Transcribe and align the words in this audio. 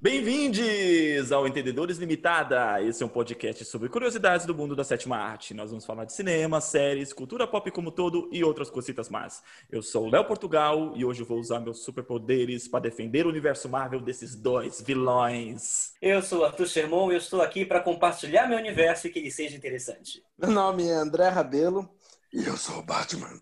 Bem-vindos 0.00 1.32
ao 1.32 1.44
Entendedores 1.48 1.98
Limitada. 1.98 2.80
Esse 2.80 3.02
é 3.02 3.06
um 3.06 3.08
podcast 3.08 3.64
sobre 3.64 3.88
curiosidades 3.88 4.46
do 4.46 4.54
mundo 4.54 4.76
da 4.76 4.84
sétima 4.84 5.16
arte. 5.16 5.52
Nós 5.52 5.70
vamos 5.70 5.84
falar 5.84 6.04
de 6.04 6.12
cinema, 6.12 6.60
séries, 6.60 7.12
cultura 7.12 7.48
pop 7.48 7.68
como 7.72 7.90
todo 7.90 8.28
e 8.30 8.44
outras 8.44 8.70
cositas 8.70 9.08
mais. 9.08 9.42
Eu 9.68 9.82
sou 9.82 10.06
o 10.06 10.08
Léo 10.08 10.24
Portugal 10.24 10.92
e 10.94 11.04
hoje 11.04 11.22
eu 11.22 11.26
vou 11.26 11.40
usar 11.40 11.58
meus 11.58 11.82
superpoderes 11.82 12.68
para 12.68 12.78
defender 12.78 13.26
o 13.26 13.28
universo 13.28 13.68
Marvel 13.68 14.00
desses 14.00 14.36
dois 14.36 14.80
vilões. 14.80 15.94
Eu 16.00 16.22
sou 16.22 16.42
o 16.42 16.44
Arthur 16.44 16.68
Sermon 16.68 17.10
e 17.10 17.14
eu 17.14 17.18
estou 17.18 17.42
aqui 17.42 17.64
para 17.64 17.80
compartilhar 17.80 18.46
meu 18.46 18.58
universo 18.58 19.08
e 19.08 19.10
que 19.10 19.18
ele 19.18 19.32
seja 19.32 19.56
interessante. 19.56 20.22
Meu 20.38 20.52
nome 20.52 20.86
é 20.86 20.94
André 20.94 21.28
Rabelo 21.28 21.90
e 22.32 22.44
eu 22.44 22.56
sou 22.56 22.78
o 22.78 22.82
Batman. 22.84 23.40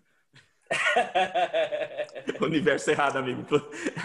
universo 2.41 2.91
errado, 2.91 3.17
amigo. 3.17 3.45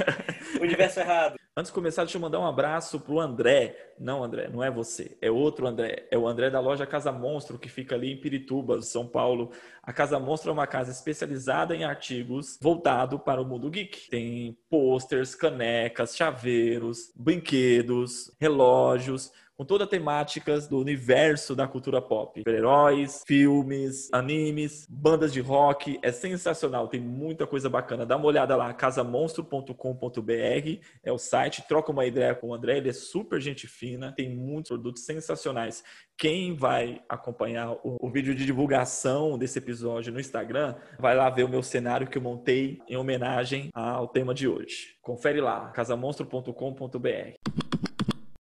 universo 0.60 1.00
errado. 1.00 1.36
Antes 1.54 1.70
de 1.70 1.74
começar, 1.74 2.04
deixa 2.04 2.16
eu 2.16 2.22
mandar 2.22 2.40
um 2.40 2.46
abraço 2.46 2.98
pro 2.98 3.20
André. 3.20 3.92
Não, 3.98 4.24
André, 4.24 4.48
não 4.48 4.64
é 4.64 4.70
você. 4.70 5.18
É 5.20 5.30
outro 5.30 5.66
André. 5.66 6.08
É 6.10 6.16
o 6.16 6.26
André 6.26 6.48
da 6.48 6.60
loja 6.60 6.86
Casa 6.86 7.12
Monstro, 7.12 7.58
que 7.58 7.68
fica 7.68 7.94
ali 7.94 8.10
em 8.10 8.16
Pirituba, 8.18 8.80
São 8.80 9.06
Paulo. 9.06 9.50
A 9.82 9.92
Casa 9.92 10.18
Monstro 10.18 10.48
é 10.48 10.52
uma 10.54 10.66
casa 10.66 10.90
especializada 10.90 11.76
em 11.76 11.84
artigos 11.84 12.58
voltado 12.60 13.18
para 13.18 13.42
o 13.42 13.44
mundo 13.44 13.70
geek. 13.70 14.08
Tem 14.08 14.56
posters, 14.70 15.34
canecas, 15.34 16.16
chaveiros, 16.16 17.12
brinquedos, 17.14 18.34
relógios 18.40 19.30
com 19.62 19.64
toda 19.64 19.84
a 19.84 19.86
temática 19.86 20.58
do 20.62 20.80
universo 20.80 21.54
da 21.54 21.68
cultura 21.68 22.02
pop. 22.02 22.40
Super-heróis, 22.40 23.22
filmes, 23.24 24.08
animes, 24.12 24.88
bandas 24.90 25.32
de 25.32 25.40
rock. 25.40 26.00
É 26.02 26.10
sensacional, 26.10 26.88
tem 26.88 27.00
muita 27.00 27.46
coisa 27.46 27.70
bacana. 27.70 28.04
Dá 28.04 28.16
uma 28.16 28.26
olhada 28.26 28.56
lá, 28.56 28.74
casamonstro.com.br 28.74 30.80
é 31.04 31.12
o 31.12 31.18
site. 31.18 31.62
Troca 31.68 31.92
uma 31.92 32.04
ideia 32.04 32.34
com 32.34 32.48
o 32.48 32.54
André, 32.54 32.78
ele 32.78 32.88
é 32.88 32.92
super 32.92 33.40
gente 33.40 33.68
fina, 33.68 34.10
tem 34.10 34.28
muitos 34.28 34.70
produtos 34.70 35.04
sensacionais. 35.04 35.84
Quem 36.18 36.56
vai 36.56 37.00
acompanhar 37.08 37.70
o, 37.84 37.98
o 38.00 38.10
vídeo 38.10 38.34
de 38.34 38.44
divulgação 38.44 39.38
desse 39.38 39.58
episódio 39.58 40.12
no 40.12 40.18
Instagram, 40.18 40.74
vai 40.98 41.14
lá 41.14 41.30
ver 41.30 41.44
o 41.44 41.48
meu 41.48 41.62
cenário 41.62 42.08
que 42.08 42.18
eu 42.18 42.22
montei 42.22 42.80
em 42.88 42.96
homenagem 42.96 43.70
ao 43.72 44.08
tema 44.08 44.34
de 44.34 44.48
hoje. 44.48 44.96
Confere 45.00 45.40
lá, 45.40 45.70
casamonstro.com.br. 45.70 47.61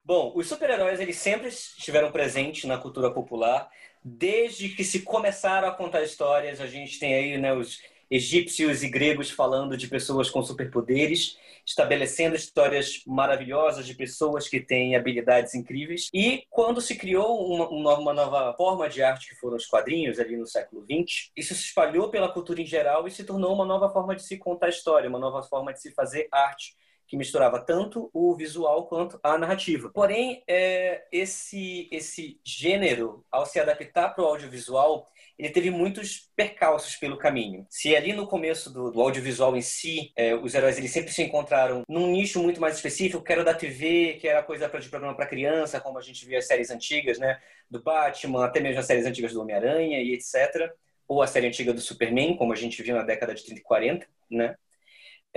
Bom, 0.07 0.31
os 0.37 0.47
super-heróis 0.47 1.01
eles 1.01 1.17
sempre 1.17 1.49
estiveram 1.49 2.12
presentes 2.12 2.62
na 2.62 2.79
cultura 2.79 3.11
popular, 3.11 3.69
desde 4.05 4.69
que 4.69 4.85
se 4.85 5.03
começaram 5.03 5.67
a 5.67 5.73
contar 5.73 6.01
histórias. 6.05 6.61
A 6.61 6.67
gente 6.69 7.01
tem 7.01 7.12
aí 7.12 7.37
né, 7.37 7.53
os 7.53 7.81
egípcios 8.09 8.84
e 8.84 8.89
gregos 8.89 9.33
falando 9.33 9.77
de 9.77 9.89
pessoas 9.89 10.31
com 10.31 10.45
superpoderes, 10.45 11.37
estabelecendo 11.67 12.37
histórias 12.37 13.03
maravilhosas 13.05 13.84
de 13.84 13.95
pessoas 13.95 14.47
que 14.47 14.61
têm 14.61 14.95
habilidades 14.95 15.57
incríveis. 15.57 16.09
E 16.15 16.45
quando 16.51 16.81
se 16.81 16.95
criou 16.95 17.45
uma, 17.69 17.99
uma 17.99 18.15
nova 18.15 18.55
forma 18.57 18.89
de 18.89 19.03
arte, 19.03 19.31
que 19.31 19.34
foram 19.34 19.57
os 19.57 19.67
quadrinhos, 19.67 20.21
ali 20.21 20.37
no 20.37 20.47
século 20.47 20.83
XX, 20.84 21.33
isso 21.37 21.53
se 21.53 21.62
espalhou 21.62 22.11
pela 22.11 22.33
cultura 22.33 22.62
em 22.62 22.67
geral 22.67 23.09
e 23.09 23.11
se 23.11 23.25
tornou 23.25 23.53
uma 23.53 23.67
nova 23.67 23.91
forma 23.91 24.15
de 24.15 24.23
se 24.23 24.39
contar 24.39 24.69
história, 24.69 25.09
uma 25.09 25.19
nova 25.19 25.43
forma 25.43 25.73
de 25.73 25.83
se 25.83 25.91
fazer 25.91 26.29
arte 26.31 26.77
que 27.07 27.17
misturava 27.17 27.61
tanto 27.61 28.11
o 28.12 28.35
visual 28.35 28.87
quanto 28.87 29.19
a 29.23 29.39
narrativa. 29.39 29.91
Porém, 29.91 30.43
é, 30.47 31.05
esse, 31.12 31.89
esse 31.91 32.41
gênero, 32.45 33.25
ao 33.31 33.47
se 33.47 33.61
adaptar 33.61 34.11
para 34.11 34.25
o 34.25 34.27
audiovisual, 34.27 35.09
ele 35.39 35.51
teve 35.51 35.71
muitos 35.71 36.31
percalços 36.34 36.97
pelo 36.97 37.19
caminho. 37.19 37.67
Se 37.69 37.95
ali 37.95 38.12
no 38.12 38.27
começo 38.27 38.73
do, 38.73 38.91
do 38.91 39.01
audiovisual 39.01 39.57
em 39.57 39.61
si, 39.61 40.11
é, 40.17 40.34
os 40.34 40.55
heróis 40.55 40.79
eles 40.79 40.91
sempre 40.91 41.12
se 41.12 41.23
encontraram 41.23 41.83
num 41.89 42.11
nicho 42.11 42.43
muito 42.43 42.61
mais 42.61 42.77
específico, 42.77 43.23
que 43.23 43.33
era 43.33 43.45
da 43.45 43.55
TV, 43.55 44.17
que 44.19 44.27
era 44.27 44.43
coisa 44.43 44.69
pra, 44.69 44.81
de 44.81 44.89
programa 44.89 45.15
para 45.15 45.27
criança, 45.27 45.81
como 45.81 45.99
a 45.99 46.03
gente 46.03 46.25
via 46.25 46.39
as 46.39 46.47
séries 46.47 46.71
antigas, 46.71 47.19
né, 47.19 47.39
do 47.71 47.83
Batman, 47.83 48.45
até 48.45 48.61
mesmo 48.61 48.81
as 48.81 48.87
séries 48.87 49.06
antigas 49.06 49.33
do 49.33 49.41
Homem-Aranha 49.43 50.00
e 50.00 50.15
etc. 50.15 50.72
Ou 51.06 51.22
a 51.22 51.27
série 51.27 51.47
antiga 51.47 51.72
do 51.72 51.81
Superman, 51.81 52.37
como 52.37 52.53
a 52.53 52.56
gente 52.56 52.83
viu 52.83 52.97
na 52.97 53.03
década 53.03 53.34
de 53.34 53.45
30 53.45 53.61
e 53.61 53.62
40, 53.62 54.06
né? 54.31 54.56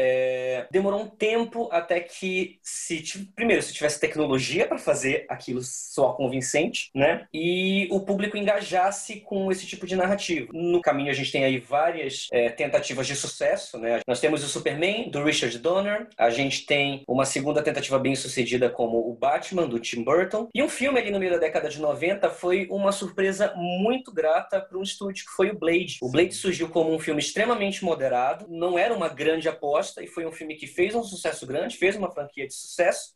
É, 0.02 0.66
demorou 0.72 1.02
um 1.02 1.10
tempo 1.10 1.68
até 1.74 2.00
que 2.00 2.58
se 2.64 3.04
primeiro 3.36 3.62
se 3.62 3.74
tivesse 3.74 4.00
tecnologia 4.00 4.66
para 4.66 4.78
fazer 4.78 5.26
aquilo 5.28 5.60
só 5.62 6.14
convincente, 6.14 6.90
né? 6.96 7.28
E 7.34 7.86
o 7.92 8.00
público 8.00 8.38
engajasse 8.38 9.20
com 9.20 9.52
esse 9.52 9.68
tipo 9.68 9.86
de 9.86 9.98
narrativa. 9.98 10.48
No 10.54 10.82
caminho 10.82 11.12
a 11.12 11.14
gente 11.14 11.34
tem 11.34 11.44
aí 11.44 11.58
várias 11.60 12.30
é, 12.32 12.50
tentativas 12.50 13.08
de 13.08 13.16
sucesso, 13.16 13.78
né? 13.78 14.00
Nós 14.08 14.22
temos 14.22 14.42
o 14.42 14.48
Superman 14.48 15.10
do 15.10 15.22
Richard 15.22 15.58
Donner, 15.60 16.08
a 16.18 16.30
gente 16.30 16.66
tem 16.66 17.04
uma 17.06 17.26
segunda 17.26 17.62
tentativa 17.62 18.00
bem 18.00 18.16
sucedida 18.16 18.70
como 18.70 19.00
o 19.00 19.14
Batman 19.14 19.68
do 19.68 19.80
Tim 19.80 20.02
Burton 20.02 20.48
e 20.56 20.64
um 20.64 20.70
filme 20.70 20.98
ali 20.98 21.12
no 21.12 21.20
meio 21.20 21.34
da 21.34 21.40
década 21.40 21.68
de 21.68 21.82
90 21.82 22.30
foi 22.30 22.68
uma 22.72 22.94
surpresa 22.94 23.54
muito 23.58 24.14
grata 24.14 24.62
para 24.62 24.78
um 24.78 24.84
estúdio 24.84 25.26
que 25.26 25.32
foi 25.32 25.50
o 25.50 25.60
Blade. 25.60 25.98
O 26.02 26.10
Blade 26.10 26.34
surgiu 26.34 26.70
como 26.70 26.96
um 26.96 27.00
filme 27.00 27.20
extremamente 27.20 27.84
moderado, 27.84 28.46
não 28.48 28.80
era 28.80 28.94
uma 28.94 29.10
grande 29.10 29.50
aposta 29.50 29.89
e 29.98 30.08
foi 30.08 30.26
um 30.26 30.32
filme 30.32 30.56
que 30.56 30.68
fez 30.68 30.96
um 30.96 31.04
sucesso 31.04 31.46
grande, 31.46 31.78
fez 31.78 31.96
uma 31.96 32.12
franquia 32.12 32.48
de 32.48 32.54
sucesso. 32.54 33.14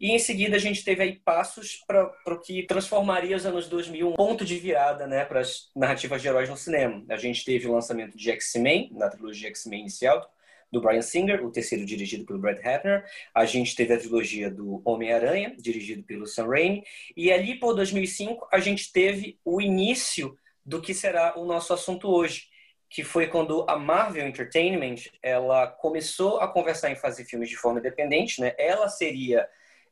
E 0.00 0.10
em 0.10 0.18
seguida 0.18 0.56
a 0.56 0.58
gente 0.58 0.84
teve 0.84 1.02
aí 1.02 1.18
passos 1.18 1.82
para 1.86 2.12
o 2.26 2.40
que 2.40 2.64
transformaria 2.64 3.36
os 3.36 3.46
anos 3.46 3.68
2000 3.68 4.08
um 4.08 4.14
ponto 4.14 4.44
de 4.44 4.58
virada 4.58 5.06
né, 5.06 5.24
para 5.24 5.40
as 5.40 5.70
narrativas 5.74 6.20
de 6.20 6.28
heróis 6.28 6.48
no 6.48 6.56
cinema. 6.56 7.04
A 7.08 7.16
gente 7.16 7.44
teve 7.44 7.66
o 7.66 7.72
lançamento 7.72 8.16
de 8.16 8.30
X-Men, 8.30 8.90
na 8.92 9.08
trilogia 9.08 9.48
X-Men 9.48 9.80
inicial, 9.80 10.28
do 10.74 10.80
Brian 10.80 11.02
Singer, 11.02 11.44
o 11.46 11.52
terceiro 11.52 11.86
dirigido 11.86 12.26
pelo 12.26 12.40
Brad 12.40 12.58
Hattner. 12.58 13.04
A 13.32 13.44
gente 13.44 13.76
teve 13.76 13.94
a 13.94 13.98
trilogia 13.98 14.50
do 14.50 14.82
Homem-Aranha, 14.84 15.54
dirigido 15.56 16.02
pelo 16.02 16.26
Sam 16.26 16.48
Raimi. 16.48 16.82
E 17.16 17.32
ali 17.32 17.58
por 17.58 17.74
2005 17.74 18.48
a 18.52 18.58
gente 18.58 18.92
teve 18.92 19.38
o 19.44 19.60
início 19.60 20.36
do 20.66 20.80
que 20.80 20.92
será 20.92 21.38
o 21.38 21.44
nosso 21.44 21.72
assunto 21.72 22.08
hoje, 22.08 22.48
que 22.88 23.02
foi 23.02 23.26
quando 23.26 23.64
a 23.68 23.76
Marvel 23.76 24.26
Entertainment 24.26 24.96
ela 25.22 25.66
começou 25.66 26.38
a 26.38 26.48
conversar 26.48 26.90
em 26.90 26.96
fazer 26.96 27.24
filmes 27.24 27.48
de 27.48 27.56
forma 27.56 27.80
independente, 27.80 28.40
né? 28.40 28.54
Ela 28.58 28.88
seria 28.88 29.48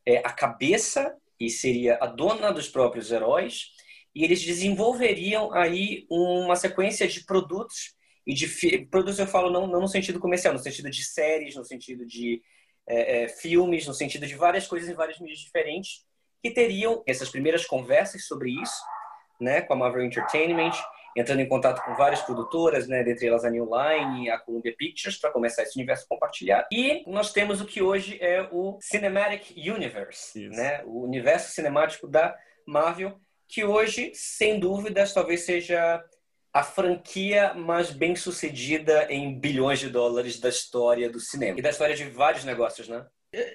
é, 0.07 0.19
a 0.19 0.33
cabeça 0.33 1.17
e 1.39 1.51
seria 1.51 1.99
a 2.01 2.07
dona 2.07 2.53
dos 2.53 2.69
próprios 2.69 3.11
heróis 3.11 3.71
e 4.15 4.25
eles 4.25 4.43
desenvolveriam 4.43 5.53
aí 5.53 6.07
uma 6.11 6.55
sequência 6.55 7.09
de 7.09 7.25
produtos 7.25 7.95
e 8.27 8.35
de 8.35 8.47
produtos 8.87 9.19
eu 9.19 9.27
falo 9.27 9.51
não, 9.51 9.67
não 9.67 9.81
no 9.81 9.89
sentido 9.89 10.21
comercial, 10.21 10.53
no 10.53 10.61
sentido 10.61 10.91
de 10.91 11.05
séries, 11.05 11.57
no 11.57 11.65
sentido 11.65 12.07
de 12.07 12.41
é, 12.87 13.25
é, 13.25 13.29
filmes, 13.29 13.87
no 13.87 13.95
sentido 13.95 14.27
de 14.27 14.35
várias 14.35 14.67
coisas 14.67 14.89
em 14.89 14.95
vários 14.95 15.19
mídias 15.19 15.41
diferentes 15.41 16.05
que 16.43 16.51
teriam 16.51 17.03
essas 17.07 17.31
primeiras 17.31 17.65
conversas 17.65 18.27
sobre 18.27 18.51
isso, 18.51 18.83
né, 19.41 19.63
com 19.63 19.75
a 19.75 19.77
Marvel 19.77 20.05
Entertainment 20.05 20.73
entrando 21.17 21.41
em 21.41 21.49
contato 21.49 21.83
com 21.84 21.95
várias 21.95 22.23
produtoras, 22.23 22.89
né, 22.89 23.03
dentre 23.03 23.27
elas 23.27 23.45
a 23.45 23.50
New 23.50 23.65
Line 23.65 24.27
e 24.27 24.31
a 24.31 24.39
Columbia 24.39 24.75
Pictures, 24.77 25.19
para 25.19 25.31
começar 25.31 25.62
esse 25.62 25.78
universo 25.78 26.06
compartilhado. 26.09 26.67
E 26.73 27.05
nós 27.06 27.33
temos 27.33 27.61
o 27.61 27.67
que 27.67 27.83
hoje 27.83 28.19
é 28.21 28.49
o 28.50 28.78
Cinematic 28.81 29.56
Universe, 29.56 30.49
né, 30.49 30.83
o 30.84 31.03
universo 31.05 31.53
cinemático 31.53 32.06
da 32.06 32.37
Marvel, 32.67 33.19
que 33.49 33.65
hoje, 33.65 34.12
sem 34.15 34.59
dúvidas, 34.59 35.12
talvez 35.12 35.45
seja 35.45 36.03
a 36.53 36.62
franquia 36.62 37.55
mais 37.55 37.91
bem 37.91 38.15
sucedida 38.15 39.06
em 39.11 39.39
bilhões 39.39 39.79
de 39.79 39.89
dólares 39.89 40.39
da 40.39 40.49
história 40.49 41.09
do 41.11 41.19
cinema 41.19 41.59
e 41.59 41.62
da 41.62 41.71
história 41.71 41.94
de 41.94 42.05
vários 42.05 42.44
negócios, 42.44 42.89
né? 42.89 43.06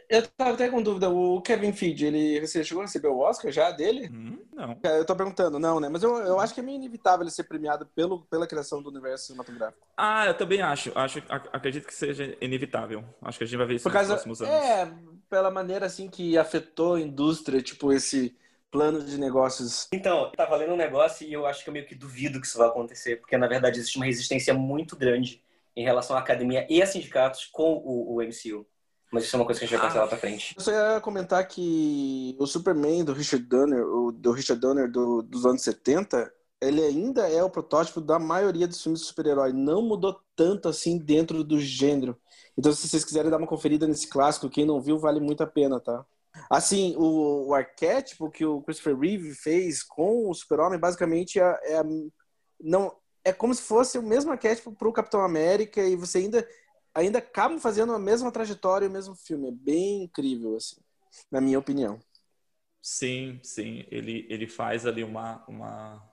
Eu 0.09 0.27
tava 0.29 0.53
até 0.53 0.69
com 0.69 0.81
dúvida, 0.81 1.07
o 1.07 1.39
Kevin 1.41 1.71
Feige, 1.71 2.07
ele 2.07 2.41
você 2.41 2.63
chegou 2.63 2.81
a 2.81 2.85
receber 2.87 3.09
o 3.09 3.19
Oscar 3.19 3.51
já 3.51 3.69
dele? 3.69 4.09
Hum, 4.11 4.39
não. 4.51 4.79
É, 4.83 4.97
eu 4.97 5.05
tô 5.05 5.15
perguntando, 5.15 5.59
não, 5.59 5.79
né? 5.79 5.87
Mas 5.87 6.01
eu, 6.01 6.17
eu 6.17 6.39
acho 6.39 6.53
que 6.53 6.59
é 6.59 6.63
meio 6.63 6.77
inevitável 6.77 7.21
ele 7.21 7.29
ser 7.29 7.43
premiado 7.43 7.85
pelo, 7.85 8.21
pela 8.25 8.47
criação 8.47 8.81
do 8.81 8.89
universo 8.89 9.27
cinematográfico. 9.27 9.85
Ah, 9.95 10.25
eu 10.25 10.33
também 10.33 10.61
acho. 10.61 10.91
acho 10.97 11.21
acredito 11.29 11.85
que 11.85 11.93
seja 11.93 12.35
inevitável. 12.41 13.03
Acho 13.21 13.37
que 13.37 13.43
a 13.43 13.47
gente 13.47 13.57
vai 13.57 13.67
ver 13.67 13.75
isso 13.75 13.83
Por 13.83 13.93
causa, 13.93 14.13
nos 14.13 14.23
próximos 14.23 14.41
anos. 14.41 14.65
É, 14.65 14.91
pela 15.29 15.51
maneira 15.51 15.85
assim 15.85 16.09
que 16.09 16.37
afetou 16.37 16.95
a 16.95 17.01
indústria, 17.01 17.61
tipo, 17.61 17.93
esse 17.93 18.35
plano 18.71 19.03
de 19.03 19.19
negócios. 19.19 19.87
Então, 19.93 20.31
tá 20.31 20.45
valendo 20.45 20.73
um 20.73 20.77
negócio 20.77 21.27
e 21.27 21.31
eu 21.31 21.45
acho 21.45 21.63
que 21.63 21.69
eu 21.69 21.73
meio 21.73 21.85
que 21.85 21.95
duvido 21.95 22.41
que 22.41 22.47
isso 22.47 22.57
vai 22.57 22.67
acontecer, 22.67 23.17
porque 23.17 23.37
na 23.37 23.47
verdade 23.47 23.79
existe 23.79 23.97
uma 23.97 24.05
resistência 24.05 24.53
muito 24.53 24.95
grande 24.95 25.41
em 25.75 25.83
relação 25.83 26.15
à 26.15 26.19
academia 26.19 26.65
e 26.69 26.81
a 26.81 26.85
sindicatos 26.87 27.45
com 27.45 27.73
o, 27.73 28.15
o 28.15 28.21
MCU. 28.21 28.65
Mas 29.11 29.23
isso 29.23 29.35
é 29.35 29.39
uma 29.39 29.45
coisa 29.45 29.59
que 29.59 29.65
a 29.65 29.67
gente 29.67 29.77
vai 29.77 29.87
passar 29.87 29.99
ah, 29.99 30.03
lá 30.03 30.07
pra 30.07 30.17
frente. 30.17 30.53
Eu 30.57 30.61
só 30.61 30.71
ia 30.71 30.99
comentar 30.99 31.47
que 31.47 32.35
o 32.39 32.45
Superman 32.45 33.05
do 33.05 33.13
Richard 33.13 33.45
Donner, 33.45 33.85
o, 33.85 34.11
do 34.11 34.31
Richard 34.31 34.59
Donner 34.59 34.91
do, 34.91 35.21
dos 35.21 35.45
anos 35.45 35.61
70, 35.61 36.31
ele 36.61 36.81
ainda 36.81 37.29
é 37.29 37.43
o 37.43 37.49
protótipo 37.49 38.01
da 38.01 38.19
maioria 38.19 38.67
dos 38.67 38.81
filmes 38.81 39.01
de 39.01 39.07
super-herói. 39.07 39.53
Não 39.53 39.81
mudou 39.81 40.19
tanto 40.35 40.67
assim 40.67 40.97
dentro 40.97 41.43
do 41.43 41.59
gênero. 41.59 42.17
Então, 42.57 42.73
se 42.73 42.87
vocês 42.87 43.05
quiserem 43.05 43.31
dar 43.31 43.37
uma 43.37 43.47
conferida 43.47 43.87
nesse 43.87 44.07
clássico, 44.07 44.49
quem 44.49 44.65
não 44.65 44.81
viu, 44.81 44.97
vale 44.97 45.19
muito 45.19 45.43
a 45.43 45.47
pena, 45.47 45.79
tá? 45.79 46.05
Assim, 46.49 46.95
o, 46.97 47.47
o 47.47 47.53
arquétipo 47.53 48.29
que 48.29 48.45
o 48.45 48.61
Christopher 48.61 48.97
Reeve 48.97 49.33
fez 49.33 49.83
com 49.83 50.29
o 50.29 50.33
Super-Homem, 50.33 50.79
basicamente, 50.79 51.39
é, 51.39 51.43
é, 51.63 51.83
não, 52.59 52.95
é 53.23 53.33
como 53.33 53.53
se 53.53 53.61
fosse 53.61 53.97
o 53.97 54.03
mesmo 54.03 54.31
arquétipo 54.31 54.71
pro 54.71 54.93
Capitão 54.93 55.21
América 55.21 55.81
e 55.83 55.95
você 55.95 56.19
ainda 56.19 56.47
ainda 56.97 57.19
acabam 57.19 57.59
fazendo 57.59 57.93
a 57.93 57.99
mesma 57.99 58.31
trajetória 58.31 58.85
e 58.85 58.89
o 58.89 58.91
mesmo 58.91 59.15
filme. 59.15 59.49
É 59.49 59.51
bem 59.51 60.03
incrível, 60.03 60.55
assim. 60.55 60.77
na 61.31 61.39
minha 61.39 61.59
opinião. 61.59 61.99
Sim, 62.81 63.39
sim. 63.43 63.85
Ele, 63.91 64.25
ele 64.29 64.47
faz 64.47 64.85
ali 64.85 65.03
uma, 65.03 65.43
uma, 65.47 66.03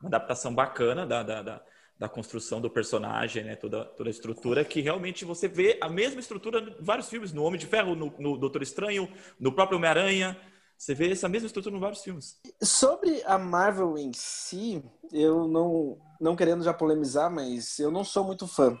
uma 0.00 0.08
adaptação 0.08 0.54
bacana 0.54 1.04
da, 1.04 1.22
da, 1.22 1.42
da, 1.42 1.64
da, 1.98 2.08
construção 2.08 2.60
do 2.60 2.70
personagem, 2.70 3.42
né? 3.42 3.56
Toda, 3.56 3.84
toda 3.84 4.08
a 4.08 4.10
estrutura, 4.10 4.64
que 4.64 4.80
realmente 4.80 5.24
você 5.24 5.48
vê 5.48 5.78
a 5.80 5.88
mesma 5.88 6.20
estrutura 6.20 6.60
em 6.60 6.84
vários 6.84 7.08
filmes, 7.08 7.32
no 7.32 7.42
Homem 7.42 7.58
de 7.58 7.66
Ferro, 7.66 7.96
no, 7.96 8.14
no 8.18 8.38
Doutor 8.38 8.62
Estranho, 8.62 9.12
no 9.38 9.52
próprio 9.52 9.78
Homem-Aranha. 9.78 10.38
Você 10.78 10.94
vê 10.94 11.10
essa 11.10 11.28
mesma 11.28 11.46
estrutura 11.46 11.76
em 11.76 11.80
vários 11.80 12.02
filmes. 12.02 12.40
Sobre 12.62 13.22
a 13.24 13.36
Marvel 13.36 13.98
em 13.98 14.12
si, 14.14 14.82
eu 15.12 15.48
não, 15.48 15.98
não 16.20 16.36
querendo 16.36 16.62
já 16.62 16.72
polemizar, 16.72 17.30
mas 17.30 17.78
eu 17.78 17.90
não 17.90 18.04
sou 18.04 18.24
muito 18.24 18.46
fã. 18.46 18.78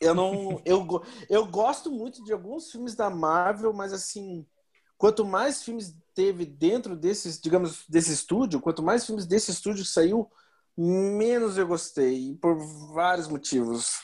Eu 0.00 0.14
não. 0.14 0.60
eu, 0.64 0.86
eu 1.28 1.46
gosto 1.46 1.90
muito 1.90 2.22
de 2.24 2.32
alguns 2.32 2.70
filmes 2.70 2.94
da 2.94 3.10
Marvel, 3.10 3.72
mas 3.72 3.92
assim, 3.92 4.46
quanto 4.96 5.24
mais 5.24 5.62
filmes 5.62 5.96
teve 6.14 6.44
dentro 6.44 6.96
desses, 6.96 7.40
digamos, 7.40 7.84
desse 7.88 8.12
estúdio, 8.12 8.60
quanto 8.60 8.82
mais 8.82 9.04
filmes 9.04 9.26
desse 9.26 9.50
estúdio 9.50 9.84
saiu, 9.84 10.30
menos 10.76 11.58
eu 11.58 11.66
gostei, 11.66 12.36
por 12.40 12.56
vários 12.94 13.26
motivos. 13.26 14.00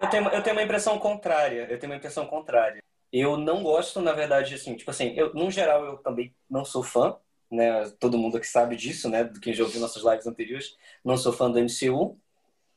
Eu 0.00 0.08
tenho, 0.08 0.28
eu 0.28 0.42
tenho 0.42 0.56
uma 0.56 0.62
impressão 0.62 0.98
contrária. 0.98 1.66
Eu 1.68 1.78
tenho 1.78 1.92
uma 1.92 1.96
impressão 1.96 2.26
contrária. 2.26 2.80
Eu 3.12 3.36
não 3.36 3.64
gosto, 3.64 4.00
na 4.00 4.12
verdade, 4.12 4.54
assim, 4.54 4.76
tipo 4.76 4.90
assim, 4.92 5.14
eu, 5.16 5.34
no 5.34 5.50
geral, 5.50 5.84
eu 5.84 5.96
também 5.98 6.32
não 6.48 6.64
sou 6.64 6.84
fã, 6.84 7.16
né? 7.50 7.90
Todo 7.98 8.16
mundo 8.16 8.38
que 8.38 8.46
sabe 8.46 8.76
disso, 8.76 9.08
né? 9.08 9.28
Quem 9.42 9.52
já 9.52 9.64
ouviu 9.64 9.80
nossas 9.80 10.04
lives 10.04 10.28
anteriores, 10.28 10.76
não 11.04 11.16
sou 11.16 11.32
fã 11.32 11.50
do 11.50 11.58
MCU. 11.58 12.16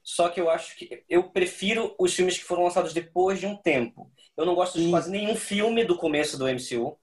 Só 0.03 0.27
que 0.27 0.41
eu 0.41 0.49
acho 0.49 0.75
que 0.75 1.03
eu 1.07 1.23
prefiro 1.23 1.95
os 1.97 2.13
filmes 2.13 2.37
que 2.37 2.43
foram 2.43 2.63
lançados 2.63 2.93
depois 2.93 3.39
de 3.39 3.45
um 3.45 3.55
tempo. 3.55 4.11
Eu 4.35 4.45
não 4.45 4.53
gosto 4.53 4.77
de 4.77 4.89
quase 4.89 5.09
nenhum 5.09 5.35
filme 5.35 5.85
do 5.85 5.97
começo 5.97 6.37
do 6.37 6.45
MCU. 6.45 6.97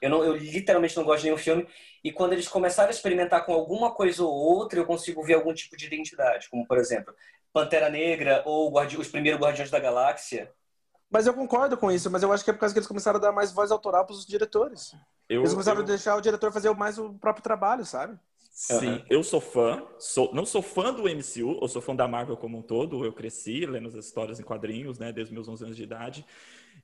Eu, 0.00 0.10
não, 0.10 0.22
eu 0.22 0.36
literalmente 0.36 0.96
não 0.96 1.04
gosto 1.04 1.20
de 1.20 1.26
nenhum 1.26 1.38
filme. 1.38 1.66
E 2.04 2.12
quando 2.12 2.34
eles 2.34 2.48
começaram 2.48 2.88
a 2.88 2.92
experimentar 2.92 3.46
com 3.46 3.52
alguma 3.52 3.94
coisa 3.94 4.22
ou 4.22 4.30
outra, 4.30 4.78
eu 4.78 4.84
consigo 4.84 5.22
ver 5.22 5.34
algum 5.34 5.54
tipo 5.54 5.76
de 5.76 5.86
identidade. 5.86 6.50
Como, 6.50 6.66
por 6.66 6.76
exemplo, 6.76 7.14
Pantera 7.52 7.88
Negra 7.88 8.42
ou 8.44 8.72
os 8.98 9.08
primeiros 9.08 9.40
Guardiões 9.40 9.70
da 9.70 9.78
Galáxia. 9.78 10.52
Mas 11.08 11.26
eu 11.26 11.34
concordo 11.34 11.76
com 11.76 11.90
isso, 11.90 12.10
mas 12.10 12.22
eu 12.22 12.32
acho 12.32 12.42
que 12.42 12.50
é 12.50 12.52
por 12.52 12.60
causa 12.60 12.74
que 12.74 12.78
eles 12.78 12.88
começaram 12.88 13.18
a 13.18 13.22
dar 13.22 13.32
mais 13.32 13.52
voz 13.52 13.70
autoral 13.70 14.04
para 14.04 14.14
os 14.14 14.26
diretores. 14.26 14.94
Eu, 15.28 15.40
eles 15.40 15.52
começaram 15.52 15.80
eu... 15.80 15.84
a 15.84 15.86
deixar 15.86 16.16
o 16.16 16.20
diretor 16.20 16.50
fazer 16.52 16.74
mais 16.74 16.98
o 16.98 17.14
próprio 17.14 17.42
trabalho, 17.42 17.84
sabe? 17.84 18.18
Sim, 18.52 19.02
eu 19.08 19.24
sou 19.24 19.40
fã, 19.40 19.82
sou, 19.98 20.32
não 20.34 20.44
sou 20.44 20.60
fã 20.60 20.92
do 20.92 21.08
MCU, 21.08 21.58
eu 21.60 21.68
sou 21.68 21.80
fã 21.80 21.96
da 21.96 22.06
Marvel 22.06 22.36
como 22.36 22.58
um 22.58 22.62
todo, 22.62 23.04
eu 23.04 23.12
cresci 23.12 23.64
lendo 23.64 23.88
as 23.88 23.94
histórias 23.94 24.38
em 24.38 24.42
quadrinhos, 24.42 24.98
né, 24.98 25.10
desde 25.10 25.32
meus 25.32 25.48
11 25.48 25.64
anos 25.64 25.76
de 25.76 25.82
idade, 25.82 26.24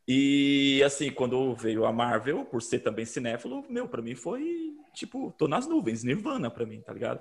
e 0.06 0.82
assim, 0.82 1.10
quando 1.10 1.54
veio 1.54 1.84
a 1.84 1.92
Marvel, 1.92 2.46
por 2.46 2.62
ser 2.62 2.78
também 2.78 3.04
cinéfilo, 3.04 3.64
meu, 3.68 3.86
para 3.86 4.00
mim 4.00 4.14
foi 4.14 4.74
tipo, 4.94 5.32
tô 5.36 5.46
nas 5.46 5.66
nuvens, 5.66 6.02
Nirvana 6.02 6.50
para 6.50 6.64
mim, 6.64 6.80
tá 6.80 6.92
ligado? 6.92 7.20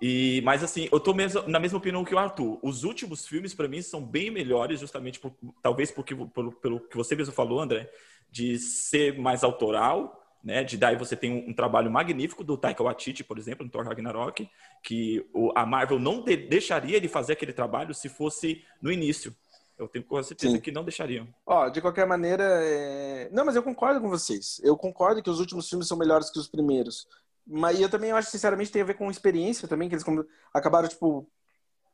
E, 0.00 0.42
mas 0.44 0.62
assim, 0.62 0.88
eu 0.90 0.98
tô 0.98 1.14
mesmo, 1.14 1.48
na 1.48 1.60
mesma 1.60 1.78
opinião 1.78 2.04
que 2.04 2.14
o 2.14 2.18
Arthur. 2.18 2.58
Os 2.62 2.84
últimos 2.84 3.26
filmes 3.26 3.54
para 3.54 3.68
mim 3.68 3.80
são 3.80 4.04
bem 4.04 4.30
melhores, 4.30 4.80
justamente 4.80 5.20
por, 5.20 5.32
talvez 5.62 5.90
porque 5.90 6.14
pelo, 6.14 6.52
pelo 6.52 6.80
que 6.80 6.96
você 6.96 7.14
mesmo 7.14 7.32
falou, 7.32 7.60
André, 7.60 7.88
de 8.30 8.58
ser 8.58 9.18
mais 9.18 9.44
autoral, 9.44 10.23
né? 10.44 10.62
De 10.62 10.76
daí 10.76 10.94
você 10.94 11.16
tem 11.16 11.32
um, 11.32 11.50
um, 11.50 11.54
trabalho 11.54 11.90
magnífico 11.90 12.44
do 12.44 12.58
Taika 12.58 12.84
Waititi, 12.84 13.24
por 13.24 13.38
exemplo, 13.38 13.64
no 13.64 13.72
Thor 13.72 13.84
Ragnarok, 13.84 14.48
que 14.82 15.26
o, 15.32 15.50
a 15.56 15.64
Marvel 15.64 15.98
não 15.98 16.22
de, 16.22 16.36
deixaria 16.36 16.96
ele 16.98 17.08
fazer 17.08 17.32
aquele 17.32 17.52
trabalho 17.52 17.94
se 17.94 18.10
fosse 18.10 18.62
no 18.82 18.92
início. 18.92 19.34
Eu 19.78 19.88
tenho 19.88 20.04
quase 20.04 20.28
certeza 20.28 20.54
Sim. 20.54 20.60
que 20.60 20.70
não 20.70 20.84
deixariam. 20.84 21.26
Ó, 21.46 21.68
de 21.68 21.80
qualquer 21.80 22.06
maneira, 22.06 22.44
é... 22.62 23.28
não, 23.32 23.44
mas 23.44 23.56
eu 23.56 23.62
concordo 23.62 24.00
com 24.00 24.08
vocês. 24.08 24.60
Eu 24.62 24.76
concordo 24.76 25.22
que 25.22 25.30
os 25.30 25.40
últimos 25.40 25.68
filmes 25.68 25.88
são 25.88 25.98
melhores 25.98 26.30
que 26.30 26.38
os 26.38 26.46
primeiros. 26.46 27.08
Mas 27.46 27.80
eu 27.80 27.88
também 27.88 28.12
acho, 28.12 28.30
sinceramente, 28.30 28.70
tem 28.70 28.82
a 28.82 28.84
ver 28.84 28.94
com 28.94 29.10
experiência 29.10 29.66
também, 29.66 29.88
que 29.88 29.94
eles 29.94 30.04
acabaram, 30.52 30.88
tipo, 30.88 31.26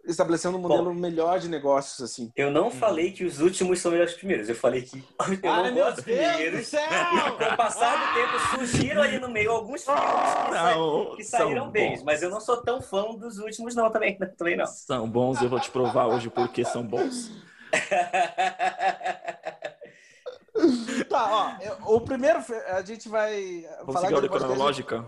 estabelecendo 0.04 0.56
um 0.56 0.60
modelo 0.60 0.84
Bom, 0.84 0.94
melhor 0.94 1.38
de 1.38 1.48
negócios, 1.48 2.00
assim. 2.00 2.32
Eu 2.36 2.50
não 2.50 2.70
falei 2.70 3.12
que 3.12 3.24
os 3.24 3.40
últimos 3.40 3.80
são 3.80 3.90
melhores 3.90 4.12
que 4.12 4.16
os 4.16 4.20
primeiros. 4.20 4.48
Eu 4.48 4.54
falei 4.54 4.82
que 4.82 4.98
eu 5.42 5.52
Ai, 5.52 5.70
não 5.70 5.74
gosto 5.74 5.96
dos 5.96 6.04
primeiros. 6.04 6.70
Com 6.70 7.44
o 7.44 7.56
passar 7.56 7.96
do 7.96 8.14
tempo, 8.14 8.38
surgiram 8.56 9.02
ali 9.02 9.18
no 9.18 9.28
meio 9.28 9.50
alguns 9.50 9.84
filmes 9.84 10.02
que, 10.02 10.54
não, 10.54 11.16
que 11.16 11.24
saíram 11.24 11.70
bem. 11.70 12.00
Mas 12.04 12.22
eu 12.22 12.30
não 12.30 12.40
sou 12.40 12.62
tão 12.62 12.80
fã 12.80 13.14
dos 13.14 13.38
últimos, 13.38 13.74
não, 13.74 13.90
também, 13.90 14.16
também 14.36 14.56
não. 14.56 14.66
São 14.66 15.08
bons, 15.08 15.40
eu 15.42 15.48
vou 15.48 15.60
te 15.60 15.70
provar 15.70 16.06
hoje 16.06 16.30
porque 16.30 16.64
são 16.64 16.82
bons. 16.82 17.30
tá, 21.08 21.28
ó, 21.30 21.54
o 21.94 22.00
primeiro 22.00 22.40
a 22.68 22.82
gente 22.82 23.08
vai 23.08 23.64
Vamos 23.80 23.94
falar 23.94 24.00
seguir 24.00 24.14
a 24.14 24.16
ordem 24.16 24.30
cronológica? 24.30 25.06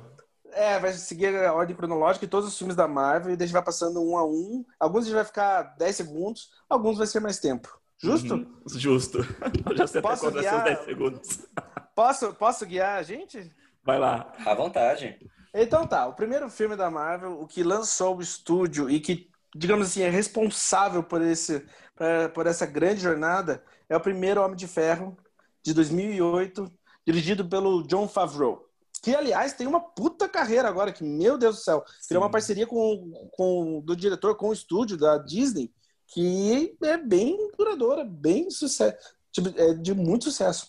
É, 0.53 0.79
vai 0.79 0.93
seguir 0.93 1.35
a 1.35 1.53
ordem 1.53 1.75
cronológica 1.75 2.27
de 2.27 2.31
todos 2.31 2.49
os 2.49 2.57
filmes 2.57 2.77
da 2.77 2.87
Marvel 2.87 3.33
e 3.33 3.37
daí 3.37 3.45
a 3.45 3.47
gente 3.47 3.55
vai 3.55 3.65
passando 3.65 4.03
um 4.03 4.17
a 4.17 4.25
um. 4.25 4.65
Alguns 4.79 5.03
a 5.03 5.07
gente 5.07 5.15
vai 5.15 5.25
ficar 5.25 5.63
10 5.79 5.97
segundos, 5.97 6.51
alguns 6.69 6.99
vai 6.99 7.07
ser 7.07 7.21
mais 7.21 7.39
tempo. 7.39 7.69
Justo? 7.99 8.35
Uhum, 8.35 8.63
justo. 8.75 9.19
Eu 9.71 9.77
já 9.77 9.87
sei 9.87 10.03
posso 10.03 10.27
até 10.27 10.41
guiar... 10.41 10.65
10 10.65 10.85
segundos. 10.85 11.47
Posso, 11.95 12.33
posso 12.33 12.65
guiar 12.65 12.99
a 12.99 13.03
gente? 13.03 13.55
Vai 13.85 13.99
lá. 13.99 14.33
À 14.47 14.55
vontade. 14.55 15.19
Então 15.55 15.87
tá, 15.87 16.07
o 16.07 16.15
primeiro 16.15 16.49
filme 16.49 16.75
da 16.75 16.91
Marvel, 16.91 17.39
o 17.39 17.47
que 17.47 17.63
lançou 17.63 18.17
o 18.17 18.23
estúdio 18.23 18.89
e 18.89 18.99
que, 18.99 19.29
digamos 19.55 19.89
assim, 19.89 20.01
é 20.01 20.09
responsável 20.09 21.03
por 21.03 21.21
esse 21.21 21.63
pra, 21.95 22.31
por 22.31 22.47
essa 22.47 22.65
grande 22.65 23.03
jornada 23.03 23.63
é 23.91 23.97
o 23.97 24.01
primeiro 24.01 24.43
Homem 24.43 24.57
de 24.57 24.67
Ferro, 24.67 25.17
de 25.63 25.75
2008, 25.75 26.73
dirigido 27.07 27.47
pelo 27.47 27.83
John 27.87 28.09
Favreau. 28.09 28.67
Que, 29.03 29.15
aliás, 29.15 29.53
tem 29.53 29.67
uma 29.67 29.81
puta 29.81 30.29
carreira 30.29 30.69
agora, 30.69 30.93
que, 30.93 31.03
meu 31.03 31.37
Deus 31.37 31.57
do 31.57 31.63
céu, 31.63 31.85
criou 32.07 32.23
uma 32.23 32.31
parceria 32.31 32.67
com, 32.67 33.29
com 33.33 33.81
do 33.81 33.97
diretor 33.97 34.37
com 34.37 34.49
o 34.49 34.53
estúdio 34.53 34.97
da 34.97 35.19
Disney, 35.19 35.73
que 36.07 36.77
é 36.83 36.97
bem 36.97 37.37
duradoura, 37.59 38.05
bem 38.05 38.49
sucesso, 38.49 38.97
tipo, 39.33 39.49
é 39.61 39.75
de 39.75 39.93
muito 39.93 40.25
sucesso. 40.25 40.69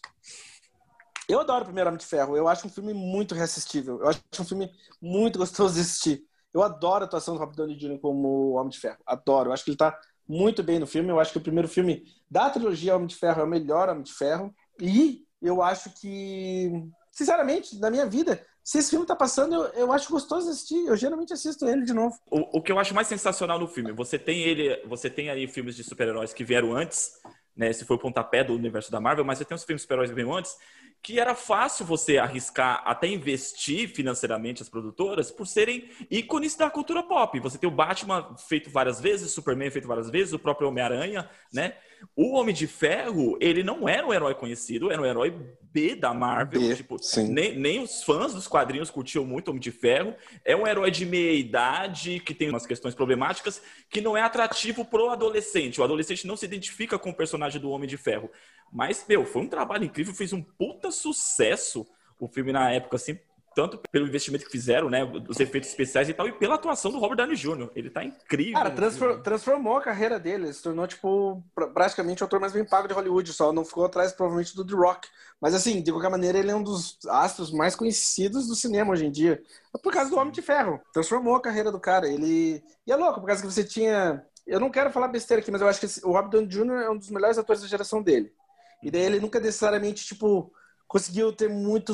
Eu 1.27 1.39
adoro 1.39 1.61
o 1.61 1.65
Primeiro 1.65 1.89
Homem 1.89 1.99
de 1.99 2.05
Ferro. 2.05 2.35
Eu 2.35 2.47
acho 2.47 2.67
um 2.67 2.69
filme 2.69 2.93
muito 2.93 3.33
reassistível. 3.33 3.99
Eu 4.01 4.09
acho 4.09 4.21
um 4.39 4.45
filme 4.45 4.69
muito 5.01 5.39
gostoso 5.39 5.75
de 5.75 5.81
assistir. 5.81 6.23
Eu 6.53 6.61
adoro 6.61 7.03
a 7.03 7.07
atuação 7.07 7.33
do 7.33 7.39
Robert 7.39 7.55
Downey 7.55 7.77
Jr. 7.77 7.99
como 7.99 8.53
Homem 8.53 8.69
de 8.69 8.79
Ferro. 8.79 8.97
Adoro. 9.05 9.49
Eu 9.49 9.53
acho 9.53 9.63
que 9.63 9.71
ele 9.71 9.77
tá 9.77 9.97
muito 10.27 10.61
bem 10.61 10.79
no 10.79 10.87
filme. 10.87 11.09
Eu 11.09 11.19
acho 11.19 11.31
que 11.31 11.37
o 11.37 11.41
primeiro 11.41 11.67
filme 11.67 12.03
da 12.29 12.49
trilogia 12.49 12.95
Homem 12.95 13.07
de 13.07 13.15
Ferro 13.15 13.41
é 13.41 13.43
o 13.43 13.47
melhor 13.47 13.89
Homem 13.89 14.03
de 14.03 14.13
Ferro. 14.13 14.53
E 14.81 15.25
eu 15.41 15.61
acho 15.61 15.89
que, 15.91 16.71
sinceramente, 17.13 17.79
na 17.79 17.91
minha 17.91 18.05
vida, 18.07 18.43
se 18.63 18.79
esse 18.79 18.89
filme 18.89 19.05
tá 19.05 19.15
passando, 19.15 19.53
eu, 19.53 19.63
eu 19.73 19.91
acho 19.93 20.11
gostoso 20.11 20.49
assistir. 20.49 20.85
Eu 20.85 20.97
geralmente 20.97 21.31
assisto 21.31 21.67
ele 21.67 21.83
de 21.83 21.93
novo. 21.93 22.17
O, 22.29 22.57
o 22.57 22.61
que 22.61 22.71
eu 22.71 22.79
acho 22.79 22.93
mais 22.93 23.07
sensacional 23.07 23.59
no 23.59 23.67
filme, 23.67 23.91
você 23.91 24.17
tem 24.17 24.41
ele, 24.41 24.81
você 24.87 25.09
tem 25.09 25.29
aí 25.29 25.47
filmes 25.47 25.75
de 25.75 25.83
super-heróis 25.83 26.33
que 26.33 26.43
vieram 26.43 26.75
antes, 26.75 27.13
né? 27.55 27.69
Esse 27.69 27.85
foi 27.85 27.95
o 27.95 27.99
pontapé 27.99 28.43
do 28.43 28.53
universo 28.53 28.91
da 28.91 28.99
Marvel, 28.99 29.23
mas 29.23 29.37
você 29.37 29.45
tem 29.45 29.55
os 29.55 29.63
filmes 29.63 29.81
de 29.81 29.83
super-heróis 29.83 30.09
que 30.09 30.15
vieram 30.15 30.33
antes, 30.35 30.57
que 31.03 31.19
era 31.19 31.35
fácil 31.35 31.85
você 31.85 32.17
arriscar 32.17 32.81
até 32.85 33.07
investir 33.07 33.89
financeiramente 33.89 34.61
as 34.61 34.69
produtoras 34.69 35.29
por 35.29 35.45
serem 35.45 35.89
ícones 36.09 36.55
da 36.55 36.69
cultura 36.69 37.03
pop. 37.03 37.37
Você 37.41 37.57
tem 37.57 37.67
o 37.67 37.73
Batman 37.73 38.33
feito 38.47 38.69
várias 38.69 39.01
vezes, 39.01 39.27
o 39.27 39.35
Superman 39.35 39.69
feito 39.69 39.87
várias 39.87 40.09
vezes, 40.09 40.31
o 40.31 40.39
próprio 40.39 40.69
Homem-Aranha, 40.69 41.29
né? 41.51 41.75
O 42.15 42.35
Homem 42.35 42.53
de 42.53 42.67
Ferro, 42.67 43.37
ele 43.39 43.63
não 43.63 43.87
era 43.87 44.05
um 44.05 44.13
herói 44.13 44.33
conhecido, 44.35 44.91
era 44.91 45.01
um 45.01 45.05
herói 45.05 45.33
B 45.61 45.95
da 45.95 46.13
Marvel. 46.13 46.61
B, 46.61 46.75
tipo, 46.75 46.97
nem, 47.29 47.57
nem, 47.57 47.81
os 47.81 48.03
fãs 48.03 48.33
dos 48.33 48.47
quadrinhos 48.47 48.91
curtiam 48.91 49.25
muito 49.25 49.47
o 49.47 49.51
Homem 49.51 49.61
de 49.61 49.71
Ferro. 49.71 50.13
É 50.43 50.55
um 50.55 50.67
herói 50.67 50.91
de 50.91 51.05
meia 51.05 51.33
idade, 51.33 52.19
que 52.19 52.33
tem 52.33 52.49
umas 52.49 52.65
questões 52.65 52.93
problemáticas, 52.93 53.61
que 53.89 54.01
não 54.01 54.17
é 54.17 54.21
atrativo 54.21 54.85
pro 54.85 55.09
adolescente. 55.09 55.79
O 55.79 55.83
adolescente 55.83 56.27
não 56.27 56.37
se 56.37 56.45
identifica 56.45 56.99
com 56.99 57.09
o 57.09 57.15
personagem 57.15 57.59
do 57.59 57.71
Homem 57.71 57.87
de 57.87 57.97
Ferro. 57.97 58.29
Mas, 58.73 59.05
meu, 59.07 59.25
foi 59.25 59.43
um 59.43 59.47
trabalho 59.47 59.85
incrível, 59.85 60.13
fez 60.13 60.33
um 60.33 60.41
puta 60.41 60.89
sucesso 60.89 61.85
o 62.19 62.27
filme 62.27 62.51
na 62.51 62.71
época, 62.71 62.95
assim, 62.95 63.19
tanto 63.55 63.77
pelo 63.91 64.07
investimento 64.07 64.45
que 64.45 64.51
fizeram, 64.51 64.89
né, 64.89 65.03
os 65.03 65.39
efeitos 65.39 65.69
especiais 65.69 66.09
e 66.09 66.13
tal, 66.13 66.27
e 66.27 66.31
pela 66.31 66.55
atuação 66.55 66.91
do 66.91 66.97
Robert 66.97 67.17
Downey 67.17 67.35
Jr. 67.35 67.69
Ele 67.75 67.89
tá 67.89 68.03
incrível. 68.03 68.53
Cara, 68.53 68.71
transfor 68.71 69.21
transformou 69.21 69.77
a 69.77 69.81
carreira 69.81 70.19
dele, 70.19 70.45
ele 70.45 70.53
se 70.53 70.63
tornou, 70.63 70.87
tipo, 70.87 71.43
praticamente 71.73 72.23
o 72.23 72.25
ator 72.25 72.39
mais 72.39 72.53
bem 72.53 72.65
pago 72.65 72.87
de 72.87 72.93
Hollywood, 72.93 73.31
só 73.31 73.53
não 73.53 73.63
ficou 73.63 73.85
atrás, 73.85 74.11
provavelmente, 74.11 74.55
do 74.55 74.65
The 74.65 74.73
Rock. 74.73 75.07
Mas, 75.39 75.53
assim, 75.53 75.81
de 75.81 75.91
qualquer 75.91 76.09
maneira, 76.09 76.39
ele 76.39 76.49
é 76.49 76.55
um 76.55 76.63
dos 76.63 76.97
astros 77.07 77.51
mais 77.51 77.75
conhecidos 77.75 78.47
do 78.47 78.55
cinema 78.55 78.93
hoje 78.93 79.05
em 79.05 79.11
dia. 79.11 79.43
Por 79.83 79.93
causa 79.93 80.09
do 80.09 80.17
Homem 80.17 80.31
de 80.31 80.41
Ferro. 80.41 80.79
Transformou 80.93 81.35
a 81.35 81.41
carreira 81.41 81.71
do 81.71 81.79
cara. 81.79 82.07
Ele... 82.07 82.63
E 82.87 82.91
é 82.91 82.95
louco, 82.95 83.19
por 83.19 83.27
causa 83.27 83.41
que 83.41 83.51
você 83.51 83.63
tinha... 83.63 84.25
Eu 84.47 84.59
não 84.59 84.69
quero 84.69 84.91
falar 84.91 85.09
besteira 85.09 85.41
aqui, 85.41 85.51
mas 85.51 85.61
eu 85.61 85.67
acho 85.67 85.79
que 85.79 86.05
o 86.05 86.11
Robert 86.11 86.29
Downey 86.29 86.47
Jr. 86.47 86.85
é 86.85 86.89
um 86.89 86.97
dos 86.97 87.09
melhores 87.09 87.37
atores 87.37 87.61
da 87.61 87.67
geração 87.67 88.01
dele. 88.01 88.33
E 88.83 88.91
daí 88.91 89.03
ele 89.03 89.19
nunca 89.19 89.39
necessariamente, 89.39 90.05
tipo 90.05 90.51
conseguiu 90.93 91.33
ter 91.33 91.49
muito 91.49 91.93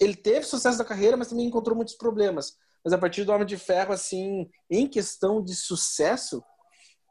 ele 0.00 0.16
teve 0.16 0.44
sucesso 0.44 0.76
na 0.76 0.84
carreira, 0.84 1.16
mas 1.16 1.28
também 1.28 1.46
encontrou 1.46 1.76
muitos 1.76 1.94
problemas. 1.94 2.56
Mas 2.84 2.92
a 2.92 2.98
partir 2.98 3.22
do 3.22 3.30
Homem 3.30 3.46
de 3.46 3.56
Ferro, 3.56 3.92
assim, 3.92 4.50
em 4.68 4.88
questão 4.88 5.40
de 5.40 5.54
sucesso, 5.54 6.42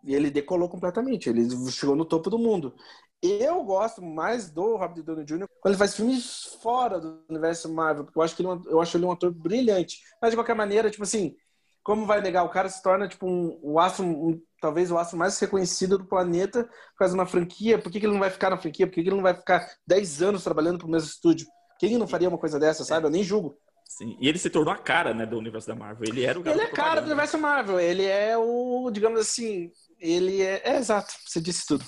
ele 0.03 0.29
decolou 0.29 0.67
completamente. 0.67 1.29
Ele 1.29 1.47
chegou 1.71 1.95
no 1.95 2.03
topo 2.03 2.29
do 2.29 2.37
mundo. 2.37 2.75
Eu 3.21 3.63
gosto 3.63 4.01
mais 4.01 4.49
do 4.49 4.75
Robert 4.75 5.03
Downey 5.03 5.25
Jr. 5.25 5.45
quando 5.61 5.73
ele 5.73 5.77
faz 5.77 5.95
filmes 5.95 6.57
fora 6.61 6.99
do 6.99 7.23
universo 7.29 7.71
Marvel, 7.71 8.05
porque 8.05 8.19
eu 8.19 8.23
acho 8.23 8.35
que 8.35 8.41
ele, 8.41 8.49
é 8.49 8.73
eu 8.73 8.81
acho 8.81 8.97
ele 8.97 9.05
um 9.05 9.11
ator 9.11 9.31
brilhante. 9.31 9.99
Mas 10.21 10.31
de 10.31 10.37
qualquer 10.37 10.55
maneira, 10.55 10.89
tipo 10.89 11.03
assim, 11.03 11.35
como 11.83 12.05
vai 12.05 12.21
negar? 12.21 12.43
O 12.43 12.49
cara 12.49 12.67
se 12.67 12.81
torna 12.81 13.07
tipo 13.07 13.25
um, 13.25 13.57
o 13.61 13.79
astro, 13.79 14.05
um, 14.05 14.41
talvez 14.59 14.91
o 14.91 14.97
astro 14.97 15.17
mais 15.17 15.37
reconhecido 15.39 15.97
do 15.97 16.05
planeta 16.05 16.63
por 16.63 16.99
causa 16.99 17.13
de 17.13 17.19
uma 17.19 17.25
franquia. 17.25 17.79
Por 17.79 17.91
que, 17.91 17.99
que 17.99 18.05
ele 18.05 18.13
não 18.13 18.19
vai 18.19 18.29
ficar 18.29 18.49
na 18.49 18.57
franquia? 18.57 18.87
Por 18.87 18.93
que, 18.93 19.03
que 19.03 19.09
ele 19.09 19.15
não 19.15 19.23
vai 19.23 19.33
ficar 19.33 19.67
10 19.87 20.21
anos 20.21 20.43
trabalhando 20.43 20.79
pro 20.79 20.87
mesmo 20.87 21.09
estúdio? 21.09 21.47
Quem 21.79 21.97
não 21.97 22.07
faria 22.07 22.27
uma 22.27 22.37
coisa 22.37 22.59
dessa, 22.59 22.83
sabe? 22.83 23.07
Eu 23.07 23.11
nem 23.11 23.23
julgo. 23.23 23.57
Sim. 23.89 24.15
E 24.19 24.29
ele 24.29 24.37
se 24.37 24.51
tornou 24.51 24.71
a 24.71 24.77
cara, 24.77 25.15
né, 25.15 25.25
do 25.25 25.37
universo 25.37 25.67
da 25.67 25.75
Marvel. 25.75 26.07
Ele 26.07 26.23
era 26.23 26.39
o 26.39 26.47
Ele 26.47 26.61
é 26.61 26.67
cara 26.67 27.01
do 27.01 27.07
universo 27.07 27.39
Marvel. 27.39 27.79
Ele 27.79 28.05
é 28.05 28.37
o, 28.37 28.91
digamos 28.91 29.19
assim, 29.19 29.71
ele 29.99 30.43
é, 30.43 30.61
é 30.63 30.77
exato. 30.77 31.11
Você 31.25 31.41
disse 31.41 31.65
tudo. 31.65 31.83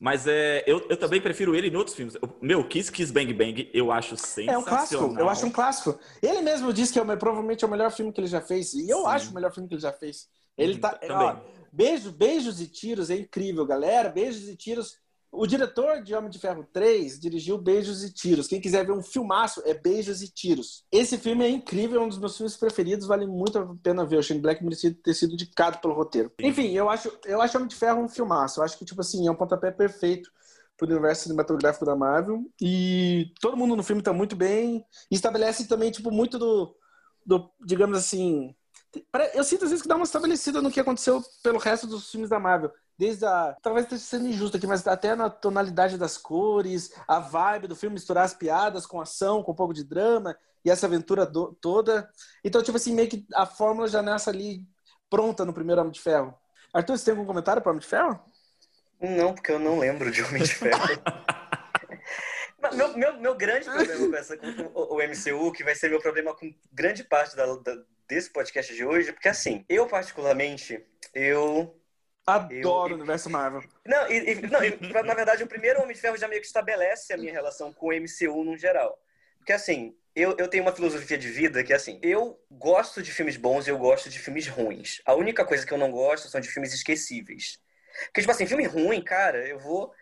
Mas 0.00 0.26
é, 0.26 0.64
eu, 0.66 0.86
eu 0.88 0.96
também 0.96 1.20
prefiro 1.20 1.54
ele 1.54 1.68
em 1.68 1.76
outros 1.76 1.94
filmes. 1.94 2.16
Meu, 2.40 2.66
Kiss 2.66 2.90
Kiss 2.90 3.12
Bang 3.12 3.32
Bang, 3.34 3.70
eu 3.74 3.92
acho 3.92 4.16
sensacional. 4.16 4.54
É 4.54 4.58
um 4.58 4.64
clássico, 4.64 5.16
eu 5.18 5.28
acho 5.28 5.46
um 5.46 5.50
clássico. 5.50 6.00
Ele 6.22 6.40
mesmo 6.40 6.72
disse 6.72 6.92
que 6.92 6.98
é 6.98 7.16
provavelmente 7.16 7.62
é 7.62 7.68
o 7.68 7.70
melhor 7.70 7.90
filme 7.90 8.12
que 8.12 8.20
ele 8.20 8.28
já 8.28 8.40
fez. 8.40 8.72
E 8.72 8.88
eu 8.88 9.02
Sim. 9.02 9.06
acho 9.08 9.30
o 9.30 9.34
melhor 9.34 9.52
filme 9.52 9.68
que 9.68 9.74
ele 9.74 9.82
já 9.82 9.92
fez. 9.92 10.28
Ele 10.56 10.78
tá. 10.78 10.94
Também. 10.94 11.16
Ó, 11.16 11.36
beijos, 11.72 12.12
beijos 12.12 12.60
e 12.60 12.66
tiros 12.66 13.10
é 13.10 13.16
incrível, 13.16 13.66
galera. 13.66 14.10
Beijos 14.10 14.48
e 14.48 14.56
tiros 14.56 15.02
o 15.32 15.46
diretor 15.46 16.02
de 16.02 16.14
Homem 16.14 16.28
de 16.28 16.38
Ferro 16.38 16.68
3 16.70 17.18
dirigiu 17.18 17.56
Beijos 17.56 18.04
e 18.04 18.12
Tiros. 18.12 18.46
Quem 18.46 18.60
quiser 18.60 18.84
ver 18.84 18.92
um 18.92 19.02
filmaço 19.02 19.62
é 19.64 19.72
Beijos 19.72 20.20
e 20.20 20.28
Tiros. 20.28 20.84
Esse 20.92 21.16
filme 21.16 21.42
é 21.42 21.48
incrível, 21.48 22.02
é 22.02 22.04
um 22.04 22.08
dos 22.08 22.18
meus 22.18 22.36
filmes 22.36 22.54
preferidos, 22.54 23.06
vale 23.06 23.26
muito 23.26 23.58
a 23.58 23.74
pena 23.82 24.04
ver. 24.04 24.18
O 24.18 24.22
Shane 24.22 24.42
Black 24.42 24.62
merecia 24.62 24.94
ter 25.02 25.14
sido 25.14 25.32
indicado 25.32 25.78
pelo 25.78 25.94
roteiro. 25.94 26.30
Enfim, 26.38 26.72
eu 26.72 26.90
acho, 26.90 27.10
eu 27.24 27.40
acho 27.40 27.56
Homem 27.56 27.66
de 27.66 27.76
Ferro 27.76 28.02
um 28.02 28.08
filmaço. 28.10 28.60
Eu 28.60 28.64
acho 28.64 28.78
que, 28.78 28.84
tipo 28.84 29.00
assim, 29.00 29.26
é 29.26 29.30
um 29.30 29.34
pontapé 29.34 29.70
perfeito 29.70 30.30
pro 30.76 30.86
universo 30.86 31.22
cinematográfico 31.22 31.86
da 31.86 31.96
Marvel. 31.96 32.44
E 32.60 33.32
todo 33.40 33.56
mundo 33.56 33.74
no 33.74 33.82
filme 33.82 34.02
tá 34.02 34.12
muito 34.12 34.36
bem. 34.36 34.84
E 35.10 35.14
estabelece 35.14 35.66
também, 35.66 35.90
tipo, 35.90 36.10
muito 36.10 36.38
do, 36.38 36.76
do 37.24 37.50
digamos 37.64 37.96
assim... 37.96 38.54
Eu 39.34 39.44
sinto 39.44 39.64
às 39.64 39.70
vezes 39.70 39.82
que 39.82 39.88
dá 39.88 39.96
uma 39.96 40.04
estabelecida 40.04 40.60
no 40.60 40.70
que 40.70 40.80
aconteceu 40.80 41.22
pelo 41.42 41.58
resto 41.58 41.86
dos 41.86 42.10
filmes 42.10 42.28
da 42.28 42.38
Marvel 42.38 42.72
desde 42.98 43.24
a. 43.24 43.56
Talvez 43.62 43.86
esteja 43.86 44.02
sendo 44.02 44.28
injusto 44.28 44.56
aqui, 44.56 44.66
mas 44.66 44.86
até 44.86 45.14
na 45.14 45.28
tonalidade 45.28 45.98
das 45.98 46.16
cores, 46.16 46.92
a 47.08 47.18
vibe 47.18 47.68
do 47.68 47.76
filme, 47.76 47.94
misturar 47.94 48.24
as 48.24 48.34
piadas 48.34 48.86
com 48.86 49.00
ação, 49.00 49.42
com 49.42 49.52
um 49.52 49.56
pouco 49.56 49.74
de 49.74 49.84
drama 49.84 50.36
e 50.64 50.70
essa 50.70 50.86
aventura 50.86 51.26
do, 51.26 51.52
toda. 51.60 52.08
Então, 52.44 52.62
tipo 52.62 52.76
assim, 52.76 52.94
meio 52.94 53.08
que 53.08 53.26
a 53.34 53.44
fórmula 53.46 53.88
já 53.88 54.02
nasce 54.02 54.30
ali 54.30 54.64
pronta 55.10 55.44
no 55.44 55.52
primeiro 55.52 55.80
Homem 55.80 55.92
de 55.92 56.00
Ferro. 56.00 56.34
Arthur, 56.72 56.96
você 56.96 57.06
tem 57.06 57.12
algum 57.12 57.26
comentário 57.26 57.60
para 57.60 57.70
Homem 57.70 57.80
de 57.80 57.88
Ferro? 57.88 58.20
Não, 59.00 59.34
porque 59.34 59.50
eu 59.50 59.58
não 59.58 59.78
lembro 59.78 60.10
de 60.10 60.22
Homem 60.22 60.42
de 60.42 60.54
Ferro. 60.54 60.78
meu, 62.74 62.96
meu, 62.96 63.20
meu 63.20 63.34
grande 63.34 63.64
problema 63.64 64.08
com, 64.08 64.16
essa, 64.16 64.36
com 64.36 64.46
o, 64.74 64.96
o 64.96 65.02
MCU, 65.02 65.52
que 65.52 65.64
vai 65.64 65.74
ser 65.74 65.90
meu 65.90 66.00
problema 66.00 66.34
com 66.34 66.54
grande 66.72 67.04
parte 67.04 67.34
da, 67.36 67.46
da, 67.56 67.82
desse 68.08 68.30
podcast 68.30 68.74
de 68.74 68.84
hoje, 68.84 69.12
porque 69.12 69.28
assim, 69.28 69.64
eu 69.68 69.86
particularmente, 69.86 70.84
eu 71.14 71.78
Adoro 72.26 72.92
eu, 72.92 72.96
o 72.96 72.98
universo 72.98 73.28
Marvel. 73.28 73.62
Não, 73.84 74.08
e, 74.08 74.32
e, 74.32 74.42
não 74.42 74.62
e, 74.62 74.78
na 75.04 75.14
verdade, 75.14 75.42
o 75.42 75.46
primeiro 75.46 75.82
Homem 75.82 75.94
de 75.94 76.00
Ferro 76.00 76.16
já 76.16 76.28
meio 76.28 76.40
que 76.40 76.46
estabelece 76.46 77.12
a 77.12 77.16
minha 77.16 77.32
relação 77.32 77.72
com 77.72 77.88
o 77.88 77.92
MCU 77.92 78.44
no 78.44 78.56
geral. 78.56 78.96
Porque, 79.38 79.52
assim, 79.52 79.96
eu, 80.14 80.36
eu 80.38 80.46
tenho 80.46 80.62
uma 80.62 80.72
filosofia 80.72 81.18
de 81.18 81.28
vida 81.28 81.64
que, 81.64 81.72
assim, 81.72 81.98
eu 82.00 82.40
gosto 82.48 83.02
de 83.02 83.10
filmes 83.10 83.36
bons 83.36 83.66
e 83.66 83.70
eu 83.70 83.78
gosto 83.78 84.08
de 84.08 84.20
filmes 84.20 84.46
ruins. 84.46 85.02
A 85.04 85.14
única 85.14 85.44
coisa 85.44 85.66
que 85.66 85.72
eu 85.72 85.78
não 85.78 85.90
gosto 85.90 86.28
são 86.28 86.40
de 86.40 86.48
filmes 86.48 86.72
esquecíveis. 86.72 87.58
Porque, 88.04 88.20
tipo 88.20 88.30
assim, 88.30 88.46
filme 88.46 88.64
ruim, 88.66 89.02
cara, 89.02 89.46
eu 89.46 89.58
vou... 89.58 89.92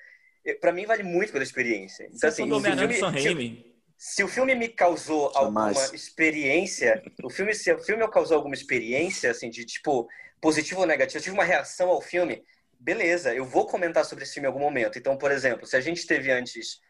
Pra 0.61 0.73
mim, 0.73 0.87
vale 0.87 1.02
muito 1.02 1.32
pela 1.32 1.44
experiência. 1.44 2.09
Então, 2.12 2.28
assim, 2.28 2.47
se 2.47 2.52
o, 2.52 2.61
filme, 2.61 3.16
se, 3.18 3.64
se 3.97 4.25
o 4.25 4.28
filme 4.28 4.54
me 4.54 4.68
causou 4.68 5.32
Jamais. 5.32 5.76
alguma 5.76 5.94
experiência, 5.94 7.02
o 7.23 7.28
filme, 7.28 7.54
se 7.54 7.73
o 7.73 7.78
filme 7.78 8.02
me 8.02 8.11
causou 8.11 8.37
alguma 8.37 8.54
experiência, 8.54 9.30
assim, 9.30 9.50
de, 9.50 9.64
tipo 9.64 10.09
positivo 10.40 10.80
ou 10.80 10.87
negativo, 10.87 11.18
eu 11.18 11.23
tive 11.23 11.35
uma 11.35 11.44
reação 11.44 11.90
ao 11.90 12.00
filme, 12.00 12.42
beleza, 12.78 13.35
eu 13.35 13.44
vou 13.44 13.66
comentar 13.66 14.04
sobre 14.06 14.25
esse 14.25 14.32
filme 14.32 14.47
em 14.47 14.50
algum 14.50 14.61
momento. 14.61 14.99
Então, 14.99 15.16
por 15.18 15.30
exemplo, 15.30 15.66
se 15.66 15.76
a 15.76 15.80
gente 15.80 16.06
teve 16.06 16.30
antes, 16.32 16.80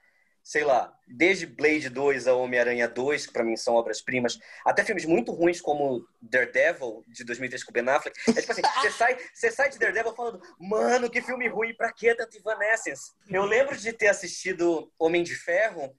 sei 0.43 0.65
lá, 0.65 0.93
desde 1.07 1.47
Blade 1.47 1.89
2 1.89 2.27
a 2.27 2.35
Homem-Aranha 2.35 2.89
2, 2.89 3.27
que 3.27 3.33
para 3.33 3.45
mim 3.45 3.57
são 3.57 3.75
obras-primas, 3.75 4.39
até 4.65 4.85
filmes 4.85 5.05
muito 5.05 5.33
ruins 5.33 5.61
como 5.61 6.07
Daredevil, 6.21 7.05
de 7.09 7.25
2003 7.25 7.65
com 7.65 7.71
o 7.71 7.75
Ben 7.75 7.89
Affleck, 7.89 8.19
é 8.29 8.41
tipo 8.41 8.53
assim, 8.53 8.63
você 8.63 8.91
sai, 8.91 9.19
você 9.33 9.51
sai 9.51 9.71
de 9.71 9.79
Daredevil 9.79 10.15
falando, 10.15 10.41
mano, 10.59 11.11
que 11.11 11.21
filme 11.23 11.49
ruim, 11.49 11.75
pra 11.75 11.93
que 11.93 12.15
tanto 12.15 12.37
Evanescence? 12.37 13.13
Eu 13.29 13.45
lembro 13.45 13.77
de 13.77 13.93
ter 13.93 14.09
assistido 14.09 14.91
Homem 14.99 15.23
de 15.23 15.35
Ferro 15.35 15.95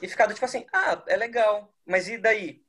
e 0.00 0.08
ficado 0.08 0.34
tipo 0.34 0.44
assim, 0.44 0.66
ah, 0.72 1.02
é 1.06 1.16
legal, 1.16 1.72
mas 1.86 2.08
e 2.08 2.18
daí? 2.18 2.62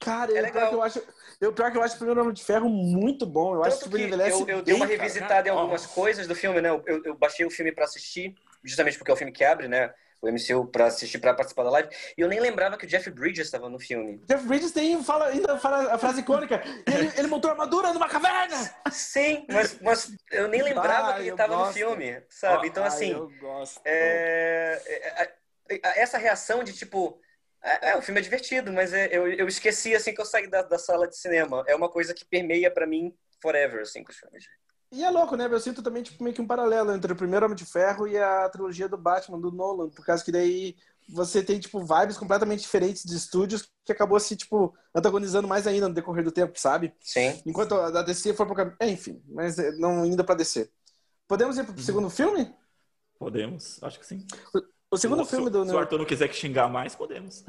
Cara, 0.00 0.32
é 0.36 0.40
legal. 0.40 0.72
eu 0.72 0.82
acho, 0.82 1.02
eu, 1.40 1.52
pior 1.52 1.70
que 1.70 1.76
eu 1.76 1.82
acho 1.82 1.94
o 1.94 1.98
primeiro 1.98 2.22
Homem 2.22 2.32
de 2.32 2.42
Ferro 2.42 2.70
muito 2.70 3.26
bom. 3.26 3.54
Eu 3.54 3.60
Tanto 3.60 3.74
acho 3.74 3.84
que, 3.84 3.90
que 3.90 4.02
envelhece 4.04 4.40
eu, 4.40 4.48
eu 4.48 4.62
dei 4.62 4.74
uma 4.74 4.86
revisitada 4.86 5.34
cara. 5.34 5.48
em 5.48 5.50
algumas 5.50 5.84
coisas 5.84 6.26
do 6.26 6.34
filme, 6.34 6.62
né? 6.62 6.70
Eu, 6.70 7.02
eu 7.04 7.14
baixei 7.14 7.44
o 7.44 7.50
filme 7.50 7.70
para 7.70 7.84
assistir, 7.84 8.34
justamente 8.64 8.98
porque 8.98 9.10
é 9.10 9.14
o 9.14 9.16
filme 9.16 9.32
que 9.32 9.44
abre, 9.44 9.68
né? 9.68 9.92
o 10.22 10.28
MCU 10.28 10.66
para 10.66 10.86
assistir, 10.86 11.18
para 11.18 11.34
participar 11.34 11.64
da 11.64 11.70
live. 11.70 11.88
E 12.16 12.20
eu 12.20 12.28
nem 12.28 12.40
lembrava 12.40 12.76
que 12.76 12.84
o 12.84 12.88
Jeff 12.88 13.10
Bridges 13.10 13.46
estava 13.46 13.68
no 13.70 13.80
filme. 13.80 14.20
Jeff 14.26 14.46
Bridges 14.46 14.72
tem, 14.72 15.02
fala, 15.02 15.28
ainda 15.28 15.58
fala 15.58 15.94
a 15.94 15.98
frase 15.98 16.20
icônica. 16.20 16.62
ele, 16.86 17.10
ele 17.16 17.26
montou 17.26 17.50
armadura 17.50 17.92
numa 17.92 18.08
caverna! 18.08 18.56
Sim, 18.90 19.46
mas, 19.48 19.80
mas 19.80 20.12
eu 20.30 20.46
nem 20.48 20.62
lembrava 20.62 21.14
que 21.14 21.20
ele 21.20 21.30
estava 21.30 21.56
no 21.56 21.72
filme, 21.72 22.22
sabe? 22.28 22.68
Então, 22.68 22.84
assim. 22.84 23.12
eu 23.12 23.30
gosto. 23.40 23.80
É, 23.84 24.82
é, 24.86 25.22
é, 25.70 26.02
essa 26.02 26.18
reação 26.18 26.62
de 26.62 26.74
tipo 26.74 27.18
é, 27.62 27.90
é, 27.90 27.96
o 27.96 28.02
filme 28.02 28.20
é 28.20 28.22
divertido, 28.22 28.72
mas 28.72 28.92
é, 28.92 29.08
eu, 29.10 29.26
eu 29.26 29.46
esqueci 29.46 29.94
assim 29.94 30.14
que 30.14 30.20
eu 30.20 30.26
saí 30.26 30.48
da, 30.48 30.62
da 30.62 30.78
sala 30.78 31.08
de 31.08 31.16
cinema. 31.16 31.64
É 31.66 31.74
uma 31.74 31.88
coisa 31.88 32.12
que 32.12 32.24
permeia 32.24 32.70
para 32.70 32.86
mim 32.86 33.14
forever, 33.40 33.82
assim, 33.82 34.04
com 34.04 34.10
os 34.10 34.18
filmes. 34.18 34.44
E 34.92 35.04
é 35.04 35.10
louco, 35.10 35.36
né? 35.36 35.46
Eu 35.46 35.60
sinto 35.60 35.82
também 35.82 36.02
tipo, 36.02 36.22
meio 36.22 36.34
que 36.34 36.42
um 36.42 36.46
paralelo 36.46 36.92
entre 36.92 37.12
o 37.12 37.16
primeiro 37.16 37.46
Homem 37.46 37.56
de 37.56 37.64
Ferro 37.64 38.08
e 38.08 38.18
a 38.18 38.48
trilogia 38.48 38.88
do 38.88 38.96
Batman, 38.96 39.40
do 39.40 39.52
Nolan, 39.52 39.88
por 39.88 40.04
causa 40.04 40.24
que 40.24 40.32
daí 40.32 40.76
você 41.08 41.42
tem, 41.42 41.58
tipo, 41.58 41.80
vibes 41.80 42.16
completamente 42.16 42.60
diferentes 42.60 43.04
de 43.04 43.16
estúdios 43.16 43.68
que 43.84 43.92
acabou 43.92 44.18
se, 44.18 44.36
tipo, 44.36 44.74
antagonizando 44.94 45.48
mais 45.48 45.66
ainda 45.66 45.88
no 45.88 45.94
decorrer 45.94 46.24
do 46.24 46.32
tempo, 46.32 46.58
sabe? 46.58 46.92
Sim. 47.00 47.40
Enquanto 47.44 47.74
a 47.74 47.90
da 47.90 48.02
DC 48.02 48.34
foi 48.34 48.46
pro 48.46 48.54
caminho. 48.54 48.76
É, 48.80 48.88
enfim, 48.88 49.22
mas 49.28 49.58
é, 49.58 49.72
não 49.72 50.06
indo 50.06 50.24
pra 50.24 50.34
DC. 50.34 50.70
Podemos 51.26 51.58
ir 51.58 51.64
pro 51.64 51.72
uhum. 51.72 51.78
segundo 51.78 52.10
filme? 52.10 52.52
Podemos, 53.18 53.82
acho 53.82 53.98
que 53.98 54.06
sim. 54.06 54.26
O 54.90 54.96
segundo 54.96 55.24
se, 55.24 55.30
filme 55.30 55.50
do. 55.50 55.64
Se 55.64 55.72
o 55.72 55.78
Arthur 55.78 55.98
não 55.98 56.06
quiser 56.06 56.28
que 56.28 56.34
xingar 56.34 56.68
mais, 56.68 56.94
podemos. 56.94 57.44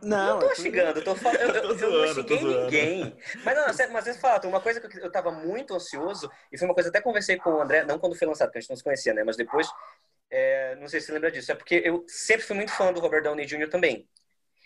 Não, 0.00 0.26
não 0.26 0.38
tô 0.38 0.54
xingando, 0.54 0.98
eu 0.98 1.04
tô 1.04 1.14
falando. 1.14 1.38
Eu, 1.56 1.62
eu, 1.64 1.76
eu 1.78 1.92
não 1.92 2.06
xinguei 2.06 2.44
ninguém. 2.44 3.16
Mas 3.44 3.54
não, 3.56 3.64
mas 3.66 3.96
às 3.96 4.04
vezes 4.04 4.20
fato, 4.20 4.48
uma 4.48 4.60
coisa 4.60 4.80
que 4.80 4.98
eu 4.98 5.10
tava 5.10 5.30
muito 5.30 5.74
ansioso, 5.74 6.30
e 6.50 6.58
foi 6.58 6.66
uma 6.66 6.74
coisa 6.74 6.88
até 6.88 7.00
conversei 7.00 7.36
com 7.36 7.50
o 7.50 7.60
André, 7.62 7.84
não 7.84 7.98
quando 7.98 8.16
foi 8.16 8.26
lançado, 8.26 8.48
porque 8.48 8.58
a 8.58 8.60
gente 8.60 8.70
não 8.70 8.76
se 8.76 8.84
conhecia, 8.84 9.14
né? 9.14 9.22
Mas 9.24 9.36
depois, 9.36 9.68
é, 10.30 10.76
não 10.76 10.88
sei 10.88 11.00
se 11.00 11.06
você 11.06 11.12
lembra 11.12 11.30
disso, 11.30 11.52
é 11.52 11.54
porque 11.54 11.82
eu 11.84 12.04
sempre 12.08 12.44
fui 12.46 12.56
muito 12.56 12.72
fã 12.72 12.92
do 12.92 13.00
Robert 13.00 13.22
Downey 13.22 13.46
Jr. 13.46 13.68
também. 13.68 14.08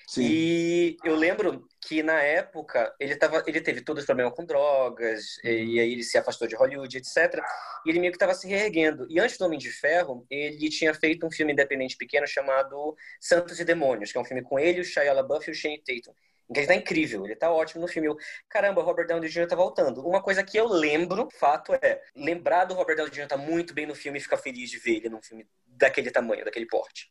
Sim. 0.06 0.22
E 0.22 0.96
eu 1.04 1.16
lembro 1.16 1.66
que 1.80 2.00
na 2.00 2.22
época 2.22 2.94
ele, 3.00 3.16
tava, 3.16 3.42
ele 3.46 3.60
teve 3.60 3.80
todos 3.80 4.02
os 4.02 4.06
problemas 4.06 4.32
com 4.34 4.44
drogas, 4.44 5.36
e, 5.42 5.48
e 5.48 5.80
aí 5.80 5.92
ele 5.92 6.04
se 6.04 6.16
afastou 6.16 6.46
de 6.46 6.54
Hollywood, 6.54 6.96
etc. 6.96 7.42
E 7.84 7.90
ele 7.90 7.98
meio 7.98 8.12
que 8.12 8.16
estava 8.16 8.32
se 8.34 8.46
reerguendo. 8.46 9.06
E 9.10 9.18
antes 9.18 9.36
do 9.36 9.44
Homem 9.44 9.58
de 9.58 9.70
Ferro, 9.70 10.24
ele 10.30 10.68
tinha 10.70 10.94
feito 10.94 11.26
um 11.26 11.30
filme 11.30 11.52
independente 11.52 11.96
pequeno 11.96 12.26
chamado 12.26 12.96
Santos 13.20 13.58
e 13.58 13.64
Demônios, 13.64 14.12
que 14.12 14.18
é 14.18 14.20
um 14.20 14.24
filme 14.24 14.42
com 14.42 14.58
ele, 14.58 14.80
o 14.80 14.84
Shia 14.84 15.12
LaBeouf 15.12 15.48
e 15.48 15.52
o 15.52 15.54
Shane 15.54 15.82
Tatum. 15.82 16.14
Ele 16.54 16.66
tá 16.66 16.74
incrível, 16.76 17.24
ele 17.24 17.34
tá 17.34 17.50
ótimo 17.50 17.82
no 17.82 17.88
filme. 17.88 18.06
Eu, 18.06 18.16
Caramba, 18.48 18.80
Robert 18.80 19.08
Downey 19.08 19.28
Jr. 19.28 19.48
tá 19.48 19.56
voltando. 19.56 20.06
Uma 20.06 20.22
coisa 20.22 20.44
que 20.44 20.56
eu 20.56 20.68
lembro, 20.68 21.28
fato 21.32 21.74
é, 21.74 22.00
lembrar 22.14 22.66
do 22.66 22.74
Robert 22.74 22.96
Downey 22.96 23.12
Jr. 23.12 23.26
tá 23.26 23.36
muito 23.36 23.74
bem 23.74 23.86
no 23.86 23.94
filme 23.96 24.18
e 24.18 24.22
ficar 24.22 24.36
feliz 24.36 24.70
de 24.70 24.78
ver 24.78 24.98
ele 24.98 25.08
num 25.08 25.20
filme 25.20 25.44
daquele 25.66 26.12
tamanho, 26.12 26.44
daquele 26.44 26.66
porte. 26.66 27.10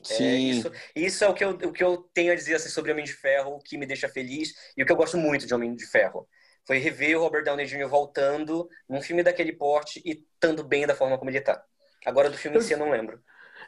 É, 0.00 0.04
Sim. 0.04 0.24
É, 0.24 0.36
isso, 0.36 0.72
isso 0.96 1.24
é 1.24 1.28
o 1.28 1.34
que, 1.34 1.44
eu, 1.44 1.50
o 1.50 1.72
que 1.72 1.84
eu 1.84 1.98
tenho 2.12 2.32
a 2.32 2.34
dizer 2.34 2.54
assim, 2.54 2.68
sobre 2.68 2.90
Homem 2.90 3.04
de 3.04 3.12
Ferro, 3.12 3.54
o 3.54 3.58
que 3.58 3.78
me 3.78 3.86
deixa 3.86 4.08
feliz 4.08 4.52
e 4.76 4.82
o 4.82 4.86
que 4.86 4.92
eu 4.92 4.96
gosto 4.96 5.16
muito 5.16 5.46
de 5.46 5.54
Homem 5.54 5.74
de 5.74 5.86
Ferro. 5.86 6.26
Foi 6.66 6.78
rever 6.78 7.18
o 7.18 7.22
Robert 7.22 7.44
Downey 7.44 7.66
Jr. 7.66 7.88
voltando 7.88 8.68
num 8.88 9.02
filme 9.02 9.22
daquele 9.22 9.52
porte 9.52 10.00
e 10.04 10.12
estando 10.12 10.62
bem 10.62 10.86
da 10.86 10.94
forma 10.94 11.18
como 11.18 11.30
ele 11.30 11.40
tá. 11.40 11.62
Agora 12.04 12.30
do 12.30 12.36
filme 12.36 12.56
eu, 12.56 12.60
em 12.60 12.64
si 12.64 12.72
eu 12.72 12.78
não 12.78 12.90
lembro. 12.90 13.20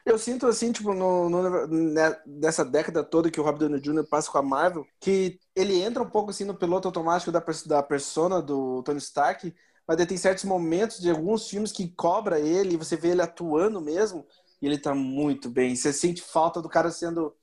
Eu 0.04 0.18
sinto 0.18 0.46
assim, 0.46 0.70
tipo, 0.70 0.92
no, 0.92 1.28
no, 1.28 1.66
né, 1.66 2.16
nessa 2.26 2.64
década 2.64 3.02
toda 3.02 3.30
que 3.30 3.40
o 3.40 3.42
Robert 3.42 3.60
Downey 3.60 3.80
Jr. 3.80 4.06
passa 4.08 4.30
com 4.30 4.38
a 4.38 4.42
Marvel, 4.42 4.86
que 5.00 5.40
ele 5.56 5.80
entra 5.82 6.02
um 6.02 6.10
pouco 6.10 6.30
assim 6.30 6.44
no 6.44 6.54
piloto 6.54 6.86
automático 6.88 7.32
da, 7.32 7.42
da 7.66 7.82
persona 7.82 8.42
do 8.42 8.82
Tony 8.82 8.98
Stark, 8.98 9.54
mas 9.86 10.06
tem 10.06 10.16
certos 10.16 10.44
momentos 10.44 11.00
de 11.00 11.10
alguns 11.10 11.48
filmes 11.48 11.72
que 11.72 11.88
cobra 11.88 12.40
ele, 12.40 12.74
e 12.74 12.76
você 12.76 12.96
vê 12.96 13.08
ele 13.08 13.22
atuando 13.22 13.80
mesmo, 13.80 14.26
e 14.64 14.66
ele 14.66 14.78
tá 14.78 14.94
muito 14.94 15.50
bem. 15.50 15.76
Você 15.76 15.92
sente 15.92 16.22
falta 16.22 16.62
do 16.62 16.70
cara 16.70 16.90
sendo, 16.90 17.34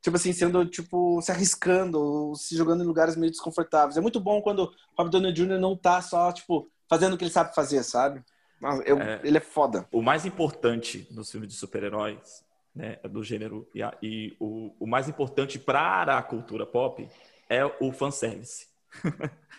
tipo 0.00 0.16
assim, 0.16 0.32
sendo, 0.32 0.64
tipo, 0.64 1.20
se 1.20 1.32
arriscando, 1.32 2.32
se 2.36 2.56
jogando 2.56 2.84
em 2.84 2.86
lugares 2.86 3.16
meio 3.16 3.32
desconfortáveis. 3.32 3.96
É 3.96 4.00
muito 4.00 4.20
bom 4.20 4.40
quando 4.40 4.60
o 4.62 4.72
Robert 4.96 5.10
Downey 5.10 5.32
Jr. 5.32 5.58
não 5.58 5.76
tá 5.76 6.00
só, 6.00 6.30
tipo, 6.30 6.70
fazendo 6.88 7.14
o 7.14 7.18
que 7.18 7.24
ele 7.24 7.32
sabe 7.32 7.52
fazer, 7.56 7.82
sabe? 7.82 8.22
Eu, 8.86 8.98
é, 9.00 9.20
ele 9.24 9.36
é 9.36 9.40
foda. 9.40 9.86
O 9.90 10.00
mais 10.00 10.24
importante 10.24 11.08
nos 11.10 11.28
filmes 11.28 11.50
de 11.50 11.56
super-heróis, 11.56 12.44
né, 12.72 12.98
do 13.10 13.24
gênero, 13.24 13.68
e, 13.74 13.82
a, 13.82 13.92
e 14.00 14.36
o, 14.38 14.72
o 14.78 14.86
mais 14.86 15.08
importante 15.08 15.58
para 15.58 16.16
a 16.16 16.22
cultura 16.22 16.64
pop 16.64 17.06
é 17.48 17.64
o 17.64 17.90
fanservice. 17.92 18.68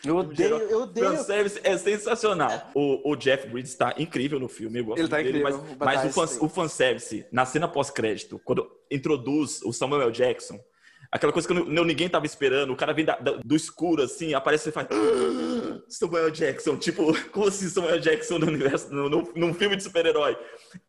Eu 0.04 0.18
odeio, 0.18 0.58
eu 0.58 0.82
odeio. 0.84 1.18
Fanservice 1.18 1.60
é 1.64 1.78
sensacional. 1.78 2.72
O, 2.74 3.12
o 3.12 3.16
Jeff 3.16 3.48
Bridges 3.48 3.72
está 3.72 3.94
incrível 3.98 4.40
no 4.40 4.48
filme. 4.48 4.80
Eu 4.80 4.86
gosto 4.86 5.00
ele 5.00 5.08
tá 5.08 5.18
dele, 5.18 5.40
incrível. 5.40 5.64
Mas, 5.80 6.04
mas 6.04 6.06
o, 6.06 6.14
fan, 6.14 6.46
o 6.46 6.50
fanservice, 6.50 7.26
na 7.32 7.46
cena 7.46 7.68
pós-crédito, 7.68 8.40
quando 8.44 8.70
introduz 8.92 9.62
o 9.64 9.74
Samuel 9.74 10.12
Jackson, 10.12 10.60
aquela 11.12 11.34
coisa 11.34 11.48
que 11.48 11.54
não, 11.54 11.84
ninguém 11.84 12.10
tava 12.10 12.26
esperando, 12.26 12.72
o 12.74 12.76
cara 12.76 12.94
vem 12.94 13.06
da, 13.06 13.16
da, 13.18 13.32
do 13.44 13.56
escuro 13.56 14.04
assim, 14.04 14.34
aparece 14.34 14.70
e 14.70 14.72
faz. 14.72 14.88
Ah, 14.92 15.82
Samuel 15.88 16.30
Jackson, 16.30 16.78
tipo, 16.78 17.14
como 17.32 17.48
assim 17.48 17.68
Samuel 17.68 18.00
Jackson 18.00 18.38
no 18.38 18.48
universo, 18.48 18.94
no, 18.94 19.10
no, 19.10 19.34
num 19.36 19.54
filme 19.54 19.76
de 19.76 19.84
super-herói? 19.84 20.38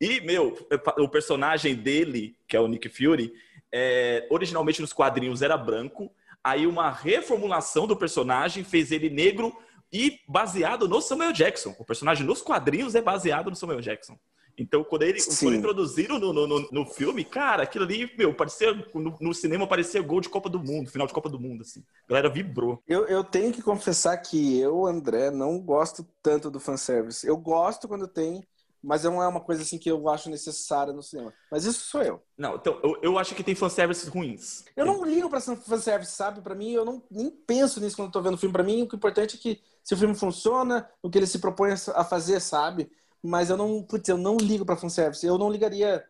E, 0.01 0.21
meu, 0.21 0.57
o 0.99 1.09
personagem 1.09 1.75
dele, 1.75 2.37
que 2.47 2.57
é 2.57 2.61
o 2.61 2.69
Nick 2.69 2.89
Fury, 2.89 3.33
é, 3.73 4.27
originalmente 4.31 4.81
nos 4.81 4.93
quadrinhos 4.93 5.43
era 5.43 5.57
branco 5.57 6.11
Aí 6.47 6.65
uma 6.65 6.93
reformulação 6.93 7.89
do 7.89 7.97
personagem 7.97 8.63
fez 8.63 8.93
ele 8.93 9.11
negro 9.11 9.53
e 9.93 10.21
baseado 10.29 10.87
no 10.87 11.01
Samuel 11.01 11.33
Jackson. 11.33 11.75
O 11.77 11.85
personagem 11.85 12.25
nos 12.25 12.41
quadrinhos 12.41 12.95
é 12.95 13.03
baseado 13.03 13.51
no 13.51 13.57
Samuel 13.57 13.81
Jackson. 13.81 14.17
Então, 14.57 14.85
quando 14.85 15.03
ele 15.03 15.21
foi 15.21 15.57
introduzido 15.57 16.21
no, 16.21 16.33
no, 16.33 16.47
no, 16.47 16.69
no, 16.71 16.87
filme, 16.87 17.25
cara, 17.25 17.65
aquilo 17.65 17.85
ali, 17.85 18.09
meu, 18.17 18.33
parecia. 18.33 18.73
No, 18.95 19.17
no, 19.21 19.35
cinema 19.35 19.67
parecia 19.67 20.01
gol 20.01 20.21
de 20.21 20.29
Copa 20.29 20.49
do 20.49 20.61
Mundo, 20.61 20.89
final 20.89 21.09
de 21.09 21.13
Copa 21.13 21.29
do 21.29 21.41
Mundo, 21.41 21.63
assim. 21.63 21.83
A 22.05 22.11
galera 22.11 22.29
vibrou. 22.29 22.81
Eu, 22.87 23.07
eu 23.07 23.25
tenho 23.25 23.53
que 23.53 23.61
confessar 23.61 24.17
que 24.19 24.57
eu, 24.57 24.87
André, 24.87 25.33
não 25.33 25.59
gosto 25.59 26.07
tanto 26.23 26.49
do 26.49 26.61
fanservice. 26.61 27.27
Eu 27.27 27.37
gosto 27.37 27.89
quando 27.89 28.07
tem 28.07 28.47
mas 28.87 29.03
não 29.03 29.21
é 29.21 29.27
uma 29.27 29.41
coisa 29.41 29.63
assim 29.63 29.79
que 29.79 29.91
eu 29.91 30.09
acho 30.09 30.31
necessária 30.31 30.93
no 30.93 31.03
cinema. 31.03 31.35
Mas 31.51 31.65
isso 31.65 31.81
sou 31.81 32.03
eu. 32.03 32.23
Não, 32.39 32.55
então, 32.55 32.79
eu, 32.85 32.97
eu 33.03 33.19
acho 33.19 33.35
que 33.35 33.43
tem 33.43 33.55
fanservices 33.57 34.07
ruins. 34.07 34.65
Eu 34.77 34.87
não 34.87 35.05
ligo 35.05 35.29
pra 35.29 35.41
fanservice, 35.41 36.13
sabe? 36.13 36.41
Pra 36.41 36.55
mim, 36.55 36.71
eu 36.71 36.85
não, 36.85 37.03
nem 37.11 37.29
penso 37.29 37.81
nisso 37.81 37.97
quando 37.97 38.07
eu 38.07 38.13
tô 38.13 38.23
vendo 38.23 38.35
o 38.35 38.39
filme. 38.39 38.53
Pra 38.53 38.63
mim, 38.63 38.83
o 38.83 38.89
que 38.89 38.95
é 38.95 38.97
importante 38.97 39.35
é 39.35 39.39
que 39.41 39.61
se 39.83 39.93
o 39.93 39.97
filme 39.97 40.15
funciona, 40.15 40.89
o 41.03 41.11
que 41.11 41.19
ele 41.19 41.27
se 41.27 41.41
propõe 41.41 41.73
a 41.73 42.05
fazer, 42.05 42.41
sabe? 42.41 42.89
Mas 43.21 43.51
eu 43.51 43.57
não, 43.57 43.83
putz, 43.83 44.09
eu 44.09 44.17
não 44.17 44.37
ligo 44.37 44.65
pra 44.65 44.77
fanservice. 44.77 45.27
Eu 45.27 45.37
não 45.37 45.51
ligaria 45.51 46.05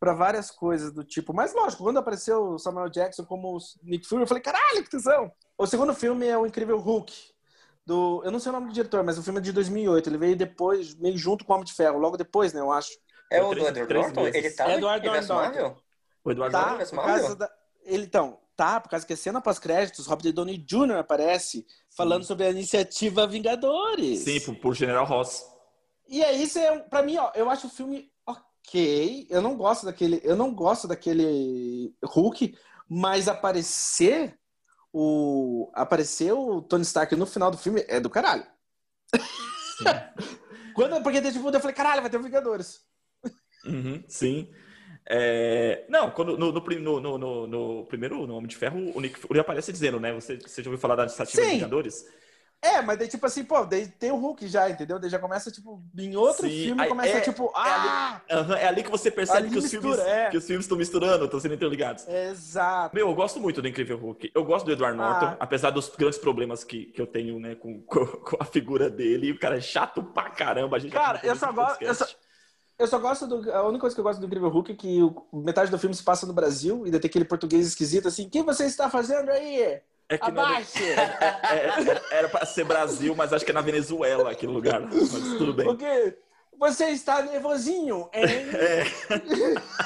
para 0.00 0.12
várias 0.12 0.50
coisas 0.50 0.92
do 0.92 1.04
tipo. 1.04 1.32
Mas 1.32 1.54
lógico, 1.54 1.84
quando 1.84 1.98
apareceu 1.98 2.54
o 2.54 2.58
Samuel 2.58 2.90
Jackson 2.90 3.24
como 3.24 3.56
Nick 3.84 4.08
Fury, 4.08 4.22
eu 4.22 4.26
falei, 4.26 4.42
caralho, 4.42 4.82
que 4.82 4.90
tesão! 4.90 5.30
O 5.56 5.64
segundo 5.64 5.94
filme 5.94 6.26
é 6.26 6.36
o 6.36 6.44
Incrível 6.44 6.78
Hulk 6.78 7.12
do. 7.90 8.22
Eu 8.24 8.30
não 8.30 8.38
sei 8.38 8.50
o 8.50 8.52
nome 8.52 8.68
do 8.68 8.72
diretor, 8.72 9.02
mas 9.02 9.18
o 9.18 9.22
filme 9.22 9.40
é 9.40 9.42
de 9.42 9.52
2008. 9.52 10.08
Ele 10.08 10.18
veio 10.18 10.36
depois, 10.36 10.94
meio 10.94 11.18
junto 11.18 11.44
com 11.44 11.52
o 11.52 11.56
Homem 11.56 11.66
de 11.66 11.74
Ferro, 11.74 11.98
logo 11.98 12.16
depois, 12.16 12.52
né, 12.52 12.60
eu 12.60 12.70
acho. 12.70 12.90
É 13.30 13.42
o 13.42 13.52
do 13.52 13.66
Edward 13.66 13.92
Norton? 13.92 14.26
Ele 14.28 14.50
tá 14.50 14.70
é 14.70 14.76
Edward 14.76 15.06
Norton. 15.28 15.76
O 16.24 16.30
Edward 16.30 16.52
tá, 16.52 16.70
Norton 16.70 16.96
por 16.96 17.04
causa 17.04 17.36
da... 17.36 17.50
ele, 17.84 18.04
Então, 18.04 18.38
tá, 18.56 18.80
por 18.80 18.88
causa 18.90 19.06
que 19.06 19.12
a 19.12 19.16
cena 19.16 19.40
pós-créditos, 19.40 20.06
Robert 20.06 20.32
Downey 20.32 20.58
Jr. 20.58 20.98
aparece 20.98 21.66
falando 21.96 22.22
Sim. 22.22 22.28
sobre 22.28 22.46
a 22.46 22.50
iniciativa 22.50 23.26
Vingadores. 23.26 24.20
Sim, 24.20 24.40
por, 24.40 24.54
por 24.56 24.74
General 24.74 25.04
Ross. 25.04 25.44
E 26.08 26.24
aí, 26.24 26.42
isso 26.42 26.58
é, 26.58 26.78
pra 26.78 27.02
mim, 27.02 27.16
ó, 27.16 27.30
eu 27.34 27.50
acho 27.50 27.66
o 27.66 27.70
filme 27.70 28.10
ok. 28.26 29.26
Eu 29.30 29.42
não 29.42 29.56
gosto 29.56 29.86
daquele. 29.86 30.20
Eu 30.24 30.36
não 30.36 30.52
gosto 30.52 30.88
daquele 30.88 31.94
Hulk, 32.04 32.56
mas 32.88 33.28
aparecer 33.28 34.39
o 34.92 35.70
aparecer 35.74 36.32
o 36.32 36.62
Tony 36.62 36.82
Stark 36.82 37.14
no 37.16 37.26
final 37.26 37.50
do 37.50 37.58
filme 37.58 37.84
é 37.88 38.00
do 38.00 38.10
caralho. 38.10 38.46
Quando, 40.74 41.02
porque 41.02 41.20
tipo, 41.20 41.48
eu 41.48 41.60
falei, 41.60 41.74
caralho, 41.74 42.00
vai 42.00 42.10
ter 42.10 42.16
o 42.16 42.22
Vingadores. 42.22 42.80
Uhum, 43.64 44.02
sim. 44.08 44.50
É... 45.08 45.84
Não, 45.88 46.10
quando, 46.10 46.38
no, 46.38 46.52
no, 46.52 47.18
no, 47.18 47.46
no, 47.46 47.86
primeiro 47.86 48.26
Nome 48.26 48.46
de 48.46 48.56
Ferro, 48.56 48.92
o 48.94 49.00
Nick 49.00 49.18
Fury 49.18 49.40
aparece 49.40 49.72
dizendo, 49.72 49.98
né? 49.98 50.12
Você, 50.12 50.36
você 50.36 50.62
já 50.62 50.70
ouviu 50.70 50.80
falar 50.80 50.96
da 50.96 51.04
iniciativa 51.04 51.42
Vingadores? 51.44 52.06
É, 52.62 52.82
mas 52.82 52.98
daí, 52.98 53.08
tipo 53.08 53.24
assim, 53.24 53.42
pô, 53.42 53.64
daí 53.64 53.86
tem 53.86 54.10
o 54.10 54.16
Hulk 54.16 54.46
já, 54.46 54.68
entendeu? 54.68 54.98
Daí 54.98 55.08
já 55.08 55.18
começa, 55.18 55.50
tipo, 55.50 55.82
em 55.96 56.14
outro 56.14 56.46
Sim, 56.46 56.64
filme, 56.64 56.86
começa, 56.88 57.16
é, 57.16 57.20
tipo, 57.22 57.50
ah! 57.56 58.20
É 58.28 58.34
ali, 58.34 58.42
uh 58.42 58.48
-huh, 58.48 58.56
é 58.56 58.66
ali 58.66 58.82
que 58.82 58.90
você 58.90 59.10
percebe 59.10 59.48
que, 59.48 59.54
mistura, 59.54 59.78
os 59.78 59.96
filmes, 59.96 59.98
é. 60.00 60.28
que 60.28 60.36
os 60.36 60.46
filmes 60.46 60.64
estão 60.66 60.76
misturando, 60.76 61.24
estão 61.24 61.40
sendo 61.40 61.54
interligados. 61.54 62.06
Exato. 62.06 62.94
Meu, 62.94 63.08
eu 63.08 63.14
gosto 63.14 63.40
muito 63.40 63.62
do 63.62 63.68
Incrível 63.68 63.96
Hulk. 63.96 64.30
Eu 64.34 64.44
gosto 64.44 64.66
do 64.66 64.72
Edward 64.72 64.94
Norton, 64.94 65.26
ah. 65.26 65.36
apesar 65.40 65.70
dos 65.70 65.88
grandes 65.88 66.18
problemas 66.18 66.62
que, 66.62 66.86
que 66.86 67.00
eu 67.00 67.06
tenho, 67.06 67.40
né, 67.40 67.54
com, 67.54 67.80
com, 67.88 68.06
com, 68.06 68.36
a 68.38 68.44
figura 68.44 68.90
dele. 68.90 69.32
O 69.32 69.38
cara 69.38 69.56
é 69.56 69.62
chato 69.62 70.02
pra 70.02 70.28
caramba. 70.28 70.76
A 70.76 70.80
gente 70.80 70.92
cara, 70.92 71.18
eu 71.22 71.36
só 71.36 71.50
gosto... 71.50 71.82
Eu 71.82 71.94
só... 71.94 72.06
Eu 72.78 72.86
só 72.86 72.98
gosto 72.98 73.26
do. 73.26 73.52
A 73.52 73.62
única 73.68 73.82
coisa 73.82 73.94
que 73.94 74.00
eu 74.00 74.04
gosto 74.04 74.20
do 74.20 74.24
Incrível 74.24 74.48
Hulk 74.48 74.72
é 74.72 74.74
que 74.74 75.02
o, 75.02 75.26
metade 75.34 75.70
do 75.70 75.78
filme 75.78 75.94
se 75.94 76.02
passa 76.02 76.26
no 76.26 76.32
Brasil 76.32 76.86
e 76.86 76.90
daí 76.90 76.98
tem 76.98 77.10
aquele 77.10 77.26
português 77.26 77.66
esquisito 77.66 78.08
assim: 78.08 78.26
o 78.26 78.30
que 78.30 78.42
você 78.42 78.64
está 78.64 78.88
fazendo 78.88 79.28
aí? 79.28 79.82
É 80.10 80.18
que 80.18 80.24
Abaixe! 80.24 80.82
É, 80.82 80.94
é, 80.94 81.68
é, 82.12 82.18
era 82.18 82.28
para 82.28 82.44
ser 82.44 82.64
Brasil, 82.64 83.14
mas 83.14 83.32
acho 83.32 83.44
que 83.44 83.52
é 83.52 83.54
na 83.54 83.60
Venezuela 83.60 84.32
aquele 84.32 84.50
lugar. 84.50 84.80
Mas 84.80 85.08
tudo 85.38 85.54
bem. 85.54 85.64
Porque 85.64 86.18
você 86.58 86.86
está 86.86 87.22
nervosinho, 87.22 88.10
hein? 88.12 88.26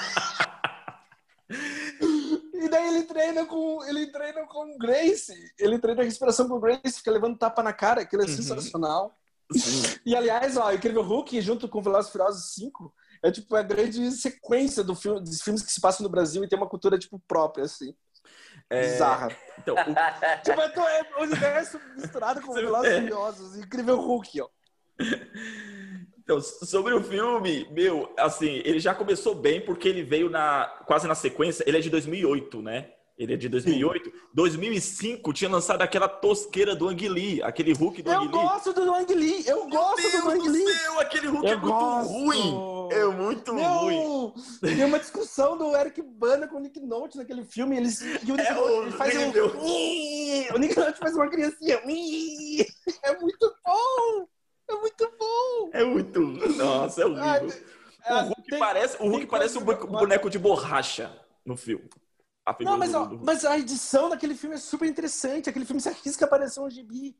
É. 1.47 2.55
e 2.55 2.69
daí 2.71 2.89
ele 2.89 3.03
treina 3.03 3.45
com 3.45 3.85
ele 3.85 4.07
treina 4.07 4.47
com 4.47 4.79
Grace. 4.79 5.35
Ele 5.59 5.79
treina 5.79 6.01
a 6.01 6.05
respiração 6.05 6.49
com 6.49 6.59
Grace, 6.59 6.97
fica 6.97 7.11
levando 7.11 7.37
tapa 7.37 7.63
na 7.63 7.73
cara, 7.73 8.01
aquilo 8.01 8.23
é 8.23 8.25
uhum. 8.25 8.35
sensacional. 8.35 9.15
Sim. 9.53 9.83
E 10.07 10.17
aliás, 10.17 10.57
ó, 10.57 10.73
Incrível 10.73 11.03
Hulk 11.03 11.39
junto 11.43 11.69
com 11.69 11.83
Velozes 11.83 12.11
Furiosos 12.11 12.55
5 12.55 12.93
é 13.23 13.31
tipo 13.31 13.55
a 13.55 13.63
grande 13.63 14.11
sequência 14.13 14.83
do 14.83 14.95
filme, 14.95 15.21
dos 15.21 15.43
filmes 15.43 15.63
que 15.63 15.71
se 15.71 15.81
passam 15.81 16.03
no 16.03 16.11
Brasil 16.11 16.43
e 16.43 16.49
tem 16.49 16.59
uma 16.59 16.69
cultura 16.69 16.99
tipo 16.99 17.19
própria 17.29 17.67
assim. 17.67 17.95
É... 18.75 18.83
Bizarra. 18.83 19.29
Então, 19.59 19.75
o... 19.75 19.79
tipo, 20.43 20.61
é 20.61 21.03
o 21.19 21.23
universo 21.23 21.81
misturado 21.97 22.41
com 22.43 22.53
Velozes 22.53 22.93
é. 22.93 23.01
Furiosos. 23.01 23.57
Incrível 23.57 23.97
Hulk, 23.97 24.41
ó. 24.43 24.49
Então, 26.25 26.41
sobre 26.41 26.95
o 26.95 27.03
filme, 27.03 27.69
meu, 27.71 28.11
assim, 28.19 28.63
ele 28.65 28.81
já 28.81 28.95
começou 28.95 29.35
bem 29.35 29.61
porque 29.61 29.87
ele 29.87 30.03
veio 30.03 30.31
na 30.31 30.67
quase 30.87 31.07
na 31.07 31.15
sequência. 31.15 31.63
Ele 31.67 31.77
é 31.77 31.81
de 31.81 31.91
2008, 31.91 32.63
né? 32.63 32.91
Ele 33.17 33.35
é 33.35 33.37
de 33.37 33.49
2008. 33.49 34.11
Sim. 34.11 34.17
2005 34.35 35.33
tinha 35.33 35.49
lançado 35.49 35.83
aquela 35.83 36.09
tosqueira 36.09 36.75
do 36.75 36.89
Ang 36.89 37.09
Lee, 37.09 37.41
aquele 37.43 37.73
Hulk 37.73 38.03
do 38.03 38.11
eu 38.11 38.19
Ang 38.19 38.27
Lee. 38.27 38.35
Eu 38.35 38.49
gosto 38.49 38.73
do 38.73 38.95
Ang 38.95 39.15
Lee, 39.15 39.45
eu 39.47 39.57
Meu 39.57 39.69
gosto 39.69 40.03
Deus 40.03 40.25
do 40.25 40.31
Ang 40.31 40.49
Lee. 40.49 40.69
Céu, 40.75 41.01
aquele 41.01 41.27
Hulk 41.29 41.47
eu 41.47 41.53
é 41.53 41.57
muito 41.57 41.73
gosto. 41.73 42.13
ruim. 42.13 42.89
É 42.91 43.05
muito 43.07 43.53
ruim. 43.53 44.33
Tem 44.61 44.85
uma 44.85 44.99
discussão 44.99 45.57
do 45.57 45.77
Eric 45.77 46.03
Bana 46.03 46.49
com 46.49 46.57
o 46.57 46.61
Nick 46.61 46.81
Note 46.81 47.17
naquele 47.17 47.45
filme. 47.45 47.77
Eles, 47.77 48.01
e 48.01 48.33
o 48.33 48.37
Nick 48.37 48.49
é 48.49 48.55
Note, 48.55 48.73
ele 48.83 48.91
faz 48.93 49.17
um... 49.17 50.55
O 50.55 50.59
Nick 50.59 50.77
Note 50.77 50.99
faz 50.99 51.15
uma 51.15 51.29
criancinha. 51.31 51.77
É 51.77 53.21
muito 53.21 53.55
bom. 53.65 54.29
É 54.69 54.75
muito 54.75 55.13
bom. 55.19 55.71
É 55.73 55.85
muito. 55.85 56.21
Nossa, 56.21 57.03
é 57.03 57.07
horrível. 57.07 57.63
Ai, 58.07 58.23
o 58.23 58.27
Hulk 58.27 58.43
tem, 58.51 58.59
parece, 58.59 58.97
o 59.01 59.09
Hulk 59.09 59.27
parece 59.27 59.57
um 59.57 59.65
boneco 59.65 60.29
de 60.29 60.39
borracha 60.39 61.11
no 61.45 61.57
filme. 61.57 61.89
Não, 62.61 62.77
mas, 62.77 62.93
ó, 62.95 63.11
mas 63.23 63.45
a 63.45 63.59
edição 63.59 64.09
daquele 64.11 64.35
filme 64.35 64.57
é 64.57 64.59
super 64.59 64.87
interessante. 64.87 65.49
Aquele 65.49 65.65
filme 65.65 65.81
se 65.81 65.89
arrisca 65.89 66.25
a 66.25 66.29
aparecer 66.29 66.61
um 66.61 66.69
gibi. 66.69 67.17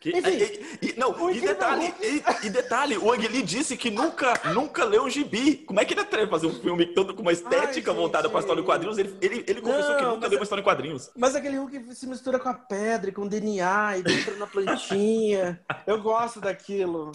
Que, 0.00 0.16
Enfim, 0.16 0.30
e, 0.30 0.86
e, 0.88 0.98
não, 0.98 1.30
e 1.30 1.38
detalhe, 1.42 1.94
e, 2.00 2.46
e, 2.46 2.48
detalhe, 2.48 2.96
o 2.96 3.12
Ang 3.12 3.28
Lee 3.28 3.42
disse 3.42 3.76
que 3.76 3.90
nunca, 3.90 4.32
nunca 4.54 4.82
leu 4.82 5.04
um 5.04 5.10
gibi. 5.10 5.56
Como 5.56 5.78
é 5.78 5.84
que 5.84 5.92
ele 5.92 6.00
atreve 6.00 6.30
fazer 6.30 6.46
um 6.46 6.54
filme 6.54 6.86
todo 6.86 7.14
com 7.14 7.20
uma 7.20 7.32
estética 7.32 7.90
Ai, 7.90 7.96
voltada 7.98 8.26
para 8.30 8.38
a 8.38 8.40
história 8.40 8.62
em 8.62 8.64
quadrinhos? 8.64 8.96
Ele, 8.96 9.14
ele, 9.20 9.44
ele 9.46 9.60
confessou 9.60 9.90
não, 9.90 9.98
que 9.98 10.04
nunca 10.06 10.26
leu 10.26 10.38
uma 10.38 10.42
história 10.42 10.62
em 10.62 10.64
quadrinhos. 10.64 11.10
Mas 11.14 11.36
aquele 11.36 11.58
Hulk 11.58 11.94
se 11.94 12.06
mistura 12.06 12.38
com 12.38 12.48
a 12.48 12.54
pedra, 12.54 13.12
com 13.12 13.22
o 13.22 13.28
DNA, 13.28 13.98
e 13.98 14.00
entra 14.00 14.36
na 14.36 14.46
plantinha. 14.46 15.62
Eu 15.86 16.00
gosto 16.00 16.40
daquilo. 16.40 17.12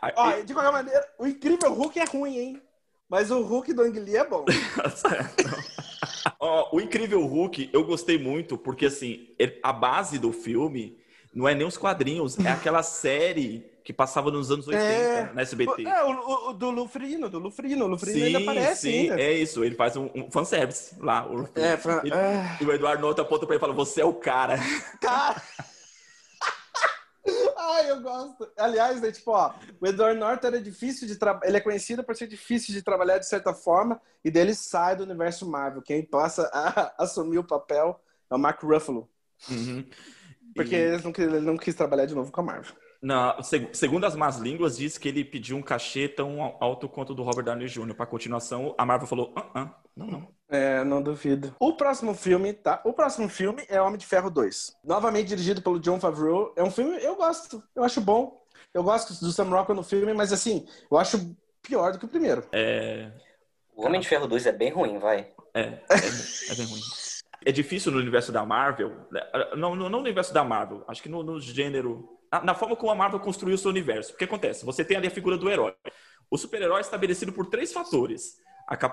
Aí, 0.00 0.12
Ó, 0.16 0.30
de 0.40 0.54
qualquer 0.54 0.72
maneira, 0.72 1.06
o 1.18 1.26
incrível 1.26 1.74
Hulk 1.74 1.98
é 1.98 2.04
ruim, 2.04 2.38
hein? 2.38 2.62
Mas 3.06 3.30
o 3.30 3.42
Hulk 3.42 3.74
do 3.74 3.82
Ang 3.82 4.00
Lee 4.00 4.16
é 4.16 4.24
bom. 4.24 4.46
oh, 6.38 6.76
o 6.76 6.80
Incrível 6.80 7.24
Hulk, 7.24 7.70
eu 7.72 7.84
gostei 7.84 8.18
muito, 8.18 8.56
porque 8.58 8.86
assim, 8.86 9.28
a 9.62 9.72
base 9.72 10.18
do 10.18 10.32
filme 10.32 10.96
não 11.34 11.48
é 11.48 11.54
nem 11.54 11.66
os 11.66 11.76
quadrinhos, 11.76 12.38
é 12.38 12.50
aquela 12.50 12.82
série 12.84 13.70
que 13.84 13.92
passava 13.92 14.30
nos 14.30 14.50
anos 14.50 14.68
80 14.68 14.84
é, 14.84 15.32
na 15.34 15.42
SBT. 15.42 15.84
É, 15.86 16.04
o, 16.04 16.50
o 16.50 16.52
do 16.52 16.70
Lufrino, 16.70 17.28
do 17.28 17.38
Lufrino. 17.38 17.84
O 17.84 17.88
Lufrino 17.88 18.18
sim, 18.18 18.24
ainda 18.24 18.38
aparece 18.38 18.80
sim, 18.80 19.10
ainda. 19.10 19.20
é 19.20 19.32
isso. 19.32 19.64
Ele 19.64 19.74
faz 19.74 19.96
um, 19.96 20.08
um 20.14 20.30
fanservice 20.30 20.94
lá. 21.00 21.26
O, 21.26 21.48
é, 21.56 21.76
pra, 21.76 22.00
ele, 22.04 22.14
é. 22.14 22.58
E 22.60 22.64
o 22.64 22.72
Eduardo 22.72 23.02
Nota 23.02 23.22
aponta 23.22 23.44
pra 23.44 23.56
ele 23.56 23.60
e 23.60 23.60
fala, 23.60 23.72
você 23.72 24.00
é 24.00 24.04
o 24.04 24.14
cara. 24.14 24.56
Cara! 25.00 25.42
Ai, 27.56 27.90
eu 27.90 28.00
gosto. 28.00 28.50
Aliás, 28.56 29.00
né, 29.00 29.10
tipo, 29.10 29.30
ó, 29.32 29.54
o 29.80 29.86
Edward 29.86 30.18
Norton 30.18 30.46
era 30.46 30.60
difícil 30.60 31.06
de 31.06 31.16
trabalhar. 31.16 31.48
Ele 31.48 31.56
é 31.56 31.60
conhecido 31.60 32.04
por 32.04 32.16
ser 32.16 32.26
difícil 32.26 32.74
de 32.74 32.82
trabalhar 32.82 33.18
de 33.18 33.26
certa 33.26 33.52
forma, 33.52 34.00
e 34.24 34.30
dele 34.30 34.54
sai 34.54 34.96
do 34.96 35.04
universo 35.04 35.48
Marvel. 35.48 35.82
Quem 35.82 36.04
passa 36.04 36.50
a 36.52 36.94
assumir 37.02 37.38
o 37.38 37.44
papel 37.44 38.00
é 38.30 38.34
o 38.34 38.38
Mark 38.38 38.62
Ruffalo. 38.62 39.08
Uhum. 39.50 39.84
Porque 40.54 40.74
e... 40.74 40.78
ele, 40.78 41.02
não, 41.02 41.12
ele 41.16 41.40
não 41.40 41.56
quis 41.56 41.74
trabalhar 41.74 42.06
de 42.06 42.14
novo 42.14 42.30
com 42.30 42.40
a 42.40 42.44
Marvel. 42.44 42.74
Na, 43.02 43.36
segundo 43.72 44.06
as 44.06 44.14
más 44.14 44.36
línguas, 44.36 44.76
diz 44.76 44.96
que 44.96 45.08
ele 45.08 45.24
pediu 45.24 45.56
um 45.56 45.62
cachê 45.62 46.08
tão 46.08 46.40
alto 46.60 46.88
quanto 46.88 47.10
o 47.10 47.14
do 47.14 47.24
Robert 47.24 47.44
Downey 47.44 47.66
Jr. 47.66 47.94
Para 47.96 48.06
continuação, 48.06 48.76
a 48.78 48.86
Marvel 48.86 49.08
falou: 49.08 49.32
ah, 49.36 49.50
ah, 49.54 49.80
não, 49.96 50.06
não. 50.06 50.28
É, 50.52 50.84
não 50.84 51.02
duvido. 51.02 51.56
O 51.58 51.72
próximo 51.72 52.12
filme, 52.14 52.52
tá? 52.52 52.82
O 52.84 52.92
próximo 52.92 53.26
filme 53.26 53.64
é 53.70 53.80
Homem 53.80 53.96
de 53.96 54.04
Ferro 54.04 54.30
2. 54.30 54.76
Novamente 54.84 55.28
dirigido 55.28 55.62
pelo 55.62 55.80
John 55.80 55.98
Favreau. 55.98 56.52
É 56.54 56.62
um 56.62 56.70
filme, 56.70 57.02
eu 57.02 57.16
gosto, 57.16 57.62
eu 57.74 57.82
acho 57.82 58.02
bom. 58.02 58.38
Eu 58.74 58.82
gosto 58.82 59.18
do 59.24 59.32
Sam 59.32 59.44
Rockwell 59.48 59.76
no 59.76 59.82
filme, 59.82 60.12
mas 60.12 60.30
assim, 60.30 60.66
eu 60.90 60.98
acho 60.98 61.34
pior 61.62 61.92
do 61.92 61.98
que 61.98 62.04
o 62.04 62.08
primeiro. 62.08 62.44
É. 62.52 63.10
O 63.74 63.86
Homem 63.86 63.98
de 63.98 64.06
Ferro 64.06 64.26
2 64.26 64.44
é 64.44 64.52
bem 64.52 64.70
ruim, 64.70 64.98
vai. 64.98 65.30
É, 65.54 65.60
é, 65.60 66.50
é 66.50 66.54
bem 66.54 66.66
ruim. 66.66 66.80
É 67.46 67.50
difícil 67.50 67.90
no 67.90 67.98
universo 67.98 68.30
da 68.30 68.44
Marvel, 68.44 68.92
né? 69.10 69.22
não, 69.56 69.74
não 69.74 69.88
no 69.88 69.98
universo 69.98 70.34
da 70.34 70.44
Marvel, 70.44 70.84
acho 70.86 71.02
que 71.02 71.08
no, 71.08 71.22
no 71.22 71.40
gênero 71.40 72.18
na 72.44 72.54
forma 72.54 72.76
como 72.76 72.92
a 72.92 72.94
Marvel 72.94 73.20
construiu 73.20 73.54
o 73.54 73.58
seu 73.58 73.70
universo. 73.70 74.12
O 74.12 74.16
que 74.16 74.24
acontece? 74.24 74.64
Você 74.64 74.84
tem 74.84 74.96
ali 74.96 75.06
a 75.06 75.10
figura 75.10 75.36
do 75.36 75.50
herói. 75.50 75.74
O 76.30 76.38
super-herói 76.38 76.78
é 76.78 76.80
estabelecido 76.80 77.32
por 77.32 77.46
três 77.46 77.72
fatores. 77.72 78.36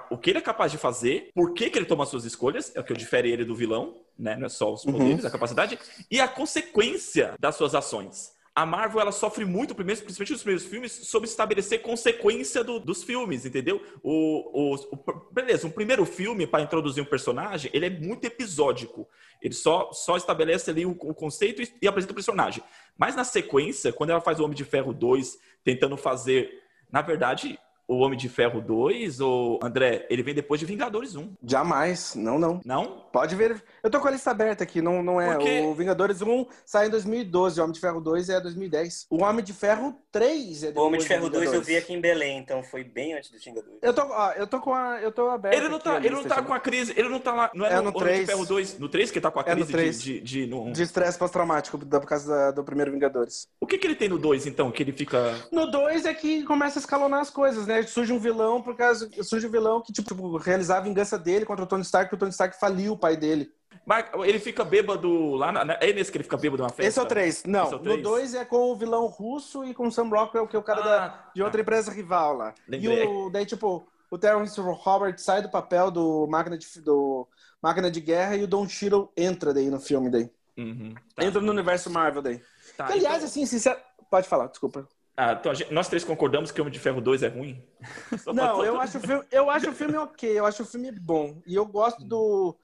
O 0.10 0.18
que 0.18 0.30
ele 0.30 0.40
é 0.40 0.42
capaz 0.42 0.72
de 0.72 0.78
fazer, 0.78 1.30
por 1.34 1.54
que, 1.54 1.70
que 1.70 1.78
ele 1.78 1.86
toma 1.86 2.06
suas 2.06 2.26
escolhas, 2.26 2.72
é 2.76 2.80
o 2.80 2.84
que 2.84 2.94
difere 2.94 3.32
ele 3.32 3.46
do 3.46 3.56
vilão, 3.56 4.02
né? 4.18 4.36
Não 4.36 4.46
é 4.46 4.50
só 4.50 4.74
os 4.74 4.84
poderes, 4.84 5.22
uhum. 5.22 5.28
a 5.28 5.32
capacidade, 5.32 5.80
e 6.10 6.20
a 6.20 6.28
consequência 6.28 7.36
das 7.40 7.56
suas 7.56 7.74
ações 7.74 8.38
a 8.60 8.66
Marvel 8.66 9.00
ela 9.00 9.12
sofre 9.14 9.46
muito, 9.46 9.74
principalmente 9.74 10.34
nos 10.34 10.44
primeiros 10.44 10.66
filmes, 10.66 10.92
sobre 10.92 11.30
estabelecer 11.30 11.82
consequência 11.82 12.62
do, 12.62 12.78
dos 12.78 13.04
filmes, 13.04 13.46
entendeu? 13.46 13.82
O, 14.04 14.74
o, 14.74 14.76
o, 14.76 15.32
beleza, 15.32 15.66
um 15.66 15.72
primeiro 15.72 16.06
filme 16.06 16.46
para 16.46 16.62
introduzir 16.62 17.02
um 17.02 17.06
personagem, 17.06 17.72
ele 17.74 17.86
é 17.86 17.90
muito 17.90 18.26
episódico. 18.26 19.08
Ele 19.42 19.54
só, 19.54 19.94
só 19.94 20.18
estabelece 20.18 20.70
ali 20.70 20.86
o, 20.86 20.92
o 20.92 21.14
conceito 21.14 21.62
e, 21.62 21.74
e, 21.82 21.88
apresenta 21.88 22.12
o 22.12 22.16
personagem. 22.16 22.62
Mas 22.98 23.16
na 23.16 23.24
sequência, 23.24 23.94
quando 23.94 24.10
ela 24.10 24.20
faz 24.20 24.42
o 24.42 24.44
Homem 24.44 24.58
de 24.58 24.66
Ferro 24.66 24.94
2, 24.94 25.40
tentando 25.64 25.96
fazer, 25.96 26.52
na 26.92 27.02
verdade, 27.02 27.58
o 27.90 27.98
Homem 27.98 28.18
de 28.18 28.30
Ferro 28.30 28.62
2, 28.62 29.20
ou 29.20 29.60
André, 29.64 30.06
ele 30.12 30.22
vem 30.22 30.36
depois 30.36 30.60
de 30.60 30.66
Vingadores 30.66 31.16
1. 31.16 31.34
Jamais, 31.44 32.14
não, 32.14 32.38
não. 32.38 32.62
Não? 32.64 33.10
Pode 33.12 33.36
ver. 33.36 33.64
Eu 33.82 33.90
tô 33.90 34.00
com 34.00 34.08
a 34.08 34.12
lista 34.12 34.30
aberta 34.30 34.64
aqui, 34.64 34.80
não, 34.80 35.02
não 35.02 35.20
é. 35.20 35.36
Porque... 35.36 35.62
O 35.62 35.74
Vingadores 35.74 36.22
1 36.22 36.46
sai 36.64 36.86
em 36.86 36.90
2012, 36.92 37.60
o 37.60 37.64
Homem 37.64 37.74
de 37.74 37.80
Ferro 37.80 38.00
2 38.00 38.30
é 38.30 38.40
2010. 38.40 39.08
O 39.10 39.24
Homem 39.24 39.44
de 39.44 39.54
Ferro 39.54 39.96
3 40.12 40.64
é 40.66 40.74
O 40.76 40.82
Homem 40.84 41.00
de 41.00 41.08
Ferro 41.08 41.30
2 41.30 41.52
eu 41.52 41.62
vi 41.64 41.78
aqui 41.78 41.94
em 41.94 42.00
Belém, 42.00 42.38
então 42.38 42.62
foi 42.62 42.84
bem 42.84 43.16
antes 43.16 43.32
dos 43.32 43.44
Vingadores. 43.44 43.80
Eu 43.82 43.94
tô, 43.94 44.04
ó, 44.04 44.32
eu 44.34 44.46
tô 44.46 44.60
com 44.60 44.74
a. 44.74 45.02
Eu 45.02 45.12
tô 45.12 45.28
aberto. 45.30 45.56
Ele 45.56 45.68
não 45.68 45.80
tá, 45.80 45.98
ele 45.98 46.10
não 46.12 46.24
tá 46.24 46.44
com 46.44 46.54
a 46.54 46.60
crise, 46.60 46.94
ele 46.96 47.10
não 47.10 47.20
tá 47.20 47.34
lá. 47.34 47.52
Não 47.56 47.66
é, 47.66 47.74
é 47.74 47.76
no, 47.78 47.86
no 47.86 47.94
3. 47.94 48.04
Homem 48.04 48.20
de 48.22 48.32
Ferro 48.32 48.46
2. 48.46 48.80
No 48.80 48.90
3 48.90 49.10
que 49.10 49.20
tá 49.20 49.32
com 49.32 49.40
a 49.40 49.44
crise 49.44 49.76
é 49.76 49.90
de, 49.90 50.00
de, 50.00 50.22
de, 50.22 50.46
no... 50.46 50.72
de 50.72 50.84
estresse 50.84 51.18
pós-traumático 51.18 51.80
por 51.80 52.06
causa 52.06 52.52
do 52.52 52.64
primeiro 52.64 52.92
Vingadores. 52.92 53.48
O 53.60 53.66
que, 53.66 53.80
que 53.80 53.88
ele 53.88 53.96
tem 53.96 54.10
no 54.10 54.20
2, 54.20 54.46
então? 54.46 54.72
Que 54.72 54.84
ele 54.84 54.92
fica. 54.92 55.36
No 55.52 55.66
2 55.72 56.06
é 56.06 56.14
que 56.14 56.44
começa 56.44 56.78
a 56.78 56.82
escalonar 56.82 57.22
as 57.22 57.32
coisas, 57.32 57.66
né? 57.66 57.79
Surge 57.88 58.14
um 58.14 58.20
vilão 58.20 58.62
por 58.62 58.76
causa. 58.76 59.10
Surge 59.24 59.48
um 59.48 59.52
vilão 59.52 59.82
que, 59.82 59.92
tipo, 59.92 60.38
realizar 60.38 60.78
a 60.78 60.82
vingança 60.82 61.18
dele 61.18 61.46
contra 61.46 61.64
o 61.64 61.68
Tony 61.68 61.84
Stark, 61.84 62.10
porque 62.10 62.16
o 62.16 62.20
Tony 62.20 62.32
Stark 62.32 62.60
faliu 62.60 62.94
o 62.94 62.98
pai 62.98 63.16
dele. 63.16 63.52
Mas 63.86 64.06
ele 64.24 64.40
fica 64.40 64.64
bêbado 64.64 65.32
lá. 65.36 65.52
Na, 65.52 65.74
é 65.82 65.92
nesse 65.92 66.12
que 66.12 66.18
ele 66.18 66.24
fica 66.24 66.38
bêbado 66.38 66.62
na 66.62 66.70
festa? 66.70 66.84
Esse 66.84 67.00
é 67.00 67.02
o 67.02 67.06
3. 67.06 67.44
Não, 67.46 67.72
é 67.72 67.76
o 67.76 67.80
3? 67.80 67.98
no 67.98 68.04
2 68.04 68.36
é 68.36 68.46
com 68.46 68.72
o 68.72 68.76
vilão 68.76 69.08
russo 69.08 69.66
e 69.66 69.74
com 69.74 69.88
o 69.88 69.92
Sam 69.92 70.10
Rockwell, 70.10 70.48
que 70.48 70.56
é 70.56 70.60
o 70.60 70.64
cara 70.64 70.82
ah, 70.82 70.84
da, 70.84 71.32
de 71.34 71.42
outra 71.42 71.62
empresa 71.62 71.92
rival 71.92 72.38
lá. 72.38 72.54
Lembrei. 72.68 73.04
E 73.04 73.08
o, 73.08 73.30
daí, 73.32 73.46
tipo, 73.46 73.88
o 74.12 74.18
Terrence 74.18 74.60
Robert 74.60 75.18
sai 75.18 75.42
do 75.42 75.50
papel 75.50 75.90
do 75.90 76.28
máquina 76.28 76.58
de, 76.58 76.82
do 76.82 77.28
máquina 77.62 77.90
de 77.90 78.00
guerra 78.00 78.36
e 78.36 78.44
o 78.44 78.48
Don 78.48 78.68
Cheadle 78.68 79.12
entra 79.18 79.54
daí 79.54 79.70
no 79.70 79.80
filme 79.80 80.10
daí. 80.10 80.30
Uhum, 80.58 80.94
tá. 81.16 81.26
Entra 81.26 81.42
no 81.42 81.52
universo 81.52 81.90
Marvel 81.90 82.22
daí. 82.22 82.42
Tá, 82.76 82.86
aliás, 82.86 83.18
então... 83.18 83.28
assim, 83.28 83.46
sincero... 83.46 83.80
Pode 84.10 84.28
falar, 84.28 84.48
desculpa. 84.48 84.88
Ah, 85.22 85.34
então 85.38 85.54
gente, 85.54 85.74
nós 85.74 85.90
três 85.90 86.06
concordamos 86.06 86.50
que 86.50 86.62
o 86.62 86.64
Homem 86.64 86.72
de 86.72 86.80
Ferro 86.80 87.02
2 87.02 87.24
é 87.24 87.28
ruim? 87.28 87.62
Não, 88.34 88.64
eu 88.64 88.80
acho, 88.80 89.00
o 89.00 89.02
filme, 89.02 89.26
eu 89.30 89.50
acho 89.50 89.70
o 89.70 89.74
filme 89.74 89.98
ok, 89.98 90.40
eu 90.40 90.46
acho 90.46 90.64
o 90.64 90.66
filme 90.66 90.94
bom. 90.94 91.42
E 91.46 91.56
eu 91.56 91.66
gosto 91.66 92.06
do. 92.06 92.56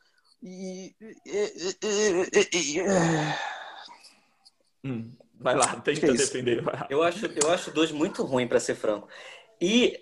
E... 0.41 0.96
Hum, 4.86 5.12
vai 5.38 5.54
lá, 5.54 5.68
tenta 5.82 6.13
defender. 6.13 6.63
Eu 6.89 7.04
acho, 7.04 7.26
eu 7.26 7.52
acho 7.52 7.72
dois 7.72 7.91
muito 7.91 8.24
ruim, 8.24 8.48
para 8.48 8.62
ser 8.62 8.76
franco. 8.76 9.10
E, 9.62 10.02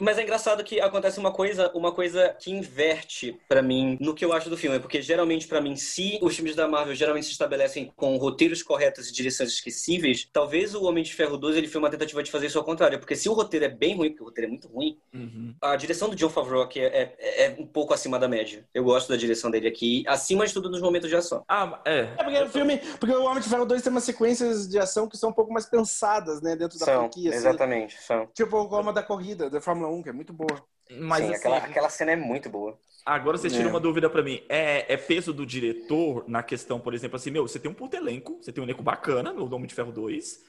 mas 0.00 0.18
é 0.18 0.22
engraçado 0.22 0.64
que 0.64 0.80
acontece 0.80 1.18
uma 1.18 1.32
coisa, 1.32 1.70
uma 1.74 1.92
coisa 1.92 2.36
que 2.38 2.50
inverte 2.50 3.38
para 3.48 3.62
mim 3.62 3.96
no 4.00 4.14
que 4.14 4.24
eu 4.24 4.32
acho 4.32 4.50
do 4.50 4.56
filme, 4.56 4.78
porque 4.80 5.00
geralmente 5.00 5.46
para 5.46 5.60
mim, 5.60 5.76
se 5.76 6.18
os 6.20 6.34
filmes 6.34 6.54
da 6.54 6.68
Marvel 6.68 6.94
geralmente 6.94 7.26
se 7.26 7.32
estabelecem 7.32 7.92
com 7.96 8.16
roteiros 8.16 8.62
corretos 8.62 9.08
e 9.08 9.12
direções 9.12 9.50
esquecíveis, 9.50 10.28
talvez 10.32 10.74
o 10.74 10.84
Homem 10.84 11.02
de 11.02 11.14
Ferro 11.14 11.36
2 11.36 11.56
ele 11.56 11.68
foi 11.68 11.80
uma 11.80 11.90
tentativa 11.90 12.22
de 12.22 12.30
fazer 12.30 12.46
isso 12.46 12.58
ao 12.58 12.64
contrário, 12.64 12.98
porque 12.98 13.16
se 13.16 13.28
o 13.28 13.32
roteiro 13.32 13.64
é 13.64 13.68
bem 13.68 13.96
ruim, 13.96 14.10
porque 14.10 14.22
o 14.22 14.26
roteiro 14.26 14.48
é 14.48 14.50
muito 14.50 14.68
ruim, 14.68 14.98
uhum. 15.14 15.54
a 15.60 15.76
direção 15.76 16.08
do 16.08 16.16
John 16.16 16.28
Favreau 16.28 16.62
aqui 16.62 16.80
é, 16.80 17.14
é, 17.18 17.44
é, 17.44 17.56
um 17.58 17.66
pouco 17.66 17.94
acima 17.94 18.18
da 18.18 18.28
média. 18.28 18.64
Eu 18.74 18.84
gosto 18.84 19.08
da 19.08 19.16
direção 19.16 19.50
dele 19.50 19.68
aqui, 19.68 20.04
acima 20.06 20.46
de 20.46 20.52
tudo 20.52 20.70
nos 20.70 20.80
momentos 20.80 21.08
de 21.08 21.16
ação. 21.16 21.44
Ah, 21.48 21.80
é. 21.84 22.00
É 22.18 22.24
porque 22.24 22.38
o 22.38 22.48
filme, 22.48 22.78
porque 22.98 23.14
o 23.14 23.24
Homem 23.24 23.42
de 23.42 23.48
Ferro 23.48 23.64
2 23.64 23.82
tem 23.82 23.90
umas 23.90 24.04
sequências 24.04 24.68
de 24.68 24.78
ação 24.78 25.08
que 25.08 25.16
são 25.16 25.30
um 25.30 25.32
pouco 25.32 25.52
mais 25.52 25.66
pensadas, 25.66 26.42
né, 26.42 26.56
dentro 26.56 26.78
da 26.78 26.84
são, 26.84 27.00
franquia. 27.00 27.30
Assim. 27.30 27.38
Exatamente, 27.38 28.00
são. 28.02 28.26
Tipo, 28.34 28.66
como 28.82 28.92
da 28.92 29.02
corrida, 29.02 29.48
da 29.48 29.60
Fórmula 29.60 29.88
1, 29.88 30.02
que 30.02 30.08
é 30.08 30.12
muito 30.12 30.32
boa. 30.32 30.64
Mas 30.90 31.24
Sim, 31.24 31.30
assim, 31.30 31.34
aquela, 31.36 31.56
aquela 31.58 31.88
cena 31.88 32.12
é 32.12 32.16
muito 32.16 32.50
boa. 32.50 32.78
Agora 33.06 33.38
você 33.38 33.48
tira 33.48 33.64
é. 33.64 33.70
uma 33.70 33.80
dúvida 33.80 34.10
para 34.10 34.22
mim. 34.22 34.42
É, 34.48 34.92
é, 34.92 34.96
peso 34.96 35.32
do 35.32 35.46
diretor 35.46 36.24
na 36.28 36.42
questão, 36.42 36.80
por 36.80 36.92
exemplo, 36.92 37.16
assim, 37.16 37.30
meu, 37.30 37.46
você 37.46 37.58
tem 37.58 37.70
um 37.70 37.74
puto 37.74 37.96
elenco, 37.96 38.38
você 38.40 38.52
tem 38.52 38.62
um 38.62 38.66
elenco 38.66 38.82
bacana 38.82 39.32
no 39.32 39.44
Homem 39.54 39.66
de 39.66 39.74
Ferro 39.74 39.92
2, 39.92 40.40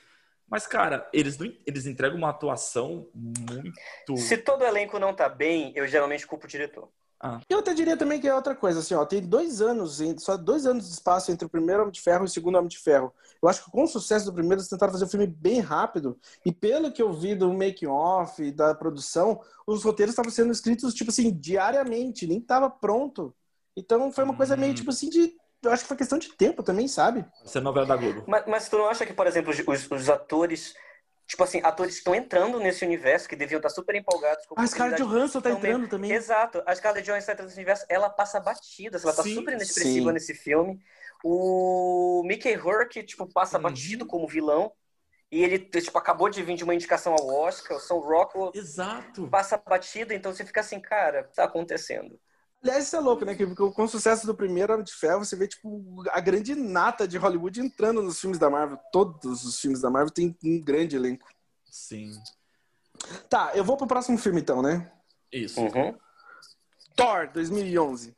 mas, 0.50 0.68
cara, 0.68 1.08
eles, 1.14 1.38
não, 1.38 1.52
eles 1.66 1.86
entregam 1.86 2.18
uma 2.18 2.30
atuação 2.30 3.08
muito. 3.14 4.18
Se 4.18 4.38
todo 4.38 4.64
elenco 4.64 5.00
não 5.00 5.14
tá 5.14 5.30
bem, 5.30 5.72
eu 5.76 5.88
geralmente 5.88 6.28
culpo 6.28 6.46
o 6.46 6.50
diretor. 6.50 6.90
Ah. 7.26 7.40
Eu 7.50 7.60
até 7.60 7.74
diria 7.74 7.96
também 7.96 8.20
que 8.20 8.28
é 8.28 8.36
outra 8.36 8.54
coisa, 8.54 8.80
assim, 8.82 8.94
ó, 8.94 9.06
tem 9.06 9.22
dois 9.22 9.62
anos, 9.62 10.02
só 10.18 10.36
dois 10.36 10.66
anos 10.66 10.88
de 10.88 10.94
espaço 10.94 11.32
entre 11.32 11.46
o 11.46 11.50
primeiro 11.50 11.82
Homem 11.82 11.94
de 11.94 12.02
Ferro 12.02 12.26
e 12.26 12.28
o 12.28 12.30
segundo 12.30 12.58
Homem 12.58 12.68
de 12.68 12.78
Ferro. 12.78 13.14
Eu 13.42 13.48
acho 13.48 13.64
que 13.64 13.72
com 13.72 13.84
o 13.84 13.88
sucesso 13.88 14.26
do 14.26 14.34
primeiro, 14.34 14.60
eles 14.60 14.68
tentaram 14.68 14.92
fazer 14.92 15.06
um 15.06 15.10
filme 15.10 15.26
bem 15.26 15.62
rápido, 15.62 16.20
e 16.46 16.52
pelo 16.52 16.92
que 16.92 17.02
eu 17.02 17.14
vi 17.14 17.34
do 17.34 17.54
making-off, 17.54 18.52
da 18.52 18.76
produção, 18.76 19.40
os 19.66 19.86
roteiros 19.86 20.12
estavam 20.12 20.30
sendo 20.30 20.52
escritos, 20.52 20.94
tipo 20.94 21.12
assim, 21.12 21.32
diariamente, 21.32 22.28
nem 22.28 22.42
tava 22.42 22.70
pronto. 22.70 23.34
Então 23.74 24.12
foi 24.12 24.26
uma 24.26 24.36
coisa 24.36 24.58
meio, 24.58 24.74
hum. 24.74 24.76
tipo 24.76 24.90
assim, 24.90 25.10
de 25.10 25.34
eu 25.64 25.72
acho 25.72 25.84
que 25.84 25.88
foi 25.88 25.96
questão 25.96 26.20
de 26.20 26.28
tempo 26.34 26.62
também, 26.62 26.90
sabe? 26.90 27.26
Você 27.46 27.60
é 27.60 27.62
novela 27.62 27.86
da 27.86 27.96
Globo. 27.96 28.26
Mas, 28.28 28.44
mas 28.46 28.68
tu 28.68 28.78
não 28.78 28.88
acha 28.88 29.06
que, 29.06 29.14
por 29.14 29.26
exemplo, 29.26 29.50
os, 29.50 29.90
os 29.90 30.10
atores 30.10 30.74
tipo 31.26 31.44
assim, 31.44 31.62
atores 31.64 31.96
que 31.96 32.00
estão 32.00 32.16
entrando 32.16 32.60
nesse 32.60 32.86
universo, 32.86 33.28
que 33.28 33.36
deviam 33.36 33.58
estar 33.58 33.70
super 33.70 33.96
empolgados 33.96 34.46
com 34.46 34.60
a 34.60 34.68
Scarlett 34.68 35.02
Johansson 35.02 35.42
tá 35.42 35.52
entrando 35.52 35.80
meio... 35.80 35.90
também. 35.90 36.12
Exato. 36.12 36.62
A 36.66 36.76
Scarlett 36.76 37.06
Johansson 37.06 37.26
tá 37.28 37.34
entrando 37.34 37.48
nesse 37.48 37.58
universo, 37.58 37.86
ela 37.90 38.10
passa 38.10 38.40
batida, 38.40 39.00
ela 39.02 39.14
tá 39.14 39.24
sim, 39.24 39.36
super 39.36 39.54
inexpressiva 39.54 40.08
sim. 40.08 40.14
nesse 40.14 40.34
filme. 40.34 40.80
O 41.24 42.22
Mickey 42.26 42.54
Rourke, 42.54 43.04
tipo, 43.04 43.26
passa 43.32 43.58
uhum. 43.58 43.64
batido 43.64 44.06
como 44.06 44.28
vilão. 44.28 44.72
E 45.32 45.44
ele, 45.44 45.58
tipo, 45.58 45.98
acabou 45.98 46.30
de 46.30 46.44
vir 46.44 46.56
de 46.56 46.64
uma 46.64 46.76
indicação 46.76 47.16
ao 47.18 47.28
Oscar. 47.28 47.78
O 47.78 47.80
Sam 47.80 47.96
Rockwell 47.96 48.52
Exato. 48.54 49.28
passa 49.30 49.58
batido, 49.58 50.14
então 50.14 50.32
você 50.32 50.46
fica 50.46 50.62
assim, 50.62 50.80
cara, 50.80 51.22
o 51.22 51.24
que 51.24 51.36
tá 51.36 51.46
acontecendo? 51.46 52.20
Aliás, 52.64 52.86
isso 52.86 52.96
é 52.96 53.00
louco, 53.02 53.26
né? 53.26 53.36
Que 53.36 53.46
com 53.46 53.84
o 53.84 53.88
sucesso 53.90 54.26
do 54.26 54.34
primeiro 54.34 54.72
Homem 54.72 54.86
de 54.86 54.94
Ferro, 54.94 55.26
você 55.26 55.36
vê, 55.36 55.48
tipo, 55.48 56.02
a 56.12 56.22
grande 56.22 56.56
nata 56.56 57.06
de 57.06 57.18
Hollywood 57.18 57.60
entrando 57.60 58.02
nos 58.02 58.22
filmes 58.22 58.40
da 58.40 58.50
Marvel. 58.50 58.80
Todos 58.90 59.44
os 59.44 59.60
filmes 59.60 59.82
da 59.82 59.90
Marvel 59.90 60.14
têm 60.14 60.34
um 60.44 60.62
grande 60.62 60.96
elenco. 60.96 61.28
Sim. 61.70 62.14
Tá, 63.30 63.52
eu 63.54 63.66
vou 63.66 63.76
pro 63.76 63.86
próximo 63.86 64.18
filme 64.18 64.40
então, 64.40 64.62
né? 64.62 64.90
Isso. 65.30 65.60
Uhum. 65.60 65.98
Thor, 66.96 67.30
2011. 67.34 68.16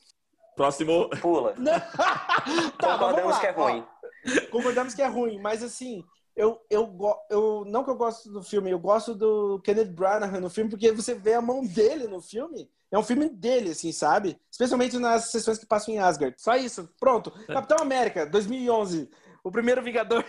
Próximo. 0.56 1.10
Pula. 1.22 1.56
tá, 2.80 2.98
Concordamos 2.98 3.40
que 3.40 3.48
é 3.48 3.52
ruim. 3.52 3.84
Ó, 3.84 4.52
concordamos 4.52 4.94
que 4.94 5.02
é 5.02 5.08
ruim, 5.08 5.40
mas 5.40 5.64
assim, 5.64 6.06
eu, 6.36 6.60
eu, 6.70 6.98
eu 7.30 7.64
não 7.66 7.84
que 7.84 7.90
eu 7.90 7.96
gosto 7.96 8.30
do 8.30 8.44
filme, 8.44 8.70
eu 8.70 8.80
gosto 8.80 9.16
do 9.16 9.60
Kenneth 9.64 9.92
Branagh 9.92 10.40
no 10.40 10.50
filme, 10.50 10.70
porque 10.70 10.92
você 10.92 11.14
vê 11.14 11.34
a 11.34 11.42
mão 11.42 11.66
dele 11.66 12.08
no 12.08 12.22
filme. 12.22 12.70
É 12.92 13.00
um 13.00 13.04
filme 13.04 13.30
dele, 13.30 13.72
assim, 13.72 13.92
sabe? 13.92 14.38
Especialmente 14.52 14.98
nas 14.98 15.32
sessões 15.32 15.58
que 15.58 15.66
passam 15.66 15.94
em 15.94 16.00
Asgard. 16.00 16.36
Só 16.38 16.56
isso. 16.56 16.90
Pronto. 17.00 17.32
É. 17.48 17.54
Capitão 17.54 17.78
América, 17.80 18.26
2011. 18.26 19.10
O 19.44 19.52
primeiro 19.52 19.82
Vingador. 19.82 20.24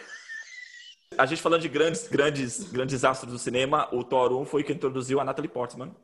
A 1.16 1.26
gente 1.26 1.42
falando 1.42 1.62
de 1.62 1.68
grandes, 1.68 2.08
grandes, 2.08 2.64
grandes 2.64 3.04
astros 3.04 3.32
do 3.32 3.38
cinema, 3.38 3.88
o 3.92 4.02
Thor 4.02 4.32
1 4.32 4.44
foi 4.46 4.64
quem 4.64 4.74
introduziu 4.74 5.20
a 5.20 5.24
Natalie 5.24 5.50
Portman. 5.50 5.94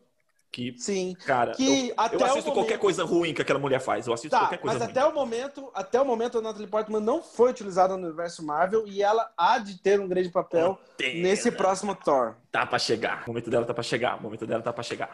Que, 0.52 0.74
Sim. 0.76 1.16
Cara, 1.24 1.52
que 1.52 1.88
eu, 1.88 1.94
eu 1.96 2.02
assisto 2.02 2.20
momento... 2.20 2.52
qualquer 2.52 2.78
coisa 2.78 3.04
ruim 3.04 3.32
que 3.32 3.40
aquela 3.40 3.58
mulher 3.58 3.80
faz. 3.80 4.06
Eu 4.06 4.12
assisto 4.12 4.30
tá, 4.30 4.40
qualquer 4.40 4.58
coisa 4.58 4.78
mas 4.78 4.86
ruim. 4.86 4.90
até 4.90 5.06
o 5.06 5.14
momento, 5.14 5.70
até 5.74 6.00
o 6.00 6.04
momento 6.04 6.38
a 6.38 6.42
Natalie 6.42 6.66
Portman 6.66 7.00
não 7.00 7.22
foi 7.22 7.50
utilizada 7.50 7.96
no 7.96 8.06
universo 8.06 8.44
Marvel 8.44 8.86
e 8.86 9.02
ela 9.02 9.32
há 9.34 9.56
de 9.58 9.80
ter 9.80 9.98
um 9.98 10.06
grande 10.06 10.28
papel 10.28 10.78
nesse 11.00 11.50
próximo 11.50 11.94
Thor. 11.94 12.34
Tá 12.50 12.66
para 12.66 12.78
chegar. 12.78 13.24
O 13.24 13.28
momento 13.28 13.48
dela 13.48 13.64
tá 13.64 13.72
para 13.72 13.82
chegar. 13.82 14.18
O 14.18 14.22
momento 14.22 14.46
dela 14.46 14.62
tá 14.62 14.72
para 14.74 14.82
chegar. 14.82 15.10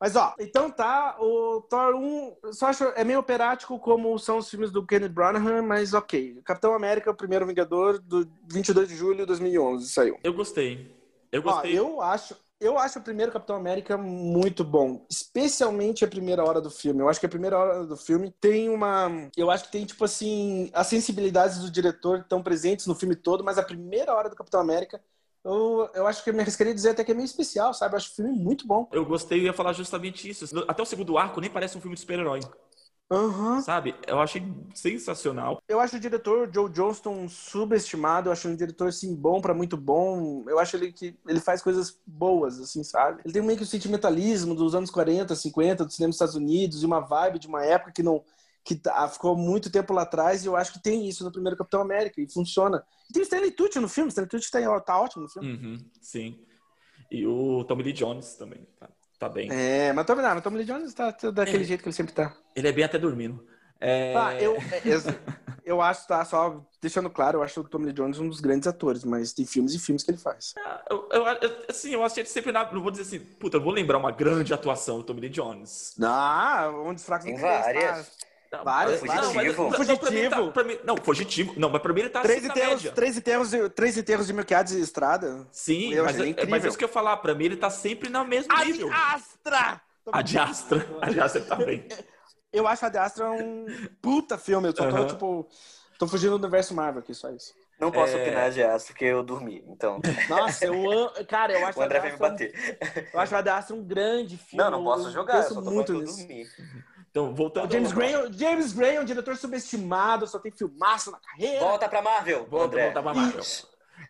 Mas 0.00 0.16
ó, 0.16 0.34
então 0.40 0.70
tá, 0.70 1.16
o 1.20 1.60
Thor 1.68 1.94
1, 1.94 2.36
eu 2.42 2.52
só 2.54 2.68
acho, 2.68 2.84
é 2.96 3.04
meio 3.04 3.18
operático 3.18 3.78
como 3.78 4.18
são 4.18 4.38
os 4.38 4.48
filmes 4.48 4.72
do 4.72 4.84
Kenneth 4.84 5.10
Branagh, 5.10 5.62
mas 5.62 5.92
ok. 5.92 6.40
Capitão 6.42 6.74
América, 6.74 7.10
o 7.10 7.14
primeiro 7.14 7.46
Vingador, 7.46 8.00
do 8.00 8.26
22 8.50 8.88
de 8.88 8.96
julho 8.96 9.18
de 9.18 9.26
2011, 9.26 9.88
saiu. 9.90 10.18
Eu 10.24 10.32
gostei. 10.32 10.90
Eu 11.30 11.42
Ó, 11.44 11.52
gostei. 11.52 11.78
eu 11.78 12.00
acho, 12.00 12.34
eu 12.60 12.78
acho 12.78 12.98
o 12.98 13.02
primeiro 13.02 13.32
Capitão 13.32 13.56
América 13.56 13.96
muito 13.96 14.62
bom, 14.62 15.06
especialmente 15.10 16.04
a 16.04 16.08
primeira 16.08 16.44
hora 16.44 16.60
do 16.60 16.70
filme. 16.70 17.00
Eu 17.00 17.08
acho 17.08 17.18
que 17.18 17.26
a 17.26 17.30
primeira 17.30 17.58
hora 17.58 17.86
do 17.86 17.96
filme 17.96 18.30
tem 18.40 18.68
uma, 18.68 19.08
eu 19.36 19.50
acho 19.50 19.64
que 19.64 19.72
tem 19.72 19.84
tipo 19.84 20.04
assim, 20.04 20.70
as 20.72 20.86
sensibilidades 20.86 21.58
do 21.58 21.70
diretor 21.70 22.20
estão 22.20 22.42
presentes 22.42 22.86
no 22.86 22.94
filme 22.94 23.16
todo, 23.16 23.42
mas 23.42 23.58
a 23.58 23.62
primeira 23.62 24.14
hora 24.14 24.28
do 24.28 24.36
Capitão 24.36 24.60
América 24.60 25.00
eu, 25.44 25.88
eu 25.94 26.06
acho 26.06 26.22
que 26.22 26.30
eu 26.30 26.34
me 26.34 26.40
arriscaria 26.40 26.74
dizer 26.74 26.90
até 26.90 27.02
que 27.02 27.12
é 27.12 27.14
meio 27.14 27.24
especial, 27.24 27.72
sabe? 27.72 27.94
Eu 27.94 27.96
acho 27.96 28.10
o 28.12 28.14
filme 28.14 28.32
muito 28.32 28.66
bom. 28.66 28.86
Eu 28.92 29.06
gostei 29.06 29.38
e 29.40 29.44
ia 29.44 29.52
falar 29.52 29.72
justamente 29.72 30.28
isso. 30.28 30.44
Até 30.68 30.82
o 30.82 30.86
segundo 30.86 31.16
arco 31.16 31.40
nem 31.40 31.50
parece 31.50 31.78
um 31.78 31.80
filme 31.80 31.94
de 31.94 32.00
super-herói, 32.00 32.40
Aham. 33.10 33.60
sabe? 33.60 33.94
Eu 34.06 34.20
achei 34.20 34.40
sensacional. 34.72 35.60
Eu 35.68 35.80
acho 35.80 35.96
o 35.96 36.00
diretor 36.00 36.48
Joe 36.52 36.70
Johnston 36.70 37.28
subestimado, 37.28 38.28
eu 38.28 38.32
acho 38.32 38.48
um 38.48 38.54
diretor 38.54 38.88
assim 38.88 39.14
bom 39.14 39.40
pra 39.40 39.52
muito 39.52 39.76
bom. 39.76 40.44
Eu 40.48 40.58
acho 40.60 40.76
ele 40.76 40.92
que 40.92 41.16
ele 41.26 41.40
faz 41.40 41.60
coisas 41.60 41.98
boas 42.06 42.60
assim, 42.60 42.84
sabe? 42.84 43.20
Ele 43.24 43.32
tem 43.34 43.42
meio 43.42 43.56
que 43.58 43.64
o 43.64 43.66
sentimentalismo 43.66 44.54
dos 44.54 44.74
anos 44.74 44.90
40, 44.90 45.34
50 45.34 45.84
do 45.84 45.92
cinema 45.92 46.10
dos 46.10 46.16
Estados 46.16 46.36
Unidos 46.36 46.82
e 46.82 46.86
uma 46.86 47.00
vibe 47.00 47.38
de 47.40 47.48
uma 47.48 47.64
época 47.64 47.92
que 47.92 48.02
não 48.02 48.22
que 48.62 48.74
tá- 48.76 49.08
ficou 49.08 49.34
muito 49.34 49.70
tempo 49.72 49.92
lá 49.94 50.02
atrás 50.02 50.44
e 50.44 50.46
eu 50.46 50.54
acho 50.54 50.74
que 50.74 50.82
tem 50.82 51.08
isso 51.08 51.24
no 51.24 51.32
primeiro 51.32 51.56
Capitão 51.56 51.80
América 51.80 52.20
e 52.20 52.30
funciona. 52.30 52.84
E 53.08 53.12
tem 53.12 53.22
o 53.22 53.24
Stanley 53.24 53.50
Tucci 53.52 53.80
no 53.80 53.88
filme, 53.88 54.08
o 54.08 54.10
Stanley 54.10 54.28
Tucci 54.28 54.50
tá, 54.50 54.80
tá 54.80 55.00
ótimo 55.00 55.22
no 55.22 55.28
filme. 55.30 55.50
Uhum, 55.50 55.78
sim. 56.00 56.38
E 57.10 57.26
o 57.26 57.64
Tommy 57.64 57.82
Lee 57.82 57.92
Jones 57.94 58.34
também. 58.34 58.60
Tá, 58.78 58.88
tá 59.20 59.28
bem. 59.28 59.48
É, 59.52 59.92
mas 59.92 60.04
Tommy, 60.04 60.22
não, 60.22 60.40
Tommy 60.40 60.56
Lee 60.58 60.64
Jones 60.66 60.92
tá, 60.92 61.12
tá 61.12 61.30
daquele 61.30 61.62
É. 61.62 61.66
jeito 61.66 61.82
que 61.82 61.88
ele 61.88 61.94
sempre 61.94 62.12
tá. 62.12 62.34
Ele 62.56 62.66
é 62.66 62.72
bem 62.72 62.82
até 62.84 62.98
dormindo. 62.98 63.46
É... 63.80 64.14
Ah, 64.16 64.34
eu, 64.34 64.56
é, 64.56 64.88
ex- 64.88 65.04
eu 65.64 65.80
acho, 65.80 66.06
tá, 66.06 66.22
só 66.24 66.60
deixando 66.82 67.08
claro, 67.08 67.38
eu 67.38 67.42
acho 67.42 67.60
o 67.60 67.64
Tommy 67.64 67.86
Lee 67.86 67.92
Jones 67.94 68.18
um 68.18 68.28
dos 68.28 68.40
grandes 68.40 68.66
atores, 68.68 69.04
mas 69.04 69.32
tem 69.32 69.46
filmes 69.46 69.72
e 69.74 69.78
filmes 69.78 70.02
que 70.02 70.10
ele 70.10 70.18
faz. 70.18 70.54
Eu, 70.90 71.08
eu- 71.12 71.26
eu- 71.26 71.64
assim, 71.68 71.92
eu 71.94 72.04
achei 72.04 72.22
ele 72.22 72.28
sempre 72.28 72.50
na. 72.52 72.70
Não 72.72 72.82
vou 72.82 72.90
dizer 72.90 73.04
assim, 73.04 73.20
puta, 73.20 73.56
eu 73.56 73.62
vou 73.62 73.72
lembrar 73.72 73.96
uma 73.98 74.10
grande 74.10 74.52
atuação 74.52 74.98
do 74.98 75.04
Tommy 75.04 75.20
Lee 75.22 75.30
Jones. 75.30 75.94
Ah, 76.02 76.70
um 76.84 76.92
dos 76.92 77.04
fracos 77.04 77.24
Tem 77.26 77.36
três, 77.36 77.60
várias. 77.64 78.08
tá? 78.08 78.12
Não, 78.52 78.64
Várias, 78.64 79.00
mas- 79.00 79.10
várias. 79.10 79.26
não, 79.26 79.34
mas- 79.34 79.46
Fugitivo. 79.46 79.62
não, 79.62 79.70
pra 79.70 79.78
mim 79.78 79.86
Fugitivo. 79.96 80.30
tá- 80.46 80.52
pra 80.52 80.64
mim- 80.64 80.78
não, 80.84 80.96
fugitivo. 80.96 81.54
Não, 81.56 81.70
mas 81.70 81.82
pra 81.82 81.92
mim 81.92 82.00
ele 82.00 82.08
tá 82.10 82.20
Três 82.22 82.38
assim 82.38 82.48
na 82.48 82.54
enterros, 82.54 82.74
média. 82.82 82.92
três, 82.92 83.16
enterros 83.16 83.50
de, 83.50 83.68
três 83.70 83.96
enterros 83.96 84.26
de 84.26 84.32
Melquiades 84.32 84.72
e 84.72 84.80
Estrada. 84.80 85.46
Sim, 85.52 85.92
Eu 85.94 86.04
mas, 86.04 86.18
é- 86.18 86.26
incrível. 86.26 86.50
mas 86.50 86.64
é 86.64 86.68
isso 86.68 86.76
que 86.78 86.82
eu 86.84 86.88
ia 86.88 86.92
falar. 86.92 87.16
Pra 87.18 87.34
mim 87.34 87.44
ele 87.44 87.56
tá 87.56 87.70
sempre 87.70 88.08
no 88.08 88.24
mesmo 88.24 88.52
nível. 88.64 88.90
Astra! 88.92 89.80
A 90.12 90.22
de 90.22 90.38
Astra. 90.38 90.84
A 91.00 91.10
de 91.10 91.20
Astra 91.20 91.40
tá 91.42 91.56
bem. 91.56 91.86
Eu 92.52 92.66
acho 92.66 92.84
a 92.84 92.88
de 92.88 92.98
Astra 92.98 93.30
um 93.30 93.64
puta 94.02 94.36
filme. 94.36 94.66
Eu 94.66 94.72
tô, 94.72 94.82
Aham. 94.82 95.06
tipo, 95.06 95.48
tô 95.96 96.08
fugindo 96.08 96.36
do 96.36 96.42
universo 96.42 96.74
Marvel 96.74 97.00
aqui, 97.00 97.14
só 97.14 97.30
isso. 97.30 97.54
Não 97.78 97.92
posso 97.92 98.14
É. 98.16 98.20
opinar 98.22 98.50
de 98.50 98.60
aço 98.62 98.88
porque 98.88 99.04
eu 99.06 99.22
dormi. 99.22 99.64
Então, 99.68 100.00
Nossa, 100.28 100.66
eu 100.66 100.74
amo. 100.90 101.10
Cara, 101.28 101.52
eu 101.52 101.64
acho 101.64 101.78
o 101.78 101.82
a 101.82 101.84
André 101.86 102.00
de 102.00 102.08
vem 102.08 102.18
me 102.18 102.26
Astra, 102.26 102.26
um- 102.26 102.30
bater. 102.32 103.08
eu 103.14 103.20
acho 103.20 103.36
a 103.36 103.40
de 103.40 103.48
Astra 103.48 103.76
um 103.76 103.82
grande 103.84 104.36
filme. 104.36 104.64
Não, 104.64 104.70
não 104.72 104.84
posso 104.84 105.06
eu 105.06 105.12
jogar, 105.12 105.34
eu 105.36 105.42
penso 105.42 105.54
só 105.54 105.62
tô 105.62 105.70
muito 105.70 105.92
falando 105.92 106.04
que 106.04 106.10
eu 106.10 106.26
dormi. 106.26 106.46
Então, 107.10 107.34
voltando. 107.34 107.68
O 107.68 107.72
James 107.72 107.92
Gray, 107.92 108.14
o 108.16 108.32
James 108.32 108.72
Gray 108.72 108.96
é 108.96 109.00
um 109.00 109.04
diretor 109.04 109.36
subestimado, 109.36 110.26
só 110.26 110.38
tem 110.38 110.52
filmaço 110.52 111.10
na 111.10 111.18
carreira. 111.18 111.60
Volta 111.60 111.88
pra 111.88 112.00
Marvel, 112.02 112.46
Volta, 112.46 112.66
André. 112.66 112.84
volta 112.84 113.02
pra 113.02 113.14
Marvel. 113.14 113.42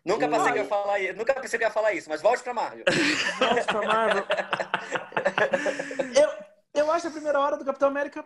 Nunca 0.05 0.27
pensei, 0.27 0.45
Ai. 0.47 0.53
que 0.53 0.59
eu 0.59 0.63
ia 0.63 0.69
falar, 0.69 0.99
i- 0.99 1.13
nunca 1.13 1.33
pensei 1.33 1.59
que 1.59 1.65
eu 1.65 1.67
ia 1.67 1.73
falar 1.73 1.93
isso, 1.93 2.07
mas 2.09 2.21
volte 2.21 2.43
pra 2.43 2.53
Marvel. 2.53 2.83
Vamos 3.39 3.65
pra 3.65 3.81
Marvel. 3.85 4.23
eu, 6.15 6.29
eu 6.85 6.91
acho 6.91 7.07
a 7.07 7.11
primeira 7.11 7.39
hora 7.39 7.57
do 7.57 7.65
Capitão 7.65 7.89
América 7.89 8.23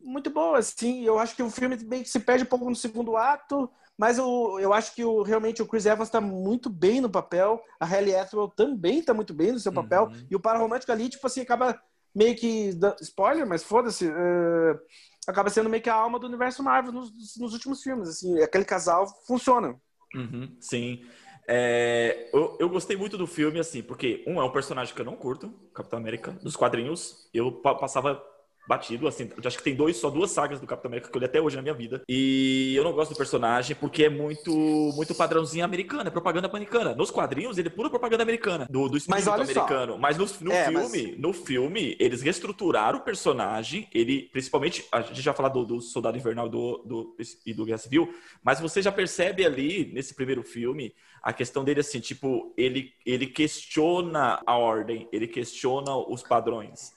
muito 0.00 0.30
boa, 0.30 0.58
assim. 0.58 1.04
Eu 1.04 1.18
acho 1.18 1.34
que 1.36 1.42
o 1.42 1.50
filme 1.50 1.76
bem 1.76 2.02
que 2.02 2.08
se 2.08 2.20
perde 2.20 2.44
um 2.44 2.48
pouco 2.48 2.68
no 2.68 2.74
segundo 2.76 3.16
ato, 3.16 3.70
mas 3.96 4.18
eu, 4.18 4.58
eu 4.60 4.72
acho 4.72 4.94
que 4.94 5.04
o, 5.04 5.22
realmente 5.22 5.62
o 5.62 5.66
Chris 5.66 5.86
Evans 5.86 6.08
está 6.08 6.20
muito 6.20 6.68
bem 6.68 7.00
no 7.00 7.08
papel. 7.10 7.62
A 7.78 7.84
Halle 7.86 8.14
Atwell 8.16 8.48
também 8.48 8.98
está 8.98 9.14
muito 9.14 9.32
bem 9.32 9.52
no 9.52 9.58
seu 9.60 9.72
papel. 9.72 10.04
Uhum. 10.06 10.26
E 10.30 10.34
o 10.36 10.40
par 10.40 10.58
romântico 10.58 10.90
ali, 10.92 11.08
tipo 11.08 11.26
assim, 11.26 11.42
acaba 11.42 11.80
meio 12.14 12.36
que... 12.36 12.70
Spoiler, 13.02 13.46
mas 13.46 13.62
foda-se. 13.64 14.06
eh, 14.08 14.78
acaba 15.26 15.50
sendo 15.50 15.70
meio 15.70 15.82
que 15.82 15.90
a 15.90 15.94
alma 15.94 16.18
do 16.18 16.26
universo 16.26 16.62
Marvel 16.62 16.92
nos, 16.92 17.10
nos 17.38 17.52
últimos 17.52 17.82
filmes, 17.82 18.08
assim. 18.08 18.40
Aquele 18.42 18.64
casal 18.64 19.06
funciona. 19.26 19.78
Uhum, 20.14 20.56
sim. 20.60 21.04
É, 21.46 22.30
eu, 22.32 22.56
eu 22.60 22.68
gostei 22.68 22.96
muito 22.96 23.18
do 23.18 23.26
filme, 23.26 23.58
assim, 23.58 23.82
porque, 23.82 24.24
um, 24.26 24.40
é 24.40 24.44
um 24.44 24.52
personagem 24.52 24.94
que 24.94 25.00
eu 25.00 25.04
não 25.04 25.16
curto, 25.16 25.50
Capitão 25.74 25.98
América, 25.98 26.32
dos 26.32 26.56
quadrinhos. 26.56 27.28
Eu 27.34 27.52
pa- 27.60 27.74
passava 27.74 28.22
batido, 28.66 29.06
assim, 29.06 29.28
acho 29.44 29.58
que 29.58 29.64
tem 29.64 29.74
dois, 29.74 29.96
só 29.96 30.10
duas 30.10 30.30
sagas 30.30 30.60
do 30.60 30.66
Capitão 30.66 30.88
América 30.88 31.10
que 31.10 31.16
eu 31.16 31.20
li 31.20 31.26
até 31.26 31.40
hoje 31.40 31.56
na 31.56 31.62
minha 31.62 31.74
vida. 31.74 32.02
E 32.08 32.74
eu 32.76 32.84
não 32.84 32.92
gosto 32.92 33.10
do 33.12 33.16
personagem 33.16 33.76
porque 33.76 34.04
é 34.04 34.08
muito 34.08 34.92
muito 34.94 35.14
padrãozinho 35.14 35.64
americano, 35.64 36.08
é 36.08 36.10
propaganda 36.10 36.48
americana. 36.48 36.94
Nos 36.94 37.10
quadrinhos, 37.10 37.58
ele 37.58 37.68
é 37.68 37.70
pura 37.70 37.90
propaganda 37.90 38.22
americana, 38.22 38.66
do, 38.70 38.88
do 38.88 38.96
espírito 38.96 39.22
só. 39.24 39.34
americano. 39.34 39.98
Mas 39.98 40.16
no, 40.16 40.26
no 40.40 40.52
É, 40.52 40.64
filme, 40.64 41.14
no 41.18 41.32
filme, 41.32 41.96
eles 42.00 42.22
reestruturaram 42.22 42.98
o 42.98 43.02
personagem, 43.02 43.88
ele, 43.92 44.28
principalmente, 44.32 44.86
a 44.92 45.00
gente 45.02 45.20
já 45.20 45.32
falar 45.34 45.48
do, 45.50 45.64
do 45.64 45.80
Soldado 45.80 46.16
Invernal 46.16 46.48
do, 46.48 46.78
do, 46.84 47.16
e 47.44 47.52
do 47.54 47.64
Guerra 47.64 47.78
Civil, 47.78 48.14
mas 48.42 48.60
você 48.60 48.80
já 48.82 48.92
percebe 48.92 49.44
ali, 49.44 49.90
nesse 49.92 50.14
primeiro 50.14 50.42
filme, 50.42 50.94
a 51.22 51.32
questão 51.32 51.64
dele, 51.64 51.80
assim, 51.80 52.00
tipo, 52.00 52.52
ele, 52.56 52.92
ele 53.04 53.26
questiona 53.26 54.40
a 54.46 54.56
ordem, 54.56 55.08
ele 55.12 55.26
questiona 55.26 55.96
os 55.96 56.22
padrões. 56.22 56.92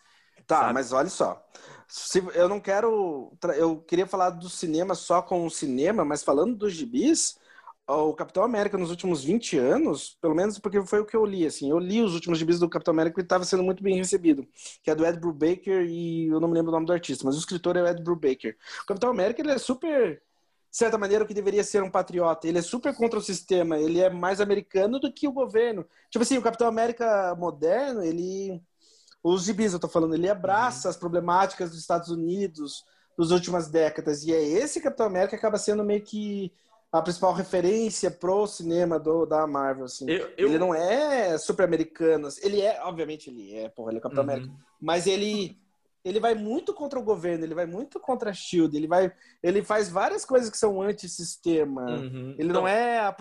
Tá, 0.47 0.67
Sabe? 0.67 0.73
mas 0.73 0.91
olha 0.93 1.09
só. 1.09 1.45
Se- 1.87 2.19
eu 2.33 2.47
não 2.49 2.59
quero. 2.59 3.31
Eu 3.57 3.81
queria 3.81 4.07
falar 4.07 4.29
do 4.31 4.49
cinema 4.49 4.95
só 4.95 5.21
com 5.21 5.45
o 5.45 5.49
cinema, 5.51 6.05
mas 6.05 6.23
falando 6.23 6.55
dos 6.55 6.73
gibis, 6.73 7.37
o 7.87 8.13
Capitão 8.13 8.43
América 8.43 8.77
nos 8.77 8.89
últimos 8.89 9.23
20 9.23 9.57
anos, 9.57 10.17
pelo 10.21 10.35
menos 10.35 10.59
porque 10.59 10.81
foi 10.85 10.99
o 11.01 11.05
que 11.05 11.15
eu 11.15 11.25
li, 11.25 11.45
assim. 11.45 11.69
Eu 11.71 11.79
li 11.79 12.01
os 12.01 12.13
últimos 12.13 12.39
gibis 12.39 12.59
do 12.59 12.69
Capitão 12.69 12.93
América 12.93 13.19
e 13.19 13.23
estava 13.23 13.43
sendo 13.45 13.63
muito 13.63 13.83
bem 13.83 13.95
recebido. 13.97 14.47
Que 14.83 14.91
é 14.91 14.95
do 14.95 15.05
Ed 15.05 15.19
Brubaker 15.19 15.85
e 15.85 16.27
eu 16.27 16.39
não 16.39 16.47
me 16.47 16.53
lembro 16.55 16.69
o 16.71 16.73
nome 16.75 16.85
do 16.85 16.93
artista, 16.93 17.25
mas 17.25 17.35
o 17.35 17.39
escritor 17.39 17.75
é 17.77 17.81
o 17.83 17.87
Ed 17.87 18.01
Brubaker. 18.03 18.57
O 18.83 18.85
Capitão 18.85 19.09
América, 19.09 19.41
ele 19.41 19.51
é 19.51 19.57
super. 19.57 20.21
De 20.69 20.77
certa 20.77 20.97
maneira, 20.97 21.23
o 21.23 21.27
que 21.27 21.33
deveria 21.33 21.63
ser 21.63 21.81
um 21.81 21.89
patriota. 21.89 22.47
Ele 22.47 22.59
é 22.59 22.61
super 22.61 22.93
contra 22.95 23.17
o 23.17 23.21
sistema, 23.21 23.79
ele 23.79 23.99
é 24.01 24.09
mais 24.09 24.39
americano 24.41 24.99
do 24.99 25.11
que 25.11 25.27
o 25.27 25.31
governo. 25.31 25.85
Tipo 26.09 26.23
assim, 26.23 26.37
o 26.37 26.41
Capitão 26.41 26.67
América 26.67 27.33
moderno, 27.35 28.03
ele 28.03 28.61
os 29.33 29.43
gibis, 29.43 29.73
eu 29.73 29.79
tô 29.79 29.87
falando, 29.87 30.13
ele 30.15 30.29
abraça 30.29 30.89
as 30.89 30.97
problemáticas 30.97 31.69
dos 31.71 31.79
Estados 31.79 32.09
Unidos 32.09 32.83
das 33.17 33.31
últimas 33.31 33.67
décadas. 33.67 34.23
E 34.23 34.33
é 34.33 34.41
esse 34.41 34.79
Capitão 34.81 35.05
América 35.07 35.31
que 35.31 35.35
acaba 35.35 35.57
sendo 35.57 35.83
meio 35.83 36.01
que 36.03 36.51
a 36.91 37.01
principal 37.01 37.33
referência 37.33 38.09
pro 38.09 38.47
cinema 38.47 38.99
do, 38.99 39.25
da 39.25 39.45
Marvel, 39.47 39.85
assim. 39.85 40.09
Eu, 40.09 40.29
eu- 40.37 40.47
Ele 40.47 40.57
não 40.59 40.73
é 40.73 41.37
super 41.37 41.63
americano. 41.63 42.29
Ele 42.41 42.61
é, 42.61 42.81
obviamente 42.83 43.29
ele 43.29 43.55
é, 43.55 43.69
porra, 43.69 43.91
ele 43.91 43.97
é 43.97 44.01
Capitão 44.01 44.23
Uhum. 44.23 44.29
América. 44.29 44.53
Mas 44.79 45.07
ele 45.07 45.57
ele 46.05 46.21
vai 46.21 46.33
muito 46.35 46.73
contra 46.73 46.97
o 46.97 47.03
governo, 47.03 47.43
ele 47.43 47.53
vai 47.55 47.65
muito 47.65 47.99
contra 47.99 48.29
a 48.29 48.33
Shield, 48.33 48.77
ele 48.77 48.87
vai 48.87 49.11
ele 49.43 49.61
faz 49.61 49.89
várias 49.89 50.23
coisas 50.23 50.49
que 50.49 50.57
são 50.57 50.81
antissistema. 50.81 51.81
Uhum. 51.83 52.35
Ele 52.37 52.49
Então, 52.49 52.61
não 52.61 52.67
é. 52.67 52.99
a 52.99 53.13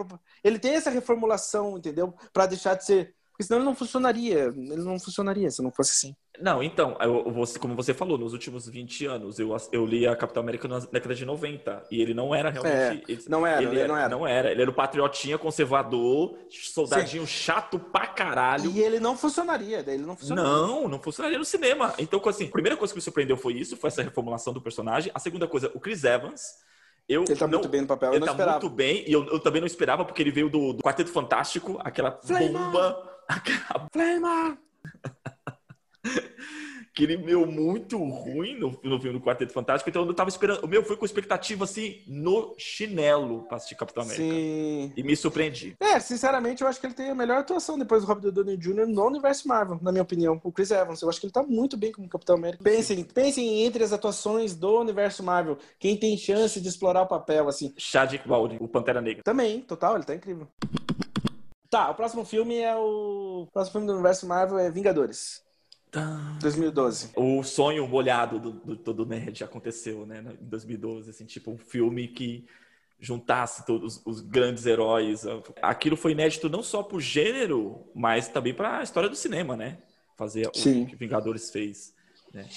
Ele 0.44 0.58
tem 0.58 0.74
essa 0.74 0.90
reformulação, 0.90 1.76
entendeu? 1.78 2.14
Pra 2.32 2.46
deixar 2.46 2.74
de 2.74 2.84
ser. 2.84 3.14
Porque 3.36 3.44
senão 3.44 3.58
ele 3.58 3.66
não 3.66 3.74
funcionaria. 3.74 4.44
Ele 4.46 4.76
não 4.82 4.98
funcionaria 4.98 5.50
se 5.50 5.60
não 5.62 5.70
fosse 5.70 5.90
assim. 5.90 6.16
Não, 6.40 6.62
então, 6.62 6.96
eu, 7.02 7.30
você, 7.30 7.58
como 7.58 7.74
você 7.76 7.92
falou, 7.92 8.16
nos 8.16 8.32
últimos 8.32 8.66
20 8.66 9.04
anos, 9.04 9.38
eu, 9.38 9.54
eu 9.72 9.84
li 9.84 10.06
a 10.06 10.16
Capitão 10.16 10.42
América 10.42 10.66
na 10.66 10.78
década 10.78 11.14
de 11.14 11.24
90, 11.26 11.84
e 11.90 12.00
ele 12.00 12.14
não 12.14 12.34
era 12.34 12.48
realmente... 12.50 13.04
ele, 13.06 13.22
Não 13.28 13.46
era, 13.46 13.62
ele 13.62 13.76
ele 13.78 13.88
não 13.88 13.96
era. 13.96 14.08
Não 14.08 14.26
era, 14.26 14.50
ele 14.52 14.62
era 14.62 14.70
o 14.70 14.74
patriotinha 14.74 15.36
conservador, 15.36 16.38
soldadinho 16.50 17.26
chato 17.26 17.78
pra 17.78 18.06
caralho. 18.06 18.70
E 18.70 18.80
ele 18.80 18.98
não 18.98 19.16
funcionaria, 19.18 19.84
ele 19.86 20.04
não 20.06 20.16
funcionaria. 20.16 20.50
Não, 20.50 20.88
não 20.88 20.98
funcionaria 20.98 21.38
no 21.38 21.44
cinema. 21.44 21.92
Então, 21.98 22.20
assim, 22.26 22.46
a 22.46 22.50
primeira 22.50 22.76
coisa 22.76 22.94
que 22.94 22.98
me 22.98 23.02
surpreendeu 23.02 23.36
foi 23.36 23.52
isso, 23.54 23.76
foi 23.76 23.88
essa 23.88 24.02
reformulação 24.02 24.52
do 24.54 24.60
personagem. 24.62 25.10
A 25.14 25.18
segunda 25.18 25.46
coisa, 25.46 25.70
o 25.74 25.80
Chris 25.80 26.04
Evans. 26.04 26.40
Eu 27.08 27.22
Ele 27.22 27.36
tá 27.36 27.46
não- 27.46 27.58
muito 27.60 27.68
bem 27.68 27.82
no 27.82 27.86
papel, 27.86 28.08
eu 28.08 28.14
Ele 28.14 28.20
não 28.20 28.26
tá 28.26 28.32
esperava. 28.32 28.58
muito 28.60 28.74
bem, 28.74 29.04
e 29.06 29.12
eu, 29.12 29.24
eu 29.26 29.38
também 29.38 29.60
não 29.60 29.66
esperava, 29.66 30.04
porque 30.04 30.20
ele 30.22 30.32
veio 30.32 30.50
do, 30.50 30.72
do 30.72 30.82
Quarteto 30.82 31.10
Fantástico, 31.12 31.78
aquela 31.84 32.18
Flame 32.20 32.48
bomba, 32.48 33.15
Flama! 33.92 34.58
que 36.96 37.04
ele 37.04 37.18
meu 37.18 37.46
muito 37.46 37.98
ruim 37.98 38.58
no, 38.58 38.70
no 38.82 38.98
filme 38.98 39.18
do 39.18 39.20
Quarteto 39.22 39.52
Fantástico, 39.52 39.90
então 39.90 40.06
eu 40.06 40.14
tava 40.14 40.30
esperando. 40.30 40.64
O 40.64 40.66
meu 40.66 40.82
foi 40.82 40.96
com 40.96 41.04
expectativa 41.04 41.64
assim 41.64 42.02
no 42.06 42.54
chinelo 42.56 43.42
pra 43.42 43.58
assistir 43.58 43.74
Capitão 43.74 44.02
América. 44.02 44.24
Sim. 44.24 44.92
E 44.96 45.02
me 45.02 45.14
surpreendi. 45.14 45.76
É, 45.78 46.00
sinceramente, 46.00 46.62
eu 46.62 46.68
acho 46.68 46.80
que 46.80 46.86
ele 46.86 46.94
tem 46.94 47.10
a 47.10 47.14
melhor 47.14 47.40
atuação 47.40 47.78
depois 47.78 48.02
do 48.02 48.08
Robert 48.08 48.32
Downey 48.32 48.56
Jr. 48.56 48.86
no 48.86 49.06
universo 49.06 49.46
Marvel, 49.46 49.78
na 49.82 49.92
minha 49.92 50.02
opinião. 50.02 50.40
O 50.42 50.50
Chris 50.50 50.70
Evans, 50.70 51.02
eu 51.02 51.10
acho 51.10 51.20
que 51.20 51.26
ele 51.26 51.34
tá 51.34 51.42
muito 51.42 51.76
bem 51.76 51.92
como 51.92 52.08
Capitão 52.08 52.36
América. 52.36 52.64
Pensem, 52.64 53.04
pensem 53.04 53.64
entre 53.64 53.84
as 53.84 53.92
atuações 53.92 54.54
do 54.54 54.80
universo 54.80 55.22
Marvel. 55.22 55.58
Quem 55.78 55.98
tem 55.98 56.16
chance 56.16 56.58
de 56.58 56.68
explorar 56.68 57.02
o 57.02 57.06
papel, 57.06 57.46
assim. 57.46 57.74
Chadwick 57.76 58.26
Baldwin, 58.26 58.56
o 58.58 58.66
Pantera 58.66 59.02
Negra. 59.02 59.22
Também, 59.22 59.60
total, 59.60 59.96
ele 59.96 60.04
tá 60.04 60.14
incrível. 60.14 60.48
Tá, 61.76 61.90
o 61.90 61.94
próximo 61.94 62.24
filme 62.24 62.56
é 62.56 62.74
o. 62.74 63.42
O 63.42 63.46
próximo 63.52 63.72
filme 63.72 63.86
do 63.86 63.92
universo 63.92 64.26
Marvel 64.26 64.58
é 64.58 64.70
Vingadores. 64.70 65.44
2012. 66.40 67.10
O 67.14 67.42
sonho 67.42 67.86
molhado 67.86 68.38
do, 68.38 68.52
do, 68.52 68.94
do 68.94 69.04
nerd 69.04 69.44
aconteceu, 69.44 70.06
né? 70.06 70.24
Em 70.40 70.44
2012, 70.46 71.10
assim, 71.10 71.26
tipo 71.26 71.50
um 71.50 71.58
filme 71.58 72.08
que 72.08 72.46
juntasse 72.98 73.66
todos 73.66 74.00
os 74.06 74.22
grandes 74.22 74.64
heróis. 74.64 75.26
Aquilo 75.60 75.98
foi 75.98 76.12
inédito 76.12 76.48
não 76.48 76.62
só 76.62 76.82
pro 76.82 76.98
gênero, 76.98 77.86
mas 77.94 78.26
também 78.26 78.54
para 78.54 78.78
a 78.78 78.82
história 78.82 79.10
do 79.10 79.16
cinema, 79.16 79.54
né? 79.54 79.76
Fazer 80.16 80.48
Sim. 80.54 80.84
o 80.84 80.86
que 80.86 80.96
Vingadores 80.96 81.50
fez. 81.50 81.94
Né? 82.32 82.48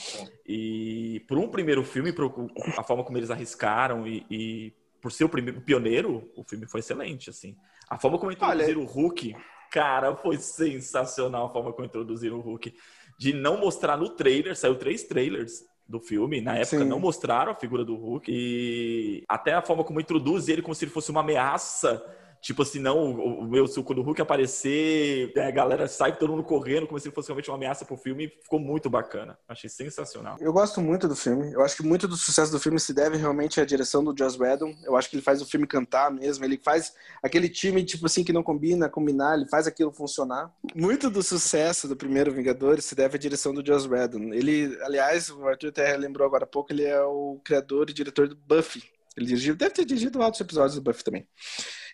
E 0.48 1.26
por 1.28 1.38
um 1.38 1.50
primeiro 1.50 1.84
filme, 1.84 2.14
por 2.14 2.50
a 2.78 2.84
forma 2.84 3.04
como 3.04 3.18
eles 3.18 3.30
arriscaram 3.30 4.08
e, 4.08 4.26
e 4.32 4.74
por 5.02 5.12
ser 5.12 5.26
o 5.26 5.30
primeiro 5.30 5.60
pioneiro, 5.60 6.32
o 6.38 6.44
filme 6.46 6.66
foi 6.66 6.80
excelente, 6.80 7.30
assim. 7.30 7.58
A 7.89 7.97
forma 7.97 8.17
como 8.17 8.32
introduziram 8.32 8.82
Olha... 8.82 8.89
o 8.89 8.91
Hulk, 8.91 9.36
cara, 9.71 10.15
foi 10.15 10.38
sensacional 10.38 11.47
a 11.47 11.49
forma 11.49 11.73
como 11.73 11.86
introduziram 11.86 12.38
o 12.38 12.41
Hulk. 12.41 12.73
De 13.17 13.34
não 13.34 13.58
mostrar 13.58 13.97
no 13.97 14.10
trailer, 14.10 14.56
saiu 14.56 14.75
três 14.75 15.04
trailers 15.04 15.63
do 15.88 15.99
filme. 15.99 16.39
Na 16.39 16.56
época 16.56 16.84
Sim. 16.84 16.86
não 16.86 16.99
mostraram 16.99 17.52
a 17.52 17.56
figura 17.56 17.84
do 17.84 17.95
Hulk. 17.95 18.32
E 18.32 19.23
até 19.28 19.54
a 19.54 19.62
forma 19.62 19.84
como 19.84 19.99
introduz 19.99 20.47
ele 20.47 20.62
como 20.62 20.75
se 20.75 20.86
ele 20.86 20.91
fosse 20.91 21.10
uma 21.10 21.21
ameaça 21.21 22.02
Tipo 22.41 22.62
assim, 22.62 22.80
não, 22.80 23.12
o, 23.12 23.43
meu, 23.43 23.65
quando 23.84 23.99
o 23.99 24.02
Hulk 24.02 24.21
aparecer, 24.21 25.34
a 25.38 25.52
galera 25.52 25.88
sai 25.88 26.17
todo 26.17 26.32
mundo 26.32 26.43
correndo, 26.43 26.88
como 26.88 26.99
se 26.99 27.12
fosse 27.12 27.28
realmente 27.28 27.49
uma 27.49 27.58
ameaça 27.58 27.84
pro 27.84 27.97
filme, 27.97 28.32
ficou 28.41 28.60
muito 28.60 28.89
bacana. 28.89 29.38
Achei 29.47 29.69
sensacional. 29.69 30.38
Eu 30.39 30.54
gosto 30.54 30.80
muito 30.80 31.08
do 31.08 31.15
filme. 31.15 31.52
Eu 31.54 31.62
acho 31.62 31.75
que 31.75 31.84
muito 31.84 32.08
do 32.08 32.15
sucesso 32.15 32.52
do 32.52 32.60
filme 32.60 32.80
se 32.80 32.93
deve 32.93 33.17
realmente 33.17 33.60
à 33.60 33.65
direção 33.65 34.04
do 34.04 34.15
Joss 34.17 34.41
Whedon. 34.41 34.73
Eu 34.84 34.95
acho 34.95 35.10
que 35.10 35.15
ele 35.15 35.23
faz 35.23 35.41
o 35.41 35.45
filme 35.45 35.67
cantar 35.67 36.10
mesmo. 36.12 36.45
Ele 36.45 36.58
faz 36.63 36.93
aquele 37.21 37.49
time, 37.49 37.84
tipo 37.84 38.06
assim, 38.06 38.23
que 38.23 38.32
não 38.32 38.41
combina, 38.41 38.88
combinar, 38.88 39.36
ele 39.36 39.47
faz 39.47 39.67
aquilo 39.67 39.91
funcionar. 39.91 40.52
Muito 40.73 41.10
do 41.10 41.21
sucesso 41.21 41.88
do 41.88 41.95
primeiro 41.95 42.32
Vingadores 42.32 42.86
se 42.86 42.95
deve 42.95 43.17
à 43.17 43.19
direção 43.19 43.54
do 43.54 43.65
Joss 43.65 43.88
Whedon. 43.88 44.34
Ele, 44.34 44.78
aliás, 44.82 45.30
o 45.30 45.45
Arthur 45.45 45.69
até 45.69 45.97
lembrou 45.97 46.25
agora 46.25 46.45
há 46.45 46.47
pouco, 46.47 46.71
ele 46.71 46.86
é 46.86 47.02
o 47.02 47.39
criador 47.43 47.89
e 47.89 47.93
diretor 47.93 48.28
do 48.28 48.36
Buffy. 48.36 48.84
Ele 49.17 49.25
dirigiu, 49.25 49.56
deve 49.56 49.73
ter 49.73 49.86
dirigido 49.86 50.19
outros 50.19 50.39
episódios 50.39 50.75
do 50.75 50.82
Buffy 50.82 51.04
também. 51.04 51.28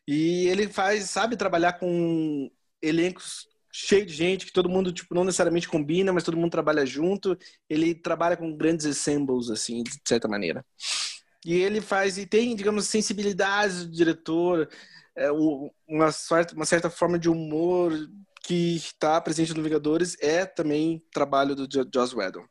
E 0.07 0.47
ele 0.47 0.67
faz, 0.67 1.09
sabe, 1.09 1.35
trabalhar 1.35 1.73
com 1.73 2.49
elencos 2.81 3.47
cheio 3.77 4.05
de 4.05 4.13
gente, 4.13 4.45
que 4.45 4.53
todo 4.53 4.69
mundo, 4.69 4.93
tipo, 4.93 5.13
não 5.13 5.25
necessariamente 5.25 5.67
combina, 5.67 6.13
mas 6.13 6.23
todo 6.23 6.37
mundo 6.37 6.51
trabalha 6.51 6.85
junto. 6.85 7.37
Ele 7.69 7.93
trabalha 7.93 8.37
com 8.37 8.55
grandes 8.55 8.85
ensembles, 8.85 9.49
assim, 9.49 9.83
de 9.83 9.99
certa 10.07 10.29
maneira. 10.29 10.65
E 11.45 11.53
ele 11.55 11.81
faz, 11.81 12.17
e 12.17 12.25
tem, 12.25 12.55
digamos, 12.55 12.87
sensibilidade 12.87 13.85
do 13.85 13.91
diretor, 13.91 14.69
é, 15.15 15.29
uma, 15.87 16.11
certa, 16.11 16.55
uma 16.55 16.65
certa 16.65 16.89
forma 16.89 17.19
de 17.19 17.29
humor 17.29 17.91
que 18.43 18.75
está 18.75 19.19
presente 19.19 19.53
no 19.53 19.61
Vingadores, 19.61 20.15
é 20.21 20.45
também 20.45 21.03
trabalho 21.11 21.53
do 21.53 21.67
Joss 21.93 22.15
Whedon. 22.15 22.45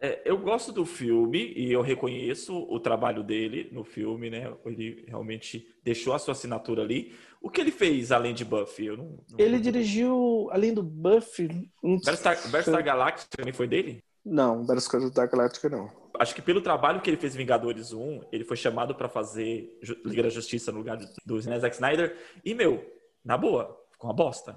É, 0.00 0.22
eu 0.24 0.38
gosto 0.38 0.70
do 0.70 0.86
filme 0.86 1.52
e 1.56 1.72
eu 1.72 1.82
reconheço 1.82 2.56
o 2.56 2.78
trabalho 2.78 3.24
dele 3.24 3.68
no 3.72 3.82
filme, 3.82 4.30
né? 4.30 4.54
Ele 4.64 5.04
realmente 5.08 5.66
deixou 5.82 6.14
a 6.14 6.18
sua 6.20 6.32
assinatura 6.32 6.82
ali. 6.82 7.12
O 7.42 7.50
que 7.50 7.60
ele 7.60 7.72
fez 7.72 8.12
além 8.12 8.32
de 8.32 8.44
Buffy? 8.44 8.86
Eu 8.86 8.96
não, 8.96 9.04
não 9.28 9.38
ele 9.38 9.58
dirigiu, 9.58 10.48
além 10.52 10.72
do 10.72 10.84
Buffy... 10.84 11.68
Um... 11.82 11.96
Battlestar, 11.96 12.84
Galactica 12.84 13.36
também 13.36 13.52
foi 13.52 13.66
dele? 13.66 14.04
Não, 14.24 14.64
Battlestar 14.64 15.28
Galactica 15.28 15.68
não. 15.68 15.90
Acho 16.20 16.34
que 16.34 16.42
pelo 16.42 16.60
trabalho 16.60 17.00
que 17.00 17.10
ele 17.10 17.16
fez 17.16 17.34
em 17.34 17.38
Vingadores 17.38 17.92
1, 17.92 18.20
ele 18.30 18.44
foi 18.44 18.56
chamado 18.56 18.94
para 18.94 19.08
fazer 19.08 19.78
Liga 20.04 20.22
da 20.22 20.28
Justiça 20.28 20.70
no 20.70 20.78
lugar 20.78 20.96
do 21.26 21.40
Zack 21.40 21.74
Snyder. 21.74 22.16
E, 22.44 22.54
meu, 22.54 22.84
na 23.24 23.36
boa, 23.36 23.76
ficou 23.90 24.08
uma 24.08 24.16
bosta. 24.16 24.56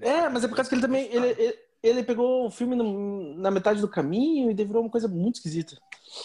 É, 0.00 0.28
mas 0.28 0.44
é 0.44 0.48
por 0.48 0.54
causa 0.54 0.68
que 0.68 0.76
ele 0.76 0.82
também... 0.82 1.12
Ele, 1.12 1.28
ele 1.30 1.61
ele 1.82 2.02
pegou 2.02 2.46
o 2.46 2.50
filme 2.50 2.76
no, 2.76 3.34
na 3.36 3.50
metade 3.50 3.80
do 3.80 3.88
caminho 3.88 4.50
e 4.50 4.54
virou 4.54 4.82
uma 4.82 4.90
coisa 4.90 5.08
muito 5.08 5.36
esquisita. 5.36 5.76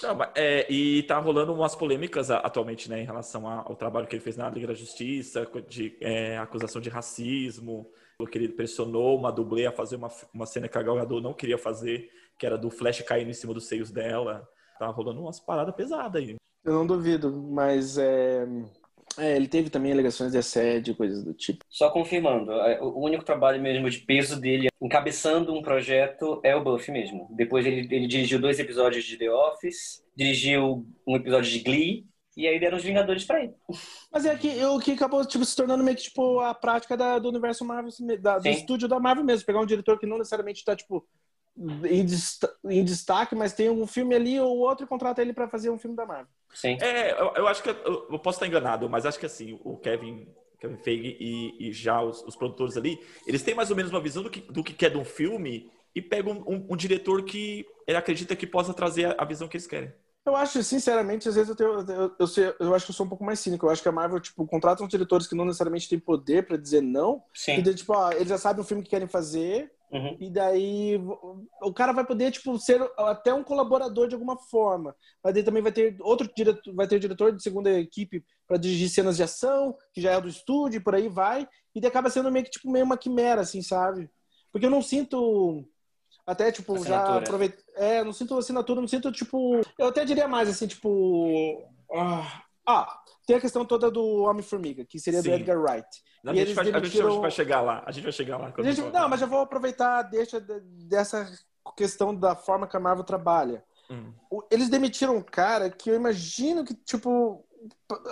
Não, 0.04 0.17
é, 0.36 0.72
e 0.72 1.04
tá 1.04 1.17
rolando 1.17 1.54
umas 1.54 1.76
polêmicas 1.76 2.30
atualmente, 2.30 2.89
né, 2.89 3.02
em 3.02 3.06
relação 3.06 3.48
ao 3.48 3.76
trabalho 3.76 4.06
que 4.06 4.15
ele 4.15 4.24
fez 4.24 4.36
na 4.36 4.50
Liga 4.50 4.67
da 4.67 4.74
Justiça, 4.74 5.48
de 5.67 5.98
é, 6.02 6.38
acusação 6.38 6.82
de 6.82 6.89
racismo, 6.89 7.89
porque 8.17 8.38
ele 8.38 8.50
pressionou 8.50 9.17
uma 9.17 9.32
dublê 9.32 9.65
a 9.65 9.72
fazer 9.72 9.96
uma, 9.96 10.10
uma 10.34 10.46
cena 10.46 10.67
que 10.67 10.78
a 10.78 10.84
Gal 10.84 10.96
Gadot 10.96 11.22
não 11.22 11.34
queria 11.34 11.58
fazer, 11.58 12.12
que 12.38 12.46
era 12.46 12.58
do 12.58 12.70
Flash 12.70 13.02
caindo 13.02 13.30
em 13.30 13.34
cima 13.34 13.54
dos 13.54 13.67
seios 13.67 13.89
dela. 13.89 14.48
Tá 14.78 14.88
rolando 14.88 15.22
umas 15.22 15.39
paradas 15.39 15.74
pesadas 15.74 16.22
aí. 16.22 16.36
Eu 16.63 16.74
não 16.74 16.86
duvido, 16.86 17.32
mas 17.32 17.98
é, 17.98 18.46
é, 19.17 19.36
ele 19.36 19.47
teve 19.47 19.69
também 19.69 19.91
alegações 19.91 20.32
de 20.32 20.38
assédio, 20.38 20.95
coisas 20.95 21.23
do 21.23 21.34
tipo. 21.34 21.65
Só 21.69 21.89
confirmando, 21.89 22.51
é, 22.51 22.82
o 22.82 22.99
único 22.99 23.23
trabalho 23.23 23.62
mesmo 23.62 23.89
de 23.89 23.99
peso 23.99 24.39
dele, 24.39 24.69
encabeçando 24.82 25.53
um 25.53 25.62
projeto, 25.62 26.39
é 26.43 26.56
o 26.56 26.63
Buffy 26.63 26.91
mesmo. 26.91 27.27
Depois 27.32 27.65
ele, 27.65 27.88
ele 27.93 28.08
dirigiu 28.08 28.39
dois 28.39 28.60
episódios 28.60 29.03
de 29.03 29.17
The 29.17 29.32
Office, 29.32 30.03
dirigiu 30.15 30.86
um 31.06 31.15
episódio 31.15 31.51
de 31.51 31.60
Glee, 31.60 32.06
e 32.38 32.47
aí 32.47 32.60
deram 32.60 32.77
os 32.77 32.84
Vingadores 32.84 33.25
pra 33.25 33.43
ele. 33.43 33.53
Mas 34.12 34.23
é 34.23 34.36
que 34.36 34.63
o 34.63 34.80
que 34.80 34.91
acabou 34.91 35.25
tipo, 35.25 35.43
se 35.43 35.56
tornando 35.56 35.84
meio 35.84 35.97
que 35.97 36.03
tipo, 36.03 36.39
a 36.39 36.53
prática 36.53 36.95
da, 36.95 37.17
do 37.17 37.30
universo 37.30 37.65
Marvel, 37.65 37.91
da, 38.21 38.38
do 38.38 38.47
estúdio 38.47 38.88
da 38.88 38.99
Marvel 38.99 39.25
mesmo. 39.25 39.43
Pegar 39.43 39.60
um 39.60 39.65
diretor 39.65 39.97
que 39.97 40.06
não 40.06 40.19
necessariamente 40.19 40.63
tá, 40.63 40.75
tipo, 40.75 41.03
em, 41.58 42.06
em 42.70 42.84
destaque, 42.84 43.36
mas 43.36 43.54
tem 43.54 43.70
um 43.70 43.88
filme 43.88 44.15
ali 44.15 44.39
ou 44.39 44.60
outro 44.60 44.86
e 44.86 44.88
contrata 44.88 45.22
ele 45.22 45.34
para 45.34 45.48
fazer 45.48 45.70
um 45.70 45.80
filme 45.80 45.96
da 45.96 46.06
Marvel. 46.06 46.28
Sim. 46.54 46.78
É, 46.82 47.12
eu, 47.20 47.34
eu 47.36 47.48
acho 47.48 47.63
que 47.63 47.70
eu, 47.70 48.08
eu, 48.10 48.20
posso 48.20 48.38
estar 48.38 48.48
enganado, 48.48 48.89
mas 48.89 49.06
acho 49.06 49.20
que 49.20 49.26
assim, 49.26 49.60
o 49.63 49.78
Kevin, 49.78 50.28
Kevin 50.60 50.78
Feige 50.78 51.17
e, 51.20 51.70
e 51.70 51.74
já 51.74 52.02
os, 52.02 52.24
os, 52.24 52.36
produtores 52.36 52.78
ali, 52.78 53.00
eles 53.26 53.43
têm 53.43 53.56
mais 53.56 53.70
ou 53.70 53.76
menos 53.76 53.91
uma 53.91 54.02
visão 54.02 54.24
do 54.24 54.30
que, 54.30 54.41
do 54.41 54.63
que 54.63 54.74
quer 54.74 54.91
de 54.91 54.98
um 54.98 55.06
filme 55.06 55.70
e 55.93 56.02
pegam 56.02 56.34
um, 56.34 56.56
um, 56.56 56.67
um 56.70 56.76
diretor 56.76 57.24
que 57.24 57.65
ele 57.88 57.98
acredita 57.98 58.36
que 58.36 58.46
possa 58.46 58.74
trazer 58.74 59.06
a, 59.06 59.15
a, 59.17 59.26
visão 59.26 59.48
que 59.48 59.58
eles 59.58 59.67
querem. 59.67 59.91
Eu 60.26 60.36
acho, 60.36 60.62
sinceramente, 60.62 61.30
às 61.30 61.36
vezes 61.36 61.50
eu, 61.50 61.56
tenho, 61.56 61.80
eu, 61.89 62.15
eu, 62.20 62.28
sei, 62.28 62.54
eu, 62.60 62.76
acho 62.76 62.86
que 62.86 62.91
eu 62.91 62.96
sou 62.96 63.06
um 63.06 63.10
pouco 63.10 63.24
mais 63.24 63.39
cínico. 63.39 63.65
Eu 63.65 63.70
acho 63.70 63.82
que 63.82 63.88
a 63.88 63.93
Marvel, 63.93 64.20
tipo, 64.20 64.46
contrata 64.46 64.84
uns 64.84 64.89
diretores 64.89 65.26
que 65.26 65.36
não 65.36 65.46
necessariamente 65.46 65.88
têm 65.88 65.98
poder 65.98 66.46
para 66.46 66.58
dizer 66.58 66.82
não. 66.82 67.24
Sim. 67.34 67.60
E, 67.60 67.74
tipo, 67.74 67.93
ó, 67.93 68.12
eles 68.12 68.28
já 68.28 68.38
sabem 68.38 68.62
o 68.62 68.65
filme 68.65 68.84
que 68.84 68.89
querem 68.89 69.08
fazer, 69.08 69.72
Uhum. 69.91 70.17
E 70.19 70.30
daí 70.30 70.97
o 71.62 71.73
cara 71.73 71.93
vai 71.93 72.06
poder 72.06 72.32
tipo 72.32 72.58
ser 72.60 72.82
até 72.97 73.34
um 73.34 73.43
colaborador 73.43 74.08
de 74.08 74.15
alguma 74.15 74.38
forma. 74.38 74.95
Mas 75.23 75.34
daí 75.34 75.43
também 75.43 75.63
vai 75.63 75.71
ter 75.71 75.95
outro 76.02 76.30
diretor, 76.36 76.73
vai 76.76 76.88
ter 76.88 77.00
diretor 77.00 77.34
de 77.34 77.41
segunda 77.41 77.71
equipe 77.71 78.23
para 78.45 78.58
dirigir 78.58 78.89
cenas 78.89 79.15
de 79.15 79.23
ação, 79.23 79.76
que 79.93 80.02
já 80.02 80.12
é 80.12 80.21
do 80.21 80.28
estúdio, 80.28 80.84
por 80.84 80.93
aí 80.93 81.08
vai. 81.08 81.47
E 81.73 81.80
daí 81.80 81.89
acaba 81.89 82.10
sendo 82.10 82.32
meio 82.32 82.45
que 82.45 82.52
tipo 82.52 82.69
meio 82.69 82.86
uma 82.86 82.97
quimera 82.97 83.41
assim, 83.41 83.62
sabe? 83.62 84.10
Porque 84.52 84.65
eu 84.65 84.71
não 84.71 84.82
sinto 84.82 85.65
até 86.26 86.52
tipo 86.52 86.76
assinatura. 86.76 87.13
já 87.13 87.17
aproveitei, 87.19 87.63
é, 87.76 88.04
não 88.04 88.12
sinto 88.12 88.38
assinatura, 88.38 88.82
não 88.82 88.88
sinto 88.88 89.12
tipo, 89.12 89.62
eu 89.80 89.88
até 89.88 90.04
diria 90.04 90.28
mais 90.28 90.50
assim, 90.50 90.67
tipo, 90.67 91.63
ah, 91.93 92.43
ah 92.67 93.01
tem 93.27 93.36
a 93.36 93.41
questão 93.41 93.65
toda 93.65 93.91
do 93.91 94.23
Homem-Formiga, 94.23 94.86
que 94.86 94.97
seria 94.97 95.21
Sim. 95.21 95.30
do 95.30 95.36
Edgar 95.36 95.60
Wright. 95.60 95.88
Não, 96.23 96.32
a, 96.32 96.36
gente 96.36 96.53
vai, 96.53 96.65
demitiram... 96.65 97.08
a, 97.08 97.12
gente 97.12 97.21
vai, 97.21 97.32
chegar 97.32 97.62
lá. 97.62 97.84
A 97.86 97.91
gente 97.91 98.03
vai 98.03 98.12
chegar 98.13 98.38
lá. 98.38 98.53
Gente, 98.60 98.82
não, 98.84 99.10
mas 99.10 99.21
eu 99.21 99.27
vou 99.27 99.41
aproveitar 99.41 100.01
deixa 100.03 100.39
dessa 100.39 101.30
questão 101.75 102.15
da 102.15 102.36
forma 102.36 102.67
que 102.67 102.77
a 102.77 102.80
Marvel 102.80 103.03
trabalha. 103.03 103.63
Hum. 103.91 104.13
Eles 104.49 104.69
demitiram 104.69 105.17
um 105.17 105.21
cara 105.21 105.69
que 105.69 105.89
eu 105.89 105.95
imagino 105.95 106.63
que, 106.63 106.73
tipo, 106.73 107.45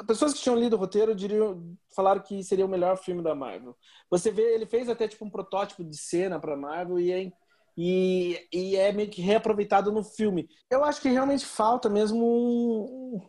pessoas 0.05 0.33
que 0.33 0.41
tinham 0.41 0.57
lido 0.57 0.75
o 0.75 0.79
roteiro 0.79 1.15
diriam, 1.15 1.75
falaram 1.95 2.21
que 2.21 2.43
seria 2.43 2.65
o 2.65 2.69
melhor 2.69 2.97
filme 2.97 3.21
da 3.21 3.33
Marvel. 3.33 3.75
Você 4.09 4.31
vê, 4.31 4.53
ele 4.53 4.65
fez 4.65 4.89
até 4.89 5.07
tipo 5.07 5.23
um 5.23 5.29
protótipo 5.29 5.83
de 5.83 5.97
cena 5.97 6.39
para 6.39 6.57
Marvel 6.57 6.99
e 6.99 7.11
é, 7.11 7.31
e, 7.77 8.47
e 8.51 8.75
é 8.75 8.91
meio 8.91 9.09
que 9.09 9.21
reaproveitado 9.21 9.91
no 9.91 10.03
filme. 10.03 10.49
Eu 10.69 10.83
acho 10.83 11.01
que 11.01 11.09
realmente 11.09 11.45
falta 11.45 11.89
mesmo 11.89 12.25
um, 12.25 13.21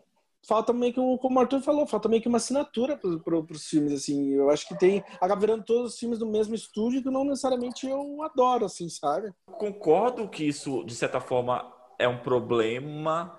falta 0.46 0.72
meio 0.72 0.92
que, 0.92 1.00
como 1.18 1.38
o 1.38 1.40
Arthur 1.40 1.60
falou, 1.60 1.86
falta 1.86 2.08
meio 2.08 2.22
que 2.22 2.28
uma 2.28 2.38
assinatura 2.38 2.96
para 2.96 3.36
os 3.36 3.66
filmes, 3.66 3.92
assim. 3.92 4.32
Eu 4.32 4.50
acho 4.50 4.66
que 4.66 4.78
tem. 4.78 5.04
Acaba 5.20 5.40
virando 5.40 5.64
todos 5.64 5.94
os 5.94 5.98
filmes 5.98 6.18
do 6.18 6.26
mesmo 6.26 6.54
estúdio 6.54 7.02
que 7.02 7.10
não 7.10 7.24
necessariamente 7.24 7.86
eu 7.86 8.22
adoro, 8.22 8.64
assim, 8.64 8.88
sabe? 8.88 9.32
Concordo 9.46 10.28
que 10.28 10.44
isso, 10.44 10.84
de 10.84 10.94
certa 10.94 11.20
forma, 11.20 11.72
é 11.98 12.06
um 12.06 12.18
problema, 12.18 13.38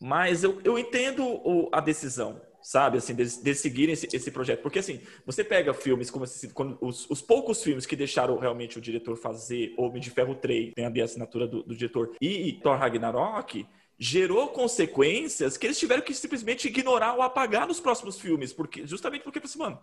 mas 0.00 0.42
eu, 0.42 0.60
eu 0.64 0.78
entendo 0.78 1.24
o, 1.24 1.68
a 1.72 1.80
decisão. 1.80 2.40
Sabe, 2.62 2.98
assim, 2.98 3.14
de, 3.14 3.42
de 3.42 3.54
seguir 3.54 3.88
esse, 3.88 4.06
esse, 4.14 4.30
projeto. 4.30 4.60
Porque, 4.60 4.80
assim, 4.80 5.00
você 5.24 5.42
pega 5.42 5.72
filmes 5.72 6.10
como 6.10 6.26
esse, 6.26 6.52
os, 6.82 7.08
os, 7.08 7.22
poucos 7.22 7.62
filmes 7.62 7.86
que 7.86 7.96
deixaram 7.96 8.38
realmente 8.38 8.76
o 8.76 8.82
diretor 8.82 9.16
fazer, 9.16 9.72
Homem 9.78 9.98
de 9.98 10.10
Ferro 10.10 10.34
3, 10.34 10.74
tem 10.74 10.84
a 10.84 11.04
assinatura 11.04 11.46
do, 11.48 11.62
do 11.62 11.74
diretor, 11.74 12.14
e 12.20 12.60
Thor 12.62 12.76
Ragnarok, 12.76 13.66
gerou 14.02 14.48
consequências 14.48 15.58
que 15.58 15.66
eles 15.66 15.78
tiveram 15.78 16.00
que 16.00 16.14
simplesmente 16.14 16.66
ignorar 16.66 17.12
ou 17.12 17.20
apagar 17.20 17.68
nos 17.68 17.78
próximos 17.78 18.18
filmes, 18.18 18.50
porque 18.50 18.86
justamente 18.86 19.22
porque 19.22 19.38
assim, 19.44 19.58
mano, 19.58 19.78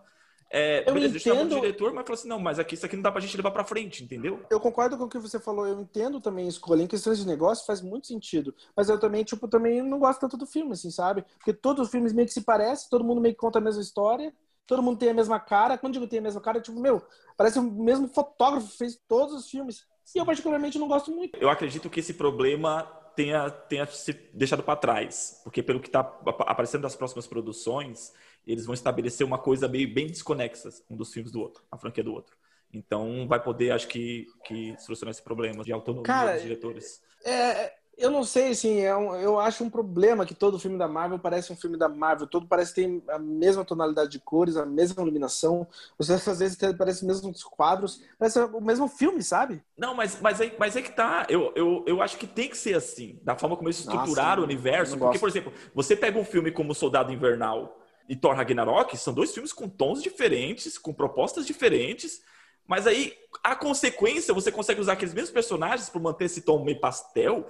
é, 0.50 0.82
eu 0.88 0.92
beleza, 0.92 1.16
entendo... 1.16 1.56
o 1.56 1.60
diretor, 1.60 1.92
mas 1.92 2.02
falou 2.04 2.18
assim, 2.18 2.28
não, 2.28 2.40
mas 2.40 2.58
aqui 2.58 2.74
isso 2.74 2.84
aqui 2.84 2.96
não 2.96 3.02
dá 3.02 3.12
pra 3.12 3.20
gente 3.20 3.36
levar 3.36 3.52
pra 3.52 3.62
frente, 3.62 4.02
entendeu? 4.02 4.42
Eu 4.50 4.58
concordo 4.58 4.98
com 4.98 5.04
o 5.04 5.08
que 5.08 5.20
você 5.20 5.38
falou, 5.38 5.68
eu 5.68 5.80
entendo 5.80 6.20
também 6.20 6.48
escolher 6.48 6.82
em 6.82 6.88
questões 6.88 7.18
de 7.18 7.26
negócio 7.28 7.64
faz 7.64 7.80
muito 7.80 8.08
sentido, 8.08 8.52
mas 8.74 8.88
eu 8.88 8.98
também, 8.98 9.22
tipo, 9.22 9.46
também 9.46 9.82
não 9.82 10.00
gosto 10.00 10.18
tanto 10.18 10.36
do 10.36 10.46
filme, 10.46 10.72
assim, 10.72 10.90
sabe? 10.90 11.24
Porque 11.36 11.52
todos 11.52 11.86
os 11.86 11.90
filmes 11.92 12.12
meio 12.12 12.26
que 12.26 12.34
se 12.34 12.40
parecem, 12.40 12.90
todo 12.90 13.04
mundo 13.04 13.20
meio 13.20 13.34
que 13.34 13.40
conta 13.40 13.58
a 13.58 13.62
mesma 13.62 13.82
história, 13.82 14.34
todo 14.66 14.82
mundo 14.82 14.98
tem 14.98 15.10
a 15.10 15.14
mesma 15.14 15.38
cara, 15.38 15.78
quando 15.78 15.94
eu 15.94 16.00
digo 16.00 16.10
tem 16.10 16.18
a 16.18 16.22
mesma 16.22 16.40
cara, 16.40 16.60
tipo, 16.60 16.80
meu, 16.80 17.00
parece 17.36 17.60
o 17.60 17.62
mesmo 17.62 18.08
fotógrafo 18.08 18.66
fez 18.76 19.00
todos 19.06 19.32
os 19.34 19.48
filmes, 19.48 19.86
E 20.12 20.18
eu, 20.18 20.26
particularmente, 20.26 20.76
não 20.76 20.88
gosto 20.88 21.12
muito. 21.12 21.38
Eu 21.38 21.50
acredito 21.50 21.88
que 21.88 22.00
esse 22.00 22.14
problema 22.14 22.98
tenha, 23.18 23.50
tenha 23.50 23.84
se 23.86 24.12
deixado 24.32 24.62
para 24.62 24.76
trás, 24.76 25.40
porque 25.42 25.60
pelo 25.60 25.80
que 25.80 25.88
está 25.88 26.00
aparecendo 26.46 26.82
das 26.82 26.94
próximas 26.94 27.26
produções, 27.26 28.12
eles 28.46 28.64
vão 28.64 28.72
estabelecer 28.72 29.26
uma 29.26 29.38
coisa 29.38 29.66
meio 29.66 29.92
bem 29.92 30.06
desconexa 30.06 30.70
um 30.88 30.96
dos 30.96 31.12
filmes 31.12 31.32
do 31.32 31.40
outro, 31.40 31.64
a 31.68 31.76
franquia 31.76 32.04
do 32.04 32.14
outro. 32.14 32.36
Então 32.72 33.26
vai 33.26 33.42
poder, 33.42 33.72
acho 33.72 33.88
que, 33.88 34.26
que 34.44 34.76
solucionar 34.78 35.10
esse 35.10 35.22
problema 35.22 35.64
de 35.64 35.72
autonomia 35.72 36.04
Cara, 36.04 36.32
dos 36.34 36.42
diretores. 36.42 37.02
É, 37.24 37.74
eu 37.98 38.10
não 38.10 38.22
sei, 38.22 38.50
assim, 38.50 38.80
é 38.80 38.96
um, 38.96 39.14
eu 39.16 39.40
acho 39.40 39.64
um 39.64 39.68
problema 39.68 40.24
que 40.24 40.34
todo 40.34 40.58
filme 40.58 40.78
da 40.78 40.86
Marvel 40.86 41.18
parece 41.18 41.52
um 41.52 41.56
filme 41.56 41.76
da 41.76 41.88
Marvel, 41.88 42.28
todo 42.28 42.46
parece 42.46 42.72
ter 42.74 43.02
a 43.08 43.18
mesma 43.18 43.64
tonalidade 43.64 44.10
de 44.10 44.20
cores, 44.20 44.56
a 44.56 44.64
mesma 44.64 45.02
iluminação, 45.02 45.66
você 45.98 46.12
às 46.12 46.38
vezes 46.38 46.56
parece 46.78 47.00
os 47.00 47.06
mesmos 47.06 47.42
quadros, 47.42 48.00
parece 48.16 48.38
o 48.38 48.60
mesmo 48.60 48.86
filme, 48.86 49.22
sabe? 49.22 49.62
Não, 49.76 49.94
mas, 49.94 50.20
mas, 50.20 50.40
é, 50.40 50.54
mas 50.58 50.76
é 50.76 50.82
que 50.82 50.92
tá, 50.92 51.26
eu, 51.28 51.52
eu, 51.56 51.84
eu 51.86 52.00
acho 52.00 52.16
que 52.16 52.26
tem 52.26 52.48
que 52.48 52.56
ser 52.56 52.76
assim, 52.76 53.18
da 53.22 53.36
forma 53.36 53.56
como 53.56 53.68
eles 53.68 53.80
estruturaram 53.80 54.42
o 54.42 54.44
universo, 54.44 54.96
porque, 54.96 55.18
por 55.18 55.28
exemplo, 55.28 55.52
você 55.74 55.96
pega 55.96 56.18
um 56.18 56.24
filme 56.24 56.52
como 56.52 56.74
Soldado 56.74 57.12
Invernal 57.12 57.80
e 58.08 58.14
Thor 58.14 58.34
Ragnarok, 58.34 58.96
são 58.96 59.12
dois 59.12 59.32
filmes 59.32 59.52
com 59.52 59.68
tons 59.68 60.02
diferentes, 60.02 60.78
com 60.78 60.92
propostas 60.94 61.44
diferentes, 61.44 62.22
mas 62.68 62.86
aí, 62.86 63.14
a 63.42 63.56
consequência, 63.56 64.34
você 64.34 64.52
consegue 64.52 64.78
usar 64.78 64.92
aqueles 64.92 65.14
mesmos 65.14 65.30
personagens 65.30 65.88
para 65.88 66.00
manter 66.00 66.26
esse 66.26 66.42
tom 66.42 66.62
meio 66.62 66.78
pastel, 66.78 67.48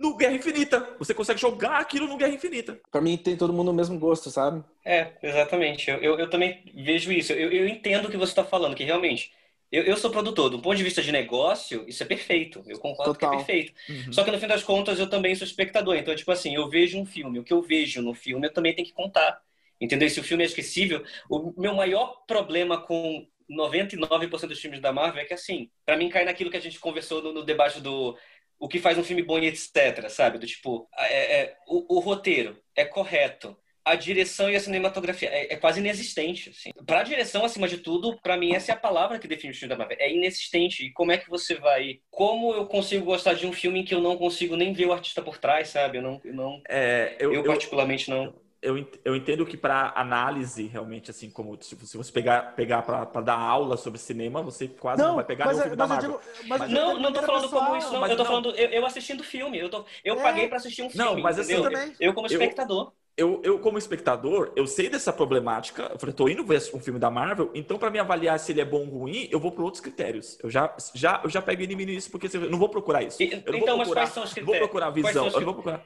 no 0.00 0.16
Guerra 0.16 0.34
Infinita. 0.34 0.96
Você 0.98 1.12
consegue 1.12 1.38
jogar 1.38 1.78
aquilo 1.78 2.06
no 2.06 2.16
Guerra 2.16 2.32
Infinita. 2.32 2.80
Pra 2.90 3.02
mim 3.02 3.18
tem 3.18 3.36
todo 3.36 3.52
mundo 3.52 3.70
o 3.70 3.74
mesmo 3.74 3.98
gosto, 3.98 4.30
sabe? 4.30 4.64
É, 4.82 5.12
exatamente. 5.22 5.90
Eu, 5.90 5.98
eu, 5.98 6.18
eu 6.18 6.30
também 6.30 6.62
vejo 6.74 7.12
isso. 7.12 7.34
Eu, 7.34 7.52
eu 7.52 7.68
entendo 7.68 8.06
o 8.06 8.10
que 8.10 8.16
você 8.16 8.32
está 8.32 8.42
falando, 8.42 8.74
que 8.74 8.82
realmente. 8.82 9.30
Eu, 9.70 9.84
eu 9.84 9.96
sou 9.96 10.10
produtor, 10.10 10.48
do 10.48 10.58
ponto 10.58 10.76
de 10.76 10.82
vista 10.82 11.02
de 11.02 11.12
negócio, 11.12 11.84
isso 11.86 12.02
é 12.02 12.06
perfeito. 12.06 12.64
Eu 12.66 12.78
concordo 12.78 13.12
Total. 13.12 13.30
que 13.30 13.36
é 13.36 13.38
perfeito. 13.38 13.72
Uhum. 13.88 14.12
Só 14.12 14.24
que 14.24 14.30
no 14.30 14.40
fim 14.40 14.48
das 14.48 14.64
contas, 14.64 14.98
eu 14.98 15.08
também 15.08 15.34
sou 15.34 15.46
espectador. 15.46 15.94
Então, 15.96 16.16
tipo 16.16 16.32
assim, 16.32 16.54
eu 16.54 16.68
vejo 16.68 16.98
um 16.98 17.04
filme. 17.04 17.38
O 17.38 17.44
que 17.44 17.52
eu 17.52 17.60
vejo 17.60 18.00
no 18.00 18.14
filme, 18.14 18.46
eu 18.46 18.52
também 18.52 18.74
tenho 18.74 18.88
que 18.88 18.94
contar. 18.94 19.40
Entendeu? 19.78 20.08
Se 20.08 20.18
o 20.18 20.24
filme 20.24 20.42
é 20.42 20.46
esquecível, 20.46 21.04
o 21.28 21.52
meu 21.60 21.74
maior 21.74 22.24
problema 22.26 22.80
com 22.80 23.26
99% 23.50 24.46
dos 24.46 24.60
filmes 24.60 24.80
da 24.80 24.92
Marvel 24.92 25.22
é 25.22 25.24
que, 25.24 25.34
assim, 25.34 25.70
para 25.84 25.96
mim 25.96 26.08
cai 26.08 26.24
naquilo 26.24 26.50
que 26.50 26.56
a 26.56 26.60
gente 26.60 26.78
conversou 26.78 27.22
no, 27.22 27.32
no 27.32 27.44
debate 27.44 27.80
do 27.80 28.16
o 28.60 28.68
que 28.68 28.78
faz 28.78 28.98
um 28.98 29.02
filme 29.02 29.22
bom 29.22 29.38
e 29.38 29.46
etc, 29.46 30.08
sabe? 30.10 30.38
Do 30.38 30.46
tipo, 30.46 30.86
é, 30.96 31.40
é 31.40 31.56
o, 31.66 31.96
o, 31.96 31.98
roteiro 31.98 32.58
é 32.76 32.84
correto, 32.84 33.56
a 33.82 33.94
direção 33.94 34.50
e 34.50 34.54
a 34.54 34.60
cinematografia 34.60 35.30
é, 35.30 35.54
é 35.54 35.56
quase 35.56 35.80
inexistente. 35.80 36.50
Assim. 36.50 36.70
Para 36.86 37.00
a 37.00 37.02
direção, 37.02 37.42
acima 37.42 37.66
de 37.66 37.78
tudo, 37.78 38.20
para 38.22 38.36
mim 38.36 38.54
essa 38.54 38.70
é 38.70 38.74
a 38.74 38.78
palavra 38.78 39.18
que 39.18 39.26
define 39.26 39.52
o 39.52 39.56
filme 39.56 39.70
da 39.70 39.78
Marvel. 39.78 39.96
É 39.98 40.12
inexistente. 40.12 40.84
E 40.84 40.92
como 40.92 41.10
é 41.10 41.16
que 41.16 41.30
você 41.30 41.54
vai? 41.54 42.00
Como 42.10 42.52
eu 42.52 42.66
consigo 42.66 43.06
gostar 43.06 43.32
de 43.32 43.46
um 43.46 43.52
filme 43.52 43.80
em 43.80 43.84
que 43.84 43.94
eu 43.94 44.00
não 44.00 44.18
consigo 44.18 44.54
nem 44.54 44.74
ver 44.74 44.86
o 44.86 44.92
artista 44.92 45.22
por 45.22 45.38
trás, 45.38 45.68
sabe? 45.68 45.96
Eu 45.96 46.02
não, 46.02 46.20
eu 46.22 46.34
não. 46.34 46.62
É, 46.68 47.16
eu, 47.18 47.32
eu 47.32 47.42
particularmente 47.42 48.10
não 48.10 48.34
eu, 48.62 48.86
eu 49.04 49.16
entendo 49.16 49.46
que 49.46 49.56
para 49.56 49.92
análise, 49.96 50.66
realmente, 50.66 51.10
assim, 51.10 51.30
como 51.30 51.56
se, 51.62 51.74
se 51.76 51.96
você 51.96 52.12
pegar, 52.12 52.54
pegar 52.54 52.82
para 52.82 53.20
dar 53.22 53.38
aula 53.38 53.76
sobre 53.76 53.98
cinema, 53.98 54.42
você 54.42 54.68
quase 54.68 55.00
não, 55.00 55.08
não 55.10 55.16
vai 55.16 55.24
pegar 55.24 55.46
mas, 55.46 55.58
o 55.58 55.62
filme 55.62 55.76
da 55.76 55.86
Marvel. 55.86 56.20
Digo, 56.20 56.48
mas, 56.48 56.60
mas 56.60 56.70
não, 56.70 56.98
não 56.98 57.12
tô 57.12 57.22
falando 57.22 57.42
pessoal, 57.42 57.64
como 57.64 57.76
isso, 57.76 57.92
não. 57.92 58.06
Eu 58.06 58.16
tô 58.16 58.22
não. 58.22 58.30
falando, 58.30 58.50
eu, 58.50 58.68
eu 58.68 58.86
assistindo 58.86 59.24
filme. 59.24 59.58
Eu, 59.58 59.70
tô, 59.70 59.84
eu 60.04 60.14
é. 60.18 60.22
paguei 60.22 60.48
para 60.48 60.58
assistir 60.58 60.82
um 60.82 60.90
filme. 60.90 61.04
Não, 61.04 61.18
mas 61.20 61.38
assim 61.38 61.62
também. 61.62 61.94
Eu, 61.98 62.12
como 62.12 62.26
espectador. 62.26 62.92
Eu, 63.16 63.40
eu, 63.42 63.58
como 63.58 63.76
espectador, 63.76 64.52
eu 64.54 64.66
sei 64.66 64.88
dessa 64.88 65.12
problemática. 65.12 65.90
Eu 65.92 65.98
falei, 65.98 66.14
tô 66.14 66.28
indo 66.28 66.44
ver 66.44 66.62
um 66.74 66.80
filme 66.80 66.98
da 66.98 67.10
Marvel, 67.10 67.50
então 67.54 67.78
para 67.78 67.90
me 67.90 67.98
avaliar 67.98 68.38
se 68.38 68.52
ele 68.52 68.60
é 68.60 68.64
bom 68.64 68.86
ou 68.86 69.00
ruim, 69.00 69.28
eu 69.30 69.40
vou 69.40 69.52
por 69.52 69.64
outros 69.64 69.80
critérios. 69.80 70.38
Eu 70.42 70.50
já, 70.50 70.74
já, 70.94 71.20
eu 71.24 71.30
já 71.30 71.40
pego 71.40 71.62
ele 71.62 71.74
nisso, 71.74 72.10
porque 72.10 72.34
eu 72.34 72.50
não 72.50 72.58
vou 72.58 72.68
procurar 72.68 73.02
isso. 73.02 73.22
Eu 73.22 73.30
não 73.30 73.38
então, 73.38 73.52
vou 73.52 73.58
procurar, 73.58 73.76
mas 73.76 73.92
quais 73.92 74.10
são 74.10 74.22
os 74.22 74.32
critérios? 74.32 74.58
Vou 74.58 74.68
procurar 74.68 74.86
a 74.86 74.90
visão. 74.90 75.26
Eu 75.26 75.32
não 75.32 75.44
vou 75.44 75.54
procurar. 75.54 75.84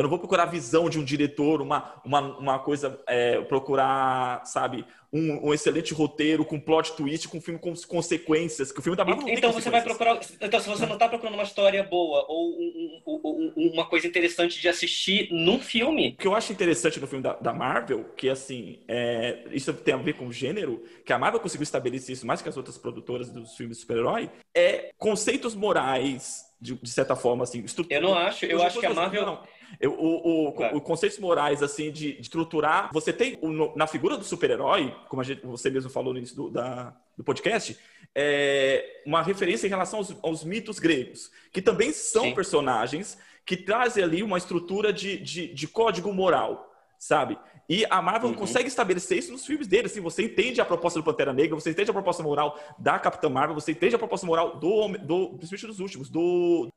Eu 0.00 0.04
não 0.04 0.10
vou 0.10 0.18
procurar 0.18 0.44
a 0.44 0.46
visão 0.46 0.88
de 0.88 0.98
um 0.98 1.04
diretor, 1.04 1.60
uma, 1.60 2.00
uma, 2.02 2.20
uma 2.38 2.58
coisa, 2.58 2.98
é, 3.06 3.38
procurar, 3.42 4.42
sabe, 4.46 4.86
um, 5.12 5.48
um, 5.48 5.52
excelente 5.52 5.92
roteiro 5.92 6.42
com 6.42 6.58
plot 6.58 6.92
twist, 6.92 7.28
com 7.28 7.38
filme 7.38 7.60
com 7.60 7.74
consequências, 7.86 8.72
que 8.72 8.78
o 8.78 8.82
filme 8.82 8.96
tá 8.96 9.04
Marvel 9.04 9.28
Então 9.28 9.52
você 9.52 9.68
vai 9.68 9.82
procurar. 9.82 10.18
Então, 10.40 10.58
se 10.58 10.68
você 10.70 10.86
não 10.86 10.94
está 10.94 11.06
procurando 11.06 11.34
uma 11.34 11.42
história 11.42 11.82
boa 11.82 12.24
ou 12.28 12.58
um, 12.58 13.02
um, 13.06 13.70
uma 13.74 13.84
coisa 13.84 14.06
interessante 14.06 14.58
de 14.58 14.68
assistir 14.68 15.28
num 15.30 15.58
filme. 15.58 16.14
O 16.18 16.22
que 16.22 16.26
eu 16.26 16.34
acho 16.34 16.50
interessante 16.50 16.98
no 16.98 17.06
filme 17.06 17.22
da, 17.22 17.34
da 17.34 17.52
Marvel, 17.52 18.04
que 18.16 18.30
assim, 18.30 18.78
é, 18.88 19.44
isso 19.52 19.70
tem 19.74 19.92
a 19.92 19.98
ver 19.98 20.14
com 20.14 20.28
o 20.28 20.32
gênero, 20.32 20.82
que 21.04 21.12
a 21.12 21.18
Marvel 21.18 21.40
conseguiu 21.40 21.64
estabelecer 21.64 22.14
isso 22.14 22.26
mais 22.26 22.40
que 22.40 22.48
as 22.48 22.56
outras 22.56 22.78
produtoras 22.78 23.28
dos 23.28 23.54
filmes 23.54 23.76
de 23.76 23.82
super-herói, 23.82 24.30
é 24.54 24.92
conceitos 24.96 25.54
morais, 25.54 26.46
de, 26.58 26.74
de 26.74 26.90
certa 26.90 27.14
forma, 27.14 27.44
assim. 27.44 27.62
Eu 27.90 28.00
não 28.00 28.14
acho, 28.14 28.46
eu 28.46 28.62
acho 28.62 28.80
que 28.80 28.86
a 28.86 28.94
Marvel. 28.94 29.26
Não, 29.26 29.40
eu, 29.78 29.92
o, 29.92 30.48
o, 30.48 30.52
claro. 30.52 30.76
o, 30.76 30.80
conceitos 30.80 31.18
morais, 31.18 31.62
assim, 31.62 31.90
de, 31.90 32.14
de 32.14 32.20
estruturar. 32.20 32.90
Você 32.92 33.12
tem 33.12 33.38
na 33.76 33.86
figura 33.86 34.16
do 34.16 34.24
super-herói, 34.24 34.94
como 35.08 35.22
gente, 35.22 35.44
você 35.46 35.70
mesmo 35.70 35.90
falou 35.90 36.12
no 36.12 36.18
início 36.18 36.36
do, 36.36 36.50
da, 36.50 36.96
do 37.16 37.22
podcast, 37.22 37.76
é 38.14 39.02
uma 39.06 39.22
referência 39.22 39.66
em 39.66 39.70
relação 39.70 40.00
aos, 40.00 40.16
aos 40.22 40.44
mitos 40.44 40.78
gregos, 40.78 41.30
que 41.52 41.62
também 41.62 41.92
são 41.92 42.24
Sim. 42.24 42.34
personagens 42.34 43.18
que 43.44 43.56
trazem 43.56 44.02
ali 44.02 44.22
uma 44.22 44.38
estrutura 44.38 44.92
de, 44.92 45.18
de, 45.18 45.52
de 45.52 45.68
código 45.68 46.12
moral, 46.12 46.72
sabe? 46.98 47.38
E 47.68 47.86
a 47.88 48.02
Marvel 48.02 48.30
uhum. 48.30 48.34
consegue 48.34 48.66
estabelecer 48.66 49.18
isso 49.18 49.30
nos 49.30 49.46
filmes 49.46 49.68
dele. 49.68 49.86
Assim, 49.86 50.00
você 50.00 50.24
entende 50.24 50.60
a 50.60 50.64
proposta 50.64 50.98
do 50.98 51.04
Pantera 51.04 51.32
Negra, 51.32 51.54
você 51.54 51.70
entende 51.70 51.90
a 51.90 51.94
proposta 51.94 52.20
moral 52.20 52.58
da 52.78 52.98
Capitã 52.98 53.28
Marvel, 53.28 53.54
você 53.54 53.70
entende 53.70 53.94
a 53.94 53.98
proposta 53.98 54.26
moral 54.26 54.58
do, 54.58 54.88
do 54.98 55.28
principalmente 55.36 55.66
dos 55.66 55.78
últimos, 55.78 56.10
do 56.10 56.68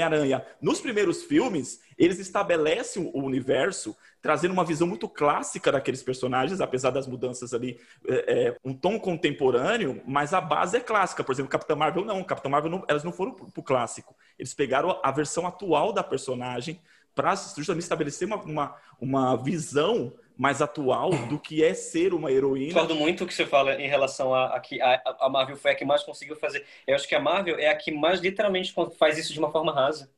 Homem-Aranha. 0.00 0.46
Nos 0.62 0.80
primeiros 0.80 1.24
filmes, 1.24 1.80
eles 1.98 2.20
estabelecem 2.20 3.10
o 3.12 3.20
universo, 3.20 3.96
trazendo 4.22 4.52
uma 4.52 4.64
visão 4.64 4.86
muito 4.86 5.08
clássica 5.08 5.72
daqueles 5.72 6.04
personagens, 6.04 6.60
apesar 6.60 6.90
das 6.90 7.08
mudanças 7.08 7.52
ali, 7.52 7.80
é, 8.06 8.46
é, 8.46 8.56
um 8.64 8.72
tom 8.72 9.00
contemporâneo, 9.00 10.00
mas 10.06 10.32
a 10.32 10.40
base 10.40 10.76
é 10.76 10.80
clássica. 10.80 11.24
Por 11.24 11.32
exemplo, 11.32 11.50
Capitã 11.50 11.74
Marvel 11.74 12.04
não. 12.04 12.22
Capitã 12.22 12.48
Marvel 12.48 12.70
não, 12.70 12.84
elas 12.86 13.02
não 13.02 13.10
foram 13.10 13.32
pro, 13.32 13.50
pro 13.50 13.62
clássico. 13.62 14.14
Eles 14.38 14.54
pegaram 14.54 15.00
a 15.02 15.10
versão 15.10 15.48
atual 15.48 15.92
da 15.92 16.04
personagem 16.04 16.80
para 17.12 17.34
justamente 17.34 17.82
estabelecer 17.82 18.28
uma, 18.28 18.36
uma, 18.36 18.76
uma 19.00 19.36
visão 19.36 20.12
mais 20.38 20.62
atual 20.62 21.10
do 21.28 21.36
que 21.36 21.64
é 21.64 21.74
ser 21.74 22.14
uma 22.14 22.30
heroína. 22.30 22.72
Concordo 22.72 22.94
muito 22.94 23.24
o 23.24 23.26
que 23.26 23.34
você 23.34 23.44
fala 23.44 23.74
em 23.74 23.88
relação 23.88 24.32
a, 24.32 24.54
a 24.54 24.60
que 24.60 24.80
a, 24.80 25.02
a, 25.18 25.28
Marvel 25.28 25.56
foi 25.56 25.72
a 25.72 25.74
que 25.74 25.84
mais 25.84 26.04
conseguiu 26.04 26.36
fazer. 26.36 26.64
Eu 26.86 26.94
acho 26.94 27.08
que 27.08 27.14
a 27.16 27.20
Marvel 27.20 27.58
é 27.58 27.68
a 27.68 27.74
que 27.74 27.90
mais 27.90 28.20
literalmente 28.20 28.72
faz 28.96 29.18
isso 29.18 29.32
de 29.32 29.38
uma 29.40 29.50
forma 29.50 29.72
rasa. 29.72 30.08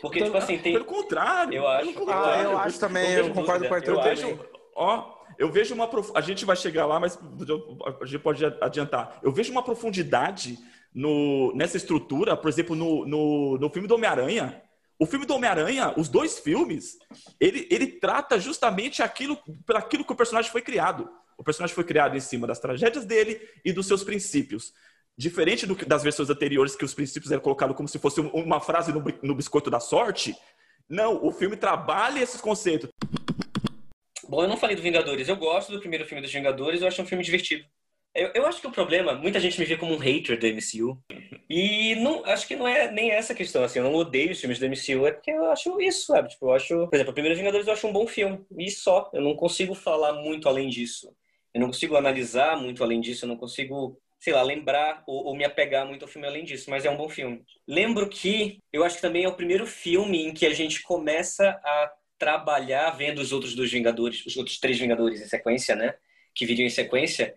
Porque, 0.00 0.18
então, 0.18 0.32
tipo 0.32 0.38
assim, 0.38 0.58
tem. 0.58 0.72
Pelo 0.72 0.84
contrário. 0.84 1.54
Eu 1.54 1.68
acho. 1.68 1.94
Contrário. 1.94 2.48
Ah, 2.48 2.52
eu 2.52 2.58
acho 2.58 2.80
também, 2.80 3.12
eu, 3.12 3.28
eu 3.28 3.32
concordo 3.32 3.68
com 3.68 3.72
o 3.72 3.76
Arthur. 3.76 3.94
Eu 3.94 4.02
vejo, 4.02 4.40
ó, 4.74 5.14
eu 5.38 5.52
vejo 5.52 5.72
uma. 5.72 5.88
A 6.16 6.20
gente 6.20 6.44
vai 6.44 6.56
chegar 6.56 6.84
lá, 6.84 6.98
mas 6.98 7.16
a 8.00 8.04
gente 8.04 8.18
pode 8.18 8.44
adiantar. 8.60 9.20
Eu 9.22 9.30
vejo 9.30 9.52
uma 9.52 9.62
profundidade 9.62 10.58
no, 10.92 11.54
nessa 11.54 11.76
estrutura, 11.76 12.36
por 12.36 12.48
exemplo, 12.48 12.74
no, 12.74 13.06
no, 13.06 13.56
no 13.56 13.70
filme 13.70 13.86
do 13.86 13.94
Homem-Aranha 13.94 14.67
o 14.98 15.06
filme 15.06 15.24
do 15.24 15.34
Homem-Aranha, 15.34 15.94
os 15.96 16.08
dois 16.08 16.38
filmes, 16.40 16.98
ele, 17.38 17.68
ele 17.70 17.86
trata 17.86 18.38
justamente 18.40 19.00
aquilo, 19.02 19.38
aquilo 19.74 20.04
que 20.04 20.12
o 20.12 20.16
personagem 20.16 20.50
foi 20.50 20.60
criado. 20.60 21.08
O 21.36 21.44
personagem 21.44 21.74
foi 21.74 21.84
criado 21.84 22.16
em 22.16 22.20
cima 22.20 22.48
das 22.48 22.58
tragédias 22.58 23.04
dele 23.04 23.40
e 23.64 23.72
dos 23.72 23.86
seus 23.86 24.02
princípios. 24.02 24.72
Diferente 25.16 25.66
do, 25.66 25.76
das 25.86 26.02
versões 26.02 26.28
anteriores, 26.30 26.74
que 26.74 26.84
os 26.84 26.94
princípios 26.94 27.30
eram 27.30 27.42
colocados 27.42 27.76
como 27.76 27.88
se 27.88 27.98
fosse 27.98 28.20
uma 28.20 28.60
frase 28.60 28.92
no, 28.92 29.04
no 29.22 29.34
biscoito 29.36 29.70
da 29.70 29.78
sorte. 29.78 30.34
Não, 30.88 31.24
o 31.24 31.30
filme 31.30 31.56
trabalha 31.56 32.20
esses 32.20 32.40
conceitos. 32.40 32.90
Bom, 34.28 34.42
eu 34.42 34.48
não 34.48 34.56
falei 34.56 34.74
do 34.74 34.82
Vingadores. 34.82 35.28
Eu 35.28 35.36
gosto 35.36 35.70
do 35.70 35.80
primeiro 35.80 36.04
filme 36.06 36.20
dos 36.20 36.32
Vingadores, 36.32 36.82
eu 36.82 36.88
acho 36.88 37.00
um 37.00 37.06
filme 37.06 37.22
divertido. 37.22 37.64
Eu, 38.14 38.30
eu 38.34 38.46
acho 38.46 38.60
que 38.60 38.66
o 38.66 38.72
problema, 38.72 39.14
muita 39.14 39.38
gente 39.38 39.58
me 39.60 39.66
vê 39.66 39.76
como 39.76 39.94
um 39.94 39.98
hater 39.98 40.38
do 40.38 40.46
MCU. 40.46 41.00
E 41.48 41.94
não, 41.96 42.24
acho 42.24 42.46
que 42.46 42.56
não 42.56 42.66
é 42.66 42.90
nem 42.90 43.10
essa 43.10 43.34
questão, 43.34 43.62
assim, 43.62 43.78
eu 43.78 43.84
não 43.84 43.94
odeio 43.94 44.32
os 44.32 44.40
filmes 44.40 44.58
do 44.58 44.66
MCU, 44.66 45.06
é 45.06 45.12
porque 45.12 45.30
eu 45.30 45.50
acho 45.50 45.80
isso, 45.80 46.06
sabe? 46.06 46.28
Tipo, 46.28 46.46
eu 46.46 46.52
acho, 46.52 46.88
por 46.88 46.94
exemplo, 46.94 47.10
o 47.10 47.14
Primeiro 47.14 47.36
Vingadores 47.36 47.66
eu 47.66 47.72
acho 47.72 47.86
um 47.86 47.92
bom 47.92 48.06
filme, 48.06 48.44
e 48.56 48.70
só. 48.70 49.10
Eu 49.12 49.22
não 49.22 49.34
consigo 49.34 49.74
falar 49.74 50.14
muito 50.14 50.48
além 50.48 50.68
disso. 50.68 51.14
Eu 51.54 51.60
não 51.60 51.68
consigo 51.68 51.96
analisar 51.96 52.60
muito 52.60 52.82
além 52.82 53.00
disso, 53.00 53.24
eu 53.24 53.28
não 53.28 53.36
consigo, 53.36 53.98
sei 54.20 54.32
lá, 54.32 54.42
lembrar 54.42 55.02
ou, 55.06 55.26
ou 55.26 55.36
me 55.36 55.44
apegar 55.44 55.86
muito 55.86 56.02
ao 56.02 56.08
filme 56.08 56.26
além 56.26 56.44
disso, 56.44 56.70
mas 56.70 56.84
é 56.84 56.90
um 56.90 56.96
bom 56.96 57.08
filme. 57.08 57.42
Lembro 57.66 58.08
que 58.08 58.58
eu 58.72 58.84
acho 58.84 58.96
que 58.96 59.02
também 59.02 59.24
é 59.24 59.28
o 59.28 59.36
primeiro 59.36 59.66
filme 59.66 60.26
em 60.26 60.34
que 60.34 60.46
a 60.46 60.52
gente 60.52 60.82
começa 60.82 61.50
a 61.64 61.92
trabalhar 62.18 62.90
vendo 62.90 63.20
os 63.20 63.32
outros 63.32 63.54
dois 63.54 63.70
Vingadores, 63.70 64.26
os 64.26 64.36
outros 64.36 64.58
três 64.58 64.78
Vingadores 64.78 65.20
em 65.20 65.26
sequência, 65.26 65.74
né? 65.74 65.94
Que 66.34 66.44
viriam 66.44 66.66
em 66.66 66.70
sequência, 66.70 67.34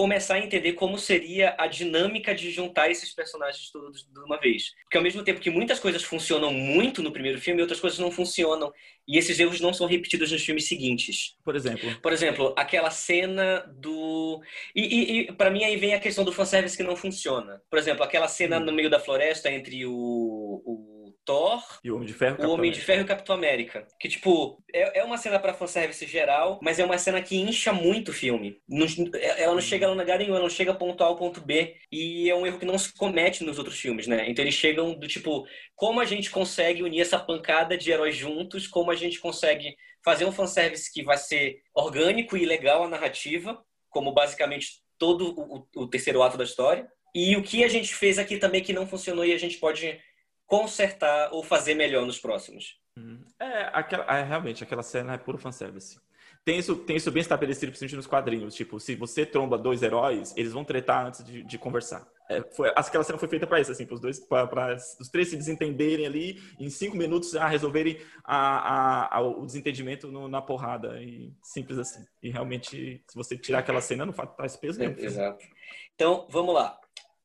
começar 0.00 0.36
a 0.36 0.38
entender 0.38 0.72
como 0.72 0.98
seria 0.98 1.54
a 1.58 1.66
dinâmica 1.66 2.34
de 2.34 2.50
juntar 2.50 2.90
esses 2.90 3.12
personagens 3.12 3.70
todos 3.70 4.08
de 4.10 4.20
uma 4.20 4.40
vez. 4.40 4.72
Porque 4.84 4.96
ao 4.96 5.02
mesmo 5.02 5.22
tempo 5.22 5.38
que 5.38 5.50
muitas 5.50 5.78
coisas 5.78 6.02
funcionam 6.02 6.50
muito 6.54 7.02
no 7.02 7.12
primeiro 7.12 7.38
filme, 7.38 7.60
outras 7.60 7.78
coisas 7.78 7.98
não 7.98 8.10
funcionam. 8.10 8.72
E 9.06 9.18
esses 9.18 9.38
erros 9.38 9.60
não 9.60 9.74
são 9.74 9.86
repetidos 9.86 10.32
nos 10.32 10.42
filmes 10.42 10.66
seguintes. 10.66 11.36
Por 11.44 11.54
exemplo? 11.54 11.94
Por 12.00 12.14
exemplo, 12.14 12.54
aquela 12.56 12.90
cena 12.90 13.60
do... 13.76 14.40
E, 14.74 14.80
e, 14.80 15.20
e 15.20 15.32
para 15.32 15.50
mim 15.50 15.64
aí 15.64 15.76
vem 15.76 15.92
a 15.92 16.00
questão 16.00 16.24
do 16.24 16.32
fanservice 16.32 16.78
que 16.78 16.82
não 16.82 16.96
funciona. 16.96 17.60
Por 17.68 17.78
exemplo, 17.78 18.02
aquela 18.02 18.26
cena 18.26 18.56
hum. 18.56 18.64
no 18.64 18.72
meio 18.72 18.88
da 18.88 18.98
floresta 18.98 19.50
entre 19.50 19.84
o, 19.84 19.92
o 19.92 20.99
Thor, 21.24 21.62
e 21.84 21.90
o 21.90 21.96
Homem 21.96 22.06
de 22.06 22.14
Ferro, 22.14 22.44
o 22.44 22.50
Homem 22.50 22.72
de 22.72 22.80
Ferro 22.80 23.00
e 23.00 23.04
o 23.04 23.06
Capitão 23.06 23.34
América. 23.34 23.86
Que, 23.98 24.08
tipo, 24.08 24.62
é, 24.72 25.00
é 25.00 25.04
uma 25.04 25.16
cena 25.16 25.38
pra 25.38 25.54
fanservice 25.54 26.06
geral, 26.06 26.58
mas 26.62 26.78
é 26.78 26.84
uma 26.84 26.98
cena 26.98 27.22
que 27.22 27.36
incha 27.36 27.72
muito 27.72 28.10
o 28.10 28.14
filme. 28.14 28.60
Não, 28.68 28.86
é, 29.14 29.42
ela 29.42 29.54
não 29.54 29.60
chega 29.60 29.86
a 29.86 29.92
lugar 29.92 30.18
nenhum, 30.18 30.34
ela 30.34 30.42
não 30.42 30.50
chega 30.50 30.74
ponto 30.74 31.02
A 31.02 31.06
ao 31.06 31.16
ponto 31.16 31.40
B. 31.40 31.76
E 31.90 32.28
é 32.28 32.34
um 32.34 32.46
erro 32.46 32.58
que 32.58 32.66
não 32.66 32.78
se 32.78 32.92
comete 32.94 33.44
nos 33.44 33.58
outros 33.58 33.78
filmes, 33.78 34.06
né? 34.06 34.28
Então 34.28 34.44
eles 34.44 34.54
chegam 34.54 34.94
do 34.94 35.06
tipo, 35.06 35.46
como 35.74 36.00
a 36.00 36.04
gente 36.04 36.30
consegue 36.30 36.82
unir 36.82 37.00
essa 37.00 37.18
pancada 37.18 37.76
de 37.76 37.90
heróis 37.90 38.16
juntos, 38.16 38.66
como 38.66 38.90
a 38.90 38.96
gente 38.96 39.20
consegue 39.20 39.76
fazer 40.04 40.24
um 40.24 40.32
fanservice 40.32 40.92
que 40.92 41.02
vai 41.02 41.18
ser 41.18 41.60
orgânico 41.74 42.36
e 42.36 42.46
legal 42.46 42.84
a 42.84 42.88
narrativa, 42.88 43.62
como 43.88 44.12
basicamente 44.12 44.80
todo 44.98 45.34
o, 45.38 45.82
o 45.82 45.86
terceiro 45.86 46.22
ato 46.22 46.36
da 46.36 46.44
história. 46.44 46.88
E 47.14 47.36
o 47.36 47.42
que 47.42 47.64
a 47.64 47.68
gente 47.68 47.94
fez 47.94 48.18
aqui 48.18 48.38
também 48.38 48.62
que 48.62 48.72
não 48.72 48.86
funcionou 48.86 49.24
e 49.24 49.32
a 49.32 49.38
gente 49.38 49.58
pode 49.58 49.98
consertar 50.50 51.32
ou 51.32 51.44
fazer 51.44 51.74
melhor 51.74 52.04
nos 52.04 52.18
próximos. 52.18 52.76
Uhum. 52.96 53.20
É, 53.38 53.70
aquela, 53.72 54.04
é, 54.18 54.24
realmente, 54.24 54.64
aquela 54.64 54.82
cena 54.82 55.14
é 55.14 55.18
puro 55.18 55.38
fanservice. 55.38 56.00
Tem 56.44 56.58
isso, 56.58 56.74
tem 56.74 56.96
isso 56.96 57.12
bem 57.12 57.20
estabelecido, 57.20 57.70
principalmente 57.70 57.96
nos 57.96 58.06
quadrinhos. 58.08 58.54
Tipo, 58.56 58.80
se 58.80 58.96
você 58.96 59.24
tromba 59.24 59.56
dois 59.56 59.80
heróis, 59.80 60.34
eles 60.36 60.52
vão 60.52 60.64
tretar 60.64 61.06
antes 61.06 61.22
de, 61.22 61.44
de 61.44 61.56
conversar. 61.56 62.04
É, 62.28 62.42
foi, 62.42 62.68
aquela 62.74 63.04
cena 63.04 63.18
foi 63.18 63.28
feita 63.28 63.46
para 63.46 63.60
isso, 63.60 63.70
assim, 63.70 63.86
para 63.86 63.94
os 63.94 64.00
dois, 64.00 64.18
para 64.18 64.76
os 64.98 65.08
três 65.08 65.28
se 65.28 65.36
desentenderem 65.36 66.06
ali, 66.06 66.42
em 66.58 66.68
cinco 66.68 66.96
minutos 66.96 67.30
já 67.30 67.46
resolverem 67.46 68.00
a, 68.24 68.36
a, 68.36 69.16
a, 69.18 69.20
o 69.20 69.46
desentendimento 69.46 70.10
no, 70.10 70.26
na 70.26 70.42
porrada. 70.42 71.00
E 71.00 71.32
simples 71.44 71.78
assim. 71.78 72.04
E 72.20 72.28
realmente, 72.28 73.04
se 73.06 73.14
você 73.14 73.38
tirar 73.38 73.60
aquela 73.60 73.80
cena, 73.80 74.04
não 74.04 74.12
faz 74.12 74.56
peso 74.56 74.80
nenhum. 74.80 74.96
É, 74.98 75.04
exato. 75.04 75.46
Então, 75.94 76.26
vamos 76.28 76.54
lá. 76.54 76.76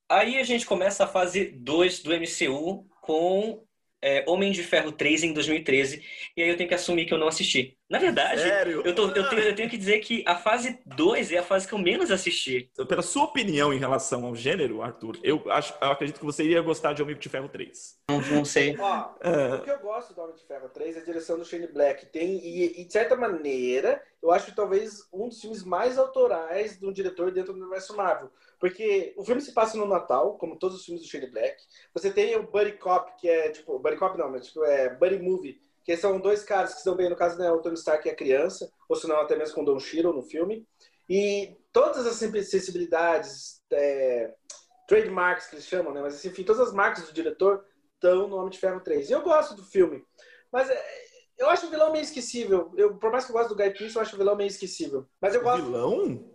Aí 0.08 0.38
a 0.38 0.44
gente 0.44 0.68
começa 0.68 1.04
a 1.04 1.08
fase 1.08 1.46
2 1.46 2.04
do 2.04 2.12
MCU, 2.12 2.88
com 3.06 3.64
é, 4.02 4.24
Homem 4.28 4.52
de 4.52 4.62
Ferro 4.62 4.92
3 4.92 5.24
em 5.24 5.34
2013. 5.34 6.04
E 6.38 6.44
aí 6.44 6.50
eu 6.50 6.56
tenho 6.58 6.70
que 6.70 6.76
assumir 6.76 7.06
que 7.06 7.14
eu 7.14 7.18
não 7.18 7.28
assisti. 7.28 7.76
Na 7.90 7.98
verdade, 7.98 8.42
Sério? 8.42 8.82
Eu, 8.86 8.94
tô, 8.94 9.10
eu, 9.10 9.30
tenho, 9.30 9.42
eu 9.42 9.56
tenho 9.56 9.70
que 9.70 9.78
dizer 9.78 10.00
que 10.00 10.24
a 10.28 10.36
fase 10.36 10.80
2 10.86 11.32
é 11.32 11.40
a 11.40 11.44
fase 11.44 11.68
que 11.68 11.74
eu 11.74 11.80
menos 11.80 12.12
assisti. 12.12 12.72
Pela 12.88 13.02
sua 13.02 13.24
opinião 13.24 13.74
em 13.74 13.80
relação 13.80 14.26
ao 14.26 14.36
gênero, 14.36 14.82
Arthur, 14.82 15.18
eu, 15.24 15.44
acho, 15.52 15.74
eu 15.82 15.90
acredito 15.90 16.20
que 16.20 16.26
você 16.26 16.44
iria 16.44 16.62
gostar 16.62 16.94
de 16.94 17.02
Homem 17.02 17.16
de 17.16 17.30
Ferro 17.30 17.50
3. 17.50 17.96
Não, 18.10 18.22
não 18.22 18.46
sei. 18.46 18.76
Ó, 18.78 19.10
uh... 19.10 19.56
O 19.56 19.62
que 19.62 19.72
eu 19.72 19.80
gosto 19.80 20.14
do 20.14 20.22
Homem 20.22 20.36
de 20.36 20.44
Ferro 20.46 20.70
3 20.70 20.98
é 20.98 21.00
a 21.00 21.04
direção 21.04 21.38
do 21.38 21.46
Shane 21.46 21.68
Black. 21.68 22.06
Tem, 22.08 22.38
e, 22.38 22.82
e, 22.82 22.86
de 22.86 22.94
certa 22.94 23.16
maneira, 23.16 24.02
eu 24.22 24.32
acho 24.32 24.48
que 24.48 24.56
talvez 24.56 25.08
um 25.12 25.30
dos 25.30 25.42
filmes 25.42 25.64
mais 25.64 25.98
autorais 25.98 26.80
de 26.80 26.86
um 26.86 26.92
diretor 26.92 27.32
dentro 27.32 27.54
do 27.54 27.60
universo 27.60 27.96
Marvel. 27.96 28.32
Porque 28.66 29.14
o 29.16 29.24
filme 29.24 29.42
se 29.42 29.54
passa 29.54 29.78
no 29.78 29.86
Natal, 29.86 30.40
como 30.40 30.58
todos 30.58 30.78
os 30.78 30.86
filmes 30.86 31.04
do 31.04 31.08
Shane 31.08 31.30
Black. 31.30 31.56
Você 31.94 32.10
tem 32.10 32.36
o 32.36 32.50
Buddy 32.50 32.72
Cop, 32.80 33.16
que 33.22 33.30
é 33.30 33.52
tipo. 33.52 33.78
Buddy 33.78 33.96
Cop 33.96 34.18
não, 34.18 34.32
mas 34.32 34.48
tipo, 34.48 34.66
é 34.66 34.90
Buddy 34.90 35.20
Movie, 35.20 35.62
que 35.84 35.96
são 35.96 36.20
dois 36.20 36.44
caras 36.44 36.72
que 36.72 36.80
estão 36.80 36.96
bem, 36.96 37.08
no 37.08 37.16
caso, 37.16 37.38
né, 37.38 37.52
o 37.52 37.62
Tony 37.62 37.76
Stark 37.76 38.08
e 38.08 38.10
a 38.10 38.16
criança, 38.16 38.68
ou 38.90 38.96
se 38.96 39.08
não, 39.08 39.18
até 39.18 39.36
mesmo 39.36 39.54
com 39.54 39.62
o 39.62 39.66
Don 39.66 39.80
Shiro 39.80 40.12
no 40.12 40.24
filme. 40.24 40.68
E 41.08 41.56
todas 41.72 42.08
as 42.08 42.16
sensibilidades, 42.16 43.62
é, 43.72 44.34
trademarks 44.88 45.46
que 45.46 45.58
eles 45.58 45.68
chamam, 45.68 45.94
né? 45.94 46.02
Mas 46.02 46.26
enfim, 46.26 46.44
todas 46.44 46.68
as 46.68 46.74
marcas 46.74 47.06
do 47.06 47.14
diretor 47.14 47.64
estão 47.94 48.28
no 48.28 48.36
Homem 48.36 48.50
de 48.50 48.58
Ferro 48.58 48.80
3. 48.80 49.12
E 49.12 49.14
eu 49.14 49.22
gosto 49.22 49.54
do 49.54 49.64
filme. 49.64 50.04
Mas 50.52 50.72
é, 50.72 50.84
eu 51.38 51.52
acho 51.52 51.68
o 51.68 51.70
vilão 51.70 51.92
meio 51.92 52.02
esquecível. 52.02 52.74
Eu, 52.76 52.96
por 52.96 53.12
mais 53.12 53.26
que 53.26 53.32
eu 53.32 53.36
goste 53.36 53.50
do 53.50 53.56
Guy 53.56 53.70
Pearce, 53.76 53.96
eu 53.96 54.02
acho 54.02 54.16
o 54.16 54.18
vilão 54.18 54.36
meio 54.36 54.48
esquecível. 54.48 55.06
Mas 55.22 55.36
eu 55.36 55.44
gosto. 55.44 55.62
O 55.62 55.66
vilão? 55.68 56.32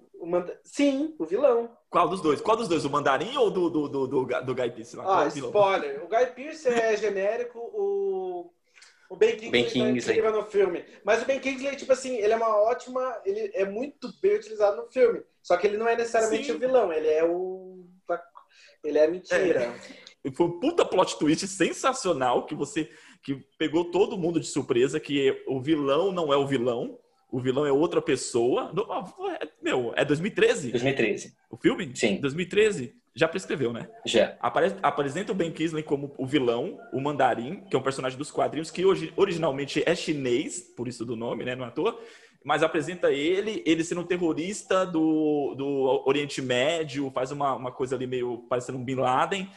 Sim, 0.62 1.16
o 1.18 1.26
vilão. 1.26 1.76
Qual 1.90 2.08
dos 2.08 2.20
dois? 2.20 2.40
Qual 2.40 2.56
dos 2.56 2.68
dois? 2.68 2.84
O 2.84 2.90
Mandarim 2.90 3.36
ou 3.36 3.50
do, 3.50 3.68
do, 3.68 3.88
do, 3.88 4.06
do, 4.06 4.24
do 4.24 4.54
Guy 4.54 4.70
Pearce? 4.70 4.96
Ah, 5.00 5.26
spoiler. 5.26 6.04
O 6.04 6.08
Guy 6.08 6.26
Pearce 6.36 6.68
é 6.68 6.96
genérico, 6.96 7.58
o, 7.58 8.52
o 9.10 9.16
Ben 9.16 9.32
Kingsley, 9.32 9.50
ben 9.50 9.64
Kingsley. 9.64 10.22
Tá 10.22 10.30
no 10.30 10.44
filme. 10.44 10.84
Mas 11.04 11.22
o 11.22 11.26
Ben 11.26 11.40
Kingsley, 11.40 11.74
tipo 11.74 11.92
assim, 11.92 12.16
ele 12.16 12.32
é 12.32 12.36
uma 12.36 12.56
ótima... 12.62 13.20
Ele 13.24 13.50
é 13.54 13.64
muito 13.64 14.08
bem 14.22 14.36
utilizado 14.36 14.76
no 14.76 14.88
filme. 14.88 15.20
Só 15.42 15.56
que 15.56 15.66
ele 15.66 15.76
não 15.76 15.88
é 15.88 15.96
necessariamente 15.96 16.46
Sim. 16.46 16.52
o 16.52 16.58
vilão, 16.60 16.92
ele 16.92 17.08
é 17.08 17.24
o... 17.24 17.84
Ele 18.84 18.98
é 18.98 19.08
mentira. 19.08 19.74
É. 20.24 20.30
Foi 20.30 20.46
um 20.46 20.60
puta 20.60 20.84
plot 20.84 21.18
twist 21.18 21.46
sensacional 21.48 22.46
que 22.46 22.54
você... 22.54 22.88
Que 23.22 23.34
pegou 23.58 23.90
todo 23.90 24.16
mundo 24.16 24.38
de 24.38 24.46
surpresa, 24.46 25.00
que 25.00 25.44
o 25.46 25.60
vilão 25.60 26.12
não 26.12 26.32
é 26.32 26.36
o 26.36 26.46
vilão, 26.46 26.98
o 27.30 27.40
vilão 27.40 27.66
é 27.66 27.72
outra 27.72 28.02
pessoa. 28.02 28.72
É, 29.40 29.48
meu, 29.62 29.92
é 29.96 30.04
2013? 30.04 30.70
2013. 30.70 31.34
O 31.50 31.56
filme? 31.56 31.90
Sim. 31.94 32.20
2013. 32.20 32.94
Já 33.14 33.26
prescreveu, 33.26 33.72
né? 33.72 33.88
Já. 34.06 34.36
Apare 34.40 34.74
apresenta 34.82 35.32
o 35.32 35.34
Ben 35.34 35.50
Kingsley 35.50 35.82
como 35.82 36.14
o 36.16 36.24
vilão, 36.24 36.78
o 36.92 37.00
Mandarim, 37.00 37.64
que 37.68 37.74
é 37.74 37.78
um 37.78 37.82
personagem 37.82 38.16
dos 38.16 38.30
quadrinhos 38.30 38.70
que 38.70 38.84
hoje, 38.84 39.12
originalmente 39.16 39.82
é 39.84 39.94
chinês, 39.94 40.60
por 40.60 40.86
isso 40.86 41.04
do 41.04 41.16
nome, 41.16 41.44
né? 41.44 41.56
Não 41.56 41.64
é 41.64 41.68
à 41.68 41.70
toa. 41.70 41.98
Mas 42.44 42.62
apresenta 42.62 43.12
ele, 43.12 43.62
ele 43.66 43.84
sendo 43.84 44.00
um 44.00 44.06
terrorista 44.06 44.86
do, 44.86 45.54
do 45.56 46.02
Oriente 46.06 46.40
Médio, 46.40 47.10
faz 47.10 47.30
uma, 47.30 47.54
uma 47.54 47.72
coisa 47.72 47.96
ali 47.96 48.06
meio 48.06 48.38
parecendo 48.48 48.78
um 48.78 48.84
Bin 48.84 48.94
Laden. 48.94 49.50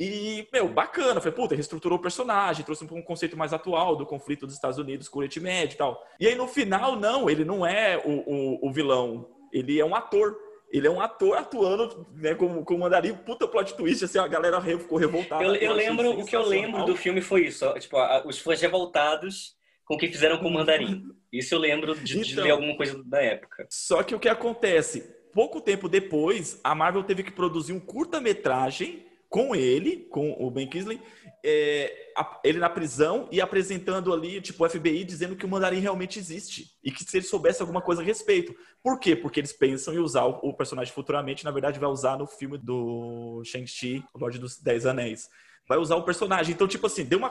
E, 0.00 0.48
meu, 0.50 0.66
bacana. 0.66 1.20
Falei, 1.20 1.36
puta, 1.36 1.54
reestruturou 1.54 1.98
o 1.98 2.00
personagem, 2.00 2.64
trouxe 2.64 2.84
um 2.90 3.02
conceito 3.02 3.36
mais 3.36 3.52
atual 3.52 3.94
do 3.94 4.06
conflito 4.06 4.46
dos 4.46 4.54
Estados 4.54 4.78
Unidos 4.78 5.10
com 5.10 5.18
o 5.18 5.20
Oriente 5.20 5.38
Médio 5.38 5.74
e 5.74 5.76
tal. 5.76 6.02
E 6.18 6.26
aí, 6.26 6.34
no 6.34 6.48
final, 6.48 6.96
não, 6.96 7.28
ele 7.28 7.44
não 7.44 7.66
é 7.66 7.98
o, 7.98 8.10
o, 8.10 8.68
o 8.68 8.72
vilão. 8.72 9.28
Ele 9.52 9.78
é 9.78 9.84
um 9.84 9.94
ator. 9.94 10.34
Ele 10.72 10.86
é 10.86 10.90
um 10.90 11.02
ator 11.02 11.36
atuando 11.36 12.06
né, 12.14 12.34
como, 12.34 12.64
como 12.64 12.80
mandarim. 12.80 13.12
Puta 13.12 13.46
plot 13.46 13.74
twist, 13.74 14.06
assim, 14.06 14.18
a 14.18 14.26
galera 14.26 14.58
ficou 14.62 14.96
revoltada. 14.96 15.44
Eu, 15.44 15.54
eu 15.54 15.72
lembro, 15.74 16.18
o 16.18 16.24
que 16.24 16.34
eu 16.34 16.46
lembro 16.46 16.86
do 16.86 16.96
filme 16.96 17.20
foi 17.20 17.44
isso. 17.46 17.70
Tipo, 17.78 17.98
a, 17.98 18.22
os 18.24 18.38
fãs 18.38 18.58
revoltados 18.62 19.54
com 19.84 19.96
o 19.96 19.98
que 19.98 20.08
fizeram 20.08 20.38
com 20.38 20.48
o 20.48 20.52
mandarim. 20.52 21.02
Isso 21.30 21.54
eu 21.54 21.58
lembro 21.58 21.94
de, 21.94 22.12
então, 22.12 22.22
de 22.22 22.34
ver 22.36 22.50
alguma 22.52 22.74
coisa 22.74 23.02
da 23.04 23.20
época. 23.20 23.66
Só 23.68 24.02
que 24.02 24.14
o 24.14 24.20
que 24.20 24.30
acontece? 24.30 25.14
Pouco 25.34 25.60
tempo 25.60 25.90
depois, 25.90 26.58
a 26.64 26.74
Marvel 26.74 27.02
teve 27.02 27.22
que 27.22 27.32
produzir 27.32 27.72
um 27.74 27.80
curta-metragem 27.80 29.09
com 29.30 29.54
ele, 29.54 30.08
com 30.10 30.32
o 30.38 30.50
Ben 30.50 30.68
Kingsley, 30.68 31.00
é, 31.42 32.10
ele 32.42 32.58
na 32.58 32.68
prisão 32.68 33.28
e 33.30 33.40
apresentando 33.40 34.12
ali, 34.12 34.40
tipo, 34.40 34.62
o 34.62 34.68
FBI 34.68 35.04
dizendo 35.04 35.36
que 35.36 35.46
o 35.46 35.48
mandarim 35.48 35.78
realmente 35.78 36.18
existe 36.18 36.72
e 36.82 36.90
que 36.90 37.04
se 37.04 37.16
ele 37.16 37.24
soubesse 37.24 37.62
alguma 37.62 37.80
coisa 37.80 38.02
a 38.02 38.04
respeito. 38.04 38.52
Por 38.82 38.98
quê? 38.98 39.14
Porque 39.14 39.38
eles 39.38 39.52
pensam 39.52 39.94
em 39.94 39.98
usar 39.98 40.24
o, 40.24 40.40
o 40.42 40.52
personagem 40.52 40.92
futuramente, 40.92 41.44
na 41.44 41.52
verdade 41.52 41.78
vai 41.78 41.88
usar 41.88 42.18
no 42.18 42.26
filme 42.26 42.58
do 42.58 43.40
Shang-Chi, 43.44 44.04
o 44.12 44.18
Lorde 44.18 44.40
dos 44.40 44.58
Dez 44.58 44.84
Anéis. 44.84 45.30
Vai 45.68 45.78
usar 45.78 45.94
o 45.94 46.02
personagem. 46.02 46.52
Então, 46.52 46.66
tipo 46.66 46.88
assim, 46.88 47.04
deu 47.04 47.20
uma, 47.20 47.30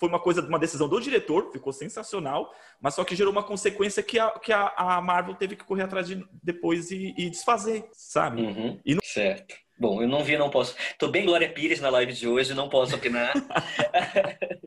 foi 0.00 0.08
uma 0.08 0.18
coisa, 0.18 0.40
uma 0.40 0.58
decisão 0.58 0.88
do 0.88 0.98
diretor, 0.98 1.52
ficou 1.52 1.74
sensacional, 1.74 2.50
mas 2.80 2.94
só 2.94 3.04
que 3.04 3.14
gerou 3.14 3.30
uma 3.30 3.42
consequência 3.42 4.02
que 4.02 4.18
a, 4.18 4.30
que 4.30 4.50
a, 4.50 4.72
a 4.74 5.02
Marvel 5.02 5.34
teve 5.34 5.54
que 5.54 5.64
correr 5.64 5.82
atrás 5.82 6.06
de 6.06 6.26
depois 6.42 6.90
e, 6.90 7.14
e 7.18 7.28
desfazer, 7.28 7.86
sabe? 7.92 8.40
Uhum, 8.40 8.80
e 8.86 8.96
Certo. 9.04 9.63
Bom, 9.76 10.00
eu 10.00 10.08
não 10.08 10.22
vi, 10.22 10.38
não 10.38 10.50
posso. 10.50 10.76
Tô 10.98 11.08
bem 11.08 11.24
Glória 11.24 11.52
Pires 11.52 11.80
na 11.80 11.90
live 11.90 12.12
de 12.12 12.28
hoje, 12.28 12.54
não 12.54 12.68
posso 12.68 12.94
opinar. 12.94 13.32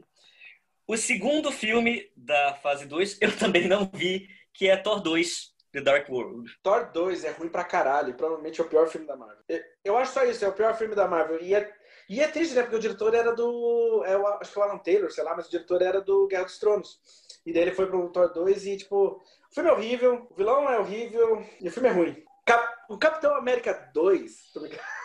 o 0.85 0.97
segundo 0.97 1.49
filme 1.49 2.11
da 2.15 2.55
fase 2.55 2.85
2 2.85 3.19
eu 3.21 3.35
também 3.37 3.67
não 3.67 3.89
vi, 3.93 4.27
que 4.53 4.69
é 4.69 4.75
Thor 4.75 5.01
2, 5.01 5.53
The 5.71 5.81
Dark 5.81 6.09
World. 6.09 6.51
Thor 6.61 6.91
2 6.91 7.23
é 7.23 7.31
ruim 7.31 7.47
pra 7.47 7.63
caralho, 7.63 8.15
provavelmente 8.15 8.59
é 8.59 8.63
o 8.63 8.67
pior 8.67 8.89
filme 8.89 9.07
da 9.07 9.15
Marvel. 9.15 9.43
Eu 9.83 9.97
acho 9.97 10.11
só 10.11 10.25
isso, 10.25 10.43
é 10.43 10.49
o 10.49 10.53
pior 10.53 10.77
filme 10.77 10.93
da 10.93 11.07
Marvel. 11.07 11.41
E 11.41 11.55
é, 11.55 11.73
e 12.09 12.19
é 12.19 12.27
triste, 12.27 12.53
né? 12.53 12.63
Porque 12.63 12.75
o 12.75 12.79
diretor 12.79 13.13
era 13.13 13.33
do. 13.33 14.03
É, 14.05 14.17
o, 14.17 14.27
acho 14.27 14.51
que 14.51 14.59
é 14.59 14.61
o 14.61 14.65
Alan 14.65 14.77
Taylor, 14.79 15.09
sei 15.09 15.23
lá, 15.23 15.33
mas 15.35 15.47
o 15.47 15.51
diretor 15.51 15.81
era 15.81 16.01
do 16.01 16.27
Guerra 16.27 16.43
dos 16.43 16.59
Tronos. 16.59 16.99
E 17.45 17.53
daí 17.53 17.61
ele 17.61 17.71
foi 17.71 17.87
pro 17.87 18.09
Thor 18.09 18.33
2 18.33 18.65
e, 18.65 18.75
tipo, 18.75 18.97
o 18.97 19.53
filme 19.53 19.69
é 19.69 19.73
horrível, 19.73 20.27
o 20.29 20.35
vilão 20.35 20.69
é 20.69 20.77
horrível 20.77 21.45
e 21.61 21.69
o 21.69 21.71
filme 21.71 21.87
é 21.87 21.93
ruim. 21.93 22.26
Cap, 22.47 22.65
o 22.89 22.97
Capitão 22.97 23.35
América 23.35 23.91
2, 23.93 24.51
tô 24.53 24.61
brincando. 24.61 24.81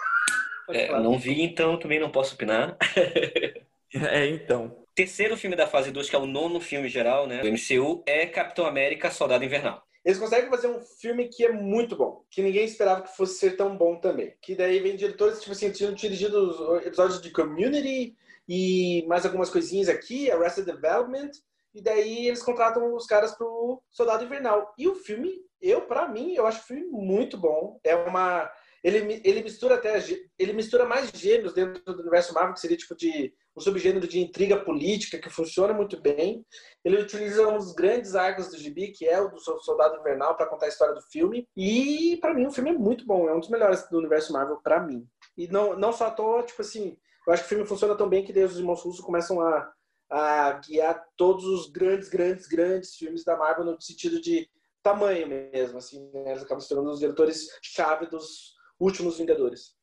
É, 0.68 0.88
não 1.00 1.18
vi, 1.18 1.42
então 1.42 1.76
também 1.76 1.98
não 1.98 2.08
posso 2.08 2.34
opinar. 2.34 2.78
é, 3.92 4.26
então. 4.28 4.86
Terceiro 4.94 5.36
filme 5.36 5.56
da 5.56 5.66
fase 5.66 5.90
2, 5.90 6.08
que 6.08 6.14
é 6.14 6.18
o 6.18 6.24
nono 6.24 6.60
filme 6.60 6.88
geral, 6.88 7.26
né? 7.26 7.40
Do 7.40 7.48
MCU, 7.48 8.02
é 8.06 8.26
Capitão 8.26 8.64
América 8.64 9.10
Soldado 9.10 9.44
Invernal. 9.44 9.82
Eles 10.04 10.18
conseguem 10.18 10.48
fazer 10.48 10.68
um 10.68 10.80
filme 10.80 11.28
que 11.28 11.44
é 11.44 11.52
muito 11.52 11.96
bom, 11.96 12.24
que 12.30 12.42
ninguém 12.42 12.64
esperava 12.64 13.02
que 13.02 13.14
fosse 13.16 13.40
ser 13.40 13.56
tão 13.56 13.76
bom 13.76 13.96
também. 13.96 14.34
Que 14.40 14.54
daí 14.54 14.78
vem 14.78 14.96
diretores, 14.96 15.40
tipo 15.40 15.52
assim, 15.52 15.72
tinham 15.72 15.92
dirigido 15.92 16.48
os 16.48 16.86
episódios 16.86 17.20
de 17.20 17.30
Community 17.30 18.16
e 18.48 19.04
mais 19.08 19.26
algumas 19.26 19.50
coisinhas 19.50 19.88
aqui, 19.88 20.30
Arrested 20.30 20.64
Development, 20.64 21.32
e 21.74 21.82
daí 21.82 22.28
eles 22.28 22.42
contratam 22.42 22.94
os 22.94 23.04
caras 23.04 23.36
pro 23.36 23.82
Soldado 23.90 24.24
Invernal. 24.24 24.72
E 24.78 24.86
o 24.88 24.94
filme, 24.94 25.42
eu, 25.62 25.82
para 25.82 26.08
mim, 26.08 26.34
eu 26.34 26.46
acho 26.46 26.60
o 26.60 26.66
filme 26.66 26.86
muito 26.90 27.38
bom. 27.38 27.78
É 27.84 27.94
uma 27.94 28.50
ele, 28.82 29.20
ele 29.24 29.42
mistura 29.42 29.76
até 29.76 29.96
ele 30.36 30.52
mistura 30.52 30.84
mais 30.84 31.10
gêneros 31.10 31.54
dentro 31.54 31.80
do 31.84 32.00
universo 32.00 32.34
Marvel, 32.34 32.54
que 32.54 32.60
seria 32.60 32.76
tipo 32.76 32.96
de 32.96 33.32
um 33.56 33.60
subgênero 33.60 34.08
de 34.08 34.18
intriga 34.18 34.58
política 34.58 35.18
que 35.18 35.30
funciona 35.30 35.72
muito 35.72 36.00
bem. 36.00 36.44
Ele 36.84 37.00
utiliza 37.00 37.46
um 37.46 37.58
dos 37.58 37.72
grandes 37.74 38.16
arcos 38.16 38.48
do 38.48 38.58
gibi, 38.58 38.88
que 38.88 39.06
é 39.06 39.20
o 39.20 39.28
do 39.28 39.38
Soldado 39.38 40.00
Invernal, 40.00 40.36
para 40.36 40.46
contar 40.46 40.66
a 40.66 40.68
história 40.70 40.94
do 40.94 41.02
filme. 41.02 41.46
E 41.56 42.18
para 42.20 42.34
mim 42.34 42.46
o 42.46 42.50
filme 42.50 42.70
é 42.70 42.74
muito 42.74 43.06
bom, 43.06 43.28
é 43.28 43.34
um 43.34 43.40
dos 43.40 43.50
melhores 43.50 43.88
do 43.88 43.98
universo 43.98 44.32
Marvel 44.32 44.56
para 44.56 44.80
mim. 44.80 45.06
E 45.36 45.46
não 45.46 45.78
não 45.78 45.92
só 45.92 46.06
à 46.06 46.10
toa, 46.10 46.42
tipo 46.42 46.60
assim, 46.60 46.96
eu 47.26 47.32
acho 47.32 47.42
que 47.42 47.46
o 47.46 47.48
filme 47.50 47.66
funciona 47.66 47.94
tão 47.94 48.08
bem 48.08 48.24
que 48.24 48.32
daí 48.32 48.42
os 48.42 48.58
irmãos 48.58 48.82
russos 48.82 49.04
começam 49.04 49.40
a, 49.40 49.72
a 50.10 50.52
guiar 50.54 51.06
todos 51.16 51.44
os 51.44 51.70
grandes, 51.70 52.08
grandes, 52.08 52.48
grandes 52.48 52.96
filmes 52.96 53.22
da 53.22 53.36
Marvel 53.36 53.64
no 53.64 53.80
sentido 53.80 54.20
de 54.20 54.50
tamanho 54.82 55.28
mesmo, 55.28 55.78
assim, 55.78 56.10
né? 56.12 56.32
eles 56.32 56.42
acabam 56.42 56.60
se 56.60 56.68
tornando 56.68 56.90
os 56.90 57.00
diretores 57.00 57.48
chave 57.62 58.06
dos 58.06 58.54
últimos 58.78 59.18
Vingadores. 59.18 59.74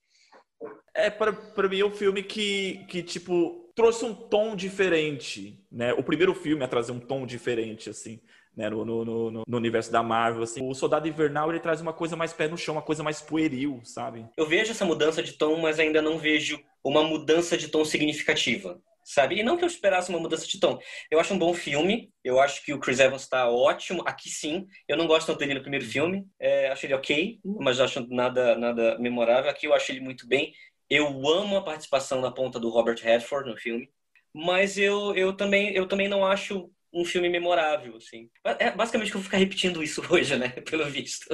É, 0.93 1.09
para 1.09 1.69
mim, 1.69 1.79
é 1.79 1.85
um 1.85 1.91
filme 1.91 2.21
que, 2.21 2.85
que, 2.89 3.01
tipo, 3.01 3.71
trouxe 3.73 4.03
um 4.03 4.13
tom 4.13 4.55
diferente, 4.55 5.65
né? 5.71 5.93
O 5.93 6.03
primeiro 6.03 6.35
filme 6.35 6.63
a 6.65 6.67
trazer 6.67 6.91
um 6.91 6.99
tom 6.99 7.25
diferente, 7.25 7.89
assim, 7.89 8.19
né? 8.55 8.69
No, 8.69 8.83
no, 8.83 9.05
no, 9.05 9.43
no, 9.47 9.57
universo 9.57 9.89
da 9.89 10.03
Marvel, 10.03 10.43
assim. 10.43 10.67
O 10.67 10.73
Soldado 10.73 11.07
Invernal, 11.07 11.49
ele 11.49 11.61
traz 11.61 11.79
uma 11.79 11.93
coisa 11.93 12.17
mais 12.17 12.33
pé 12.33 12.49
no 12.49 12.57
chão, 12.57 12.75
uma 12.75 12.81
coisa 12.81 13.01
mais 13.01 13.21
pueril, 13.21 13.79
sabe? 13.85 14.27
Eu 14.35 14.45
vejo 14.45 14.71
essa 14.71 14.83
mudança 14.83 15.23
de 15.23 15.33
tom, 15.33 15.55
mas 15.57 15.79
ainda 15.79 16.01
não 16.01 16.17
vejo 16.17 16.61
uma 16.83 17.03
mudança 17.03 17.57
de 17.57 17.69
tom 17.69 17.85
significativa 17.85 18.81
sabe? 19.09 19.39
E 19.39 19.43
não 19.43 19.57
que 19.57 19.63
eu 19.63 19.67
esperasse 19.67 20.09
uma 20.09 20.19
mudança 20.19 20.45
de 20.45 20.59
tom. 20.59 20.79
Eu 21.09 21.19
acho 21.19 21.33
um 21.33 21.39
bom 21.39 21.51
filme, 21.53 22.11
eu 22.23 22.39
acho 22.39 22.63
que 22.63 22.73
o 22.73 22.79
Chris 22.79 22.99
Evans 22.99 23.23
está 23.23 23.49
ótimo, 23.49 24.03
aqui 24.05 24.29
sim. 24.29 24.67
Eu 24.87 24.95
não 24.95 25.07
gosto 25.07 25.27
tanto 25.27 25.39
dele 25.39 25.55
no 25.55 25.61
primeiro 25.61 25.85
filme, 25.85 26.27
é, 26.39 26.69
acho 26.69 26.85
ele 26.85 26.93
ok, 26.93 27.39
mas 27.43 27.79
acho 27.79 28.05
nada, 28.07 28.55
nada 28.55 28.99
memorável. 28.99 29.49
Aqui 29.49 29.65
eu 29.65 29.73
acho 29.73 29.91
ele 29.91 29.99
muito 29.99 30.27
bem. 30.27 30.53
Eu 30.87 31.07
amo 31.27 31.57
a 31.57 31.63
participação 31.63 32.21
na 32.21 32.31
ponta 32.31 32.59
do 32.59 32.69
Robert 32.69 32.99
Redford 33.01 33.49
no 33.49 33.57
filme, 33.57 33.89
mas 34.33 34.77
eu, 34.77 35.15
eu, 35.15 35.33
também, 35.33 35.73
eu 35.73 35.87
também 35.87 36.07
não 36.07 36.23
acho 36.23 36.71
um 36.93 37.03
filme 37.03 37.29
memorável, 37.29 37.95
assim. 37.97 38.29
É 38.59 38.71
basicamente 38.71 39.09
que 39.09 39.17
eu 39.17 39.21
vou 39.21 39.25
ficar 39.25 39.37
repetindo 39.37 39.81
isso 39.81 40.03
hoje, 40.11 40.35
né? 40.37 40.49
Pelo 40.49 40.85
visto. 40.85 41.27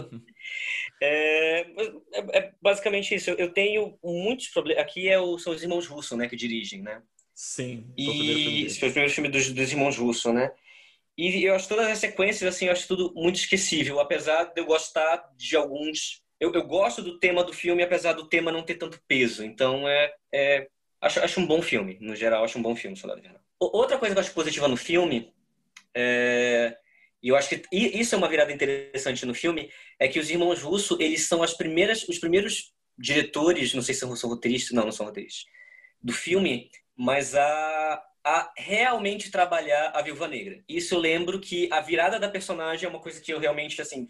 É, 1.02 1.62
é, 1.62 2.38
é 2.40 2.52
basicamente 2.62 3.16
isso. 3.16 3.32
Eu 3.32 3.52
tenho 3.52 3.98
muitos 4.04 4.48
problemas. 4.48 4.84
Aqui 4.84 5.10
é 5.10 5.20
o, 5.20 5.38
são 5.38 5.54
os 5.54 5.62
irmãos 5.62 5.88
Russo, 5.88 6.16
né? 6.18 6.28
Que 6.28 6.36
dirigem, 6.36 6.82
né? 6.82 7.02
Sim. 7.36 7.94
E 7.98 8.64
esse 8.66 8.80
foi 8.80 8.88
o 8.88 8.92
primeiro 8.94 9.14
filme 9.14 9.30
dos, 9.30 9.52
dos 9.52 9.72
irmãos 9.72 9.98
Russo, 9.98 10.32
né? 10.32 10.54
E 11.18 11.44
eu 11.44 11.54
acho 11.54 11.68
todas 11.68 11.88
as 11.88 12.00
sequências, 12.00 12.56
assim, 12.56 12.66
eu 12.66 12.72
acho 12.72 12.88
tudo 12.88 13.14
muito 13.14 13.36
esquecível, 13.36 14.00
apesar 14.00 14.46
de 14.46 14.62
eu 14.62 14.66
gostar 14.66 15.30
de 15.36 15.56
alguns. 15.56 16.24
Eu, 16.40 16.54
eu 16.54 16.66
gosto 16.66 17.02
do 17.02 17.20
tema 17.20 17.44
do 17.44 17.54
filme, 17.54 17.84
apesar 17.84 18.14
do 18.14 18.28
tema 18.28 18.52
não 18.52 18.64
ter 18.64 18.76
tanto 18.76 19.02
peso. 19.08 19.44
Então, 19.44 19.88
é, 19.88 20.14
é 20.34 20.68
acho, 21.02 21.20
acho 21.20 21.40
um 21.42 21.46
bom 21.46 21.62
filme, 21.62 21.98
no 22.00 22.16
geral, 22.16 22.44
acho 22.44 22.58
um 22.58 22.62
bom 22.62 22.76
filme, 22.76 22.96
Soldado 22.96 23.20
Invernal. 23.20 23.42
Outra 23.60 23.98
coisa 23.98 24.16
que 24.16 24.20
eu 24.20 24.24
acho 24.24 24.34
positiva 24.34 24.68
no 24.68 24.78
filme, 24.78 25.34
é, 25.94 26.78
e 27.22 27.30
eu 27.30 27.36
acho 27.36 27.50
que 27.50 27.64
isso 27.72 28.16
é 28.16 28.18
uma 28.18 28.30
virada 28.30 28.52
interessante 28.52 29.26
no 29.26 29.34
filme, 29.34 29.70
é 30.00 30.08
que 30.08 30.20
os 30.20 30.30
irmãos 30.30 30.62
Russo, 30.62 30.98
eles 31.02 31.28
são 31.28 31.44
as 31.44 31.54
primeiras, 31.54 32.08
os 32.08 32.20
primeiros 32.20 32.74
diretores, 32.98 33.74
não 33.74 33.82
sei 33.82 33.94
se 33.94 34.02
são 34.02 34.30
roteiristas, 34.30 34.72
não, 34.72 34.84
não 34.84 34.92
são 34.92 35.06
roteiristas, 35.06 35.46
do 36.02 36.14
filme 36.14 36.70
mas 36.98 37.36
a, 37.36 38.04
a 38.24 38.54
realmente 38.58 39.30
trabalhar 39.30 39.92
a 39.94 40.02
Viúva 40.02 40.28
Negra. 40.28 40.64
Isso 40.68 40.96
eu 40.96 41.00
lembro 41.00 41.40
que 41.40 41.70
a 41.72 41.82
virada 41.82 42.20
da 42.20 42.30
personagem 42.30 42.86
é 42.86 42.90
uma 42.90 43.02
coisa 43.02 43.22
que 43.22 43.32
eu 43.32 43.40
realmente, 43.40 43.82
assim, 43.82 44.08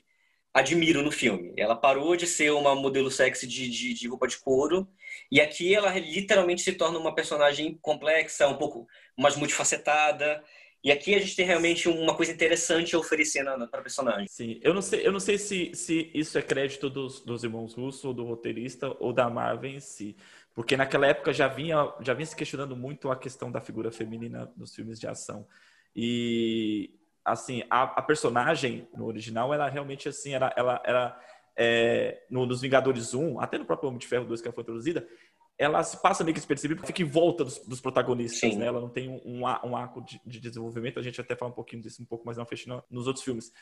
admiro 0.56 1.02
no 1.02 1.12
filme. 1.12 1.54
Ela 1.58 1.76
parou 1.76 2.16
de 2.16 2.26
ser 2.26 2.52
uma 2.52 2.74
modelo 2.74 3.12
sexy 3.12 3.46
de, 3.46 3.70
de, 3.70 3.94
de, 3.94 4.08
roupa 4.08 4.26
de 4.26 4.38
couro 4.38 4.88
e 5.30 5.42
aqui 5.42 5.76
ela 5.76 5.92
literalmente 6.00 6.62
se 6.62 6.72
torna 6.72 6.98
uma 6.98 7.14
personagem 7.14 7.78
complexa, 7.82 8.48
um 8.48 8.58
pouco 8.58 8.88
mais 9.18 9.36
multifacetada. 9.36 10.42
E 10.82 10.92
aqui 10.92 11.14
a 11.14 11.20
gente 11.20 11.36
tem 11.36 11.46
realmente 11.46 11.90
uma 11.90 12.16
coisa 12.16 12.32
interessante 12.32 12.96
a 12.96 13.00
oferecer 13.00 13.44
para 13.44 13.80
a 13.80 13.84
personagem. 13.84 14.28
Sim, 14.30 14.60
eu 14.62 14.74
não 14.74 14.82
sei, 14.82 15.06
eu 15.06 15.12
não 15.12 15.20
sei 15.20 15.38
se, 15.38 15.72
se 15.74 16.10
isso 16.14 16.38
é 16.38 16.42
crédito 16.42 16.90
dos, 16.90 17.22
dos 17.22 17.44
irmãos 17.44 17.74
Russo, 17.74 18.08
ou 18.08 18.14
do 18.14 18.24
roteirista, 18.24 18.96
ou 19.00 19.12
da 19.12 19.30
Marvel 19.30 19.72
em 19.72 19.80
si. 19.80 20.16
Porque 20.56 20.78
naquela 20.78 21.06
época 21.06 21.34
já 21.34 21.50
vinha, 21.50 21.94
já 22.00 22.14
vinha 22.14 22.26
se 22.26 22.36
questionando 22.36 22.78
muito 22.78 23.12
a 23.12 23.16
questão 23.16 23.52
da 23.52 23.60
figura 23.60 23.92
feminina 23.92 24.50
nos 24.56 24.74
filmes 24.74 24.98
de 24.98 25.06
ação. 25.06 25.46
E, 25.94 26.98
assim, 27.26 27.64
a, 27.70 27.84
a 27.84 28.02
personagem 28.02 28.88
no 28.96 29.06
original, 29.06 29.54
ela 29.54 29.68
realmente, 29.68 30.08
assim, 30.08 30.34
ela, 30.34 30.52
ela 30.56 30.82
era... 30.86 31.20
É, 31.58 32.26
no, 32.30 32.46
nos 32.46 32.60
Vingadores 32.60 33.14
1, 33.14 33.40
até 33.40 33.58
no 33.58 33.64
próprio 33.64 33.88
Homem 33.88 33.98
de 33.98 34.08
Ferro 34.08 34.26
2 34.26 34.42
que 34.42 34.48
ela 34.48 34.54
foi 34.54 34.62
introduzida, 34.62 35.08
ela 35.58 35.82
se 35.84 36.02
passa 36.02 36.24
meio 36.24 36.34
que 36.34 36.40
despercebida 36.40 36.80
porque 36.80 36.92
fica 36.92 37.02
em 37.02 37.10
volta 37.10 37.44
dos, 37.44 37.60
dos 37.60 37.80
protagonistas, 37.80 38.52
Sim. 38.52 38.58
né? 38.58 38.66
Ela 38.66 38.82
não 38.82 38.90
tem 38.90 39.08
um, 39.08 39.22
um, 39.26 39.42
um 39.44 39.76
arco 39.76 40.02
de, 40.02 40.20
de, 40.26 40.40
desenvolvimento, 40.40 41.00
a 41.00 41.02
gente 41.02 41.20
até 41.20 41.34
fala 41.36 41.52
um 41.52 41.56
pouquinho 41.56 41.82
disso 41.82 42.02
um 42.02 42.06
pouco 42.06 42.26
mais 42.26 42.38
na 42.38 42.46
frente 42.46 42.68
nos 42.90 43.08
outros 43.08 43.24
filmes. 43.24 43.54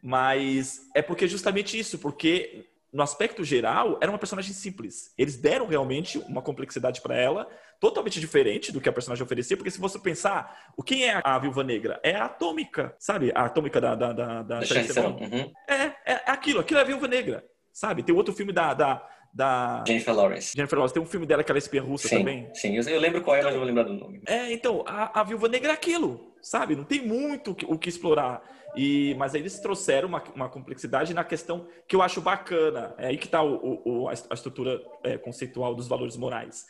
Mas 0.00 0.88
é 0.94 1.02
porque 1.02 1.26
justamente 1.26 1.76
isso, 1.76 1.98
porque 1.98 2.66
no 2.94 3.02
aspecto 3.02 3.42
geral, 3.42 3.98
era 4.00 4.10
uma 4.10 4.18
personagem 4.18 4.52
simples. 4.52 5.12
Eles 5.18 5.36
deram 5.36 5.66
realmente 5.66 6.16
uma 6.28 6.40
complexidade 6.40 7.00
para 7.00 7.16
ela, 7.16 7.48
totalmente 7.80 8.20
diferente 8.20 8.70
do 8.70 8.80
que 8.80 8.88
a 8.88 8.92
personagem 8.92 9.24
oferecia, 9.24 9.56
porque 9.56 9.70
se 9.70 9.80
você 9.80 9.98
pensar, 9.98 10.72
o 10.76 10.82
quem 10.82 11.04
é 11.08 11.20
a 11.24 11.36
Viúva 11.40 11.64
Negra? 11.64 11.98
É 12.04 12.14
a 12.14 12.26
Atômica, 12.26 12.94
sabe? 12.96 13.32
A 13.34 13.46
Atômica 13.46 13.80
da... 13.80 13.96
da, 13.96 14.12
da, 14.12 14.42
da 14.42 14.58
uhum. 14.58 15.52
é, 15.68 15.92
é 16.06 16.22
aquilo, 16.26 16.60
aquilo 16.60 16.78
é 16.78 16.82
a 16.82 16.86
Viúva 16.86 17.08
Negra, 17.08 17.44
sabe? 17.72 18.04
Tem 18.04 18.14
outro 18.14 18.32
filme 18.32 18.52
da... 18.52 18.72
da 18.72 19.08
da 19.34 19.82
Jennifer 19.84 20.14
Lawrence. 20.14 20.52
Jennifer 20.54 20.78
Lawrence. 20.78 20.94
Tem 20.94 21.02
um 21.02 21.06
filme 21.06 21.26
dela 21.26 21.42
que 21.42 21.50
ela 21.50 21.58
é 21.58 21.58
espiã 21.58 21.82
russa 21.82 22.06
sim, 22.06 22.18
também. 22.18 22.48
Sim, 22.54 22.76
eu 22.76 23.00
lembro 23.00 23.20
qual 23.20 23.34
é, 23.34 23.42
mas 23.42 23.52
eu 23.52 23.58
vou 23.58 23.66
lembrar 23.66 23.82
do 23.82 23.92
nome. 23.92 24.22
É, 24.28 24.52
então, 24.52 24.84
a, 24.86 25.20
a 25.20 25.24
Viúva 25.24 25.48
Negra 25.48 25.72
é 25.72 25.74
aquilo, 25.74 26.32
sabe? 26.40 26.76
Não 26.76 26.84
tem 26.84 27.04
muito 27.04 27.50
o 27.50 27.54
que, 27.56 27.66
o 27.66 27.76
que 27.76 27.88
explorar. 27.88 28.40
E, 28.76 29.14
mas 29.18 29.34
aí 29.34 29.40
eles 29.40 29.58
trouxeram 29.60 30.08
uma, 30.08 30.22
uma, 30.34 30.48
complexidade 30.48 31.14
na 31.14 31.24
questão 31.24 31.66
que 31.88 31.94
eu 31.94 32.02
acho 32.02 32.20
bacana. 32.20 32.94
É 32.98 33.08
aí 33.08 33.16
que 33.16 33.26
está 33.26 33.40
a 33.40 34.34
estrutura 34.34 34.82
é, 35.02 35.16
conceitual 35.16 35.74
dos 35.74 35.86
valores 35.86 36.16
morais. 36.16 36.66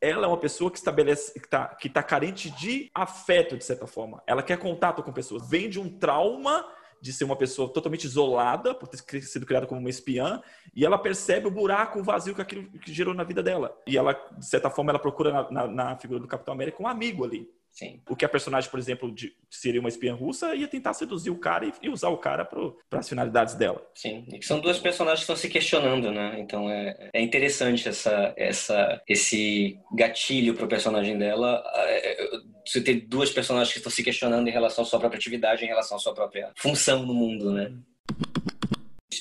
Ela 0.00 0.26
é 0.26 0.28
uma 0.28 0.38
pessoa 0.38 0.70
que 0.70 0.76
estabelece, 0.76 1.32
que 1.32 1.46
está 1.46 1.68
que 1.74 1.88
tá 1.88 2.02
carente 2.02 2.50
de 2.50 2.90
afeto, 2.94 3.56
de 3.56 3.64
certa 3.64 3.86
forma. 3.86 4.22
Ela 4.26 4.42
quer 4.42 4.58
contato 4.58 5.02
com 5.02 5.12
pessoas. 5.12 5.48
Vem 5.48 5.70
de 5.70 5.80
um 5.80 5.88
trauma 5.98 6.64
de 7.00 7.12
ser 7.12 7.24
uma 7.24 7.36
pessoa 7.36 7.72
totalmente 7.72 8.04
isolada, 8.04 8.74
por 8.74 8.88
ter 8.88 9.22
sido 9.22 9.46
criada 9.46 9.66
como 9.66 9.80
uma 9.80 9.90
espiã, 9.90 10.42
e 10.74 10.84
ela 10.84 10.98
percebe 10.98 11.46
o 11.46 11.50
buraco, 11.50 12.00
o 12.00 12.02
vazio 12.02 12.34
que 12.34 12.42
aquilo 12.42 12.70
que 12.80 12.92
gerou 12.92 13.14
na 13.14 13.24
vida 13.24 13.42
dela. 13.42 13.76
E 13.86 13.96
ela, 13.96 14.12
de 14.36 14.46
certa 14.46 14.70
forma, 14.70 14.90
ela 14.90 14.98
procura 14.98 15.32
na, 15.32 15.50
na, 15.50 15.66
na 15.66 15.96
figura 15.96 16.20
do 16.20 16.26
Capitão 16.26 16.54
América 16.54 16.82
um 16.82 16.86
amigo 16.86 17.24
ali. 17.24 17.48
Sim. 17.76 18.00
O 18.08 18.16
que 18.16 18.24
a 18.24 18.28
personagem, 18.28 18.70
por 18.70 18.80
exemplo, 18.80 19.14
de, 19.14 19.36
seria 19.50 19.80
uma 19.80 19.90
espiã 19.90 20.14
russa, 20.14 20.54
ia 20.54 20.66
tentar 20.66 20.94
seduzir 20.94 21.28
o 21.28 21.38
cara 21.38 21.66
e, 21.66 21.72
e 21.82 21.90
usar 21.90 22.08
o 22.08 22.16
cara 22.16 22.42
para 22.42 22.98
as 22.98 23.06
finalidades 23.06 23.54
dela. 23.54 23.86
Sim, 23.94 24.26
e 24.32 24.42
são 24.42 24.60
duas 24.60 24.78
personagens 24.78 25.20
que 25.20 25.24
estão 25.24 25.36
se 25.36 25.50
questionando, 25.50 26.10
né? 26.10 26.36
Então 26.40 26.70
é, 26.70 27.10
é 27.12 27.20
interessante 27.20 27.86
essa, 27.86 28.32
essa, 28.34 29.02
esse 29.06 29.78
gatilho 29.92 30.54
para 30.54 30.64
o 30.64 30.68
personagem 30.68 31.18
dela. 31.18 31.62
É, 31.74 32.12
é, 32.12 32.40
você 32.64 32.80
ter 32.80 32.94
duas 33.02 33.30
personagens 33.30 33.70
que 33.70 33.78
estão 33.78 33.92
se 33.92 34.02
questionando 34.02 34.48
em 34.48 34.52
relação 34.52 34.82
à 34.82 34.86
sua 34.86 34.98
própria 34.98 35.18
atividade, 35.18 35.62
em 35.62 35.68
relação 35.68 35.98
à 35.98 36.00
sua 36.00 36.14
própria 36.14 36.52
função 36.56 37.04
no 37.04 37.12
mundo, 37.12 37.52
né? 37.52 37.74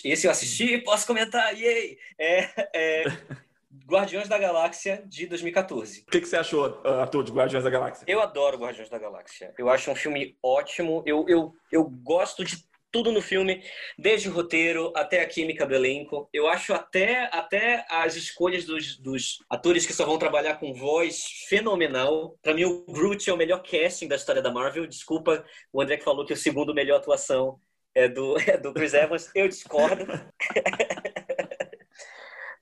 Esse 0.02 0.28
eu 0.28 0.32
assisti, 0.32 0.78
posso 0.78 1.06
comentar, 1.06 1.54
yay! 1.60 1.98
É, 2.18 2.50
é, 2.74 3.04
Guardiões 3.86 4.28
da 4.28 4.38
Galáxia 4.38 5.04
de 5.06 5.28
2014. 5.28 6.02
O 6.02 6.12
que, 6.12 6.22
que 6.22 6.28
você 6.28 6.38
achou, 6.38 6.82
Arthur, 6.84 7.24
de 7.24 7.32
Guardiões 7.32 7.64
da 7.64 7.70
Galáxia? 7.70 8.06
Eu 8.08 8.22
adoro 8.22 8.58
Guardiões 8.58 8.90
da 8.90 8.98
Galáxia. 8.98 9.54
Eu 9.58 9.70
acho 9.70 9.92
um 9.92 9.96
filme 9.96 10.38
ótimo. 10.42 11.04
Eu, 11.06 11.26
eu, 11.28 11.54
eu 11.72 11.84
gosto 11.84 12.44
de 12.44 12.64
tudo 12.96 13.12
no 13.12 13.22
filme, 13.22 13.62
desde 14.00 14.30
o 14.30 14.32
roteiro 14.32 14.94
até 14.96 15.20
a 15.20 15.28
química 15.28 15.66
do 15.66 15.76
elenco. 15.76 16.30
Eu 16.32 16.48
acho 16.48 16.74
até, 16.74 17.30
até 17.30 17.86
as 17.90 18.16
escolhas 18.16 18.64
dos, 18.64 18.96
dos 18.98 19.40
atores 19.50 19.86
que 19.86 19.92
só 19.92 20.06
vão 20.06 20.18
trabalhar 20.18 20.56
com 20.56 20.74
voz 20.74 21.26
fenomenal. 21.50 22.38
Para 22.42 22.54
mim, 22.54 22.64
o 22.64 22.86
Groot 22.86 23.30
é 23.30 23.34
o 23.34 23.38
melhor 23.38 23.62
casting 23.62 24.08
da 24.08 24.16
história 24.16 24.42
da 24.42 24.50
Marvel. 24.50 24.88
Desculpa 24.88 25.44
o 25.74 25.82
André 25.82 25.98
que 25.98 26.06
falou 26.06 26.26
que 26.26 26.32
o 26.32 26.38
segundo 26.38 26.74
melhor 26.74 26.96
atuação 26.98 27.60
é 27.94 28.08
do, 28.08 28.38
é 28.48 28.58
do 28.58 28.74
Chris 28.74 28.94
Evans. 28.94 29.30
Eu 29.36 29.50
discordo. 29.50 30.06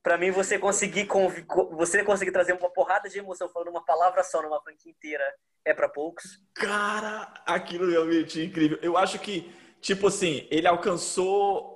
para 0.03 0.17
mim 0.17 0.29
você 0.29 0.59
conseguir 0.59 1.07
você 1.71 2.03
conseguir 2.03 2.31
trazer 2.31 2.53
uma 2.53 2.69
porrada 2.69 3.09
de 3.09 3.17
emoção 3.17 3.49
falando 3.49 3.69
uma 3.69 3.83
palavra 3.83 4.23
só 4.23 4.41
numa 4.41 4.61
franquia 4.61 4.91
inteira 4.91 5.23
é 5.65 5.73
para 5.73 5.87
poucos. 5.87 6.41
Cara, 6.53 7.33
aquilo 7.45 7.89
realmente 7.89 8.41
é 8.41 8.43
incrível. 8.43 8.77
Eu 8.81 8.97
acho 8.97 9.17
que 9.17 9.49
tipo 9.83 10.07
assim, 10.07 10.47
ele 10.49 10.65
alcançou 10.65 11.73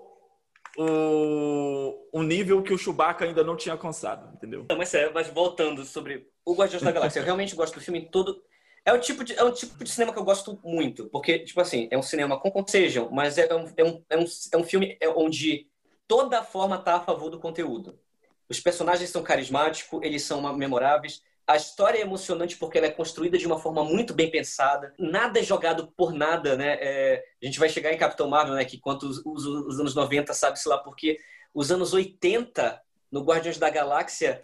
o, 0.77 2.07
o 2.11 2.23
nível 2.23 2.63
que 2.63 2.73
o 2.73 2.77
Chewbacca 2.77 3.25
ainda 3.25 3.43
não 3.43 3.57
tinha 3.57 3.73
alcançado, 3.73 4.33
entendeu? 4.35 4.65
Não, 4.69 4.77
mas, 4.77 4.93
é, 4.93 5.11
mas 5.11 5.27
voltando 5.27 5.83
sobre 5.83 6.27
o 6.45 6.53
Guardiões 6.53 6.83
da 6.83 6.91
Galáxia, 6.91 7.19
eu 7.19 7.25
realmente 7.25 7.55
gosto 7.55 7.75
do 7.75 7.81
filme 7.81 8.09
todo. 8.09 8.41
É 8.85 8.93
o, 8.93 8.99
tipo 8.99 9.23
de, 9.23 9.33
é 9.33 9.43
o 9.43 9.51
tipo 9.51 9.83
de 9.83 9.89
cinema 9.89 10.13
que 10.13 10.19
eu 10.19 10.23
gosto 10.23 10.57
muito, 10.63 11.09
porque, 11.09 11.39
tipo 11.39 11.59
assim, 11.59 11.89
é 11.91 11.97
um 11.97 12.01
cinema 12.01 12.39
com 12.39 12.65
sejam, 12.65 13.09
mas 13.11 13.37
é 13.37 13.53
um, 13.53 13.65
é 13.75 13.83
um, 13.83 14.03
é 14.09 14.17
um, 14.17 14.25
é 14.53 14.57
um 14.57 14.63
filme 14.63 14.97
onde 15.17 15.67
toda 16.07 16.39
a 16.39 16.43
forma 16.43 16.77
tá 16.77 16.95
a 16.95 17.01
favor 17.01 17.29
do 17.29 17.39
conteúdo. 17.39 17.99
Os 18.49 18.59
personagens 18.59 19.09
são 19.09 19.23
carismáticos, 19.23 19.99
eles 20.03 20.23
são 20.23 20.41
memoráveis. 20.55 21.21
A 21.45 21.55
história 21.55 21.99
é 21.99 22.01
emocionante 22.01 22.57
porque 22.57 22.77
ela 22.77 22.87
é 22.87 22.91
construída 22.91 23.37
de 23.37 23.47
uma 23.47 23.59
forma 23.59 23.83
muito 23.83 24.13
bem 24.13 24.29
pensada. 24.29 24.93
Nada 24.99 25.39
é 25.39 25.43
jogado 25.43 25.87
por 25.95 26.13
nada, 26.13 26.57
né? 26.57 26.77
É, 26.79 27.23
a 27.41 27.45
gente 27.45 27.59
vai 27.59 27.69
chegar 27.69 27.93
em 27.93 27.97
Capitão 27.97 28.27
Marvel, 28.27 28.55
né? 28.55 28.65
Que 28.65 28.77
quanto 28.77 29.07
os, 29.07 29.21
os, 29.25 29.45
os 29.45 29.79
anos 29.79 29.95
90, 29.95 30.33
sabe-se 30.33 30.67
lá 30.67 30.77
porque 30.77 31.19
os 31.53 31.71
anos 31.71 31.93
80, 31.93 32.81
no 33.11 33.23
Guardiões 33.23 33.57
da 33.57 33.69
Galáxia, 33.69 34.43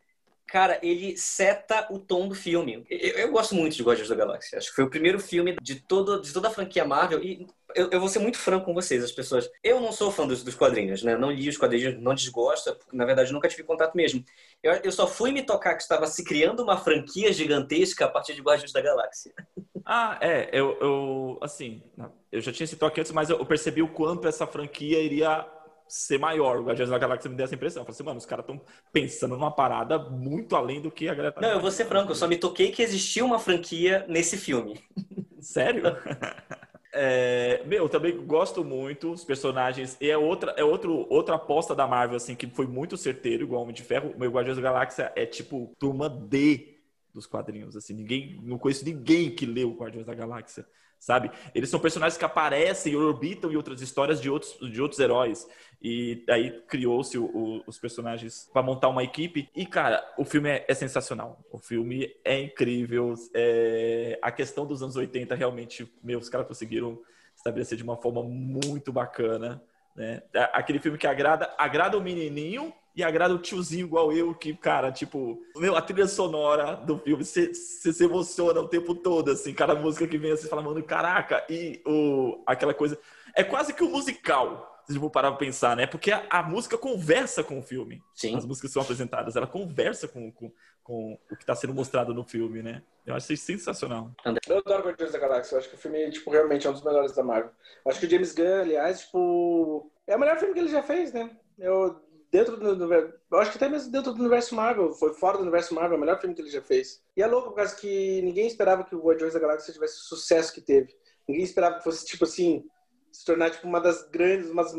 cara, 0.53 0.77
ele 0.83 1.17
seta 1.17 1.87
o 1.89 1.97
tom 1.97 2.27
do 2.27 2.35
filme. 2.35 2.85
Eu, 2.87 3.13
eu, 3.13 3.31
gosto 3.31 3.55
muito 3.55 3.75
de 3.75 3.81
Guardiões 3.81 4.07
da 4.07 4.13
Galáxia. 4.13 4.59
Acho 4.59 4.69
que 4.69 4.75
foi 4.75 4.83
o 4.83 4.89
primeiro 4.89 5.19
filme 5.19 5.57
de, 5.59 5.79
todo, 5.79 6.21
de 6.21 6.31
toda 6.31 6.47
a 6.47 6.51
franquia 6.51 6.85
Marvel. 6.85 7.23
E 7.23 7.47
eu, 7.73 7.89
eu, 7.89 7.99
vou 7.99 8.07
ser 8.07 8.19
muito 8.19 8.37
franco 8.37 8.67
com 8.67 8.73
vocês, 8.75 9.03
as 9.03 9.11
pessoas. 9.11 9.49
Eu 9.63 9.81
não 9.81 9.91
sou 9.91 10.11
fã 10.11 10.27
dos, 10.27 10.43
dos 10.43 10.53
quadrinhos, 10.53 11.01
né? 11.01 11.17
Não 11.17 11.31
li 11.31 11.49
os 11.49 11.57
quadrinhos, 11.57 11.99
não 11.99 12.13
desgosto, 12.13 12.77
na 12.93 13.03
verdade 13.03 13.33
nunca 13.33 13.47
tive 13.47 13.63
contato 13.63 13.95
mesmo. 13.95 14.23
Eu, 14.61 14.73
eu 14.73 14.91
só 14.91 15.07
fui 15.07 15.31
me 15.31 15.41
tocar 15.41 15.73
que 15.73 15.81
estava 15.81 16.05
se 16.05 16.23
criando 16.23 16.61
uma 16.61 16.77
franquia 16.77 17.33
gigantesca 17.33 18.05
a 18.05 18.09
partir 18.09 18.35
de 18.35 18.43
Guardiões 18.43 18.71
da 18.71 18.81
Galáxia. 18.81 19.33
Ah, 19.85 20.17
é. 20.21 20.49
Eu, 20.53 20.77
eu 20.79 21.37
assim, 21.41 21.83
eu 22.31 22.39
já 22.39 22.53
tinha 22.53 22.63
esse 22.63 22.77
toque 22.77 23.01
antes, 23.01 23.11
mas 23.11 23.29
eu 23.29 23.45
percebi 23.45 23.81
o 23.81 23.89
quanto 23.89 24.29
essa 24.29 24.47
franquia 24.47 25.01
iria 25.01 25.45
ser 25.93 26.17
maior. 26.17 26.57
O 26.57 26.63
Guardiões 26.63 26.89
da 26.89 26.97
Galáxia 26.97 27.29
me 27.29 27.35
deu 27.35 27.43
essa 27.43 27.53
impressão. 27.53 27.81
Eu 27.81 27.85
falei 27.85 27.95
assim, 27.95 28.03
mano, 28.03 28.17
os 28.17 28.25
caras 28.25 28.43
estão 28.43 28.59
pensando 28.91 29.37
numa 29.37 29.51
parada 29.51 29.99
muito 29.99 30.55
além 30.55 30.81
do 30.81 30.89
que 30.89 31.07
a 31.07 31.13
galera 31.13 31.31
tá 31.31 31.39
Não, 31.39 31.51
eu 31.51 31.59
vou 31.59 31.69
ser 31.69 31.85
franco, 31.85 32.11
eu 32.11 32.15
só 32.15 32.27
me 32.27 32.35
toquei 32.35 32.71
que 32.71 32.81
existia 32.81 33.23
uma 33.23 33.37
franquia 33.37 34.03
nesse 34.09 34.35
filme. 34.35 34.81
Sério? 35.39 35.83
É, 36.95 37.63
meu, 37.65 37.85
eu 37.85 37.89
também 37.89 38.15
gosto 38.23 38.63
muito 38.63 39.11
os 39.11 39.23
personagens. 39.23 39.97
E 39.99 40.11
é 40.11 40.15
outra, 40.15 40.51
é 40.51 40.63
outro, 40.63 41.07
outra 41.09 41.37
aposta 41.37 41.73
da 41.73 41.87
Marvel, 41.87 42.17
assim, 42.17 42.35
que 42.35 42.45
foi 42.45 42.67
muito 42.67 42.95
certeiro, 42.95 43.45
igual 43.45 43.63
Homem 43.63 43.73
de 43.73 43.81
Ferro. 43.81 44.11
O 44.15 44.19
meu 44.19 44.29
Guardiões 44.29 44.57
da 44.57 44.61
Galáxia 44.61 45.11
é 45.15 45.25
tipo 45.25 45.75
turma 45.79 46.07
D 46.07 46.83
dos 47.11 47.25
quadrinhos. 47.25 47.75
Assim, 47.75 47.95
ninguém, 47.95 48.39
não 48.43 48.59
conheço 48.59 48.85
ninguém 48.85 49.31
que 49.31 49.43
leu 49.43 49.71
Guardiões 49.71 50.05
da 50.05 50.13
Galáxia 50.13 50.67
sabe? 51.03 51.29
Eles 51.53 51.69
são 51.69 51.81
personagens 51.81 52.17
que 52.17 52.23
aparecem 52.23 52.93
e 52.93 52.95
orbitam 52.95 53.51
em 53.51 53.57
outras 53.57 53.81
histórias 53.81 54.21
de 54.21 54.29
outros, 54.29 54.57
de 54.71 54.81
outros 54.81 55.01
heróis. 55.01 55.45
E 55.81 56.23
aí 56.29 56.49
criou-se 56.61 57.17
os 57.17 57.77
personagens 57.77 58.49
para 58.53 58.63
montar 58.63 58.87
uma 58.87 59.03
equipe. 59.03 59.49
E, 59.53 59.65
cara, 59.65 60.01
o 60.17 60.23
filme 60.23 60.49
é, 60.49 60.65
é 60.65 60.73
sensacional. 60.73 61.43
O 61.51 61.57
filme 61.57 62.09
é 62.23 62.43
incrível. 62.43 63.15
É... 63.35 64.17
A 64.21 64.31
questão 64.31 64.65
dos 64.65 64.81
anos 64.81 64.95
80, 64.95 65.35
realmente, 65.35 65.91
meus 66.01 66.29
caras 66.29 66.47
conseguiram 66.47 66.97
estabelecer 67.35 67.77
de 67.77 67.83
uma 67.83 67.97
forma 67.97 68.23
muito 68.23 68.93
bacana. 68.93 69.61
Né? 69.93 70.23
Aquele 70.53 70.79
filme 70.79 70.97
que 70.97 71.05
agrada, 71.05 71.53
agrada 71.57 71.97
o 71.97 72.01
menininho, 72.01 72.73
e 72.95 73.03
agrada 73.03 73.33
o 73.33 73.39
tiozinho 73.39 73.85
igual 73.85 74.11
eu, 74.11 74.33
que, 74.35 74.55
cara, 74.55 74.91
tipo, 74.91 75.41
meu, 75.55 75.75
a 75.75 75.81
trilha 75.81 76.07
sonora 76.07 76.75
do 76.75 76.97
filme, 76.99 77.25
você 77.25 77.53
se 77.53 78.03
emociona 78.03 78.59
o 78.59 78.67
tempo 78.67 78.93
todo, 78.93 79.31
assim, 79.31 79.53
cada 79.53 79.73
música 79.73 80.07
que 80.07 80.17
vem, 80.17 80.31
você 80.31 80.47
fala, 80.47 80.61
mano, 80.61 80.83
caraca, 80.83 81.43
e 81.49 81.81
o, 81.85 82.43
aquela 82.45 82.73
coisa. 82.73 82.97
É 83.35 83.43
quase 83.43 83.73
que 83.73 83.83
um 83.83 83.89
musical, 83.89 84.83
se 84.87 84.99
for 84.99 85.09
parar 85.09 85.31
pra 85.31 85.39
pensar, 85.39 85.75
né? 85.75 85.87
Porque 85.87 86.11
a, 86.11 86.23
a, 86.29 86.43
música 86.43 86.77
conversa 86.77 87.43
com 87.43 87.57
o 87.57 87.63
filme. 87.63 88.01
Sim. 88.13 88.35
As 88.35 88.45
músicas 88.45 88.71
são 88.71 88.81
apresentadas, 88.81 89.35
ela 89.35 89.47
conversa 89.47 90.07
com, 90.07 90.31
com, 90.31 90.51
com 90.83 91.17
o 91.31 91.35
que 91.35 91.43
está 91.43 91.55
sendo 91.55 91.73
mostrado 91.73 92.13
no 92.13 92.23
filme, 92.23 92.61
né? 92.61 92.83
Eu 93.05 93.15
acho 93.15 93.33
isso 93.33 93.45
sensacional. 93.45 94.11
Eu 94.47 94.57
adoro 94.59 94.83
Guardiões 94.83 95.11
da 95.11 95.19
Galáxia. 95.19 95.55
Eu 95.55 95.59
acho 95.59 95.69
que 95.69 95.75
o 95.75 95.79
filme, 95.79 96.11
tipo, 96.11 96.29
realmente 96.29 96.67
é 96.67 96.69
um 96.69 96.73
dos 96.73 96.83
melhores 96.83 97.13
da 97.13 97.23
Marvel. 97.23 97.51
Eu 97.83 97.91
acho 97.91 97.99
que 97.99 98.05
o 98.05 98.09
James 98.09 98.33
Gunn, 98.33 98.61
aliás, 98.61 99.01
tipo, 99.01 99.91
é 100.05 100.15
o 100.15 100.19
melhor 100.19 100.37
filme 100.37 100.53
que 100.53 100.59
ele 100.59 100.69
já 100.69 100.83
fez, 100.83 101.11
né? 101.11 101.31
Eu 101.57 101.99
dentro 102.33 102.57
do 102.57 102.71
universo. 102.71 103.13
Eu 103.31 103.37
acho 103.37 103.51
que 103.51 103.57
até 103.57 103.69
mesmo 103.69 103.91
dentro 103.91 104.11
do 104.11 104.19
universo 104.19 104.55
Marvel, 104.55 104.91
foi 104.93 105.13
fora 105.13 105.37
do 105.37 105.43
universo 105.43 105.75
Marvel, 105.75 105.93
é 105.93 105.97
o 105.97 105.99
melhor 105.99 106.19
filme 106.19 106.33
que 106.35 106.41
ele 106.41 106.49
já 106.49 106.63
fez. 106.63 106.99
E 107.15 107.21
é 107.21 107.27
louco, 107.27 107.49
por 107.49 107.57
causa 107.57 107.75
que 107.75 108.23
ninguém 108.23 108.47
esperava 108.47 108.83
que 108.83 108.95
o 108.95 109.03
Guardiões 109.03 109.35
da 109.35 109.39
Galáxia 109.39 109.71
tivesse 109.71 109.99
o 109.99 110.03
sucesso 110.03 110.51
que 110.51 110.59
teve. 110.59 110.97
Ninguém 111.29 111.43
esperava 111.43 111.77
que 111.77 111.83
fosse, 111.83 112.03
tipo 112.07 112.23
assim, 112.23 112.65
se 113.11 113.23
tornar 113.23 113.51
tipo, 113.51 113.67
uma 113.67 113.79
das 113.79 114.09
grandes, 114.09 114.49
umas 114.49 114.73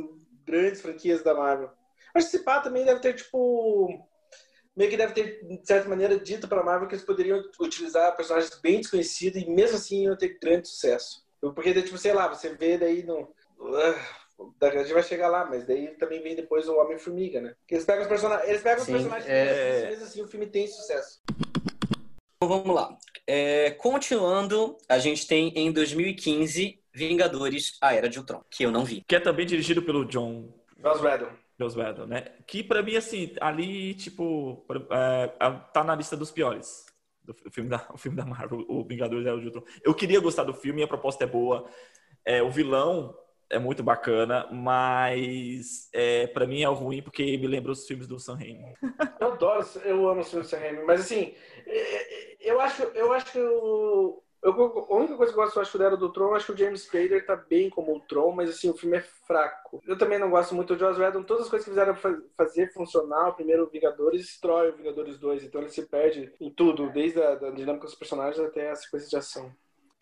grandes 0.44 0.82
franquias 0.82 1.22
da 1.22 1.32
Marvel. 1.32 1.70
Acho 2.12 2.28
que 2.28 2.36
esse 2.36 2.44
também 2.44 2.84
deve 2.84 3.00
ter, 3.00 3.14
tipo. 3.14 3.88
Meio 4.76 4.90
que 4.90 4.96
deve 4.96 5.12
ter, 5.12 5.46
de 5.46 5.64
certa 5.64 5.88
maneira, 5.88 6.18
dito 6.18 6.48
pra 6.48 6.64
Marvel 6.64 6.88
que 6.88 6.96
eles 6.96 7.04
poderiam 7.04 7.40
utilizar 7.60 8.16
personagens 8.16 8.58
bem 8.60 8.80
desconhecidos 8.80 9.40
e 9.40 9.48
mesmo 9.48 9.76
assim 9.76 10.02
iam 10.02 10.16
ter 10.16 10.36
grande 10.40 10.66
sucesso. 10.66 11.24
Porque, 11.40 11.72
tipo, 11.80 11.96
sei 11.96 12.12
lá, 12.12 12.26
você 12.26 12.52
vê 12.52 12.76
daí 12.76 13.04
no. 13.04 13.32
A 14.60 14.70
gente 14.70 14.92
vai 14.92 15.02
chegar 15.02 15.28
lá, 15.28 15.44
mas 15.44 15.66
daí 15.66 15.88
também 15.96 16.22
vem 16.22 16.34
depois 16.34 16.68
o 16.68 16.76
Homem-Formiga, 16.76 17.40
né? 17.40 17.54
Que 17.66 17.74
eles 17.74 17.84
pegam 17.84 18.02
os, 18.02 18.08
person... 18.08 18.32
eles 18.44 18.62
pegam 18.62 18.84
Sim, 18.84 18.94
os 18.94 18.98
personagens 19.02 19.30
é... 19.30 19.86
vezes 19.88 20.02
assim 20.02 20.22
o 20.22 20.28
filme 20.28 20.46
tem 20.46 20.66
sucesso. 20.66 21.20
Então, 22.36 22.48
vamos 22.48 22.74
lá. 22.74 22.96
É, 23.26 23.70
continuando, 23.72 24.76
a 24.88 24.98
gente 24.98 25.26
tem 25.26 25.52
em 25.54 25.72
2015 25.72 26.80
Vingadores, 26.92 27.76
A 27.80 27.94
Era 27.94 28.08
de 28.08 28.18
Ultron, 28.18 28.42
que 28.50 28.64
eu 28.64 28.70
não 28.70 28.84
vi. 28.84 29.02
Que 29.06 29.16
é 29.16 29.20
também 29.20 29.46
dirigido 29.46 29.82
pelo 29.82 30.04
John... 30.04 30.52
Joss 30.80 31.02
Whedon. 31.02 31.30
Joss 31.58 31.78
Whedon, 31.78 32.06
né? 32.06 32.22
Que 32.46 32.62
pra 32.62 32.82
mim, 32.82 32.96
assim, 32.96 33.34
ali, 33.40 33.94
tipo, 33.94 34.64
é, 34.90 35.26
tá 35.72 35.82
na 35.82 35.94
lista 35.94 36.16
dos 36.16 36.30
piores. 36.30 36.84
Do 37.22 37.34
filme 37.50 37.70
da, 37.70 37.88
o 37.92 37.96
filme 37.98 38.16
da 38.16 38.26
Marvel, 38.26 38.64
o 38.68 38.84
Vingadores 38.84 39.26
Era 39.26 39.38
de 39.38 39.46
Ultron. 39.46 39.64
Eu 39.82 39.94
queria 39.94 40.20
gostar 40.20 40.44
do 40.44 40.54
filme, 40.54 40.82
a 40.82 40.88
proposta 40.88 41.24
é 41.24 41.26
boa. 41.26 41.68
É, 42.24 42.42
o 42.42 42.50
vilão 42.50 43.16
é 43.50 43.58
muito 43.58 43.82
bacana, 43.82 44.48
mas 44.50 45.88
é, 45.92 46.26
para 46.26 46.46
mim 46.46 46.62
é 46.62 46.66
ruim 46.66 47.02
porque 47.02 47.36
me 47.36 47.46
lembra 47.46 47.72
os 47.72 47.86
filmes 47.86 48.06
do 48.06 48.18
Sam 48.18 48.36
Raimi. 48.36 48.74
Eu 49.20 49.32
adoro, 49.32 49.66
eu 49.84 50.08
amo 50.08 50.20
os 50.20 50.28
filmes 50.28 50.48
do 50.48 50.50
Sam 50.50 50.58
Raimi, 50.58 50.84
mas 50.84 51.00
assim, 51.00 51.34
é, 51.66 51.78
é, 51.78 52.36
eu 52.40 52.60
acho, 52.60 52.82
eu 52.82 53.12
acho 53.12 53.32
que 53.32 53.38
o 53.38 54.22
eu, 54.44 54.86
a 54.90 54.94
única 54.96 55.16
coisa 55.16 55.32
que 55.32 55.38
eu 55.38 55.42
gosto 55.42 55.58
acho, 55.58 55.82
era 55.82 55.96
do 55.96 56.12
Tron, 56.12 56.34
acho 56.34 56.44
que 56.46 56.52
o 56.52 56.56
James 56.56 56.82
Spader 56.82 57.24
tá 57.24 57.34
bem 57.34 57.70
como 57.70 57.96
o 57.96 58.00
Tron, 58.00 58.30
mas 58.32 58.50
assim, 58.50 58.68
o 58.68 58.76
filme 58.76 58.98
é 58.98 59.00
fraco. 59.00 59.80
Eu 59.86 59.96
também 59.96 60.18
não 60.18 60.28
gosto 60.28 60.54
muito 60.54 60.76
do 60.76 60.78
Joss 60.78 61.00
Whedon, 61.00 61.22
todas 61.22 61.44
as 61.44 61.48
coisas 61.48 61.64
que 61.64 61.70
fizeram 61.70 61.96
fazer 62.36 62.70
funcionar, 62.74 63.30
o 63.30 63.34
primeiro 63.34 63.70
Vingadores 63.70 64.20
destrói 64.20 64.68
o 64.68 64.76
Vingadores 64.76 65.18
2, 65.18 65.44
então 65.44 65.62
ele 65.62 65.70
se 65.70 65.86
perde 65.86 66.30
em 66.38 66.50
tudo, 66.50 66.90
desde 66.90 67.22
a 67.22 67.36
dinâmica 67.52 67.86
dos 67.86 67.94
personagens 67.94 68.38
até 68.38 68.70
as 68.70 68.82
sequências 68.82 69.10
de 69.10 69.16
ação 69.16 69.50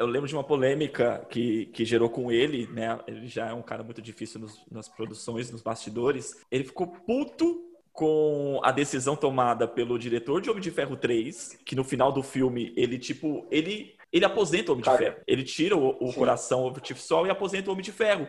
eu 0.03 0.07
lembro 0.07 0.29
de 0.29 0.35
uma 0.35 0.45
polêmica 0.45 1.25
que, 1.31 1.67
que 1.67 1.85
gerou 1.85 2.11
com 2.11 2.31
ele, 2.31 2.67
né? 2.67 2.99
Ele 3.07 3.27
já 3.29 3.49
é 3.49 3.53
um 3.53 3.63
cara 3.63 3.83
muito 3.83 4.03
difícil 4.03 4.41
nos, 4.41 4.61
nas 4.71 4.89
produções, 4.89 5.51
nos 5.51 5.63
bastidores. 5.63 6.37
Ele 6.51 6.65
ficou 6.65 6.89
puto 6.89 7.63
com 7.93 8.61
a 8.65 8.73
decisão 8.73 9.15
tomada 9.15 9.69
pelo 9.69 9.99
diretor 9.99 10.41
de 10.41 10.51
Homem 10.51 10.63
de 10.63 10.71
Ferro 10.71 10.97
3, 10.97 11.61
que 11.65 11.77
no 11.77 11.85
final 11.85 12.11
do 12.11 12.23
filme 12.23 12.73
ele, 12.77 12.99
tipo, 12.99 13.47
ele, 13.51 13.95
ele 14.13 14.25
aposenta 14.25 14.73
o 14.73 14.75
Homem 14.75 14.85
de 14.85 14.97
Ferro. 14.97 15.17
Ele 15.27 15.45
tira 15.45 15.77
o, 15.77 15.91
o 15.91 16.13
coração 16.13 16.67
artificial 16.67 17.27
e 17.27 17.31
aposenta 17.31 17.69
o 17.71 17.73
Homem 17.73 17.85
de 17.85 17.93
Ferro. 17.93 18.27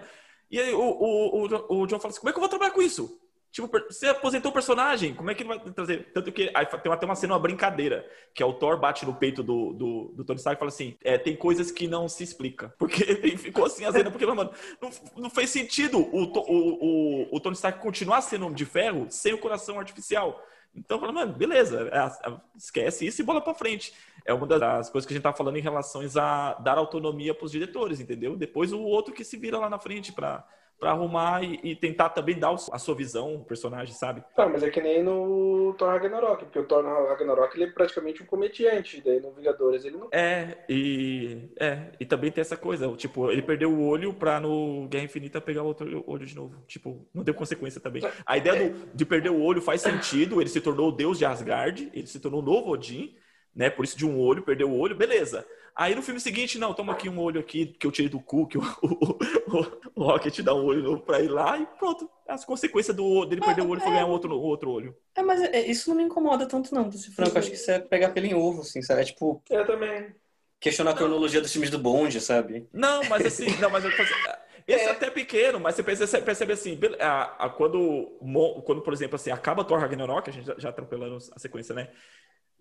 E 0.51 0.59
aí 0.59 0.73
o, 0.73 0.79
o, 0.79 1.47
o, 1.47 1.81
o 1.81 1.87
John 1.87 1.99
fala 1.99 2.11
assim: 2.11 2.19
como 2.19 2.29
é 2.29 2.33
que 2.33 2.37
eu 2.37 2.41
vou 2.41 2.49
trabalhar 2.49 2.71
com 2.71 2.81
isso? 2.81 3.19
Tipo, 3.53 3.69
você 3.87 4.07
aposentou 4.07 4.49
o 4.49 4.53
personagem, 4.53 5.13
como 5.13 5.29
é 5.29 5.35
que 5.35 5.43
ele 5.43 5.49
vai 5.49 5.59
trazer? 5.59 6.11
Tanto 6.11 6.31
que 6.31 6.51
tem 6.81 6.91
até 6.91 7.05
uma 7.05 7.13
cena, 7.13 7.35
uma 7.35 7.39
brincadeira, 7.39 8.03
que 8.33 8.41
é 8.41 8.45
o 8.45 8.51
Thor 8.51 8.79
bate 8.79 9.05
no 9.05 9.13
peito 9.13 9.43
do, 9.43 9.73
do, 9.73 10.11
do 10.15 10.25
Tony 10.25 10.39
Stark 10.39 10.57
e 10.57 10.59
fala 10.59 10.69
assim: 10.69 10.97
é, 11.03 11.19
tem 11.19 11.35
coisas 11.35 11.69
que 11.69 11.87
não 11.87 12.09
se 12.09 12.23
explica. 12.23 12.73
Porque 12.79 13.05
ficou 13.37 13.67
assim 13.67 13.85
a 13.85 13.91
cena, 13.91 14.09
porque, 14.09 14.25
mano, 14.25 14.51
não, 14.81 14.89
não 15.15 15.29
fez 15.29 15.51
sentido 15.51 15.99
o, 15.99 16.23
o, 16.23 17.27
o, 17.29 17.35
o 17.35 17.39
Tony 17.39 17.53
Stark 17.53 17.79
continuar 17.79 18.21
sendo 18.21 18.45
homem 18.45 18.55
de 18.55 18.65
ferro 18.65 19.05
sem 19.11 19.33
o 19.33 19.37
coração 19.37 19.79
artificial. 19.79 20.43
Então, 20.75 20.99
falando, 20.99 21.17
mano, 21.17 21.33
beleza, 21.33 21.91
é, 21.93 22.37
esquece 22.57 23.05
isso 23.05 23.21
e 23.21 23.23
bola 23.23 23.39
pra 23.39 23.53
frente. 23.53 23.93
É 24.25 24.33
uma 24.33 24.47
das 24.47 24.89
coisas 24.89 25.05
que 25.05 25.13
a 25.13 25.15
gente 25.15 25.23
tá 25.23 25.31
falando 25.31 25.57
em 25.57 25.61
relação 25.61 26.01
a 26.19 26.53
dar 26.55 26.79
autonomia 26.79 27.35
pros 27.35 27.51
diretores, 27.51 27.99
entendeu? 27.99 28.35
Depois 28.35 28.73
o 28.73 28.81
outro 28.81 29.13
que 29.13 29.23
se 29.23 29.37
vira 29.37 29.59
lá 29.59 29.69
na 29.69 29.77
frente 29.77 30.11
pra 30.11 30.43
para 30.83 30.91
arrumar 30.91 31.41
e, 31.41 31.61
e, 31.63 31.75
tentar 31.77 32.09
também 32.09 32.37
dar 32.37 32.53
a 32.53 32.77
sua 32.77 32.93
visão 32.93 33.35
o 33.35 33.45
personagem, 33.45 33.93
sabe? 33.93 34.21
Tá, 34.35 34.49
mas 34.49 34.61
é 34.63 34.69
que 34.69 34.81
nem 34.81 35.01
no 35.01 35.73
Thor 35.77 35.87
Ragnarok, 35.87 36.43
porque 36.43 36.59
o 36.59 36.65
Thor 36.65 36.83
Ragnarok 37.07 37.55
ele 37.55 37.69
é 37.69 37.71
praticamente 37.71 38.21
um 38.21 38.25
comediante, 38.25 39.01
daí 39.01 39.21
no 39.21 39.31
Vingadores 39.31 39.85
ele 39.85 39.95
não. 39.95 40.09
É, 40.11 40.57
e 40.67 41.49
é, 41.57 41.93
e 41.97 42.05
também 42.05 42.29
tem 42.31 42.41
essa 42.41 42.57
coisa, 42.57 42.91
tipo, 42.97 43.31
ele 43.31 43.41
perdeu 43.41 43.71
o 43.71 43.87
olho 43.87 44.13
pra 44.13 44.41
no 44.41 44.89
Guerra 44.89 45.05
Infinita 45.05 45.39
pegar 45.39 45.63
o 45.63 45.67
outro 45.67 46.03
olho 46.05 46.25
de 46.25 46.35
novo. 46.35 46.61
Tipo, 46.67 47.07
não 47.13 47.23
deu 47.23 47.33
consequência 47.33 47.79
também. 47.79 48.03
A 48.25 48.37
ideia 48.37 48.69
do, 48.69 48.93
de 48.93 49.05
perder 49.05 49.29
o 49.29 49.41
olho 49.41 49.61
faz 49.61 49.79
sentido, 49.79 50.41
ele 50.41 50.49
se 50.49 50.59
tornou 50.59 50.89
o 50.89 50.91
deus 50.91 51.17
de 51.17 51.23
Asgard, 51.23 51.89
ele 51.93 52.07
se 52.07 52.19
tornou 52.19 52.41
o 52.41 52.45
novo 52.45 52.71
Odin, 52.71 53.15
né? 53.55 53.69
Por 53.69 53.85
isso 53.85 53.97
de 53.97 54.05
um 54.05 54.19
olho, 54.19 54.43
perdeu 54.43 54.69
o 54.69 54.77
olho, 54.77 54.97
beleza. 54.97 55.45
Aí 55.75 55.95
no 55.95 56.03
filme 56.03 56.19
seguinte, 56.19 56.59
não, 56.59 56.73
toma 56.73 56.93
aqui 56.93 57.09
um 57.09 57.19
olho 57.19 57.39
aqui 57.39 57.65
que 57.65 57.87
eu 57.87 57.91
tirei 57.91 58.09
do 58.09 58.19
cu, 58.19 58.47
que 58.47 58.57
o, 58.57 58.61
o, 58.81 59.17
o, 59.57 59.81
o 59.95 60.03
Rocket 60.03 60.39
dá 60.41 60.53
um 60.53 60.63
olho 60.63 60.99
pra 60.99 61.19
ir 61.19 61.29
lá 61.29 61.57
e 61.57 61.65
pronto. 61.65 62.09
As 62.27 62.45
consequências 62.45 62.95
do, 62.95 63.25
dele 63.25 63.41
é, 63.41 63.45
perder 63.45 63.61
o 63.63 63.69
olho 63.69 63.79
é, 63.79 63.83
foi 63.83 63.91
ganhar 63.91 64.05
um 64.05 64.11
outro, 64.11 64.39
outro 64.39 64.71
olho. 64.71 64.95
É, 65.15 65.23
mas 65.23 65.41
é, 65.41 65.65
isso 65.65 65.89
não 65.89 65.97
me 65.97 66.03
incomoda 66.03 66.45
tanto 66.45 66.73
não, 66.73 66.91
se 66.91 67.11
franco. 67.11 67.37
Acho 67.37 67.49
que 67.49 67.55
isso 67.55 67.71
é 67.71 67.79
pegar 67.79 68.09
pelo 68.09 68.27
em 68.27 68.35
ovo, 68.35 68.61
assim, 68.61 68.81
sabe? 68.81 69.01
É 69.01 69.05
tipo... 69.05 69.41
Eu 69.49 69.65
também. 69.65 70.13
Questionar 70.59 70.91
a 70.91 70.95
cronologia 70.95 71.41
dos 71.41 71.51
filmes 71.51 71.69
do 71.69 71.79
Bond, 71.79 72.21
sabe? 72.21 72.67
Não, 72.71 73.03
mas 73.09 73.25
assim, 73.25 73.47
não, 73.59 73.69
mas 73.69 73.83
eu, 73.83 73.91
Esse 74.67 74.85
é. 74.85 74.91
até 74.91 75.09
pequeno, 75.09 75.59
mas 75.59 75.75
você 75.75 75.83
percebe, 75.83 76.23
percebe 76.23 76.53
assim, 76.53 76.79
a, 76.99 77.45
a, 77.45 77.49
quando, 77.49 78.17
quando, 78.65 78.81
por 78.81 78.93
exemplo, 78.93 79.15
assim, 79.15 79.29
acaba 79.29 79.63
Thor 79.63 79.79
Ragnarok, 79.79 80.29
a 80.29 80.33
gente 80.33 80.45
já, 80.45 80.55
já 80.57 80.69
atropelando 80.69 81.17
a 81.17 81.39
sequência, 81.39 81.75
né? 81.75 81.89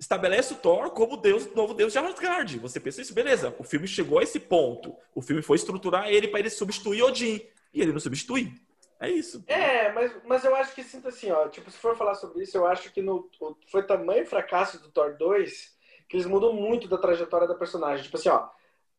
Estabelece 0.02 0.52
o 0.52 0.56
Thor 0.56 0.90
como 0.90 1.16
Deus, 1.16 1.46
novo 1.54 1.74
Deus 1.74 1.92
de 1.92 1.98
Asgard. 2.00 2.58
Você 2.58 2.80
pensa 2.80 3.00
isso, 3.00 3.14
beleza. 3.14 3.54
O 3.56 3.62
filme 3.62 3.86
chegou 3.86 4.18
a 4.18 4.24
esse 4.24 4.40
ponto. 4.40 4.96
O 5.14 5.22
filme 5.22 5.42
foi 5.42 5.54
estruturar 5.56 6.08
ele 6.08 6.26
para 6.26 6.40
ele 6.40 6.50
substituir 6.50 7.04
Odin. 7.04 7.40
E 7.72 7.80
ele 7.80 7.92
não 7.92 8.00
substitui. 8.00 8.52
É 8.98 9.08
isso. 9.08 9.44
É, 9.46 9.92
mas, 9.92 10.12
mas 10.24 10.44
eu 10.44 10.56
acho 10.56 10.74
que 10.74 10.82
sinto 10.82 11.06
assim, 11.06 11.30
ó. 11.30 11.48
Tipo, 11.48 11.70
se 11.70 11.78
for 11.78 11.96
falar 11.96 12.16
sobre 12.16 12.42
isso, 12.42 12.56
eu 12.56 12.66
acho 12.66 12.92
que 12.92 13.00
no, 13.00 13.30
foi 13.70 13.84
tamanho 13.84 14.26
fracasso 14.26 14.82
do 14.82 14.90
Thor 14.90 15.16
2 15.16 15.72
que 16.08 16.16
eles 16.16 16.26
mudam 16.26 16.52
muito 16.52 16.88
da 16.88 16.98
trajetória 16.98 17.46
da 17.46 17.54
personagem. 17.54 18.04
Tipo 18.04 18.16
assim, 18.16 18.28
ó 18.28 18.48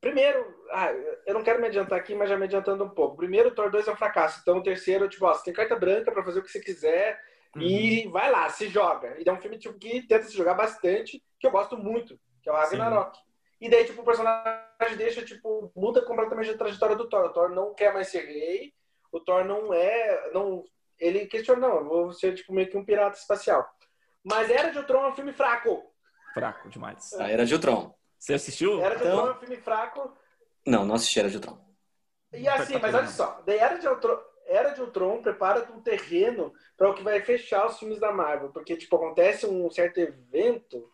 Primeiro, 0.04 0.46
ah, 0.70 0.92
eu 1.26 1.34
não 1.34 1.42
quero 1.42 1.62
me 1.62 1.68
adiantar 1.68 1.98
aqui, 1.98 2.14
mas 2.14 2.28
já 2.28 2.36
me 2.36 2.44
adiantando 2.44 2.84
um 2.84 2.90
pouco. 2.90 3.16
Primeiro, 3.16 3.48
o 3.48 3.56
Thor 3.56 3.72
2 3.72 3.88
é 3.88 3.92
um 3.94 3.96
fracasso. 3.96 4.38
Então, 4.42 4.58
o 4.58 4.62
terceiro, 4.62 5.08
tipo, 5.08 5.26
ó, 5.26 5.34
você 5.34 5.46
tem 5.46 5.54
carta 5.54 5.78
branca 5.78 6.12
para 6.12 6.22
fazer 6.22 6.40
o 6.40 6.44
que 6.44 6.52
você 6.52 6.60
quiser. 6.60 7.18
E 7.56 8.08
vai 8.08 8.32
lá, 8.32 8.50
se 8.50 8.68
joga. 8.68 9.16
E 9.20 9.28
é 9.28 9.32
um 9.32 9.40
filme 9.40 9.58
tipo, 9.58 9.78
que 9.78 10.02
tenta 10.08 10.24
se 10.24 10.36
jogar 10.36 10.56
bastante, 10.56 11.24
que 11.40 11.46
eu 11.46 11.52
gosto 11.52 11.78
muito, 11.78 12.20
que 12.42 12.50
é 12.50 12.52
o 12.52 12.56
Ragnarok. 12.56 13.18
Sim. 13.18 13.24
E 13.62 13.70
daí, 13.70 13.86
tipo, 13.86 14.02
o 14.02 14.06
personagem 14.06 14.98
deixa, 14.98 15.24
tipo, 15.24 15.72
muda 15.76 16.04
completamente 16.04 16.50
a 16.50 16.58
trajetória 16.58 16.96
do 16.96 17.08
Thor. 17.08 17.26
O 17.26 17.30
Thor 17.30 17.50
não 17.50 17.74
quer 17.74 17.94
mais 17.94 18.10
ser 18.10 18.26
rei, 18.26 18.74
o 19.12 19.20
Thor 19.20 19.46
não 19.46 19.74
é. 19.74 20.32
não 20.34 20.64
Ele 21.00 21.26
questiona, 21.28 21.68
não, 21.68 21.78
eu 21.78 21.86
vou 21.86 22.12
ser, 22.12 22.34
tipo, 22.34 22.52
meio 22.54 22.70
que 22.70 22.78
um 22.78 22.84
pirata 22.84 23.18
espacial. 23.18 23.66
Mas 24.24 24.50
Era 24.50 24.72
de 24.72 24.78
Ultron 24.78 25.06
é 25.06 25.08
um 25.10 25.16
filme 25.16 25.34
fraco. 25.34 25.84
Fraco 26.34 26.70
demais. 26.70 27.14
A 27.14 27.30
Era 27.30 27.46
de 27.46 27.54
Ultron. 27.54 27.94
Você 28.18 28.34
assistiu? 28.34 28.82
Era 28.82 28.96
de 28.96 29.04
Ultron 29.04 29.28
é 29.28 29.32
um 29.32 29.40
filme 29.40 29.58
fraco. 29.58 30.18
Não, 30.66 30.86
não 30.86 30.96
assisti 30.96 31.20
Era 31.20 31.30
de 31.30 31.36
Ultron. 31.36 31.58
E 32.32 32.48
assim, 32.48 32.80
mas 32.80 32.96
olha 32.96 33.08
só, 33.08 33.42
daí 33.46 33.60
Era 33.60 33.78
de 33.78 33.88
Ultron, 33.88 34.20
Era 34.48 34.70
de 34.70 34.82
Ultron 34.82 35.22
prepara 35.22 35.68
um 35.74 35.82
terreno 35.82 36.54
para 36.78 36.90
o 36.90 36.94
que 36.94 37.04
vai 37.04 37.22
fechar 37.22 37.66
os 37.68 37.80
filmes 37.80 38.00
da 38.00 38.12
Marvel, 38.12 38.50
porque 38.50 38.76
tipo 38.76 38.96
acontece 38.96 39.46
um 39.46 39.70
certo 39.70 40.00
evento 40.00 40.90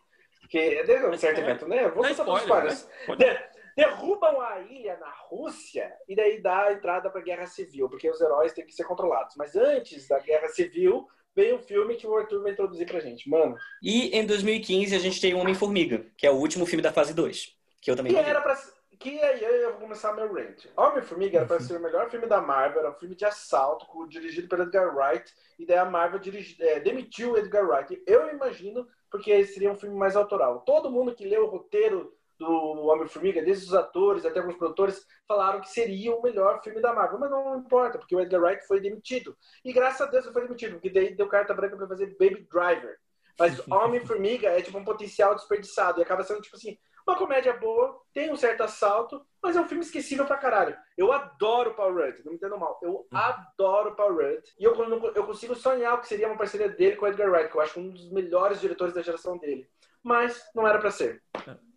que 0.48 0.58
é 0.58 1.08
um 1.08 1.16
certo 1.16 1.40
evento, 1.40 1.68
né? 1.68 1.88
Vou 1.88 2.04
contar 2.04 2.24
para 2.24 2.38
spoilers. 2.38 2.88
Né? 3.18 3.50
derrubam 3.76 4.40
a 4.40 4.60
ilha 4.60 4.96
na 4.98 5.10
Rússia 5.28 5.90
e 6.08 6.14
daí 6.14 6.42
dá 6.42 6.66
a 6.66 6.72
entrada 6.72 7.08
para 7.08 7.20
a 7.20 7.24
guerra 7.24 7.46
civil, 7.46 7.88
porque 7.88 8.10
os 8.10 8.20
heróis 8.20 8.52
têm 8.52 8.66
que 8.66 8.74
ser 8.74 8.84
controlados. 8.84 9.36
Mas 9.36 9.56
antes 9.56 10.08
da 10.08 10.18
guerra 10.18 10.48
civil, 10.48 11.08
veio 11.34 11.56
um 11.56 11.60
filme 11.60 11.96
que 11.96 12.06
o 12.06 12.14
Arthur 12.16 12.42
vai 12.42 12.52
introduzir 12.52 12.86
pra 12.86 13.00
gente, 13.00 13.28
mano. 13.28 13.56
E 13.82 14.16
em 14.16 14.26
2015 14.26 14.94
a 14.94 14.98
gente 14.98 15.20
tem 15.20 15.34
Homem-Formiga, 15.34 16.06
que 16.16 16.26
é 16.26 16.30
o 16.30 16.36
último 16.36 16.66
filme 16.66 16.82
da 16.82 16.92
fase 16.92 17.14
2, 17.14 17.56
que 17.80 17.90
eu 17.90 17.96
também 17.96 18.12
que 18.12 18.18
era 18.18 18.40
pra 18.40 18.56
que 19.00 19.18
aí 19.18 19.42
eu 19.42 19.70
vou 19.72 19.80
começar 19.80 20.12
meu 20.12 20.30
rant. 20.30 20.66
Homem-Formiga 20.76 21.38
era 21.38 21.46
para 21.46 21.58
ser 21.58 21.78
o 21.78 21.80
melhor 21.80 22.10
filme 22.10 22.26
da 22.26 22.38
Marvel, 22.38 22.80
era 22.80 22.90
um 22.90 22.98
filme 22.98 23.14
de 23.14 23.24
assalto, 23.24 23.86
dirigido 24.06 24.46
pelo 24.46 24.64
Edgar 24.64 24.94
Wright, 24.94 25.34
e 25.58 25.64
daí 25.64 25.78
a 25.78 25.86
Marvel 25.86 26.18
dirigi, 26.18 26.62
é, 26.62 26.78
demitiu 26.78 27.32
o 27.32 27.38
Edgar 27.38 27.66
Wright. 27.66 28.02
Eu 28.06 28.28
imagino, 28.28 28.86
porque 29.10 29.42
seria 29.46 29.72
um 29.72 29.76
filme 29.76 29.96
mais 29.96 30.16
autoral. 30.16 30.60
Todo 30.60 30.90
mundo 30.90 31.14
que 31.14 31.26
leu 31.26 31.44
o 31.44 31.48
roteiro 31.48 32.14
do 32.38 32.86
Homem-Formiga, 32.88 33.42
desde 33.42 33.66
os 33.66 33.74
atores 33.74 34.26
até 34.26 34.38
alguns 34.38 34.56
produtores, 34.56 35.06
falaram 35.26 35.62
que 35.62 35.70
seria 35.70 36.14
o 36.14 36.20
melhor 36.20 36.62
filme 36.62 36.82
da 36.82 36.92
Marvel. 36.92 37.18
Mas 37.18 37.30
não 37.30 37.58
importa, 37.58 37.98
porque 37.98 38.14
o 38.14 38.20
Edgar 38.20 38.42
Wright 38.42 38.66
foi 38.66 38.80
demitido. 38.80 39.34
E 39.64 39.72
graças 39.72 40.02
a 40.02 40.10
Deus 40.10 40.24
ele 40.24 40.34
foi 40.34 40.42
demitido, 40.42 40.72
porque 40.72 40.90
daí 40.90 41.14
deu 41.14 41.26
carta 41.26 41.54
branca 41.54 41.74
para 41.74 41.88
fazer 41.88 42.16
Baby 42.18 42.46
Driver. 42.50 42.98
Mas 43.38 43.58
Homem-Formiga 43.68 44.48
é 44.48 44.60
tipo 44.60 44.76
um 44.76 44.84
potencial 44.84 45.34
desperdiçado. 45.34 46.00
E 46.00 46.02
acaba 46.02 46.22
sendo 46.22 46.42
tipo 46.42 46.56
assim, 46.56 46.78
uma 47.10 47.18
comédia 47.18 47.52
boa, 47.52 48.00
tem 48.12 48.30
um 48.30 48.36
certo 48.36 48.62
assalto, 48.62 49.20
mas 49.42 49.56
é 49.56 49.60
um 49.60 49.66
filme 49.66 49.82
esquecível 49.82 50.24
pra 50.24 50.36
caralho. 50.36 50.76
Eu 50.96 51.12
adoro 51.12 51.74
Paul 51.74 51.94
Rudd, 51.94 52.24
não 52.24 52.32
me 52.32 52.36
entendo 52.36 52.58
mal. 52.58 52.78
Eu 52.82 52.90
uhum. 52.90 53.06
adoro 53.12 53.94
Paul 53.96 54.14
Rudd. 54.14 54.42
E 54.58 54.64
eu, 54.64 54.74
eu 55.14 55.24
consigo 55.24 55.54
sonhar 55.54 55.94
o 55.94 56.00
que 56.00 56.08
seria 56.08 56.28
uma 56.28 56.36
parceria 56.36 56.68
dele 56.68 56.96
com 56.96 57.04
o 57.04 57.08
Edgar 57.08 57.30
Wright, 57.30 57.50
que 57.50 57.56
eu 57.56 57.60
acho 57.60 57.80
um 57.80 57.90
dos 57.90 58.10
melhores 58.10 58.60
diretores 58.60 58.94
da 58.94 59.02
geração 59.02 59.36
dele. 59.38 59.66
Mas 60.02 60.42
não 60.54 60.66
era 60.66 60.78
para 60.78 60.90
ser. 60.90 61.22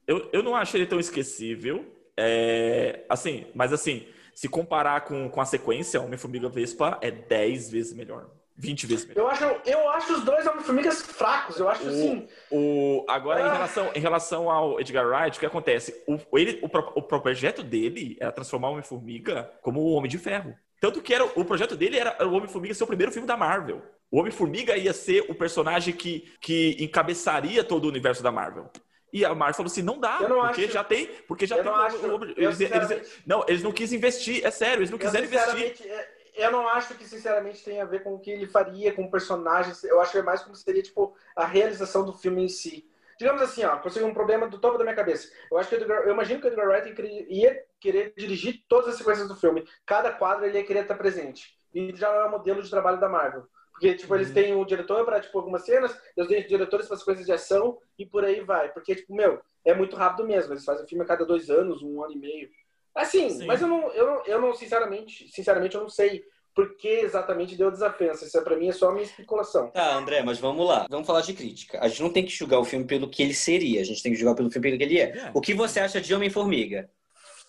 Eu, 0.08 0.30
eu 0.32 0.44
não 0.44 0.56
acho 0.56 0.78
ele 0.78 0.86
tão 0.86 1.00
esquecível. 1.00 1.86
É, 2.18 3.06
assim, 3.10 3.48
mas 3.56 3.74
assim, 3.74 4.08
se 4.36 4.48
comparar 4.48 5.02
com, 5.02 5.30
com 5.30 5.42
a 5.42 5.46
sequência, 5.46 6.02
Homem-Formiga 6.02 6.50
Vespa 6.50 6.98
é 7.02 7.10
10 7.10 7.72
vezes 7.72 7.94
melhor. 7.94 8.30
20 8.56 8.86
vezes 8.88 9.08
melhor. 9.08 9.22
Eu 9.22 9.28
acho, 9.28 9.44
eu 9.66 9.90
acho 9.90 10.14
os 10.14 10.24
dois 10.24 10.46
Homem-Formigas 10.46 11.02
fracos. 11.02 11.58
Eu 11.60 11.70
acho 11.70 11.84
o, 11.84 11.90
assim. 11.90 12.28
O, 12.52 13.06
agora, 13.10 13.44
ah. 13.44 13.48
em, 13.48 13.52
relação, 13.52 13.92
em 13.96 14.00
relação 14.00 14.50
ao 14.50 14.80
Edgar 14.80 15.08
Wright, 15.08 15.38
o 15.38 15.40
que 15.40 15.46
acontece? 15.46 16.04
O, 16.08 16.38
ele, 16.38 16.60
o, 16.62 16.68
o 17.00 17.02
projeto 17.02 17.64
dele 17.64 18.18
era 18.20 18.32
transformar 18.32 18.70
o 18.70 18.72
Homem-Formiga 18.74 19.52
como 19.62 19.80
o 19.80 19.94
Homem 19.94 20.10
de 20.10 20.18
Ferro. 20.18 20.56
Tanto 20.80 21.02
que 21.02 21.14
era, 21.14 21.24
o 21.24 21.46
projeto 21.46 21.76
dele 21.76 21.98
era 21.98 22.28
o 22.28 22.34
Homem-Formiga 22.34 22.74
ser 22.74 22.84
o 22.84 22.88
primeiro 22.88 23.12
filme 23.12 23.28
da 23.28 23.38
Marvel. 23.38 23.82
O 24.12 24.20
Homem-Formiga 24.20 24.78
ia 24.78 24.94
ser 24.94 25.26
o 25.30 25.34
personagem 25.34 25.94
que, 25.94 26.32
que 26.40 26.78
encabeçaria 26.80 27.64
todo 27.64 27.86
o 27.86 27.88
universo 27.88 28.22
da 28.22 28.32
Marvel. 28.32 28.70
E 29.14 29.24
a 29.24 29.34
Marvel 29.36 29.54
falou 29.54 29.72
assim, 29.72 29.84
não 29.84 30.00
dá, 30.00 30.20
não 30.22 30.42
porque 30.42 30.64
acho, 30.64 30.74
já 30.74 30.84
tem, 30.84 31.06
porque 31.28 31.46
já 31.46 31.56
tem. 31.56 31.66
Não, 31.66 32.24
eles, 32.36 32.60
eles, 32.60 33.22
não, 33.28 33.46
eles 33.48 33.62
não 33.62 33.72
quis 33.72 33.94
investir, 33.94 34.44
é 34.44 34.50
sério, 34.50 34.80
eles 34.80 34.90
não 34.90 34.98
quiseram 34.98 35.26
investir. 35.26 35.88
É, 35.88 36.10
eu 36.36 36.52
não 36.52 36.68
acho 36.68 36.96
que 36.96 37.06
sinceramente 37.06 37.64
tem 37.64 37.80
a 37.80 37.86
ver 37.86 38.04
com 38.04 38.16
o 38.16 38.20
que 38.20 38.32
ele 38.32 38.48
faria 38.48 38.94
com 38.94 39.10
personagens. 39.10 39.84
Eu 39.84 40.02
acho 40.02 40.12
que 40.12 40.18
é 40.18 40.24
mais 40.24 40.42
como 40.42 40.56
seria 40.56 40.82
tipo 40.82 41.16
a 41.36 41.46
realização 41.46 42.06
do 42.06 42.14
filme 42.14 42.44
em 42.44 42.50
si. 42.50 42.90
Digamos 43.20 43.42
assim, 43.42 43.64
ó, 43.64 43.78
consegui 43.78 44.06
um 44.06 44.14
problema 44.14 44.48
do 44.48 44.60
topo 44.60 44.78
da 44.78 44.84
minha 44.84 44.96
cabeça. 44.96 45.32
Eu 45.52 45.58
acho 45.58 45.70
que 45.70 45.76
Edgar, 45.76 46.04
eu 46.04 46.14
imagino 46.14 46.42
que 46.42 46.48
o 46.48 46.50
Edgar 46.50 46.68
Wright 46.68 46.94
ia 47.30 47.64
querer 47.80 48.14
dirigir 48.18 48.64
todas 48.68 48.90
as 48.90 48.96
sequências 48.96 49.28
do 49.28 49.36
filme. 49.36 49.64
Cada 49.86 50.12
quadro 50.12 50.46
ele 50.46 50.58
ia 50.58 50.66
querer 50.66 50.82
estar 50.82 50.96
presente. 50.96 51.58
E 51.74 51.96
já 51.96 52.10
é 52.10 52.26
o 52.26 52.32
modelo 52.32 52.62
de 52.62 52.70
trabalho 52.70 53.00
da 53.00 53.10
Marvel. 53.10 53.48
Porque, 53.72 53.96
tipo, 53.96 54.14
eles 54.16 54.28
uhum. 54.30 54.34
têm 54.34 54.56
um 54.56 54.66
diretor 54.66 55.04
para, 55.04 55.20
tipo, 55.20 55.38
algumas 55.38 55.66
cenas, 55.66 55.98
eles 56.16 56.30
têm 56.30 56.46
diretores 56.46 56.88
para 56.88 56.96
as 56.96 57.04
coisas 57.04 57.26
de 57.26 57.32
ação 57.32 57.78
e 57.98 58.06
por 58.06 58.24
aí 58.24 58.40
vai. 58.42 58.72
Porque, 58.72 58.96
tipo, 58.96 59.16
meu, 59.16 59.42
é 59.66 59.74
muito 59.74 59.96
rápido 59.96 60.28
mesmo. 60.28 60.54
Eles 60.54 60.64
fazem 60.64 60.88
filme 60.88 61.04
a 61.04 61.08
cada 61.08 61.26
dois 61.26 61.50
anos, 61.50 61.82
um 61.82 62.04
ano 62.04 62.14
e 62.14 62.18
meio. 62.18 62.50
Assim, 62.96 63.30
Sim. 63.30 63.46
mas 63.46 63.62
eu 63.62 63.68
não, 63.68 63.92
eu 63.94 64.06
não, 64.06 64.26
eu 64.26 64.42
não, 64.42 64.54
sinceramente, 64.54 65.28
sinceramente, 65.30 65.76
eu 65.76 65.82
não 65.82 65.90
sei 65.90 66.24
por 66.54 66.78
que 66.78 66.88
exatamente 66.88 67.56
deu 67.56 67.72
desavença. 67.72 68.26
Isso 68.26 68.38
é, 68.38 68.42
para 68.42 68.56
mim 68.56 68.68
é 68.68 68.72
só 68.72 68.90
a 68.90 68.92
minha 68.92 69.04
especulação. 69.04 69.72
Tá, 69.72 69.96
André, 69.96 70.22
mas 70.22 70.40
vamos 70.40 70.68
lá. 70.68 70.86
Vamos 70.90 71.08
falar 71.08 71.22
de 71.22 71.34
crítica. 71.34 71.80
A 71.82 71.88
gente 71.88 72.04
não 72.04 72.12
tem 72.12 72.24
que 72.24 72.32
julgar 72.32 72.60
o 72.60 72.66
filme 72.66 72.86
pelo 72.86 73.10
que 73.10 73.24
ele 73.24 73.34
seria, 73.34 73.82
a 73.82 73.84
gente 73.84 74.04
tem 74.04 74.12
que 74.12 74.18
julgar 74.18 74.36
pelo 74.36 74.52
filme 74.52 74.68
pelo 74.68 74.78
que 74.78 74.84
ele 74.84 75.00
é. 75.00 75.18
é. 75.18 75.32
O 75.34 75.42
que 75.42 75.54
você 75.54 75.80
acha 75.80 76.00
de 76.00 76.14
Homem-Formiga? 76.14 76.90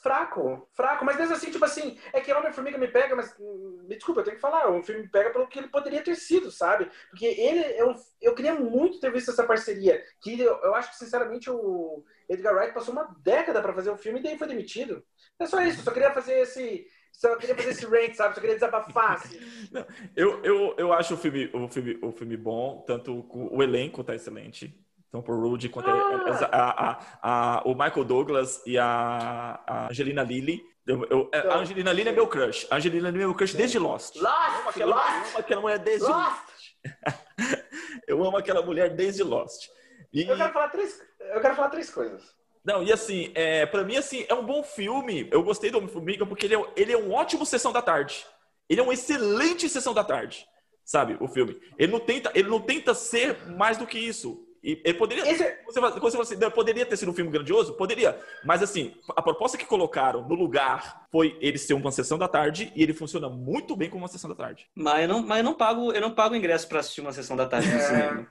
Fraco, 0.04 0.68
fraco, 0.74 1.02
mas 1.02 1.16
mesmo 1.16 1.34
assim, 1.34 1.50
tipo 1.50 1.64
assim, 1.64 1.98
é 2.12 2.20
que 2.20 2.30
Homem-Formiga 2.30 2.76
me 2.76 2.88
pega, 2.88 3.16
mas 3.16 3.34
me 3.38 3.96
desculpa, 3.96 4.20
eu 4.20 4.24
tenho 4.24 4.36
que 4.36 4.42
falar, 4.42 4.68
o 4.68 4.82
filme 4.82 5.00
me 5.00 5.08
pega 5.08 5.30
pelo 5.30 5.48
que 5.48 5.58
ele 5.58 5.68
poderia 5.68 6.02
ter 6.02 6.14
sido, 6.14 6.50
sabe? 6.50 6.90
Porque 7.08 7.24
ele 7.24 7.82
um, 7.84 7.94
eu 8.20 8.34
queria 8.34 8.54
muito 8.54 9.00
ter 9.00 9.10
visto 9.10 9.30
essa 9.30 9.44
parceria, 9.44 10.04
que 10.20 10.38
eu, 10.38 10.60
eu 10.62 10.74
acho 10.74 10.90
que 10.90 10.98
sinceramente 10.98 11.48
o 11.48 12.04
Edgar 12.28 12.54
Wright 12.54 12.74
passou 12.74 12.92
uma 12.92 13.16
década 13.22 13.62
para 13.62 13.72
fazer 13.72 13.88
o 13.88 13.96
filme 13.96 14.20
e 14.20 14.22
daí 14.22 14.36
foi 14.36 14.46
demitido. 14.46 15.02
É 15.40 15.46
só 15.46 15.62
isso, 15.62 15.82
só 15.82 15.90
queria 15.90 16.12
fazer 16.12 16.38
esse 16.38 16.86
só 17.10 17.34
queria 17.36 17.54
fazer 17.54 17.70
esse 17.70 17.86
rank, 17.86 18.12
sabe? 18.14 18.34
Só 18.34 18.40
queria 18.40 18.56
desabafar. 18.56 19.12
Assim. 19.12 19.38
Não, 19.72 19.86
eu, 20.14 20.44
eu, 20.44 20.74
eu 20.76 20.92
acho 20.92 21.14
o 21.14 21.16
filme, 21.16 21.48
o, 21.54 21.66
filme, 21.68 21.98
o 22.02 22.12
filme 22.12 22.36
bom, 22.36 22.84
tanto 22.86 23.26
o 23.30 23.62
elenco 23.62 24.04
tá 24.04 24.14
excelente. 24.14 24.83
Tom 25.14 25.22
por 25.22 25.38
Rude, 25.38 25.68
quanto 25.68 25.88
ah. 25.88 26.48
a, 26.50 26.90
a, 26.90 27.58
a, 27.58 27.62
o 27.64 27.72
Michael 27.72 28.04
Douglas 28.04 28.60
e 28.66 28.76
a, 28.76 29.86
Angelina 29.88 30.24
Lilly. 30.24 30.60
Eu, 30.84 31.04
eu, 31.04 31.30
a 31.32 31.38
então, 31.38 31.60
Angelina 31.60 31.92
Lilly 31.92 32.08
é 32.08 32.12
meu 32.12 32.26
crush. 32.26 32.66
A 32.68 32.76
Angelina 32.76 33.10
Lilly 33.10 33.22
é 33.22 33.26
meu 33.28 33.34
crush 33.36 33.54
desde 33.54 33.78
Lost. 33.78 34.16
Lost! 34.16 34.26
Eu 34.26 34.58
amo 34.58 34.68
aquela, 34.68 34.96
Lost. 34.96 35.06
Eu 35.06 35.28
amo 35.28 35.38
aquela 35.38 35.60
mulher 35.60 35.78
desde 35.78 36.08
Lost. 36.08 36.48
eu 38.08 38.24
amo 38.24 38.36
aquela 38.36 38.62
mulher 38.62 38.90
desde 38.90 39.22
Lost. 39.22 39.68
E... 40.12 40.22
Eu, 40.22 40.36
quero 40.36 40.52
falar 40.52 40.68
três, 40.70 41.00
eu 41.20 41.40
quero 41.40 41.54
falar 41.54 41.68
três 41.68 41.90
coisas. 41.90 42.34
Não, 42.64 42.82
e 42.82 42.92
assim, 42.92 43.30
é, 43.36 43.66
para 43.66 43.84
mim, 43.84 43.96
assim, 43.96 44.26
é 44.28 44.34
um 44.34 44.44
bom 44.44 44.64
filme. 44.64 45.28
Eu 45.30 45.44
gostei 45.44 45.70
do 45.70 45.78
Homem-Formiga 45.78 46.26
porque 46.26 46.46
ele 46.46 46.56
é, 46.56 46.72
ele 46.74 46.92
é 46.92 46.98
um 46.98 47.12
ótimo 47.12 47.46
Sessão 47.46 47.72
da 47.72 47.80
Tarde. 47.80 48.26
Ele 48.68 48.80
é 48.80 48.82
um 48.82 48.92
excelente 48.92 49.68
Sessão 49.68 49.94
da 49.94 50.02
Tarde, 50.02 50.44
sabe, 50.84 51.16
o 51.20 51.28
filme. 51.28 51.60
Ele 51.78 51.92
não 51.92 52.00
tenta, 52.00 52.32
ele 52.34 52.48
não 52.48 52.60
tenta 52.60 52.94
ser 52.94 53.46
mais 53.50 53.78
do 53.78 53.86
que 53.86 53.96
isso. 53.96 54.44
E 54.64 54.80
ele 54.82 54.94
poderia. 54.94 55.30
Esse... 55.30 55.44
Você, 55.66 55.78
você 55.78 56.16
fala 56.16 56.22
assim, 56.22 56.50
poderia 56.50 56.86
ter 56.86 56.96
sido 56.96 57.10
um 57.10 57.14
filme 57.14 57.30
grandioso? 57.30 57.74
Poderia. 57.74 58.18
Mas 58.42 58.62
assim, 58.62 58.94
a 59.14 59.20
proposta 59.20 59.58
que 59.58 59.66
colocaram 59.66 60.26
no 60.26 60.34
lugar 60.34 61.06
foi 61.12 61.36
ele 61.38 61.58
ser 61.58 61.74
uma 61.74 61.92
sessão 61.92 62.16
da 62.16 62.26
tarde 62.26 62.72
e 62.74 62.82
ele 62.82 62.94
funciona 62.94 63.28
muito 63.28 63.76
bem 63.76 63.90
como 63.90 64.02
uma 64.02 64.08
sessão 64.08 64.30
da 64.30 64.34
tarde. 64.34 64.66
Mas 64.74 65.02
eu 65.02 65.08
não, 65.08 65.22
mas 65.22 65.38
eu 65.38 65.44
não 65.44 65.52
pago, 65.52 65.92
eu 65.92 66.00
não 66.00 66.10
pago 66.10 66.34
ingresso 66.34 66.66
para 66.66 66.80
assistir 66.80 67.02
uma 67.02 67.12
sessão 67.12 67.36
da 67.36 67.44
tarde 67.44 67.68
no 67.68 67.76
é. 67.76 67.80
cinema. 67.80 68.26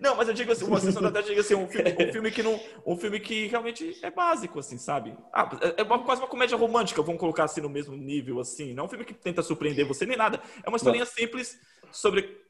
Não, 0.00 0.14
mas 0.14 0.28
eu 0.28 0.34
digo 0.34 0.52
assim, 0.52 0.64
uma 0.64 0.80
sessão 0.80 1.02
da 1.02 1.10
tarde, 1.10 1.28
eu 1.30 1.34
digo 1.34 1.40
assim, 1.40 1.54
um 1.54 1.66
filme, 1.66 1.90
um 2.08 2.12
filme 2.12 2.30
que 2.30 2.42
não, 2.42 2.60
um 2.86 2.96
filme 2.96 3.18
que 3.18 3.48
realmente 3.48 3.98
é 4.00 4.10
básico, 4.10 4.60
assim, 4.60 4.78
sabe? 4.78 5.12
Ah, 5.32 5.50
é 5.76 5.82
uma, 5.82 5.98
quase 5.98 6.20
uma 6.20 6.28
comédia 6.28 6.56
romântica, 6.56 7.02
vamos 7.02 7.18
colocar 7.18 7.44
assim 7.44 7.60
no 7.60 7.68
mesmo 7.68 7.96
nível, 7.96 8.38
assim. 8.38 8.72
Não 8.72 8.84
é 8.84 8.86
um 8.86 8.88
filme 8.88 9.04
que 9.04 9.12
tenta 9.12 9.42
surpreender 9.42 9.84
você 9.86 10.06
nem 10.06 10.16
nada. 10.16 10.40
É 10.64 10.68
uma 10.68 10.76
historinha 10.76 11.04
não. 11.04 11.10
simples 11.10 11.58
sobre 11.90 12.47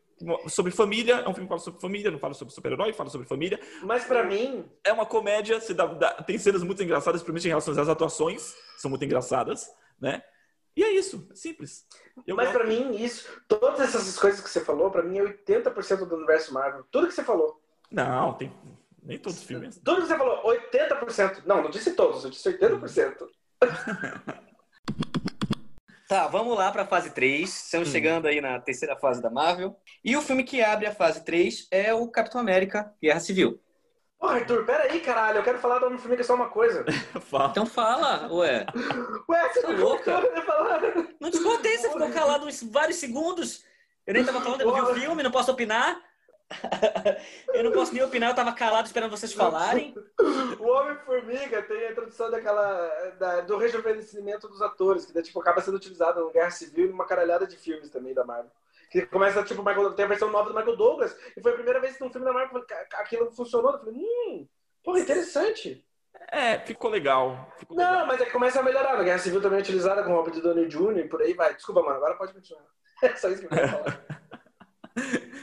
sobre 0.48 0.72
família, 0.72 1.16
é 1.16 1.28
um 1.28 1.34
filme 1.34 1.46
que 1.46 1.48
fala 1.48 1.60
sobre 1.60 1.80
família, 1.80 2.10
não 2.10 2.18
fala 2.18 2.34
sobre 2.34 2.54
super-herói, 2.54 2.92
fala 2.92 3.10
sobre 3.10 3.26
família. 3.26 3.60
Mas 3.82 4.04
para 4.04 4.24
mim. 4.24 4.64
É 4.84 4.92
uma 4.92 5.06
comédia, 5.06 5.60
dá, 5.74 5.86
dá, 5.86 6.10
tem 6.22 6.38
cenas 6.38 6.62
muito 6.62 6.82
engraçadas, 6.82 7.22
principalmente 7.22 7.46
em 7.46 7.48
relação 7.48 7.72
às 7.80 7.88
atuações, 7.88 8.54
são 8.76 8.90
muito 8.90 9.04
engraçadas, 9.04 9.66
né? 10.00 10.22
E 10.76 10.84
é 10.84 10.92
isso, 10.92 11.26
é 11.32 11.34
simples. 11.34 11.84
Eu 12.26 12.36
Mas 12.36 12.50
para 12.50 12.64
mim, 12.64 12.94
isso, 12.96 13.28
todas 13.48 13.80
essas 13.80 14.16
coisas 14.18 14.40
que 14.40 14.48
você 14.48 14.60
falou, 14.60 14.90
para 14.90 15.02
mim 15.02 15.18
é 15.18 15.24
80% 15.24 16.06
do 16.06 16.16
universo 16.16 16.54
Marvel. 16.54 16.84
Tudo 16.90 17.08
que 17.08 17.14
você 17.14 17.24
falou. 17.24 17.60
Não, 17.90 18.34
tem 18.34 18.52
nem 19.02 19.18
todos 19.18 19.38
os 19.38 19.44
filmes. 19.44 19.80
Tudo 19.82 20.02
que 20.02 20.08
você 20.08 20.16
falou, 20.16 20.42
80%. 20.44 21.42
Não, 21.46 21.62
não 21.62 21.70
disse 21.70 21.94
todos, 21.94 22.24
eu 22.24 22.30
disse 22.30 22.52
80%. 22.52 23.26
tá, 26.08 26.26
vamos 26.26 26.56
lá 26.56 26.72
para 26.72 26.82
a 26.82 26.86
fase 26.86 27.10
3. 27.10 27.48
Estamos 27.48 27.88
hum. 27.88 27.92
chegando 27.92 28.26
aí 28.26 28.40
na 28.40 28.58
terceira 28.58 28.96
fase 28.96 29.20
da 29.20 29.30
Marvel. 29.30 29.76
E 30.02 30.16
o 30.16 30.22
filme 30.22 30.42
que 30.42 30.62
abre 30.62 30.86
a 30.86 30.94
fase 30.94 31.22
3 31.24 31.68
é 31.70 31.92
o 31.92 32.08
Capitão 32.08 32.40
América 32.40 32.92
Guerra 33.00 33.20
Civil. 33.20 33.60
Ô, 34.18 34.26
Arthur, 34.26 34.64
peraí, 34.64 34.98
caralho, 35.00 35.38
eu 35.38 35.44
quero 35.44 35.58
falar 35.58 35.78
do 35.78 35.86
Homem-Formiga 35.86 36.24
só 36.24 36.34
uma 36.34 36.48
coisa. 36.48 36.84
fala. 37.30 37.50
Então 37.50 37.66
fala, 37.66 38.32
ué. 38.32 38.66
Ué, 39.28 39.48
você 39.52 39.62
tá 39.62 39.68
louca? 39.68 40.22
Não 41.20 41.30
te 41.30 41.40
contei, 41.40 41.76
você 41.76 41.90
ficou 41.90 42.10
calado 42.10 42.46
uns 42.46 42.62
vários 42.62 42.96
segundos. 42.96 43.62
Eu 44.06 44.14
nem 44.14 44.24
tava 44.24 44.40
falando, 44.40 44.62
eu 44.62 44.74
vi 44.74 44.80
o 44.80 44.94
filme, 44.94 45.22
não 45.22 45.30
posso 45.30 45.52
opinar. 45.52 46.00
eu 47.52 47.64
não 47.64 47.72
posso 47.72 47.92
nem 47.92 48.02
opinar, 48.02 48.30
eu 48.30 48.34
tava 48.34 48.52
calado 48.52 48.86
esperando 48.86 49.10
vocês 49.10 49.32
falarem. 49.32 49.94
O 50.58 50.66
Homem-Formiga 50.66 51.62
tem 51.62 51.86
a 51.86 51.90
introdução 51.92 52.30
daquela. 52.30 52.88
Da, 53.18 53.40
do 53.42 53.56
rejuvenescimento 53.58 54.48
dos 54.48 54.62
atores, 54.62 55.04
que 55.04 55.22
tipo, 55.22 55.40
acaba 55.40 55.60
sendo 55.60 55.76
utilizado 55.76 56.20
no 56.20 56.30
Guerra 56.30 56.50
Civil 56.50 56.86
e 56.86 56.88
numa 56.88 57.06
caralhada 57.06 57.46
de 57.46 57.56
filmes 57.56 57.90
também 57.90 58.14
da 58.14 58.24
Marvel. 58.24 58.50
Que 58.90 59.04
começa, 59.04 59.42
tipo, 59.42 59.62
Michael, 59.62 59.92
tem 59.92 60.06
a 60.06 60.08
versão 60.08 60.30
nova 60.30 60.48
do 60.48 60.56
Michael 60.56 60.76
Douglas, 60.76 61.14
e 61.36 61.42
foi 61.42 61.52
a 61.52 61.56
primeira 61.56 61.80
vez 61.80 61.96
que 61.96 62.04
um 62.04 62.10
filme 62.10 62.26
da 62.26 62.32
Marvel 62.32 62.64
aquilo 62.94 63.30
funcionou. 63.30 63.72
Eu 63.72 63.78
falei, 63.80 63.94
hum, 63.94 64.48
porra, 64.82 65.00
interessante. 65.00 65.84
É, 66.32 66.58
ficou 66.60 66.90
legal. 66.90 67.52
Ficou 67.58 67.76
não, 67.76 67.90
legal. 67.90 68.06
mas 68.06 68.20
é 68.20 68.24
que 68.24 68.30
começa 68.30 68.60
a 68.60 68.62
melhorar. 68.62 68.98
A 68.98 69.02
Guerra 69.02 69.18
Civil 69.18 69.42
também 69.42 69.58
é 69.58 69.62
utilizada 69.62 70.02
com 70.02 70.12
o 70.12 70.16
Robert 70.16 70.40
Downey 70.40 70.66
Jr. 70.66 70.98
e 70.98 71.08
por 71.08 71.20
aí 71.20 71.34
vai. 71.34 71.54
Desculpa, 71.54 71.82
mano, 71.82 71.96
agora 71.96 72.16
pode 72.16 72.32
continuar. 72.32 72.64
É 73.00 73.14
só 73.14 73.28
isso 73.28 73.42
que 73.42 73.46
eu 73.46 73.50
quero 73.50 73.68
falar. 73.68 74.04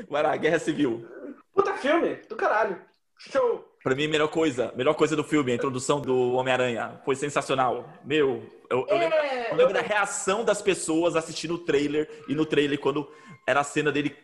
Vai 0.09 0.23
lá, 0.23 0.35
Guerra 0.37 0.59
Civil. 0.59 1.05
Puta 1.53 1.73
filme, 1.73 2.15
do 2.27 2.35
caralho. 2.35 2.79
Show. 3.17 3.74
Pra 3.85 3.93
mim, 3.93 4.07
melhor 4.07 4.29
coisa, 4.29 4.73
melhor 4.75 4.95
coisa 4.95 5.15
do 5.15 5.23
filme, 5.23 5.51
a 5.51 5.55
introdução 5.55 6.01
do 6.01 6.31
Homem-Aranha. 6.31 6.99
Foi 7.05 7.15
sensacional. 7.15 7.87
Meu, 8.03 8.41
eu, 8.67 8.83
eu, 8.89 8.95
é, 8.95 8.99
lembro, 8.99 9.17
eu 9.51 9.55
lembro 9.55 9.73
da 9.75 9.81
reação 9.81 10.43
das 10.43 10.59
pessoas 10.59 11.15
assistindo 11.15 11.53
o 11.53 11.59
trailer. 11.59 12.09
E 12.27 12.33
no 12.33 12.47
trailer, 12.47 12.79
quando 12.79 13.07
era 13.45 13.59
a 13.59 13.63
cena 13.63 13.91
dele 13.91 14.17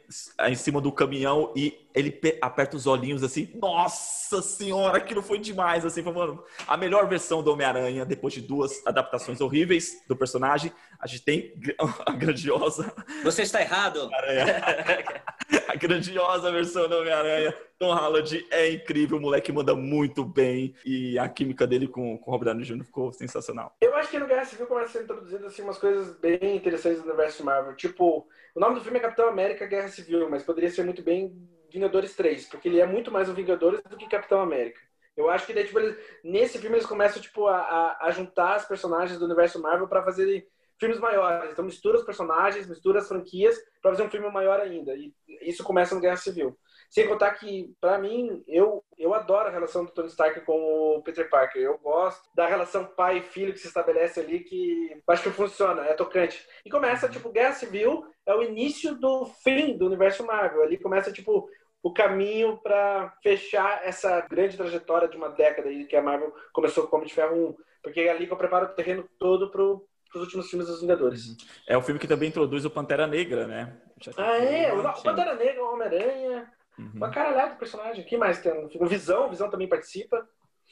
em 0.47 0.55
cima 0.55 0.81
do 0.81 0.91
caminhão 0.91 1.53
e 1.55 1.87
ele 1.93 2.19
aperta 2.41 2.75
os 2.75 2.87
olhinhos 2.87 3.21
assim. 3.21 3.51
Nossa 3.53 4.41
senhora, 4.41 4.97
aquilo 4.97 5.21
foi 5.21 5.37
demais. 5.37 5.85
Assim, 5.85 6.01
foi, 6.01 6.11
mano, 6.11 6.43
a 6.67 6.75
melhor 6.75 7.07
versão 7.07 7.43
do 7.43 7.53
Homem-Aranha, 7.53 8.03
depois 8.03 8.33
de 8.33 8.41
duas 8.41 8.83
adaptações 8.83 9.41
horríveis 9.41 10.01
do 10.07 10.15
personagem. 10.15 10.71
A 10.99 11.05
gente 11.05 11.21
tem 11.21 11.53
a 12.03 12.11
grandiosa. 12.13 12.91
Você 13.23 13.43
está 13.43 13.61
errado. 13.61 14.09
a 15.69 15.75
grandiosa 15.75 16.51
versão 16.51 16.89
do 16.89 16.97
Homem-Aranha. 16.97 17.53
Tom 17.81 17.95
Holland 17.95 18.45
é 18.51 18.69
incrível, 18.69 19.17
o 19.17 19.19
moleque 19.19 19.51
manda 19.51 19.73
muito 19.73 20.23
bem. 20.23 20.75
E 20.85 21.17
a 21.17 21.27
química 21.27 21.65
dele 21.65 21.87
com, 21.87 22.15
com 22.15 22.29
o 22.29 22.31
Robert 22.31 22.53
Downey 22.53 22.63
Jr. 22.63 22.85
ficou 22.85 23.11
sensacional. 23.11 23.75
Eu 23.81 23.95
acho 23.95 24.11
que 24.11 24.19
no 24.19 24.27
Guerra 24.27 24.45
Civil 24.45 24.67
começa 24.67 24.89
a 24.89 24.91
ser 24.91 25.03
introduzido 25.03 25.47
assim, 25.47 25.63
umas 25.63 25.79
coisas 25.79 26.15
bem 26.19 26.55
interessantes 26.55 27.01
do 27.01 27.07
universo 27.07 27.43
Marvel. 27.43 27.75
Tipo, 27.75 28.27
o 28.53 28.59
nome 28.59 28.75
do 28.75 28.81
filme 28.81 28.99
é 28.99 29.01
Capitão 29.01 29.27
América 29.27 29.65
Guerra 29.65 29.87
Civil, 29.87 30.29
mas 30.29 30.43
poderia 30.43 30.69
ser 30.69 30.83
muito 30.83 31.01
bem 31.01 31.35
Vingadores 31.71 32.15
3, 32.15 32.45
porque 32.49 32.69
ele 32.69 32.79
é 32.79 32.85
muito 32.85 33.09
mais 33.09 33.27
o 33.27 33.33
Vingadores 33.33 33.81
do 33.89 33.97
que 33.97 34.07
Capitão 34.07 34.41
América. 34.41 34.79
Eu 35.17 35.27
acho 35.31 35.47
que 35.47 35.53
daí, 35.53 35.65
tipo, 35.65 35.79
eles, 35.79 35.97
nesse 36.23 36.59
filme 36.59 36.75
eles 36.75 36.85
começam 36.85 37.19
tipo, 37.19 37.47
a, 37.47 37.97
a 37.99 38.11
juntar 38.11 38.57
as 38.57 38.67
personagens 38.67 39.17
do 39.17 39.25
universo 39.25 39.59
Marvel 39.59 39.87
para 39.87 40.03
fazer 40.03 40.47
filmes 40.79 40.99
maiores. 40.99 41.51
Então 41.51 41.65
mistura 41.65 41.97
os 41.97 42.03
personagens, 42.03 42.67
mistura 42.67 42.99
as 42.99 43.07
franquias 43.07 43.55
para 43.81 43.91
fazer 43.91 44.03
um 44.03 44.09
filme 44.09 44.29
maior 44.29 44.59
ainda. 44.59 44.93
E 44.95 45.11
isso 45.41 45.63
começa 45.63 45.95
no 45.95 46.01
Guerra 46.01 46.17
Civil. 46.17 46.55
Sem 46.91 47.07
contar 47.07 47.31
que, 47.35 47.73
para 47.79 47.97
mim, 47.97 48.43
eu, 48.45 48.83
eu 48.97 49.13
adoro 49.13 49.47
a 49.47 49.51
relação 49.51 49.85
do 49.85 49.91
Tony 49.91 50.09
Stark 50.09 50.41
com 50.41 50.97
o 50.97 51.01
Peter 51.01 51.29
Parker. 51.29 51.61
Eu 51.61 51.77
gosto 51.77 52.21
da 52.35 52.45
relação 52.45 52.83
pai 52.83 53.19
e 53.19 53.21
filho 53.21 53.53
que 53.53 53.59
se 53.59 53.67
estabelece 53.67 54.19
ali, 54.19 54.41
que 54.41 55.01
acho 55.07 55.23
que 55.23 55.29
funciona, 55.29 55.85
é 55.85 55.93
tocante. 55.93 56.45
E 56.65 56.69
começa, 56.69 57.07
tipo, 57.07 57.31
Guerra 57.31 57.53
Civil 57.53 58.05
é 58.25 58.35
o 58.35 58.43
início 58.43 58.93
do 58.93 59.25
fim 59.25 59.77
do 59.77 59.85
universo 59.85 60.25
Marvel. 60.25 60.63
Ali 60.63 60.77
começa, 60.77 61.13
tipo, 61.13 61.49
o 61.81 61.93
caminho 61.93 62.57
para 62.57 63.15
fechar 63.23 63.87
essa 63.87 64.19
grande 64.29 64.57
trajetória 64.57 65.07
de 65.07 65.15
uma 65.15 65.29
década 65.29 65.69
aí 65.69 65.85
que 65.85 65.95
a 65.95 66.01
Marvel 66.01 66.35
começou 66.51 66.87
com 66.87 66.97
o 66.97 66.99
Homem 66.99 67.07
de 67.07 67.15
Ferro 67.15 67.51
1. 67.51 67.55
Porque 67.81 68.01
é 68.01 68.11
ali 68.11 68.27
que 68.27 68.33
eu 68.33 68.37
preparo 68.37 68.65
o 68.65 68.75
terreno 68.75 69.09
todo 69.17 69.49
pro, 69.49 69.87
os 70.13 70.21
últimos 70.21 70.49
filmes 70.49 70.67
dos 70.67 70.81
Vingadores. 70.81 71.25
Uhum. 71.25 71.37
É 71.69 71.77
o 71.77 71.81
filme 71.81 72.01
que 72.01 72.07
também 72.07 72.27
introduz 72.27 72.65
o 72.65 72.69
Pantera 72.69 73.07
Negra, 73.07 73.47
né? 73.47 73.77
Ah, 74.17 74.37
é? 74.37 74.73
O 74.73 74.83
Pantera 75.01 75.35
Negra, 75.35 75.63
o 75.63 75.73
Homem-Aranha. 75.73 76.51
Uhum. 76.81 76.91
Uma 76.95 77.09
caralhada 77.09 77.51
de 77.51 77.59
personagem. 77.59 78.03
Quem 78.03 78.17
mais 78.17 78.39
tem 78.39 78.53
no 78.79 78.87
Visão, 78.87 79.29
Visão 79.29 79.49
também 79.49 79.67
participa. 79.67 80.27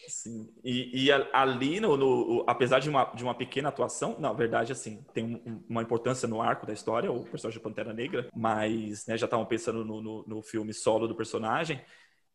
Sim. 0.08 0.50
E, 0.64 1.06
e 1.06 1.12
ali, 1.12 1.80
no, 1.80 1.98
no, 1.98 2.44
apesar 2.48 2.80
de 2.80 2.90
uma, 2.90 3.04
de 3.14 3.24
uma 3.24 3.36
pequena 3.36 3.70
atuação, 3.70 4.16
na 4.18 4.32
verdade, 4.32 4.72
assim, 4.72 5.04
tem 5.14 5.26
um, 5.46 5.64
uma 5.70 5.82
importância 5.82 6.28
no 6.28 6.42
arco 6.42 6.66
da 6.66 6.74
história, 6.74 7.12
o 7.12 7.26
personagem 7.26 7.60
de 7.60 7.64
Pantera 7.64 7.94
Negra, 7.94 8.28
mas 8.34 9.06
né, 9.06 9.18
já 9.18 9.26
estavam 9.26 9.46
pensando 9.46 9.84
no, 9.84 10.02
no, 10.02 10.26
no, 10.26 10.42
filme 10.42 10.74
solo 10.74 11.08
do 11.08 11.16
personagem. 11.16 11.82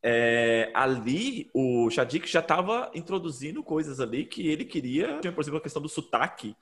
É, 0.02 0.70
ali, 0.74 1.50
o 1.54 1.88
Shadik 1.88 2.28
já 2.28 2.40
estava 2.40 2.90
introduzindo 2.94 3.62
coisas 3.62 3.98
ali 3.98 4.26
que 4.26 4.46
ele 4.46 4.66
queria, 4.66 5.18
por 5.34 5.40
exemplo, 5.40 5.58
a 5.58 5.62
questão 5.62 5.80
do 5.80 5.88
sotaque. 5.88 6.54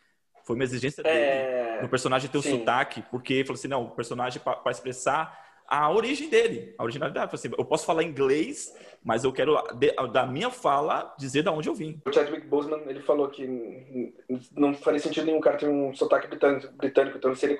Foi 0.45 0.55
uma 0.55 0.65
exigência 0.65 1.03
dele, 1.03 1.17
é... 1.17 1.83
no 1.83 1.89
personagem 1.89 2.31
ter 2.31 2.39
o 2.39 2.43
sim. 2.43 2.59
sotaque, 2.59 3.03
porque 3.11 3.35
ele 3.35 3.45
falou 3.45 3.59
assim, 3.59 3.69
não, 3.69 3.85
o 3.85 3.91
personagem 3.91 4.41
para 4.41 4.71
expressar 4.71 5.42
a 5.73 5.91
origem 5.91 6.29
dele, 6.29 6.75
a 6.77 6.85
originalidade. 6.85 7.35
Assim, 7.35 7.49
eu 7.57 7.65
posso 7.65 7.87
falar 7.87 8.03
inglês, 8.03 8.77
mas 9.03 9.25
eu 9.25 9.33
quero, 9.33 9.57
da 10.13 10.27
minha 10.27 10.51
fala, 10.51 11.15
dizer 11.19 11.43
de 11.43 11.49
onde 11.49 11.67
eu 11.67 11.75
vim. 11.75 11.99
O 12.05 12.13
Chadwick 12.13 12.47
Boseman, 12.47 12.83
ele 12.87 13.01
falou 13.01 13.31
que 13.31 13.49
não 14.55 14.75
faria 14.75 15.01
sentido 15.01 15.25
nenhum 15.25 15.41
cara 15.41 15.57
ter 15.57 15.69
um 15.71 15.95
sotaque 15.95 16.27
britânico, 16.27 16.71
britânico 16.75 17.17
então 17.17 17.35
seria, 17.35 17.57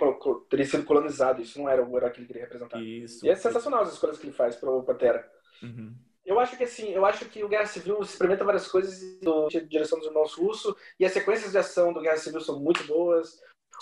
teria 0.51 0.67
sido 0.67 0.85
colonizado. 0.85 1.41
Isso 1.41 1.59
não 1.59 1.71
era 1.71 1.83
o 1.83 1.97
herói 1.97 2.11
que 2.11 2.21
ele 2.21 2.27
queria 2.27 2.43
representar. 2.43 2.83
Isso. 2.83 3.25
E 3.25 3.31
é 3.31 3.35
sensacional 3.35 3.81
as 3.81 3.95
escolhas 3.95 4.19
que 4.19 4.27
ele 4.27 4.35
faz 4.35 4.57
para 4.57 4.71
o 4.71 4.83
Pantera. 4.83 5.27
Uhum. 5.63 5.95
Eu 6.27 6.39
acho 6.39 6.55
que 6.59 6.65
assim, 6.65 6.91
eu 6.91 7.07
acho 7.07 7.25
que 7.25 7.43
o 7.43 7.49
Guerra 7.49 7.67
Civil 7.67 7.99
experimenta 8.03 8.45
várias 8.45 8.69
coisas 8.69 9.19
do 9.21 9.49
direção 9.49 9.99
dos 9.99 10.07
irmãos 10.07 10.35
Russo 10.35 10.77
e 11.01 11.07
as 11.07 11.13
sequências 11.13 11.53
de 11.53 11.59
ação 11.59 11.95
do 11.95 12.03
Guerra 12.03 12.19
Civil 12.19 12.43
são 12.43 12.61
muito 12.61 12.85
boas. 12.85 13.41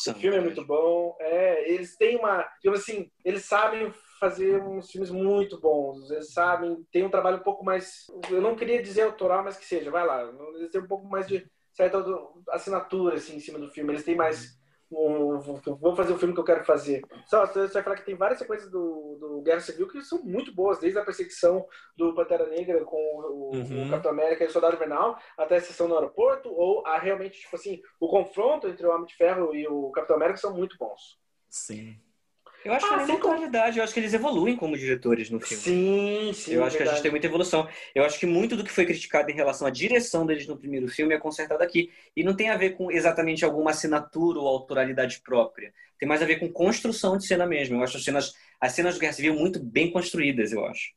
O 0.08 0.14
filme 0.14 0.36
é 0.36 0.40
muito 0.40 0.64
bom. 0.64 1.16
É, 1.18 1.68
eles 1.68 1.96
têm 1.96 2.16
uma, 2.16 2.48
digamos 2.62 2.80
assim, 2.80 3.10
eles 3.24 3.44
sabem 3.44 3.92
fazer 4.20 4.62
uns 4.62 4.90
filmes 4.90 5.10
muito 5.10 5.58
bons. 5.58 6.10
Eles 6.10 6.32
sabem, 6.32 6.86
tem 6.92 7.02
um 7.02 7.10
trabalho 7.10 7.38
um 7.38 7.42
pouco 7.42 7.64
mais. 7.64 8.04
Eu 8.30 8.42
não 8.42 8.54
queria 8.54 8.82
dizer 8.82 9.02
autoral, 9.02 9.42
mas 9.42 9.56
que 9.56 9.64
seja, 9.64 9.90
vai 9.90 10.06
lá. 10.06 10.22
Eles 10.56 10.70
têm 10.70 10.82
um 10.82 10.86
pouco 10.86 11.08
mais 11.08 11.26
de 11.26 11.50
certa 11.72 12.04
assinatura 12.50 13.16
assim, 13.16 13.36
em 13.36 13.40
cima 13.40 13.58
do 13.58 13.70
filme. 13.70 13.92
Eles 13.92 14.04
têm 14.04 14.14
mais. 14.14 14.60
Um, 14.92 15.38
vou 15.80 15.94
fazer 15.94 16.12
o 16.12 16.18
filme 16.18 16.34
que 16.34 16.40
eu 16.40 16.44
quero 16.44 16.64
fazer. 16.64 17.00
Só 17.26 17.46
você 17.46 17.68
vai 17.68 17.82
falar 17.82 17.96
que 17.96 18.04
tem 18.04 18.16
várias 18.16 18.40
sequências 18.40 18.68
do, 18.68 19.16
do 19.20 19.40
Guerra 19.40 19.60
Civil 19.60 19.86
que 19.86 20.02
são 20.02 20.20
muito 20.24 20.52
boas, 20.52 20.80
desde 20.80 20.98
a 20.98 21.04
perseguição 21.04 21.64
do 21.96 22.12
Pantera 22.12 22.48
Negra 22.48 22.84
com 22.84 22.96
o, 22.96 23.54
uhum. 23.54 23.86
o 23.86 23.90
Capitão 23.90 24.10
América 24.10 24.42
e 24.42 24.48
o 24.48 24.50
Soldado 24.50 24.74
Invernal, 24.74 25.16
até 25.38 25.56
a 25.56 25.60
sessão 25.60 25.86
no 25.86 25.94
aeroporto, 25.94 26.52
ou 26.52 26.84
a 26.84 26.98
realmente, 26.98 27.38
tipo 27.38 27.54
assim, 27.54 27.80
o 28.00 28.08
confronto 28.08 28.66
entre 28.66 28.84
o 28.84 28.90
Homem 28.90 29.06
de 29.06 29.14
Ferro 29.14 29.54
e 29.54 29.66
o 29.68 29.92
Capitão 29.92 30.16
América 30.16 30.38
são 30.38 30.52
muito 30.52 30.76
bons. 30.76 31.20
Sim. 31.48 31.96
Eu 32.64 32.74
acho 32.74 32.86
ah, 32.86 32.88
que 32.98 33.06
não 33.06 33.14
é 33.14 33.18
qualidade, 33.18 33.78
eu 33.78 33.84
acho 33.84 33.94
que 33.94 34.00
eles 34.00 34.12
evoluem 34.12 34.54
como 34.54 34.76
diretores 34.76 35.30
no 35.30 35.40
filme. 35.40 35.62
Sim, 35.62 36.32
sim. 36.34 36.52
Eu 36.52 36.62
acho 36.62 36.76
verdade. 36.76 36.76
que 36.76 36.82
a 36.82 36.92
gente 36.92 37.02
tem 37.02 37.10
muita 37.10 37.26
evolução. 37.26 37.66
Eu 37.94 38.04
acho 38.04 38.18
que 38.18 38.26
muito 38.26 38.54
do 38.54 38.62
que 38.62 38.70
foi 38.70 38.84
criticado 38.84 39.30
em 39.30 39.34
relação 39.34 39.66
à 39.66 39.70
direção 39.70 40.26
deles 40.26 40.46
no 40.46 40.58
primeiro 40.58 40.86
filme 40.86 41.14
é 41.14 41.18
consertado 41.18 41.62
aqui. 41.62 41.90
E 42.14 42.22
não 42.22 42.34
tem 42.34 42.50
a 42.50 42.56
ver 42.56 42.70
com 42.70 42.90
exatamente 42.90 43.44
alguma 43.44 43.70
assinatura 43.70 44.38
ou 44.38 44.46
autoralidade 44.46 45.20
própria. 45.20 45.72
Tem 45.98 46.08
mais 46.08 46.22
a 46.22 46.26
ver 46.26 46.36
com 46.36 46.52
construção 46.52 47.16
de 47.16 47.26
cena 47.26 47.46
mesmo. 47.46 47.76
Eu 47.76 47.82
acho 47.82 47.96
as 47.96 48.04
cenas, 48.04 48.34
as 48.60 48.72
cenas 48.72 48.94
do 48.94 49.00
Guerra 49.00 49.12
Civil 49.14 49.34
muito 49.34 49.58
bem 49.58 49.90
construídas, 49.90 50.52
eu 50.52 50.64
acho. 50.66 50.92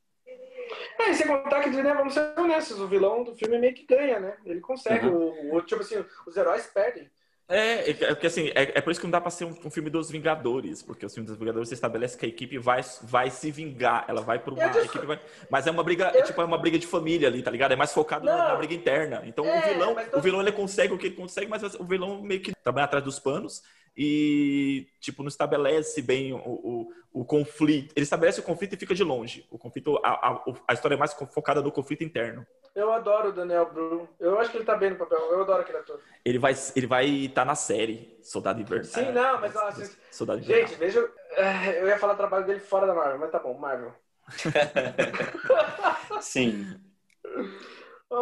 É, 1.00 1.12
e 1.12 1.16
sem 1.16 1.28
contar 1.28 1.62
que, 1.62 1.70
né, 1.70 1.94
vamos 1.94 2.14
ser 2.14 2.34
honestos, 2.38 2.80
o 2.80 2.88
vilão 2.88 3.24
do 3.24 3.36
filme 3.36 3.58
meio 3.58 3.74
que 3.74 3.86
ganha, 3.86 4.20
né? 4.20 4.38
Ele 4.46 4.60
consegue. 4.60 5.06
Uhum. 5.08 5.52
O, 5.52 5.58
o, 5.58 5.62
tipo 5.62 5.82
assim, 5.82 6.04
os 6.26 6.38
heróis 6.38 6.66
perdem. 6.68 7.10
É, 7.48 7.58
é, 7.58 7.90
é, 7.90 7.94
porque 8.08 8.28
assim, 8.28 8.48
é, 8.56 8.72
é, 8.76 8.82
por 8.82 8.92
isso 8.92 9.00
que 9.00 9.06
não 9.06 9.12
dá 9.12 9.20
pra 9.20 9.30
ser 9.30 9.46
um, 9.46 9.54
um, 9.66 9.70
filme 9.70 9.90
dos 9.90 10.10
Vingadores, 10.10 10.82
porque 10.82 11.06
o 11.06 11.10
filme 11.10 11.28
dos 11.28 11.38
Vingadores 11.38 11.68
você 11.68 11.76
estabelece 11.76 12.18
que 12.18 12.26
a 12.26 12.30
equipe 12.30 12.58
vai, 12.58 12.82
vai 13.02 13.30
se 13.30 13.52
vingar, 13.52 14.06
ela 14.08 14.22
vai 14.22 14.40
por 14.40 14.54
uma 14.54 14.66
equipe. 14.66 15.06
Vai, 15.06 15.20
mas 15.50 15.68
é 15.68 15.72
uma 15.72 15.84
briga, 15.84 16.12
eu... 16.16 16.24
tipo, 16.24 16.42
é 16.42 16.46
uma 16.46 16.58
briga 16.58 16.80
de 16.80 16.88
família 16.88 17.28
ali, 17.28 17.44
tá 17.44 17.52
ligado? 17.52 17.74
É 17.74 17.76
mais 17.76 17.94
focado 17.94 18.26
na, 18.26 18.50
na, 18.50 18.56
briga 18.56 18.74
interna. 18.74 19.24
Então 19.26 19.46
é, 19.46 19.60
o 19.60 19.74
vilão, 19.74 19.96
o 20.14 20.22
vilão 20.22 20.42
ele 20.42 20.52
consegue 20.54 20.94
o 20.94 20.98
que 20.98 21.08
ele 21.08 21.16
consegue, 21.16 21.50
mas 21.50 21.62
o 21.76 21.84
vilão 21.84 22.22
meio 22.22 22.42
que 22.42 22.54
trabalha 22.64 22.86
atrás 22.86 23.04
dos 23.04 23.20
panos 23.20 23.62
e, 23.96 24.88
tipo, 25.00 25.22
não 25.22 25.28
estabelece 25.28 26.02
bem 26.02 26.34
o, 26.34 26.38
o, 26.38 26.94
o, 27.14 27.26
conflito. 27.26 27.94
Ele 27.96 28.04
estabelece 28.04 28.40
o 28.40 28.44
conflito 28.44 28.74
e 28.74 28.78
fica 28.78 28.96
de 28.96 29.04
longe. 29.04 29.46
O 29.52 29.58
conflito, 29.58 30.00
a, 30.04 30.10
a, 30.10 30.44
a 30.68 30.74
história 30.74 30.96
é 30.96 30.98
mais 30.98 31.14
focada 31.14 31.62
no 31.62 31.72
conflito 31.72 32.04
interno. 32.04 32.46
Eu 32.74 32.92
adoro 32.92 33.30
o 33.30 33.32
Daniel 33.32 33.72
Bru. 33.72 34.10
Eu 34.20 34.40
acho 34.40 34.50
que 34.50 34.58
ele 34.58 34.66
tá 34.66 34.76
bem 34.76 34.90
no 34.90 34.96
papel. 34.96 35.20
Eu 35.20 35.42
adoro 35.42 35.62
aquele 35.62 35.78
ator. 35.78 36.00
Ele 36.26 36.40
vai 36.40 36.54
estar 36.54 36.74
ele 36.76 36.88
vai 36.88 37.32
tá 37.34 37.46
na 37.46 37.54
série 37.54 38.18
Soldado 38.24 38.60
Invernal. 38.60 38.86
Sim, 38.86 39.12
não, 39.12 39.40
mas... 39.40 39.56
Assim, 39.56 39.96
Soldado 40.12 40.40
Invernal. 40.40 40.68
Gente, 40.68 40.80
veja... 40.80 41.12
É, 41.36 41.82
eu 41.82 41.88
ia 41.88 41.98
falar 41.98 42.14
o 42.14 42.18
trabalho 42.18 42.46
dele 42.46 42.60
fora 42.60 42.88
da 42.88 42.94
Marvel, 42.94 43.20
mas 43.20 43.32
tá 43.32 43.40
bom, 43.40 43.58
Marvel. 43.58 43.94
Sim. 46.22 46.80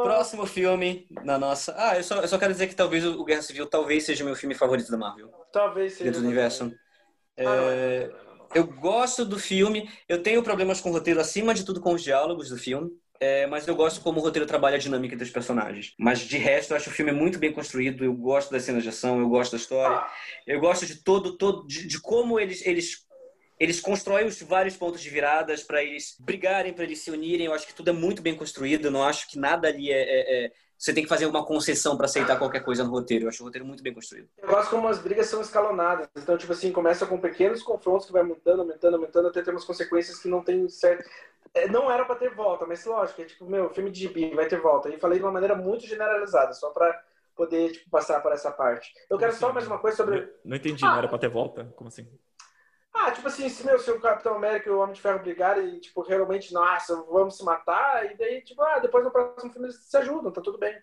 Próximo 0.04 0.46
filme 0.46 1.06
na 1.24 1.38
nossa. 1.38 1.76
Ah, 1.78 1.98
eu 1.98 2.04
só, 2.04 2.22
eu 2.22 2.28
só 2.28 2.38
quero 2.38 2.54
dizer 2.54 2.68
que 2.68 2.76
talvez 2.76 3.06
o 3.06 3.24
Guerra 3.26 3.42
Civil 3.42 3.68
talvez 3.68 4.06
seja 4.06 4.24
o 4.24 4.26
meu 4.26 4.36
filme 4.36 4.56
favorito 4.56 4.90
da 4.90 4.98
Marvel. 4.98 5.30
Talvez 5.52 5.94
seja. 5.94 6.06
Dentro 6.06 6.22
do 6.22 6.28
universo. 6.28 6.74
É... 7.36 7.46
Ah, 7.46 8.48
eu 8.56 8.68
gosto 8.68 9.26
do 9.26 9.38
filme. 9.38 9.90
Eu 10.08 10.24
tenho 10.24 10.42
problemas 10.42 10.80
com 10.80 10.90
o 10.90 10.94
roteiro 10.94 11.20
acima 11.20 11.54
de 11.54 11.66
tudo 11.66 11.82
com 11.82 11.94
os 11.94 12.02
diálogos 12.02 12.50
do 12.50 12.58
filme. 12.58 12.90
É, 13.20 13.46
mas 13.46 13.68
eu 13.68 13.76
gosto 13.76 14.02
como 14.02 14.20
o 14.20 14.24
roteiro 14.24 14.48
trabalha 14.48 14.78
a 14.78 14.80
dinâmica 14.80 15.16
dos 15.16 15.30
personagens. 15.30 15.94
Mas 16.00 16.20
de 16.22 16.38
resto, 16.38 16.72
eu 16.72 16.78
acho 16.78 16.90
o 16.90 16.94
filme 16.94 17.12
muito 17.12 17.38
bem 17.38 17.52
construído. 17.52 18.04
Eu 18.04 18.14
gosto 18.14 18.50
das 18.50 18.64
cenas 18.64 18.82
de 18.82 18.90
ação, 18.90 19.20
eu 19.20 19.30
gosto 19.30 19.52
da 19.52 19.58
história. 19.58 20.04
Eu 20.48 20.60
gosto 20.60 20.88
de 20.88 21.04
todo, 21.04 21.38
todo 21.38 21.68
de, 21.68 21.86
de 21.88 22.02
como 22.02 22.40
eles, 22.40 22.66
eles 22.66 23.06
eles 23.62 23.80
constroem 23.80 24.26
os 24.26 24.42
vários 24.42 24.76
pontos 24.76 25.00
de 25.00 25.08
viradas 25.08 25.62
para 25.62 25.84
eles 25.84 26.16
brigarem, 26.20 26.74
para 26.74 26.84
eles 26.84 26.98
se 27.04 27.12
unirem. 27.12 27.46
Eu 27.46 27.54
acho 27.54 27.68
que 27.68 27.76
tudo 27.76 27.92
é 27.92 27.94
muito 27.94 28.20
bem 28.20 28.36
construído. 28.36 28.86
Eu 28.86 28.92
não 28.92 29.04
acho 29.04 29.30
que 29.30 29.38
nada 29.38 29.68
ali 29.68 29.92
é, 29.92 30.02
é, 30.02 30.46
é... 30.46 30.52
você 30.76 30.92
tem 30.92 31.04
que 31.04 31.10
fazer 31.10 31.28
uma 31.28 31.46
concessão 31.46 31.96
para 31.96 32.08
aceitar 32.08 32.40
qualquer 32.40 32.62
coisa 32.62 32.84
no 32.84 32.90
roteiro. 32.90 33.26
Eu 33.26 33.30
acho 33.30 33.44
o 33.44 33.46
roteiro 33.46 33.64
muito 33.64 33.84
bem 33.84 33.94
construído. 33.94 34.28
Eu 34.40 34.50
gosto 34.50 34.72
como 34.72 34.88
as 34.88 34.98
brigas 34.98 35.28
são 35.28 35.42
escalonadas. 35.42 36.10
Então, 36.18 36.40
tipo 36.40 36.52
assim, 36.52 36.72
começa 36.72 37.06
com 37.06 37.20
pequenos 37.20 37.62
confrontos 37.62 38.08
que 38.08 38.12
vai 38.12 38.24
aumentando, 38.24 38.62
aumentando, 38.62 38.96
aumentando, 38.96 39.28
até 39.28 39.44
ter 39.44 39.52
umas 39.52 39.64
consequências 39.64 40.18
que 40.18 40.28
não 40.28 40.42
tem 40.42 40.68
certo. 40.68 41.08
É, 41.54 41.68
não 41.68 41.92
era 41.92 42.04
para 42.04 42.16
ter 42.16 42.34
volta, 42.34 42.66
mas 42.66 42.84
lógico, 42.84 43.22
é 43.22 43.26
tipo, 43.26 43.46
meu, 43.46 43.70
filme 43.70 43.92
de 43.92 44.00
gibi 44.00 44.34
vai 44.34 44.48
ter 44.48 44.60
volta. 44.60 44.90
E 44.90 44.98
falei 44.98 45.20
de 45.20 45.24
uma 45.24 45.32
maneira 45.32 45.54
muito 45.54 45.86
generalizada, 45.86 46.54
só 46.54 46.72
para 46.72 47.00
poder 47.36 47.74
tipo, 47.74 47.92
passar 47.92 48.22
por 48.22 48.32
essa 48.32 48.52
parte. 48.52 48.92
Eu 49.08 49.20
quero 49.20 49.32
assim? 49.32 49.40
só 49.40 49.54
mais 49.54 49.68
uma 49.68 49.78
coisa 49.78 49.98
sobre. 49.98 50.34
Não 50.44 50.58
entendi, 50.58 50.84
ah, 50.84 50.90
não 50.90 50.98
era 50.98 51.08
para 51.08 51.20
ter 51.20 51.30
volta? 51.30 51.72
Como 51.76 51.90
assim? 51.90 52.08
Ah, 52.94 53.12
tipo 53.12 53.28
assim, 53.28 53.48
se, 53.48 53.66
meu, 53.66 53.80
se 53.80 53.90
o 53.90 54.00
Capitão 54.00 54.36
América 54.36 54.70
e 54.70 54.72
o 54.72 54.80
Homem 54.80 54.94
de 54.94 55.02
Ferro 55.02 55.20
brigarem 55.20 55.76
e, 55.76 55.80
tipo, 55.80 56.02
realmente, 56.02 56.54
nossa, 56.54 56.96
vamos 57.04 57.38
se 57.38 57.44
matar, 57.44 58.12
e 58.12 58.18
daí, 58.18 58.42
tipo, 58.42 58.62
ah, 58.62 58.80
depois 58.80 59.04
no 59.04 59.12
próximo 59.12 59.52
filme 59.52 59.68
eles 59.68 59.84
se 59.84 59.98
ajudam, 59.98 60.32
tá 60.32 60.42
tudo 60.42 60.58
bem. 60.58 60.78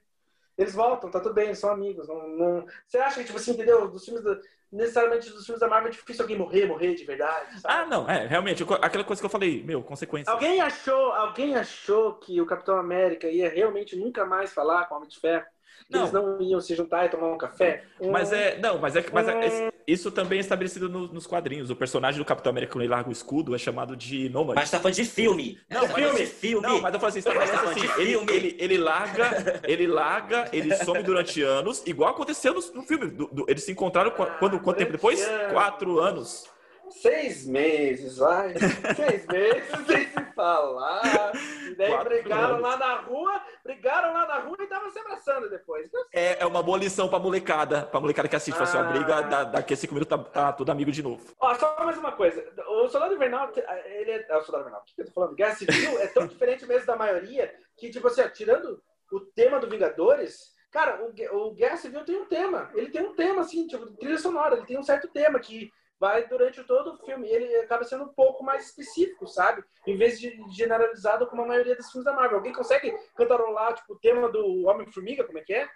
Eles 0.57 0.75
voltam, 0.75 1.11
tá 1.11 1.21
tudo 1.21 1.35
bem, 1.35 1.47
eles 1.47 1.59
são 1.59 1.71
amigos. 1.71 2.09
Não, 2.09 2.29
não... 2.29 2.67
Você 2.87 2.99
acha 2.99 3.21
que, 3.21 3.27
tipo 3.27 3.39
assim, 3.39 3.53
entendeu? 3.53 3.87
Dos 3.87 4.05
filmes 4.05 4.25
da... 4.25 4.37
necessariamente 4.73 5.31
dos 5.31 5.45
filmes 5.45 5.61
da 5.61 5.69
Marvel 5.69 5.91
é 5.91 5.93
difícil 5.93 6.23
alguém 6.23 6.37
morrer, 6.37 6.67
morrer 6.67 6.95
de 6.95 7.05
verdade. 7.05 7.61
Sabe? 7.61 7.75
Ah, 7.75 7.87
não, 7.87 8.09
é, 8.11 8.27
realmente, 8.27 8.65
aquela 8.83 9.05
coisa 9.05 9.23
que 9.23 9.27
eu 9.27 9.31
falei, 9.31 9.63
meu, 9.63 9.85
consequência. 9.85 10.33
Alguém 10.33 10.61
achou, 10.61 11.13
alguém 11.13 11.55
achou 11.55 12.15
que 12.15 12.41
o 12.41 12.47
Capitão 12.47 12.77
América 12.77 13.29
ia 13.29 13.49
realmente 13.49 13.95
nunca 13.95 14.25
mais 14.25 14.53
falar 14.53 14.87
com 14.87 14.95
o 14.95 14.97
Homem 14.97 15.09
de 15.09 15.21
Ferro? 15.21 15.47
Não. 15.89 16.01
Eles 16.01 16.12
não 16.12 16.41
iam 16.43 16.61
se 16.61 16.74
juntar 16.74 17.07
e 17.07 17.09
tomar 17.09 17.29
um 17.29 17.39
café? 17.39 17.85
Mas 18.11 18.33
é. 18.33 18.59
Não, 18.59 18.79
mas 18.79 18.95
é, 18.97 19.05
mas 19.12 19.29
é, 19.29 19.72
isso 19.87 20.11
também 20.11 20.39
é 20.39 20.41
estabelecido 20.41 20.89
no, 20.89 21.09
nos 21.09 21.26
quadrinhos. 21.26 21.70
O 21.70 21.76
personagem 21.76 22.18
do 22.18 22.24
Capitão 22.24 22.51
América, 22.51 22.72
quando 22.72 22.83
ele 22.83 22.91
larga 22.91 23.09
o 23.09 23.12
escudo, 23.12 23.55
é 23.55 23.59
chamado 23.59 23.97
de 23.97 24.29
Nômade. 24.29 24.61
Mas 24.61 24.70
tá 24.70 24.79
falando 24.79 24.97
de 24.97 25.05
filme. 25.05 25.59
Não, 25.70 25.83
mas 25.83 25.93
filme. 25.93 26.26
filme. 26.26 26.66
Não, 26.66 26.81
mas 26.81 26.93
eu 26.93 27.01
falo 27.01 27.09
assim, 27.09 27.18
estabelece 27.20 27.53
tá 27.53 27.70
assim. 27.70 28.01
Ele, 28.01 28.14
ele, 28.31 28.57
ele, 28.59 28.79
larga, 28.79 29.61
ele 29.64 29.87
larga, 29.87 30.49
ele 30.53 30.74
some 30.76 31.03
durante 31.03 31.43
anos, 31.43 31.83
igual 31.87 32.11
aconteceu 32.11 32.53
no, 32.53 32.61
no 32.74 32.83
filme. 32.83 33.07
Do, 33.07 33.26
do, 33.29 33.47
eles 33.49 33.64
se 33.64 33.72
encontraram 33.72 34.11
quando, 34.11 34.61
quanto 34.61 34.76
tempo 34.76 34.93
depois? 34.93 35.26
Quatro 35.51 35.99
anos 36.01 36.47
seis 36.91 37.47
meses, 37.47 38.18
vai. 38.18 38.55
seis 38.97 39.26
meses 39.26 39.86
sem 39.86 40.07
se 40.09 40.32
falar. 40.34 41.32
E 41.66 41.74
daí 41.74 41.91
Quatro 41.91 42.09
brigaram 42.09 42.55
anos. 42.57 42.62
lá 42.62 42.76
na 42.76 42.95
rua, 43.01 43.43
brigaram 43.64 44.12
lá 44.12 44.26
na 44.26 44.39
rua 44.39 44.57
e 44.61 44.62
estavam 44.62 44.91
se 44.91 44.99
abraçando 44.99 45.51
depois. 45.51 45.91
É, 46.12 46.43
é 46.43 46.47
uma 46.47 46.62
boa 46.62 46.78
lição 46.78 47.09
pra 47.09 47.18
molecada, 47.18 47.82
pra 47.82 48.01
molecada 48.01 48.28
que 48.28 48.36
assiste. 48.36 48.59
Ah. 48.59 48.62
Assim, 48.62 48.78
a 48.78 48.82
briga 48.84 49.22
da, 49.22 49.45
daqui 49.45 49.74
a 49.74 49.76
cinco 49.76 49.95
minutos 49.95 50.16
tá, 50.16 50.22
tá 50.22 50.53
todo 50.53 50.70
amigo 50.70 50.91
de 50.91 51.03
novo. 51.03 51.24
Ó, 51.41 51.55
só 51.55 51.84
mais 51.84 51.99
uma 51.99 52.12
coisa. 52.12 52.45
O 52.68 52.89
Soldado 52.89 53.14
Invernal, 53.14 53.51
ele 53.84 54.11
é. 54.11 54.26
é 54.28 54.36
o 54.36 54.43
Soldado 54.43 54.62
Invernal, 54.64 54.82
o 54.82 54.84
que 54.84 55.01
eu 55.03 55.07
tô 55.07 55.12
falando? 55.12 55.34
Guerra 55.34 55.55
Civil 55.55 55.99
é 55.99 56.07
tão 56.09 56.26
diferente 56.26 56.66
mesmo 56.66 56.86
da 56.86 56.97
maioria 56.97 57.53
que, 57.76 57.91
tipo 57.91 58.07
assim, 58.07 58.22
ó, 58.22 58.28
tirando 58.28 58.82
o 59.12 59.20
tema 59.20 59.59
do 59.59 59.68
Vingadores. 59.68 60.57
Cara, 60.70 61.01
o, 61.03 61.49
o 61.49 61.55
Guerra 61.55 61.76
Civil 61.76 62.05
tem 62.05 62.16
um 62.16 62.26
tema. 62.26 62.70
Ele 62.74 62.91
tem 62.91 63.03
um 63.03 63.14
tema, 63.14 63.41
assim, 63.41 63.66
tipo, 63.66 63.86
trilha 63.97 64.18
sonora. 64.18 64.57
Ele 64.57 64.66
tem 64.66 64.78
um 64.78 64.82
certo 64.82 65.09
tema 65.09 65.41
que 65.41 65.70
vai 65.99 66.27
durante 66.27 66.63
todo 66.65 66.95
o 66.95 66.99
filme. 66.99 67.29
Ele 67.29 67.57
acaba 67.57 67.85
sendo 67.85 68.05
um 68.05 68.09
pouco 68.09 68.45
mais 68.45 68.67
específico, 68.67 69.27
sabe? 69.27 69.63
Em 69.87 69.97
vez 69.97 70.19
de 70.21 70.37
generalizado 70.51 71.27
como 71.27 71.43
a 71.43 71.47
maioria 71.47 71.77
dos 71.77 71.91
filmes 71.91 72.05
da 72.05 72.15
Marvel. 72.15 72.39
Alguém 72.39 72.53
consegue 72.53 72.97
cantarolar 73.17 73.75
tipo, 73.75 73.95
o 73.95 73.99
tema 73.99 74.29
do 74.29 74.67
Homem-Formiga, 74.67 75.25
como 75.25 75.39
é 75.39 75.43
que 75.43 75.55
é? 75.55 75.69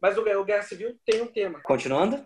Mas 0.00 0.16
o, 0.16 0.20
o 0.22 0.44
Guerra 0.44 0.62
Civil 0.62 0.96
tem 1.04 1.22
um 1.22 1.26
tema. 1.26 1.60
Continuando? 1.62 2.24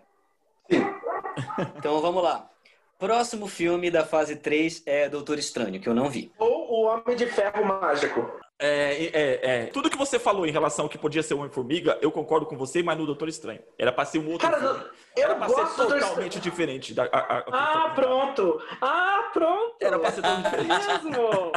Sim. 0.71 0.83
então 1.77 1.99
vamos 2.01 2.23
lá. 2.23 2.49
Próximo 2.97 3.47
filme 3.47 3.91
da 3.91 4.05
fase 4.05 4.35
3 4.35 4.83
é 4.85 5.09
Doutor 5.09 5.37
Estranho, 5.37 5.81
que 5.81 5.89
eu 5.89 5.93
não 5.93 6.09
vi. 6.09 6.31
Ou 6.37 6.71
O 6.71 6.83
Homem 6.83 7.15
de 7.15 7.25
Ferro 7.25 7.65
Mágico. 7.65 8.42
É, 8.59 9.05
é, 9.05 9.39
é. 9.41 9.65
Tudo 9.67 9.89
que 9.89 9.97
você 9.97 10.17
falou 10.17 10.45
em 10.45 10.51
relação 10.51 10.85
ao 10.85 10.89
que 10.89 10.97
podia 10.97 11.23
ser 11.23 11.33
Homem-Formiga, 11.33 11.97
eu 12.01 12.11
concordo 12.11 12.45
com 12.45 12.55
você, 12.55 12.81
mas 12.81 12.97
no 12.97 13.05
Doutor 13.05 13.27
Estranho. 13.27 13.61
Era 13.77 13.91
pra 13.91 14.05
ser 14.05 14.19
um 14.19 14.31
outro 14.31 14.49
Cara, 14.49 14.59
filme. 14.59 14.89
Eu 15.17 15.23
Era 15.23 15.35
pra 15.35 15.49
ser 15.49 15.87
totalmente 15.87 16.39
diferente. 16.39 16.93
Da, 16.93 17.03
a, 17.05 17.19
a, 17.19 17.43
ah, 17.51 17.89
pronto! 17.93 18.61
Ah, 18.81 19.29
pronto! 19.33 19.75
Era 19.81 19.99
pra 19.99 20.11
ser 20.11 20.21
tão 20.21 20.41
diferente. 20.41 20.67
mesmo! 20.67 21.51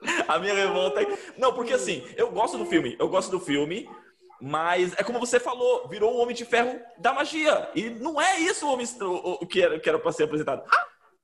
a 0.28 0.38
minha 0.38 0.54
revolta 0.54 1.02
é... 1.02 1.18
Não, 1.36 1.52
porque 1.52 1.72
assim, 1.72 2.04
eu 2.16 2.30
gosto 2.30 2.58
do 2.58 2.66
filme. 2.66 2.96
Eu 2.98 3.08
gosto 3.08 3.30
do 3.30 3.40
filme, 3.40 3.88
mas 4.40 4.94
é 4.98 5.02
como 5.02 5.20
você 5.20 5.38
falou, 5.38 5.86
virou 5.88 6.14
o 6.14 6.18
Homem 6.18 6.34
de 6.34 6.44
Ferro 6.44 6.80
da 6.98 7.12
magia. 7.12 7.70
E 7.74 7.90
não 7.90 8.20
é 8.20 8.38
isso 8.38 8.66
o, 8.66 8.72
homem, 8.72 8.86
o, 9.00 9.44
o 9.44 9.46
que, 9.46 9.62
era, 9.62 9.78
que 9.78 9.88
era 9.88 9.98
pra 9.98 10.12
ser 10.12 10.24
apresentado. 10.24 10.62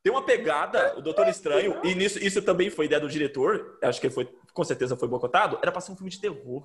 Tem 0.07 0.13
uma 0.13 0.23
pegada, 0.23 0.97
o 0.97 1.03
Doutor 1.03 1.27
Estranho, 1.27 1.81
e 1.83 1.93
nisso, 1.93 2.25
isso 2.25 2.41
também 2.41 2.71
foi 2.71 2.85
ideia 2.85 3.01
do 3.01 3.09
diretor, 3.09 3.77
acho 3.83 4.01
que 4.01 4.09
foi 4.09 4.33
com 4.55 4.63
certeza 4.63 4.97
foi 4.97 5.09
boicotado, 5.09 5.59
era 5.61 5.73
pra 5.73 5.81
ser 5.81 5.91
um 5.91 5.97
filme 5.97 6.11
de 6.11 6.21
terror. 6.21 6.63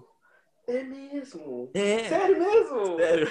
É 0.68 0.84
mesmo? 0.84 1.72
É. 1.74 2.04
Sério 2.08 2.38
mesmo? 2.38 2.98
Sério. 2.98 3.28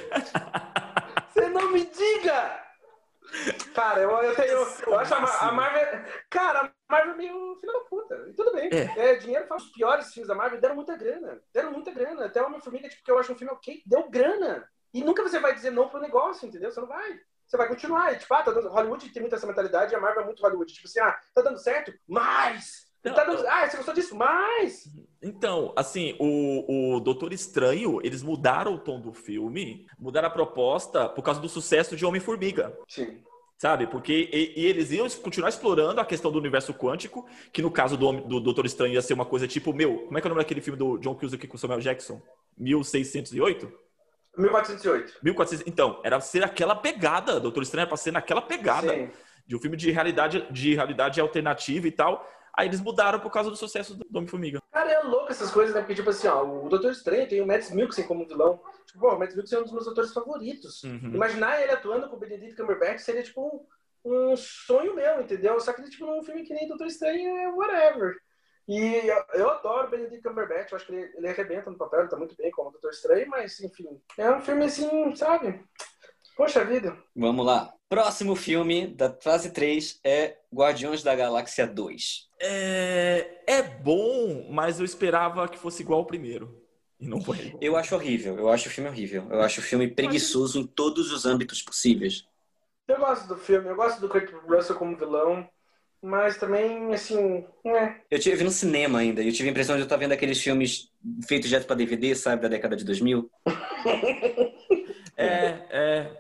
Você 1.33 1.49
não 1.51 1.71
me 1.71 1.87
diga! 1.87 2.61
Cara, 3.73 4.01
eu, 4.01 4.11
eu, 4.11 4.35
tenho, 4.35 4.49
eu, 4.49 4.69
eu 4.89 4.99
acho 4.99 5.15
a, 5.15 5.49
a, 5.49 5.53
Marvel. 5.53 6.05
Cara, 6.29 6.61
a 6.63 6.93
Marvel 6.93 7.15
é 7.15 7.17
meio 7.17 7.57
filho 7.61 7.73
da 7.73 7.81
puta. 7.89 8.27
E 8.29 8.33
tudo 8.33 8.53
bem. 8.53 8.69
É. 8.73 9.13
é 9.13 9.15
dinheiro 9.15 9.47
faz 9.47 9.63
os 9.63 9.71
piores 9.71 10.13
filmes 10.13 10.27
da 10.27 10.35
Marvel. 10.35 10.61
Deram 10.61 10.75
muita 10.75 10.97
grana. 10.97 11.41
Deram 11.55 11.71
muita 11.71 11.93
grana. 11.93 12.25
Até 12.25 12.43
o 12.43 12.47
Homem-Formiga, 12.47 12.89
tipo, 12.89 13.05
que 13.05 13.13
eu 13.13 13.19
acho 13.21 13.33
um 13.33 13.39
filme 13.39 13.53
ok, 13.53 13.81
deu 13.87 14.11
grana. 14.11 14.69
E 14.93 15.05
nunca 15.05 15.23
você 15.23 15.39
vai 15.39 15.55
dizer 15.55 15.71
não 15.71 15.89
pro 15.89 16.01
negócio, 16.01 16.49
entendeu? 16.49 16.73
Você 16.73 16.81
não 16.81 16.89
vai. 16.89 17.21
Você 17.51 17.57
vai 17.57 17.67
continuar. 17.67 18.13
E, 18.13 18.17
tipo, 18.17 18.33
ah, 18.33 18.45
tá 18.45 18.53
dando... 18.53 18.69
Hollywood 18.69 19.09
tem 19.09 19.21
muita 19.21 19.35
essa 19.35 19.47
mentalidade 19.47 19.93
e 19.93 19.97
a 19.97 20.01
Marvel 20.01 20.23
é 20.23 20.27
muito 20.27 20.41
Hollywood. 20.41 20.73
Tipo 20.73 20.87
assim, 20.87 21.01
ah, 21.01 21.19
tá 21.35 21.43
dando 21.43 21.59
certo? 21.59 21.93
Mais! 22.07 22.87
Não, 23.03 23.13
tá 23.13 23.25
dando... 23.25 23.45
Ah, 23.49 23.69
você 23.69 23.77
gostou 23.77 23.95
disso? 23.95 24.15
Mais! 24.15 24.85
Então, 25.21 25.73
assim, 25.75 26.17
o, 26.21 26.95
o 26.95 27.01
Doutor 27.01 27.33
Estranho, 27.33 27.99
eles 28.05 28.23
mudaram 28.23 28.75
o 28.75 28.79
tom 28.79 29.01
do 29.01 29.13
filme, 29.13 29.85
mudaram 29.99 30.29
a 30.29 30.31
proposta 30.31 31.09
por 31.09 31.23
causa 31.23 31.41
do 31.41 31.49
sucesso 31.49 31.97
de 31.97 32.07
Homem-Formiga. 32.07 32.79
Sim. 32.87 33.21
Sabe? 33.59 33.89
Porque 33.89 34.31
e, 34.33 34.61
e, 34.61 34.67
eles 34.67 34.93
iam 34.93 35.09
continuar 35.11 35.49
explorando 35.49 36.01
a 36.01 36.05
questão 36.05 36.31
do 36.31 36.39
universo 36.39 36.73
quântico, 36.73 37.27
que 37.53 37.61
no 37.61 37.71
caso 37.71 37.97
do, 37.97 38.13
do 38.13 38.41
Doutor 38.41 38.65
Estranho 38.65 38.95
ia 38.95 39.03
ser 39.03 39.15
uma 39.15 39.27
coisa 39.27 39.49
tipo, 39.49 39.73
meu, 39.73 40.05
como 40.07 40.17
é 40.17 40.21
que 40.21 40.27
é 40.27 40.29
o 40.29 40.31
nome 40.31 40.43
daquele 40.43 40.61
filme 40.61 40.79
do 40.79 40.99
John 40.99 41.17
Cusack 41.17 41.49
com 41.49 41.57
o 41.57 41.59
Samuel 41.59 41.81
Jackson? 41.81 42.23
1608? 42.57 43.90
1408. 44.37 45.19
1400. 45.23 45.67
Então, 45.67 46.01
era 46.05 46.21
ser 46.21 46.45
aquela 46.45 46.75
pegada. 46.75 47.41
Doutor 47.41 47.63
Estranho 47.63 47.83
era 47.83 47.89
pra 47.89 47.97
ser 47.97 48.13
naquela 48.13 48.43
pegada. 48.43 48.93
Sim. 48.93 49.11
De 49.47 49.57
um 49.57 49.61
filme 49.61 49.77
de 49.77 49.91
realidade, 49.91 50.47
de 50.51 50.75
realidade 50.75 51.21
alternativa 51.21 51.87
e 51.87 51.93
tal. 51.93 52.27
Aí 52.57 52.69
eles 52.69 52.81
mudaram 52.81 53.19
por 53.21 53.31
causa 53.31 53.51
do 53.51 53.57
sucesso 53.57 53.95
do 53.95 54.05
Homem-Formiga. 54.15 54.61
Cara, 54.73 54.91
é 54.91 55.03
louco 55.03 55.31
essas 55.31 55.51
coisas, 55.51 55.75
né? 55.75 55.81
Porque, 55.81 55.95
tipo 55.95 56.11
assim, 56.11 56.29
ó, 56.29 56.45
o 56.45 56.69
Doutor 56.69 56.93
Estranho 56.93 57.29
tem 57.29 57.41
o 57.41 57.47
Mads 57.47 57.71
Mikkelsen 57.71 58.07
como 58.07 58.27
vilão. 58.27 58.61
Tipo, 58.87 59.01
pô, 59.01 59.15
o 59.15 59.19
Mads 59.19 59.35
Mikkelsen 59.35 59.59
é 59.59 59.61
um 59.61 59.65
dos 59.65 59.73
meus 59.73 59.89
atores 59.89 60.13
favoritos. 60.13 60.83
Uhum. 60.83 61.13
Imaginar 61.15 61.63
ele 61.63 61.73
atuando 61.73 62.09
com 62.09 62.17
o 62.17 62.19
Benedict 62.19 62.57
Cumberbatch 62.57 63.01
seria, 63.01 63.23
tipo, 63.23 63.67
um, 64.05 64.31
um 64.33 64.37
sonho 64.37 64.95
meu, 64.95 65.21
entendeu? 65.21 65.59
Só 65.61 65.73
que, 65.73 65.89
tipo, 65.89 66.07
num 66.07 66.23
filme 66.23 66.43
que 66.43 66.55
nem 66.55 66.69
Doutor 66.69 66.87
Estranho 66.87 67.37
é 67.37 67.49
whatever. 67.49 68.17
E 68.71 69.09
eu, 69.35 69.51
adoro 69.51 69.89
o 69.89 69.91
Benedict 69.91 70.23
Cumberbatch, 70.23 70.71
eu 70.71 70.77
acho 70.77 70.87
que 70.87 70.93
ele, 70.93 71.11
ele 71.17 71.29
arrebenta 71.29 71.69
no 71.69 71.77
papel, 71.77 72.03
ele 72.03 72.09
tá 72.09 72.17
muito 72.17 72.37
bem 72.37 72.53
como 72.53 72.69
o 72.69 72.71
Doutor 72.71 72.93
Estranho, 72.93 73.29
mas, 73.29 73.61
enfim, 73.61 74.01
é 74.17 74.31
um 74.31 74.41
filme 74.41 74.65
assim, 74.65 75.17
sabe? 75.17 75.61
Poxa 76.37 76.65
vida. 76.65 76.97
Vamos 77.17 77.45
lá. 77.45 77.75
Próximo 77.89 78.37
filme 78.37 78.87
da 78.87 79.13
fase 79.13 79.51
3 79.51 79.99
é 80.05 80.37
Guardiões 80.55 81.03
da 81.03 81.17
Galáxia 81.17 81.67
2. 81.67 82.29
É, 82.39 83.43
é 83.45 83.61
bom, 83.61 84.49
mas 84.53 84.79
eu 84.79 84.85
esperava 84.85 85.49
que 85.49 85.59
fosse 85.59 85.83
igual 85.83 85.99
ao 85.99 86.07
primeiro. 86.07 86.63
E 87.01 87.09
não 87.09 87.21
foi. 87.21 87.57
Eu 87.61 87.77
acho 87.77 87.97
horrível. 87.97 88.39
Eu 88.39 88.49
acho 88.51 88.69
o 88.69 88.71
filme 88.71 88.89
horrível. 88.89 89.27
Eu 89.31 89.41
acho 89.41 89.59
o 89.59 89.65
filme 89.65 89.89
preguiçoso 89.89 90.61
em 90.61 90.65
todos 90.65 91.11
os 91.11 91.27
âmbitos 91.27 91.61
possíveis. 91.61 92.25
Eu 92.87 93.01
gosto 93.01 93.27
do 93.27 93.37
filme, 93.37 93.69
eu 93.69 93.75
gosto 93.75 94.01
do 94.01 94.09
Kurt 94.09 94.31
Russell 94.49 94.77
como 94.77 94.97
vilão, 94.97 95.49
mas 96.03 96.37
também, 96.39 96.93
assim, 96.95 97.45
né? 97.65 98.01
Eu 98.11 98.19
tive 98.19 98.43
no 98.45 98.51
cinema 98.51 98.99
ainda, 99.01 99.23
e 99.23 99.29
eu 99.29 99.33
tive 99.33 99.49
a 99.49 99.53
impressão 99.53 99.77
de 99.77 99.83
eu 99.83 99.85
estar 99.85 99.97
vendo 99.97 100.13
aqueles 100.13 100.41
filmes 100.41 100.91
feitos 101.29 101.49
direto 101.49 101.67
para 101.67 101.77
DVD, 101.77 102.15
sabe, 102.15 102.43
da 102.43 102.49
década 102.49 102.77
de 102.77 102.85
2000. 102.85 103.31
É, 105.17 105.59
é. 105.71 106.11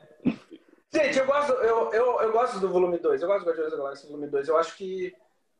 Gente, 0.92 1.18
eu 1.18 1.26
gosto, 1.26 1.52
eu, 1.52 1.92
eu, 1.92 2.20
eu 2.20 2.32
gosto 2.32 2.58
do 2.58 2.68
volume 2.68 2.98
2, 2.98 3.22
eu 3.22 3.28
gosto 3.28 3.44
do 3.44 3.48
Guardiões 3.48 3.70
da 3.70 3.76
Galáxia 3.78 4.08
volume 4.08 4.26
2, 4.28 4.48
eu 4.48 4.56
acho 4.58 4.76
que. 4.76 5.14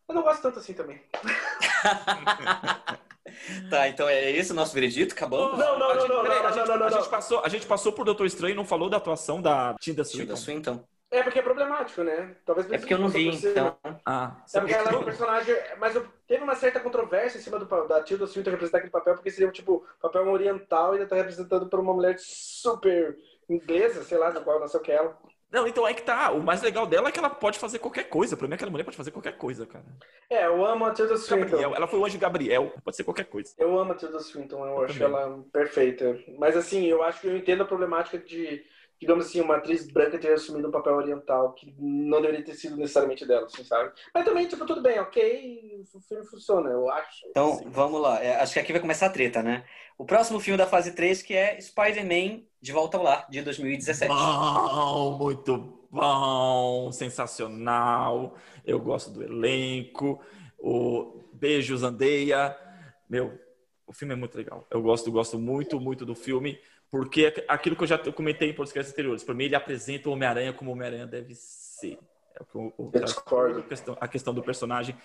Eu 0.08 0.14
não 0.14 0.22
gosto 0.22 0.42
tanto 0.42 0.58
assim 0.58 0.74
também. 0.74 1.00
tá, 3.70 3.88
então 3.88 4.08
é 4.08 4.28
esse 4.32 4.50
o 4.50 4.54
nosso 4.54 4.74
veredito? 4.74 5.14
Acabamos? 5.14 5.56
Não, 5.56 5.78
não, 5.78 5.94
não, 5.94 6.08
não, 6.08 6.22
não, 6.24 6.46
a 6.46 6.50
gente- 6.50 6.66
não, 6.66 6.78
não, 6.78 6.86
a 6.86 6.90
gente 6.90 7.02
não. 7.02 7.10
passou- 7.10 7.44
A 7.44 7.48
gente 7.48 7.64
passou 7.66 7.92
por 7.92 8.04
Doutor 8.04 8.26
Estranho 8.26 8.52
e 8.52 8.56
não 8.56 8.64
falou 8.64 8.90
da 8.90 8.96
atuação 8.96 9.40
da 9.40 9.76
Tilda 9.80 10.02
Tilda 10.02 10.34
Swinton. 10.34 10.82
É 11.10 11.22
porque 11.24 11.40
é 11.40 11.42
problemático, 11.42 12.04
né? 12.04 12.36
Talvez 12.46 12.70
É 12.70 12.78
porque 12.78 12.94
eu 12.94 12.98
não 12.98 13.08
vi, 13.08 13.28
então. 13.28 13.76
Ah, 14.06 14.36
É 14.54 14.60
porque 14.60 14.72
ela 14.74 14.92
é 14.92 14.96
um 14.96 15.04
personagem. 15.04 15.56
Mas 15.78 15.96
eu- 15.96 16.06
teve 16.26 16.44
uma 16.44 16.54
certa 16.54 16.78
controvérsia 16.78 17.38
em 17.38 17.40
cima 17.42 17.58
do, 17.58 17.64
da 17.88 18.02
Tilda 18.02 18.26
Swinton 18.28 18.50
representar 18.50 18.78
aquele 18.78 18.92
papel, 18.92 19.14
porque 19.14 19.30
seria 19.30 19.50
tipo 19.50 19.84
papel 20.00 20.28
oriental 20.28 20.92
e 20.94 20.98
ainda 20.98 21.08
tá 21.08 21.16
representando 21.16 21.68
por 21.68 21.80
uma 21.80 21.92
mulher 21.92 22.16
super 22.18 23.16
inglesa, 23.48 24.04
sei 24.04 24.18
lá, 24.18 24.30
da 24.30 24.40
qual 24.40 24.60
nasceu 24.60 24.80
que 24.80 24.92
é 24.92 24.96
ela. 24.96 25.18
Não, 25.50 25.66
então 25.66 25.84
é 25.84 25.92
que 25.92 26.02
tá. 26.02 26.30
O 26.30 26.40
mais 26.40 26.62
legal 26.62 26.86
dela 26.86 27.08
é 27.08 27.12
que 27.12 27.18
ela 27.18 27.28
pode 27.28 27.58
fazer 27.58 27.80
qualquer 27.80 28.04
coisa. 28.04 28.36
Pra 28.36 28.46
mim, 28.46 28.54
aquela 28.54 28.70
mulher 28.70 28.84
pode 28.84 28.96
fazer 28.96 29.10
qualquer 29.10 29.36
coisa, 29.36 29.66
cara. 29.66 29.84
É, 30.30 30.46
eu 30.46 30.64
amo 30.64 30.84
a 30.86 30.92
Tilda 30.94 31.16
Swinton. 31.16 31.44
Gabriel, 31.48 31.74
ela 31.74 31.88
foi 31.88 31.98
o 31.98 32.04
anjo 32.06 32.16
Gabriel. 32.20 32.72
Pode 32.84 32.96
ser 32.96 33.02
qualquer 33.02 33.24
coisa. 33.24 33.52
Eu 33.58 33.76
amo 33.76 33.90
a 33.90 33.96
Tilda 33.96 34.20
Swinton, 34.20 34.64
eu, 34.64 34.74
Eu 34.76 34.84
acho 34.84 34.96
também. 35.00 35.18
ela 35.20 35.42
perfeita. 35.52 36.16
Mas 36.38 36.56
assim, 36.56 36.86
eu 36.86 37.02
acho 37.02 37.20
que 37.22 37.26
eu 37.26 37.36
entendo 37.36 37.64
a 37.64 37.66
problemática 37.66 38.16
de, 38.16 38.64
digamos 39.00 39.26
assim, 39.26 39.40
uma 39.40 39.56
atriz 39.56 39.90
branca 39.90 40.18
ter 40.18 40.32
assumido 40.32 40.68
um 40.68 40.70
papel 40.70 40.94
oriental, 40.94 41.54
que 41.54 41.74
não 41.78 42.20
deveria 42.20 42.44
ter 42.44 42.54
sido 42.54 42.76
necessariamente 42.76 43.26
dela, 43.26 43.46
assim, 43.46 43.64
sabe? 43.64 43.92
Mas 44.12 44.24
também, 44.24 44.46
tipo, 44.46 44.66
tudo 44.66 44.82
bem, 44.82 45.00
ok, 45.00 45.82
o 45.94 46.00
filme 46.00 46.26
funciona, 46.26 46.68
eu 46.68 46.90
acho. 46.90 47.26
Então, 47.28 47.54
Sim. 47.56 47.70
vamos 47.70 48.00
lá. 48.00 48.22
É, 48.22 48.36
acho 48.36 48.52
que 48.52 48.60
aqui 48.60 48.72
vai 48.72 48.80
começar 48.80 49.06
a 49.06 49.10
treta, 49.10 49.42
né? 49.42 49.64
O 49.96 50.04
próximo 50.04 50.38
filme 50.38 50.58
da 50.58 50.66
fase 50.66 50.92
3, 50.92 51.22
que 51.22 51.34
é 51.34 51.58
Spider-Man 51.60 52.42
De 52.60 52.72
Volta 52.72 52.98
ao 52.98 53.02
Lar, 53.02 53.26
de 53.30 53.40
2017. 53.40 54.08
Bom, 54.08 55.18
muito 55.18 55.86
bom, 55.90 56.92
sensacional. 56.92 58.36
Eu 58.64 58.78
gosto 58.80 59.10
do 59.10 59.22
elenco. 59.22 60.20
O 60.58 61.20
Beijos 61.32 61.82
Andeia. 61.82 62.56
Meu, 63.08 63.38
o 63.86 63.92
filme 63.92 64.14
é 64.14 64.16
muito 64.16 64.36
legal. 64.36 64.66
Eu 64.70 64.80
gosto, 64.82 65.10
gosto 65.10 65.38
muito, 65.38 65.80
muito 65.80 66.06
do 66.06 66.14
filme, 66.14 66.58
porque 66.90 67.26
é 67.26 67.44
aquilo 67.48 67.76
que 67.76 67.82
eu 67.82 67.86
já 67.86 67.98
comentei 67.98 68.50
em 68.50 68.54
podcasts 68.54 68.92
anteriores, 68.92 69.22
para 69.22 69.34
mim 69.34 69.44
ele 69.44 69.54
apresenta 69.54 70.08
o 70.08 70.12
Homem-Aranha 70.12 70.52
como 70.52 70.70
o 70.70 70.74
Homem-Aranha 70.74 71.06
deve 71.06 71.34
ser. 71.34 71.98
É 72.38 72.42
o 72.56 72.90
discordo. 73.04 73.58
a 73.58 73.62
questão, 73.62 73.98
a 74.00 74.08
questão 74.08 74.32
do 74.32 74.42
personagem. 74.42 74.96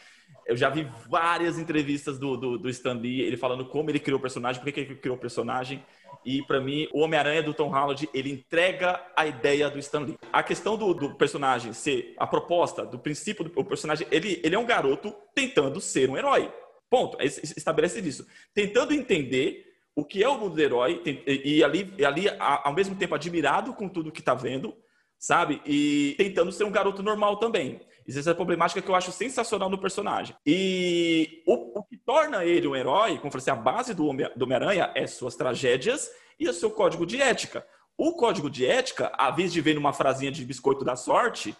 Eu 0.45 0.55
já 0.55 0.69
vi 0.69 0.87
várias 1.09 1.57
entrevistas 1.59 2.17
do, 2.17 2.37
do, 2.37 2.57
do 2.57 2.69
Stan 2.69 2.93
Lee, 2.93 3.21
ele 3.21 3.35
falando 3.35 3.65
como 3.67 3.89
ele 3.89 3.99
criou 3.99 4.19
o 4.19 4.21
personagem, 4.21 4.61
por 4.61 4.71
que 4.71 4.79
ele 4.79 4.95
criou 4.95 5.17
o 5.17 5.19
personagem. 5.19 5.83
E 6.23 6.41
pra 6.43 6.61
mim, 6.61 6.87
o 6.93 7.01
Homem-Aranha 7.01 7.43
do 7.43 7.53
Tom 7.53 7.67
Holland, 7.69 8.07
ele 8.13 8.31
entrega 8.31 9.03
a 9.15 9.27
ideia 9.27 9.69
do 9.69 9.77
Stan 9.79 9.99
Lee. 9.99 10.17
A 10.31 10.41
questão 10.43 10.77
do, 10.77 10.93
do 10.93 11.15
personagem 11.15 11.73
ser 11.73 12.13
a 12.17 12.25
proposta, 12.25 12.85
do 12.85 12.97
princípio 12.97 13.43
do 13.43 13.59
o 13.59 13.65
personagem, 13.65 14.07
ele, 14.11 14.39
ele 14.43 14.55
é 14.55 14.59
um 14.59 14.65
garoto 14.65 15.13
tentando 15.33 15.81
ser 15.81 16.09
um 16.09 16.15
herói. 16.17 16.51
Ponto. 16.89 17.17
Es- 17.21 17.57
Estabelece 17.57 18.01
disso. 18.01 18.25
Tentando 18.53 18.93
entender 18.93 19.74
o 19.95 20.03
que 20.03 20.21
é 20.21 20.27
o 20.27 20.37
mundo 20.37 20.55
do 20.55 20.61
herói 20.61 21.01
e, 21.05 21.57
e 21.57 21.63
ali, 21.63 21.93
e 21.97 22.05
ali 22.05 22.25
ao 22.39 22.73
mesmo 22.73 22.95
tempo 22.95 23.15
admirado 23.15 23.73
com 23.73 23.87
tudo 23.87 24.11
que 24.11 24.21
tá 24.21 24.33
vendo, 24.33 24.75
sabe? 25.17 25.61
E 25.65 26.15
tentando 26.17 26.51
ser 26.51 26.65
um 26.65 26.71
garoto 26.71 27.01
normal 27.01 27.37
também. 27.37 27.79
Existe 28.07 28.29
essa 28.29 28.35
problemática 28.35 28.81
que 28.81 28.89
eu 28.89 28.93
acho 28.93 29.11
sensacional 29.11 29.69
no 29.69 29.79
personagem. 29.79 30.35
E 30.45 31.41
o, 31.47 31.79
o 31.79 31.83
que 31.83 31.97
torna 31.97 32.45
ele 32.45 32.67
um 32.67 32.75
herói, 32.75 33.17
como 33.17 33.27
eu 33.27 33.31
falei 33.31 33.41
assim, 33.41 33.51
a 33.51 33.55
base 33.55 33.93
do 33.93 34.05
Homem-Aranha 34.05 34.91
é 34.93 35.07
suas 35.07 35.35
tragédias 35.35 36.11
e 36.39 36.47
o 36.47 36.53
seu 36.53 36.69
código 36.69 37.05
de 37.05 37.19
ética. 37.19 37.65
O 37.97 38.13
código 38.13 38.49
de 38.49 38.65
ética, 38.65 39.11
a 39.17 39.31
vez 39.31 39.51
de 39.51 39.61
ver 39.61 39.73
numa 39.75 39.93
frasinha 39.93 40.31
de 40.31 40.43
biscoito 40.45 40.83
da 40.83 40.95
sorte, 40.95 41.55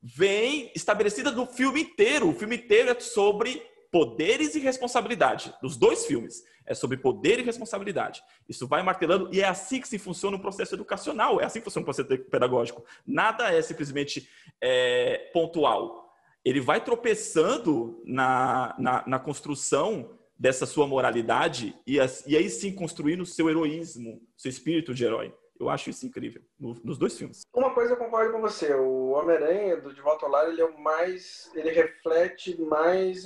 vem 0.00 0.70
estabelecida 0.74 1.32
no 1.32 1.46
filme 1.46 1.80
inteiro. 1.80 2.28
O 2.28 2.34
filme 2.34 2.56
inteiro 2.56 2.90
é 2.90 3.00
sobre 3.00 3.60
poderes 3.90 4.54
e 4.54 4.60
responsabilidade, 4.60 5.52
dos 5.62 5.76
dois 5.76 6.06
filmes. 6.06 6.44
É 6.68 6.74
sobre 6.74 6.96
poder 6.98 7.38
e 7.38 7.42
responsabilidade. 7.42 8.22
Isso 8.48 8.66
vai 8.68 8.82
martelando 8.82 9.28
e 9.32 9.40
é 9.40 9.44
assim 9.48 9.80
que 9.80 9.88
se 9.88 9.98
funciona 9.98 10.36
o 10.36 10.40
processo 10.40 10.74
educacional, 10.74 11.40
é 11.40 11.44
assim 11.44 11.60
que 11.60 11.64
funciona 11.64 11.82
o 11.82 11.86
processo 11.86 12.08
pedagógico. 12.24 12.84
Nada 13.06 13.52
é 13.52 13.62
simplesmente 13.62 14.28
é, 14.60 15.30
pontual. 15.32 16.12
Ele 16.44 16.60
vai 16.60 16.80
tropeçando 16.84 18.00
na, 18.04 18.74
na, 18.78 19.04
na 19.06 19.18
construção 19.18 20.16
dessa 20.38 20.66
sua 20.66 20.86
moralidade 20.86 21.74
e, 21.86 21.98
as- 21.98 22.24
e 22.26 22.36
aí 22.36 22.48
sim 22.48 22.72
construindo 22.74 23.26
seu 23.26 23.48
heroísmo, 23.50 24.20
seu 24.36 24.48
espírito 24.50 24.94
de 24.94 25.04
herói. 25.04 25.34
Eu 25.58 25.68
acho 25.68 25.90
isso 25.90 26.06
incrível 26.06 26.40
no- 26.58 26.78
nos 26.84 26.96
dois 26.96 27.18
filmes. 27.18 27.40
Uma 27.52 27.74
coisa 27.74 27.94
eu 27.94 27.96
concordo 27.96 28.32
com 28.32 28.40
você, 28.40 28.72
o 28.74 29.08
Homem-Aranha 29.10 29.78
do 29.80 29.92
De 29.92 30.00
Volta 30.00 30.24
ao 30.26 30.30
Lar, 30.30 30.48
ele 30.48 30.60
é 30.60 30.64
o 30.64 30.78
mais. 30.78 31.50
ele 31.56 31.70
reflete 31.70 32.60
mais, 32.60 33.24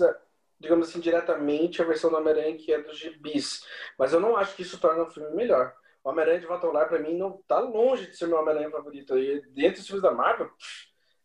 digamos 0.62 0.88
assim, 0.88 1.00
diretamente 1.00 1.82
a 1.82 1.84
versão 1.84 2.08
do 2.08 2.16
Homem-Aranha 2.16 2.56
que 2.56 2.72
é 2.72 2.80
dos 2.80 2.96
gibis. 2.96 3.66
Mas 3.98 4.12
eu 4.12 4.20
não 4.20 4.36
acho 4.36 4.54
que 4.54 4.62
isso 4.62 4.80
torna 4.80 5.02
o 5.02 5.10
filme 5.10 5.34
melhor. 5.34 5.74
O 6.04 6.08
Homem-Aranha 6.08 6.40
de 6.40 6.46
Volta 6.46 6.66
ao 6.66 6.72
Lar, 6.72 6.88
pra 6.88 6.98
mim, 6.98 7.16
não 7.16 7.42
tá 7.46 7.58
longe 7.58 8.06
de 8.06 8.16
ser 8.16 8.26
meu 8.26 8.38
Homem-Aranha 8.38 8.70
favorito. 8.70 9.18
E 9.18 9.42
dentro 9.48 9.80
dos 9.80 9.86
filmes 9.86 10.02
da 10.02 10.12
Marvel, 10.12 10.50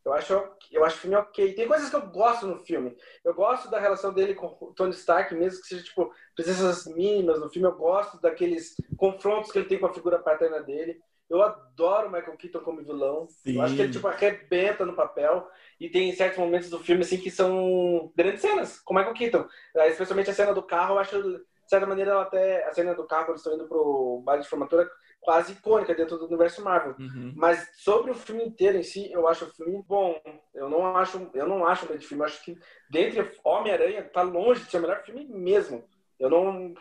eu 0.04 0.14
acho, 0.14 0.34
eu 0.72 0.84
acho 0.84 0.98
o 0.98 1.00
filme 1.00 1.16
ok. 1.16 1.54
Tem 1.54 1.68
coisas 1.68 1.90
que 1.90 1.96
eu 1.96 2.08
gosto 2.08 2.48
no 2.48 2.58
filme. 2.60 2.98
Eu 3.24 3.34
gosto 3.34 3.70
da 3.70 3.80
relação 3.80 4.12
dele 4.12 4.34
com 4.34 4.58
o 4.60 4.74
Tony 4.74 4.94
Stark, 4.94 5.34
mesmo 5.36 5.62
que 5.62 5.68
seja, 5.68 5.84
tipo, 5.84 6.12
presenças 6.36 6.86
mínimas 6.88 7.40
no 7.40 7.50
filme. 7.50 7.68
Eu 7.68 7.76
gosto 7.76 8.20
daqueles 8.20 8.76
confrontos 8.98 9.52
que 9.52 9.60
ele 9.60 9.68
tem 9.68 9.80
com 9.80 9.86
a 9.86 9.94
figura 9.94 10.20
paterna 10.20 10.62
dele. 10.62 11.00
Eu 11.30 11.42
adoro 11.42 12.08
o 12.08 12.12
Michael 12.12 12.38
Keaton 12.38 12.60
como 12.62 12.84
vilão. 12.84 13.28
Eu 13.46 13.62
acho 13.62 13.76
que 13.76 13.82
ele, 13.82 13.88
Sim. 13.92 13.98
tipo, 13.98 14.08
arrebenta 14.08 14.86
no 14.86 14.94
papel. 14.94 15.48
E 15.80 15.90
tem 15.90 16.12
certos 16.14 16.40
momentos 16.40 16.70
do 16.70 16.80
filme, 16.80 17.02
assim, 17.02 17.18
que 17.18 17.30
são 17.30 18.12
grandes 18.16 18.42
cenas, 18.42 18.80
com 18.80 18.94
o 18.94 18.98
Michael 18.98 19.16
Keaton. 19.16 19.48
Ah, 19.76 19.88
Especialmente 19.88 20.30
a 20.30 20.34
cena 20.34 20.54
do 20.54 20.64
carro, 20.64 20.96
eu 20.96 21.00
acho, 21.00 21.22
de 21.22 21.44
certa 21.68 21.86
maneira, 21.86 22.12
ela 22.12 22.22
até... 22.24 22.66
A 22.66 22.74
cena 22.74 22.96
do 22.96 23.06
carro, 23.06 23.26
quando 23.26 23.32
eles 23.32 23.42
estão 23.42 23.56
indo 23.56 23.68
pro 23.68 24.22
baile 24.24 24.44
de 24.44 24.50
formatura, 24.50 24.90
quase 25.20 25.52
icônica 25.52 25.94
dentro 25.94 26.18
do 26.18 26.26
universo 26.26 26.64
Marvel. 26.64 26.96
Uhum. 26.98 27.34
Mas 27.36 27.70
sobre 27.76 28.12
o 28.12 28.16
filme 28.16 28.46
inteiro 28.46 28.78
em 28.78 28.84
si, 28.84 29.12
eu 29.12 29.28
acho 29.28 29.44
o 29.44 29.54
filme 29.54 29.84
bom. 29.86 30.18
Eu 30.56 30.70
não 30.70 30.96
acho, 30.96 31.30
eu 31.34 31.46
não 31.46 31.68
acho 31.68 31.84
um 31.84 31.90
grande 31.90 32.08
filme. 32.08 32.24
Eu 32.24 32.28
acho 32.28 32.44
que 32.46 32.58
dentre 32.90 33.30
Homem-Aranha 33.44 34.04
tá 34.04 34.22
longe 34.22 34.64
de 34.64 34.72
ser 34.72 34.78
o 34.78 34.82
melhor 34.82 35.04
filme 35.04 35.26
mesmo. 35.26 35.84
Eu 36.18 36.30
não 36.30 36.74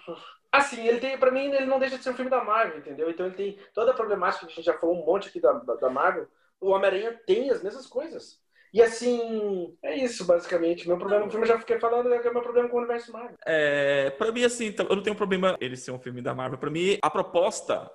assim, 0.52 0.86
ele 0.86 1.00
tem 1.00 1.18
para 1.18 1.30
mim 1.30 1.52
ele 1.52 1.66
não 1.66 1.78
deixa 1.78 1.98
de 1.98 2.04
ser 2.04 2.10
um 2.10 2.14
filme 2.14 2.30
da 2.30 2.44
Marvel, 2.44 2.78
entendeu? 2.78 3.10
Então 3.10 3.26
ele 3.26 3.34
tem 3.34 3.58
toda 3.74 3.90
a 3.90 3.94
problemática 3.94 4.46
que 4.46 4.52
a 4.52 4.54
gente 4.56 4.64
já 4.64 4.74
falou 4.74 5.00
um 5.00 5.04
monte 5.04 5.28
aqui 5.28 5.40
da, 5.40 5.52
da, 5.52 5.90
Marvel. 5.90 6.26
O 6.60 6.70
Homem-Aranha 6.70 7.20
tem 7.26 7.50
as 7.50 7.62
mesmas 7.62 7.86
coisas. 7.86 8.40
E 8.72 8.82
assim, 8.82 9.76
é 9.82 9.96
isso 9.96 10.24
basicamente. 10.24 10.86
Meu 10.86 10.98
problema 10.98 11.24
no 11.24 11.30
filme 11.30 11.44
eu 11.44 11.48
já 11.48 11.58
fiquei 11.58 11.78
falando 11.78 12.12
é 12.12 12.18
que 12.18 12.28
é 12.28 12.32
meu 12.32 12.42
problema 12.42 12.68
com 12.68 12.76
o 12.76 12.80
universo 12.80 13.12
Marvel. 13.12 13.36
É, 13.46 14.10
para 14.10 14.32
mim, 14.32 14.44
assim, 14.44 14.66
então, 14.66 14.86
eu 14.88 14.96
não 14.96 15.02
tenho 15.02 15.16
problema 15.16 15.56
ele 15.60 15.76
ser 15.76 15.92
um 15.92 15.98
filme 15.98 16.20
da 16.20 16.34
Marvel. 16.34 16.58
Pra 16.58 16.70
mim, 16.70 16.98
a 17.00 17.10
proposta, 17.10 17.90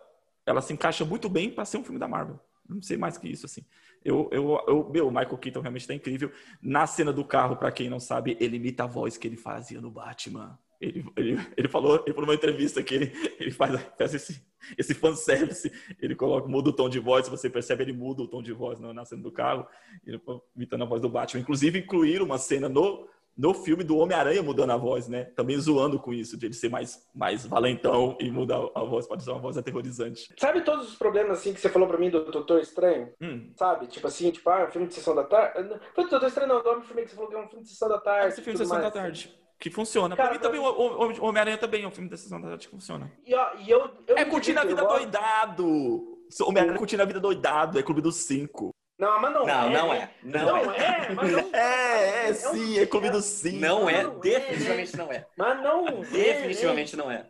ela 0.45 0.61
se 0.61 0.73
encaixa 0.73 1.06
muito 1.06 1.30
bem 1.30 1.49
pra 1.49 1.65
ser 1.65 1.78
um 1.78 1.84
filme 1.84 1.99
da 1.99 2.07
Marvel. 2.07 2.40
Não 2.68 2.82
sei 2.82 2.98
mais 2.98 3.18
que 3.18 3.28
isso, 3.28 3.45
assim. 3.45 3.65
Eu, 4.03 4.28
eu, 4.32 4.64
eu, 4.68 4.90
meu, 4.90 5.07
o 5.07 5.11
Michael 5.11 5.38
Keaton 5.38 5.61
realmente 5.61 5.88
tá 5.88 5.94
incrível. 5.94 6.32
Na 6.61 6.88
cena 6.88 7.14
do 7.14 7.23
carro, 7.23 7.56
pra 7.56 7.72
quem 7.72 7.90
não 7.90 7.99
sabe, 7.99 8.38
ele 8.40 8.57
imita 8.57 8.84
a 8.84 8.88
voz 8.88 9.18
que 9.18 9.28
ele 9.28 9.38
fazia 9.38 9.80
no 9.80 9.91
Batman. 9.91 10.57
Ele, 10.82 11.06
ele, 11.16 11.40
ele 11.56 11.68
falou, 11.68 11.98
ele 12.06 12.14
falou 12.14 12.26
numa 12.26 12.34
entrevista 12.34 12.82
que 12.82 12.95
ele, 12.95 13.12
ele 13.40 13.52
faz, 13.52 13.80
faz 13.95 14.16
esse, 14.16 14.44
esse 14.76 14.95
fanservice. 14.95 15.72
Ele 16.02 16.16
coloca, 16.16 16.48
muda 16.48 16.72
o 16.72 16.74
tom 16.74 16.90
de 16.90 16.99
voz, 16.99 17.26
se 17.26 17.32
você 17.32 17.49
percebe, 17.49 17.84
ele 17.84 17.94
muda 17.94 18.24
o 18.24 18.28
tom 18.28 18.41
de 18.41 18.52
voz 18.52 18.80
na, 18.80 18.91
na 18.91 19.06
cena 19.06 19.22
do 19.22 19.32
carro, 19.32 19.68
ele, 20.06 20.20
imitando 20.56 20.84
a 20.84 20.88
voz 20.88 20.99
do 20.99 21.08
Batman. 21.08 21.41
Inclusive, 21.41 21.80
incluíram 21.80 22.26
uma 22.26 22.40
cena 22.40 22.68
no, 22.68 23.08
no 23.38 23.53
filme 23.53 23.84
do 23.84 23.98
Homem-Aranha 23.98 24.41
mudando 24.41 24.72
a 24.72 24.78
voz, 24.78 25.08
né? 25.08 25.26
Também 25.26 25.56
zoando 25.60 25.99
com 25.99 26.12
isso, 26.12 26.36
de 26.36 26.48
ele 26.48 26.53
ser 26.56 26.70
mais, 26.70 27.08
mais 27.14 27.45
valentão 27.45 28.18
e 28.20 28.32
mudar 28.32 28.60
a 28.74 28.84
voz, 28.84 29.08
pode 29.08 29.24
ser 29.24 29.30
uma 29.30 29.40
voz 29.40 29.58
aterrorizante. 29.58 30.34
Sabe 30.38 30.62
todos 30.62 30.90
os 30.90 30.95
problemas 30.95 31.40
assim 31.40 31.53
que 31.53 31.62
você 31.62 31.70
falou 31.70 31.88
pra 31.88 31.99
mim 31.99 32.10
do 32.10 32.26
Doutor 32.32 32.60
Estranho? 32.60 33.14
Hum. 33.22 33.52
Sabe? 33.56 33.86
Tipo 33.86 34.08
assim, 34.08 34.32
tipo, 34.32 34.49
ah, 34.49 34.62
é 34.62 34.72
filme 34.72 34.88
de 34.88 34.95
sessão 34.95 35.14
da 35.14 35.24
tarde. 35.24 35.80
Foi 35.94 36.06
do 36.06 36.10
Doutor 36.10 36.28
Estranho, 36.28 36.49
não, 36.49 36.64
do 36.64 36.70
Homem-Formiga 36.70 37.06
que 37.06 37.12
você 37.12 37.16
falou 37.16 37.30
que 37.30 37.36
é 37.36 37.40
um 37.40 37.48
filme 37.48 37.64
de 37.64 37.70
sessão 37.70 37.88
da 37.88 37.99
tarde. 37.99 38.28
Esse 38.30 38.41
filme 38.41 38.53
de 38.53 38.64
Sessão 38.64 38.78
da 38.78 38.84
mais. 38.84 38.94
Tarde, 38.94 39.41
que 39.62 39.70
funciona. 39.70 40.16
Cara, 40.16 40.30
pra 40.30 40.38
mim 40.38 40.44
também, 40.44 40.60
o, 40.60 41.24
Homem-Aranha 41.24 41.58
também 41.58 41.84
é 41.84 41.88
um 41.88 41.92
filme 41.92 42.10
de 42.10 42.18
Sessão 42.18 42.42
da 42.42 42.50
Tarde 42.50 42.66
que 42.68 42.72
funciona. 42.72 43.12
E, 43.24 43.34
ó, 43.36 43.52
e 43.60 43.70
eu, 43.70 43.92
eu 44.08 44.18
É 44.18 44.26
curtindo 44.26 44.60
a 44.60 44.66
vida 44.66 44.84
doidado! 44.84 46.18
Homem-Aranha 46.42 46.78
curtindo 46.80 47.04
a 47.04 47.06
vida 47.06 47.20
doidado, 47.20 47.78
é 47.78 47.84
Clube 47.84 48.02
dos 48.02 48.16
Cinco. 48.16 48.72
Não, 48.98 49.20
mas 49.22 49.34
não, 49.34 49.46
Não, 49.46 49.66
é. 49.66 49.70
não 49.70 49.90
né? 49.90 49.98
é. 50.00 50.28
Não, 50.28 50.46
Não, 50.46 50.72
é. 50.74 50.78
é, 50.78 51.14
mas 51.14 51.32
não 51.32 51.40
É, 51.54 52.28
é 52.28 52.32
um- 52.32 52.34
sim, 52.34 52.80
é 52.80 52.86
Clube 52.88 53.10
dos 53.12 53.26
Cinco. 53.26 53.60
Não 53.60 53.88
é. 53.90 54.04
Não 54.04 54.16
é, 54.18 54.20
Definitivamente 54.20 54.98
não 54.98 55.12
é. 55.12 55.28
Mas 55.38 55.62
não. 55.64 55.88
é, 55.88 55.92
Definitivamente 56.02 56.96
não 56.98 57.12
é. 57.12 57.26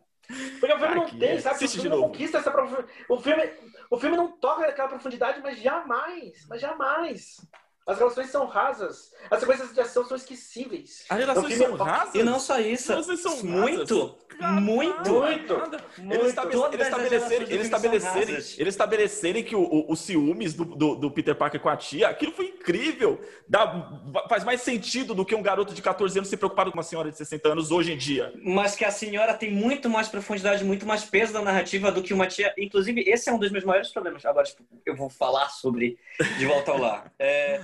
Porque 0.60 0.74
o 0.74 0.80
filme 0.80 0.96
não 0.96 1.10
tem, 1.10 1.30
é. 1.30 1.40
sabe? 1.42 1.56
O 1.56 1.68
filme 1.68 1.82
de 1.82 1.90
não 1.90 2.02
conquista 2.04 2.38
essa 2.38 2.52
profundidade. 2.52 2.94
O 3.10 3.20
filme, 3.20 3.50
o 3.90 4.00
filme 4.00 4.16
não 4.18 4.32
toca 4.32 4.62
naquela 4.68 4.88
profundidade, 4.88 5.42
mas 5.42 5.60
jamais. 5.60 6.46
Mas 6.48 6.62
jamais. 6.62 7.36
As 7.88 7.98
relações 7.98 8.30
são 8.30 8.46
rasas. 8.46 9.12
As 9.30 9.40
sequências 9.40 9.74
de 9.74 9.80
ação 9.82 10.06
são 10.06 10.16
esquecíveis. 10.16 11.04
As 11.10 11.18
relações 11.18 11.54
filme 11.54 11.78
são 11.78 11.88
é- 11.88 11.90
rasas? 11.90 12.16
E 12.16 12.24
não 12.24 12.40
só 12.40 12.60
As 12.60 12.66
isso. 12.66 12.92
relações 12.92 13.20
são 13.22 13.44
Muito. 13.44 13.80
rasas? 14.06 14.22
Muito. 14.42 15.12
Muito. 15.12 15.54
Muito. 16.00 16.14
Eles, 16.16 16.28
estabele- 16.30 16.64
eles 16.74 16.88
estabelecerem, 16.88 17.48
eles, 17.52 17.66
estabelecerem, 17.66 18.34
eles 18.36 18.58
estabelecerem 18.74 19.44
que 19.44 19.56
o, 19.56 19.62
o- 19.62 19.92
os 19.92 20.00
ciúmes 20.00 20.54
do, 20.56 20.66
do- 20.66 20.96
do 20.96 21.12
Peter 21.12 21.36
Parker 21.36 21.60
com 21.62 21.70
a 21.70 21.78
tia, 21.78 22.08
aquilo 22.08 22.32
foi 22.32 22.46
incrível. 22.48 23.20
Dá- 23.48 23.92
faz 24.28 24.44
mais 24.44 24.62
sentido 24.62 25.14
do 25.14 25.24
que 25.26 25.36
um 25.36 25.44
garoto 25.44 25.74
de 25.76 25.82
14 25.82 26.18
anos 26.18 26.30
se 26.30 26.38
preocupar 26.38 26.66
com 26.72 26.74
uma 26.74 26.82
senhora 26.84 27.12
de 27.12 27.18
60 27.18 27.50
anos 27.50 27.70
hoje 27.72 27.94
em 27.94 27.98
dia. 27.98 28.34
Mas 28.44 28.76
que 28.76 28.84
a 28.86 28.90
senhora 28.92 29.34
tem 29.36 29.52
muito 29.52 29.90
mais 29.90 30.08
profundidade, 30.08 30.64
muito 30.64 30.88
mais 30.88 31.04
peso 31.04 31.34
da 31.34 31.42
narrativa 31.42 31.92
do 31.92 32.02
que 32.02 32.14
uma 32.14 32.26
tia. 32.26 32.52
Inclusive, 32.58 33.02
esse 33.08 33.30
é 33.30 33.34
um 33.34 33.38
dos 33.40 33.52
meus 33.52 33.64
maiores 33.64 33.90
problemas. 33.90 34.26
Agora, 34.26 34.46
tipo, 34.48 34.64
eu 34.86 34.96
vou 34.96 35.10
falar 35.10 35.50
sobre 35.50 36.00
De 36.40 36.46
Volta 36.48 36.72
ao 36.72 36.80
Lar. 36.80 37.12
É, 37.20 37.62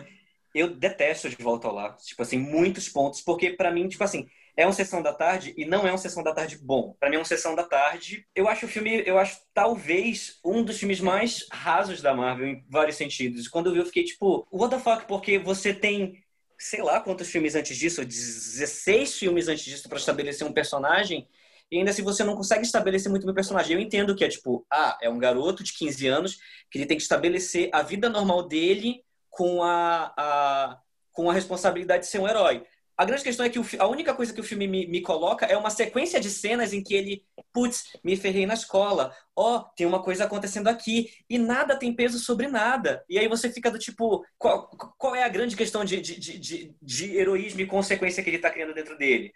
eu 0.59 0.75
detesto 0.75 1.29
De 1.29 1.35
Volta 1.41 1.67
ao 1.67 1.73
Lar. 1.73 1.95
Tipo 1.97 2.21
assim, 2.21 2.37
muitos 2.37 2.89
pontos. 2.89 3.21
Porque, 3.21 3.51
pra 3.51 3.71
mim, 3.71 3.87
tipo 3.87 4.03
assim, 4.03 4.27
é 4.55 4.67
um 4.67 4.73
Sessão 4.73 5.01
da 5.01 5.13
Tarde 5.13 5.53
e 5.57 5.65
não 5.65 5.87
é 5.87 5.93
um 5.93 5.97
Sessão 5.97 6.23
da 6.23 6.33
Tarde 6.33 6.57
bom. 6.57 6.95
Pra 6.99 7.09
mim, 7.09 7.17
é 7.17 7.19
um 7.19 7.25
Sessão 7.25 7.55
da 7.55 7.63
Tarde. 7.63 8.25
Eu 8.35 8.47
acho 8.47 8.65
o 8.65 8.69
filme, 8.69 9.03
eu 9.05 9.17
acho 9.17 9.39
talvez 9.53 10.39
um 10.43 10.63
dos 10.63 10.79
filmes 10.79 10.99
mais 10.99 11.45
rasos 11.51 12.01
da 12.01 12.13
Marvel, 12.13 12.47
em 12.47 12.65
vários 12.69 12.95
sentidos. 12.95 13.47
Quando 13.47 13.67
eu 13.67 13.73
vi, 13.73 13.79
eu 13.79 13.85
fiquei 13.85 14.03
tipo, 14.03 14.47
what 14.51 14.75
the 14.75 14.81
fuck? 14.81 15.05
Porque 15.05 15.37
você 15.37 15.73
tem 15.73 16.23
sei 16.59 16.81
lá 16.81 16.99
quantos 16.99 17.29
filmes 17.29 17.55
antes 17.55 17.77
disso, 17.77 18.03
16 18.03 19.17
filmes 19.17 19.47
antes 19.47 19.63
disso 19.63 19.87
pra 19.87 19.97
estabelecer 19.97 20.45
um 20.45 20.51
personagem, 20.51 21.27
e 21.69 21.77
ainda 21.77 21.91
assim 21.91 22.01
você 22.01 22.23
não 22.23 22.35
consegue 22.35 22.63
estabelecer 22.63 23.09
muito 23.09 23.25
bem 23.25 23.31
o 23.31 23.35
personagem. 23.35 23.75
Eu 23.75 23.81
entendo 23.81 24.15
que 24.15 24.23
é 24.23 24.29
tipo, 24.29 24.65
ah, 24.71 24.97
é 25.01 25.09
um 25.09 25.19
garoto 25.19 25.63
de 25.63 25.73
15 25.73 26.07
anos 26.07 26.37
que 26.71 26.77
ele 26.77 26.85
tem 26.85 26.97
que 26.97 27.03
estabelecer 27.03 27.69
a 27.73 27.81
vida 27.81 28.09
normal 28.09 28.47
dele 28.47 29.03
com 29.37 29.61
a, 29.61 30.11
a, 30.17 30.79
com 31.11 31.29
a 31.29 31.33
responsabilidade 31.33 32.05
de 32.05 32.09
ser 32.09 32.19
um 32.19 32.27
herói. 32.27 32.65
A 32.97 33.05
grande 33.05 33.23
questão 33.23 33.45
é 33.45 33.49
que 33.49 33.59
o 33.59 33.65
a 33.77 33.85
única 33.85 34.15
coisa 34.15 34.33
que 34.33 34.41
o 34.41 34.43
filme 34.43 34.67
me, 34.67 34.87
me 34.87 35.01
coloca 35.01 35.45
é 35.45 35.55
uma 35.55 35.69
sequência 35.69 36.19
de 36.19 36.31
cenas 36.31 36.73
em 36.73 36.83
que 36.83 36.95
ele, 36.95 37.23
putz, 37.53 37.83
me 38.03 38.17
ferrei 38.17 38.47
na 38.47 38.55
escola, 38.55 39.15
ó, 39.35 39.59
tem 39.77 39.85
uma 39.85 40.01
coisa 40.01 40.23
acontecendo 40.23 40.67
aqui, 40.67 41.11
e 41.29 41.37
nada 41.37 41.77
tem 41.77 41.93
peso 41.93 42.17
sobre 42.17 42.47
nada. 42.47 43.05
E 43.07 43.19
aí 43.19 43.27
você 43.27 43.51
fica 43.51 43.69
do 43.69 43.77
tipo, 43.77 44.25
qual, 44.39 44.67
qual 44.97 45.13
é 45.13 45.21
a 45.23 45.29
grande 45.29 45.55
questão 45.55 45.85
de, 45.85 46.01
de, 46.01 46.19
de, 46.19 46.39
de, 46.39 46.75
de 46.81 47.15
heroísmo 47.15 47.61
e 47.61 47.67
consequência 47.67 48.23
que 48.23 48.31
ele 48.31 48.39
tá 48.39 48.49
criando 48.49 48.73
dentro 48.73 48.97
dele? 48.97 49.31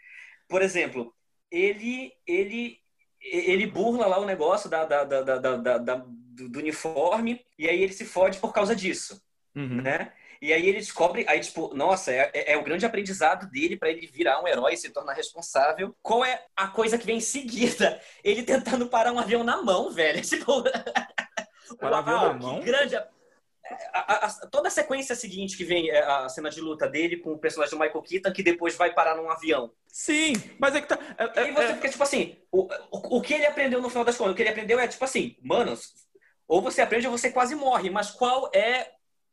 Por 0.49 0.63
exemplo, 0.63 1.13
ele, 1.51 2.11
ele, 2.25 2.79
ele 3.21 3.67
burla 3.67 4.07
lá 4.07 4.19
o 4.19 4.25
negócio 4.25 4.67
da, 4.67 4.83
da, 4.83 5.03
da, 5.03 5.21
da, 5.21 5.37
da- 5.57 5.77
da- 5.77 6.05
do, 6.33 6.49
do 6.49 6.57
uniforme, 6.57 7.39
e 7.59 7.69
aí 7.69 7.83
ele 7.83 7.93
se 7.93 8.05
fode 8.05 8.39
por 8.39 8.51
causa 8.51 8.75
disso 8.75 9.21
né? 9.55 10.13
E 10.41 10.51
aí 10.51 10.67
ele 10.67 10.79
descobre, 10.79 11.23
aí 11.27 11.39
tipo, 11.39 11.71
nossa, 11.75 12.11
é, 12.11 12.31
é- 12.33 12.53
é 12.53 12.57
o 12.57 12.63
grande 12.63 12.85
aprendizado 12.85 13.47
dele 13.51 13.77
pra 13.77 13.89
ele 13.89 14.07
virar 14.07 14.41
um 14.41 14.47
herói 14.47 14.73
e 14.73 14.77
se 14.77 14.89
tornar 14.89 15.13
responsável. 15.13 15.95
Qual 16.01 16.25
é 16.25 16.43
a 16.55 16.67
coisa 16.67 16.97
que 16.97 17.05
vem 17.05 17.17
em 17.17 17.21
seguida? 17.21 18.01
Ele 18.23 18.41
tentando 18.43 18.87
parar 18.87 19.11
um 19.11 19.19
avião 19.19 19.43
na 19.43 19.61
mão, 19.61 19.91
velho. 19.91 20.19
Tipo, 20.27 20.63
Parar 21.79 21.95
um 21.97 21.99
avião 21.99 22.21
na 22.21 22.33
mão? 22.33 22.59
grande. 22.61 22.95
A- 22.95 23.07
a- 23.93 24.25
a- 24.25 24.47
toda 24.47 24.67
a 24.67 24.71
sequência 24.71 25.15
seguinte 25.15 25.55
que 25.55 25.63
vem 25.63 25.89
é 25.89 26.01
a 26.03 26.27
cena 26.27 26.49
de 26.49 26.59
luta 26.59 26.89
dele 26.89 27.17
com 27.17 27.33
o 27.33 27.37
personagem 27.37 27.77
do 27.77 27.81
Michael 27.81 28.01
Keaton, 28.01 28.33
que 28.33 28.43
depois 28.43 28.75
vai 28.75 28.91
parar 28.93 29.15
num 29.15 29.29
avião. 29.29 29.71
Sim, 29.87 30.33
mas 30.59 30.75
é 30.75 30.81
que 30.81 30.87
tá. 30.87 30.97
é- 31.17 31.23
E 31.35 31.39
aí 31.39 31.49
é- 31.49 31.53
você 31.53 31.63
é- 31.71 31.75
fica 31.75 31.89
tipo 31.89 32.03
assim, 32.03 32.37
o, 32.51 32.63
o, 32.91 33.17
o 33.17 33.21
que 33.21 33.33
ele 33.35 33.45
aprendeu 33.45 33.79
no 33.81 33.89
final 33.89 34.03
das 34.03 34.17
contas? 34.17 34.33
O 34.33 34.35
que 34.35 34.41
ele 34.41 34.49
aprendeu 34.49 34.79
é 34.79 34.87
tipo 34.87 35.05
assim, 35.05 35.37
mano, 35.41 35.77
ou 36.47 36.61
você 36.61 36.81
aprende 36.81 37.07
ou 37.07 37.15
você 37.17 37.31
quase 37.31 37.53
morre, 37.55 37.89
mas 37.89 38.09
qual 38.11 38.49
é 38.53 38.91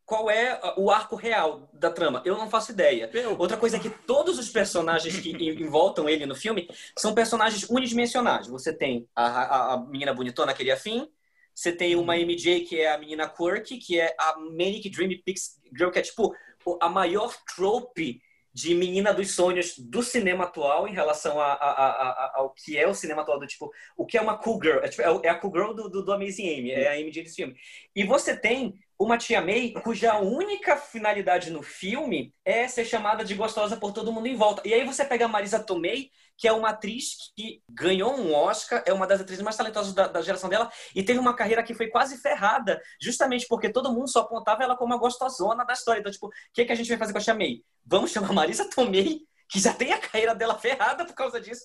qual 0.09 0.31
é 0.31 0.59
o 0.79 0.91
arco 0.91 1.17
real 1.17 1.69
da 1.73 1.91
trama? 1.91 2.23
Eu 2.25 2.39
não 2.39 2.49
faço 2.49 2.73
ideia. 2.73 3.11
Meu, 3.13 3.37
Outra 3.39 3.59
coisa 3.59 3.77
é 3.77 3.81
que 3.81 3.91
todos 3.91 4.39
os 4.39 4.49
personagens 4.49 5.21
que 5.21 5.31
envoltam 5.33 6.09
ele 6.09 6.25
no 6.25 6.35
filme 6.35 6.67
são 6.97 7.15
personagens 7.15 7.69
unidimensionais. 7.69 8.47
Você 8.47 8.73
tem 8.73 9.07
a, 9.15 9.27
a- 9.27 9.75
a 9.75 9.77
menina 9.87 10.15
bonitona 10.15 10.55
que 10.55 10.63
ele 10.63 10.71
é 10.71 10.73
afim, 10.73 11.07
você 11.55 11.73
tem 11.73 11.95
uma 11.95 12.17
MJ 12.17 12.61
que 12.65 12.81
é 12.81 12.91
a 12.91 12.97
menina 12.99 13.29
quirky, 13.29 13.77
que 13.79 14.01
é 14.01 14.15
a 14.19 14.39
Manic 14.39 14.89
Dream 14.89 15.11
Pix 15.25 15.61
Girl, 15.77 15.91
que 15.91 15.99
é 15.99 16.03
tipo 16.03 16.35
a 16.81 16.89
maior 16.89 17.35
trope 17.55 18.23
de 18.53 18.75
menina 18.75 19.13
dos 19.13 19.33
sonhos 19.35 19.79
do 19.79 20.03
cinema 20.03 20.45
atual 20.45 20.89
em 20.89 20.93
relação 20.93 21.39
a, 21.39 21.53
a- 21.53 21.91
a- 21.91 22.33
ao 22.37 22.51
que 22.55 22.77
é 22.79 22.89
o 22.89 22.95
cinema 22.95 23.23
atual, 23.23 23.39
do 23.39 23.47
tipo, 23.47 23.71
o 23.97 24.07
que 24.07 24.17
é 24.19 24.23
uma 24.23 24.39
cool 24.39 24.59
girl. 24.63 24.79
É, 24.79 24.89
tipo, 24.89 25.03
é 25.03 25.27
é 25.27 25.29
a 25.29 25.35
cool 25.39 25.53
girl 25.53 25.73
do, 25.75 25.89
do, 25.89 26.03
do 26.05 26.13
Amazing 26.13 26.49
Amy, 26.59 26.71
é 26.71 26.89
a 26.89 26.99
MJ 26.99 27.23
desse 27.23 27.37
filme. 27.37 27.55
E 27.95 28.05
você 28.05 28.37
tem 28.37 28.75
uma 28.99 29.17
tia 29.17 29.41
May 29.41 29.73
cuja 29.85 30.19
única 30.19 30.77
finalidade 30.77 31.51
no 31.51 31.63
filme 31.63 32.35
é 32.45 32.67
ser 32.67 32.85
chamada 32.85 33.25
de 33.25 33.35
gostosa 33.35 33.77
por 33.77 33.93
todo 33.93 34.13
mundo 34.13 34.27
em 34.27 34.35
volta. 34.35 34.63
E 34.67 34.75
aí 34.75 34.85
você 34.85 35.05
pega 35.05 35.27
a 35.27 35.29
Marisa 35.29 35.61
Tomei, 35.61 36.11
que 36.37 36.49
é 36.49 36.53
uma 36.53 36.71
atriz 36.71 37.33
que 37.37 37.63
ganhou 37.71 38.17
um 38.17 38.35
Oscar, 38.35 38.83
é 38.85 38.93
uma 38.93 39.07
das 39.07 39.21
atrizes 39.21 39.43
mais 39.43 39.57
talentosas 39.57 39.95
da, 39.95 40.09
da 40.09 40.21
geração 40.21 40.51
dela, 40.51 40.71
e 40.95 41.03
teve 41.03 41.19
uma 41.19 41.35
carreira 41.35 41.63
que 41.63 41.75
foi 41.75 41.89
quase 41.89 42.17
ferrada, 42.19 42.81
justamente 43.01 43.47
porque 43.49 43.69
todo 43.69 43.93
mundo 43.93 44.09
só 44.09 44.21
apontava 44.21 44.65
ela 44.65 44.77
como 44.77 44.95
a 44.95 44.99
gostosona 44.99 45.65
da 45.65 45.75
história. 45.75 46.01
Então, 46.01 46.11
tipo, 46.11 46.27
o 46.27 46.33
que, 46.53 46.65
que 46.65 46.73
a 46.73 46.77
gente 46.77 46.89
vai 46.89 46.99
fazer 46.99 47.13
com 47.13 47.19
a 47.19 47.23
tia 47.23 47.35
May? 47.35 47.63
Vamos 47.85 48.11
chamar 48.11 48.33
Marisa 48.33 48.69
Tomei, 48.69 49.28
que 49.49 49.59
já 49.59 49.73
tem 49.73 49.93
a 49.93 49.99
carreira 49.99 50.35
dela 50.35 50.55
ferrada 50.59 51.05
por 51.05 51.15
causa 51.15 51.41
disso, 51.41 51.65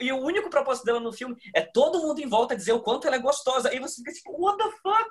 e 0.00 0.12
o 0.12 0.18
único 0.18 0.50
propósito 0.50 0.84
dela 0.84 0.98
no 1.00 1.12
filme 1.12 1.36
é 1.54 1.60
todo 1.62 2.00
mundo 2.00 2.20
em 2.20 2.26
volta 2.28 2.56
dizer 2.56 2.72
o 2.72 2.80
quanto 2.80 3.06
ela 3.06 3.16
é 3.16 3.20
gostosa. 3.20 3.72
E 3.74 3.78
você 3.78 3.96
fica 3.96 4.12
tipo, 4.12 4.32
what 4.36 4.58
the 4.58 4.70
fuck? 4.82 5.08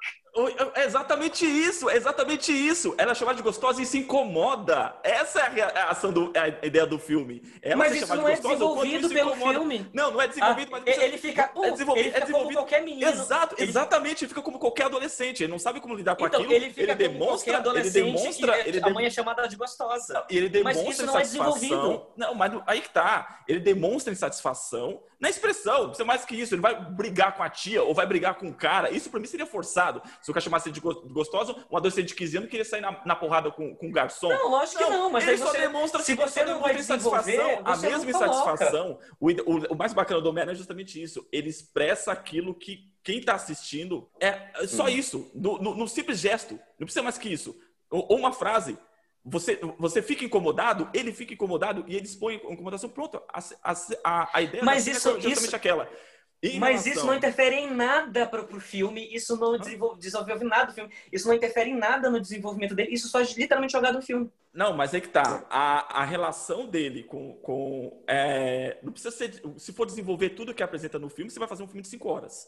É 0.75 0.83
exatamente 0.83 1.45
isso, 1.45 1.89
é 1.89 1.95
exatamente 1.95 2.51
isso. 2.51 2.93
Ela 2.97 3.13
é 3.13 3.15
chamada 3.15 3.37
de 3.37 3.41
gostosa 3.43 3.81
e 3.81 3.85
se 3.85 3.99
incomoda. 3.99 4.93
Essa 5.01 5.39
é 5.39 5.61
a, 5.79 5.91
ação 5.91 6.11
do, 6.11 6.29
é 6.35 6.39
a 6.61 6.65
ideia 6.65 6.85
do 6.85 6.99
filme. 6.99 7.41
Ela 7.61 7.77
Mas 7.77 7.95
isso 7.95 8.13
não 8.15 8.27
é 8.27 8.35
desenvolvido 8.35 9.07
pelo 9.07 9.29
incomoda. 9.29 9.53
filme. 9.59 9.89
Não, 9.93 10.11
não 10.11 10.21
é 10.21 10.27
desenvolvido, 10.27 10.75
Ah, 10.75 10.81
mas 10.85 10.97
ele 10.97 11.17
fica, 11.17 11.49
é 11.55 11.71
desenvolvido, 11.71 11.99
ele 11.99 12.03
fica 12.11 12.17
é 12.17 12.19
desenvolvido. 12.19 12.31
como 12.55 12.67
qualquer 12.67 12.83
menino. 12.83 13.09
Exato, 13.09 13.55
Ele- 13.57 13.69
exatamente. 13.69 14.25
Ele 14.25 14.29
fica 14.29 14.41
como 14.41 14.59
qualquer 14.59 14.85
adolescente. 14.87 15.41
Ele 15.43 15.51
não 15.51 15.59
sabe 15.59 15.79
como 15.79 15.95
lidar 15.95 16.17
com 16.17 16.25
Então, 16.27 16.41
aquilo. 16.41 16.53
ele 16.53 16.69
fica 16.69 16.87
como 16.95 16.97
demonstra, 16.97 17.53
ele 17.79 17.89
demonstra, 17.89 18.67
ele 18.67 18.81
a 18.83 18.89
mãe 18.89 19.05
é 19.05 19.09
chamada 19.09 19.47
de 19.47 19.55
gostosa. 19.55 20.25
E 20.29 20.37
ele 20.37 20.61
Mas 20.63 20.75
demonstra 20.77 20.91
isso 20.91 21.05
não 21.05 21.17
é 21.17 21.21
insatisfação. 21.21 21.94
Não, 22.15 22.33
mas 22.35 22.51
aí 22.67 22.81
que 22.81 22.89
tá. 22.89 23.43
Ele 23.47 23.59
demonstra 23.59 24.11
insatisfação 24.13 25.01
na 25.19 25.29
expressão. 25.29 25.91
Isso 25.91 26.01
é 26.01 26.05
mais 26.05 26.25
que 26.25 26.35
isso. 26.35 26.53
Ele 26.53 26.61
vai 26.61 26.75
brigar 26.91 27.35
com 27.35 27.43
a 27.43 27.49
tia 27.49 27.81
ou 27.83 27.93
vai 27.93 28.05
brigar 28.05 28.35
com 28.35 28.47
o 28.49 28.53
cara. 28.53 28.89
Isso 28.91 29.09
pra 29.09 29.19
mim 29.19 29.27
seria 29.27 29.45
forçado. 29.45 30.01
Se 30.21 30.29
o 30.29 30.33
cara 30.33 30.43
chamasse 30.43 30.71
de 30.71 30.79
go- 30.79 31.01
gostoso, 31.09 31.55
um 31.71 31.77
adolescente 31.77 32.07
de 32.09 32.15
15 32.15 32.37
anos 32.37 32.49
queria 32.49 32.65
sair 32.65 32.81
na, 32.81 33.01
na 33.05 33.15
porrada 33.15 33.49
com, 33.51 33.75
com 33.75 33.87
um 33.87 33.91
garçom. 33.91 34.29
Não, 34.29 34.49
lógico 34.51 34.77
que 34.83 34.89
não, 34.89 35.09
mas 35.09 35.23
ele 35.23 35.31
aí 35.33 35.37
só 35.37 35.45
você, 35.51 35.57
demonstra 35.59 36.01
se 36.03 36.13
você 36.15 36.43
não 36.43 36.59
vai 36.59 36.73
demonstra 36.73 36.97
desenvolver, 36.97 37.61
a 37.65 37.77
mesma 37.77 37.97
não 37.97 38.09
insatisfação. 38.09 38.99
O, 39.19 39.29
o- 39.31 39.73
o 39.73 39.75
mais 39.75 39.93
bacana 39.93 40.21
do 40.21 40.29
Homem-Aranha 40.29 40.53
é 40.55 40.57
justamente 40.57 41.01
isso. 41.01 41.27
Ele 41.31 41.49
expressa 41.49 42.11
aquilo 42.11 42.53
que 42.53 42.93
quem 43.03 43.21
tá 43.21 43.35
assistindo 43.35 44.09
é 44.19 44.33
só 44.67 44.89
isso. 44.89 45.29
No, 45.33 45.57
no- 45.59 45.75
no 45.75 45.87
simples 45.87 46.19
gesto. 46.19 46.55
Não 46.79 46.85
precisa 46.85 47.03
mais 47.03 47.17
que 47.17 47.29
isso. 47.29 47.55
Ou, 47.89 48.05
ou 48.09 48.17
uma 48.17 48.33
frase. 48.33 48.77
Você, 49.25 49.59
você 49.79 50.01
fica 50.03 50.23
incomodado, 50.23 50.87
ele 50.93 51.11
fica 51.11 51.33
incomodado 51.33 51.83
e 51.87 51.95
ele 51.95 52.05
expõe 52.05 52.35
a 52.47 52.53
incomodação. 52.53 52.89
Pronto. 52.89 53.19
A, 53.27 53.39
a, 54.03 54.29
a, 54.37 54.41
ideia 54.43 54.63
Mas 54.63 54.83
cena 54.83 54.97
isso- 54.97 55.09
é 55.09 55.13
justamente 55.13 55.45
isso- 55.47 55.55
aquela. 55.55 55.89
Em 56.43 56.59
Mas 56.59 56.83
relação- 56.85 56.91
isso 56.93 57.05
não 57.07 57.15
interfere 57.15 57.55
em 57.55 57.71
nada 57.73 58.27
pro, 58.27 58.45
pro 58.45 58.59
filme, 58.59 59.07
isso 59.11 59.35
não 59.37 59.57
desenvolve, 59.57 59.99
desenvolve 59.99 60.43
nada 60.43 60.65
do 60.67 60.73
filme, 60.73 60.93
isso 61.11 61.27
não 61.27 61.33
interfere 61.33 61.71
em 61.71 61.75
nada 61.75 62.07
no 62.07 62.19
desenvolvimento 62.21 62.75
dele, 62.75 62.93
isso 62.93 63.07
só 63.07 63.19
é 63.19 63.23
literalmente 63.23 63.71
jogado 63.71 63.95
no 63.95 64.01
filme. 64.01 64.29
Não, 64.53 64.71
mas 64.73 64.93
é 64.93 64.99
que 65.01 65.09
tá. 65.09 65.43
A, 65.49 66.01
a 66.01 66.05
relação 66.05 66.67
dele 66.67 67.01
com. 67.03 67.33
com 67.41 68.03
é, 68.07 68.77
não 68.83 68.91
precisa 68.91 69.15
ser. 69.15 69.41
Se 69.57 69.73
for 69.73 69.85
desenvolver 69.87 70.29
tudo 70.31 70.53
que 70.53 70.61
apresenta 70.61 70.99
no 70.99 71.09
filme, 71.09 71.31
você 71.31 71.39
vai 71.39 71.47
fazer 71.47 71.63
um 71.63 71.67
filme 71.67 71.81
de 71.81 71.87
5 71.87 72.07
horas. 72.07 72.47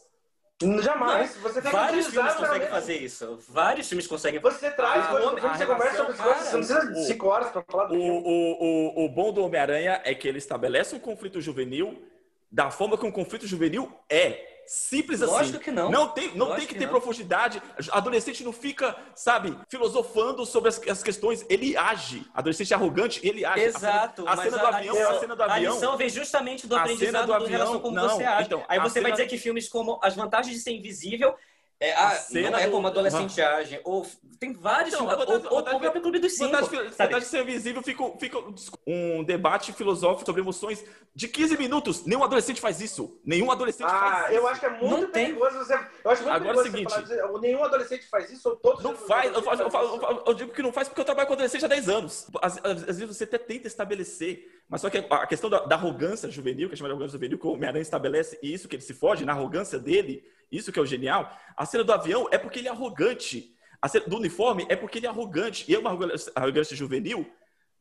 Jamais. 0.82 1.36
Você 1.36 1.62
tem 1.62 1.70
que 1.70 1.76
Vários 1.76 2.06
filmes 2.08 2.34
conseguem 2.34 2.68
fazer 2.68 2.96
isso. 2.96 3.38
Vários 3.48 3.88
filmes 3.88 4.06
conseguem 4.08 4.40
Você 4.40 4.70
traz 4.70 5.04
A- 5.04 5.08
coisas 5.08 5.28
a 5.28 5.30
do 5.30 5.40
filme, 5.40 5.56
você 5.56 5.66
conversa 5.66 5.96
sobre 5.96 6.12
as 6.12 6.20
coisas. 6.20 6.42
Você 6.48 6.56
não 6.56 6.58
precisa 6.66 6.92
de 6.92 7.06
cinco 7.06 7.26
horas 7.28 7.50
pra 7.50 7.62
falar 7.62 7.84
do 7.86 7.94
O, 7.94 7.96
filme. 7.96 8.22
o, 8.24 9.02
o, 9.02 9.04
o 9.04 9.08
bom 9.08 9.32
do 9.32 9.44
Homem-Aranha 9.44 10.00
é 10.04 10.14
que 10.14 10.26
ele 10.26 10.38
estabelece 10.38 10.96
um 10.96 10.98
conflito 10.98 11.40
juvenil 11.40 12.02
da 12.50 12.70
forma 12.70 12.98
que 12.98 13.06
um 13.06 13.12
conflito 13.12 13.46
juvenil 13.46 13.92
é. 14.10 14.57
Simples 14.68 15.22
assim. 15.22 15.32
Lógico 15.32 15.58
que 15.58 15.70
não. 15.70 15.90
Não 15.90 16.08
tem, 16.08 16.28
não 16.36 16.48
Lógico 16.48 16.56
tem 16.58 16.66
que 16.66 16.72
que 16.74 16.78
ter 16.78 16.84
não. 16.84 16.92
profundidade. 16.92 17.62
Adolescente 17.90 18.44
não 18.44 18.52
fica, 18.52 18.94
sabe, 19.14 19.56
filosofando 19.68 20.44
sobre 20.44 20.68
as, 20.68 20.78
as 20.88 21.02
questões. 21.02 21.44
Ele 21.48 21.74
age. 21.76 22.24
Adolescente 22.34 22.74
arrogante, 22.74 23.18
ele 23.26 23.44
age. 23.46 23.62
Exato. 23.64 24.28
A 24.28 24.36
cena, 24.36 24.42
a 24.42 24.44
cena 24.44 24.58
do 24.58 24.66
avião, 24.66 24.94
lição, 24.94 25.10
a 25.10 25.20
cena 25.20 25.36
do 25.36 25.42
a 25.42 25.54
avião. 25.54 25.74
lição 25.74 25.96
vem 25.96 26.08
justamente 26.10 26.66
do 26.66 26.76
A 26.76 26.80
aprendizado 26.82 27.10
cena 27.12 27.20
do 27.22 27.26
do, 27.28 27.32
avião, 27.34 27.48
relação 27.50 27.80
como 27.80 27.96
não, 27.96 28.08
você 28.10 28.24
age. 28.24 28.46
então, 28.46 28.62
Aí 28.68 28.78
a 28.78 28.82
você 28.82 29.00
vai 29.00 29.10
cena- 29.12 29.16
dizer 29.16 29.26
que 29.26 29.38
filmes 29.38 29.68
como 29.68 29.98
As 30.02 30.14
Vantagens 30.14 30.54
de 30.54 30.60
Ser 30.62 30.72
Invisível 30.72 31.34
É, 31.80 31.92
ah, 31.94 32.26
não 32.32 32.58
é 32.58 32.68
como 32.68 32.88
adolescente 32.88 33.40
age. 33.40 33.80
Ou 33.84 34.04
tem 34.40 34.52
vários. 34.52 34.94
Vontade, 34.94 35.30
ou, 35.30 35.52
ou, 35.52 35.84
ou 35.84 36.00
Clube 36.00 36.18
dos 36.18 36.32
Cinco. 36.32 36.50
Vontade, 36.50 36.88
vontade 36.90 37.20
de 37.20 37.26
ser 37.26 37.44
visível 37.44 37.82
fica, 37.82 38.04
fica 38.18 38.38
um 38.84 39.22
debate 39.22 39.72
filosófico 39.72 40.26
sobre 40.26 40.42
emoções 40.42 40.84
de 41.14 41.28
15 41.28 41.56
minutos. 41.56 42.04
Nenhum 42.04 42.24
adolescente 42.24 42.60
faz 42.60 42.80
isso. 42.80 43.20
Nenhum 43.24 43.50
adolescente 43.50 43.86
ah, 43.86 43.98
faz 43.98 44.14
isso. 44.14 44.26
Ah, 44.26 44.34
eu 44.34 44.48
acho 44.48 44.60
que 44.60 44.66
é 44.66 44.70
muito 44.70 45.02
não 45.02 45.10
perigoso 45.10 45.58
você. 45.58 45.74
Eu 46.04 46.10
acho 46.10 46.22
muito 46.22 46.34
Agora 46.34 46.56
é 46.56 46.60
o 46.60 46.62
seguinte. 46.64 46.92
Falar, 46.92 47.40
nenhum 47.40 47.62
adolescente 47.62 48.06
faz 48.08 48.30
isso 48.32 48.48
ou 48.48 48.56
todos 48.56 48.82
Não 48.82 48.96
faz. 48.96 49.32
Eu, 49.32 49.40
eu, 49.40 49.52
eu, 49.52 50.22
eu, 50.26 50.34
digo 50.34 50.52
que 50.52 50.62
não 50.62 50.72
faz 50.72 50.88
porque 50.88 51.00
eu 51.00 51.04
trabalho 51.04 51.28
com 51.28 51.34
adolescente 51.34 51.64
há 51.64 51.68
10 51.68 51.88
anos. 51.88 52.26
Às, 52.42 52.58
às 52.64 52.98
vezes 52.98 53.16
você 53.16 53.22
até 53.22 53.38
tenta 53.38 53.68
estabelecer. 53.68 54.57
Mas 54.68 54.82
só 54.82 54.90
que 54.90 54.98
a 54.98 55.26
questão 55.26 55.48
da, 55.48 55.64
da 55.64 55.76
arrogância 55.76 56.30
juvenil, 56.30 56.68
que 56.68 56.74
é 56.74 56.76
chamada 56.76 56.92
arrogância 56.92 57.16
juvenil, 57.16 57.38
que 57.38 57.46
o 57.46 57.52
Homem-Aranha 57.52 57.82
estabelece, 57.82 58.38
e 58.42 58.52
isso 58.52 58.68
que 58.68 58.76
ele 58.76 58.82
se 58.82 58.92
foge, 58.92 59.24
na 59.24 59.32
arrogância 59.32 59.78
dele 59.78 60.24
isso 60.50 60.72
que 60.72 60.78
é 60.78 60.82
o 60.82 60.86
genial. 60.86 61.30
A 61.56 61.66
cena 61.66 61.84
do 61.84 61.92
avião 61.92 62.28
é 62.30 62.38
porque 62.38 62.58
ele 62.58 62.68
é 62.68 62.70
arrogante. 62.70 63.54
A 63.80 63.88
cena 63.88 64.06
do 64.06 64.16
uniforme 64.16 64.66
é 64.68 64.74
porque 64.74 64.98
ele 64.98 65.06
é 65.06 65.10
arrogante. 65.10 65.64
E 65.68 65.74
é 65.74 65.78
uma 65.78 65.90
arrogância 66.34 66.76
juvenil, 66.76 67.30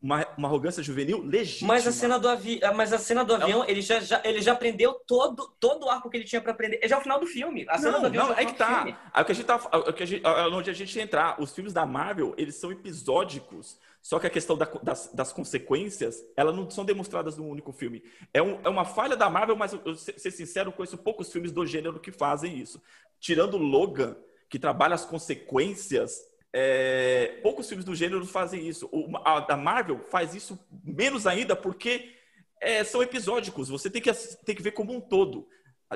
uma, 0.01 0.27
uma 0.37 0.47
arrogância 0.47 0.83
juvenil 0.83 1.21
legítima. 1.23 1.73
Mas 1.73 1.87
a 1.87 1.91
cena 1.91 2.19
do, 2.19 2.29
avi... 2.29 2.59
mas 2.75 2.93
a 2.93 2.99
cena 2.99 3.23
do 3.25 3.33
avião, 3.33 3.65
ele, 3.67 3.81
já, 3.81 3.99
já, 3.99 4.21
ele 4.23 4.41
já 4.41 4.53
aprendeu 4.53 4.93
todo, 4.93 5.53
todo 5.59 5.85
o 5.85 5.89
arco 5.89 6.09
que 6.09 6.17
ele 6.17 6.23
tinha 6.23 6.41
para 6.41 6.51
aprender. 6.51 6.79
É 6.81 6.87
já 6.87 6.97
o 6.97 7.01
final 7.01 7.19
do 7.19 7.25
filme. 7.25 7.65
A 7.67 7.77
cena 7.77 7.93
não, 7.93 8.01
do 8.01 8.05
avião 8.07 8.27
não, 8.27 8.35
é 8.35 8.45
que 8.45 8.53
tá. 8.53 9.09
É 9.13 9.21
o 9.21 9.25
que 9.25 9.31
a 9.31 9.35
gente 9.35 9.45
tá. 9.45 9.69
É 9.87 9.93
que 9.93 10.03
a 10.03 10.05
gente, 10.05 10.25
é 10.25 10.47
onde 10.47 10.69
a 10.69 10.73
gente 10.73 10.99
entrar. 10.99 11.41
Os 11.41 11.51
filmes 11.53 11.73
da 11.73 11.85
Marvel, 11.85 12.33
eles 12.37 12.55
são 12.55 12.71
episódicos. 12.71 13.79
Só 14.01 14.19
que 14.19 14.27
a 14.27 14.29
questão 14.29 14.55
da, 14.55 14.65
das, 14.83 15.11
das, 15.13 15.33
consequências, 15.33 16.23
elas 16.37 16.55
não 16.55 16.69
são 16.69 16.85
demonstradas 16.85 17.35
num 17.35 17.49
único 17.49 17.73
filme. 17.73 18.01
É, 18.33 18.41
um, 18.41 18.59
é 18.63 18.69
uma 18.69 18.85
falha 18.85 19.17
da 19.17 19.29
Marvel, 19.29 19.57
mas 19.57 19.73
eu, 19.73 19.81
eu 19.83 19.95
ser 19.95 20.31
sincero, 20.31 20.71
conheço 20.71 20.97
poucos 20.97 21.29
filmes 21.29 21.51
do 21.51 21.65
gênero 21.65 21.99
que 21.99 22.11
fazem 22.11 22.57
isso. 22.57 22.81
Tirando 23.19 23.57
Logan, 23.57 24.15
que 24.47 24.57
trabalha 24.57 24.95
as 24.95 25.03
consequências, 25.03 26.21
é, 26.59 27.39
poucos 27.43 27.67
filmes 27.67 27.85
do 27.85 27.93
gênero 27.93 28.25
fazem 28.25 28.67
isso. 28.67 28.89
O, 28.91 29.15
a, 29.17 29.53
a 29.53 29.55
Marvel 29.55 29.99
faz 30.09 30.33
isso 30.33 30.57
menos 30.83 31.27
ainda 31.27 31.55
porque 31.55 32.15
é, 32.59 32.83
são 32.83 33.03
episódicos. 33.03 33.69
Você 33.69 33.91
tem 33.91 34.01
que, 34.01 34.11
tem 34.43 34.55
que 34.55 34.63
ver 34.63 34.71
como 34.71 34.91
um 34.91 34.99
todo. 34.99 35.47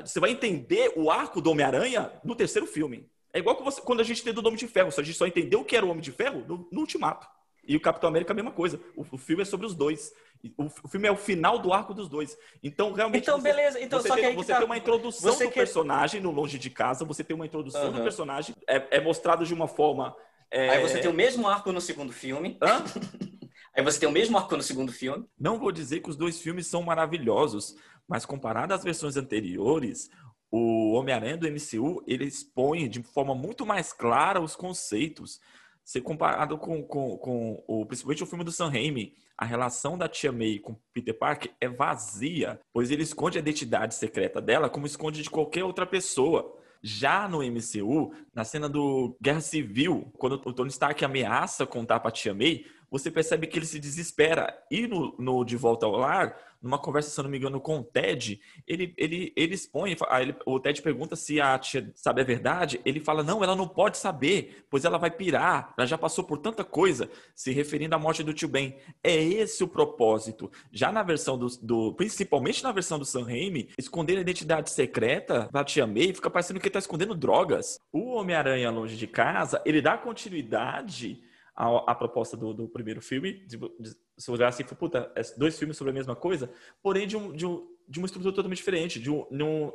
Você 0.04 0.20
vai 0.20 0.30
entender 0.30 0.92
o 0.94 1.10
arco 1.10 1.40
do 1.40 1.50
Homem-Aranha 1.50 2.12
no 2.22 2.36
terceiro 2.36 2.64
filme. 2.64 3.10
É 3.32 3.40
igual 3.40 3.56
que 3.56 3.64
você, 3.64 3.80
quando 3.80 3.98
a 3.98 4.04
gente 4.04 4.20
entendeu 4.20 4.40
o 4.40 4.46
Homem 4.46 4.56
de 4.56 4.68
Ferro. 4.68 4.90
A 4.96 5.02
gente 5.02 5.18
só 5.18 5.26
entendeu 5.26 5.62
o 5.62 5.64
que 5.64 5.74
era 5.74 5.84
o 5.84 5.88
Homem 5.88 6.00
de 6.00 6.12
Ferro 6.12 6.44
no, 6.46 6.68
no 6.70 6.80
Ultimato. 6.80 7.26
E 7.66 7.76
o 7.76 7.80
Capitão 7.80 8.08
América 8.08 8.30
é 8.30 8.34
a 8.34 8.36
mesma 8.36 8.52
coisa. 8.52 8.80
O, 8.96 9.04
o 9.10 9.18
filme 9.18 9.42
é 9.42 9.44
sobre 9.44 9.66
os 9.66 9.74
dois. 9.74 10.12
O, 10.56 10.66
o, 10.66 10.88
filme 10.88 11.08
é 11.08 11.10
o 11.10 11.16
final 11.16 11.58
do 11.58 11.72
arco 11.72 11.92
dos 11.92 12.08
dois. 12.08 12.38
Então, 12.62 12.92
realmente. 12.92 13.22
Então, 13.22 13.40
você, 13.40 13.42
beleza. 13.42 13.80
Então, 13.80 14.00
você 14.00 14.08
só 14.08 14.14
tem, 14.14 14.30
que 14.30 14.36
você 14.36 14.52
tá... 14.52 14.58
tem 14.58 14.66
uma 14.66 14.76
introdução 14.76 15.32
você 15.32 15.44
do 15.44 15.50
quer... 15.50 15.60
personagem 15.60 16.20
no 16.20 16.30
Longe 16.30 16.58
de 16.58 16.70
Casa, 16.70 17.04
você 17.04 17.24
tem 17.24 17.34
uma 17.34 17.46
introdução 17.46 17.86
uhum. 17.86 17.92
do 17.92 18.02
personagem. 18.02 18.54
É, 18.68 18.96
é, 18.96 19.00
mostrado 19.00 19.44
de 19.44 19.52
uma 19.52 19.66
forma. 19.66 20.14
É... 20.52 20.68
Aí 20.68 20.82
você 20.82 21.00
tem 21.00 21.10
o 21.10 21.14
mesmo 21.14 21.48
arco 21.48 21.72
no 21.72 21.80
segundo 21.80 22.12
filme. 22.12 22.58
Hã? 22.62 22.84
Aí 23.74 23.82
você 23.82 23.98
tem 23.98 24.08
o 24.08 24.12
mesmo 24.12 24.36
arco 24.36 24.54
no 24.54 24.62
segundo 24.62 24.92
filme. 24.92 25.24
Não 25.38 25.58
vou 25.58 25.72
dizer 25.72 26.00
que 26.00 26.10
os 26.10 26.16
dois 26.16 26.38
filmes 26.40 26.66
são 26.66 26.82
maravilhosos, 26.82 27.74
mas 28.06 28.26
comparado 28.26 28.74
às 28.74 28.84
versões 28.84 29.16
anteriores, 29.16 30.10
o 30.50 30.92
Homem-Aranha 30.92 31.38
do 31.38 31.48
MCU, 31.50 32.04
ele 32.06 32.26
expõe 32.26 32.86
de 32.86 33.02
forma 33.02 33.34
muito 33.34 33.64
mais 33.64 33.90
clara 33.90 34.42
os 34.42 34.54
conceitos 34.54 35.40
ser 35.84 36.00
comparado 36.02 36.56
com, 36.58 36.82
com, 36.82 37.16
com 37.18 37.64
o, 37.66 37.84
principalmente 37.86 38.22
o 38.22 38.26
filme 38.26 38.44
do 38.44 38.52
Sam 38.52 38.68
Raimi, 38.68 39.14
a 39.36 39.44
relação 39.44 39.98
da 39.98 40.08
tia 40.08 40.30
May 40.30 40.58
com 40.58 40.76
Peter 40.92 41.16
Parker 41.16 41.52
é 41.60 41.68
vazia, 41.68 42.60
pois 42.72 42.90
ele 42.90 43.02
esconde 43.02 43.38
a 43.38 43.40
identidade 43.40 43.94
secreta 43.94 44.40
dela 44.40 44.70
como 44.70 44.86
esconde 44.86 45.22
de 45.22 45.30
qualquer 45.30 45.64
outra 45.64 45.86
pessoa. 45.86 46.56
Já 46.82 47.28
no 47.28 47.42
MCU, 47.42 48.12
na 48.34 48.44
cena 48.44 48.68
do 48.68 49.16
Guerra 49.20 49.40
Civil, 49.40 50.12
quando 50.18 50.40
o 50.44 50.52
Tony 50.52 50.70
Stark 50.70 51.04
ameaça 51.04 51.64
contar 51.64 52.00
pra 52.00 52.10
tia 52.10 52.34
May, 52.34 52.64
você 52.92 53.10
percebe 53.10 53.46
que 53.46 53.58
ele 53.58 53.64
se 53.64 53.80
desespera. 53.80 54.54
E 54.70 54.86
no, 54.86 55.16
no 55.18 55.44
De 55.46 55.56
Volta 55.56 55.86
ao 55.86 55.92
Lar, 55.92 56.36
numa 56.62 56.78
conversa, 56.78 57.08
se 57.08 57.18
eu 57.18 57.24
não 57.24 57.30
me 57.30 57.38
engano, 57.38 57.58
com 57.58 57.78
o 57.78 57.82
Ted, 57.82 58.38
ele, 58.68 58.94
ele, 58.98 59.32
ele 59.34 59.54
expõe, 59.54 59.96
ele, 60.20 60.36
o 60.44 60.60
Ted 60.60 60.80
pergunta 60.82 61.16
se 61.16 61.40
a 61.40 61.58
tia 61.58 61.90
sabe 61.94 62.20
a 62.20 62.24
verdade, 62.24 62.80
ele 62.84 63.00
fala, 63.00 63.22
não, 63.22 63.42
ela 63.42 63.56
não 63.56 63.66
pode 63.66 63.96
saber, 63.96 64.66
pois 64.70 64.84
ela 64.84 64.98
vai 64.98 65.10
pirar, 65.10 65.72
ela 65.76 65.86
já 65.86 65.96
passou 65.96 66.22
por 66.22 66.38
tanta 66.38 66.62
coisa, 66.62 67.10
se 67.34 67.50
referindo 67.50 67.94
à 67.94 67.98
morte 67.98 68.22
do 68.22 68.34
tio 68.34 68.46
Ben. 68.46 68.76
É 69.02 69.16
esse 69.16 69.64
o 69.64 69.68
propósito. 69.68 70.52
Já 70.70 70.92
na 70.92 71.02
versão 71.02 71.38
do, 71.38 71.48
do 71.62 71.94
principalmente 71.94 72.62
na 72.62 72.72
versão 72.72 72.98
do 72.98 73.06
Sam 73.06 73.24
Raimi, 73.24 73.70
esconder 73.78 74.18
a 74.18 74.20
identidade 74.20 74.70
secreta 74.70 75.48
da 75.50 75.64
tia 75.64 75.86
May 75.86 76.12
fica 76.12 76.28
parecendo 76.28 76.60
que 76.60 76.66
ele 76.66 76.68
está 76.68 76.78
escondendo 76.78 77.14
drogas. 77.14 77.80
O 77.90 78.12
Homem-Aranha 78.12 78.70
Longe 78.70 78.98
de 78.98 79.06
Casa, 79.06 79.62
ele 79.64 79.80
dá 79.80 79.96
continuidade 79.96 81.22
a, 81.54 81.92
a 81.92 81.94
proposta 81.94 82.36
do, 82.36 82.52
do, 82.52 82.68
primeiro 82.68 83.00
filme, 83.00 83.44
de, 83.46 83.56
de, 83.58 83.96
se 84.16 84.30
olhar 84.30 84.48
assim, 84.48 84.64
puta, 84.64 85.12
é 85.14 85.22
dois 85.36 85.58
filmes 85.58 85.76
sobre 85.76 85.90
a 85.90 85.94
mesma 85.94 86.16
coisa, 86.16 86.50
porém 86.82 87.06
de, 87.06 87.16
um, 87.16 87.32
de, 87.32 87.46
um, 87.46 87.66
de 87.88 87.98
uma 87.98 88.06
estrutura 88.06 88.34
totalmente 88.34 88.58
diferente, 88.58 89.00
de, 89.00 89.10
um, 89.10 89.26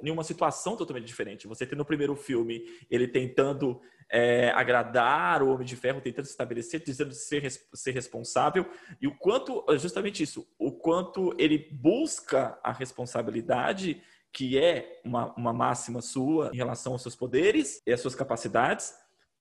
de 0.02 0.12
uma 0.12 0.24
situação 0.24 0.76
totalmente 0.76 1.06
diferente. 1.06 1.48
Você 1.48 1.66
tem 1.66 1.78
no 1.78 1.86
primeiro 1.86 2.16
filme 2.16 2.64
ele 2.90 3.08
tentando 3.08 3.80
é, 4.10 4.50
agradar 4.52 5.44
o 5.44 5.50
Homem 5.50 5.66
de 5.66 5.76
Ferro, 5.76 6.02
tentando 6.02 6.26
se 6.26 6.32
estabelecer, 6.32 6.82
dizendo 6.84 7.14
ser, 7.14 7.50
ser 7.74 7.92
responsável, 7.92 8.66
e 9.02 9.08
o 9.08 9.16
quanto, 9.16 9.64
justamente 9.78 10.24
isso, 10.24 10.48
o 10.58 10.72
quanto 10.72 11.36
ele 11.38 11.70
busca 11.72 12.60
a 12.64 12.72
responsabilidade, 12.72 14.02
que 14.32 14.58
é 14.58 15.02
uma, 15.04 15.34
uma 15.36 15.54
máxima 15.54 16.02
sua 16.02 16.50
em 16.54 16.58
relação 16.58 16.94
aos 16.94 17.02
seus 17.02 17.16
poderes 17.16 17.82
e 17.86 17.92
às 17.92 18.00
suas 18.00 18.16
capacidades, 18.16 18.94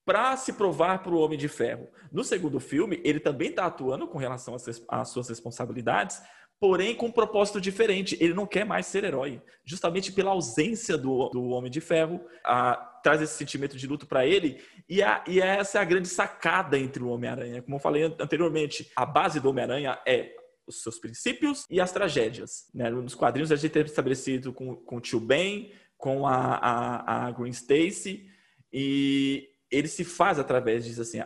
para 0.06 0.36
se 0.36 0.52
provar 0.52 1.02
para 1.02 1.12
o 1.12 1.18
Homem 1.18 1.36
de 1.36 1.48
Ferro. 1.48 1.90
No 2.12 2.22
segundo 2.22 2.60
filme, 2.60 3.00
ele 3.04 3.18
também 3.18 3.50
está 3.50 3.66
atuando 3.66 4.06
com 4.06 4.16
relação 4.16 4.56
às, 4.88 5.08
suas 5.08 5.28
responsabilidades, 5.28 6.22
porém 6.60 6.94
com 6.94 7.06
um 7.06 7.12
propósito 7.12 7.60
diferente. 7.60 8.16
Ele 8.20 8.32
não 8.32 8.46
quer 8.46 8.64
mais 8.64 8.86
ser 8.86 9.02
herói, 9.02 9.42
justamente 9.64 10.12
pela 10.12 10.30
ausência 10.30 10.96
do, 10.96 11.28
do 11.30 11.48
Homem 11.48 11.70
de 11.70 11.80
Ferro, 11.80 12.24
a, 12.44 12.76
traz 13.02 13.20
esse 13.20 13.34
sentimento 13.34 13.76
de 13.76 13.86
luto 13.88 14.06
para 14.06 14.24
ele, 14.24 14.62
e, 14.88 15.02
a, 15.02 15.24
e 15.26 15.40
essa 15.40 15.78
é 15.78 15.82
a 15.82 15.84
grande 15.84 16.08
sacada 16.08 16.78
entre 16.78 17.02
o 17.02 17.08
Homem-Aranha. 17.08 17.60
Como 17.62 17.76
eu 17.76 17.80
falei 17.80 18.04
anteriormente, 18.04 18.90
a 18.94 19.04
base 19.04 19.40
do 19.40 19.50
Homem-Aranha 19.50 19.98
é 20.06 20.30
os 20.68 20.82
seus 20.82 21.00
princípios 21.00 21.66
e 21.68 21.80
as 21.80 21.90
tragédias. 21.90 22.68
Né? 22.72 22.90
Nos 22.90 23.14
quadrinhos 23.16 23.50
a 23.50 23.56
gente 23.56 23.72
tem 23.72 23.82
estabelecido 23.82 24.52
com, 24.52 24.76
com 24.76 24.96
o 24.98 25.00
Tio 25.00 25.18
Ben, 25.18 25.72
com 25.98 26.28
a, 26.28 26.54
a, 26.54 27.26
a 27.26 27.30
Gwen 27.32 27.50
Stacy, 27.50 28.26
e 28.72 29.48
ele 29.70 29.88
se 29.88 30.04
faz 30.04 30.38
através 30.38 30.84
disso 30.84 31.02
assim, 31.02 31.18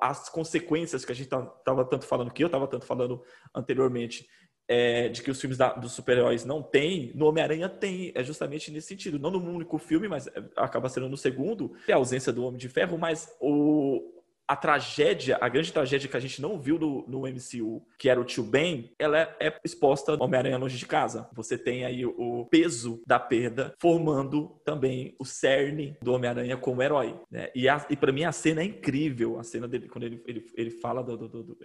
as 0.00 0.28
consequências 0.28 1.04
que 1.04 1.12
a 1.12 1.14
gente 1.14 1.26
estava 1.26 1.84
tanto 1.84 2.06
falando 2.06 2.32
que 2.32 2.42
eu 2.42 2.46
estava 2.46 2.66
tanto 2.66 2.86
falando 2.86 3.22
anteriormente 3.54 4.28
é, 4.68 5.08
de 5.08 5.22
que 5.22 5.30
os 5.30 5.40
filmes 5.40 5.56
da, 5.56 5.72
dos 5.72 5.92
super-heróis 5.92 6.44
não 6.44 6.62
têm, 6.62 7.10
no 7.14 7.26
Homem-Aranha 7.26 7.68
tem, 7.68 8.12
é 8.14 8.22
justamente 8.22 8.70
nesse 8.70 8.88
sentido. 8.88 9.18
Não 9.18 9.30
no 9.30 9.38
único 9.38 9.78
filme, 9.78 10.06
mas 10.06 10.26
é, 10.26 10.44
acaba 10.56 10.90
sendo 10.90 11.08
no 11.08 11.16
segundo, 11.16 11.72
é 11.88 11.92
a 11.94 11.96
ausência 11.96 12.32
do 12.32 12.44
Homem 12.44 12.58
de 12.58 12.68
Ferro, 12.68 12.98
mas 12.98 13.34
o, 13.40 14.17
a 14.48 14.56
tragédia, 14.56 15.36
a 15.40 15.48
grande 15.48 15.70
tragédia 15.70 16.08
que 16.08 16.16
a 16.16 16.20
gente 16.20 16.40
não 16.40 16.58
viu 16.58 16.78
no, 16.78 17.06
no 17.06 17.20
MCU, 17.20 17.82
que 17.98 18.08
era 18.08 18.18
o 18.18 18.24
tio 18.24 18.42
Ben, 18.42 18.90
ela 18.98 19.18
é, 19.18 19.36
é 19.40 19.60
exposta 19.62 20.16
no 20.16 20.24
Homem-Aranha 20.24 20.56
Longe 20.56 20.78
de 20.78 20.86
Casa. 20.86 21.28
Você 21.34 21.58
tem 21.58 21.84
aí 21.84 22.06
o, 22.06 22.46
peso 22.50 23.02
da 23.06 23.18
perda 23.18 23.74
formando 23.78 24.58
também 24.64 25.14
o 25.18 25.24
cerne 25.24 25.96
do 26.00 26.14
Homem-Aranha 26.14 26.56
como 26.56 26.82
herói. 26.82 27.14
Né? 27.30 27.50
E, 27.54 27.66
e 27.66 27.96
para 27.96 28.10
mim 28.10 28.24
a 28.24 28.32
cena 28.32 28.62
é 28.62 28.64
incrível, 28.64 29.38
a 29.38 29.42
cena 29.42 29.68
dele, 29.68 29.86
quando 29.86 30.04
ele, 30.04 30.22
ele, 30.26 30.46
ele 30.56 30.70
fala 30.70 31.02
do, 31.02 31.16
do, 31.16 31.28
do, 31.28 31.42
do 31.42 31.58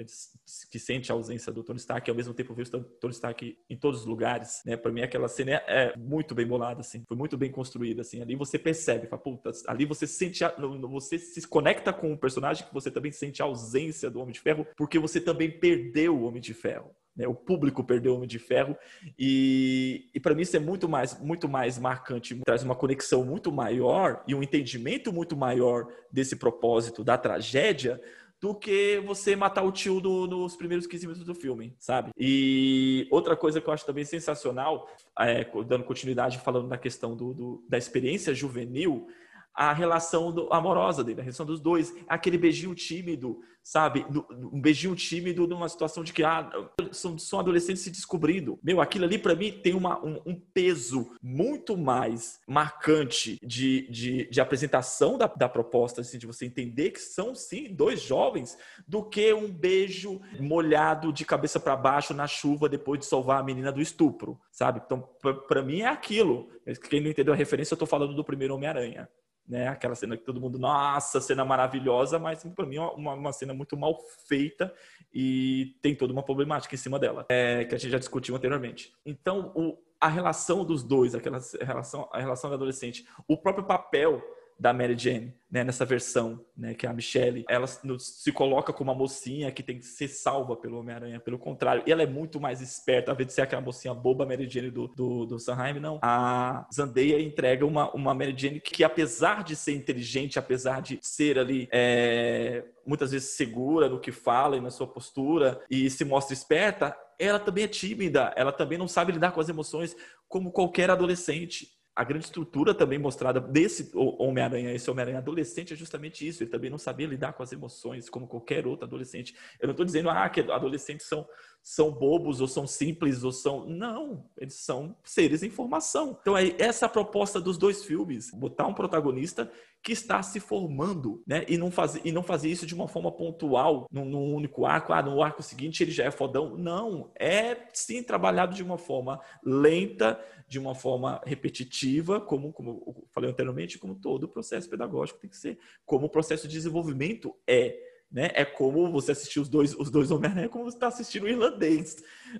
que 0.70 0.78
sente 0.78 1.10
a 1.10 1.16
ausência 1.16 1.54
do 1.54 1.64
Tony 1.64 1.80
Stark 1.80 2.10
e 2.10 2.12
ao 2.12 2.18
mesmo 2.18 2.34
tempo 2.34 2.54
vê 2.54 2.64
o 2.64 2.84
Tony 2.84 3.14
Stark 3.14 3.58
em 3.70 3.78
todos 3.78 4.02
os 4.02 4.06
lugares. 4.06 4.62
Né? 4.66 4.76
Para 4.76 4.92
mim 4.92 5.02
aquela 5.02 5.30
cena 5.30 5.52
é, 5.52 5.64
é, 5.68 5.98
muito 5.98 6.36
bem 6.36 6.46
bolada, 6.46 6.82
assim. 6.82 7.04
foi 7.08 7.16
muito 7.16 7.38
bem 7.38 7.50
construída. 7.50 8.02
Assim. 8.02 8.22
Ali 8.22 8.36
você 8.36 8.60
percebe, 8.60 9.08
fala, 9.08 9.22
ali 9.68 9.86
você 9.86 10.06
sente, 10.06 10.44
a, 10.44 10.54
você 10.82 11.18
se 11.18 11.48
conecta 11.48 11.94
com 11.94 12.12
o 12.12 12.18
personagem 12.18 12.66
você 12.74 12.92
também 12.92 13.12
sente 13.12 13.42
a 13.42 13.46
ausência 13.46 14.10
do 14.10 14.20
Homem 14.20 14.34
de 14.34 14.40
Ferro, 14.40 14.66
porque 14.76 15.00
você 15.00 15.22
também 15.22 15.50
perdeu 15.50 16.16
o 16.16 16.24
Homem 16.24 16.42
de 16.42 16.54
Ferro. 16.54 16.92
Né? 17.16 17.28
O 17.28 17.34
público 17.34 17.84
perdeu 17.84 18.14
o 18.14 18.16
Homem 18.16 18.28
de 18.28 18.40
Ferro 18.40 18.76
e, 19.18 20.10
e 20.14 20.20
para 20.20 20.34
mim 20.34 20.42
isso 20.42 20.58
é 20.58 20.60
muito 20.60 20.90
mais, 20.90 21.20
muito 21.20 21.48
mais 21.48 21.78
marcante, 21.78 22.40
traz 22.46 22.64
uma 22.64 22.76
conexão 22.76 23.24
muito 23.24 23.52
maior 23.52 24.24
e 24.28 24.34
um 24.34 24.42
entendimento 24.42 25.14
muito 25.14 25.36
maior 25.36 25.88
desse 26.12 26.36
propósito 26.36 27.04
da 27.04 27.18
tragédia 27.18 28.02
do 28.44 28.54
que 28.54 29.02
você 29.06 29.38
matar 29.38 29.64
o 29.64 29.72
tio 29.72 30.02
nos 30.02 30.58
primeiros 30.58 30.86
15 30.86 31.08
minutos 31.08 31.26
do 31.26 31.34
filme, 31.34 31.74
sabe? 31.80 32.12
E 32.18 33.08
outra 33.10 33.38
coisa 33.38 33.62
que 33.62 33.70
eu 33.70 33.74
acho 33.74 33.86
também 33.86 34.04
sensacional, 34.04 34.90
é, 35.18 35.46
dando 35.66 35.86
continuidade 35.86 36.40
falando 36.40 36.68
na 36.68 36.78
questão 36.78 37.16
do, 37.16 37.34
do, 37.34 37.66
da 37.70 37.78
experiência 37.78 38.34
juvenil, 38.36 39.08
a 39.54 39.72
relação 39.72 40.32
do, 40.32 40.52
amorosa 40.52 41.04
dele, 41.04 41.22
a 41.22 41.24
relação 41.24 41.46
dos 41.46 41.60
dois, 41.60 41.94
aquele 42.08 42.38
beijinho 42.38 42.74
tímido, 42.74 43.40
sabe? 43.64 44.06
Um 44.52 44.60
beijinho 44.60 44.96
tímido 44.96 45.48
numa 45.48 45.70
situação 45.70 46.04
de 46.04 46.12
que 46.12 46.24
ah, 46.24 46.50
são, 46.92 47.18
são 47.18 47.40
adolescentes 47.40 47.84
se 47.84 47.92
descobrindo. 47.92 48.60
Meu, 48.64 48.82
aquilo 48.82 49.06
ali 49.06 49.18
para 49.18 49.36
mim 49.36 49.52
tem 49.52 49.74
uma, 49.74 50.04
um, 50.04 50.20
um, 50.26 50.36
peso 50.54 51.12
muito 51.22 51.78
mais 51.78 52.40
marcante 52.48 53.40
de, 53.42 53.88
de, 53.90 54.30
de 54.30 54.42
apresentação 54.42 55.18
da, 55.18 55.28
da 55.28 55.48
proposta, 55.48 56.02
assim, 56.02 56.18
de 56.18 56.28
você 56.28 56.46
entender 56.46 56.92
que 56.92 57.00
são 57.00 57.36
sim 57.36 57.74
dois 57.74 58.02
jovens, 58.02 58.58
do 58.88 59.04
que 59.04 59.34
um 59.34 59.50
beijo 59.50 60.20
molhado 60.40 61.14
de 61.14 61.24
cabeça 61.24 61.60
para 61.60 61.76
baixo 61.76 62.14
na 62.14 62.28
chuva 62.28 62.68
depois 62.68 63.00
de 63.00 63.06
salvar 63.06 63.40
a 63.40 63.44
menina 63.44 63.72
do 63.72 63.82
estupro, 63.82 64.40
sabe? 64.52 64.82
Então, 64.84 65.08
para 65.48 65.62
mim 65.62 65.82
é 65.82 65.88
aquilo. 65.88 66.50
Quem 66.90 67.00
não 67.00 67.10
entendeu 67.10 67.34
a 67.34 67.38
referência, 67.38 67.76
eu 67.76 67.80
tô 67.80 67.86
falando 67.86 68.14
do 68.16 68.24
primeiro 68.24 68.56
Homem-Aranha 68.56 69.08
né? 69.48 69.68
Aquela 69.68 69.96
cena 69.96 70.18
que 70.18 70.24
todo 70.24 70.40
mundo, 70.40 70.58
nossa, 70.58 71.20
cena 71.20 71.44
maravilhosa, 71.44 72.18
mas 72.18 72.44
para 72.44 72.66
mim 72.66 72.78
é 72.78 72.82
uma, 72.82 73.14
uma, 73.14 73.34
cena 73.34 73.54
muito 73.54 73.76
mal 73.78 74.00
feita 74.28 74.74
e 75.14 75.76
tem 75.82 75.96
toda 75.96 76.14
uma 76.14 76.24
problemática 76.24 76.74
em 76.74 76.78
cima 76.78 76.98
dela, 76.98 77.26
é, 77.30 77.66
que 77.66 77.76
a 77.76 77.78
gente 77.78 77.92
já 77.92 78.00
discutiu 78.00 78.36
anteriormente. 78.36 78.94
Então, 79.06 79.52
o, 79.56 79.78
a 80.00 80.08
relação 80.08 80.66
dos 80.66 80.84
dois, 80.84 81.16
aquela 81.16 81.40
relação, 81.62 82.10
a 82.12 82.20
relação 82.20 82.50
do 82.50 82.56
adolescente, 82.56 83.06
o 83.28 83.38
próprio 83.38 83.66
papel 83.66 84.22
da 84.60 84.74
Mary 84.74 84.98
Jane, 84.98 85.34
né, 85.52 85.64
nessa 85.64 85.86
versão, 85.86 86.44
né, 86.58 86.74
que 86.74 86.86
é 86.86 86.90
a 86.90 86.94
Michelle, 86.94 87.46
ela 87.48 87.68
se 87.68 88.32
coloca 88.32 88.74
como 88.74 88.92
uma 88.92 88.98
mocinha 88.98 89.52
que 89.52 89.62
tem 89.62 89.78
que 89.78 89.86
ser 89.86 90.08
salva 90.08 90.56
pelo 90.56 90.80
Homem-Aranha, 90.80 91.20
pelo 91.20 91.38
contrário, 91.38 91.84
ela 91.86 92.02
é 92.02 92.08
muito 92.08 92.40
mais 92.40 92.60
esperta, 92.62 93.12
ao 93.12 93.16
invés 93.16 93.28
de 93.28 93.34
ser 93.34 93.42
aquela 93.42 93.62
mocinha 93.62 93.94
boba 93.94 94.26
Mary 94.26 94.50
Jane 94.50 94.72
do, 94.72 94.88
do, 94.88 95.26
do 95.26 95.40
Sanheim, 95.40 95.80
não. 95.80 96.00
A 96.02 96.68
Zendaya 96.74 97.22
entrega 97.22 97.66
uma, 97.66 97.92
uma 97.94 98.14
Mary 98.14 98.34
Jane 98.36 98.60
que, 98.60 98.84
apesar 98.84 99.44
de 99.44 99.56
ser 99.56 99.74
inteligente, 99.74 100.40
apesar 100.40 100.82
de 100.82 100.98
ser 101.02 101.38
ali 101.38 101.68
é, 101.72 102.66
muitas 102.86 103.12
vezes 103.12 103.30
segura 103.30 103.88
no 103.88 104.00
que 104.00 104.12
fala 104.12 104.58
e 104.58 104.62
na 104.62 104.72
sua 104.72 104.88
postura 104.88 105.62
e 105.70 105.90
se 105.90 106.04
mostra 106.04 106.34
esperta, 106.34 106.98
ela 107.20 107.40
também 107.40 107.66
é 107.66 107.68
tímida, 107.68 108.34
ela 108.36 108.52
também 108.52 108.78
não 108.78 108.88
sabe 108.88 109.12
lidar 109.12 109.32
com 109.32 109.40
as 109.40 109.50
emoções 109.50 109.96
como 110.28 110.52
qualquer 110.52 110.90
adolescente 110.90 111.68
a 111.96 112.04
grande 112.04 112.26
estrutura 112.26 112.74
também 112.74 112.98
mostrada 112.98 113.40
desse 113.40 113.92
Homem-Aranha, 113.94 114.74
esse 114.74 114.90
Homem-Aranha 114.90 115.20
adolescente, 115.20 115.74
é 115.74 115.76
justamente 115.76 116.28
isso. 116.28 116.42
Ele 116.42 116.50
também 116.50 116.70
não 116.70 116.78
sabia 116.78 117.06
lidar 117.06 117.34
com 117.34 117.44
as 117.44 117.52
emoções, 117.52 118.10
como 118.10 118.28
qualquer 118.28 118.66
outro 118.66 118.86
adolescente. 118.86 119.36
Eu 119.60 119.68
não 119.68 119.74
estou 119.74 119.86
dizendo 119.86 120.10
ah, 120.10 120.28
que 120.28 120.40
adolescentes 120.40 121.06
são, 121.06 121.28
são 121.64 121.90
bobos, 121.90 122.42
ou 122.42 122.48
são 122.48 122.68
simples, 122.68 123.24
ou 123.24 123.32
são. 123.32 123.66
Não, 123.66 124.30
eles 124.38 124.56
são 124.56 124.94
seres 125.02 125.44
em 125.44 125.50
formação. 125.50 126.18
Então, 126.22 126.38
é 126.38 126.54
essa 126.60 126.88
a 126.88 126.90
proposta 126.90 127.40
dos 127.40 127.58
dois 127.58 127.86
filmes: 127.86 128.30
botar 128.32 128.68
um 128.68 128.74
protagonista 128.74 129.50
que 129.82 129.94
está 129.94 130.22
se 130.22 130.42
formando, 130.42 131.24
né? 131.26 131.46
E 131.48 131.58
não 131.58 131.72
fazer, 131.72 132.02
e 132.04 132.12
não 132.12 132.22
fazer 132.22 132.50
isso 132.50 132.66
de 132.66 132.76
uma 132.76 132.88
forma 132.88 133.12
pontual, 133.12 133.88
num, 133.90 134.04
num, 134.04 134.36
único 134.36 134.66
arco. 134.66 134.92
Ah, 134.92 135.02
no 135.02 135.24
arco 135.24 135.42
seguinte 135.42 135.82
ele 135.82 135.92
já 135.92 136.04
é 136.04 136.12
fodão. 136.12 136.58
Não, 136.58 137.10
é 137.18 137.70
sim 137.72 138.04
trabalhado 138.04 138.54
de 138.54 138.62
uma 138.62 138.78
forma 138.78 139.22
lenta, 139.42 140.20
de 140.48 140.60
uma 140.60 140.76
forma 140.76 141.22
repetitiva, 141.26 142.20
como, 142.20 142.52
como 142.52 142.84
eu 142.86 143.08
falei 143.12 143.30
anteriormente, 143.30 143.80
como 143.80 143.96
todo 143.96 144.28
processo 144.28 144.70
pedagógico 144.70 145.20
tem 145.20 145.30
que 145.30 145.38
ser, 145.38 145.58
como 145.86 146.08
o 146.08 146.10
processo 146.10 146.46
de 146.46 146.54
desenvolvimento 146.54 147.34
é. 147.48 147.93
Né? 148.14 148.30
É 148.36 148.46
como 148.46 148.92
você 148.92 149.12
assistir 149.12 149.40
os 149.40 149.50
dois, 149.50 149.74
os 149.74 149.90
dois 149.90 150.12
Homem-Aranha, 150.12 150.46
é 150.46 150.50
como 150.50 150.66
você 150.66 150.78
está 150.78 150.88
assistindo 150.88 151.24
o 151.24 151.28
irlandês. 151.28 151.98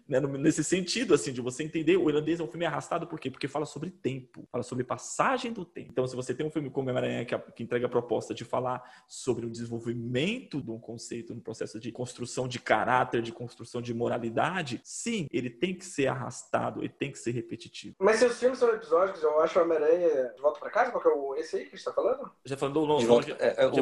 Né? 0.08 0.20
Nesse 0.20 0.64
sentido, 0.64 1.16
assim, 1.16 1.34
de 1.34 1.42
você 1.42 1.64
entender, 1.64 1.98
o 1.98 2.08
irlandês 2.10 2.40
é 2.40 2.44
um 2.44 2.48
filme 2.48 2.66
arrastado, 2.66 3.08
por 3.08 3.20
quê? 3.20 3.32
Porque 3.32 3.48
fala 3.48 3.66
sobre 3.66 3.90
tempo, 3.90 4.48
fala 4.52 4.64
sobre 4.64 4.84
passagem 4.84 5.52
do 5.52 5.66
tempo. 5.66 5.90
Então, 5.92 6.06
se 6.06 6.16
você 6.16 6.32
tem 6.32 6.46
um 6.46 6.52
filme 6.52 6.70
como 6.70 6.92
Homem-Aranha 6.92 7.26
que, 7.26 7.36
que, 7.56 7.64
entrega 7.64 7.88
a 7.88 7.90
proposta 7.90 8.36
de 8.36 8.46
falar 8.46 8.84
sobre 9.08 9.48
o 9.48 9.50
desenvolvimento 9.50 10.62
de 10.62 10.70
um 10.70 10.80
conceito, 10.80 11.34
no 11.34 11.42
processo 11.42 11.80
de 11.80 11.92
construção 11.92 12.48
de 12.48 12.60
caráter, 12.60 13.24
de 13.24 13.32
construção 13.32 13.82
de 13.82 13.96
moralidade, 13.96 14.80
sim, 14.84 15.28
ele 15.32 15.50
tem 15.50 15.74
que 15.74 15.86
ser 15.86 16.06
arrastado, 16.06 16.82
ele 16.82 16.90
tem 16.90 17.12
que 17.12 17.18
ser 17.18 17.32
repetitivo. 17.32 17.96
Mas 17.98 18.18
se 18.18 18.26
os 18.26 18.40
filmes 18.40 18.60
são 18.60 18.70
episódicos, 18.70 19.24
eu 19.24 19.40
acho 19.40 19.60
Homem-Aranha 19.60 20.34
de 20.36 20.42
volta 20.42 20.60
para 20.60 20.70
casa, 20.70 20.92
qual 20.92 21.02
que 21.02 21.10
é 21.10 21.12
o, 21.12 21.36
esse 21.36 21.56
aí 21.56 21.64
que 21.64 21.74
a 21.74 21.78
gente 21.78 21.86
tá 21.86 21.94
falando? 21.94 22.32
Já 22.46 22.56
falando 22.56 22.86
do 22.86 22.98
de 22.98 23.06
volta, 23.08 23.32
é, 23.40 23.66
é, 23.66 23.70
de, 23.70 23.80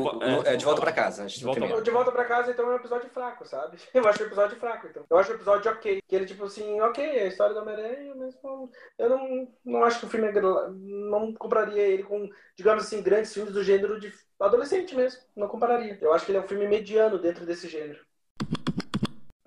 é, 0.48 0.56
de 0.56 0.66
volta 0.66 0.82
para 0.82 0.94
casa. 0.94 1.26
De 1.26 1.44
volta 1.44 1.81
de 1.84 1.92
volta 1.92 2.12
pra 2.12 2.26
casa, 2.26 2.52
então 2.52 2.70
é 2.70 2.74
um 2.74 2.78
episódio 2.78 3.10
fraco, 3.10 3.46
sabe? 3.46 3.78
Eu 3.94 4.08
acho 4.08 4.24
o 4.24 4.26
episódio 4.26 4.58
fraco, 4.58 4.88
então. 4.88 5.06
Eu 5.10 5.18
acho 5.18 5.32
o 5.32 5.36
episódio 5.36 5.72
ok. 5.72 6.02
Que 6.08 6.16
ele, 6.16 6.26
tipo 6.26 6.46
assim, 6.46 6.80
ok, 6.82 7.04
é 7.04 7.24
a 7.24 7.28
história 7.28 7.54
do 7.54 7.62
Homem-Aranha, 7.62 8.14
mas 8.16 8.36
eu 8.98 9.10
não, 9.10 9.48
não 9.64 9.84
acho 9.84 10.00
que 10.00 10.06
o 10.06 10.10
filme 10.10 10.28
é. 10.28 10.42
Não 10.72 11.34
compraria 11.34 11.82
ele 11.82 12.04
com, 12.04 12.30
digamos 12.56 12.84
assim, 12.84 13.02
grandes 13.02 13.34
filmes 13.34 13.54
do 13.54 13.64
gênero 13.64 14.00
de 14.00 14.14
adolescente 14.40 14.96
mesmo. 14.96 15.22
Não 15.36 15.48
compararia. 15.48 15.98
Eu 16.02 16.14
acho 16.14 16.26
que 16.26 16.32
ele 16.32 16.40
é 16.40 16.42
um 16.42 16.48
filme 16.48 16.68
mediano 16.68 17.20
dentro 17.20 17.46
desse 17.46 17.68
gênero. 17.68 18.00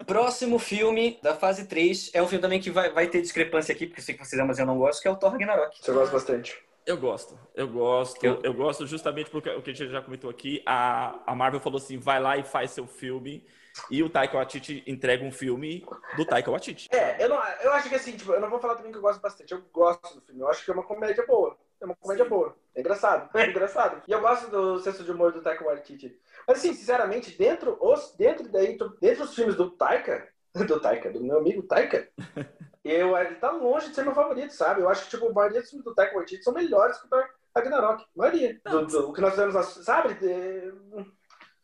Próximo 0.07 0.59
filme 0.59 1.19
da 1.23 1.35
fase 1.35 1.67
3 1.67 2.11
é 2.13 2.23
um 2.23 2.29
filme 2.29 2.43
também 2.43 2.61
que 2.61 2.71
vai, 2.71 2.91
vai 2.91 3.07
ter 3.07 3.23
discrepância 3.23 3.75
aqui, 3.75 3.87
porque 3.87 4.01
eu 4.01 4.05
sei 4.05 4.15
que 4.15 4.25
vocês 4.25 4.35
amam, 4.35 4.49
mas 4.49 4.59
eu 4.59 4.67
não 4.67 4.79
gosto, 4.79 5.01
que 5.01 5.09
é 5.09 5.11
o 5.11 5.17
Thor 5.17 5.31
Ragnarok. 5.31 5.79
Você 5.81 5.93
gosta 5.93 6.13
bastante. 6.13 6.63
Eu 6.87 6.99
gosto, 6.99 7.39
eu 7.55 7.67
gosto, 7.67 8.25
eu... 8.25 8.41
eu, 8.43 8.53
gosto 8.53 8.87
justamente 8.87 9.31
porque 9.31 9.49
o 9.49 9.63
que 9.63 9.71
a 9.71 9.75
gente 9.75 9.91
já 9.91 10.03
comentou 10.03 10.29
aqui, 10.29 10.63
a, 10.67 11.19
a 11.27 11.35
Marvel 11.35 11.61
falou 11.61 11.79
assim, 11.79 11.99
vai 11.99 12.21
lá 12.21 12.37
e 12.37 12.45
faz 12.45 12.73
seu 12.73 12.87
filme, 12.87 13.43
e 13.91 14.03
o 14.03 14.11
Taika 14.11 14.37
Waititi 14.37 14.85
entrega 14.87 15.25
um 15.25 15.33
filme 15.33 15.83
do 16.15 16.27
Taika 16.27 16.51
Waititi. 16.51 16.89
É, 16.93 17.25
eu, 17.25 17.31
não, 17.31 17.43
eu 17.63 17.73
acho 17.73 17.89
que 17.89 17.95
assim, 17.95 18.13
tipo, 18.13 18.33
eu 18.33 18.41
não 18.41 18.51
vou 18.51 18.61
falar 18.61 18.75
também 18.75 18.93
que 18.93 18.99
eu 18.99 19.03
gosto 19.03 19.21
bastante, 19.21 19.53
eu 19.53 19.63
gosto 19.73 20.15
do 20.15 20.21
filme, 20.21 20.43
eu 20.43 20.49
acho 20.49 20.63
que 20.63 20.71
é 20.71 20.75
uma 20.75 20.83
comédia 20.83 21.25
boa, 21.27 21.57
é 21.81 21.87
uma 21.87 21.97
comédia 21.97 22.27
boa, 22.27 22.55
é 22.75 22.81
engraçado, 22.81 23.31
é 23.35 23.49
engraçado. 23.49 24.03
E 24.07 24.13
eu 24.13 24.21
gosto 24.21 24.51
do 24.51 24.79
senso 24.81 25.03
de 25.03 25.11
humor 25.11 25.33
do 25.33 25.41
Taika 25.41 25.65
Waititi. 25.65 26.15
Mas 26.47 26.59
assim, 26.59 26.75
sinceramente, 26.75 27.31
dentro, 27.31 27.79
os, 27.81 28.15
dentro, 28.17 28.47
daí, 28.51 28.77
dentro 29.01 29.25
dos 29.25 29.35
filmes 29.35 29.57
do 29.57 29.71
Taika, 29.71 30.29
do 30.67 30.81
Taika, 30.81 31.11
do 31.11 31.23
meu 31.23 31.39
amigo 31.39 31.63
Taika, 31.65 32.09
eu, 32.85 33.17
ele 33.17 33.35
tá 33.37 33.51
longe 33.51 33.89
de 33.89 33.95
ser 33.95 34.05
meu 34.05 34.15
favorito, 34.15 34.53
sabe? 34.53 34.83
Eu 34.83 34.89
acho 34.89 35.05
que, 35.05 35.11
tipo, 35.11 35.29
a 35.29 35.33
maioria 35.33 35.61
dos 35.61 35.71
filmes 35.71 35.85
do 35.85 35.95
Taika 35.95 36.15
Waititi 36.15 36.45
são 36.45 36.53
melhores 36.53 36.99
que 36.99 37.07
o 37.07 37.25
Ragnarok. 37.57 38.03
A 38.03 38.07
maioria. 38.15 38.61
Do, 38.65 38.87
do, 38.87 39.11
o 39.11 39.13
que 39.13 39.21
nós 39.21 39.31
fizemos, 39.31 39.55
na, 39.55 39.63
sabe? 39.63 40.15
De... 40.15 40.73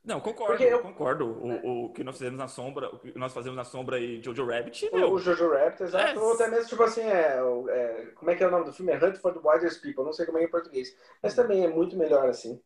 Não, 0.02 0.18
concordo, 0.20 0.62
eu 0.62 0.80
concordo. 0.80 1.26
O, 1.26 1.84
o 1.84 1.92
que 1.92 2.02
nós 2.02 2.16
fizemos 2.16 2.38
na 2.38 2.48
sombra, 2.48 2.88
o 2.88 2.98
que 2.98 3.16
nós 3.18 3.32
fazemos 3.32 3.56
na 3.56 3.64
sombra 3.64 3.98
e 3.98 4.22
Jojo 4.22 4.46
Rabbit, 4.46 4.90
meu. 4.92 5.12
O, 5.12 5.18
Jojo 5.18 5.50
Rabbit, 5.50 5.82
exato. 5.82 6.18
É. 6.18 6.22
Ou 6.22 6.32
até 6.34 6.48
mesmo, 6.48 6.68
tipo 6.68 6.82
assim, 6.82 7.02
é, 7.02 7.38
é, 7.68 8.06
Como 8.14 8.30
é 8.30 8.34
que 8.34 8.42
é 8.42 8.48
o 8.48 8.50
nome 8.50 8.64
do 8.64 8.72
filme? 8.72 8.92
É 8.92 8.96
Hunt 8.96 9.16
for 9.18 9.32
the 9.32 9.40
Wildest 9.44 9.82
People. 9.82 10.04
Não 10.04 10.12
sei 10.12 10.26
como 10.26 10.38
é 10.38 10.44
em 10.44 10.50
português. 10.50 10.88
Mas 11.22 11.34
também 11.34 11.64
é 11.64 11.68
muito 11.68 11.96
melhor, 11.96 12.28
assim. 12.28 12.60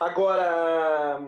Agora... 0.00 1.18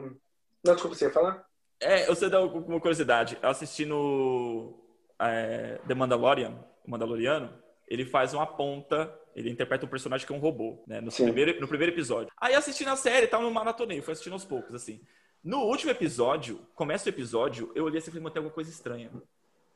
Não, 0.64 0.74
desculpa, 0.74 0.94
você 0.94 1.06
ia 1.06 1.10
falar? 1.10 1.49
É, 1.80 2.08
eu 2.08 2.14
sei 2.14 2.28
dar 2.28 2.42
uma 2.42 2.80
curiosidade. 2.80 3.38
Eu 3.42 3.48
assisti 3.48 3.86
no 3.86 4.74
é, 5.18 5.80
The 5.86 5.94
Mandalorian, 5.94 6.54
o 6.86 6.90
Mandaloriano, 6.90 7.52
ele 7.88 8.04
faz 8.04 8.34
uma 8.34 8.46
ponta, 8.46 9.12
ele 9.34 9.50
interpreta 9.50 9.86
um 9.86 9.88
personagem 9.88 10.26
que 10.26 10.32
é 10.32 10.36
um 10.36 10.40
robô, 10.40 10.82
né? 10.86 11.00
No, 11.00 11.10
primeiro, 11.10 11.60
no 11.60 11.66
primeiro 11.66 11.92
episódio. 11.92 12.32
Aí 12.36 12.54
assistindo 12.54 12.88
a 12.88 12.96
série, 12.96 13.26
tava 13.26 13.42
no 13.42 13.50
maratonei, 13.50 14.00
fui 14.00 14.12
assistindo 14.12 14.34
aos 14.34 14.44
poucos, 14.44 14.74
assim. 14.74 15.00
No 15.42 15.60
último 15.64 15.90
episódio, 15.90 16.60
começa 16.74 17.06
o 17.06 17.08
episódio, 17.08 17.72
eu 17.74 17.84
olhei 17.84 17.98
assim 17.98 18.10
e 18.10 18.12
falei, 18.12 18.30
tem 18.30 18.40
alguma 18.40 18.54
coisa 18.54 18.70
estranha, 18.70 19.10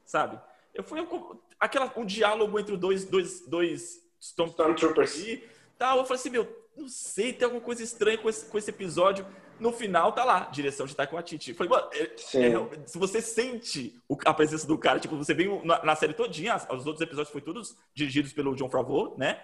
sabe? 0.05 0.39
Eu 0.75 0.85
fui 0.85 1.01
aquela, 1.59 1.93
um 1.97 2.05
diálogo 2.05 2.59
entre 2.59 2.77
dois, 2.77 3.05
dois, 3.05 3.47
dois 3.47 4.03
Stormtroopers 4.21 5.19
e 5.19 5.43
tal. 5.79 5.99
Eu 5.99 6.05
falei 6.05 6.21
assim, 6.21 6.31
meu, 6.31 6.69
não 6.77 6.89
sei, 6.89 7.33
tem 7.33 7.47
alguma 7.47 7.63
coisa 7.63 7.83
estranha 7.83 8.19
com 8.19 8.29
esse, 8.29 8.47
com 8.47 8.59
esse 8.59 8.71
episódio 8.71 9.27
no 9.59 9.73
final 9.73 10.13
tá 10.13 10.25
lá, 10.25 10.41
direção 10.53 10.87
de 10.87 10.95
Taika 10.95 11.15
Waititi. 11.15 11.55
Falei, 11.55 11.71
mano, 11.71 11.89
é, 11.93 12.03
é, 12.03 12.87
se 12.87 12.99
você 12.99 13.21
sente 13.21 14.01
a 14.25 14.35
presença 14.35 14.67
do 14.67 14.77
cara, 14.77 15.01
tipo, 15.01 15.17
você 15.17 15.35
vem 15.35 15.65
na, 15.65 15.85
na, 15.85 15.97
série 15.97 16.15
todinha, 16.15 16.57
os 16.57 16.87
outros 16.87 17.01
episódios 17.01 17.31
foram 17.31 17.45
todos 17.45 17.77
dirigidos 17.95 18.33
pelo 18.33 18.55
John 18.55 18.69
Favreau, 18.69 19.15
né? 19.17 19.43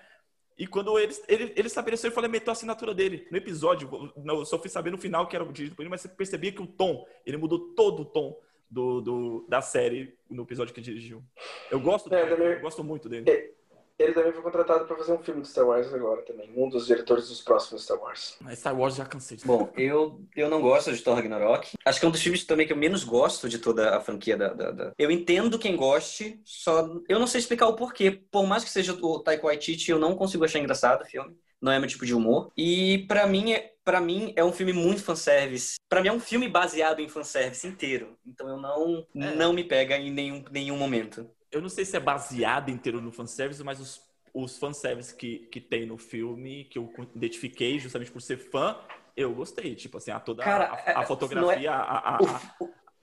E 0.59 0.67
quando 0.67 0.99
ele, 0.99 1.15
ele, 1.27 1.53
ele 1.57 1.67
estabeleceu, 1.69 2.09
ele 2.09 2.15
falou, 2.15 2.29
meteu 2.29 2.51
a 2.51 2.53
assinatura 2.53 2.93
dele. 2.93 3.27
No 3.31 3.39
episódio, 3.39 4.13
eu 4.27 4.45
só 4.45 4.59
fui 4.59 4.69
saber 4.69 4.91
no 4.91 4.99
final 4.99 5.27
que 5.27 5.35
era 5.35 5.45
dirigido 5.47 5.75
por 5.75 5.83
ele, 5.83 5.89
mas 5.89 6.03
você 6.03 6.09
percebia 6.09 6.53
que 6.53 6.61
o 6.61 6.67
tom, 6.67 7.07
ele 7.25 7.39
mudou 7.39 7.75
todo 7.75 8.03
o 8.03 8.05
tom 8.05 8.39
do, 8.71 9.01
do 9.01 9.47
da 9.49 9.63
série 9.63 10.15
no 10.29 10.43
episódio 10.43 10.75
que 10.75 10.81
dirigiu. 10.81 11.23
Eu 11.71 11.81
gosto, 11.81 12.13
é, 12.15 12.27
dele, 12.27 12.57
eu 12.57 12.61
gosto 12.61 12.85
muito 12.85 13.09
dele. 13.09 13.55
Ele 14.01 14.15
também 14.15 14.33
foi 14.33 14.41
contratado 14.41 14.87
para 14.87 14.97
fazer 14.97 15.13
um 15.13 15.19
filme 15.19 15.43
de 15.43 15.49
Star 15.49 15.67
Wars 15.67 15.93
agora 15.93 16.23
também. 16.23 16.51
Um 16.57 16.71
dos 16.71 16.87
diretores 16.87 17.29
dos 17.29 17.43
próximos 17.43 17.85
Star 17.85 18.01
Wars. 18.01 18.37
Mas 18.41 18.59
Star 18.59 18.75
Wars 18.75 18.95
já 18.95 19.05
cansei. 19.05 19.37
Bom, 19.45 19.71
eu, 19.77 20.19
eu 20.35 20.49
não 20.49 20.63
gosto 20.63 20.91
de 20.91 21.03
Thor 21.03 21.17
Ragnarok. 21.17 21.77
Acho 21.85 22.01
que 22.01 22.07
é 22.07 22.09
um 22.09 22.13
dos 22.13 22.23
filmes 22.23 22.45
também 22.45 22.67
que 22.67 22.73
eu 22.73 22.79
menos 22.79 23.05
gosto 23.05 23.47
de 23.47 23.59
toda 23.59 23.95
a 23.95 24.01
franquia 24.01 24.39
da, 24.39 24.55
da, 24.55 24.71
da... 24.71 24.93
Eu 24.99 25.11
entendo 25.11 25.59
quem 25.59 25.77
goste, 25.77 26.41
só... 26.47 26.89
Eu 27.11 27.19
não 27.19 27.27
sei 27.27 27.41
explicar 27.41 27.67
o 27.67 27.77
porquê. 27.77 28.11
Por 28.31 28.47
mais 28.47 28.65
que 28.65 28.71
seja 28.71 28.95
o 28.95 29.19
Taika 29.19 29.47
Waititi, 29.47 29.91
eu 29.91 29.99
não 29.99 30.17
consigo 30.17 30.47
achar 30.47 30.61
engraçado 30.61 31.03
o 31.03 31.07
filme. 31.07 31.37
Não 31.61 31.71
é 31.71 31.79
meu 31.79 31.87
tipo 31.89 32.07
de 32.07 32.15
humor. 32.15 32.51
E 32.57 33.05
para 33.07 33.27
mim, 33.27 33.53
é, 33.53 33.75
para 33.85 34.01
mim 34.01 34.33
é 34.35 34.43
um 34.43 34.53
filme 34.53 34.73
muito 34.73 35.03
fanservice. 35.03 35.77
Para 35.91 36.01
mim 36.01 36.09
é 36.09 36.13
um 36.13 36.21
filme 36.21 36.49
baseado 36.49 37.01
em 37.01 37.09
fanservice 37.09 37.67
inteiro. 37.67 38.17
Então 38.27 38.49
eu 38.49 38.57
não, 38.57 39.07
é. 39.15 39.35
não 39.35 39.53
me 39.53 39.63
pega 39.63 39.99
em 39.99 40.11
nenhum, 40.11 40.43
nenhum 40.51 40.79
momento 40.79 41.29
eu 41.53 41.61
não 41.61 41.69
sei 41.69 41.85
se 41.85 41.97
é 41.97 42.01
baseado 42.01 42.71
inteiro 42.71 43.01
no 43.01 43.11
fanservice, 43.13 43.63
mas 43.65 43.81
os, 43.81 44.03
os 44.33 44.59
fanservice 44.59 45.15
que, 45.15 45.41
que 45.51 45.61
tem 45.61 45.87
no 45.87 45.99
filme, 45.99 46.65
que 46.65 46.79
eu 46.79 46.93
identifiquei 47.15 47.79
justamente 47.79 48.11
por 48.13 48.23
ser 48.23 48.37
fã, 48.37 48.79
eu 49.17 49.35
gostei. 49.35 49.75
Tipo 49.75 49.99
assim, 49.99 50.11
a 50.11 50.21
toda 50.21 50.43
Cara, 50.43 50.67
a, 50.67 51.01
a 51.01 51.03
é- 51.03 51.07
fotografia, 51.07 51.71
é- 51.71 51.73
a, 51.73 51.81
a, 51.81 52.17
a, 52.17 52.41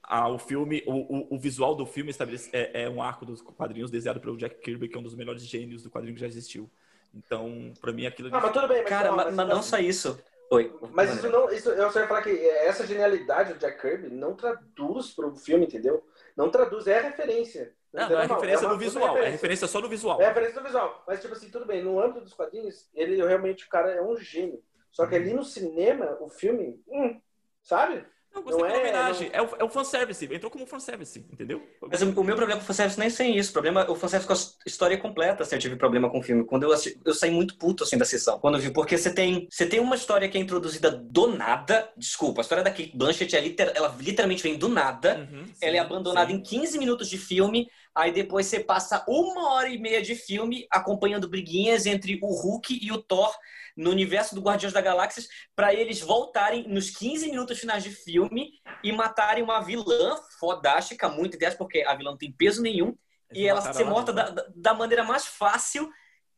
a- 0.02 0.28
o 0.28 0.38
filme, 0.38 0.82
o, 0.86 0.92
o, 0.94 1.34
o 1.36 1.38
visual 1.38 1.74
do 1.74 1.84
filme 1.84 2.10
estabelece, 2.10 2.48
é, 2.52 2.84
é 2.84 2.88
um 2.88 3.02
arco 3.02 3.26
dos 3.26 3.42
quadrinhos 3.42 3.90
desenhado 3.90 4.20
pelo 4.20 4.36
Jack 4.36 4.60
Kirby, 4.60 4.88
que 4.88 4.96
é 4.96 4.98
um 4.98 5.02
dos 5.02 5.14
melhores 5.14 5.42
gênios 5.42 5.82
do 5.82 5.90
quadrinho 5.90 6.14
que 6.14 6.20
já 6.20 6.26
existiu. 6.26 6.70
Então, 7.14 7.72
pra 7.80 7.92
mim, 7.92 8.06
aquilo. 8.06 8.30
Não, 8.30 8.40
mas 8.40 8.52
tudo 8.52 8.68
bem, 8.68 8.80
mas, 8.80 8.88
Cara, 8.88 9.08
não, 9.10 9.16
mas, 9.16 9.34
mas 9.34 9.48
não 9.48 9.62
só 9.62 9.78
isso. 9.78 10.18
Oi. 10.50 10.74
Mas 10.92 11.14
isso 11.14 11.28
não. 11.28 11.50
Isso, 11.50 11.68
eu 11.70 11.90
só 11.90 12.00
ia 12.00 12.06
falar 12.08 12.22
que 12.22 12.30
essa 12.30 12.86
genialidade 12.86 13.52
do 13.52 13.58
Jack 13.58 13.80
Kirby 13.80 14.08
não 14.08 14.34
traduz 14.34 15.10
pro 15.10 15.34
filme, 15.36 15.66
entendeu? 15.66 16.02
Não 16.36 16.50
traduz, 16.50 16.86
é 16.86 17.00
referência. 17.00 17.74
Não, 17.92 18.04
entendeu? 18.04 18.16
não, 18.16 18.24
é 18.24 18.26
referência 18.26 18.66
uma 18.66 18.72
no 18.74 18.78
visual. 18.78 19.04
É 19.04 19.08
referência. 19.08 19.32
referência 19.32 19.66
só 19.66 19.80
no 19.80 19.88
visual. 19.88 20.20
É 20.20 20.28
referência 20.28 20.60
no 20.60 20.66
visual. 20.66 21.04
Mas, 21.06 21.20
tipo 21.20 21.34
assim, 21.34 21.50
tudo 21.50 21.66
bem. 21.66 21.82
No 21.82 22.00
âmbito 22.00 22.20
dos 22.20 22.34
quadrinhos, 22.34 22.88
ele 22.94 23.16
realmente, 23.16 23.64
o 23.64 23.68
cara 23.68 23.90
é 23.92 24.02
um 24.02 24.16
gênio. 24.16 24.62
Só 24.90 25.06
que 25.06 25.14
ali 25.14 25.32
no 25.32 25.44
cinema, 25.44 26.16
o 26.20 26.28
filme, 26.28 26.82
hum, 26.88 27.20
sabe? 27.62 28.04
Não, 28.34 28.42
gostei 28.42 28.62
Não 28.62 28.68
da 28.70 28.76
é- 28.76 28.80
homenagem. 28.80 29.30
É, 29.32 29.42
o, 29.42 29.48
é 29.58 29.64
o 29.64 29.68
fanservice. 29.68 30.24
Entrou 30.32 30.50
como 30.50 30.66
fanservice, 30.66 31.18
entendeu? 31.32 31.62
Mas 31.90 32.02
o, 32.02 32.10
o 32.10 32.24
meu 32.24 32.36
problema 32.36 32.60
com 32.60 32.64
o 32.64 32.66
fanservice 32.66 32.98
nem 32.98 33.10
sem 33.10 33.36
isso. 33.36 33.50
O 33.50 33.52
problema 33.52 33.82
é 33.82 33.90
o 33.90 33.94
fanservice 33.96 34.26
com 34.26 34.32
a 34.34 34.68
história 34.68 34.98
completa, 34.98 35.42
assim, 35.42 35.56
eu 35.56 35.60
tive 35.60 35.76
problema 35.76 36.10
com 36.10 36.18
o 36.18 36.22
filme. 36.22 36.44
Quando 36.44 36.62
eu 36.64 36.72
assisti, 36.72 37.00
eu 37.04 37.14
saí 37.14 37.30
muito 37.30 37.56
puto, 37.56 37.84
assim, 37.84 37.96
da 37.98 38.04
sessão. 38.04 38.38
Quando 38.38 38.56
eu 38.56 38.60
vi, 38.60 38.70
porque 38.70 38.96
você 38.96 39.12
tem, 39.12 39.48
você 39.50 39.66
tem 39.66 39.80
uma 39.80 39.96
história 39.96 40.28
que 40.28 40.36
é 40.38 40.40
introduzida 40.40 40.90
do 40.90 41.28
nada. 41.36 41.90
Desculpa, 41.96 42.40
a 42.40 42.42
história 42.42 42.62
da 42.62 42.70
Kate 42.70 42.92
Blanchett, 42.94 43.34
é 43.36 43.40
liter- 43.40 43.72
ela 43.74 43.94
literalmente 43.98 44.42
vem 44.42 44.56
do 44.56 44.68
nada. 44.68 45.26
Uhum, 45.32 45.46
sim, 45.46 45.52
Ela 45.60 45.76
é 45.76 45.80
abandonada 45.80 46.30
sim. 46.30 46.36
em 46.36 46.42
15 46.42 46.78
minutos 46.78 47.08
de 47.08 47.18
filme. 47.18 47.68
Aí 47.94 48.12
depois 48.12 48.46
você 48.46 48.60
passa 48.60 49.04
uma 49.08 49.54
hora 49.54 49.68
e 49.68 49.78
meia 49.78 50.00
de 50.00 50.14
filme 50.14 50.66
acompanhando 50.70 51.28
briguinhas 51.28 51.84
entre 51.86 52.18
o 52.22 52.28
Hulk 52.28 52.78
e 52.80 52.92
o 52.92 53.02
Thor 53.02 53.34
no 53.78 53.90
universo 53.90 54.34
do 54.34 54.40
Guardiões 54.42 54.72
da 54.72 54.80
Galáxia 54.80 55.22
para 55.54 55.72
eles 55.72 56.00
voltarem 56.00 56.66
nos 56.68 56.90
15 56.90 57.30
minutos 57.30 57.58
finais 57.58 57.82
de 57.84 57.90
filme 57.90 58.50
e 58.82 58.90
matarem 58.92 59.42
uma 59.42 59.60
vilã 59.60 60.16
fodástica, 60.38 61.08
muito 61.08 61.36
ideias, 61.36 61.54
porque 61.54 61.82
a 61.82 61.94
vilã 61.94 62.10
não 62.10 62.18
tem 62.18 62.32
peso 62.32 62.60
nenhum 62.60 62.88
Eles 63.30 63.42
e 63.42 63.46
ela 63.46 63.60
ser 63.72 63.84
morta 63.84 64.12
da- 64.12 64.46
da 64.54 64.74
maneira 64.74 65.04
mais 65.04 65.26
fácil, 65.26 65.90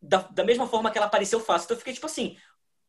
da, 0.02 0.18
da 0.18 0.44
mesma 0.44 0.66
forma 0.68 0.90
que 0.90 0.98
ela 0.98 1.06
apareceu 1.06 1.40
fácil. 1.40 1.64
Então 1.64 1.74
eu 1.76 1.78
fiquei 1.78 1.94
tipo 1.94 2.06
assim, 2.06 2.36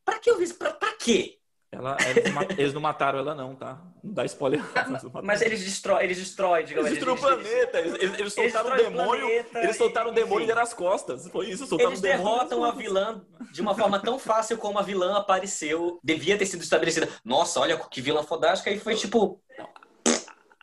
pra 0.03 0.19
que 0.19 0.29
eu 0.29 0.37
vi 0.37 0.43
isso? 0.43 0.55
Pra, 0.55 0.71
pra 0.73 0.93
quê? 0.97 1.39
Ela, 1.71 1.95
eles, 2.05 2.25
eles 2.59 2.73
não 2.73 2.81
mataram 2.81 3.19
ela, 3.19 3.33
não, 3.33 3.55
tá? 3.55 3.81
Não 4.03 4.13
dá 4.13 4.25
spoiler. 4.25 4.59
Eles 4.59 5.03
não 5.03 5.09
mataram. 5.09 5.25
Mas 5.25 5.41
eles 5.41 5.63
destroem, 5.63 6.03
eles 6.03 6.17
destroem, 6.17 6.65
digamos. 6.65 6.91
Eles 6.91 6.99
destruíram 7.03 7.31
o 7.33 7.41
planeta. 7.41 7.79
Eles, 7.79 7.93
eles- 7.93 8.19
eles 8.19 8.33
soltaram 8.33 8.71
o 8.71 8.75
demônio. 8.75 9.21
planeta 9.27 9.59
Eles 9.59 9.77
soltaram 9.77 10.11
o 10.11 10.13
demônio 10.13 10.39
e 10.39 10.43
enfim. 10.43 10.47
deram 10.47 10.61
as 10.63 10.73
costas. 10.73 11.27
Foi 11.29 11.49
isso, 11.49 11.65
soltaram 11.65 11.91
Eles 11.91 11.99
o 11.99 12.01
demônio. 12.03 12.25
e 12.25 12.27
derrotam 12.27 12.63
a 12.65 12.71
vilã 12.71 13.25
de 13.53 13.61
uma 13.61 13.73
forma 13.73 13.99
tão 14.01 14.19
fácil 14.19 14.57
como 14.57 14.79
a 14.79 14.81
vilã 14.81 15.15
apareceu, 15.17 15.97
devia 16.03 16.37
ter 16.37 16.45
sido 16.45 16.61
estabelecida. 16.61 17.07
Nossa, 17.23 17.61
olha 17.61 17.77
que 17.77 18.01
vilã 18.01 18.21
fodástica. 18.21 18.69
E 18.69 18.77
foi 18.77 18.95
tipo, 18.95 19.41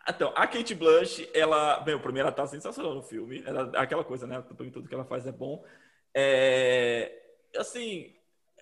Então, 0.06 0.32
a 0.36 0.46
Kate 0.46 0.74
Blanche, 0.74 1.28
ela, 1.34 1.80
bem, 1.80 1.98
primeiro 1.98 2.28
ela 2.28 2.36
tá 2.36 2.46
sensacional 2.46 2.94
no 2.94 3.02
filme. 3.02 3.42
Ela, 3.46 3.70
aquela 3.76 4.04
coisa, 4.04 4.26
né? 4.26 4.42
Tudo 4.56 4.86
que 4.88 4.94
ela 4.94 5.04
faz 5.04 5.26
é 5.26 5.32
bom. 5.32 5.62
É, 6.14 7.12
assim, 7.56 8.14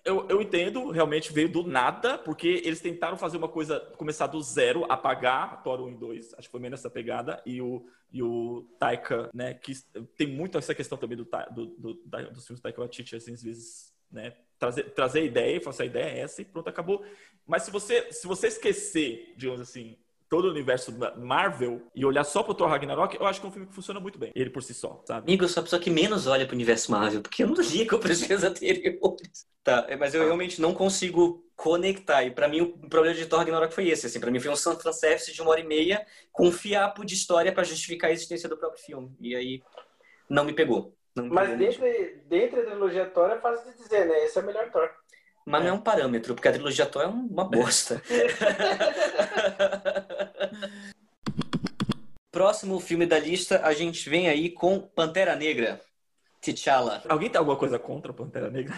eu, 0.07 0.25
eu 0.29 0.41
entendo, 0.41 0.89
realmente 0.89 1.33
veio 1.33 1.49
do 1.49 1.67
nada, 1.67 2.17
porque 2.17 2.61
eles 2.63 2.79
tentaram 2.79 3.17
fazer 3.17 3.35
uma 3.35 3.49
coisa, 3.49 3.77
começar 3.97 4.25
do 4.27 4.41
zero, 4.41 4.85
apagar 4.89 5.61
Thor 5.63 5.81
1 5.81 5.89
e 5.89 5.95
2. 5.95 6.33
Acho 6.35 6.47
que 6.47 6.51
foi 6.51 6.61
meio 6.61 6.71
nessa 6.71 6.89
pegada. 6.89 7.41
E 7.45 7.61
o, 7.61 7.85
e 8.09 8.23
o 8.23 8.65
Taika, 8.79 9.29
né? 9.33 9.53
Que 9.53 9.73
tem 10.15 10.25
muito 10.25 10.57
essa 10.57 10.73
questão 10.73 10.97
também 10.97 11.17
do, 11.17 11.27
do, 11.51 11.65
do, 11.65 11.93
dos 12.31 12.47
filmes 12.47 12.61
do 12.61 12.61
Taika 12.61 12.79
Waititi, 12.79 13.17
assim, 13.17 13.33
às 13.33 13.43
vezes, 13.43 13.93
né? 14.09 14.33
Trazer, 14.57 14.83
trazer 14.93 15.25
ideia 15.25 15.57
e 15.57 15.59
falar 15.59 15.71
assim, 15.71 15.83
a 15.83 15.87
ideia 15.87 16.05
é 16.05 16.19
essa 16.19 16.41
e 16.41 16.45
pronto, 16.45 16.69
acabou. 16.69 17.03
Mas 17.45 17.63
se 17.63 17.71
você, 17.71 18.09
se 18.11 18.25
você 18.25 18.47
esquecer, 18.47 19.33
digamos 19.35 19.59
assim, 19.59 19.97
todo 20.29 20.45
o 20.45 20.51
universo 20.51 20.91
da 20.91 21.15
Marvel 21.15 21.81
e 21.95 22.05
olhar 22.05 22.23
só 22.23 22.43
pro 22.43 22.53
Thor 22.53 22.69
Ragnarok, 22.69 23.15
eu 23.15 23.25
acho 23.25 23.39
que 23.39 23.45
é 23.45 23.49
um 23.49 23.51
filme 23.51 23.67
que 23.67 23.75
funciona 23.75 23.99
muito 23.99 24.19
bem. 24.19 24.31
Ele 24.35 24.49
por 24.49 24.61
si 24.61 24.73
só, 24.73 25.01
sabe? 25.05 25.21
amigo, 25.21 25.43
eu 25.43 25.49
sou 25.49 25.61
a 25.61 25.63
pessoa 25.63 25.81
que 25.81 25.89
menos 25.89 26.27
olha 26.27 26.45
pro 26.45 26.55
universo 26.55 26.91
Marvel, 26.91 27.21
porque 27.21 27.43
eu 27.43 27.47
não 27.47 27.55
ligo 27.55 27.97
pros 27.99 28.21
filmes 28.21 28.43
anteriores. 28.43 29.47
Tá, 29.63 29.85
é, 29.89 29.97
mas 29.97 30.13
eu 30.13 30.23
realmente 30.23 30.61
não 30.61 30.73
consigo 30.73 31.43
conectar. 31.55 32.23
E 32.23 32.31
pra 32.31 32.47
mim 32.47 32.61
o 32.61 32.89
problema 32.89 33.13
de 33.13 33.25
Thor 33.25 33.39
Ragnarok 33.39 33.73
foi 33.73 33.89
esse. 33.89 34.05
Assim, 34.05 34.19
pra 34.19 34.31
mim 34.31 34.39
foi 34.39 34.51
um 34.51 34.55
fanservice 34.55 35.33
de 35.33 35.41
uma 35.41 35.51
hora 35.51 35.59
e 35.59 35.65
meia 35.65 36.05
com 36.31 36.47
um 36.47 36.51
fiapo 36.51 37.03
de 37.03 37.15
história 37.15 37.51
pra 37.51 37.63
justificar 37.63 38.09
a 38.09 38.13
existência 38.13 38.47
do 38.47 38.57
próprio 38.57 38.81
filme. 38.81 39.13
E 39.19 39.35
aí 39.35 39.61
não 40.29 40.45
me 40.45 40.53
pegou. 40.53 40.95
Não 41.15 41.25
me 41.25 41.31
Mas 41.31 41.49
pegou 41.49 41.65
dentro, 41.65 41.83
dentro 42.27 42.57
da 42.57 42.71
trilogia 42.71 43.05
Thor 43.07 43.29
é 43.29 43.39
fácil 43.39 43.71
de 43.71 43.77
dizer, 43.77 44.05
né? 44.05 44.23
Esse 44.23 44.37
é 44.37 44.41
o 44.41 44.45
melhor 44.45 44.71
Thor. 44.71 44.89
Mas 45.45 45.63
não 45.63 45.69
é 45.69 45.73
um 45.73 45.81
parâmetro, 45.81 46.35
porque 46.35 46.47
a 46.47 46.53
trilogia 46.53 46.85
Thor 46.85 47.03
é 47.03 47.07
uma 47.07 47.43
bosta. 47.43 48.01
Próximo 52.37 52.79
filme 52.79 53.07
da 53.07 53.17
lista, 53.17 53.61
a 53.65 53.73
gente 53.73 54.07
vem 54.07 54.29
aí 54.29 54.51
com 54.51 54.79
Pantera 54.79 55.35
Negra. 55.35 55.81
T'Challa. 56.39 57.01
Alguém 57.09 57.31
tem 57.31 57.39
alguma 57.39 57.57
coisa 57.57 57.79
contra 57.79 58.13
Pantera 58.13 58.47
Negra? 58.51 58.75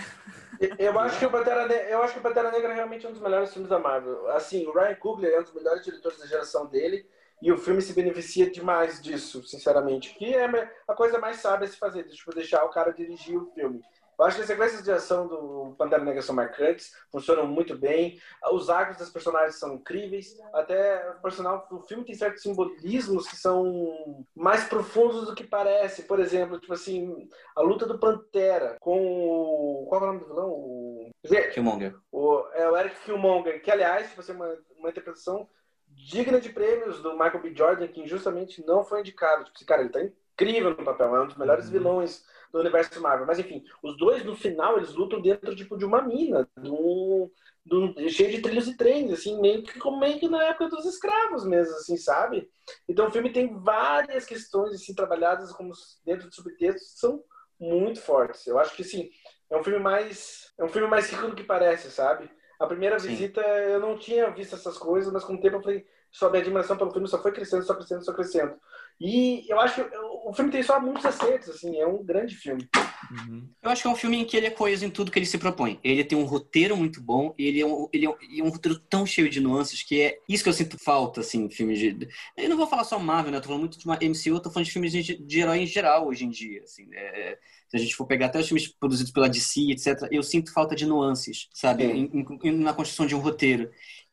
Eu 0.77 0.97
acho 0.97 1.19
que 1.19 1.25
o 1.25 1.29
Pantera, 1.29 1.67
Ne- 1.67 1.91
eu 1.93 2.01
acho 2.01 2.13
que 2.13 2.19
o 2.19 2.23
Pantera 2.23 2.51
Negra 2.51 2.71
é 2.71 2.75
realmente 2.75 3.05
um 3.05 3.11
dos 3.11 3.19
melhores 3.19 3.51
filmes 3.51 3.69
da 3.69 3.77
Marvel. 3.77 4.29
Assim, 4.31 4.65
o 4.65 4.71
Ryan 4.71 4.95
Coogler 4.95 5.33
é 5.33 5.39
um 5.41 5.43
dos 5.43 5.53
melhores 5.53 5.83
diretores 5.83 6.17
da 6.19 6.25
geração 6.25 6.67
dele 6.67 7.05
e 7.41 7.51
o 7.51 7.57
filme 7.57 7.81
se 7.81 7.91
beneficia 7.91 8.49
demais 8.49 9.01
disso, 9.01 9.45
sinceramente. 9.45 10.15
Que 10.15 10.33
é 10.33 10.45
a 10.87 10.93
coisa 10.93 11.19
mais 11.19 11.35
sábia 11.41 11.67
a 11.67 11.69
se 11.69 11.75
fazer, 11.75 12.03
tipo, 12.05 12.33
deixar 12.33 12.63
o 12.63 12.69
cara 12.69 12.93
dirigir 12.93 13.37
o 13.37 13.51
filme. 13.53 13.81
Eu 14.19 14.25
acho 14.25 14.35
que 14.35 14.41
as 14.41 14.47
sequências 14.47 14.83
de 14.83 14.91
ação 14.91 15.27
do 15.27 15.73
Pantera 15.77 16.03
Negra 16.03 16.21
são 16.21 16.35
marcantes, 16.35 16.93
funcionam 17.09 17.47
muito 17.47 17.77
bem. 17.77 18.19
Os 18.51 18.69
arcos 18.69 18.97
das 18.97 19.09
personagens 19.09 19.55
são 19.57 19.75
incríveis. 19.75 20.37
Até, 20.53 20.97
por 21.21 21.31
sinal, 21.31 21.65
o 21.71 21.79
filme 21.83 22.03
tem 22.03 22.13
certos 22.13 22.43
simbolismos 22.43 23.29
que 23.29 23.37
são 23.37 24.25
mais 24.35 24.65
profundos 24.65 25.25
do 25.25 25.33
que 25.33 25.45
parece. 25.45 26.03
Por 26.03 26.19
exemplo, 26.19 26.59
tipo 26.59 26.73
assim, 26.73 27.29
a 27.55 27.61
luta 27.61 27.85
do 27.85 27.97
Pantera 27.97 28.75
com 28.81 28.99
o... 29.01 29.85
Qual 29.87 30.01
é 30.01 30.03
o 30.03 30.07
nome 30.07 30.19
do 30.19 30.27
vilão? 30.27 30.49
O... 30.49 31.11
Killmonger. 31.53 31.95
O, 32.11 32.45
é 32.53 32.69
o 32.69 32.75
Eric 32.75 32.99
Killmonger, 33.05 33.61
que 33.61 33.71
aliás, 33.71 34.09
tipo 34.09 34.19
assim, 34.19 34.33
uma, 34.33 34.53
uma 34.77 34.89
interpretação 34.89 35.47
digna 35.87 36.41
de 36.41 36.49
prêmios 36.49 37.01
do 37.01 37.13
Michael 37.13 37.41
B. 37.41 37.55
Jordan, 37.55 37.87
que 37.87 38.01
injustamente 38.01 38.65
não 38.65 38.83
foi 38.83 38.99
indicado. 38.99 39.45
Tipo, 39.45 39.55
assim, 39.55 39.65
cara, 39.65 39.81
ele 39.81 39.89
tá 39.89 40.01
incrível 40.45 40.71
no 40.71 40.83
papel, 40.85 41.15
é 41.15 41.21
um 41.23 41.27
dos 41.27 41.37
melhores 41.37 41.65
Uhum. 41.65 41.71
vilões 41.71 42.23
do 42.51 42.59
universo 42.59 43.01
Marvel. 43.01 43.25
Mas 43.27 43.39
enfim, 43.39 43.63
os 43.83 43.97
dois 43.97 44.23
no 44.25 44.35
final 44.35 44.77
eles 44.77 44.93
lutam 44.93 45.21
dentro 45.21 45.55
tipo, 45.55 45.77
de 45.77 45.85
uma 45.85 46.01
mina, 46.01 46.47
de 46.57 46.69
um, 46.69 47.29
de 47.65 47.75
um- 47.75 48.09
cheio 48.09 48.31
de 48.31 48.41
trilhos 48.41 48.67
e 48.67 48.75
trens, 48.77 49.11
assim, 49.11 49.39
meio 49.39 49.63
que 49.63 49.79
como 49.79 49.99
meio 49.99 50.19
que 50.19 50.27
na 50.27 50.43
época 50.45 50.69
dos 50.69 50.85
escravos 50.85 51.45
mesmo, 51.45 51.73
assim, 51.75 51.97
sabe? 51.97 52.49
Então 52.87 53.07
o 53.07 53.11
filme 53.11 53.31
tem 53.31 53.53
várias 53.61 54.25
questões 54.25 54.73
assim 54.73 54.93
trabalhadas 54.95 55.51
como 55.51 55.71
dentro 56.05 56.29
de 56.29 56.35
subtextos 56.35 56.93
que 56.93 56.99
são 56.99 57.23
muito 57.59 58.01
fortes. 58.01 58.45
Eu 58.47 58.57
acho 58.59 58.75
que 58.75 58.83
sim, 58.83 59.09
é 59.49 59.57
um 59.57 59.63
filme 59.63 59.79
mais 59.79 60.51
é 60.57 60.63
um 60.63 60.69
filme 60.69 60.87
mais 60.87 61.09
rico 61.09 61.27
do 61.27 61.35
que 61.35 61.43
parece, 61.43 61.91
sabe? 61.91 62.29
A 62.59 62.67
primeira 62.67 62.99
Sim. 62.99 63.07
visita 63.09 63.41
eu 63.41 63.79
não 63.79 63.97
tinha 63.97 64.29
visto 64.31 64.55
essas 64.55 64.77
coisas, 64.77 65.11
mas 65.11 65.23
com 65.23 65.35
o 65.35 65.39
tempo 65.41 65.57
eu 65.57 65.61
falei, 65.63 65.85
só 66.11 66.29
minha 66.29 66.41
admiração 66.41 66.77
pelo 66.77 66.91
filme 66.91 67.07
só 67.07 67.21
foi 67.21 67.31
crescendo, 67.31 67.63
só 67.63 67.73
crescendo, 67.75 68.03
só 68.03 68.13
crescendo. 68.13 68.55
E 68.99 69.45
eu 69.51 69.59
acho 69.59 69.75
que 69.75 69.95
o 70.25 70.33
filme 70.33 70.51
tem 70.51 70.61
só 70.63 70.79
muitos 70.79 71.05
acertos, 71.05 71.49
assim, 71.49 71.79
é 71.79 71.85
um 71.87 72.03
grande 72.03 72.35
filme. 72.35 72.67
Uhum. 73.11 73.49
Eu 73.61 73.69
acho 73.69 73.81
que 73.81 73.87
é 73.87 73.91
um 73.91 73.95
filme 73.95 74.17
em 74.17 74.25
que 74.25 74.35
ele 74.37 74.47
é 74.47 74.49
coeso 74.51 74.85
em 74.85 74.89
tudo 74.89 75.11
que 75.11 75.17
ele 75.19 75.25
se 75.25 75.37
propõe. 75.37 75.79
Ele 75.83 76.03
tem 76.03 76.17
um 76.17 76.23
roteiro 76.25 76.75
muito 76.77 77.01
bom, 77.01 77.33
ele 77.37 77.61
é 77.61 77.65
um, 77.65 77.87
ele 77.91 78.05
é 78.05 78.09
um, 78.09 78.15
e 78.29 78.39
é 78.39 78.43
um 78.43 78.49
roteiro 78.49 78.77
tão 78.79 79.05
cheio 79.05 79.29
de 79.29 79.39
nuances 79.39 79.81
que 79.83 80.01
é 80.01 80.19
isso 80.27 80.43
que 80.43 80.49
eu 80.49 80.53
sinto 80.53 80.77
falta, 80.77 81.21
assim, 81.21 81.45
em 81.45 81.49
filmes 81.49 81.79
de. 81.79 82.07
Eu 82.37 82.49
não 82.49 82.57
vou 82.57 82.67
falar 82.67 82.83
só 82.83 82.99
Marvel, 82.99 83.31
né? 83.31 83.37
Eu 83.37 83.41
tô 83.41 83.47
falando 83.47 83.61
muito 83.61 83.79
de 83.79 83.85
uma 83.85 83.97
MCU, 84.01 84.35
eu 84.35 84.39
tô 84.39 84.51
falando 84.51 84.65
de 84.65 84.71
filmes 84.71 84.91
de, 84.91 85.01
de 85.17 85.39
herói 85.39 85.59
em 85.59 85.65
geral 85.67 86.07
hoje 86.07 86.25
em 86.25 86.29
dia, 86.29 86.61
assim. 86.63 86.87
É, 86.93 87.37
se 87.67 87.77
a 87.77 87.79
gente 87.79 87.95
for 87.95 88.05
pegar 88.05 88.27
até 88.27 88.39
os 88.39 88.47
filmes 88.47 88.67
produzidos 88.67 89.11
pela 89.11 89.29
DC, 89.29 89.71
etc., 89.71 90.07
eu 90.11 90.23
sinto 90.23 90.51
falta 90.51 90.75
de 90.75 90.85
nuances, 90.85 91.47
sabe? 91.53 91.83
Em- 91.83 92.09
em- 92.43 92.51
na 92.57 92.73
construção 92.73 93.05
de 93.05 93.15
um 93.15 93.19
roteiro. 93.19 93.69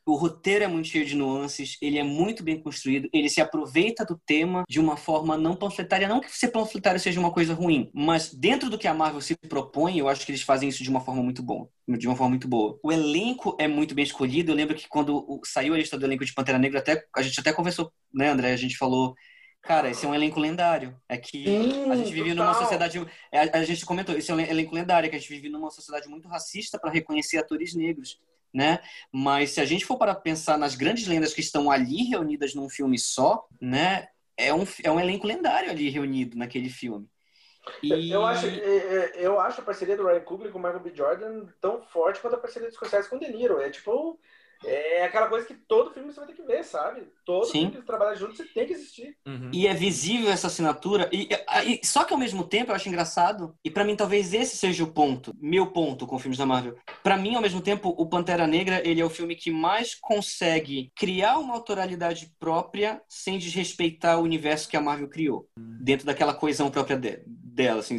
O 0.06 0.14
roteiro 0.14 0.64
é 0.64 0.68
muito 0.68 0.86
cheio 0.86 1.04
de 1.04 1.16
nuances, 1.16 1.76
ele 1.82 1.98
é 1.98 2.04
muito 2.04 2.44
bem 2.44 2.62
construído, 2.62 3.08
ele 3.12 3.28
se 3.28 3.40
aproveita 3.40 4.04
do 4.04 4.16
tema 4.24 4.62
de 4.68 4.78
uma 4.78 4.96
forma 4.96 5.36
não 5.36 5.56
panfletária. 5.56 6.06
Não 6.06 6.20
que 6.20 6.30
ser 6.30 6.48
panfletário 6.48 7.00
seja 7.00 7.18
uma 7.18 7.32
coisa 7.32 7.52
ruim, 7.54 7.90
mas 7.92 8.32
dentro 8.32 8.70
do 8.70 8.78
que 8.78 8.86
a 8.86 8.94
Marvel 8.94 9.20
se 9.20 9.34
propõe, 9.48 9.98
eu 9.98 10.08
acho 10.08 10.24
que 10.24 10.30
eles 10.30 10.42
fazem 10.42 10.68
isso 10.68 10.84
de 10.84 10.88
uma 10.88 11.00
forma 11.00 11.24
muito 11.24 11.42
boa. 11.42 11.68
De 11.88 12.06
uma 12.06 12.14
forma 12.14 12.30
muito 12.30 12.46
boa. 12.46 12.78
O 12.84 12.92
elenco 12.92 13.56
é 13.58 13.66
muito 13.66 13.96
bem 13.96 14.04
escolhido. 14.04 14.52
Eu 14.52 14.56
lembro 14.56 14.76
que 14.76 14.88
quando 14.88 15.40
saiu 15.44 15.74
a 15.74 15.76
lista 15.76 15.98
do 15.98 16.06
elenco 16.06 16.24
de 16.24 16.32
Pantera 16.32 16.58
Negra, 16.58 16.78
até, 16.78 17.04
a 17.14 17.22
gente 17.22 17.40
até 17.40 17.52
conversou, 17.52 17.92
né, 18.14 18.28
André? 18.28 18.52
A 18.52 18.56
gente 18.56 18.76
falou. 18.76 19.14
Cara, 19.62 19.90
esse 19.90 20.06
é 20.06 20.08
um 20.08 20.14
elenco 20.14 20.38
lendário. 20.38 20.96
É 21.08 21.16
que 21.16 21.44
Sim, 21.44 21.90
a 21.90 21.96
gente 21.96 22.12
vive 22.12 22.30
total. 22.30 22.44
numa 22.46 22.54
sociedade. 22.54 23.04
A, 23.32 23.58
a 23.58 23.64
gente 23.64 23.84
comentou, 23.84 24.16
esse 24.16 24.30
é 24.30 24.34
um 24.34 24.38
elenco 24.38 24.72
lendário, 24.72 25.10
que 25.10 25.16
a 25.16 25.18
gente 25.18 25.28
vive 25.28 25.48
numa 25.48 25.72
sociedade 25.72 26.08
muito 26.08 26.28
racista 26.28 26.78
para 26.78 26.92
reconhecer 26.92 27.38
atores 27.38 27.74
negros, 27.74 28.20
né? 28.56 28.80
Mas 29.12 29.50
se 29.50 29.60
a 29.60 29.66
gente 29.66 29.84
for 29.84 29.98
para 29.98 30.14
pensar 30.14 30.56
nas 30.56 30.74
grandes 30.74 31.06
lendas 31.06 31.34
que 31.34 31.42
estão 31.42 31.70
ali 31.70 32.04
reunidas 32.04 32.54
num 32.54 32.70
filme 32.70 32.98
só, 32.98 33.46
né? 33.60 34.08
É 34.34 34.52
um, 34.52 34.66
é 34.82 34.90
um 34.90 34.98
elenco 34.98 35.26
lendário 35.26 35.70
ali 35.70 35.90
reunido 35.90 36.38
naquele 36.38 36.70
filme. 36.70 37.06
E... 37.82 38.10
Eu, 38.10 38.24
acho, 38.24 38.46
eu 38.46 39.38
acho 39.38 39.60
a 39.60 39.64
parceria 39.64 39.96
do 39.96 40.06
Ryan 40.06 40.20
Coogler 40.20 40.52
com 40.52 40.58
o 40.58 40.62
Michael 40.62 40.80
B. 40.80 40.92
Jordan 40.94 41.46
tão 41.60 41.82
forte 41.82 42.20
quanto 42.20 42.36
a 42.36 42.38
parceria 42.38 42.68
do 42.68 42.74
Scorsese 42.74 43.10
com 43.10 43.16
o 43.16 43.20
De 43.20 43.28
Niro. 43.28 43.60
É 43.60 43.68
tipo 43.68 44.18
é 44.64 45.04
aquela 45.04 45.28
coisa 45.28 45.46
que 45.46 45.54
todo 45.54 45.90
filme 45.90 46.12
você 46.12 46.20
vai 46.20 46.28
ter 46.28 46.34
que 46.34 46.42
ver, 46.42 46.64
sabe? 46.64 47.06
Todo 47.24 47.46
Sim. 47.46 47.70
filme 47.70 47.76
que 47.76 47.82
trabalha 47.82 48.16
junto, 48.16 48.36
você 48.36 48.44
tem 48.44 48.66
que 48.66 48.74
assistir. 48.74 49.16
Uhum. 49.26 49.50
E 49.52 49.66
é 49.66 49.74
visível 49.74 50.30
essa 50.30 50.46
assinatura. 50.46 51.08
E, 51.12 51.28
e, 51.66 51.86
só 51.86 52.04
que 52.04 52.12
ao 52.12 52.18
mesmo 52.18 52.44
tempo 52.44 52.70
eu 52.70 52.74
acho 52.74 52.88
engraçado, 52.88 53.54
e 53.64 53.70
para 53.70 53.84
mim 53.84 53.96
talvez 53.96 54.32
esse 54.32 54.56
seja 54.56 54.84
o 54.84 54.92
ponto, 54.92 55.34
meu 55.38 55.68
ponto 55.68 56.06
com 56.06 56.18
filmes 56.18 56.38
da 56.38 56.46
Marvel. 56.46 56.76
Para 57.02 57.16
mim, 57.16 57.34
ao 57.34 57.42
mesmo 57.42 57.60
tempo, 57.60 57.94
o 57.96 58.06
Pantera 58.06 58.46
Negra, 58.46 58.86
ele 58.86 59.00
é 59.00 59.04
o 59.04 59.10
filme 59.10 59.36
que 59.36 59.50
mais 59.50 59.94
consegue 59.94 60.90
criar 60.96 61.38
uma 61.38 61.54
autoralidade 61.54 62.32
própria 62.38 63.00
sem 63.08 63.38
desrespeitar 63.38 64.18
o 64.18 64.22
universo 64.22 64.68
que 64.68 64.76
a 64.76 64.80
Marvel 64.80 65.08
criou. 65.08 65.48
Uhum. 65.58 65.78
Dentro 65.80 66.06
daquela 66.06 66.34
coesão 66.34 66.70
própria 66.70 66.96
de, 66.96 67.22
dela, 67.26 67.80
assim. 67.80 67.98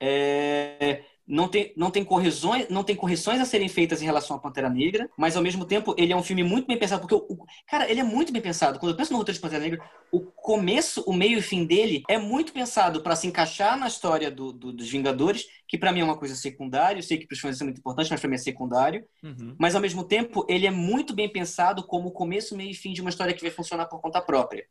É 0.00 1.02
não 1.26 1.48
tem, 1.48 1.72
não 1.76 1.90
tem 1.90 2.04
correções 2.04 2.68
não 2.68 2.84
tem 2.84 2.94
correções 2.94 3.40
a 3.40 3.44
serem 3.44 3.68
feitas 3.68 4.00
em 4.00 4.04
relação 4.04 4.36
à 4.36 4.38
Pantera 4.38 4.70
Negra, 4.70 5.10
mas 5.16 5.36
ao 5.36 5.42
mesmo 5.42 5.64
tempo 5.64 5.94
ele 5.98 6.12
é 6.12 6.16
um 6.16 6.22
filme 6.22 6.42
muito 6.42 6.66
bem 6.66 6.78
pensado, 6.78 7.00
porque 7.00 7.14
o, 7.14 7.26
o 7.28 7.46
cara, 7.66 7.90
ele 7.90 8.00
é 8.00 8.04
muito 8.04 8.32
bem 8.32 8.40
pensado. 8.40 8.78
Quando 8.78 8.92
eu 8.92 8.96
penso 8.96 9.12
no 9.12 9.18
roteiro 9.18 9.36
de 9.36 9.42
Pantera 9.42 9.62
Negra, 9.62 9.84
o 10.12 10.20
começo, 10.20 11.02
o 11.06 11.12
meio 11.12 11.34
e 11.34 11.38
o 11.38 11.42
fim 11.42 11.64
dele 11.64 12.02
é 12.08 12.18
muito 12.18 12.52
pensado 12.52 13.02
para 13.02 13.16
se 13.16 13.26
encaixar 13.26 13.76
na 13.76 13.88
história 13.88 14.30
do, 14.30 14.52
do, 14.52 14.72
dos 14.72 14.88
Vingadores, 14.88 15.46
que 15.66 15.76
para 15.76 15.92
mim 15.92 16.00
é 16.00 16.04
uma 16.04 16.16
coisa 16.16 16.34
secundária, 16.34 16.98
eu 16.98 17.02
sei 17.02 17.18
que 17.18 17.26
para 17.26 17.34
os 17.34 17.40
fãs 17.40 17.60
é 17.60 17.64
muito 17.64 17.78
importante, 17.78 18.10
mas 18.10 18.20
para 18.20 18.28
mim 18.28 18.36
é 18.36 18.38
secundário. 18.38 19.04
Uhum. 19.22 19.56
Mas 19.58 19.74
ao 19.74 19.80
mesmo 19.80 20.04
tempo, 20.04 20.46
ele 20.48 20.66
é 20.66 20.70
muito 20.70 21.14
bem 21.14 21.28
pensado 21.28 21.84
como 21.84 22.08
o 22.08 22.12
começo, 22.12 22.56
meio 22.56 22.70
e 22.70 22.74
fim 22.74 22.92
de 22.92 23.00
uma 23.00 23.10
história 23.10 23.34
que 23.34 23.42
vai 23.42 23.50
funcionar 23.50 23.86
por 23.86 24.00
conta 24.00 24.20
própria. 24.20 24.64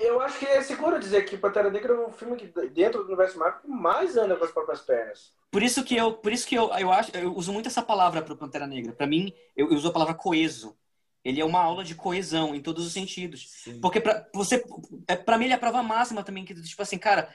Eu 0.00 0.18
acho 0.22 0.38
que 0.38 0.46
é 0.46 0.62
seguro 0.62 0.98
dizer 0.98 1.26
que 1.26 1.36
Pantera 1.36 1.70
Negra 1.70 1.92
é 1.92 2.06
um 2.06 2.10
filme 2.10 2.34
que, 2.34 2.46
dentro 2.70 3.00
do 3.02 3.08
universo 3.08 3.38
Marvel, 3.38 3.60
mais 3.68 4.16
anda 4.16 4.34
com 4.34 4.44
as 4.44 4.50
próprias 4.50 4.80
pernas. 4.80 5.30
Por 5.50 5.62
isso 5.62 5.84
que 5.84 5.94
eu, 5.94 6.14
por 6.14 6.32
isso 6.32 6.46
que 6.46 6.54
eu, 6.54 6.72
eu 6.72 6.90
acho, 6.90 7.14
eu 7.14 7.34
uso 7.36 7.52
muito 7.52 7.66
essa 7.66 7.82
palavra 7.82 8.22
para 8.22 8.34
Pantera 8.34 8.66
Negra. 8.66 8.92
Para 8.92 9.06
mim, 9.06 9.30
eu, 9.54 9.70
eu, 9.70 9.76
uso 9.76 9.88
a 9.88 9.92
palavra 9.92 10.14
coeso. 10.14 10.74
Ele 11.22 11.38
é 11.38 11.44
uma 11.44 11.60
aula 11.60 11.84
de 11.84 11.94
coesão 11.94 12.54
em 12.54 12.62
todos 12.62 12.86
os 12.86 12.94
sentidos. 12.94 13.46
Sim. 13.50 13.78
Porque 13.78 14.00
para 14.00 14.26
você, 14.32 14.64
é, 15.06 15.16
para 15.16 15.36
mim 15.36 15.44
ele 15.44 15.52
é 15.52 15.56
a 15.56 15.60
prova 15.60 15.82
máxima 15.82 16.24
também 16.24 16.46
que 16.46 16.54
tipo 16.54 16.80
assim, 16.80 16.96
cara, 16.96 17.28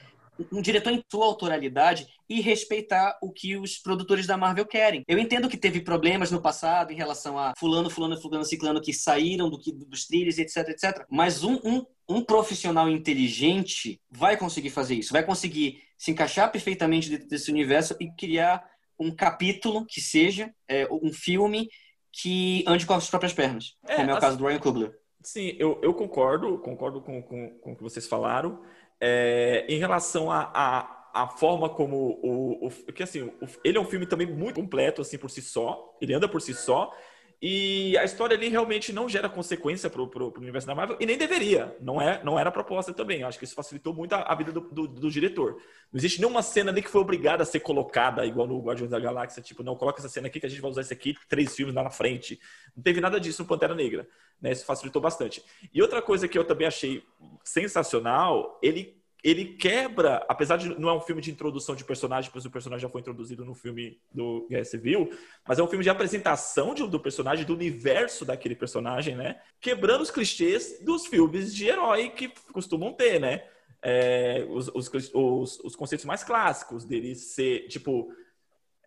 um 0.51 0.61
diretor 0.61 0.91
em 0.91 1.03
sua 1.09 1.25
autoralidade 1.25 2.07
e 2.27 2.41
respeitar 2.41 3.17
o 3.21 3.31
que 3.31 3.55
os 3.55 3.77
produtores 3.77 4.25
da 4.25 4.37
Marvel 4.37 4.65
querem. 4.65 5.03
Eu 5.07 5.17
entendo 5.17 5.49
que 5.49 5.57
teve 5.57 5.81
problemas 5.81 6.31
no 6.31 6.41
passado 6.41 6.91
em 6.91 6.95
relação 6.95 7.37
a 7.37 7.53
fulano, 7.57 7.89
fulano, 7.89 8.19
fulano, 8.19 8.45
ciclano 8.45 8.81
que 8.81 8.93
saíram 8.93 9.49
do, 9.49 9.57
dos 9.57 10.05
trilhos, 10.05 10.37
etc, 10.37 10.69
etc. 10.69 11.05
Mas 11.09 11.43
um, 11.43 11.59
um, 11.63 11.85
um 12.09 12.21
profissional 12.23 12.89
inteligente 12.89 13.99
vai 14.09 14.37
conseguir 14.37 14.69
fazer 14.69 14.95
isso, 14.95 15.13
vai 15.13 15.23
conseguir 15.23 15.83
se 15.97 16.11
encaixar 16.11 16.51
perfeitamente 16.51 17.09
dentro 17.09 17.27
desse 17.27 17.51
universo 17.51 17.95
e 17.99 18.11
criar 18.11 18.63
um 18.99 19.13
capítulo 19.13 19.85
que 19.85 20.01
seja 20.01 20.53
é, 20.67 20.87
um 20.91 21.11
filme 21.11 21.69
que 22.11 22.63
ande 22.65 22.85
com 22.85 22.93
as 22.93 23.09
próprias 23.09 23.33
pernas, 23.33 23.75
é, 23.85 23.95
como 23.95 24.09
é 24.09 24.13
o 24.13 24.17
assim, 24.17 24.25
caso 24.25 24.37
do 24.37 24.45
Ryan 24.45 24.59
Coogler. 24.59 24.99
Sim, 25.21 25.55
eu, 25.57 25.79
eu 25.81 25.93
concordo, 25.93 26.57
concordo 26.59 27.01
com, 27.01 27.21
com, 27.21 27.49
com 27.59 27.71
o 27.73 27.75
que 27.75 27.83
vocês 27.83 28.07
falaram. 28.07 28.61
É, 28.99 29.65
em 29.67 29.77
relação 29.77 30.31
a, 30.31 30.51
a, 30.53 31.23
a, 31.23 31.27
forma 31.27 31.69
como 31.69 32.19
o, 32.23 32.67
o 32.67 32.93
que 32.93 33.03
assim, 33.03 33.23
o, 33.23 33.33
ele 33.63 33.77
é 33.77 33.81
um 33.81 33.85
filme 33.85 34.05
também 34.05 34.25
muito 34.25 34.55
completo 34.55 35.01
assim 35.01 35.17
por 35.17 35.29
si 35.29 35.41
só, 35.41 35.97
ele 36.01 36.13
anda 36.13 36.27
por 36.29 36.41
si 36.41 36.53
só 36.53 36.91
e 37.41 37.97
a 37.97 38.03
história 38.03 38.35
ali 38.35 38.49
realmente 38.49 38.93
não 38.93 39.09
gera 39.09 39.29
consequência 39.29 39.89
para 39.89 40.01
o 40.01 40.33
universo 40.37 40.67
da 40.67 40.73
Marvel 40.73 40.97
e 40.99 41.05
nem 41.05 41.17
deveria, 41.17 41.75
não 41.81 42.01
é, 42.01 42.23
não 42.23 42.39
era 42.39 42.49
a 42.49 42.51
proposta 42.51 42.93
também. 42.93 43.21
Eu 43.21 43.27
acho 43.27 43.37
que 43.37 43.45
isso 43.45 43.55
facilitou 43.55 43.93
muito 43.93 44.13
a, 44.13 44.21
a 44.21 44.35
vida 44.35 44.51
do, 44.51 44.61
do, 44.61 44.87
do, 44.87 45.11
diretor. 45.11 45.53
Não 45.91 45.97
existe 45.97 46.19
nenhuma 46.19 46.41
cena 46.41 46.71
ali 46.71 46.81
que 46.81 46.89
foi 46.89 47.01
obrigada 47.01 47.43
a 47.43 47.45
ser 47.45 47.59
colocada 47.59 48.25
igual 48.25 48.47
no 48.47 48.61
Guardiões 48.61 48.89
da 48.89 48.99
Galáxia, 48.99 49.41
tipo, 49.41 49.63
não 49.63 49.75
coloca 49.75 49.99
essa 49.99 50.09
cena 50.09 50.27
aqui 50.27 50.39
que 50.39 50.45
a 50.45 50.49
gente 50.49 50.61
vai 50.61 50.71
usar 50.71 50.81
isso 50.81 50.93
aqui 50.93 51.15
três 51.27 51.55
filmes 51.55 51.75
lá 51.75 51.83
na 51.83 51.91
frente. 51.91 52.39
Não 52.75 52.81
teve 52.81 53.01
nada 53.01 53.19
disso 53.19 53.43
no 53.43 53.47
Pantera 53.47 53.75
Negra, 53.75 54.07
né? 54.41 54.51
Isso 54.51 54.65
facilitou 54.65 55.01
bastante. 55.01 55.43
E 55.73 55.81
outra 55.81 56.01
coisa 56.01 56.27
que 56.27 56.37
eu 56.37 56.45
também 56.45 56.67
achei 56.67 57.03
sensacional, 57.43 58.59
ele 58.61 58.95
ele 59.25 59.43
quebra, 59.43 60.23
apesar 60.29 60.55
de 60.55 60.79
não 60.79 60.87
é 60.87 60.93
um 60.93 61.01
filme 61.01 61.19
de 61.19 61.31
introdução 61.31 61.75
de 61.75 61.83
personagem, 61.83 62.29
pois 62.31 62.45
o 62.45 62.51
personagem 62.51 62.83
já 62.83 62.89
foi 62.89 63.01
introduzido 63.01 63.43
no 63.43 63.55
filme 63.55 63.99
do 64.13 64.45
Guerra 64.47 64.65
Civil, 64.65 65.09
mas 65.47 65.57
é 65.57 65.63
um 65.63 65.67
filme 65.67 65.83
de 65.83 65.89
apresentação 65.89 66.75
de, 66.75 66.87
do 66.87 66.99
personagem, 66.99 67.43
do 67.43 67.55
universo 67.55 68.23
daquele 68.23 68.55
personagem, 68.55 69.15
né? 69.15 69.41
Quebrando 69.59 70.01
os 70.01 70.11
clichês 70.11 70.79
dos 70.85 71.07
filmes 71.07 71.55
de 71.55 71.65
herói 71.65 72.09
que 72.09 72.31
costumam 72.53 72.93
ter, 72.93 73.19
né? 73.19 73.43
É, 73.81 74.45
os, 74.47 74.67
os, 74.67 74.91
os, 75.11 75.59
os 75.59 75.75
conceitos 75.75 76.05
mais 76.05 76.23
clássicos 76.23 76.85
dele 76.85 77.15
ser, 77.15 77.67
tipo, 77.67 78.13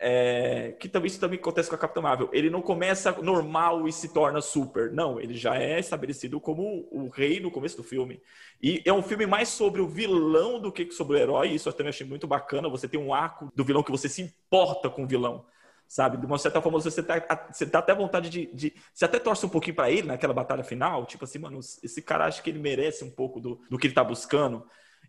é, 0.00 0.76
que 0.78 0.88
também 0.88 1.08
isso 1.08 1.18
também 1.18 1.38
acontece 1.38 1.68
com 1.68 1.74
a 1.74 1.78
Capitã 1.78 2.00
Marvel. 2.00 2.30
Ele 2.32 2.48
não 2.48 2.62
começa 2.62 3.10
normal 3.20 3.88
e 3.88 3.92
se 3.92 4.12
torna 4.12 4.40
super. 4.40 4.92
Não, 4.92 5.20
ele 5.20 5.34
já 5.34 5.56
é 5.56 5.80
estabelecido 5.80 6.40
como 6.40 6.88
o 6.90 7.08
rei 7.08 7.40
no 7.40 7.50
começo 7.50 7.76
do 7.76 7.82
filme. 7.82 8.22
E 8.62 8.80
é 8.84 8.92
um 8.92 9.02
filme 9.02 9.26
mais 9.26 9.48
sobre 9.48 9.80
o 9.80 9.88
vilão 9.88 10.60
do 10.60 10.70
que 10.70 10.90
sobre 10.92 11.16
o 11.16 11.20
herói. 11.20 11.48
Isso 11.48 11.68
eu 11.68 11.72
também 11.72 11.90
achei 11.90 12.06
muito 12.06 12.28
bacana. 12.28 12.68
Você 12.68 12.86
tem 12.86 13.00
um 13.00 13.12
arco 13.12 13.50
do 13.54 13.64
vilão 13.64 13.82
que 13.82 13.90
você 13.90 14.08
se 14.08 14.22
importa 14.22 14.88
com 14.88 15.02
o 15.02 15.06
vilão. 15.06 15.44
Sabe? 15.88 16.18
De 16.18 16.26
uma 16.26 16.38
certa 16.38 16.60
forma, 16.60 16.78
você 16.78 17.02
tá, 17.02 17.48
você 17.50 17.66
tá 17.66 17.78
até 17.78 17.94
vontade 17.94 18.28
de, 18.28 18.46
de. 18.54 18.74
Você 18.92 19.06
até 19.06 19.18
torce 19.18 19.46
um 19.46 19.48
pouquinho 19.48 19.74
para 19.74 19.90
ele 19.90 20.06
naquela 20.06 20.34
batalha 20.34 20.62
final. 20.62 21.06
Tipo 21.06 21.24
assim, 21.24 21.38
mano, 21.38 21.58
esse 21.58 22.02
cara 22.02 22.26
acha 22.26 22.42
que 22.42 22.50
ele 22.50 22.58
merece 22.58 23.02
um 23.02 23.10
pouco 23.10 23.40
do, 23.40 23.60
do 23.70 23.78
que 23.78 23.86
ele 23.86 23.94
tá 23.94 24.04
buscando. 24.04 24.64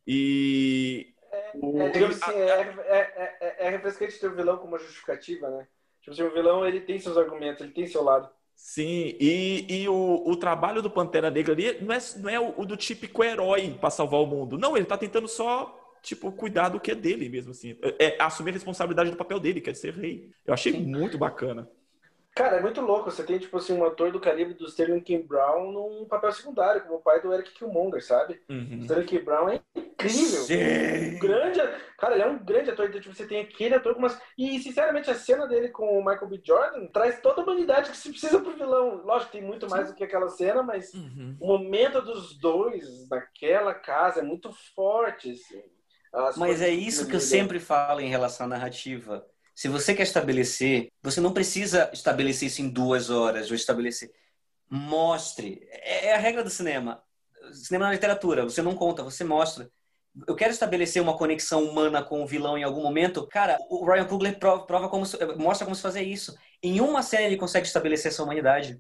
E 0.08 1.14
é, 1.54 2.06
assim, 2.06 2.40
é, 2.40 2.74
é, 2.88 3.38
é, 3.40 3.68
é 3.68 3.70
refrescante 3.70 4.20
ter 4.20 4.28
o 4.28 4.36
vilão 4.36 4.58
como 4.58 4.70
uma 4.70 4.80
justificativa, 4.80 5.50
né? 5.50 5.68
Tipo 6.02 6.12
assim, 6.12 6.24
o 6.24 6.34
vilão 6.34 6.66
ele 6.66 6.82
tem 6.82 7.00
seus 7.00 7.18
argumentos, 7.18 7.62
ele 7.62 7.74
tem 7.74 7.88
seu 7.88 8.04
lado. 8.04 8.30
Sim, 8.56 9.16
e, 9.20 9.66
e 9.70 9.90
o, 9.90 10.24
o 10.26 10.36
trabalho 10.36 10.82
do 10.82 10.90
Pantera 10.90 11.32
Negra 11.32 11.54
ali 11.54 11.80
não 11.82 11.96
é, 11.96 12.00
não 12.18 12.30
é 12.30 12.40
o, 12.40 12.54
o 12.58 12.66
do 12.66 12.76
típico 12.76 13.24
herói 13.24 13.78
para 13.80 13.90
salvar 13.90 14.20
o 14.20 14.26
mundo. 14.26 14.58
Não, 14.58 14.76
ele 14.76 14.86
tá 14.86 14.98
tentando 14.98 15.30
só, 15.30 15.74
tipo, 16.04 16.30
cuidar 16.32 16.68
do 16.68 16.80
que 16.80 16.92
é 16.92 16.96
dele 16.96 17.30
mesmo, 17.30 17.52
assim. 17.52 17.78
É, 17.82 18.18
é 18.18 18.22
assumir 18.22 18.50
a 18.50 18.54
responsabilidade 18.54 19.12
do 19.12 19.18
papel 19.18 19.40
dele, 19.40 19.62
que 19.62 19.70
é 19.70 19.74
ser 19.74 19.94
rei. 19.94 20.30
Eu 20.46 20.54
achei 20.54 20.74
Sim. 20.74 20.86
muito 20.86 21.18
bacana. 21.18 21.70
Cara, 22.40 22.56
é 22.56 22.62
muito 22.62 22.80
louco. 22.80 23.12
Você 23.12 23.22
tem, 23.22 23.38
tipo 23.38 23.58
assim, 23.58 23.74
um 23.74 23.84
ator 23.84 24.14
do 24.14 24.20
calibre 24.22 24.54
do 24.54 24.66
Sterling 24.66 25.02
King 25.02 25.28
Brown 25.28 25.74
num 25.74 26.06
papel 26.06 26.32
secundário, 26.32 26.82
como 26.84 26.96
o 26.96 27.02
pai 27.02 27.22
do 27.22 27.34
Eric 27.34 27.52
Killmonger, 27.52 28.02
sabe? 28.02 28.42
Uhum. 28.48 28.80
Sterling 28.84 29.06
King 29.06 29.26
Brown 29.26 29.50
é 29.50 29.62
incrível. 29.76 30.44
Sim. 30.44 31.18
Um 31.18 31.20
grande, 31.20 31.60
cara, 31.98 32.14
ele 32.14 32.24
é 32.24 32.28
um 32.28 32.40
grande 32.42 32.70
ator. 32.72 32.88
Então, 32.88 33.02
tipo, 33.02 33.14
você 33.14 33.28
tem 33.28 33.42
aquele 33.42 33.76
ator 33.76 33.94
com 33.94 34.00
umas... 34.00 34.18
E, 34.38 34.58
sinceramente, 34.60 35.12
a 35.12 35.16
cena 35.16 35.48
dele 35.48 35.68
com 35.68 36.00
o 36.00 36.00
Michael 36.00 36.28
B. 36.28 36.42
Jordan 36.42 36.88
traz 36.88 37.20
toda 37.20 37.42
a 37.42 37.44
humanidade 37.44 37.92
que 37.92 37.98
se 37.98 38.10
precisa 38.10 38.40
pro 38.40 38.56
vilão. 38.56 39.04
Lógico, 39.04 39.34
tem 39.34 39.42
muito 39.42 39.70
mais 39.70 39.90
do 39.90 39.94
que 39.94 40.06
aquela 40.06 40.30
cena, 40.30 40.64
mas 40.64 40.94
uhum. 40.94 41.36
o 41.42 41.46
momento 41.46 42.02
dos 42.02 42.40
dois 42.40 43.10
naquela 43.10 43.74
casa 43.74 44.22
é 44.22 44.24
muito 44.24 44.50
forte, 44.74 45.32
assim. 45.32 45.62
As 46.14 46.38
mas 46.38 46.62
é 46.62 46.70
isso 46.70 47.06
que 47.06 47.18
eu 47.18 47.20
sempre 47.20 47.60
falo 47.60 48.00
em 48.00 48.08
relação 48.08 48.46
à 48.46 48.50
narrativa 48.50 49.26
se 49.60 49.68
você 49.68 49.94
quer 49.94 50.04
estabelecer, 50.04 50.90
você 51.04 51.20
não 51.20 51.34
precisa 51.34 51.90
estabelecer 51.92 52.48
isso 52.48 52.62
em 52.62 52.70
duas 52.70 53.10
horas 53.10 53.50
ou 53.50 53.56
estabelecer. 53.58 54.10
Mostre. 54.70 55.60
É, 55.70 56.06
é 56.06 56.16
a 56.16 56.18
regra 56.18 56.42
do 56.42 56.50
cinema. 56.50 57.04
Cinema 57.52 57.88
na 57.88 57.92
literatura. 57.92 58.46
Você 58.46 58.62
não 58.62 58.74
conta, 58.74 59.04
você 59.04 59.22
mostra. 59.26 59.70
Eu 60.26 60.34
quero 60.34 60.54
estabelecer 60.54 61.02
uma 61.02 61.18
conexão 61.18 61.66
humana 61.66 62.02
com 62.02 62.24
o 62.24 62.26
vilão 62.26 62.58
em 62.58 62.64
algum 62.64 62.82
momento. 62.82 63.28
Cara, 63.28 63.58
o 63.70 63.86
Ryan 63.86 64.06
Coogler 64.06 64.40
prova, 64.40 64.66
prova 64.66 64.88
como 64.88 65.04
mostra 65.36 65.66
como 65.66 65.76
se 65.76 65.82
fazer 65.82 66.04
isso. 66.04 66.38
Em 66.64 66.80
uma 66.80 67.04
cena 67.04 67.24
ele 67.24 67.36
consegue 67.36 67.68
estabelecer 67.68 68.14
essa 68.14 68.24
humanidade 68.24 68.80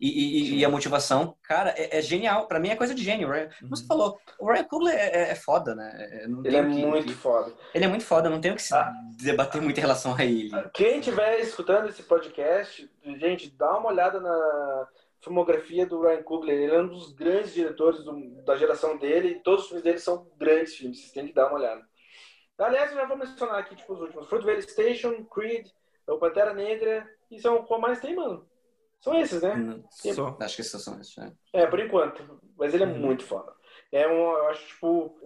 e, 0.00 0.08
e, 0.08 0.58
e, 0.58 0.64
a 0.64 0.68
motivação, 0.68 1.36
cara, 1.42 1.74
é, 1.76 1.98
é 1.98 2.02
genial. 2.02 2.48
Para 2.48 2.58
mim 2.58 2.70
é 2.70 2.76
coisa 2.76 2.94
de 2.94 3.04
gênio. 3.04 3.28
Como 3.28 3.76
você 3.76 3.82
uhum. 3.82 3.88
falou, 3.88 4.18
o 4.38 4.50
Ryan 4.50 4.64
Coogler 4.64 4.94
é, 4.94 5.08
é, 5.08 5.30
é 5.32 5.34
foda, 5.34 5.74
né? 5.74 5.92
É, 5.94 6.24
ele 6.24 6.56
é 6.56 6.62
que, 6.62 6.86
muito 6.86 7.14
foda. 7.14 7.52
Ele 7.74 7.84
é 7.84 7.88
muito 7.88 8.04
foda, 8.04 8.30
não 8.30 8.40
tenho 8.40 8.56
que 8.56 8.62
se 8.62 8.74
ah, 8.74 8.90
debater 9.18 9.60
muito 9.60 9.76
em 9.76 9.80
relação 9.82 10.14
a 10.14 10.24
ele. 10.24 10.50
Quem 10.72 11.00
estiver 11.00 11.40
escutando 11.40 11.88
esse 11.88 12.02
podcast, 12.02 12.90
gente, 13.18 13.50
dá 13.50 13.76
uma 13.76 13.90
olhada 13.90 14.20
na 14.20 14.88
filmografia 15.22 15.84
do 15.84 16.00
Ryan 16.00 16.22
Coogler. 16.22 16.56
Ele 16.56 16.74
é 16.74 16.80
um 16.80 16.88
dos 16.88 17.12
grandes 17.12 17.52
diretores 17.52 18.02
do, 18.02 18.42
da 18.42 18.56
geração 18.56 18.96
dele 18.96 19.28
e 19.28 19.42
todos 19.42 19.64
os 19.64 19.68
filmes 19.68 19.84
dele 19.84 19.98
são 19.98 20.26
grandes 20.38 20.76
filmes. 20.76 20.98
Vocês 20.98 21.12
têm 21.12 21.26
que 21.26 21.34
dar 21.34 21.48
uma 21.48 21.58
olhada. 21.58 21.84
Aliás, 22.58 22.90
eu 22.90 22.96
já 22.96 23.06
vou 23.06 23.16
mencionar 23.16 23.58
aqui 23.58 23.76
tipo, 23.76 23.92
os 23.92 24.00
últimos. 24.00 24.28
Fruitvale 24.28 24.62
Station, 24.62 25.24
Creed, 25.24 25.66
o 26.06 26.18
Pantera 26.18 26.52
Negra 26.52 27.06
e 27.30 27.38
são 27.38 27.62
qual 27.64 27.80
mais 27.80 28.00
tem, 28.00 28.14
mano? 28.14 28.46
São 29.00 29.18
esses, 29.18 29.40
né? 29.40 29.54
Hum, 29.54 29.82
só. 29.90 30.36
Acho 30.40 30.56
que 30.56 30.60
esses 30.60 30.82
são 30.82 31.00
esses, 31.00 31.16
né? 31.16 31.32
É, 31.52 31.66
por 31.66 31.80
enquanto. 31.80 32.40
Mas 32.58 32.74
ele 32.74 32.84
é 32.84 32.86
uhum. 32.86 32.98
muito 32.98 33.24
foda. 33.24 33.52
É 33.90 34.06
um, 34.06 34.12
eu 34.12 34.48
acho, 34.48 34.66
tipo, 34.66 35.20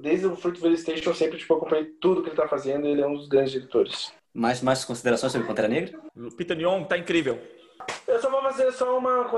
desde 0.00 0.26
o 0.26 0.36
Fruitvale 0.36 0.76
Station 0.76 1.10
eu 1.10 1.14
sempre, 1.14 1.38
tipo, 1.38 1.54
acompanhei 1.54 1.86
tudo 2.00 2.22
que 2.22 2.28
ele 2.28 2.36
tá 2.36 2.46
fazendo 2.46 2.86
e 2.86 2.90
ele 2.90 3.02
é 3.02 3.06
um 3.06 3.16
dos 3.16 3.26
grandes 3.26 3.52
diretores. 3.52 4.12
Mais, 4.32 4.62
mais 4.62 4.84
considerações 4.84 5.32
sobre 5.32 5.46
Pantera 5.46 5.68
Negra? 5.68 5.98
O 6.16 6.30
Peter 6.34 6.56
Neon 6.56 6.84
tá 6.84 6.98
incrível. 6.98 7.40
Eu 8.06 8.20
só 8.20 8.30
vou 8.30 8.42
fazer 8.42 8.70
só 8.72 8.96
uma 8.98 9.28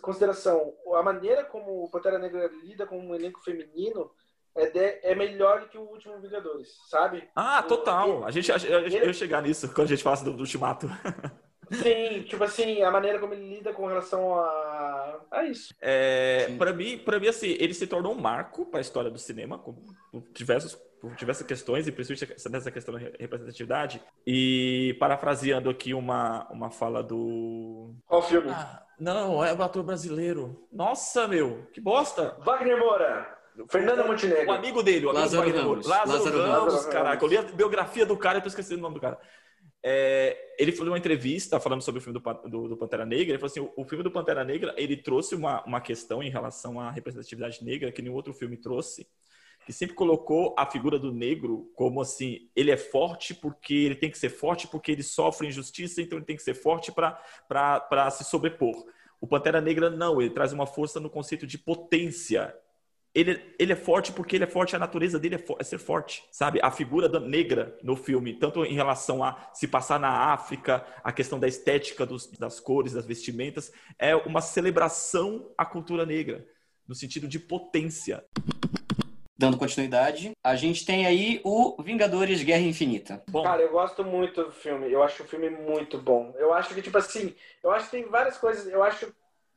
consideração. 0.00 0.72
A 0.94 1.02
maneira 1.02 1.44
como 1.44 1.84
o 1.84 1.90
Pantera 1.90 2.18
Negra 2.18 2.50
lida 2.62 2.86
com 2.86 2.98
um 2.98 3.14
elenco 3.14 3.42
feminino 3.42 4.10
é, 4.54 4.70
de, 4.70 5.00
é 5.02 5.14
melhor 5.14 5.68
que 5.68 5.76
o 5.76 5.82
último 5.82 6.18
Vingadores, 6.20 6.76
sabe? 6.88 7.28
Ah, 7.34 7.62
total. 7.62 8.24
A 8.24 8.30
gente, 8.30 8.50
a, 8.52 8.56
eu, 8.56 9.12
chegar 9.12 9.42
nisso 9.42 9.68
quando 9.74 9.88
a 9.88 9.90
gente 9.90 10.02
fala 10.02 10.16
do, 10.16 10.32
do 10.32 10.40
Ultimato. 10.40 10.88
Sim, 11.70 12.22
tipo 12.22 12.42
assim, 12.44 12.82
a 12.82 12.90
maneira 12.90 13.18
como 13.18 13.34
ele 13.34 13.56
lida 13.56 13.72
com 13.72 13.86
relação 13.86 14.38
a, 14.38 15.20
a 15.30 15.44
isso. 15.44 15.74
É, 15.80 16.54
para 16.58 16.72
mim, 16.72 16.98
para 16.98 17.18
mim 17.18 17.28
assim, 17.28 17.56
ele 17.58 17.74
se 17.74 17.86
tornou 17.86 18.12
um 18.12 18.20
marco 18.20 18.66
para 18.66 18.80
a 18.80 18.82
história 18.82 19.10
do 19.10 19.18
cinema, 19.18 19.58
com 19.58 19.74
diversos 20.32 20.78
por 21.04 21.14
diversas 21.16 21.46
questões, 21.46 21.86
e 21.86 21.92
principalmente 21.92 22.48
nessa 22.48 22.70
questão 22.70 22.94
da 22.94 23.00
representatividade. 23.20 24.00
E 24.26 24.96
parafraseando 24.98 25.68
aqui 25.68 25.92
uma, 25.92 26.48
uma 26.50 26.70
fala 26.70 27.02
do. 27.02 27.94
Qual 28.06 28.22
filme? 28.22 28.50
Ah, 28.50 28.82
não, 28.98 29.44
é 29.44 29.52
o 29.52 29.62
ator 29.62 29.82
brasileiro. 29.82 30.66
Nossa, 30.72 31.28
meu, 31.28 31.66
que 31.74 31.80
bosta! 31.80 32.36
Wagner 32.42 32.78
Moura! 32.78 33.34
Fernanda 33.68 34.04
Montenegro. 34.04 34.48
O 34.48 34.52
amigo 34.52 34.82
dele, 34.82 35.06
o 35.06 35.10
amigo 35.10 35.22
Lázaro 35.22 35.52
do 35.52 35.58
Ramos. 35.58 35.86
Lázaro, 35.86 36.18
Lázaro 36.18 36.38
Ramos, 36.38 36.74
Ramos. 36.74 36.86
caraca. 36.86 37.24
Eu 37.24 37.28
li 37.28 37.36
a 37.36 37.42
biografia 37.42 38.04
do 38.04 38.16
cara 38.16 38.38
e 38.38 38.40
tô 38.40 38.48
esquecendo 38.48 38.80
o 38.80 38.82
nome 38.82 38.94
do 38.94 39.00
cara. 39.00 39.18
É, 39.86 40.54
ele 40.58 40.72
falou 40.72 40.92
uma 40.92 40.98
entrevista 40.98 41.60
falando 41.60 41.82
sobre 41.82 41.98
o 41.98 42.02
filme 42.02 42.18
do, 42.18 42.48
do, 42.48 42.68
do 42.68 42.76
Pantera 42.76 43.04
Negra. 43.04 43.32
Ele 43.32 43.38
falou 43.38 43.50
assim: 43.50 43.60
o, 43.60 43.70
o 43.76 43.84
filme 43.84 44.02
do 44.02 44.10
Pantera 44.10 44.42
Negra 44.42 44.74
ele 44.78 44.96
trouxe 44.96 45.34
uma, 45.34 45.62
uma 45.64 45.78
questão 45.78 46.22
em 46.22 46.30
relação 46.30 46.80
à 46.80 46.90
representatividade 46.90 47.62
negra 47.62 47.92
que 47.92 48.00
nenhum 48.00 48.14
outro 48.14 48.32
filme 48.32 48.56
trouxe, 48.56 49.06
que 49.66 49.74
sempre 49.74 49.94
colocou 49.94 50.54
a 50.56 50.64
figura 50.64 50.98
do 50.98 51.12
negro 51.12 51.70
como 51.74 52.00
assim: 52.00 52.48
ele 52.56 52.70
é 52.70 52.78
forte 52.78 53.34
porque 53.34 53.74
ele 53.74 53.94
tem 53.94 54.10
que 54.10 54.18
ser 54.18 54.30
forte 54.30 54.66
porque 54.66 54.90
ele 54.90 55.02
sofre 55.02 55.48
injustiça, 55.48 56.00
então 56.00 56.16
ele 56.16 56.24
tem 56.24 56.36
que 56.36 56.42
ser 56.42 56.54
forte 56.54 56.90
para 56.90 58.10
se 58.10 58.24
sobrepor. 58.24 58.86
O 59.20 59.26
Pantera 59.26 59.60
Negra 59.60 59.90
não, 59.90 60.18
ele 60.18 60.30
traz 60.30 60.54
uma 60.54 60.66
força 60.66 60.98
no 60.98 61.10
conceito 61.10 61.46
de 61.46 61.58
potência 61.58 62.54
ele, 63.14 63.54
ele 63.58 63.72
é 63.72 63.76
forte 63.76 64.10
porque 64.12 64.36
ele 64.36 64.44
é 64.44 64.46
forte, 64.48 64.74
a 64.74 64.78
natureza 64.78 65.18
dele 65.18 65.36
é, 65.36 65.38
fo- 65.38 65.56
é 65.60 65.62
ser 65.64 65.78
forte, 65.78 66.24
sabe? 66.32 66.58
A 66.62 66.70
figura 66.70 67.08
da 67.08 67.20
negra 67.20 67.78
no 67.82 67.94
filme, 67.94 68.34
tanto 68.34 68.64
em 68.64 68.74
relação 68.74 69.22
a 69.22 69.50
se 69.54 69.68
passar 69.68 70.00
na 70.00 70.32
África, 70.32 70.84
a 71.02 71.12
questão 71.12 71.38
da 71.38 71.46
estética 71.46 72.04
dos- 72.04 72.26
das 72.32 72.58
cores, 72.58 72.92
das 72.92 73.06
vestimentas, 73.06 73.72
é 73.98 74.16
uma 74.16 74.40
celebração 74.40 75.52
à 75.56 75.64
cultura 75.64 76.04
negra, 76.04 76.44
no 76.88 76.94
sentido 76.94 77.28
de 77.28 77.38
potência. 77.38 78.24
Dando 79.36 79.56
continuidade, 79.58 80.30
a 80.44 80.54
gente 80.54 80.86
tem 80.86 81.06
aí 81.06 81.40
o 81.44 81.80
Vingadores 81.82 82.42
Guerra 82.42 82.62
Infinita. 82.62 83.22
Bom, 83.28 83.42
Cara, 83.42 83.62
eu 83.62 83.70
gosto 83.72 84.04
muito 84.04 84.44
do 84.44 84.52
filme. 84.52 84.90
Eu 84.90 85.02
acho 85.02 85.24
o 85.24 85.26
filme 85.26 85.50
muito 85.50 85.98
bom. 85.98 86.32
Eu 86.38 86.52
acho 86.54 86.72
que, 86.72 86.80
tipo 86.80 86.96
assim, 86.96 87.34
eu 87.62 87.72
acho 87.72 87.86
que 87.86 87.90
tem 87.92 88.04
várias 88.08 88.38
coisas. 88.38 88.66
Eu 88.68 88.82
acho 88.84 89.12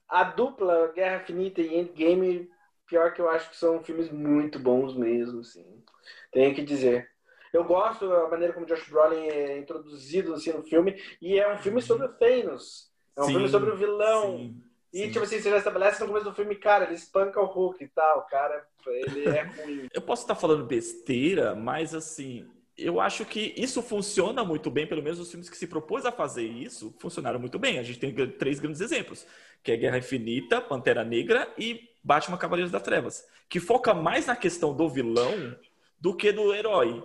a 0.10 0.24
dupla 0.24 0.92
Guerra 0.96 1.22
Infinita 1.22 1.62
e 1.62 1.78
Endgame, 1.78 2.50
pior 2.88 3.14
que 3.14 3.22
eu 3.22 3.30
acho 3.30 3.50
que 3.50 3.58
são 3.58 3.84
filmes 3.84 4.10
muito 4.12 4.60
bons 4.60 4.96
mesmo, 4.96 5.42
assim. 5.42 5.84
Tenho 6.32 6.56
que 6.56 6.64
dizer. 6.64 7.10
Eu 7.54 7.64
gosto 7.64 8.08
da 8.08 8.28
maneira 8.30 8.54
como 8.54 8.66
Josh 8.66 8.90
Brolin 8.90 9.28
é 9.28 9.58
introduzido 9.58 10.34
assim, 10.34 10.52
no 10.54 10.64
filme. 10.64 11.02
E 11.22 11.40
é 11.40 11.54
um 11.54 11.58
filme 11.58 11.82
sobre 11.82 12.06
o 12.08 12.14
Thanos. 12.14 12.92
É 13.16 13.22
um 13.24 13.30
Sim, 13.30 13.34
filme 13.34 13.50
sobre 13.50 13.72
o 13.72 13.78
vilão. 13.78 14.38
sim, 14.38 14.64
E, 14.94 15.08
sim. 15.08 15.12
tipo 15.12 15.24
assim, 15.26 15.40
você 15.40 15.50
já 15.50 15.58
estabelece 15.58 16.02
no 16.02 16.08
começo 16.08 16.26
do 16.26 16.36
filme, 16.36 16.56
cara, 16.56 16.86
ele 16.86 16.96
espanca 16.96 17.42
o 17.42 17.46
Hulk 17.46 17.84
e 17.84 17.88
tal. 17.88 18.26
Cara, 18.28 18.68
ele 18.86 19.28
é 19.30 19.44
ruim. 19.58 19.88
Eu 19.94 20.02
posso 20.02 20.24
estar 20.24 20.36
falando 20.36 20.66
besteira, 20.66 21.56
mas 21.56 21.94
assim, 21.96 22.48
eu 22.78 23.00
acho 23.00 23.26
que 23.26 23.54
isso 23.58 23.82
funciona 23.82 24.44
muito 24.44 24.70
bem, 24.70 24.88
pelo 24.88 25.02
menos 25.04 25.20
os 25.20 25.30
filmes 25.30 25.50
que 25.50 25.58
se 25.58 25.68
propôs 25.68 26.06
a 26.06 26.12
fazer 26.12 26.44
isso 26.46 26.96
funcionaram 27.00 27.40
muito 27.40 27.58
bem. 27.58 27.80
A 27.80 27.84
gente 27.84 28.00
tem 28.00 28.14
três 28.38 28.60
grandes 28.60 28.82
exemplos, 28.82 29.26
que 29.64 29.72
é 29.72 29.78
Guerra 29.78 29.98
Infinita, 29.98 30.62
Pantera 30.62 31.04
Negra 31.04 31.52
e 31.58 31.90
Batman 32.08 32.38
Cavaleiros 32.38 32.72
das 32.72 32.82
Trevas, 32.82 33.28
que 33.50 33.60
foca 33.60 33.94
mais 33.94 34.28
na 34.28 34.36
questão 34.36 34.74
do 34.74 34.88
vilão 34.88 35.58
do 36.00 36.16
que 36.16 36.32
do 36.32 36.54
herói. 36.54 37.04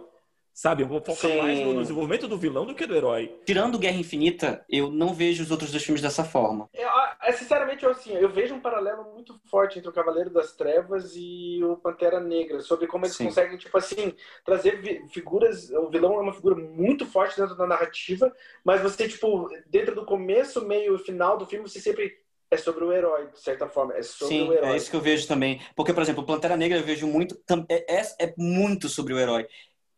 Sabe? 0.55 0.87
Foca 0.87 1.15
Sim. 1.15 1.39
mais 1.39 1.61
no 1.61 1.81
desenvolvimento 1.81 2.29
do 2.29 2.37
vilão 2.37 2.67
do 2.67 2.75
que 2.75 2.87
do 2.87 2.95
herói. 2.95 3.35
Tirando 3.45 3.79
Guerra 3.79 3.97
Infinita, 3.97 4.65
eu 4.69 4.91
não 4.91 5.15
vejo 5.15 5.43
os 5.43 5.51
outros 5.51 5.71
dois 5.71 5.83
filmes 5.83 6.03
dessa 6.03 6.23
forma. 6.23 6.69
Eu, 6.75 6.89
é, 7.23 7.33
sinceramente, 7.33 7.85
eu, 7.85 7.91
assim, 7.91 8.13
eu 8.13 8.29
vejo 8.29 8.55
um 8.55 8.61
paralelo 8.61 9.13
muito 9.15 9.41
forte 9.51 9.79
entre 9.79 9.89
o 9.89 9.93
Cavaleiro 9.93 10.29
das 10.29 10.53
Trevas 10.53 11.15
e 11.17 11.59
o 11.65 11.79
Pantera 11.79 12.21
Negra, 12.21 12.61
sobre 12.61 12.87
como 12.87 13.07
eles 13.07 13.17
Sim. 13.17 13.25
conseguem, 13.25 13.57
tipo 13.57 13.77
assim, 13.79 14.15
trazer 14.45 15.09
figuras. 15.09 15.71
O 15.71 15.89
vilão 15.89 16.15
é 16.15 16.21
uma 16.21 16.35
figura 16.35 16.55
muito 16.55 17.07
forte 17.07 17.41
dentro 17.41 17.57
da 17.57 17.67
narrativa, 17.67 18.31
mas 18.63 18.83
você, 18.83 19.09
tipo, 19.09 19.49
dentro 19.67 19.95
do 19.95 20.05
começo, 20.05 20.65
meio 20.67 20.95
e 20.95 20.99
final 20.99 21.39
do 21.39 21.47
filme, 21.47 21.67
você 21.67 21.81
sempre. 21.81 22.22
É 22.53 22.57
sobre 22.59 22.85
o 22.85 22.93
herói, 22.93 23.29
de 23.31 23.41
certa 23.41 23.67
forma. 23.67 23.95
É 23.97 24.03
sobre 24.03 24.35
Sim, 24.35 24.49
o 24.49 24.53
herói. 24.53 24.71
é 24.73 24.77
isso 24.77 24.91
que 24.91 24.97
eu 24.97 25.01
vejo 25.01 25.27
também. 25.27 25.61
Porque, 25.75 25.93
por 25.95 26.03
exemplo, 26.03 26.23
o 26.23 26.27
Pantera 26.27 26.57
Negra 26.57 26.79
eu 26.79 26.85
vejo 26.85 27.07
muito. 27.07 27.35
É, 27.69 27.95
é, 28.01 28.03
é 28.27 28.35
muito 28.37 28.89
sobre 28.89 29.15
o 29.15 29.19
herói. 29.19 29.47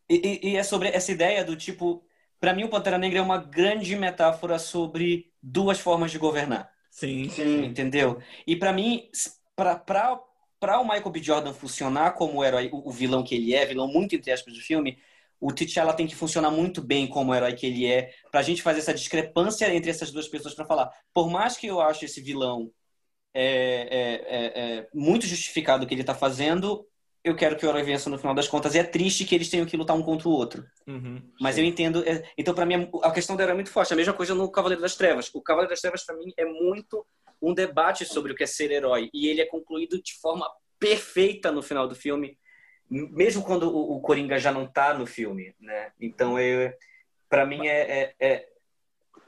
E, 0.09 0.14
e- 0.43 0.51
e 0.52 0.56
é 0.56 0.62
sobre 0.62 0.89
essa 0.89 1.10
ideia 1.10 1.44
do 1.44 1.56
tipo. 1.56 2.05
Pra 2.39 2.52
mim, 2.55 2.64
o 2.64 2.68
Pantera 2.68 2.98
Negra 2.98 3.18
é 3.18 3.22
uma 3.22 3.39
grande 3.39 3.97
metáfora 3.97 4.59
sobre 4.59 5.32
duas 5.43 5.81
formas 5.81 6.10
de 6.12 6.18
governar. 6.18 6.70
Sim. 6.90 7.28
Sim. 7.28 7.64
Entendeu? 7.64 8.20
E 8.47 8.55
pra 8.55 8.72
mim, 8.72 9.09
pra 9.56 10.81
o 10.81 10.85
Michael 10.85 11.10
B. 11.10 11.22
Jordan 11.22 11.52
funcionar 11.52 12.12
como 12.12 12.39
o 12.39 12.44
herói, 12.44 12.70
o, 12.72 12.89
o 12.89 12.93
vilão 12.93 13.22
que 13.24 13.35
ele 13.35 13.55
é, 13.55 13.66
vilão 13.66 13.89
muito 13.89 14.14
entre 14.14 14.31
aspas 14.31 14.55
do 14.55 14.60
filme, 14.60 14.98
o 15.44 15.52
T'Challa 15.52 15.92
tem 15.92 16.06
que 16.06 16.16
funcionar 16.16 16.50
muito 16.50 16.80
bem 16.80 17.06
como 17.06 17.30
o 17.30 17.34
herói 17.34 17.52
que 17.52 17.66
ele 17.66 17.84
é, 17.86 18.10
pra 18.30 18.40
gente 18.40 18.62
fazer 18.62 18.78
essa 18.78 18.94
discrepância 18.94 19.72
entre 19.74 19.90
essas 19.90 20.10
duas 20.10 20.26
pessoas 20.26 20.54
pra 20.54 20.64
falar. 20.64 20.90
Por 21.12 21.28
mais 21.28 21.54
que 21.54 21.66
eu 21.66 21.82
ache 21.82 22.06
esse 22.06 22.22
vilão 22.22 22.72
é, 23.34 23.44
é, 23.44 24.14
é, 24.36 24.78
é 24.78 24.88
muito 24.94 25.26
justificado 25.26 25.84
o 25.84 25.86
que 25.86 25.92
ele 25.92 26.02
tá 26.02 26.14
fazendo, 26.14 26.86
eu 27.22 27.36
quero 27.36 27.56
que 27.56 27.66
o 27.66 27.68
herói 27.68 27.82
vença 27.82 28.08
no 28.08 28.16
final 28.16 28.34
das 28.34 28.48
contas. 28.48 28.74
E 28.74 28.78
é 28.78 28.84
triste 28.84 29.26
que 29.26 29.34
eles 29.34 29.50
tenham 29.50 29.66
que 29.66 29.76
lutar 29.76 29.94
um 29.94 30.02
contra 30.02 30.26
o 30.26 30.32
outro. 30.32 30.64
Uhum. 30.86 31.20
Mas 31.38 31.58
eu 31.58 31.64
entendo. 31.64 32.02
é, 32.08 32.24
Então, 32.38 32.54
pra 32.54 32.64
mim, 32.64 32.88
a 33.02 33.10
questão 33.10 33.36
dela 33.36 33.50
é 33.50 33.54
muito 33.54 33.70
forte. 33.70 33.92
A 33.92 33.96
mesma 33.96 34.14
coisa 34.14 34.34
no 34.34 34.50
Cavaleiro 34.50 34.80
das 34.80 34.96
Trevas. 34.96 35.30
O 35.34 35.42
Cavaleiro 35.42 35.70
das 35.70 35.80
Trevas, 35.82 36.06
pra 36.06 36.16
mim, 36.16 36.32
é 36.38 36.46
muito 36.46 37.04
um 37.42 37.52
debate 37.52 38.06
sobre 38.06 38.32
o 38.32 38.34
que 38.34 38.44
é 38.44 38.46
ser 38.46 38.70
herói. 38.70 39.10
E 39.12 39.28
ele 39.28 39.42
é 39.42 39.46
concluído 39.46 40.02
de 40.02 40.14
forma 40.14 40.50
perfeita 40.78 41.52
no 41.52 41.62
final 41.62 41.86
do 41.86 41.94
filme, 41.94 42.38
mesmo 43.10 43.42
quando 43.42 43.64
o, 43.68 43.96
o 43.96 44.00
Coringa 44.00 44.38
já 44.38 44.52
não 44.52 44.66
tá 44.66 44.94
no 44.94 45.06
filme, 45.06 45.54
né? 45.60 45.90
Então, 46.00 46.38
eu, 46.38 46.72
pra 47.28 47.44
mim, 47.46 47.66
é, 47.66 48.00
é- 48.00 48.14
é- 48.20 48.48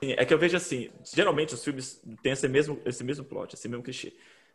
Sim, 0.02 0.14
É 0.18 0.24
que 0.26 0.34
eu 0.34 0.38
vejo 0.38 0.56
assim, 0.56 0.90
geralmente 1.14 1.55
os 1.55 1.64
filmes 1.64 2.02
têm 2.22 2.32
esse 2.32 2.47
mesmo, 2.48 2.80
esse 2.84 3.02
mesmo 3.02 3.24
plot, 3.24 3.55
esse 3.55 3.66
mesmo 3.68 3.82
clichê 3.82 4.12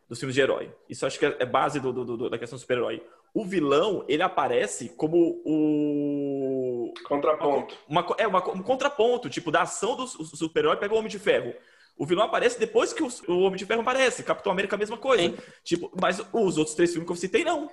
dos 0.07 0.19
filmes 0.19 0.35
de 0.35 0.41
herói. 0.41 0.71
Isso 0.89 1.05
acho 1.05 1.17
que 1.17 1.25
é 1.25 1.45
base 1.45 1.79
do, 1.79 1.91
do- 1.91 2.17
do- 2.17 2.29
da 2.29 2.37
questão 2.37 2.57
do 2.57 2.61
super-herói. 2.61 3.01
O 3.33 3.45
vilão, 3.45 4.05
ele 4.09 4.21
aparece 4.21 4.89
como 4.89 5.41
o... 5.45 6.93
Contraponto. 7.07 7.77
Uma, 7.87 8.05
é 8.17 8.27
uma, 8.27 8.39
um 8.51 8.61
contraponto, 8.61 9.29
tipo, 9.29 9.49
da 9.51 9.61
ação 9.61 9.95
do 9.95 10.05
su- 10.05 10.23
super-herói 10.35 10.75
pega 10.77 10.93
o 10.93 10.97
Homem 10.97 11.09
de 11.09 11.17
Ferro. 11.17 11.53
O 11.97 12.05
vilão 12.05 12.25
aparece 12.25 12.59
depois 12.59 12.91
que 12.93 13.01
o, 13.03 13.07
o 13.29 13.39
Homem 13.41 13.57
de 13.57 13.65
Ferro 13.65 13.81
aparece. 13.81 14.23
Capitão 14.23 14.51
América, 14.51 14.75
a 14.75 14.79
mesma 14.79 14.97
coisa. 14.97 15.23
Sim. 15.23 15.37
Tipo, 15.63 15.91
mas 15.99 16.19
os 16.33 16.57
outros 16.57 16.75
três 16.75 16.91
filmes 16.91 17.07
que 17.07 17.11
eu 17.11 17.15
citei, 17.15 17.43
não. 17.43 17.69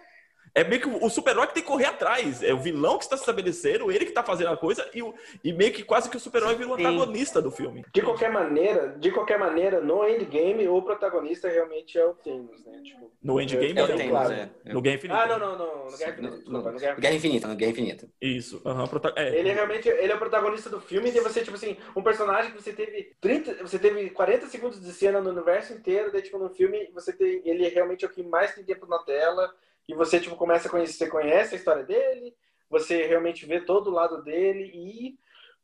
É 0.55 0.65
meio 0.65 0.81
que 0.81 0.89
o 0.89 1.09
super-herói 1.11 1.47
que 1.47 1.55
tem 1.55 1.63
que 1.63 1.69
correr 1.69 1.87
atrás. 1.87 2.43
É 2.43 2.53
o 2.53 2.59
vilão 2.59 2.99
que 2.99 3.05
está 3.05 3.17
se 3.17 3.23
estabelecendo, 3.23 3.91
ele 3.91 4.05
que 4.05 4.11
está 4.11 4.23
fazendo 4.23 4.51
a 4.51 4.57
coisa, 4.57 4.89
e, 4.95 5.03
o- 5.03 5.15
e 5.45 5.53
meio 5.53 5.73
que 5.73 5.83
quase 5.83 6.09
que 6.11 6.17
o 6.17 6.21
super-herói 6.21 6.55
vira 6.55 6.69
o 6.71 6.75
antagonista 6.75 7.41
do 7.43 7.51
filme. 7.51 7.85
De 7.95 8.03
qualquer 8.03 8.31
maneira, 8.31 8.97
de 8.99 9.11
qualquer 9.11 9.39
maneira, 9.39 9.81
no 9.81 10.07
endgame, 10.09 10.67
o 10.69 10.81
protagonista 10.83 11.49
realmente 11.49 11.99
é 11.99 12.05
o 12.07 12.15
Thanos, 12.15 12.65
né? 12.65 12.81
Tipo, 12.83 13.11
No 13.23 13.41
Endgame, 13.41 13.71
é 13.71 13.75
não. 13.75 13.85
o 13.85 13.87
Thanos, 13.89 14.09
claro. 14.09 14.33
é. 14.33 14.51
No 14.67 14.81
Game 14.83 14.97
Infinito. 14.97 15.17
Ah, 15.19 15.27
não, 15.27 15.39
não, 15.39 15.59
não. 15.59 15.85
No 15.91 15.97
Guerra 15.97 16.11
Infinita, 16.13 16.31
No- 16.31 16.37
desculpa, 16.37 16.59
no- 16.69 16.73
no 16.73 16.79
Guerra 16.79 16.95
Guerra 16.95 17.15
Infinita, 17.15 17.49
no 17.49 17.57
Guerra 17.57 17.71
Infinita. 17.73 18.09
Isso. 18.21 18.63
aham, 18.65 18.87
prota- 18.87 19.13
é. 19.17 19.39
Ele 19.39 19.49
é 19.49 19.53
realmente, 19.55 19.89
ele 19.89 20.13
é 20.13 20.15
o 20.15 20.19
protagonista 20.19 20.71
do 20.71 20.81
filme, 20.81 21.09
e 21.11 21.21
você, 21.21 21.43
tipo 21.43 21.57
assim, 21.57 21.77
um 21.97 22.03
personagem 22.03 22.53
que 22.53 22.63
você 22.63 22.73
teve 22.73 23.13
30, 23.21 23.55
você 23.63 23.79
teve 23.79 24.11
40 24.11 24.47
segundos 24.47 24.81
de 24.81 24.93
cena 24.93 25.21
no 25.21 25.31
universo 25.31 25.73
inteiro, 25.73 26.11
daí, 26.13 26.23
tipo, 26.23 26.39
no 26.39 26.51
filme, 26.51 26.91
você 26.95 27.13
tem, 27.13 27.43
ele 27.45 27.69
realmente 27.69 28.05
é 28.05 28.09
o 28.09 28.11
que 28.11 28.23
mais 28.23 28.55
tem 28.55 28.65
tempo 28.65 28.87
na 28.87 28.99
tela, 28.99 29.53
e 29.89 29.95
você, 29.95 30.21
tipo, 30.21 30.37
começa 30.37 30.69
a 30.69 30.71
conhecer, 30.71 30.93
você 30.93 31.09
conhece 31.09 31.55
a 31.55 31.59
história 31.59 31.83
dele, 31.83 32.37
você 32.69 33.07
realmente 33.07 33.47
vê 33.47 33.61
todo 33.61 33.89
o 33.89 33.95
lado 33.95 34.23
dele, 34.23 34.71
e 34.75 35.19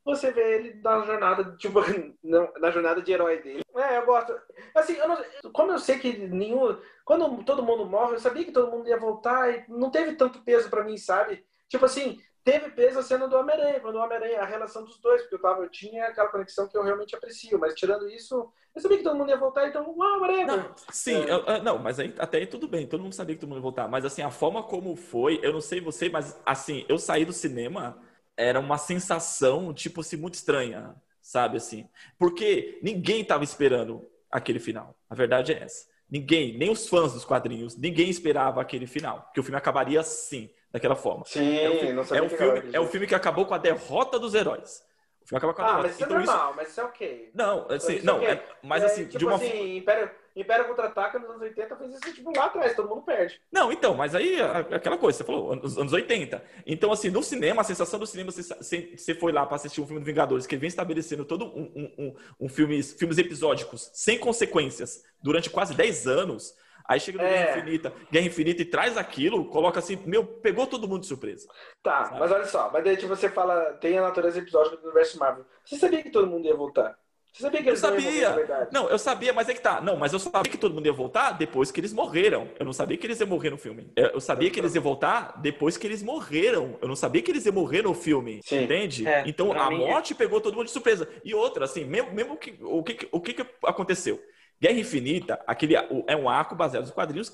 você 0.04 0.32
vê 0.32 0.54
ele 0.54 0.80
na 0.82 1.00
jornada, 1.04 1.56
tipo, 1.56 1.80
na, 2.24 2.48
na 2.58 2.70
jornada 2.70 3.02
de 3.02 3.12
herói 3.12 3.42
dele. 3.42 3.62
É, 3.76 3.98
eu 3.98 4.06
gosto. 4.06 4.34
Assim, 4.74 4.94
eu 4.94 5.08
não, 5.08 5.18
como 5.52 5.72
eu 5.72 5.78
sei 5.78 5.98
que 5.98 6.16
nenhum, 6.16 6.76
quando 7.04 7.44
todo 7.44 7.62
mundo 7.62 7.84
morre, 7.84 8.14
eu 8.14 8.20
sabia 8.20 8.44
que 8.44 8.52
todo 8.52 8.70
mundo 8.70 8.88
ia 8.88 8.98
voltar, 8.98 9.50
e 9.50 9.64
não 9.68 9.90
teve 9.90 10.14
tanto 10.16 10.42
peso 10.42 10.70
pra 10.70 10.84
mim, 10.84 10.96
sabe? 10.96 11.44
Tipo 11.68 11.84
assim, 11.84 12.20
teve 12.44 12.70
peso 12.70 12.98
a 12.98 13.02
cena 13.02 13.26
do 13.26 13.36
Homem-Aranha, 13.36 13.80
quando 13.80 13.96
o 13.96 14.00
Homem-Aranha, 14.00 14.40
a 14.42 14.44
relação 14.44 14.84
dos 14.84 14.98
dois, 14.98 15.22
porque 15.22 15.36
eu, 15.36 15.40
tava, 15.40 15.62
eu 15.62 15.68
tinha 15.70 16.04
aquela 16.06 16.28
conexão 16.28 16.68
que 16.68 16.76
eu 16.76 16.82
realmente 16.82 17.16
aprecio, 17.16 17.58
mas 17.58 17.74
tirando 17.74 18.06
isso, 18.08 18.52
eu 18.74 18.82
sabia 18.82 18.98
que 18.98 19.02
todo 19.04 19.16
mundo 19.16 19.30
ia 19.30 19.36
voltar, 19.38 19.66
então, 19.68 19.94
uau, 19.96 20.18
Homem-Aranha. 20.18 20.46
Não, 20.46 20.74
sim, 20.90 21.14
É. 21.14 21.30
eu- 21.32 21.62
não, 21.62 21.78
mas 21.78 21.98
aí, 21.98 22.14
até 22.18 22.38
aí 22.38 22.46
tudo 22.46 22.68
bem, 22.68 22.86
todo 22.86 23.02
mundo 23.02 23.14
sabia 23.14 23.34
que 23.34 23.40
todo 23.40 23.48
mundo 23.48 23.58
ia 23.58 23.62
voltar. 23.62 23.88
Mas 23.88 24.04
assim, 24.04 24.20
a 24.22 24.30
forma 24.30 24.62
como 24.62 24.94
foi, 24.94 25.40
eu 25.42 25.52
não 25.52 25.60
sei 25.60 25.80
você, 25.80 26.08
mas 26.10 26.38
assim, 26.44 26.84
eu 26.88 26.98
saí 26.98 27.24
do 27.24 27.32
cinema, 27.32 27.98
era 28.36 28.60
uma 28.60 28.76
sensação, 28.78 29.72
tipo 29.72 30.00
assim, 30.02 30.16
muito 30.16 30.34
estranha, 30.34 30.94
sabe 31.22 31.56
assim? 31.56 31.88
Porque 32.18 32.78
ninguém 32.82 33.24
tava 33.24 33.44
esperando 33.44 34.06
aquele 34.30 34.58
final. 34.58 34.94
A 35.08 35.14
verdade 35.14 35.52
é 35.52 35.62
essa. 35.62 35.86
Ninguém, 36.10 36.56
nem 36.58 36.70
os 36.70 36.86
fãs 36.88 37.12
dos 37.14 37.24
quadrinhos, 37.24 37.76
ninguém 37.76 38.10
esperava 38.10 38.60
aquele 38.60 38.86
final. 38.86 39.30
Que 39.32 39.40
o 39.40 39.42
filme 39.42 39.56
acabaria 39.56 40.00
assim, 40.00 40.50
daquela 40.74 40.96
forma. 40.96 41.24
Sim, 41.24 41.56
É 41.58 41.70
um, 41.70 41.94
não 41.94 42.02
é 42.02 42.06
sabia 42.06 42.24
um 42.24 42.28
que 42.28 42.34
filme, 42.34 42.58
era 42.58 42.68
é 42.72 42.80
um 42.80 42.86
filme 42.86 43.06
que 43.06 43.14
acabou 43.14 43.46
com 43.46 43.54
a 43.54 43.58
derrota 43.58 44.18
dos 44.18 44.34
heróis. 44.34 44.82
O 45.24 45.28
filme 45.28 45.38
acaba 45.38 45.54
com 45.54 45.62
a 45.62 45.64
Ah, 45.64 45.68
derrota. 45.68 45.88
mas 45.88 45.94
isso 45.94 46.02
é 46.04 46.06
Então, 46.06 46.18
normal, 46.18 46.54
mas 46.54 46.68
isso 46.68 46.80
é 46.80 46.84
ok. 46.84 47.32
Não, 47.34 47.66
assim, 47.70 47.94
Isso 47.94 48.06
não, 48.06 48.16
ok. 48.18 48.28
é- 48.28 48.44
mas 48.62 48.82
É, 48.82 48.86
assim, 48.86 49.04
tipo 49.04 49.18
de 49.18 49.24
uma 49.24 49.36
assim, 49.36 49.76
Império, 49.76 50.10
Império 50.36 50.66
Contra-Ataca 50.66 51.18
nos 51.18 51.30
anos 51.30 51.42
80 51.42 51.76
fez 51.76 51.94
isso 51.94 52.14
tipo 52.14 52.30
lá 52.36 52.46
atrás, 52.46 52.74
todo 52.76 52.88
mundo 52.88 53.02
perde. 53.02 53.40
Não, 53.50 53.72
então, 53.72 53.94
mas 53.94 54.14
aí 54.14 54.40
aquela 54.40 54.98
coisa, 54.98 55.18
você 55.18 55.24
falou, 55.24 55.52
anos, 55.52 55.78
anos 55.78 55.92
80. 55.92 56.42
Então, 56.66 56.92
assim, 56.92 57.08
no 57.08 57.22
cinema, 57.22 57.62
a 57.62 57.64
sensação 57.64 57.98
do 58.00 58.06
cinema, 58.06 58.30
você, 58.32 58.42
você- 58.42 59.14
foi 59.14 59.32
lá 59.32 59.46
para 59.46 59.56
assistir 59.56 59.80
um 59.80 59.86
filme 59.86 60.00
do 60.00 60.04
Vingadores, 60.06 60.46
que 60.46 60.56
vem 60.56 60.68
estabelecendo 60.68 61.24
todo 61.24 61.46
um, 61.46 61.72
um, 61.76 61.94
um, 62.06 62.14
um 62.40 62.48
filmes, 62.48 62.92
filmes 62.94 63.16
episódicos, 63.18 63.90
sem 63.94 64.18
consequências, 64.18 65.04
durante 65.22 65.50
quase 65.50 65.74
10 65.74 66.06
anos. 66.06 66.54
Aí 66.86 67.00
chega 67.00 67.18
no 67.18 67.24
É. 67.24 67.30
Guerra 67.30 67.58
Infinita, 67.58 67.92
Guerra 68.10 68.26
Infinita 68.26 68.62
e 68.62 68.64
traz 68.66 68.96
aquilo, 68.96 69.44
coloca 69.46 69.78
assim, 69.78 69.96
meu, 70.04 70.24
pegou 70.24 70.66
todo 70.66 70.86
mundo 70.86 71.00
de 71.00 71.06
surpresa. 71.06 71.48
Tá, 71.82 72.04
Sabe? 72.04 72.20
mas 72.20 72.30
olha 72.32 72.44
só, 72.46 72.70
mas 72.72 72.84
daí 72.84 72.96
tipo, 72.96 73.08
você 73.08 73.28
fala, 73.28 73.72
tem 73.80 73.98
a 73.98 74.02
natureza 74.02 74.38
episódica 74.38 74.76
do 74.76 74.84
universo 74.84 75.18
Marvel. 75.18 75.44
Você 75.64 75.76
sabia 75.76 76.02
que 76.02 76.10
todo 76.10 76.26
mundo 76.26 76.46
ia 76.46 76.54
voltar? 76.54 76.96
Você 77.32 77.42
sabia 77.42 77.62
que 77.62 77.68
Eu 77.68 77.72
eles 77.72 77.82
iam 77.82 77.90
sabia. 77.90 78.30
voltar? 78.32 78.68
Não, 78.70 78.88
eu 78.88 78.96
sabia, 78.96 79.32
mas 79.32 79.48
é 79.48 79.54
que 79.54 79.60
tá. 79.60 79.80
Não, 79.80 79.96
mas 79.96 80.12
eu 80.12 80.20
sabia 80.20 80.48
que 80.52 80.56
todo 80.56 80.72
mundo 80.72 80.86
ia 80.86 80.92
voltar 80.92 81.32
depois 81.32 81.72
que 81.72 81.80
eles 81.80 81.92
morreram. 81.92 82.48
Eu 82.60 82.64
não 82.64 82.72
sabia 82.72 82.96
que 82.96 83.04
eles 83.04 83.18
iam 83.18 83.28
morrer 83.28 83.50
no 83.50 83.58
filme. 83.58 83.90
Eu 83.96 84.06
eu 84.10 84.20
sabia 84.20 84.48
que 84.50 84.60
eles 84.60 84.72
iam 84.76 84.84
voltar 84.84 85.40
depois 85.42 85.76
que 85.76 85.84
eles 85.84 86.00
morreram. 86.00 86.78
Eu 86.80 86.86
não 86.86 86.94
sabia 86.94 87.20
que 87.22 87.32
eles 87.32 87.44
iam 87.44 87.52
morrer 87.54 87.82
no 87.82 87.92
filme. 87.92 88.40
Sim. 88.44 88.62
Entende? 88.62 89.08
É, 89.08 89.24
então 89.26 89.52
a 89.52 89.66
é- 89.66 89.70
morte 89.76 90.14
pegou 90.14 90.40
todo 90.40 90.54
mundo 90.54 90.66
de 90.66 90.70
surpresa. 90.70 91.08
E 91.24 91.34
outra, 91.34 91.64
assim, 91.64 91.84
mesmo, 91.84 92.12
mesmo 92.12 92.36
que. 92.36 92.56
O 92.62 92.84
que, 92.84 93.08
o 93.10 93.20
que, 93.20 93.32
que 93.34 93.44
aconteceu? 93.64 94.22
Guerra 94.60 94.78
Infinita, 94.78 95.40
aquele, 95.46 95.74
é 95.76 96.16
um 96.16 96.28
arco 96.28 96.54
baseado 96.54 96.84
nos 96.84 96.92
quadrinhos. 96.92 97.30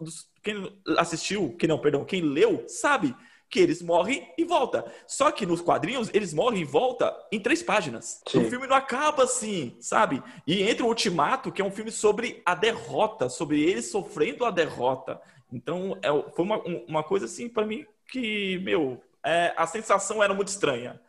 Dos- 0.00 0.28
quem 0.42 0.80
assistiu, 0.98 1.56
que 1.56 1.66
não, 1.66 1.78
perdão, 1.78 2.04
quem 2.04 2.20
leu, 2.22 2.64
sabe 2.68 3.14
que 3.48 3.58
eles 3.58 3.82
morrem 3.82 4.32
e 4.38 4.44
volta. 4.44 4.84
Só 5.08 5.32
que 5.32 5.44
nos 5.44 5.60
quadrinhos, 5.60 6.08
eles 6.14 6.32
morrem 6.32 6.62
e 6.62 6.64
volta 6.64 7.12
em 7.32 7.40
três 7.40 7.62
páginas. 7.62 8.22
Sim. 8.28 8.44
O 8.46 8.48
filme 8.48 8.66
não 8.68 8.76
acaba 8.76 9.24
assim, 9.24 9.76
sabe? 9.80 10.22
E 10.46 10.62
entra 10.62 10.84
o 10.84 10.88
Ultimato, 10.88 11.50
que 11.50 11.60
é 11.60 11.64
um 11.64 11.70
filme 11.72 11.90
sobre 11.90 12.40
a 12.46 12.54
derrota, 12.54 13.28
sobre 13.28 13.60
eles 13.60 13.90
sofrendo 13.90 14.44
a 14.44 14.52
derrota. 14.52 15.20
Então, 15.52 15.98
é, 16.00 16.08
foi 16.32 16.44
uma, 16.44 16.58
um- 16.58 16.84
uma 16.86 17.02
coisa 17.02 17.24
assim, 17.26 17.48
pra 17.48 17.66
mim, 17.66 17.84
que, 18.06 18.58
meu, 18.60 19.02
é, 19.24 19.52
a 19.56 19.66
sensação 19.66 20.22
era 20.22 20.32
muito 20.32 20.48
estranha. 20.48 21.00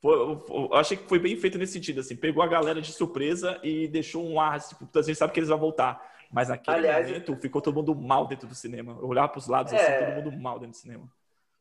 Foi- 0.00 0.14
eu, 0.14 0.74
achei 0.74 0.96
que 0.96 1.08
foi 1.08 1.18
bem 1.18 1.36
feito 1.36 1.58
nesse 1.58 1.72
sentido, 1.72 2.00
assim. 2.00 2.16
Pegou 2.16 2.42
a 2.42 2.46
galera 2.46 2.80
de 2.80 2.92
surpresa 2.92 3.58
e 3.62 3.88
deixou 3.88 4.24
um 4.24 4.40
ar, 4.40 4.60
tipo, 4.60 4.88
a 4.96 5.02
gente 5.02 5.16
sabe 5.16 5.32
que 5.32 5.40
eles 5.40 5.48
vão 5.48 5.58
voltar. 5.58 6.16
Mas 6.30 6.48
naquele 6.48 6.76
Aliás, 6.76 7.06
momento 7.06 7.36
ficou 7.36 7.60
todo 7.62 7.74
mundo 7.74 7.94
mal 7.94 8.26
dentro 8.26 8.46
do 8.46 8.54
cinema. 8.54 8.96
Eu 9.00 9.08
olhava 9.08 9.28
pros 9.28 9.48
lados, 9.48 9.72
É. 9.72 9.76
assim, 9.76 10.04
todo 10.04 10.14
mundo 10.24 10.42
mal 10.42 10.58
dentro 10.58 10.72
do 10.72 10.76
cinema. 10.76 11.10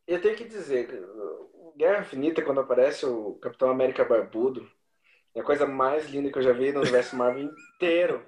Eu 0.06 0.22
tenho 0.22 0.36
que 0.36 0.46
dizer, 0.46 0.88
Guerra 1.78 2.02
Infinita, 2.02 2.42
quando 2.42 2.60
aparece 2.60 3.06
o 3.06 3.34
Capitão 3.36 3.70
América 3.70 4.04
Barbudo, 4.04 4.70
é 5.36 5.40
a 5.40 5.44
coisa 5.44 5.66
mais 5.66 6.10
linda 6.10 6.32
que 6.32 6.38
eu 6.38 6.42
já 6.44 6.52
vi 6.52 6.72
no 6.72 6.82
universo 6.82 7.16
Marvel 7.16 7.50
inteiro. 7.76 8.26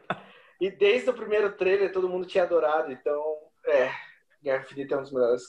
E 0.62 0.70
desde 0.70 1.10
o 1.10 1.14
primeiro 1.14 1.52
trailer 1.54 1.92
todo 1.92 2.10
mundo 2.10 2.26
tinha 2.28 2.44
adorado, 2.44 2.92
então, 2.92 3.22
é, 3.66 3.90
Guerra 4.44 4.62
Infinita 4.64 4.96
é 4.96 4.98
um 4.98 5.02
dos 5.02 5.12
melhores, 5.12 5.44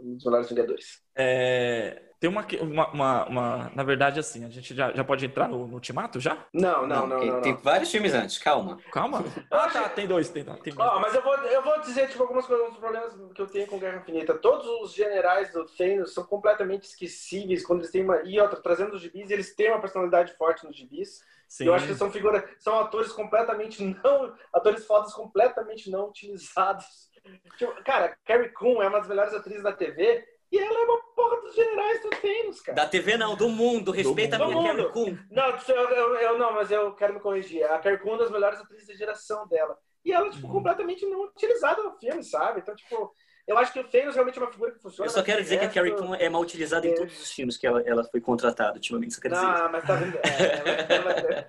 um 0.00 0.14
dos 0.14 0.24
melhores 0.24 0.48
Vingadores. 0.48 1.02
É, 1.16 2.02
tem 2.22 2.30
uma, 2.30 2.46
uma, 2.60 2.86
uma, 2.92 3.24
uma- 3.26 3.72
Na 3.74 3.82
verdade, 3.82 4.20
assim, 4.20 4.44
a 4.44 4.48
gente 4.48 4.76
já, 4.76 4.92
já 4.92 5.02
pode 5.02 5.26
entrar 5.26 5.48
no, 5.48 5.66
no 5.66 5.74
Ultimato 5.74 6.20
já? 6.20 6.46
Não, 6.54 6.86
não, 6.86 7.04
não, 7.04 7.18
tem, 7.18 7.30
não. 7.32 7.40
tem 7.40 7.52
não. 7.52 7.58
vários 7.60 7.90
filmes 7.90 8.14
antes, 8.14 8.38
calma. 8.38 8.78
Calma. 8.92 9.24
Ah, 9.50 9.68
tá, 9.68 9.88
tem 9.88 10.06
dois, 10.06 10.28
tem, 10.28 10.44
tem 10.44 10.72
Ó, 10.78 10.88
dois. 10.88 11.00
mas 11.00 11.14
eu 11.16 11.22
vou, 11.22 11.34
eu 11.34 11.62
vou 11.62 11.80
dizer 11.80 12.08
tipo, 12.08 12.22
algumas 12.22 12.46
coisas, 12.46 12.64
alguns 12.64 12.78
problemas 12.78 13.12
que 13.34 13.42
eu 13.42 13.46
tenho 13.48 13.66
com 13.66 13.76
Guerra 13.76 13.98
Infinita. 13.98 14.34
Todos 14.34 14.68
os 14.68 14.94
generais 14.94 15.52
do 15.52 15.66
Thanos 15.66 16.14
são 16.14 16.22
completamente 16.24 16.84
esquecíveis 16.84 17.66
quando 17.66 17.80
eles 17.80 17.90
têm 17.90 18.04
uma. 18.04 18.22
E 18.22 18.40
outra, 18.40 18.60
trazendo 18.60 18.94
os 18.94 19.02
gibis, 19.02 19.28
eles 19.28 19.52
têm 19.56 19.70
uma 19.70 19.80
personalidade 19.80 20.32
forte 20.36 20.64
nos 20.64 20.76
gibis. 20.76 21.24
Sim. 21.48 21.66
Eu 21.66 21.74
acho 21.74 21.88
que 21.88 21.94
são 21.94 22.10
figuras, 22.12 22.44
são 22.60 22.78
atores 22.78 23.10
completamente 23.10 23.82
não, 23.82 24.32
atores 24.52 24.86
fodas 24.86 25.12
completamente 25.12 25.90
não 25.90 26.08
utilizados. 26.08 27.10
Tipo, 27.58 27.82
cara, 27.82 28.16
Carrie 28.24 28.48
Coon 28.50 28.80
é 28.80 28.88
uma 28.88 28.98
das 28.98 29.08
melhores 29.08 29.34
atrizes 29.34 29.62
da 29.64 29.72
TV 29.72 30.24
e 30.52 30.58
ela 30.58 30.78
é 30.80 30.84
uma 30.84 30.98
porra 31.16 31.40
dos 31.40 31.54
generais 31.54 32.02
do 32.02 32.10
Thanos, 32.10 32.60
cara. 32.60 32.76
Da 32.76 32.86
TV 32.86 33.16
não, 33.16 33.34
do 33.34 33.48
mundo. 33.48 33.90
Respeita 33.90 34.38
mundo. 34.38 34.58
a 34.58 34.60
minha 34.60 34.74
Do 34.74 34.76
Carrie 34.90 34.92
Coon. 34.92 35.18
Não, 35.30 35.46
eu, 35.48 35.88
eu, 35.90 36.14
eu 36.16 36.38
não, 36.38 36.52
mas 36.52 36.70
eu 36.70 36.92
quero 36.94 37.14
me 37.14 37.20
corrigir. 37.20 37.64
A 37.64 37.78
Carrie 37.78 37.98
Coon 37.98 38.10
é 38.10 38.12
uma 38.12 38.18
das 38.18 38.30
melhores 38.30 38.60
atrizes 38.60 38.86
da 38.86 38.94
geração 38.94 39.48
dela. 39.48 39.76
E 40.04 40.12
ela, 40.12 40.28
tipo, 40.30 40.46
Uhum. 40.46 40.52
completamente 40.52 41.06
não 41.06 41.24
utilizada 41.24 41.82
no 41.82 41.92
filme, 41.98 42.22
sabe? 42.22 42.60
Então, 42.60 42.74
tipo, 42.74 43.12
eu 43.46 43.56
acho 43.56 43.72
que 43.72 43.80
o 43.80 43.84
Thanos 43.84 44.14
realmente 44.14 44.38
é 44.38 44.42
uma 44.42 44.50
figura 44.52 44.72
que 44.72 44.78
funciona. 44.82 45.06
Eu 45.06 45.10
só 45.10 45.18
mas 45.18 45.26
quero 45.26 45.42
dizer 45.42 45.58
que 45.60 45.64
a 45.64 45.68
Carrie 45.70 45.94
Coon 45.96 46.14
é 46.14 46.28
mal 46.28 46.42
utilizada 46.42 46.86
em 46.86 46.90
É. 46.90 46.94
todos 46.94 47.20
os 47.22 47.30
filmes 47.32 47.56
que 47.56 47.66
ela, 47.66 47.80
ela 47.82 48.04
foi 48.04 48.20
contratada 48.20 48.74
ultimamente. 48.74 49.14
Só 49.14 49.20
quero 49.20 49.34
dizer. 49.34 49.46
Não, 49.46 49.72
mas 49.72 49.84
tá 49.86 49.94
vendo? 49.94 50.16
É, 50.18 50.94
ela- 50.96 51.12
ela- 51.12 51.48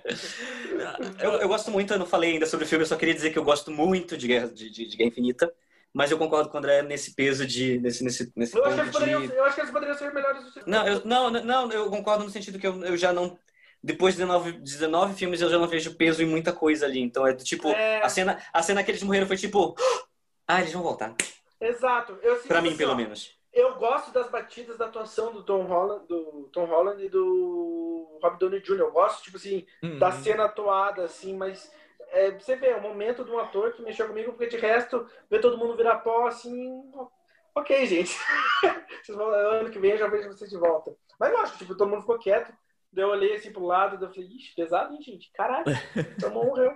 Eu, 1.22 1.32
eu 1.42 1.48
gosto 1.48 1.72
muito, 1.72 1.94
eu 1.94 2.00
não 2.00 2.06
falei 2.06 2.34
ainda 2.34 2.46
sobre 2.46 2.66
o 2.66 2.68
filme, 2.70 2.84
eu 2.84 2.88
só 2.88 2.96
queria 2.96 3.14
dizer 3.14 3.32
que 3.32 3.40
eu 3.40 3.44
gosto 3.44 3.72
muito 3.72 4.16
de 4.18 4.28
Guerra, 4.28 4.48
de, 4.48 4.70
de- 4.70 4.86
de 4.88 4.98
Guerra 4.98 5.10
Infinita, 5.10 5.54
mas 5.94 6.10
eu 6.12 6.18
concordo 6.18 6.50
com 6.50 6.56
o 6.56 6.60
André 6.60 6.82
nesse 6.82 7.14
peso 7.14 7.46
de. 7.46 7.80
nesse, 7.80 8.04
nesse, 8.04 8.32
nesse 8.36 8.58
eu, 8.58 8.66
acho 8.66 8.76
que 8.76 8.82
eles 8.82 8.92
ponto 8.92 9.00
poderiam, 9.00 9.22
de. 9.22 9.28
ser- 9.28 9.38
eu 9.38 9.44
acho 9.46 9.56
que 9.56 9.62
eles 9.62 9.72
poderiam 9.72 9.98
ser 9.98 10.14
melhores. 10.14 10.44
do- 10.54 10.62
Não, 10.66 10.88
eu, 10.88 11.02
não, 11.06 11.30
não, 11.30 11.72
eu 11.72 11.90
concordo 11.90 12.24
no 12.24 12.30
sentido 12.30 12.58
que 12.60 12.66
eu, 12.68 12.84
eu 12.84 12.98
já 12.98 13.14
não. 13.14 13.38
Depois 13.86 14.14
de 14.16 14.22
19, 14.22 14.54
19 14.54 15.14
filmes, 15.14 15.42
eu 15.42 15.50
já 15.50 15.58
não 15.60 15.68
vejo 15.68 15.96
peso 15.96 16.24
em 16.24 16.26
muita 16.26 16.54
coisa 16.54 16.86
ali. 16.86 17.02
Então 17.02 17.28
é 17.28 17.34
tipo. 17.34 17.68
É. 17.70 18.02
A, 18.02 18.08
cena, 18.10 18.42
a 18.54 18.64
cena 18.64 18.84
que 18.84 18.92
eles 18.92 19.04
morreram 19.04 19.28
foi 19.28 19.38
tipo. 19.38 19.76
Ah, 20.46 20.60
eles 20.60 20.74
vão 20.74 20.84
voltar. 20.84 21.16
Exato. 21.60 22.18
Eu 22.22 22.36
Pra 22.42 22.62
mim, 22.62 22.68
assim, 22.70 22.78
pelo 22.78 22.96
menos. 22.96 23.32
Eu 23.54 23.76
gosto 23.76 24.12
das 24.12 24.30
batidas 24.30 24.78
da 24.78 24.88
atuação 24.88 25.32
do 25.32 25.42
Tom 25.42 25.64
Holland, 25.64 26.06
do 26.08 26.50
Tom 26.52 26.66
Holland 26.66 27.02
e 27.02 27.08
do 27.08 28.20
Rob 28.22 28.38
Downey 28.40 28.60
Jr. 28.62 28.80
Eu 28.80 28.92
gosto, 28.92 29.24
tipo 29.24 29.38
assim, 29.38 29.66
Uhum. 29.82 30.00
da 30.00 30.12
cena 30.12 30.44
atuada, 30.46 31.06
assim, 31.06 31.34
mas 31.38 31.72
é, 32.14 32.32
você 32.32 32.56
vê, 32.56 32.68
é 32.68 32.78
o 32.78 32.82
momento 32.82 33.26
de 33.26 33.32
um 33.32 33.40
ator 33.40 33.74
que 33.74 33.82
mexeu 33.82 34.08
comigo, 34.08 34.32
porque 34.32 34.48
de 34.48 34.58
resto, 34.58 35.08
ver 35.30 35.42
todo 35.42 35.58
mundo 35.58 35.76
virar 35.76 35.98
pó, 35.98 36.28
assim, 36.28 36.92
ok, 37.56 37.86
gente. 37.88 38.16
Vocês 39.04 39.18
vão, 39.18 39.28
ano 39.28 39.70
que 39.70 39.80
vem 39.80 39.92
eu 39.92 39.98
já 39.98 40.08
vejo 40.08 40.30
vocês 40.30 40.50
de 40.50 40.58
volta. 40.58 40.96
Mas 41.20 41.34
lógico, 41.34 41.58
tipo, 41.58 41.76
todo 41.76 41.90
mundo 41.90 42.02
ficou 42.02 42.18
quieto, 42.18 42.54
daí 42.92 43.04
eu 43.04 43.10
olhei 43.10 43.36
assim 43.36 43.52
pro 43.52 43.66
lado, 43.66 43.98
daí 43.98 44.08
eu 44.08 44.14
falei, 44.14 44.30
ixi, 44.30 44.56
pesado, 44.56 44.94
hein, 44.94 45.02
gente? 45.02 45.30
Caralho, 45.34 45.66
então 46.16 46.32
morreu. 46.32 46.76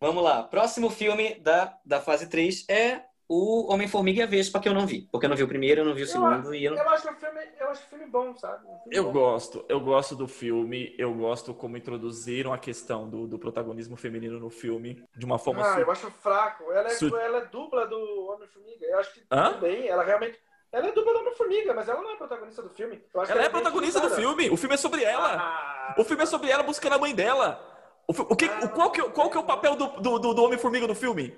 Vamos 0.00 0.24
lá. 0.24 0.42
Próximo 0.44 0.88
filme 0.88 1.34
da, 1.40 1.76
da 1.84 2.00
fase 2.00 2.28
3 2.28 2.66
é 2.70 3.02
o 3.34 3.72
Homem-Formiga 3.72 4.20
e 4.20 4.22
a 4.22 4.26
Vespa, 4.26 4.60
que 4.60 4.68
eu 4.68 4.74
não 4.74 4.86
vi. 4.86 5.08
Porque 5.10 5.26
eu 5.26 5.30
não 5.30 5.36
vi 5.36 5.42
o 5.42 5.48
primeiro, 5.48 5.80
eu 5.80 5.84
não 5.84 5.94
vi 5.94 6.02
o 6.02 6.06
segundo. 6.06 6.54
e 6.54 6.64
eu 6.64 6.72
não... 6.74 6.82
Eu 6.82 6.88
acho 6.90 7.02
que 7.08 7.14
o 7.14 7.16
filme, 7.16 7.40
eu 7.60 7.68
acho 7.68 7.82
o 7.82 7.86
filme 7.88 8.06
bom, 8.06 8.34
sabe? 8.36 8.62
Filme 8.64 8.80
Eu 8.96 9.04
bom. 9.04 9.12
gosto, 9.12 9.64
eu 9.68 9.80
gosto 9.80 10.14
do 10.14 10.28
filme, 10.28 10.94
eu 10.98 11.12
gosto 11.14 11.52
como 11.54 11.76
introduziram 11.76 12.52
a 12.52 12.58
questão 12.58 13.08
do, 13.08 13.26
do 13.26 13.38
protagonismo 13.38 13.96
feminino 13.96 14.38
no 14.38 14.50
filme 14.50 15.04
de 15.16 15.24
uma 15.24 15.38
forma 15.38 15.62
Ah, 15.62 15.74
su- 15.74 15.80
eu 15.80 15.90
acho 15.90 16.10
fraco. 16.10 16.70
Ela 16.72 16.88
é, 16.88 16.90
Su- 16.90 17.16
ela 17.16 17.38
é 17.38 17.44
dupla 17.46 17.86
do 17.86 17.96
Homem-Formiga. 18.34 18.86
Eu 18.86 18.98
acho 18.98 19.12
que 19.14 19.22
Hã? 19.30 19.50
tudo 19.50 19.60
bem. 19.62 19.88
Ela 19.88 20.04
realmente. 20.04 20.38
Ela 20.72 20.88
é 20.88 20.92
dupla 20.92 21.12
do 21.12 21.18
Homem-Formiga, 21.20 21.72
mas 21.72 21.88
ela 21.88 22.02
não 22.02 22.10
é 22.12 22.16
protagonista 22.16 22.60
do 22.62 22.70
filme. 22.70 23.00
Eu 23.14 23.20
acho 23.20 23.30
que 23.32 23.38
Ela 23.38 23.46
é 23.46 23.50
bem 23.50 23.62
protagonista 23.62 24.00
do 24.00 24.10
filme, 24.10 24.50
o 24.50 24.56
filme 24.56 24.74
é 24.74 24.78
sobre 24.78 25.04
ela. 25.04 25.36
Ah, 25.38 25.94
O 25.98 26.02
filme 26.04 26.22
é 26.22 26.26
sobre 26.26 26.50
ela 26.50 26.62
buscando 26.64 26.94
a 26.94 26.98
mãe 26.98 27.14
dela. 27.14 27.70
O, 28.06 28.12
o 28.12 28.36
que, 28.36 28.44
o- 28.46 28.68
qual, 28.70 28.90
que, 28.90 29.00
qual 29.10 29.30
que 29.30 29.36
é 29.36 29.40
o 29.40 29.44
papel 29.44 29.76
do, 29.76 29.86
do, 30.00 30.18
do- 30.18 30.34
do 30.34 30.42
Homem-Formiga 30.44 30.86
no 30.86 30.94
filme? 30.94 31.32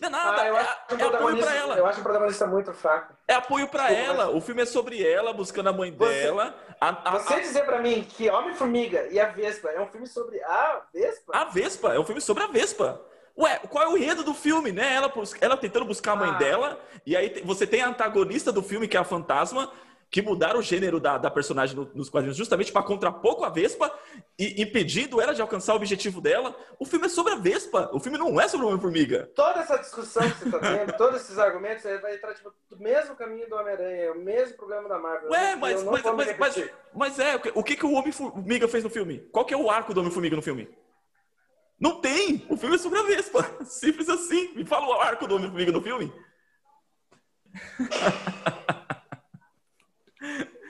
Não 0.00 0.08
é 0.08 0.10
nada, 0.10 0.42
ah, 0.42 0.46
eu, 0.46 0.56
é, 0.56 0.60
acho 0.60 0.76
o 0.90 1.00
é 1.00 1.02
apoio 1.04 1.38
pra 1.38 1.54
ela. 1.54 1.76
eu 1.78 1.86
acho 1.86 2.00
o 2.00 2.02
protagonista 2.02 2.46
muito 2.46 2.72
fraco. 2.74 3.14
É 3.26 3.34
apoio 3.34 3.66
pra 3.68 3.86
Desculpa, 3.88 4.10
ela. 4.10 4.30
O 4.30 4.40
filme 4.40 4.62
é 4.62 4.66
sobre 4.66 5.06
ela, 5.06 5.32
buscando 5.32 5.68
a 5.68 5.72
mãe 5.72 5.90
Você- 5.90 6.22
dela. 6.22 6.54
A, 6.80 6.88
a, 6.88 7.18
Você 7.18 7.40
dizer 7.40 7.64
pra 7.64 7.78
mim 7.80 8.04
que 8.08 8.28
Homem-Formiga 8.28 9.08
e 9.10 9.18
a 9.18 9.26
Vespa 9.28 9.70
é 9.70 9.80
um 9.80 9.86
filme 9.86 10.06
sobre 10.06 10.42
a 10.42 10.82
Vespa? 10.92 11.32
a, 11.34 11.40
a 11.40 11.44
Vespa, 11.46 11.94
é 11.94 11.98
um 11.98 12.04
filme 12.04 12.20
sobre 12.20 12.42
a 12.42 12.46
Vespa. 12.48 13.00
Ué, 13.38 13.58
qual 13.70 13.84
é 13.84 13.88
o 13.88 13.96
enredo 13.96 14.22
do 14.22 14.34
filme, 14.34 14.72
né? 14.72 14.94
Ela, 14.94 15.12
ela 15.40 15.56
tentando 15.56 15.84
buscar 15.86 16.12
a 16.12 16.16
mãe 16.16 16.30
Ah. 16.30 16.38
dela, 16.38 16.80
e 17.06 17.16
aí 17.16 17.42
você 17.44 17.66
tem 17.66 17.80
a 17.82 17.88
antagonista 17.88 18.50
do 18.52 18.62
filme, 18.62 18.88
que 18.88 18.96
é 18.96 19.00
a 19.00 19.04
fantasma, 19.04 19.70
que 20.10 20.22
mudaram 20.22 20.60
o 20.60 20.62
gênero 20.62 21.00
da, 21.00 21.18
da 21.18 21.30
personagem 21.30 21.74
no- 21.76 21.90
nos 21.94 22.08
quadrinhos 22.08 22.36
justamente 22.36 22.70
para 22.72 22.82
contrapor 22.82 23.36
com 23.36 23.44
a 23.44 23.48
Vespa 23.48 23.92
e 24.38 24.62
impedindo 24.62 25.20
ela 25.20 25.34
de 25.34 25.42
alcançar 25.42 25.72
o 25.72 25.76
objetivo 25.76 26.20
dela. 26.20 26.56
O 26.78 26.84
filme 26.86 27.06
é 27.06 27.08
sobre 27.08 27.32
a 27.32 27.36
Vespa, 27.36 27.90
o 27.92 27.98
filme 28.00 28.16
não 28.16 28.40
é 28.40 28.46
sobre 28.48 28.64
o 28.66 28.68
Homem-Formiga. 28.68 29.30
Toda 29.34 29.60
essa 29.60 29.76
discussão 29.78 30.22
que 30.30 30.38
você 30.38 30.50
tá 30.50 30.58
tendo, 30.60 30.92
todos 30.96 31.20
esses 31.22 31.38
argumentos, 31.38 31.82
você 31.82 31.98
vai 31.98 32.14
entrar 32.14 32.32
tipo, 32.34 32.52
do 32.70 32.78
mesmo 32.78 33.16
caminho 33.16 33.48
do 33.48 33.56
Homem-Aranha, 33.56 34.04
é 34.04 34.10
o 34.12 34.18
mesmo 34.18 34.56
problema 34.56 34.88
da 34.88 34.98
Marvel. 34.98 35.28
Ué, 35.30 35.52
Eu 35.54 35.58
mas, 35.58 35.82
mas, 35.82 36.02
mas, 36.04 36.38
mas, 36.38 36.70
mas 36.94 37.18
é, 37.18 37.34
o 37.36 37.40
que- 37.40 37.52
o 37.54 37.62
que, 37.64 37.76
que 37.76 37.84
o 37.86 37.92
Homem-Formiga 37.92 38.68
fez 38.68 38.84
no 38.84 38.90
filme? 38.90 39.18
Qual 39.32 39.44
que 39.44 39.52
é 39.54 39.56
o 39.56 39.68
arco 39.70 39.92
do 39.92 40.00
Homem-Formiga 40.00 40.36
no 40.36 40.42
filme? 40.42 40.68
Não 41.78 42.00
tem! 42.00 42.46
O 42.48 42.56
filme 42.56 42.76
é 42.76 42.78
sobre 42.78 42.98
a 43.00 43.02
Vespa. 43.02 43.44
Simples 43.66 44.08
assim. 44.08 44.54
Me 44.54 44.64
fala 44.64 44.86
o 44.86 44.92
arco 45.00 45.26
do 45.26 45.34
Homem-Formiga 45.36 45.72
no 45.72 45.82
filme. 45.82 46.10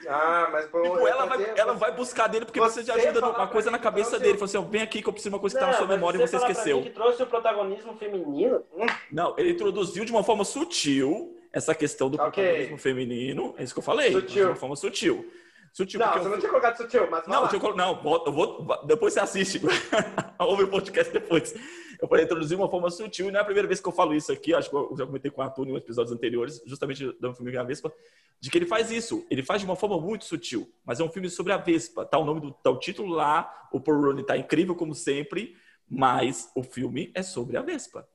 Ah, 0.08 0.48
mas 0.52 0.66
pô, 0.66 0.82
Tipo, 0.82 1.06
ela 1.06 1.26
vai, 1.26 1.52
ela 1.56 1.72
vai 1.74 1.92
buscar 1.94 2.26
dele 2.28 2.44
porque 2.44 2.60
você, 2.60 2.80
Você 2.80 2.84
já 2.86 2.94
ajuda 2.94 3.26
uma 3.28 3.46
coisa 3.48 3.70
na 3.70 3.78
cabeça 3.78 4.10
trouxe 4.10 4.24
dele. 4.24 4.38
Fala 4.38 4.44
assim, 4.46 4.58
ó, 4.58 4.62
vem 4.62 4.82
aqui 4.82 5.02
que 5.02 5.08
eu 5.08 5.12
preciso 5.12 5.30
de 5.30 5.34
uma 5.34 5.40
coisa 5.40 5.56
que 5.56 5.60
tá 5.64 5.70
na 5.70 5.76
sua 5.76 5.86
memória 5.86 6.18
e 6.18 6.20
você 6.26 6.36
esqueceu. 6.36 6.82
que 6.82 6.90
trouxe 6.90 7.22
o 7.22 7.26
protagonismo 7.26 7.96
feminino. 7.96 8.62
hum, 8.74 8.86
Não, 9.10 9.34
ele 9.38 9.50
introduziu 9.50 10.04
de 10.04 10.12
uma 10.12 10.22
forma 10.24 10.44
sutil 10.44 11.36
essa 11.52 11.74
questão 11.74 12.10
do 12.10 12.16
Ok. 12.20 12.42
protagonismo 12.42 12.78
feminino, 12.78 13.54
é 13.58 13.62
isso 13.64 13.72
que 13.74 13.78
eu 13.78 13.82
falei, 13.84 14.12
Sutil. 14.12 14.28
de 14.28 14.42
uma 14.50 14.56
forma 14.56 14.76
sutil. 14.76 15.30
Sutil 15.72 16.00
Não, 16.00 16.12
você 16.12 16.18
eu- 16.20 16.30
não 16.30 16.38
tinha 16.38 16.48
colocado 16.48 16.76
sutil, 16.76 17.06
mas 17.10 17.26
Não, 17.26 17.48
eu 17.50 17.60
colo- 17.60 17.76
não, 17.76 18.00
eu 18.26 18.32
vou, 18.32 18.64
depois 18.86 19.12
você 19.12 19.20
assiste. 19.20 19.60
Ouve 20.38 20.64
o 20.64 20.68
podcast 20.68 21.12
depois. 21.12 21.54
Eu 22.00 22.08
falei 22.08 22.24
introduzir 22.24 22.56
uma 22.56 22.68
forma 22.68 22.90
sutil, 22.90 23.28
e 23.28 23.30
não 23.30 23.38
é 23.38 23.42
a 23.42 23.44
primeira 23.44 23.66
vez 23.66 23.80
que 23.80 23.88
eu 23.88 23.92
falo 23.92 24.14
isso 24.14 24.30
aqui, 24.32 24.54
acho 24.54 24.68
que 24.68 24.76
eu 24.76 24.94
já 24.96 25.06
comentei 25.06 25.30
com 25.30 25.40
o 25.40 25.44
Arthur 25.44 25.68
em 25.68 25.76
episódios 25.76 26.12
anteriores, 26.14 26.60
justamente 26.66 27.18
da 27.20 27.32
filme 27.34 27.56
A 27.56 27.62
Vespa, 27.62 27.92
de 28.40 28.50
que 28.50 28.58
ele 28.58 28.66
faz 28.66 28.90
isso. 28.90 29.26
Ele 29.30 29.42
faz 29.42 29.60
de 29.60 29.66
uma 29.66 29.76
forma 29.76 29.98
muito 30.00 30.24
sutil, 30.24 30.70
mas 30.84 31.00
é 31.00 31.04
um 31.04 31.10
filme 31.10 31.30
sobre 31.30 31.52
a 31.52 31.56
Vespa. 31.56 32.04
Tá 32.04 32.18
o 32.18 32.24
nome 32.24 32.40
do 32.40 32.52
tá 32.52 32.70
o 32.70 32.78
título 32.78 33.14
lá, 33.14 33.68
o 33.72 33.80
Paul 33.80 34.00
Rudd 34.00 34.22
tá 34.24 34.36
incrível 34.36 34.74
como 34.74 34.94
sempre, 34.94 35.56
mas 35.88 36.50
o 36.54 36.62
filme 36.62 37.10
é 37.14 37.22
sobre 37.22 37.56
a 37.56 37.62
Vespa. 37.62 38.06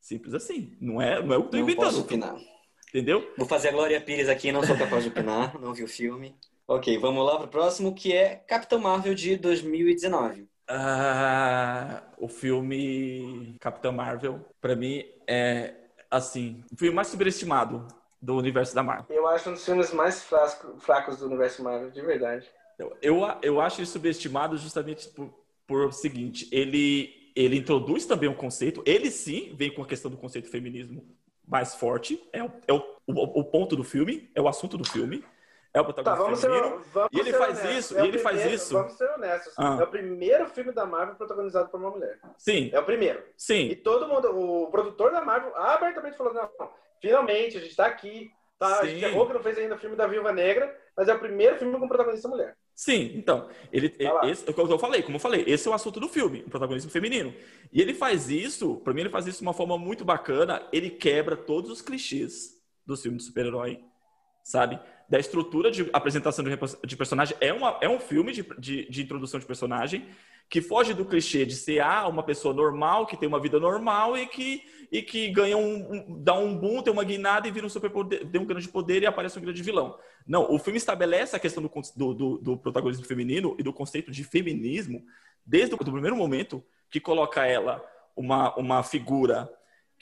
Simples 0.00 0.34
assim. 0.34 0.76
Não 0.80 1.00
é, 1.00 1.22
não 1.22 1.34
é 1.34 1.38
o 1.38 1.42
que 1.42 1.46
eu 1.46 1.50
tô 1.50 1.56
Não 1.56 1.62
inventando. 1.62 1.84
posso 1.86 2.00
opinar. 2.00 2.36
Entendeu? 2.88 3.32
Vou 3.38 3.46
fazer 3.46 3.68
a 3.68 3.72
Glória 3.72 4.00
Pires 4.00 4.28
aqui, 4.28 4.52
não 4.52 4.62
sou 4.62 4.76
capaz 4.76 5.02
de 5.02 5.08
opinar, 5.08 5.56
não 5.60 5.72
vi 5.72 5.82
o 5.82 5.88
filme. 5.88 6.36
Ok, 6.68 6.98
vamos 6.98 7.24
lá 7.24 7.38
pro 7.38 7.48
próximo, 7.48 7.94
que 7.94 8.12
é 8.12 8.36
Capitão 8.36 8.78
Marvel 8.78 9.14
de 9.14 9.36
2019. 9.36 10.48
Ah, 10.74 12.02
o 12.16 12.28
filme 12.28 13.56
Capitã 13.60 13.92
Marvel, 13.92 14.40
pra 14.58 14.74
mim, 14.74 15.04
é 15.26 15.74
assim, 16.10 16.64
o 16.72 16.76
filme 16.76 16.94
mais 16.94 17.08
subestimado 17.08 17.86
do 18.20 18.36
universo 18.38 18.74
da 18.74 18.82
Marvel. 18.82 19.14
Eu 19.14 19.26
acho 19.28 19.50
um 19.50 19.52
dos 19.52 19.62
filmes 19.62 19.92
mais 19.92 20.22
frasco- 20.22 20.78
fracos 20.78 21.18
do 21.18 21.26
universo 21.26 21.62
Marvel, 21.62 21.90
de 21.90 22.00
verdade. 22.00 22.48
Eu, 22.78 22.96
eu, 23.02 23.20
eu 23.42 23.60
acho 23.60 23.80
ele 23.80 23.86
subestimado 23.86 24.56
justamente 24.56 25.08
por, 25.08 25.34
por 25.66 25.88
o 25.88 25.92
seguinte: 25.92 26.48
ele, 26.50 27.30
ele 27.36 27.58
introduz 27.58 28.06
também 28.06 28.30
um 28.30 28.34
conceito, 28.34 28.82
ele 28.86 29.10
sim 29.10 29.54
vem 29.54 29.70
com 29.70 29.82
a 29.82 29.86
questão 29.86 30.10
do 30.10 30.16
conceito 30.16 30.48
feminismo 30.48 31.04
mais 31.46 31.74
forte, 31.74 32.18
é, 32.32 32.42
o, 32.42 32.50
é 32.66 32.72
o, 32.72 32.82
o, 33.06 33.40
o 33.40 33.44
ponto 33.44 33.76
do 33.76 33.84
filme, 33.84 34.30
é 34.34 34.40
o 34.40 34.48
assunto 34.48 34.78
do 34.78 34.88
filme, 34.88 35.22
é 35.74 35.80
o 35.80 35.84
Tá, 35.84 35.92
protagonista 35.92 36.22
vamos 36.24 36.38
ser, 36.40 36.48
feminino. 36.50 36.84
vamos 36.92 37.10
E 37.12 37.18
ele 37.20 37.30
ser 37.32 37.38
faz 37.38 37.58
honestos. 37.60 37.76
isso, 37.78 37.96
É 37.96 37.98
e 37.98 38.02
o 38.02 38.06
ele 38.06 38.18
faz 38.18 38.36
primeiro- 38.36 38.54
isso. 38.62 38.74
Vamos 38.74 38.92
ser 38.92 39.10
honestos. 39.10 39.54
Ah. 39.58 39.78
É 39.80 39.84
o 39.84 39.86
primeiro 39.86 40.46
filme 40.46 40.72
da 40.72 40.84
Marvel 40.86 41.14
protagonizado 41.16 41.68
por 41.70 41.80
uma 41.80 41.90
mulher. 41.90 42.18
Sim, 42.38 42.70
É 42.72 42.78
o 42.78 42.84
primeiro. 42.84 43.20
E 43.20 43.24
sim, 43.36 43.74
todo 43.82 44.06
mundo, 44.08 44.28
o 44.38 44.70
produtor 44.70 45.10
da 45.12 45.20
Marvel 45.22 45.56
abertamente 45.56 46.16
falou: 46.16 46.34
não, 46.34 46.48
finalmente 47.00 47.56
a 47.56 47.60
gente 47.60 47.74
tá 47.76 47.86
aqui. 47.86 48.30
Tá, 48.58 48.78
a 48.80 48.84
gente 48.84 49.00
Sim. 49.00 49.06
errou 49.06 49.26
que 49.26 49.32
não 49.32 49.42
fez 49.42 49.58
ainda 49.58 49.74
o 49.74 49.78
filme 49.78 49.96
da 49.96 50.06
Viúva 50.06 50.30
Negra, 50.30 50.72
mas 50.96 51.08
é 51.08 51.14
o 51.14 51.18
primeiro 51.18 51.56
filme 51.58 51.76
com 51.80 51.88
protagonista 51.88 52.28
mulher. 52.28 52.56
sim. 52.74 53.12
Então, 53.16 53.48
ele, 53.72 53.88
Vai 53.88 54.12
lá. 54.12 54.30
esse, 54.30 54.52
como 54.52 54.70
eu 54.72 54.78
falei, 54.78 55.02
como 55.02 55.16
eu 55.16 55.20
falei, 55.20 55.42
esse 55.48 55.66
é 55.66 55.70
o 55.70 55.74
assunto 55.74 55.98
do 55.98 56.08
filme, 56.08 56.44
o 56.46 56.50
protagonismo 56.50 56.88
feminino. 56.90 57.34
E 57.72 57.80
ele 57.82 57.92
faz 57.92 58.30
isso, 58.30 58.76
pra 58.84 58.94
mim, 58.94 59.00
ele 59.00 59.10
faz 59.10 59.26
isso 59.26 59.38
de 59.38 59.42
uma 59.42 59.52
forma 59.52 59.76
muito 59.76 60.04
bacana. 60.04 60.62
Ele 60.72 60.90
quebra 60.90 61.36
todos 61.36 61.70
os 61.72 61.82
clichês 61.82 62.52
do 62.86 62.96
filme 62.96 63.18
de 63.18 63.24
super-herói, 63.24 63.80
sabe? 64.44 64.78
Da 65.12 65.18
estrutura 65.18 65.70
de 65.70 65.90
apresentação 65.92 66.42
de, 66.42 66.50
de 66.86 66.96
personagem. 66.96 67.36
É, 67.38 67.52
uma, 67.52 67.76
é 67.82 67.88
um 67.88 68.00
filme 68.00 68.32
de, 68.32 68.42
de, 68.58 68.88
de 68.88 69.02
introdução 69.02 69.38
de 69.38 69.44
personagem 69.44 70.06
que 70.48 70.62
foge 70.62 70.94
do 70.94 71.04
clichê 71.04 71.44
de 71.44 71.54
ser 71.54 71.80
ah, 71.80 72.08
uma 72.08 72.22
pessoa 72.22 72.54
normal, 72.54 73.04
que 73.06 73.14
tem 73.14 73.28
uma 73.28 73.38
vida 73.38 73.60
normal 73.60 74.16
e 74.16 74.26
que, 74.26 74.62
e 74.90 75.02
que 75.02 75.28
ganha 75.28 75.58
um, 75.58 75.92
um- 75.92 76.22
dá 76.22 76.32
um 76.32 76.56
boom, 76.56 76.82
tem 76.82 76.90
uma 76.90 77.04
guinada 77.04 77.46
e 77.46 77.50
vira 77.50 77.66
um 77.66 77.68
superpoder, 77.68 78.26
tem 78.30 78.40
um 78.40 78.46
grande 78.46 78.66
poder 78.68 79.02
e 79.02 79.06
aparece 79.06 79.38
um 79.38 79.42
grande 79.42 79.62
vilão. 79.62 79.98
Não, 80.26 80.50
o 80.50 80.58
filme 80.58 80.78
estabelece 80.78 81.36
a 81.36 81.38
questão 81.38 81.62
do, 81.62 81.70
do, 81.94 82.14
do, 82.14 82.38
do 82.38 82.56
protagonismo 82.56 83.04
feminino 83.04 83.54
e 83.58 83.62
do 83.62 83.72
conceito 83.72 84.10
de 84.10 84.24
feminismo 84.24 85.04
desde 85.44 85.74
o 85.74 85.78
primeiro 85.78 86.16
momento 86.16 86.64
que 86.90 87.00
coloca 87.00 87.44
ela 87.46 87.84
uma, 88.16 88.54
uma 88.56 88.82
figura 88.82 89.50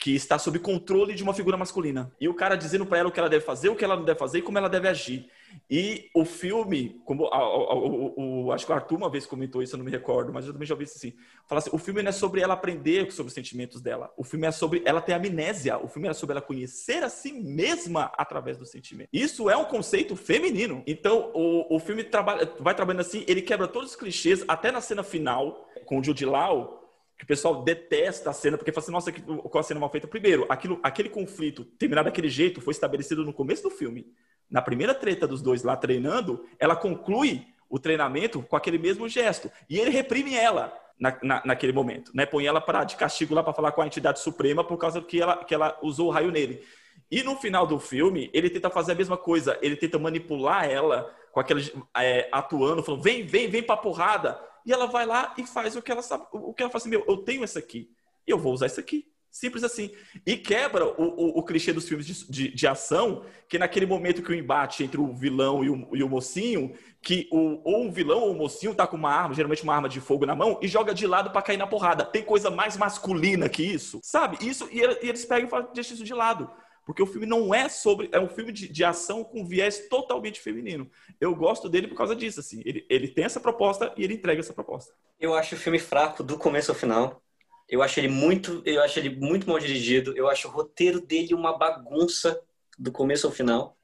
que 0.01 0.15
está 0.15 0.39
sob 0.39 0.57
controle 0.57 1.13
de 1.13 1.21
uma 1.21 1.31
figura 1.31 1.55
masculina. 1.55 2.11
E 2.19 2.27
o 2.27 2.33
cara 2.33 2.55
dizendo 2.55 2.87
para 2.87 2.97
ela 2.97 3.09
o 3.09 3.11
que 3.11 3.19
ela 3.19 3.29
deve 3.29 3.45
fazer, 3.45 3.69
o 3.69 3.75
que 3.75 3.85
ela 3.85 3.95
não 3.95 4.03
deve 4.03 4.17
fazer 4.17 4.39
e 4.39 4.41
como 4.41 4.57
ela 4.57 4.67
deve 4.67 4.87
agir. 4.87 5.29
E 5.69 6.09
o 6.15 6.25
filme, 6.25 6.99
como 7.05 7.27
a- 7.27 7.37
a- 7.37 7.75
o, 7.75 8.45
o- 8.47 8.51
acho 8.51 8.65
que 8.65 8.71
o 8.71 8.75
Arthur 8.75 8.95
uma 8.97 9.11
vez 9.11 9.27
comentou 9.27 9.61
isso, 9.61 9.75
eu 9.75 9.77
não 9.77 9.85
me 9.85 9.91
recordo, 9.91 10.33
mas 10.33 10.47
eu 10.47 10.53
também 10.53 10.67
já 10.67 10.73
ouvi 10.73 10.85
isso 10.85 10.97
assim. 10.97 11.13
Assim, 11.47 11.69
o 11.71 11.77
filme 11.77 12.01
não 12.01 12.09
é 12.09 12.11
sobre 12.11 12.41
ela 12.41 12.55
aprender 12.55 13.11
sobre 13.11 13.27
os 13.27 13.33
sentimentos 13.35 13.79
dela. 13.79 14.11
O 14.17 14.23
filme 14.23 14.47
é 14.47 14.51
sobre 14.51 14.81
ela 14.85 15.01
ter 15.01 15.13
amnésia. 15.13 15.77
O 15.77 15.87
filme 15.87 16.07
é 16.07 16.13
sobre 16.13 16.33
ela 16.33 16.41
conhecer 16.41 17.03
a 17.03 17.09
si 17.09 17.31
mesma 17.33 18.11
através 18.17 18.57
do 18.57 18.65
sentimento. 18.65 19.09
Isso 19.13 19.51
é 19.51 19.55
um 19.55 19.65
conceito 19.65 20.15
feminino. 20.15 20.81
Então, 20.87 21.29
o, 21.35 21.75
o 21.75 21.79
filme 21.79 22.03
trabalha, 22.03 22.51
vai 22.59 22.73
trabalhando 22.73 23.01
assim, 23.01 23.23
ele 23.27 23.43
quebra 23.43 23.67
todos 23.67 23.91
os 23.91 23.95
clichês, 23.95 24.43
até 24.47 24.71
na 24.71 24.81
cena 24.81 25.03
final, 25.03 25.69
com 25.85 25.99
o 25.99 26.03
Jude 26.03 26.25
Law, 26.25 26.80
que 27.21 27.25
o 27.25 27.27
pessoal 27.27 27.61
detesta 27.63 28.31
a 28.31 28.33
cena, 28.33 28.57
porque 28.57 28.71
fala 28.71 28.83
assim, 28.83 28.91
nossa, 28.91 29.11
qual 29.11 29.59
a 29.59 29.63
cena 29.63 29.79
mal 29.79 29.91
feita? 29.91 30.07
Primeiro, 30.07 30.43
aquilo, 30.49 30.79
aquele 30.81 31.07
conflito 31.07 31.63
terminar 31.63 32.01
daquele 32.01 32.29
jeito 32.29 32.59
foi 32.59 32.71
estabelecido 32.71 33.23
no 33.23 33.31
começo 33.31 33.61
do 33.61 33.69
filme. 33.69 34.07
Na 34.49 34.59
primeira 34.59 34.95
treta 34.95 35.27
dos 35.27 35.39
dois 35.39 35.61
lá 35.61 35.77
treinando, 35.77 36.43
ela 36.57 36.75
conclui 36.75 37.45
o 37.69 37.77
treinamento 37.77 38.41
com 38.41 38.55
aquele 38.55 38.79
mesmo 38.79 39.07
gesto. 39.07 39.51
E 39.69 39.77
ele 39.79 39.91
reprime 39.91 40.33
ela 40.35 40.75
na, 40.99 41.15
na- 41.21 41.41
naquele 41.45 41.71
momento, 41.71 42.11
né? 42.15 42.25
Põe 42.25 42.47
ela 42.47 42.59
pra, 42.59 42.83
de 42.83 42.95
castigo 42.95 43.35
lá 43.35 43.43
para 43.43 43.53
falar 43.53 43.71
com 43.71 43.83
a 43.83 43.85
entidade 43.85 44.19
suprema 44.19 44.63
por 44.63 44.77
causa 44.77 44.99
que 44.99 45.21
ela, 45.21 45.37
que 45.45 45.53
ela 45.53 45.77
usou 45.83 46.07
o 46.07 46.11
raio 46.11 46.31
nele. 46.31 46.63
E 47.11 47.21
no 47.21 47.35
final 47.35 47.67
do 47.67 47.79
filme, 47.79 48.31
ele 48.33 48.49
tenta 48.49 48.69
fazer 48.71 48.93
a 48.93 48.95
mesma 48.95 49.15
coisa. 49.15 49.59
Ele 49.61 49.75
tenta 49.75 49.99
manipular 49.99 50.65
ela 50.67 51.13
com 51.31 51.39
aquele 51.39 51.71
é, 51.95 52.27
atuando, 52.31 52.81
falando, 52.81 53.03
vem, 53.03 53.23
vem, 53.27 53.47
vem 53.47 53.61
pra 53.61 53.77
porrada. 53.77 54.39
E 54.65 54.71
ela 54.71 54.85
vai 54.85 55.05
lá 55.05 55.33
e 55.37 55.45
faz 55.45 55.75
o 55.75 55.81
que 55.81 55.91
ela 55.91 56.01
sabe, 56.01 56.25
o 56.31 56.53
que 56.53 56.61
ela 56.61 56.71
faz 56.71 56.83
assim, 56.83 56.89
meu, 56.89 57.03
eu 57.07 57.17
tenho 57.17 57.43
essa 57.43 57.59
aqui, 57.59 57.89
eu 58.25 58.37
vou 58.37 58.53
usar 58.53 58.67
isso 58.67 58.79
aqui. 58.79 59.11
Simples 59.31 59.63
assim. 59.63 59.91
E 60.25 60.35
quebra 60.35 60.85
o, 60.85 61.03
o, 61.03 61.39
o 61.39 61.43
clichê 61.43 61.71
dos 61.71 61.87
filmes 61.87 62.05
de, 62.05 62.29
de, 62.29 62.47
de 62.53 62.67
ação, 62.67 63.23
que 63.47 63.57
naquele 63.57 63.85
momento 63.85 64.21
que 64.21 64.29
o 64.29 64.35
embate 64.35 64.83
entre 64.83 64.99
o 64.99 65.13
vilão 65.13 65.63
e 65.63 65.69
o, 65.69 65.87
e 65.93 66.03
o 66.03 66.09
mocinho, 66.09 66.73
que 67.01 67.29
o, 67.31 67.61
ou 67.63 67.85
um 67.85 67.91
vilão 67.91 68.19
ou 68.19 68.31
um 68.31 68.37
mocinho 68.37 68.75
tá 68.75 68.85
com 68.85 68.97
uma 68.97 69.09
arma, 69.09 69.33
geralmente 69.33 69.63
uma 69.63 69.73
arma 69.73 69.87
de 69.87 70.01
fogo 70.01 70.25
na 70.25 70.35
mão, 70.35 70.59
e 70.61 70.67
joga 70.67 70.93
de 70.93 71.07
lado 71.07 71.31
pra 71.31 71.41
cair 71.41 71.55
na 71.55 71.65
porrada. 71.65 72.03
Tem 72.03 72.21
coisa 72.21 72.51
mais 72.51 72.75
masculina 72.75 73.47
que 73.47 73.63
isso, 73.63 74.01
sabe? 74.03 74.37
Isso, 74.45 74.67
e, 74.69 74.79
e 74.79 75.07
eles 75.07 75.23
pegam 75.23 75.47
e 75.47 75.49
falam, 75.49 75.69
deixa 75.73 75.93
isso 75.93 76.03
de 76.03 76.13
lado. 76.13 76.51
Porque 76.91 77.01
o 77.01 77.05
filme 77.07 77.25
não 77.25 77.55
é 77.55 77.69
sobre. 77.69 78.09
É 78.11 78.19
um 78.19 78.27
filme 78.27 78.51
de, 78.51 78.67
de 78.67 78.83
ação 78.83 79.23
com 79.23 79.45
viés 79.45 79.87
totalmente 79.87 80.41
feminino. 80.41 80.91
Eu 81.21 81.33
gosto 81.33 81.69
dele 81.69 81.87
por 81.87 81.95
causa 81.95 82.13
disso, 82.13 82.41
assim. 82.41 82.61
Ele, 82.65 82.85
ele 82.89 83.07
tem 83.07 83.23
essa 83.23 83.39
proposta 83.39 83.93
e 83.95 84.03
ele 84.03 84.15
entrega 84.15 84.41
essa 84.41 84.51
proposta. 84.51 84.93
Eu 85.17 85.33
acho 85.33 85.55
o 85.55 85.57
filme 85.57 85.79
fraco 85.79 86.21
do 86.21 86.37
começo 86.37 86.69
ao 86.69 86.75
final. 86.75 87.23
Eu 87.69 87.81
acho 87.81 87.97
ele 87.97 88.09
muito, 88.09 88.61
eu 88.65 88.83
acho 88.83 88.99
ele 88.99 89.15
muito 89.15 89.47
mal 89.47 89.57
dirigido. 89.57 90.13
Eu 90.17 90.27
acho 90.27 90.49
o 90.49 90.51
roteiro 90.51 90.99
dele 90.99 91.33
uma 91.33 91.57
bagunça 91.57 92.41
do 92.77 92.91
começo 92.91 93.25
ao 93.25 93.31
final. 93.31 93.77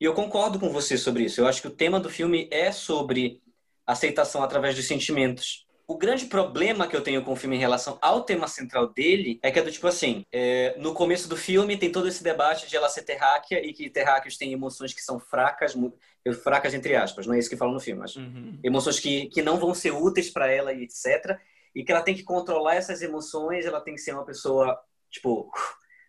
E 0.00 0.06
eu 0.06 0.14
concordo 0.14 0.58
com 0.58 0.70
você 0.70 0.96
sobre 0.96 1.24
isso. 1.24 1.42
Eu 1.42 1.46
acho 1.46 1.60
que 1.60 1.68
o 1.68 1.76
tema 1.76 2.00
do 2.00 2.08
filme 2.08 2.48
é 2.50 2.72
sobre 2.72 3.42
aceitação 3.86 4.42
através 4.42 4.74
dos 4.74 4.86
sentimentos. 4.86 5.66
O 5.90 5.96
grande 5.96 6.26
problema 6.26 6.86
que 6.86 6.94
eu 6.94 7.02
tenho 7.02 7.24
com 7.24 7.32
o 7.32 7.36
filme 7.36 7.56
em 7.56 7.58
relação 7.58 7.98
ao 8.02 8.22
tema 8.22 8.46
central 8.46 8.88
dele 8.88 9.40
é 9.42 9.50
que 9.50 9.58
é 9.58 9.62
do 9.62 9.72
tipo 9.72 9.86
assim, 9.86 10.22
é, 10.30 10.76
no 10.78 10.92
começo 10.92 11.26
do 11.30 11.34
filme 11.36 11.78
tem 11.78 11.90
todo 11.90 12.06
esse 12.06 12.22
debate 12.22 12.68
de 12.68 12.76
ela 12.76 12.90
ser 12.90 13.04
terráquea 13.04 13.64
e 13.66 13.72
que 13.72 13.88
terráqueos 13.88 14.36
têm 14.36 14.52
emoções 14.52 14.92
que 14.92 15.00
são 15.02 15.18
fracas, 15.18 15.74
mu- 15.74 15.96
fracas 16.44 16.74
entre 16.74 16.94
aspas, 16.94 17.26
não 17.26 17.32
é 17.32 17.38
isso 17.38 17.48
que 17.48 17.56
falam 17.56 17.72
no 17.72 17.80
filme, 17.80 18.02
mas 18.02 18.14
emoções 18.62 19.00
que, 19.00 19.28
que 19.30 19.40
não 19.40 19.56
vão 19.56 19.72
ser 19.72 19.92
úteis 19.92 20.28
para 20.30 20.52
ela 20.52 20.74
e 20.74 20.82
etc. 20.82 21.40
E 21.74 21.82
que 21.82 21.90
ela 21.90 22.02
tem 22.02 22.14
que 22.14 22.22
controlar 22.22 22.74
essas 22.74 23.00
emoções, 23.00 23.64
ela 23.64 23.80
tem 23.80 23.94
que 23.94 24.00
ser 24.02 24.12
uma 24.12 24.26
pessoa, 24.26 24.78
tipo, 25.10 25.50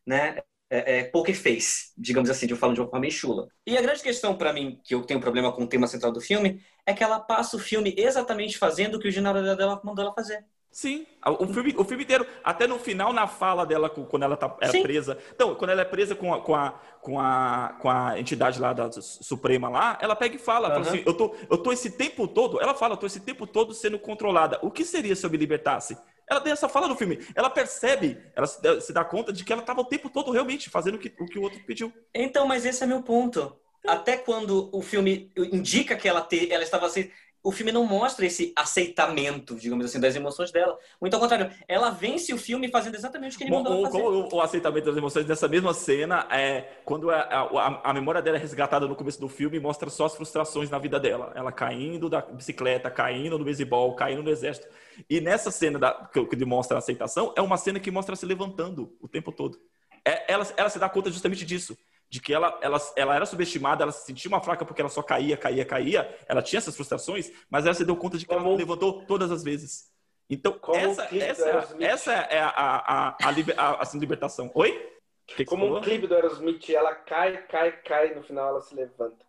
né? 0.06 0.42
É, 0.70 1.00
é, 1.00 1.04
poker 1.06 1.36
face, 1.36 1.92
digamos 1.98 2.30
assim, 2.30 2.46
de 2.46 2.54
eu 2.54 2.58
falo 2.58 2.74
de 2.74 2.80
uma 2.80 2.88
forma 2.90 3.10
chula. 3.10 3.48
E 3.66 3.76
a 3.76 3.82
grande 3.82 4.04
questão 4.04 4.38
para 4.38 4.54
mim, 4.54 4.80
que 4.84 4.94
eu 4.94 5.02
tenho 5.02 5.20
problema 5.20 5.52
com 5.52 5.64
o 5.64 5.68
tema 5.68 5.88
central 5.88 6.12
do 6.12 6.22
filme, 6.22 6.62
é 6.86 6.94
que 6.94 7.04
ela 7.04 7.20
passa 7.20 7.56
o 7.56 7.60
filme 7.60 7.94
exatamente 7.98 8.58
fazendo 8.58 8.96
o 8.96 9.00
que 9.00 9.08
o 9.08 9.12
general 9.12 9.42
dela 9.56 9.82
mandou 9.84 10.06
ela 10.06 10.14
fazer. 10.14 10.46
Sim, 10.72 11.06
o 11.26 11.48
filme, 11.48 11.74
o 11.76 11.84
filme 11.84 12.04
inteiro, 12.04 12.26
até 12.44 12.68
no 12.68 12.78
final, 12.78 13.12
na 13.12 13.26
fala 13.26 13.66
dela, 13.66 13.90
quando 13.90 14.22
ela 14.22 14.38
tá 14.38 14.48
Sim. 14.72 14.84
presa. 14.84 15.18
Então, 15.34 15.56
quando 15.56 15.72
ela 15.72 15.82
é 15.82 15.86
presa 15.86 16.16
com 16.16 16.32
a, 16.32 16.42
com, 16.42 16.54
a, 16.54 16.80
com, 17.02 17.20
a, 17.20 17.76
com 17.82 17.90
a 17.90 18.20
entidade 18.20 18.60
lá 18.60 18.72
da 18.72 18.92
Suprema 18.92 19.68
lá, 19.68 19.98
ela 20.00 20.16
pega 20.16 20.36
e 20.36 20.40
fala, 20.40 20.70
fala 20.70 20.82
Aham. 20.82 20.90
assim, 20.90 21.04
eu 21.06 21.14
tô, 21.16 21.36
eu 21.50 21.58
tô 21.58 21.72
esse 21.72 21.90
tempo 21.98 22.28
todo, 22.28 22.62
ela 22.62 22.76
fala, 22.76 22.94
eu 22.94 22.98
tô 22.98 23.08
esse 23.08 23.20
tempo 23.20 23.48
todo 23.48 23.74
sendo 23.74 23.98
controlada. 23.98 24.60
O 24.62 24.70
que 24.70 24.86
seria 24.86 25.16
se 25.16 25.26
eu 25.26 25.30
me 25.32 25.38
libertasse? 25.38 25.98
Ela 26.30 26.42
tem 26.42 26.52
essa 26.52 26.70
fala 26.70 26.88
no 26.88 26.96
filme. 26.96 27.20
Ela 27.34 27.50
percebe, 27.50 28.18
ela 28.36 28.46
se 28.46 28.94
dá, 28.94 29.04
conta 29.04 29.34
de 29.34 29.44
que 29.44 29.52
ela 29.52 29.62
estava 29.62 29.82
o 29.82 29.86
tempo 29.86 30.10
todo 30.10 30.32
realmente 30.32 30.70
fazendo 30.70 30.96
o 30.96 31.00
que 31.00 31.12
o, 31.20 31.26
que 31.26 31.40
o 31.40 31.42
outro 31.42 31.60
pediu. 31.66 31.92
Então, 32.14 32.46
mas 32.46 32.66
esse 32.66 32.84
é 32.84 32.88
meu 32.88 33.02
ponto. 33.02 33.58
Até 33.88 34.18
quando 34.18 34.70
o 34.74 34.82
filme 34.82 35.32
indica 35.38 35.96
que 35.96 36.08
ela, 36.08 36.22
te, 36.22 36.52
ela 36.52 36.64
estava 36.64 36.86
assim, 36.86 37.10
o 37.42 37.52
filme 37.52 37.72
não 37.72 37.86
mostra 37.86 38.26
esse 38.26 38.52
aceitamento, 38.56 39.56
digamos 39.56 39.86
assim, 39.86 40.00
das 40.00 40.16
emoções 40.16 40.52
dela. 40.52 40.78
Muito 41.00 41.14
ao 41.14 41.20
contrário, 41.20 41.50
ela 41.68 41.90
vence 41.90 42.34
o 42.34 42.38
filme 42.38 42.70
fazendo 42.70 42.96
exatamente 42.96 43.36
o 43.36 43.38
que 43.38 43.46
ele 43.46 43.52
mandou 43.52 43.74
o, 43.74 43.78
ela 43.80 43.92
fazer. 43.92 44.36
o, 44.36 44.42
aceitamento 44.42 44.86
das 44.88 44.98
emoções 44.98 45.26
nessa 45.26 45.48
mesma 45.48 45.74
cena 45.74 46.28
é 46.30 46.82
quando 46.84 47.10
a, 47.10 47.22
a, 47.22 47.90
a 47.90 47.94
memória 47.94 48.22
dela 48.22 48.38
é 48.38 48.40
resgatada 48.40 48.88
no 48.88 48.96
começo 48.96 49.20
do 49.20 49.30
filme 49.30 49.60
mostra 49.60 49.90
só 49.90 50.06
as 50.06 50.16
frustrações 50.16 50.70
na 50.70 50.78
vida 50.78 51.00
dela. 51.00 51.32
Ela 51.34 51.52
caindo 51.52 52.10
da 52.10 52.22
bicicleta, 52.22 52.92
caindo 52.92 53.38
no 53.38 53.46
beisebol, 53.46 53.96
caindo 53.96 54.22
no 54.22 54.30
exército. 54.30 54.68
E 55.10 55.22
nessa 55.22 55.50
cena 55.50 55.80
da, 55.80 56.10
que, 56.12 56.26
que 56.26 56.36
demonstra 56.36 56.78
a 56.78 56.80
aceitação, 56.80 57.34
é 57.38 57.42
uma 57.42 57.58
cena 57.58 57.80
que 57.80 57.90
mostra 57.90 58.12
ela 58.12 58.20
se 58.20 58.26
levantando 58.26 58.96
o 59.00 59.08
tempo 59.08 59.32
todo. 59.32 59.58
É, 60.06 60.32
ela, 60.32 60.46
ela 60.58 60.70
se 60.70 60.80
dá 60.80 60.90
conta 60.90 61.10
justamente 61.10 61.46
disso. 61.46 61.78
De 62.10 62.20
que 62.20 62.34
ela, 62.34 62.58
ela, 62.62 62.78
ela 62.96 63.16
era 63.16 63.26
subestimada, 63.26 63.84
ela 63.84 63.92
se 63.92 64.06
sentia 64.06 64.30
uma 64.30 64.42
fraca 64.42 64.66
porque 64.66 64.82
ela 64.82 64.90
só 64.90 65.04
caía, 65.04 65.38
caía, 65.38 65.64
caía. 65.64 66.18
Ela 66.28 66.42
tinha 66.42 66.58
essas 66.58 66.76
frustrações, 66.76 67.32
mas 67.50 67.66
ela 67.66 67.76
se 67.76 67.86
deu 67.86 67.96
conta 67.96 68.18
de 68.18 68.26
que 68.26 68.34
Como... 68.34 68.48
ela 68.48 68.58
levantou 68.58 69.06
todas 69.06 69.32
as 69.32 69.44
vezes. 69.44 69.92
Então, 70.30 70.54
Como 70.54 70.78
essa, 70.78 71.04
essa, 71.16 71.76
essa 71.80 72.14
é 72.14 72.40
a, 72.40 72.50
a, 72.50 73.08
a, 73.10 73.16
a, 73.58 73.82
assim, 73.82 74.00
libertação. 74.00 74.52
Oi? 74.54 74.90
Que 75.28 75.46
Como 75.46 75.78
um 75.78 75.82
clipe 75.82 76.08
do 76.08 76.16
Aerosmith, 76.16 76.70
ela 76.70 76.96
cai, 76.96 77.38
cai, 77.48 77.72
cai, 77.84 78.16
no 78.16 78.24
final 78.24 78.50
ela 78.50 78.62
se 78.62 78.74
levanta. 78.74 79.29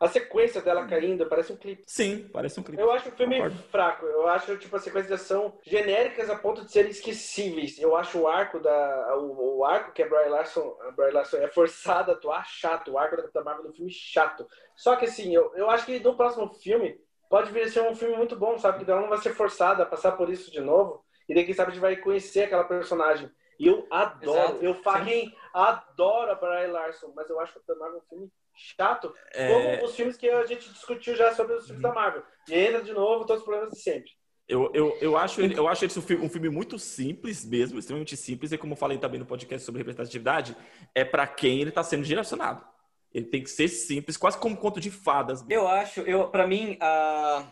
A 0.00 0.06
sequência 0.08 0.62
dela 0.62 0.86
caindo 0.86 1.26
parece 1.26 1.52
um 1.52 1.56
clipe. 1.56 1.82
Sim, 1.86 2.28
parece 2.32 2.60
um 2.60 2.62
clipe. 2.62 2.80
Eu 2.80 2.90
acho 2.90 3.08
o 3.08 3.12
filme 3.12 3.36
Concordo. 3.36 3.62
fraco. 3.70 4.06
Eu 4.06 4.28
acho, 4.28 4.56
tipo, 4.56 4.76
a 4.76 4.78
sequência 4.78 5.08
de 5.08 5.14
ação 5.14 5.58
genéricas 5.64 6.30
a 6.30 6.36
ponto 6.36 6.64
de 6.64 6.70
serem 6.70 6.90
esquecíveis. 6.90 7.78
Eu 7.78 7.96
acho 7.96 8.20
o 8.20 8.28
arco 8.28 8.60
da. 8.60 9.16
O, 9.16 9.58
o 9.58 9.64
arco 9.64 9.92
que 9.92 10.02
a 10.02 10.08
Bry 10.08 10.28
Larson, 10.28 10.76
a 10.82 10.90
Bry 10.92 11.10
Larson 11.10 11.38
é 11.38 11.48
forçada 11.48 12.12
a 12.12 12.14
atuar 12.14 12.46
chato. 12.46 12.92
O 12.92 12.98
arco 12.98 13.16
da 13.16 13.22
Capitã 13.22 13.42
Marvel 13.42 13.64
no 13.64 13.72
filme 13.72 13.90
chato. 13.90 14.46
Só 14.76 14.94
que 14.96 15.06
assim, 15.06 15.34
eu, 15.34 15.52
eu 15.54 15.68
acho 15.68 15.84
que 15.84 15.98
no 15.98 16.16
próximo 16.16 16.48
filme 16.54 17.00
pode 17.28 17.50
vir 17.50 17.64
a 17.64 17.68
ser 17.68 17.82
um 17.82 17.94
filme 17.94 18.16
muito 18.16 18.36
bom, 18.36 18.56
sabe? 18.58 18.84
Que 18.84 18.90
ela 18.90 19.00
não 19.00 19.08
vai 19.08 19.18
ser 19.18 19.34
forçada 19.34 19.82
a 19.82 19.86
passar 19.86 20.12
por 20.12 20.30
isso 20.30 20.50
de 20.50 20.60
novo. 20.60 21.04
E 21.28 21.34
daí, 21.34 21.44
quem 21.44 21.54
sabe, 21.54 21.70
a 21.70 21.74
gente 21.74 21.82
vai 21.82 21.96
conhecer 21.96 22.44
aquela 22.44 22.64
personagem. 22.64 23.30
E 23.58 23.66
eu 23.66 23.86
adoro, 23.90 24.38
Exato. 24.38 24.64
eu 24.64 24.74
fucking 24.74 25.32
adoro 25.52 26.30
a 26.30 26.34
Bry 26.36 26.68
Larson, 26.68 27.12
mas 27.14 27.28
eu 27.28 27.40
acho 27.40 27.52
que 27.52 27.58
a 27.58 27.62
Capitã 27.62 27.78
Marvel 27.78 27.98
é 27.98 28.02
um 28.02 28.08
filme 28.08 28.32
chato, 28.58 29.14
é... 29.32 29.76
como 29.76 29.86
os 29.86 29.94
filmes 29.94 30.16
que 30.16 30.28
a 30.28 30.44
gente 30.44 30.68
discutiu 30.70 31.14
já 31.14 31.32
sobre 31.34 31.54
os 31.54 31.66
filmes 31.66 31.82
da 31.82 31.92
Marvel. 31.92 32.22
E 32.48 32.54
entra 32.54 32.82
de 32.82 32.92
novo 32.92 33.24
todos 33.24 33.42
os 33.42 33.46
problemas 33.46 33.72
de 33.72 33.80
sempre. 33.80 34.10
Eu, 34.48 34.70
eu, 34.72 34.96
eu 35.00 35.16
acho 35.16 35.42
ele, 35.42 35.56
eu 35.58 35.68
acho 35.68 35.84
esse 35.84 35.98
um 35.98 36.02
filme, 36.02 36.24
um 36.24 36.28
filme 36.28 36.48
muito 36.48 36.78
simples 36.78 37.44
mesmo, 37.44 37.78
extremamente 37.78 38.16
simples, 38.16 38.50
e 38.50 38.56
como 38.56 38.72
eu 38.72 38.76
falei 38.78 38.96
também 38.96 39.20
no 39.20 39.26
podcast 39.26 39.64
sobre 39.64 39.80
representatividade, 39.80 40.56
é 40.94 41.04
para 41.04 41.26
quem 41.26 41.60
ele 41.60 41.68
está 41.68 41.82
sendo 41.82 42.02
direcionado. 42.02 42.64
Ele 43.12 43.26
tem 43.26 43.42
que 43.42 43.50
ser 43.50 43.68
simples, 43.68 44.16
quase 44.16 44.38
como 44.38 44.54
um 44.54 44.58
conto 44.58 44.80
de 44.80 44.90
fadas. 44.90 45.44
Eu 45.50 45.68
acho, 45.68 46.00
eu 46.00 46.28
para 46.28 46.46
mim, 46.46 46.78
a, 46.80 47.44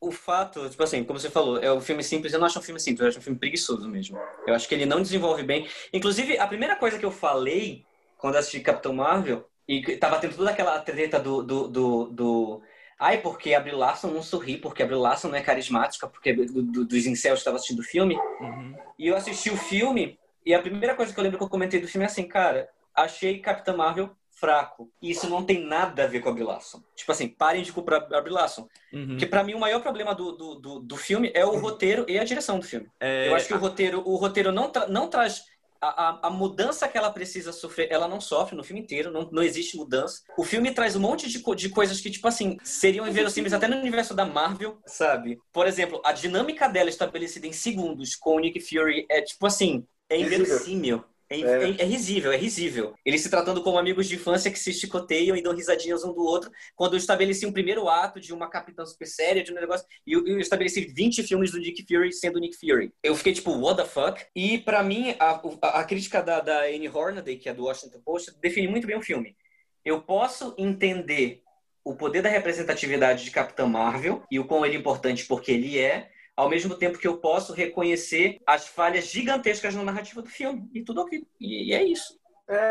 o 0.00 0.10
fato, 0.10 0.66
tipo 0.70 0.82
assim, 0.82 1.04
como 1.04 1.18
você 1.18 1.28
falou, 1.28 1.58
é 1.58 1.70
um 1.70 1.80
filme 1.80 2.02
simples, 2.02 2.32
eu 2.32 2.38
não 2.38 2.46
acho 2.46 2.58
um 2.58 2.62
filme 2.62 2.80
simples, 2.80 3.00
eu 3.02 3.08
acho 3.08 3.18
um 3.18 3.22
filme 3.22 3.38
preguiçoso 3.38 3.86
mesmo. 3.86 4.18
Eu 4.46 4.54
acho 4.54 4.66
que 4.66 4.74
ele 4.74 4.86
não 4.86 5.02
desenvolve 5.02 5.42
bem. 5.42 5.68
Inclusive, 5.92 6.38
a 6.38 6.46
primeira 6.46 6.74
coisa 6.74 6.98
que 6.98 7.04
eu 7.04 7.10
falei 7.10 7.84
quando 8.16 8.36
assisti 8.36 8.60
Capitão 8.60 8.94
Marvel 8.94 9.49
e 9.70 9.96
tava 9.98 10.18
tendo 10.18 10.34
toda 10.34 10.50
aquela 10.50 10.80
treta 10.80 11.20
do, 11.20 11.44
do, 11.44 11.68
do, 11.68 12.04
do... 12.06 12.62
Ai, 12.98 13.18
porque 13.18 13.54
a 13.54 13.60
Brie 13.60 13.72
Larson 13.72 14.08
não 14.08 14.20
sorri, 14.20 14.56
porque 14.56 14.82
a 14.82 14.86
Brie 14.86 14.98
Larson 14.98 15.28
não 15.28 15.36
é 15.36 15.40
carismática, 15.40 16.08
porque 16.08 16.32
do, 16.32 16.60
do, 16.60 16.84
dos 16.84 17.06
incels 17.06 17.38
estavam 17.38 17.56
assistindo 17.56 17.78
o 17.78 17.84
filme. 17.84 18.16
Uhum. 18.40 18.74
E 18.98 19.06
eu 19.06 19.16
assisti 19.16 19.48
o 19.48 19.56
filme, 19.56 20.18
e 20.44 20.52
a 20.52 20.60
primeira 20.60 20.96
coisa 20.96 21.14
que 21.14 21.20
eu 21.20 21.22
lembro 21.22 21.38
que 21.38 21.44
eu 21.44 21.48
comentei 21.48 21.80
do 21.80 21.86
filme 21.86 22.04
é 22.04 22.08
assim, 22.08 22.26
cara, 22.26 22.68
achei 22.92 23.38
Capitã 23.38 23.76
Marvel 23.76 24.10
fraco. 24.32 24.90
E 25.00 25.12
isso 25.12 25.28
não 25.30 25.44
tem 25.44 25.64
nada 25.64 26.02
a 26.02 26.06
ver 26.08 26.18
com 26.18 26.30
a 26.30 26.32
Brie 26.32 26.44
Larson. 26.44 26.82
Tipo 26.96 27.12
assim, 27.12 27.28
parem 27.28 27.62
de 27.62 27.72
culpar 27.72 28.08
a 28.12 28.20
Brie 28.20 28.34
Larson. 28.34 28.66
Uhum. 28.92 29.08
Porque 29.08 29.26
para 29.26 29.44
mim 29.44 29.54
o 29.54 29.60
maior 29.60 29.80
problema 29.80 30.16
do, 30.16 30.32
do, 30.32 30.54
do, 30.56 30.80
do, 30.80 30.96
filme 30.96 31.30
é 31.32 31.44
o 31.44 31.50
uhum. 31.50 31.60
roteiro 31.60 32.04
e 32.08 32.18
a 32.18 32.24
direção 32.24 32.58
do 32.58 32.66
filme. 32.66 32.88
É... 32.98 33.28
Eu 33.28 33.36
acho 33.36 33.46
que 33.46 33.54
o 33.54 33.58
roteiro, 33.58 34.02
o 34.04 34.16
roteiro 34.16 34.50
não, 34.50 34.68
tra 34.68 34.88
não 34.88 35.08
traz 35.08 35.44
a, 35.80 36.26
a, 36.28 36.30
mudança 36.30 36.86
que 36.86 36.98
ela 36.98 37.10
precisa 37.10 37.52
sofrer, 37.52 37.88
ela 37.90 38.06
não 38.06 38.20
sofre 38.20 38.54
no 38.54 38.62
filme 38.62 38.82
inteiro, 38.82 39.10
não, 39.10 39.28
não 39.32 39.42
existe 39.42 39.76
mudança. 39.76 40.22
O 40.36 40.44
filme 40.44 40.72
traz 40.72 40.94
um 40.94 41.00
monte 41.00 41.28
de, 41.28 41.42
de 41.42 41.68
coisas 41.70 42.00
que, 42.00 42.10
tipo 42.10 42.28
assim, 42.28 42.58
seriam 42.62 43.08
inverossímeis 43.08 43.52
até 43.52 43.66
no 43.66 43.76
universo 43.76 44.14
da 44.14 44.26
Marvel, 44.26 44.78
sabe? 44.86 45.38
Por 45.52 45.66
exemplo, 45.66 46.00
a 46.04 46.12
dinâmica 46.12 46.68
dela 46.68 46.90
estabelecida 46.90 47.46
em 47.46 47.52
segundos 47.52 48.14
com 48.14 48.36
o 48.36 48.40
Nick 48.40 48.60
Fury 48.60 49.06
é, 49.08 49.22
tipo 49.22 49.46
assim, 49.46 49.86
é 50.08 50.18
inverossímil. 50.18 51.04
É, 51.30 51.40
é. 51.40 51.70
é, 51.78 51.84
risível, 51.84 52.32
é 52.32 52.36
risível. 52.36 52.94
Eles 53.04 53.20
se 53.20 53.30
tratando 53.30 53.62
como 53.62 53.78
amigos 53.78 54.08
de 54.08 54.16
infância 54.16 54.50
que 54.50 54.58
se 54.58 54.72
chicoteiam 54.72 55.36
e 55.36 55.42
dão 55.42 55.54
risadinhas 55.54 56.02
um 56.02 56.12
do 56.12 56.22
outro. 56.22 56.50
Quando 56.74 56.94
eu 56.94 56.98
estabeleci 56.98 57.46
um 57.46 57.52
primeiro 57.52 57.88
ato 57.88 58.20
de 58.20 58.32
uma 58.32 58.50
capitã 58.50 58.84
super 58.84 59.06
séria, 59.06 59.44
de 59.44 59.52
um 59.52 59.54
negócio, 59.54 59.86
e 60.04 60.12
eu, 60.12 60.26
eu, 60.26 60.40
estabeleci 60.40 60.80
20 60.80 61.22
filmes 61.22 61.52
do 61.52 61.58
Nick 61.58 61.86
Fury 61.86 62.12
sendo 62.12 62.40
Nick 62.40 62.56
Fury. 62.56 62.92
Eu 63.00 63.14
fiquei 63.14 63.32
tipo, 63.32 63.52
what 63.52 63.80
the 63.80 63.88
fuck? 63.88 64.20
E 64.34 64.58
para 64.58 64.82
mim, 64.82 65.14
a, 65.20 65.40
a, 65.62 65.80
a, 65.80 65.84
crítica 65.84 66.20
da, 66.20 66.40
da 66.40 66.64
Anne 66.64 66.88
Hornaday, 66.88 67.36
que 67.36 67.48
é 67.48 67.54
do 67.54 67.64
Washington 67.64 68.00
Post, 68.04 68.34
define 68.40 68.66
muito 68.66 68.88
bem 68.88 68.98
o 68.98 69.02
filme. 69.02 69.36
Eu 69.84 70.02
posso 70.02 70.52
entender 70.58 71.42
o 71.84 71.94
poder 71.94 72.22
da 72.22 72.28
representatividade 72.28 73.24
de 73.24 73.30
Capitã 73.30 73.66
Marvel 73.66 74.22
e 74.30 74.38
o 74.38 74.44
quão 74.44 74.66
ele 74.66 74.76
é 74.76 74.78
importante 74.78 75.24
porque 75.26 75.52
ele 75.52 75.78
é, 75.78 76.10
ao 76.40 76.48
mesmo 76.48 76.74
tempo 76.74 76.98
que 76.98 77.06
eu 77.06 77.18
posso 77.18 77.52
reconhecer 77.52 78.40
as 78.46 78.66
falhas 78.66 79.04
gigantescas 79.04 79.74
na 79.74 79.84
narrativa 79.84 80.22
do 80.22 80.28
filme. 80.28 80.70
E 80.72 80.82
tudo 80.82 81.02
aqui. 81.02 81.26
E 81.38 81.74
é 81.74 81.84
isso. 81.84 82.18
É... 82.48 82.70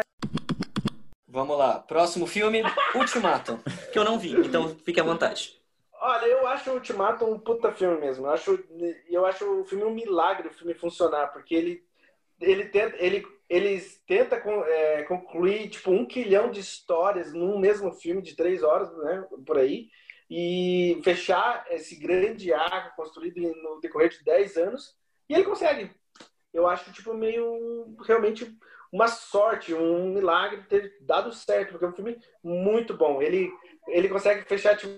Vamos 1.27 1.55
lá. 1.55 1.77
Próximo 1.77 2.25
filme, 2.25 2.63
Ultimato. 2.95 3.59
que 3.93 3.99
eu 3.99 4.03
não 4.03 4.17
vi, 4.17 4.31
então 4.31 4.69
fique 4.83 4.99
à 4.99 5.03
vontade. 5.03 5.61
Olha, 6.01 6.25
eu 6.25 6.47
acho 6.47 6.71
o 6.71 6.73
Ultimato 6.73 7.25
um 7.25 7.37
puta 7.37 7.71
filme 7.71 7.99
mesmo. 7.99 8.25
Eu 8.25 8.31
acho, 8.31 8.59
eu 9.07 9.25
acho 9.27 9.45
o 9.45 9.65
filme 9.65 9.83
um 9.83 9.93
milagre 9.93 10.47
o 10.47 10.53
filme 10.53 10.73
funcionar, 10.73 11.27
porque 11.27 11.53
ele, 11.53 11.83
ele 12.41 12.65
tenta, 12.65 12.95
ele, 12.97 13.23
eles 13.47 14.01
tenta 14.07 14.41
é, 14.65 15.03
concluir 15.03 15.69
tipo 15.69 15.91
um 15.91 16.07
quilhão 16.07 16.49
de 16.49 16.59
histórias 16.59 17.33
num 17.33 17.59
mesmo 17.59 17.91
filme 17.91 18.23
de 18.23 18.35
três 18.35 18.63
horas, 18.63 18.91
né, 18.97 19.27
por 19.45 19.59
aí 19.59 19.89
e 20.29 21.01
fechar 21.03 21.65
esse 21.71 21.95
grande 21.95 22.53
arco 22.53 22.95
construído 22.95 23.41
no 23.41 23.79
decorrer 23.79 24.09
de 24.09 24.23
10 24.23 24.57
anos. 24.57 24.95
E 25.27 25.33
ele 25.33 25.43
consegue. 25.43 25.91
Eu 26.53 26.67
acho, 26.67 26.91
tipo, 26.91 27.13
meio 27.13 27.95
realmente 28.05 28.55
uma 28.91 29.07
sorte, 29.07 29.73
um 29.73 30.13
milagre 30.13 30.63
ter 30.63 30.97
dado 31.01 31.31
certo, 31.31 31.71
porque 31.71 31.85
é 31.85 31.87
um 31.87 31.93
filme 31.93 32.19
muito 32.43 32.95
bom. 32.95 33.21
Ele, 33.21 33.51
ele 33.87 34.09
consegue 34.09 34.43
fechar, 34.45 34.75
tipo, 34.75 34.91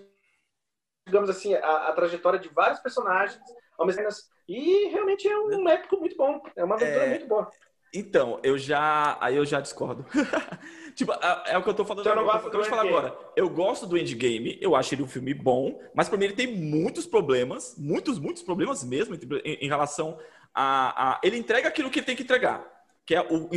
digamos 1.06 1.30
assim, 1.30 1.54
a, 1.56 1.90
a, 1.90 1.94
trajetória 1.94 2.40
de 2.40 2.50
vários 2.50 2.80
personagens 2.80 3.40
ao 3.78 3.86
mesmo 3.86 4.02
tempo. 4.02 4.16
E 4.48 4.88
realmente 4.90 5.28
é 5.28 5.38
um 5.38 5.68
épico 5.68 5.98
muito 5.98 6.16
bom. 6.16 6.42
É 6.56 6.64
uma 6.64 6.76
aventura 6.76 7.06
é... 7.06 7.10
muito 7.10 7.28
boa. 7.28 7.50
Então, 7.94 8.40
eu 8.44 8.58
já. 8.58 9.18
Aí 9.20 9.36
eu 9.36 9.46
já 9.46 9.60
discordo. 9.60 10.06
tipo, 10.96 11.12
é, 11.12 11.54
é, 11.54 11.58
o 11.58 11.64
que 11.64 11.70
eu 11.70 11.74
tô 11.74 11.84
falando. 11.84 12.08
Eu 12.08 12.16
não 12.16 12.24
gosto 12.24 12.54
eu, 12.54 12.64
falar 12.66 12.84
agora. 12.84 13.18
Eu 13.36 13.50
gosto 13.50 13.86
do 13.86 13.98
Endgame, 13.98 14.58
eu 14.62 14.76
acho 14.76 14.96
ele 14.96 15.04
um 15.04 15.08
filme 15.08 15.34
bom, 15.34 15.80
mas 15.94 16.08
pra 16.08 16.18
mim 16.18 16.26
ele 16.26 16.34
tem 16.34 16.56
muitos 16.56 17.06
problemas, 17.06 17.76
muitos, 17.78 18.18
muitos 18.18 18.44
problemas 18.44 18.84
mesmo 18.84 19.16
em, 19.16 19.54
em 19.66 19.68
relação 19.68 20.18
a, 20.54 21.14
a, 21.14 21.20
Ele 21.24 21.38
entrega 21.38 21.68
aquilo 21.68 21.90
que 21.90 22.00
ele 22.00 22.06
tem 22.06 22.16
que 22.16 22.24
entregar. 22.24 22.66
Que 23.06 23.16
é 23.16 23.22
o, 23.22 23.50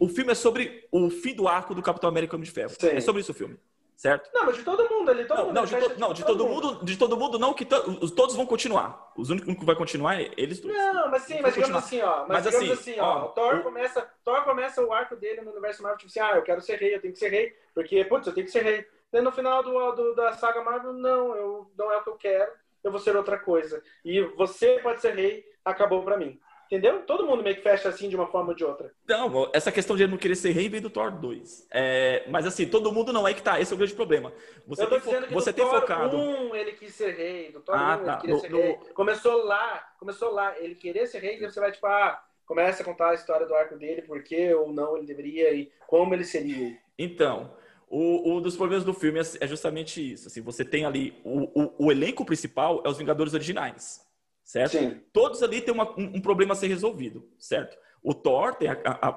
o 0.00 0.08
filme 0.08 0.32
é 0.32 0.34
sobre 0.34 0.88
o 0.90 1.10
fim 1.10 1.34
do 1.34 1.46
arco 1.46 1.74
do 1.74 1.82
Capitão 1.82 2.08
América 2.08 2.34
Homem 2.34 2.46
de 2.46 2.52
Ferro. 2.52 2.70
Sim. 2.70 2.88
É 2.88 3.00
sobre 3.00 3.20
isso 3.20 3.32
o 3.32 3.34
filme 3.34 3.58
certo? 4.02 4.28
Não, 4.34 4.46
mas 4.46 4.56
de 4.56 4.64
todo 4.64 4.88
mundo 4.90 5.10
ali, 5.12 5.24
todo 5.24 5.38
não, 5.38 5.46
mundo. 5.46 5.54
Não, 5.54 5.64
de, 5.64 5.76
to, 5.76 6.00
não, 6.00 6.12
de 6.12 6.24
todo, 6.24 6.38
todo 6.38 6.48
mundo. 6.48 6.66
mundo. 6.72 6.84
de 6.84 6.96
todo 6.96 7.16
mundo 7.16 7.38
não, 7.38 7.54
que 7.54 7.64
to, 7.64 8.10
todos 8.10 8.34
vão 8.34 8.44
continuar. 8.44 9.12
Os 9.16 9.30
únicos 9.30 9.54
que 9.54 9.64
vai 9.64 9.76
continuar 9.76 10.20
é 10.20 10.32
eles 10.36 10.58
dois. 10.58 10.76
Não, 10.76 11.08
mas 11.08 11.22
sim, 11.22 11.40
mas 11.40 11.54
digamos 11.54 11.76
assim, 11.76 12.00
ó. 12.00 12.26
Mas, 12.26 12.28
mas 12.28 12.44
digamos 12.44 12.70
assim, 12.72 12.90
assim 12.90 13.00
ó, 13.00 13.04
ó, 13.04 13.24
o 13.26 13.28
Thor 13.28 13.58
o... 13.58 13.62
começa, 13.62 14.10
Thor 14.24 14.42
começa 14.42 14.84
o 14.84 14.92
arco 14.92 15.14
dele 15.14 15.42
no 15.42 15.52
universo 15.52 15.84
Marvel, 15.84 15.98
tipo 15.98 16.10
assim, 16.10 16.18
ah, 16.18 16.36
eu 16.36 16.42
quero 16.42 16.60
ser 16.60 16.80
rei, 16.80 16.96
eu 16.96 17.00
tenho 17.00 17.12
que 17.12 17.18
ser 17.20 17.28
rei, 17.28 17.56
porque, 17.72 18.04
putz, 18.04 18.26
eu 18.26 18.34
tenho 18.34 18.46
que 18.46 18.52
ser 18.52 18.64
rei. 18.64 18.84
E 19.12 19.20
no 19.20 19.30
final 19.30 19.62
do, 19.62 19.92
do, 19.92 20.14
da 20.16 20.32
saga 20.32 20.64
Marvel, 20.64 20.94
não, 20.94 21.36
eu, 21.36 21.70
não 21.78 21.92
é 21.92 21.98
o 21.98 22.02
que 22.02 22.10
eu 22.10 22.16
quero, 22.16 22.50
eu 22.82 22.90
vou 22.90 22.98
ser 22.98 23.16
outra 23.16 23.38
coisa. 23.38 23.80
E 24.04 24.20
você 24.20 24.80
pode 24.82 25.00
ser 25.00 25.14
rei, 25.14 25.44
acabou 25.64 26.02
pra 26.02 26.16
mim. 26.16 26.40
Entendeu? 26.72 27.02
Todo 27.02 27.26
mundo 27.26 27.42
meio 27.42 27.54
que 27.54 27.60
fecha 27.60 27.90
assim 27.90 28.08
de 28.08 28.16
uma 28.16 28.26
forma 28.28 28.48
ou 28.48 28.54
de 28.54 28.64
outra. 28.64 28.90
Não, 29.06 29.50
essa 29.52 29.70
questão 29.70 29.94
de 29.94 30.04
ele 30.04 30.12
não 30.12 30.16
querer 30.16 30.34
ser 30.34 30.52
rei 30.52 30.70
vem 30.70 30.80
do 30.80 30.88
Thor 30.88 31.10
2. 31.10 31.68
É, 31.70 32.24
mas 32.30 32.46
assim, 32.46 32.66
todo 32.66 32.90
mundo 32.90 33.12
não 33.12 33.28
é 33.28 33.34
que 33.34 33.42
tá. 33.42 33.60
Esse 33.60 33.72
é 33.72 33.74
o 33.74 33.76
grande 33.76 33.92
problema. 33.92 34.32
Você 34.66 34.86
tem, 34.86 34.98
fo 34.98 35.10
você 35.30 35.52
tem 35.52 35.66
Thor 35.66 35.80
focado. 35.80 36.16
1 36.16 36.56
ele 36.56 36.72
quis 36.72 36.94
ser 36.94 37.14
rei. 37.14 37.52
Do 37.52 37.60
Thor 37.60 37.74
ah, 37.74 37.98
1 38.00 38.04
tá. 38.06 38.12
ele 38.12 38.20
queria 38.22 38.34
no, 38.34 38.40
ser 38.40 38.50
no... 38.50 38.56
rei. 38.56 38.78
Começou 38.94 39.44
lá, 39.44 39.86
começou 39.98 40.30
lá. 40.30 40.58
Ele 40.58 40.74
querer 40.74 41.06
ser 41.06 41.18
rei, 41.18 41.36
e 41.36 41.40
você 41.40 41.60
vai 41.60 41.72
tipo, 41.72 41.86
ah, 41.86 42.24
começa 42.46 42.82
a 42.82 42.86
contar 42.86 43.10
a 43.10 43.14
história 43.14 43.46
do 43.46 43.54
arco 43.54 43.76
dele, 43.76 44.00
por 44.00 44.22
que 44.22 44.54
ou 44.54 44.72
não 44.72 44.96
ele 44.96 45.04
deveria 45.04 45.52
e 45.52 45.70
como 45.86 46.14
ele 46.14 46.24
seria. 46.24 46.78
Então, 46.98 47.54
um 47.90 48.40
dos 48.40 48.56
problemas 48.56 48.82
do 48.82 48.94
filme 48.94 49.20
é, 49.20 49.44
é 49.44 49.46
justamente 49.46 50.14
isso. 50.14 50.28
Assim, 50.28 50.40
você 50.40 50.64
tem 50.64 50.86
ali 50.86 51.20
o, 51.22 51.64
o, 51.64 51.86
o 51.86 51.92
elenco 51.92 52.24
principal 52.24 52.82
é 52.82 52.88
os 52.88 52.96
Vingadores 52.96 53.34
originais 53.34 54.10
certo? 54.52 54.72
Sim. 54.72 55.00
Todos 55.14 55.42
ali 55.42 55.62
têm 55.62 55.72
uma, 55.72 55.90
um, 55.98 56.16
um, 56.16 56.20
problema 56.20 56.52
a 56.52 56.56
ser 56.56 56.66
resolvido, 56.66 57.26
certo? 57.38 57.74
O 58.02 58.12
Thor 58.12 58.54
tem 58.54 58.68
a, 58.68 58.78
a, 58.84 59.08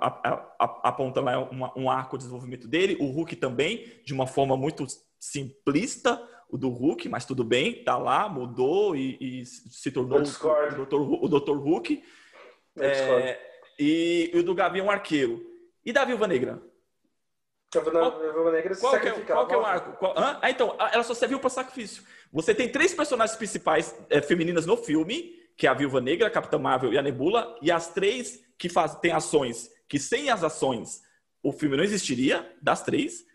a, 0.57 0.87
aponta 0.87 1.19
lá 1.19 1.37
uma, 1.39 1.77
um 1.77 1.89
arco 1.89 2.17
de 2.17 2.23
desenvolvimento 2.23 2.69
dele, 2.69 2.95
o 3.01 3.07
Hulk 3.07 3.35
também, 3.35 3.99
de 4.05 4.13
uma 4.13 4.25
forma 4.27 4.55
muito 4.55 4.85
simplista, 5.19 6.25
o 6.49 6.57
do 6.57 6.69
Hulk, 6.69 7.09
mas 7.09 7.25
tudo 7.25 7.43
bem, 7.43 7.83
tá 7.83 7.97
lá, 7.97 8.29
mudou 8.29 8.95
e, 8.95 9.17
e 9.19 9.45
se 9.45 9.91
tornou 9.91 10.19
o 10.19 10.85
Dr. 10.85 10.95
O 10.95 11.27
Dr. 11.27 11.57
Hulk. 11.57 12.01
É, 12.79 13.37
e, 13.77 14.31
e, 14.33 14.39
o 14.39 14.43
do 14.43 14.55
Gavião 14.55 14.89
Arqueiro. 14.89 15.45
E 15.83 15.91
da 15.91 16.05
Viúva 16.05 16.27
Negra? 16.27 16.61
Qual, 18.79 18.99
que 19.01 19.07
é, 19.07 19.11
qual 19.11 19.47
que 19.47 19.53
é 19.53 19.57
o 19.57 19.65
arco? 19.65 19.97
Qual, 19.97 20.13
ah, 20.15 20.39
então, 20.49 20.77
ela 20.93 21.03
só 21.03 21.13
serviu 21.13 21.39
para 21.39 21.49
sacrifício. 21.49 22.03
Você 22.31 22.53
tem 22.53 22.69
três 22.69 22.93
personagens 22.93 23.37
principais 23.37 23.95
é, 24.09 24.21
femininas 24.21 24.65
no 24.65 24.75
filme, 24.75 25.33
que 25.55 25.67
é 25.67 25.69
a 25.69 25.73
Viúva 25.73 26.01
Negra, 26.01 26.27
a 26.27 26.31
Capitã 26.31 26.57
Marvel 26.57 26.93
e 26.93 26.97
a 26.97 27.01
Nebula, 27.01 27.57
e 27.61 27.71
as 27.71 27.93
três 27.93 28.43
que 28.57 28.69
fazem 28.69 28.99
têm 28.99 29.11
ações 29.11 29.69
que 29.87 29.99
sem 29.99 30.29
as 30.29 30.43
ações 30.43 31.03
o 31.41 31.51
filme 31.51 31.77
não 31.77 31.83
existiria, 31.83 32.51
das 32.61 32.81
três. 32.81 33.25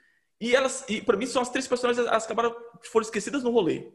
E 0.40 0.54
elas, 0.54 0.84
e 0.88 1.00
para 1.00 1.16
mim, 1.16 1.26
são 1.26 1.42
as 1.42 1.50
três 1.50 1.68
personagens, 1.68 2.04
elas 2.04 2.24
acabaram, 2.24 2.54
foram 2.82 3.04
esquecidas 3.04 3.44
no 3.44 3.50
rolê. 3.50 3.92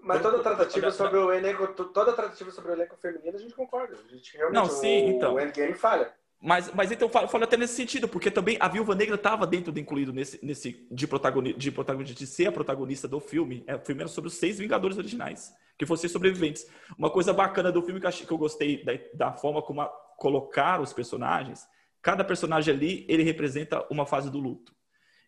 Mas 0.00 0.22
toda 0.22 0.42
tratativa 0.42 0.90
sobre 0.92 1.18
o 1.18 1.32
elenco, 1.32 1.66
toda 1.92 2.12
tratativa 2.12 2.50
sobre 2.52 2.70
o 2.70 2.74
elenco 2.74 2.96
feminino, 2.96 3.36
a 3.36 3.40
gente 3.40 3.54
concorda. 3.54 3.96
A 3.96 4.14
gente 4.14 4.36
realmente, 4.36 4.54
Não, 4.54 4.66
sim, 4.66 5.06
o, 5.06 5.16
então. 5.16 5.34
o 5.34 5.40
Endgame 5.40 5.74
falha. 5.74 6.14
Mas, 6.40 6.72
mas 6.72 6.92
então, 6.92 7.08
falo, 7.08 7.26
falo 7.26 7.44
até 7.44 7.56
nesse 7.56 7.74
sentido, 7.74 8.06
porque 8.06 8.30
também 8.30 8.56
a 8.60 8.68
Viúva 8.68 8.94
Negra 8.94 9.16
estava 9.16 9.44
dentro 9.44 9.72
do 9.72 9.80
incluído 9.80 10.12
nesse, 10.12 10.44
nesse 10.44 10.86
de, 10.88 11.06
protagoni, 11.06 11.52
de 11.52 11.72
protagonista, 11.72 12.14
de 12.14 12.26
ser 12.28 12.46
a 12.46 12.52
protagonista 12.52 13.08
do 13.08 13.18
filme. 13.18 13.64
É, 13.66 13.74
o 13.74 13.80
filme 13.80 14.02
era 14.02 14.08
sobre 14.08 14.28
os 14.28 14.34
seis 14.34 14.58
Vingadores 14.58 14.96
originais, 14.96 15.52
que 15.76 15.84
fossem 15.84 16.08
sobreviventes. 16.08 16.64
Uma 16.96 17.10
coisa 17.10 17.32
bacana 17.32 17.72
do 17.72 17.82
filme 17.82 17.98
que 17.98 18.06
eu, 18.06 18.08
achei, 18.08 18.24
que 18.24 18.32
eu 18.32 18.38
gostei 18.38 18.84
da, 18.84 18.92
da 19.14 19.32
forma 19.32 19.60
como 19.60 19.80
a, 19.80 19.88
colocaram 20.16 20.84
os 20.84 20.92
personagens, 20.92 21.66
cada 22.00 22.22
personagem 22.22 22.72
ali, 22.72 23.04
ele 23.08 23.24
representa 23.24 23.84
uma 23.90 24.06
fase 24.06 24.30
do 24.30 24.38
luto. 24.38 24.72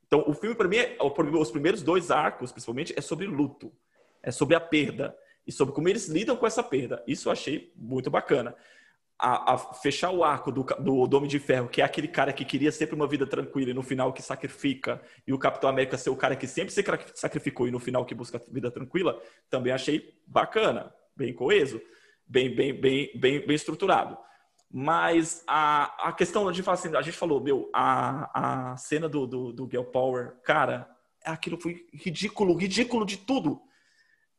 Então, 0.07 0.24
o 0.28 0.32
filme, 0.32 0.55
para 0.55 0.69
mim, 0.69 0.77
é, 0.77 0.97
os 1.01 1.51
primeiros 1.51 1.82
dois 1.82 2.12
arcos, 2.12 2.53
principalmente, 2.53 2.95
é 2.97 3.01
sobre 3.01 3.27
luto. 3.27 3.73
É 4.23 4.31
sobre 4.31 4.55
a 4.55 4.61
perda. 4.61 5.16
E 5.45 5.51
sobre 5.51 5.74
como 5.74 5.89
eles 5.89 6.09
lidam 6.09 6.37
com 6.37 6.47
essa 6.47 6.62
perda. 6.62 7.03
Isso 7.07 7.28
eu 7.28 7.32
achei 7.32 7.73
muito 7.77 8.11
bacana 8.11 8.55
a, 9.20 9.55
a, 9.55 9.59
fechar 9.59 10.10
o 10.10 10.24
arco 10.24 10.51
do, 10.51 10.62
do, 10.62 11.06
do 11.06 11.16
Homem 11.16 11.28
de 11.28 11.38
Ferro, 11.38 11.68
que 11.68 11.82
é 11.82 11.84
aquele 11.84 12.09
cara 12.09 12.32
que 12.32 12.44
queria 12.44 12.72
sempre 12.72 12.94
uma 12.94 13.06
vida 13.06 13.26
tranquila 13.26 13.70
e 13.70 13.74
no 13.74 13.82
final 13.82 14.12
que 14.12 14.22
sacrifica, 14.22 15.01
e 15.26 15.32
o 15.32 15.38
Capitão 15.38 15.68
América 15.68 15.98
ser 15.98 16.09
o 16.09 16.16
cara 16.16 16.34
que 16.34 16.47
sempre 16.47 16.72
se 16.72 16.82
sacrificou 17.14 17.68
e 17.68 17.70
no 17.70 17.78
final 17.78 18.06
que 18.06 18.14
busca 18.14 18.40
vida 18.51 18.70
tranquila, 18.70 19.20
também 19.51 19.72
achei 19.72 20.14
bacana, 20.26 20.92
bem 21.14 21.34
coeso, 21.34 21.80
bem, 22.26 22.55
bem, 22.55 22.72
bem, 22.72 23.10
bem, 23.14 23.47
bem 23.47 23.55
estruturado. 23.55 24.16
Mas 24.72 25.44
a, 25.47 26.09
a 26.09 26.12
questão 26.12 26.51
de 26.51 26.62
falar 26.62 26.74
assim, 26.74 26.97
a 26.97 27.02
gente 27.02 27.16
falou, 27.16 27.42
meu, 27.42 27.68
a, 27.74 28.70
a 28.72 28.76
cena 28.76 29.09
do, 29.09 29.26
do, 29.26 29.52
do 29.52 29.68
Girl 29.68 29.84
Power, 29.84 30.36
cara, 30.44 30.88
aquilo 31.24 31.60
foi 31.60 31.86
ridículo, 31.92 32.55
ridículo 32.55 33.05
de 33.05 33.18
tudo. 33.18 33.60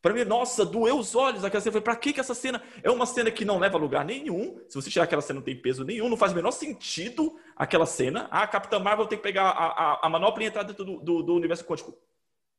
Para 0.02 0.14
mim, 0.14 0.24
nossa, 0.24 0.66
doeu 0.66 0.98
os 0.98 1.14
olhos 1.14 1.46
aquela 1.46 1.62
cena. 1.62 1.74
Falei, 1.74 1.84
pra 1.84 1.96
que, 1.96 2.12
que 2.12 2.20
essa 2.20 2.34
cena? 2.34 2.62
É 2.82 2.90
uma 2.90 3.06
cena 3.06 3.30
que 3.30 3.46
não 3.46 3.60
leva 3.60 3.78
a 3.78 3.80
lugar 3.80 4.04
nenhum. 4.04 4.60
Se 4.68 4.76
você 4.76 4.90
tirar 4.90 5.04
aquela 5.04 5.22
cena, 5.22 5.40
não 5.40 5.46
tem 5.46 5.56
peso 5.56 5.84
nenhum. 5.84 6.10
Não 6.10 6.18
faz 6.18 6.32
o 6.32 6.36
menor 6.36 6.52
sentido 6.52 7.38
aquela 7.56 7.86
cena. 7.86 8.28
Ah, 8.32 8.42
a 8.42 8.48
Capitã 8.48 8.80
Marvel 8.80 9.06
tem 9.06 9.18
que 9.18 9.24
pegar 9.24 9.50
a, 9.50 9.66
a, 9.68 10.08
a 10.08 10.10
manopla 10.10 10.44
e 10.44 10.48
entrar 10.48 10.64
dentro 10.64 10.84
do, 10.84 11.00
do, 11.00 11.22
do 11.22 11.36
universo 11.36 11.64
quântico. 11.64 11.96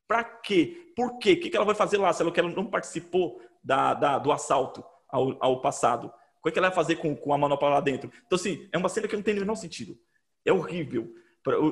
Pra 0.07 0.23
quê? 0.23 0.93
Por 0.95 1.19
quê? 1.19 1.33
O 1.33 1.41
que, 1.41 1.51
que 1.51 1.57
ela 1.57 1.67
vai 1.67 1.75
fazer 1.75 1.97
lá 1.97 2.13
se 2.13 2.23
ela, 2.23 2.33
ela 2.35 2.51
não 2.51 2.67
participou 2.67 3.41
da, 3.63 3.93
da, 3.95 4.19
do 4.19 4.31
assalto 4.31 4.85
ao, 5.09 5.37
ao 5.41 5.61
passado? 5.61 6.13
O 6.39 6.43
que, 6.45 6.51
é 6.51 6.53
que 6.53 6.59
ela 6.59 6.69
vai 6.69 6.77
fazer 6.77 6.97
com, 6.97 7.17
com 7.17 7.35
a 7.35 7.39
manopla 7.39 7.71
lá 7.71 7.81
dentro? 7.81 8.11
Então, 8.27 8.37
assim, 8.37 8.69
é 8.73 8.79
uma 8.79 8.89
cena 8.89 9.09
que 9.09 9.17
não 9.17 9.23
tem 9.23 9.35
o 9.35 9.41
menor 9.41 9.57
sentido. 9.57 9.99
É 10.45 10.53
horrível. 10.53 11.13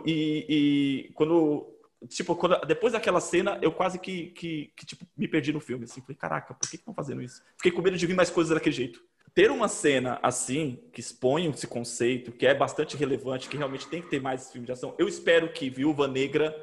E, 0.05 0.47
e 0.49 1.13
quando 1.15 1.79
tipo, 2.09 2.35
quando, 2.35 2.61
depois 2.67 2.93
daquela 2.93 3.21
cena, 3.21 3.59
eu 3.63 3.73
quase 3.73 3.99
que, 3.99 4.29
que, 4.29 4.73
que, 4.77 4.87
tipo, 4.87 5.07
me 5.17 5.29
perdi 5.29 5.53
no 5.53 5.61
filme. 5.61 5.85
Assim, 5.85 6.01
falei, 6.01 6.17
caraca, 6.17 6.55
por 6.55 6.69
que 6.69 6.77
estão 6.77 6.95
fazendo 6.95 7.23
isso? 7.23 7.43
Fiquei 7.57 7.73
com 7.73 7.83
medo 7.83 7.97
de 7.97 8.07
vir 8.07 8.15
mais 8.15 8.31
coisas 8.31 8.55
daquele 8.55 8.75
jeito. 8.75 9.03
Ter 9.35 9.51
uma 9.51 9.69
cena 9.69 10.19
assim, 10.23 10.83
que 10.93 11.01
expõe 11.01 11.49
esse 11.49 11.67
conceito, 11.67 12.33
que 12.33 12.47
é 12.47 12.55
bastante 12.55 12.97
relevante, 12.97 13.49
que 13.49 13.57
realmente 13.57 13.87
tem 13.87 14.03
que 14.03 14.09
ter 14.09 14.21
mais 14.21 14.51
filme 14.51 14.67
de 14.67 14.73
ação. 14.73 14.95
Eu 14.99 15.07
espero 15.07 15.53
que 15.53 15.71
Viúva 15.71 16.09
Negra 16.09 16.55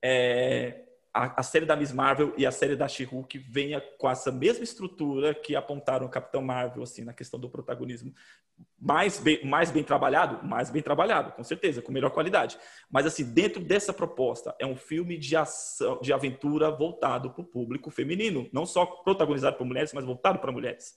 é, 0.00 0.83
a, 1.14 1.40
a, 1.40 1.42
série 1.44 1.64
da 1.64 1.76
Miss 1.76 1.92
Marvel 1.92 2.34
e 2.36 2.44
a 2.44 2.50
série 2.50 2.74
da 2.74 2.88
She-Hulk 2.88 3.38
venha 3.38 3.80
com 3.98 4.10
essa 4.10 4.32
mesma 4.32 4.64
estrutura 4.64 5.32
que 5.32 5.54
apontaram 5.54 6.06
o 6.06 6.10
Capitão 6.10 6.42
Marvel, 6.42 6.82
assim, 6.82 7.04
na 7.04 7.12
questão 7.12 7.38
do 7.38 7.48
protagonismo. 7.48 8.12
Mais 8.80 9.20
bem, 9.20 9.44
mais 9.44 9.70
bem 9.70 9.84
trabalhado? 9.84 10.44
Mais 10.44 10.70
bem 10.70 10.82
trabalhado, 10.82 11.30
com 11.30 11.44
certeza, 11.44 11.80
com 11.80 11.92
melhor 11.92 12.10
qualidade. 12.10 12.58
Mas, 12.90 13.06
assim, 13.06 13.24
dentro 13.32 13.62
dessa 13.62 13.92
proposta, 13.92 14.56
é 14.58 14.66
um 14.66 14.74
filme 14.74 15.16
de 15.16 15.36
ação, 15.36 16.00
de 16.02 16.12
aventura 16.12 16.68
voltado 16.68 17.30
para 17.30 17.42
o 17.42 17.46
público 17.46 17.92
feminino. 17.92 18.48
Não 18.52 18.66
só 18.66 18.84
protagonizado 18.84 19.56
por 19.56 19.64
mulheres, 19.64 19.92
mas 19.92 20.04
voltado 20.04 20.40
para 20.40 20.50
mulheres. 20.50 20.96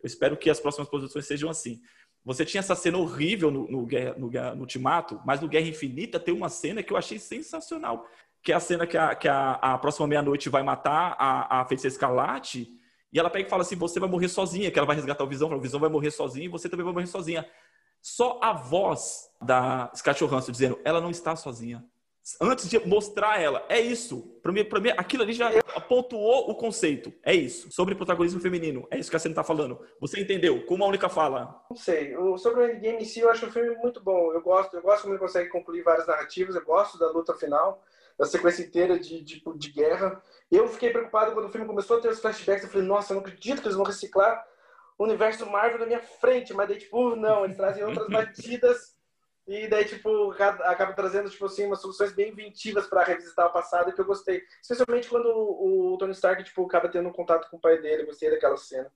Eu 0.00 0.06
espero 0.06 0.36
que 0.36 0.48
as 0.48 0.60
próximas 0.60 0.88
produções 0.88 1.26
sejam 1.26 1.50
assim. 1.50 1.82
Você 2.24 2.44
tinha 2.44 2.60
essa 2.60 2.74
cena 2.74 2.98
horrível 2.98 3.50
no, 3.50 3.68
no, 3.68 3.86
no, 3.86 4.30
no 4.30 4.60
Ultimato, 4.60 5.20
mas 5.24 5.40
no 5.40 5.48
Guerra 5.48 5.68
Infinita 5.68 6.18
tem 6.18 6.34
uma 6.34 6.48
cena 6.48 6.82
que 6.82 6.92
eu 6.92 6.96
achei 6.96 7.18
sensacional 7.18 8.08
que 8.46 8.52
é 8.52 8.54
a 8.54 8.60
cena 8.60 8.86
que 8.86 8.96
a, 8.96 9.12
que 9.12 9.26
a, 9.26 9.54
a 9.54 9.76
próxima 9.76 10.06
meia-noite 10.06 10.48
vai 10.48 10.62
matar 10.62 11.16
a, 11.18 11.62
a 11.62 11.64
feiticeira 11.64 11.92
escarlate, 11.92 12.68
e 13.12 13.18
ela 13.18 13.28
pega 13.28 13.44
e 13.44 13.50
fala 13.50 13.62
assim: 13.62 13.74
você 13.74 13.98
vai 13.98 14.08
morrer 14.08 14.28
sozinha, 14.28 14.70
que 14.70 14.78
ela 14.78 14.86
vai 14.86 14.94
resgatar 14.94 15.24
o 15.24 15.26
Visão, 15.26 15.52
o 15.52 15.60
Visão 15.60 15.80
vai 15.80 15.90
morrer 15.90 16.12
sozinha 16.12 16.44
e 16.44 16.48
você 16.48 16.68
também 16.68 16.84
vai 16.84 16.94
morrer 16.94 17.08
sozinha. 17.08 17.44
Só 18.00 18.38
a 18.40 18.52
voz 18.52 19.28
da 19.42 19.90
Scarlett 19.96 20.24
Johansson 20.24 20.52
dizendo: 20.52 20.78
ela 20.84 21.00
não 21.00 21.10
está 21.10 21.34
sozinha. 21.34 21.84
Antes 22.40 22.68
de 22.68 22.78
mostrar 22.86 23.40
ela, 23.40 23.64
é 23.68 23.80
isso. 23.80 24.22
Para 24.42 24.52
mim, 24.52 24.62
mim, 24.62 24.90
aquilo 24.96 25.24
ali 25.24 25.32
já 25.32 25.50
pontuou 25.88 26.48
o 26.48 26.54
conceito. 26.54 27.12
É 27.24 27.34
isso. 27.34 27.72
Sobre 27.72 27.96
protagonismo 27.96 28.40
feminino. 28.40 28.86
É 28.92 28.98
isso 28.98 29.10
que 29.10 29.16
a 29.16 29.18
cena 29.18 29.32
está 29.32 29.42
falando. 29.42 29.80
Você 30.00 30.20
entendeu? 30.20 30.64
Com 30.66 30.74
uma 30.74 30.86
única 30.86 31.08
fala. 31.08 31.64
Não 31.68 31.76
sei. 31.76 32.14
Sobre 32.38 32.60
o 32.60 32.70
Endgame 32.70 33.02
em 33.02 33.04
si, 33.04 33.20
eu 33.20 33.30
acho 33.30 33.46
o 33.46 33.50
filme 33.50 33.74
muito 33.76 34.00
bom. 34.00 34.32
Eu 34.32 34.40
gosto, 34.40 34.76
eu 34.76 34.82
gosto 34.82 35.02
como 35.02 35.14
ele 35.14 35.20
consegue 35.20 35.50
concluir 35.50 35.82
várias 35.82 36.06
narrativas. 36.06 36.54
Eu 36.54 36.64
gosto 36.64 36.98
da 36.98 37.10
luta 37.10 37.34
final 37.34 37.82
da 38.18 38.24
sequência 38.24 38.62
inteira 38.62 38.98
de, 38.98 39.22
de, 39.22 39.42
de, 39.56 39.70
guerra. 39.70 40.22
Eu 40.50 40.68
fiquei 40.68 40.90
preocupado 40.90 41.32
quando 41.32 41.46
o 41.46 41.50
filme 41.50 41.66
começou 41.66 41.98
a 41.98 42.00
ter 42.00 42.08
os 42.08 42.20
flashbacks. 42.20 42.64
Eu 42.64 42.70
falei, 42.70 42.86
nossa, 42.86 43.12
eu 43.12 43.16
não 43.16 43.22
acredito 43.22 43.60
que 43.60 43.66
eles 43.66 43.76
vão 43.76 43.84
reciclar 43.84 44.44
o 44.98 45.04
universo 45.04 45.44
Marvel 45.46 45.80
na 45.80 45.86
minha 45.86 46.02
frente. 46.02 46.54
Mas 46.54 46.68
daí, 46.68 46.78
tipo, 46.78 47.14
não, 47.14 47.44
eles 47.44 47.56
trazem 47.56 47.84
outras 47.84 48.08
batidas. 48.08 48.96
E 49.46 49.68
daí, 49.68 49.84
tipo, 49.84 50.32
acaba 50.32 50.92
trazendo, 50.92 51.30
tipo 51.30 51.46
assim, 51.46 51.66
umas 51.66 51.80
soluções 51.80 52.12
bem 52.12 52.30
inventivas 52.30 52.88
para 52.88 53.04
revisitar 53.04 53.46
o 53.46 53.52
passado 53.52 53.92
que 53.92 54.00
eu 54.00 54.04
gostei. 54.04 54.42
Especialmente 54.60 55.08
quando 55.08 55.28
o, 55.28 55.96
Tony 55.98 56.12
Stark, 56.12 56.42
tipo, 56.42 56.64
acaba 56.64 56.88
tendo 56.88 57.08
um 57.08 57.12
contato 57.12 57.48
com 57.48 57.56
o 57.56 57.60
pai 57.60 57.78
dele. 57.80 58.02
Eu 58.02 58.06
gostei 58.06 58.30
daquela 58.30 58.56
cena. 58.56 58.90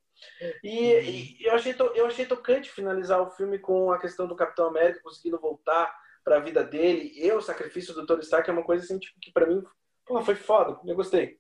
E, 0.65 0.95
uhum. 0.95 1.01
e 1.03 1.47
eu, 1.47 1.55
achei 1.55 1.75
eu 1.95 2.07
achei 2.07 2.27
tocante 2.27 2.71
finalizar 2.71 3.21
o 3.21 3.31
filme 3.31 3.59
com 3.59 3.93
a 3.93 3.99
questão 3.99 4.27
do 4.27 4.35
Capitão 4.35 4.67
América 4.67 5.01
conseguindo 5.03 5.39
voltar 5.39 5.95
para 6.25 6.37
a 6.37 6.41
vida 6.41 6.63
dele 6.63 7.13
e 7.15 7.31
o 7.33 7.41
sacrifício 7.41 7.95
do 7.95 8.07
Tony 8.07 8.23
Stark 8.23 8.49
é 8.49 8.53
uma 8.53 8.63
coisa 8.63 8.85
assim 8.85 8.99
tipo, 8.99 9.19
que 9.21 9.33
para 9.33 9.47
mim 9.47 9.63
pô, 10.07 10.23
foi 10.23 10.35
foda, 10.35 10.79
eu 10.85 10.97
gostei. 10.97 11.39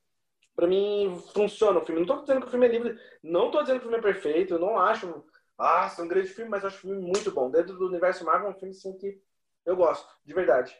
Para 0.54 0.66
mim 0.66 1.20
funciona 1.32 1.78
o 1.78 1.84
filme. 1.84 2.00
Não 2.00 2.06
tô 2.06 2.20
dizendo 2.20 2.40
que 2.42 2.48
o 2.48 2.50
filme 2.50 2.66
é 2.66 2.70
livre, 2.70 2.98
não 3.22 3.50
tô 3.50 3.62
dizendo 3.62 3.80
que 3.80 3.86
o 3.86 3.90
filme 3.90 3.98
é 3.98 4.12
perfeito, 4.12 4.54
eu 4.54 4.58
não 4.58 4.78
acho, 4.78 5.24
ah, 5.58 5.92
é 5.96 6.02
um 6.02 6.08
grande 6.08 6.28
filme, 6.28 6.50
mas 6.50 6.62
eu 6.62 6.68
acho 6.68 6.78
o 6.78 6.80
filme 6.80 7.00
muito 7.00 7.30
bom. 7.30 7.50
Dentro 7.50 7.76
do 7.76 7.86
universo 7.86 8.24
Marvel 8.24 8.48
é 8.48 8.50
um 8.50 8.58
filme 8.58 8.74
assim 8.74 8.96
que 8.96 9.18
eu 9.66 9.76
gosto, 9.76 10.08
de 10.24 10.34
verdade. 10.34 10.76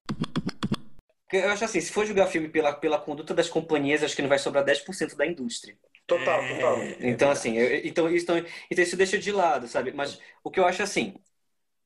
Eu 1.33 1.51
acho 1.51 1.65
assim, 1.65 1.81
se 1.81 1.93
for 1.93 2.05
julgar 2.05 2.27
filme 2.27 2.49
pela, 2.49 2.73
pela 2.73 2.99
conduta 2.99 3.33
das 3.33 3.49
companhias, 3.49 4.03
acho 4.03 4.17
que 4.17 4.23
não 4.23 4.29
vai 4.29 4.39
sobrar 4.39 4.65
10% 4.65 5.17
da 5.17 5.25
indústria. 5.25 5.79
Total, 6.07 6.41
total. 6.49 6.77
É, 6.79 6.97
então, 7.01 7.31
assim, 7.31 7.57
eu, 7.57 7.87
então, 7.87 8.11
isso, 8.11 8.27
então 8.69 8.85
isso 8.85 8.97
deixa 8.97 9.17
de 9.17 9.31
lado, 9.31 9.69
sabe? 9.69 9.93
Mas 9.93 10.21
o 10.43 10.51
que 10.51 10.59
eu 10.59 10.67
acho 10.67 10.83
assim, 10.83 11.15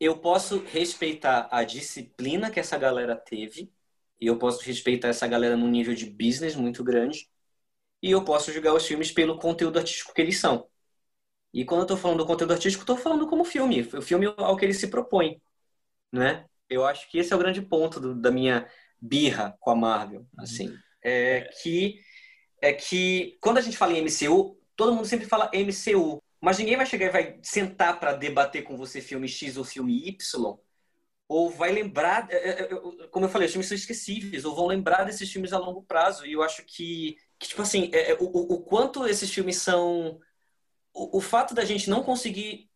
eu 0.00 0.18
posso 0.18 0.58
respeitar 0.64 1.48
a 1.50 1.64
disciplina 1.64 2.50
que 2.50 2.60
essa 2.60 2.76
galera 2.76 3.16
teve, 3.16 3.72
e 4.20 4.26
eu 4.26 4.38
posso 4.38 4.62
respeitar 4.64 5.08
essa 5.08 5.26
galera 5.26 5.56
num 5.56 5.68
nível 5.68 5.94
de 5.94 6.06
business 6.06 6.56
muito 6.56 6.82
grande, 6.82 7.28
e 8.02 8.10
eu 8.10 8.24
posso 8.24 8.52
julgar 8.52 8.74
os 8.74 8.86
filmes 8.86 9.10
pelo 9.10 9.38
conteúdo 9.38 9.78
artístico 9.78 10.12
que 10.12 10.20
eles 10.20 10.38
são. 10.38 10.68
E 11.52 11.64
quando 11.64 11.82
eu 11.82 11.86
tô 11.86 11.96
falando 11.96 12.18
do 12.18 12.26
conteúdo 12.26 12.52
artístico, 12.52 12.82
eu 12.82 12.86
tô 12.86 12.96
falando 12.96 13.26
como 13.28 13.44
filme, 13.44 13.82
o 13.82 14.02
filme 14.02 14.26
ao 14.36 14.56
que 14.56 14.64
ele 14.64 14.74
se 14.74 14.88
propõe, 14.88 15.40
né? 16.12 16.46
Eu 16.68 16.84
acho 16.84 17.08
que 17.10 17.18
esse 17.18 17.32
é 17.32 17.36
o 17.36 17.38
grande 17.38 17.62
ponto 17.62 18.00
do, 18.00 18.14
da 18.14 18.30
minha 18.30 18.68
birra 19.00 19.56
com 19.60 19.70
a 19.70 19.76
Marvel, 19.76 20.20
uhum. 20.20 20.26
assim, 20.38 20.76
é 21.02 21.42
que 21.62 22.00
é 22.60 22.72
que 22.72 23.36
quando 23.40 23.58
a 23.58 23.60
gente 23.60 23.76
fala 23.76 23.92
em 23.92 23.98
MCU, 23.98 24.58
todo 24.74 24.94
mundo 24.94 25.06
sempre 25.06 25.26
fala 25.26 25.50
MCU, 25.52 26.23
mas 26.44 26.58
ninguém 26.58 26.76
vai 26.76 26.86
chegar 26.86 27.06
e 27.06 27.10
vai 27.10 27.38
sentar 27.42 27.98
para 27.98 28.12
debater 28.12 28.62
com 28.64 28.76
você 28.76 29.00
filme 29.00 29.26
X 29.26 29.56
ou 29.56 29.64
filme 29.64 30.06
Y, 30.06 30.58
ou 31.26 31.50
vai 31.50 31.72
lembrar, 31.72 32.30
é, 32.30 32.36
é, 32.36 32.62
é, 32.64 32.68
como 33.10 33.24
eu 33.24 33.30
falei, 33.30 33.46
os 33.46 33.52
filmes 33.52 33.68
são 33.68 33.76
esquecíveis, 33.76 34.44
ou 34.44 34.54
vão 34.54 34.66
lembrar 34.66 35.04
desses 35.04 35.30
filmes 35.32 35.52
a 35.52 35.58
longo 35.58 35.82
prazo. 35.82 36.26
E 36.26 36.32
eu 36.32 36.42
acho 36.42 36.62
que, 36.64 37.16
que 37.38 37.48
tipo 37.48 37.62
assim, 37.62 37.90
é, 37.94 38.14
o, 38.20 38.24
o, 38.24 38.60
quanto 38.62 39.06
esses 39.06 39.32
filmes 39.32 39.56
são. 39.56 40.20
O, 40.92 41.18
o 41.18 41.20
fato 41.20 41.54
da 41.54 41.64
gente 41.64 41.88
não 41.90 42.02
conseguir 42.04 42.70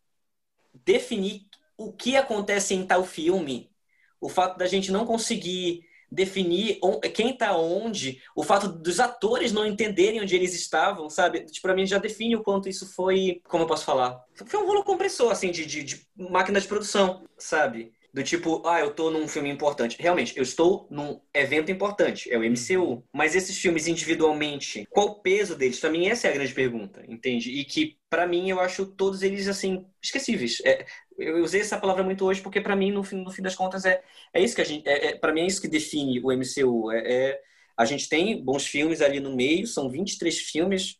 definir 0.73 1.47
o 1.77 1.93
que 1.93 2.17
acontece 2.17 2.73
em 2.73 2.85
tal 2.85 3.05
filme, 3.05 3.71
o 4.19 4.29
fato 4.29 4.57
da 4.57 4.67
gente 4.67 4.91
não 4.91 5.05
conseguir 5.05 5.87
definir 6.11 6.79
quem 7.13 7.31
está 7.31 7.55
onde, 7.55 8.21
o 8.35 8.43
fato 8.43 8.67
dos 8.67 8.99
atores 8.99 9.51
não 9.51 9.65
entenderem 9.65 10.21
onde 10.21 10.35
eles 10.35 10.53
estavam, 10.53 11.09
sabe? 11.09 11.41
Tipo, 11.41 11.61
para 11.61 11.75
mim 11.75 11.85
já 11.85 11.97
define 11.97 12.35
o 12.35 12.43
quanto 12.43 12.69
isso 12.69 12.91
foi, 12.93 13.41
como 13.47 13.63
eu 13.63 13.67
posso 13.67 13.85
falar? 13.85 14.19
Foi 14.33 14.59
um 14.59 14.65
rolo 14.65 14.83
compressor, 14.83 15.31
assim, 15.31 15.51
de, 15.51 15.65
de, 15.65 15.83
de 15.83 16.07
máquina 16.17 16.59
de 16.59 16.67
produção, 16.67 17.23
sabe? 17.37 17.91
Do 18.11 18.23
tipo, 18.23 18.67
ah, 18.67 18.79
eu 18.79 18.91
tô 18.91 19.11
num 19.11 19.27
filme 19.27 19.49
importante. 19.49 19.95
Realmente, 19.99 20.35
eu 20.35 20.41
estou 20.41 20.87
num 20.89 21.21
evento 21.31 21.71
importante, 21.71 22.31
é 22.31 22.37
o 22.37 22.43
MCU. 22.43 22.83
Uhum. 22.83 23.03
Mas 23.13 23.35
esses 23.35 23.55
filmes 23.57 23.87
individualmente, 23.87 24.87
qual 24.89 25.07
o 25.07 25.15
peso 25.21 25.55
deles? 25.55 25.79
Pra 25.79 25.91
mim, 25.91 26.07
essa 26.07 26.27
é 26.27 26.31
a 26.31 26.33
grande 26.33 26.53
pergunta, 26.53 27.03
entende? 27.07 27.51
E 27.51 27.63
que 27.63 27.98
para 28.09 28.27
mim, 28.27 28.49
eu 28.49 28.59
acho 28.59 28.85
todos 28.85 29.21
eles, 29.21 29.47
assim, 29.47 29.85
esquecíveis. 30.01 30.61
É, 30.65 30.85
eu 31.17 31.43
usei 31.43 31.61
essa 31.61 31.77
palavra 31.77 32.03
muito 32.03 32.25
hoje 32.25 32.41
porque, 32.41 32.59
para 32.59 32.75
mim, 32.75 32.91
no 32.91 33.03
fim, 33.03 33.17
no 33.17 33.31
fim 33.31 33.41
das 33.41 33.55
contas, 33.55 33.85
é, 33.85 34.01
é 34.33 34.41
isso 34.41 34.55
que 34.55 34.61
a 34.61 34.65
gente. 34.65 34.87
É, 34.87 35.07
é 35.07 35.15
para 35.15 35.31
mim, 35.31 35.41
é 35.41 35.45
isso 35.45 35.61
que 35.61 35.67
define 35.67 36.19
o 36.19 36.31
MCU. 36.31 36.91
É, 36.91 36.99
é, 36.99 37.41
a 37.77 37.85
gente 37.85 38.09
tem 38.09 38.43
bons 38.43 38.65
filmes 38.65 39.01
ali 39.01 39.19
no 39.19 39.35
meio, 39.35 39.67
são 39.67 39.89
23 39.89 40.37
filmes. 40.39 40.99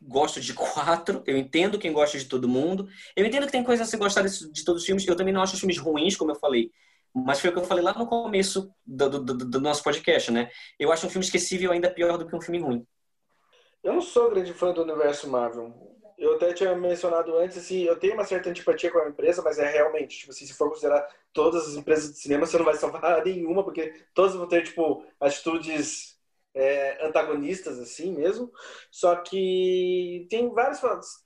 Gosto 0.00 0.40
de 0.40 0.54
quatro, 0.54 1.22
eu 1.26 1.36
entendo 1.36 1.78
quem 1.78 1.92
gosta 1.92 2.18
de 2.18 2.24
todo 2.24 2.48
mundo. 2.48 2.88
Eu 3.14 3.26
entendo 3.26 3.46
que 3.46 3.52
tem 3.52 3.62
coisa 3.62 3.82
a 3.82 3.86
se 3.86 3.96
gostar 3.98 4.22
de, 4.22 4.52
de 4.52 4.64
todos 4.64 4.82
os 4.82 4.86
filmes. 4.86 5.06
Eu 5.06 5.16
também 5.16 5.34
não 5.34 5.42
acho 5.42 5.54
os 5.54 5.60
filmes 5.60 5.78
ruins, 5.78 6.16
como 6.16 6.30
eu 6.30 6.36
falei. 6.36 6.72
Mas 7.12 7.40
foi 7.40 7.50
o 7.50 7.52
que 7.52 7.58
eu 7.58 7.64
falei 7.64 7.84
lá 7.84 7.92
no 7.92 8.06
começo 8.06 8.72
do, 8.86 9.10
do, 9.10 9.34
do 9.34 9.60
nosso 9.60 9.82
podcast, 9.82 10.30
né? 10.30 10.48
Eu 10.78 10.92
acho 10.92 11.06
um 11.06 11.10
filme 11.10 11.24
esquecível 11.24 11.72
ainda 11.72 11.90
pior 11.90 12.16
do 12.16 12.26
que 12.26 12.34
um 12.34 12.40
filme 12.40 12.60
ruim. 12.60 12.86
Eu 13.82 13.94
não 13.94 14.00
sou 14.00 14.30
grande 14.30 14.54
fã 14.54 14.72
do 14.72 14.82
universo 14.82 15.28
Marvel. 15.28 15.90
Eu 16.20 16.34
até 16.34 16.52
tinha 16.52 16.74
mencionado 16.76 17.36
antes, 17.38 17.56
assim, 17.56 17.82
eu 17.84 17.98
tenho 17.98 18.14
uma 18.14 18.24
certa 18.24 18.50
antipatia 18.50 18.90
com 18.90 18.98
a 18.98 19.08
empresa, 19.08 19.42
mas 19.42 19.58
é 19.58 19.68
realmente, 19.70 20.18
tipo 20.18 20.30
assim, 20.30 20.46
se 20.46 20.52
for 20.52 20.68
considerar 20.68 21.08
todas 21.32 21.66
as 21.66 21.74
empresas 21.76 22.12
de 22.12 22.18
cinema, 22.20 22.46
você 22.46 22.58
não 22.58 22.64
vai 22.64 22.74
salvar 22.74 23.24
nenhuma, 23.24 23.64
porque 23.64 23.94
todas 24.14 24.34
vão 24.34 24.46
ter, 24.46 24.62
tipo, 24.62 25.04
atitudes 25.18 26.20
é, 26.54 27.06
antagonistas, 27.06 27.78
assim 27.78 28.12
mesmo. 28.14 28.52
Só 28.90 29.16
que 29.16 30.26
tem 30.30 30.52
vários. 30.52 30.80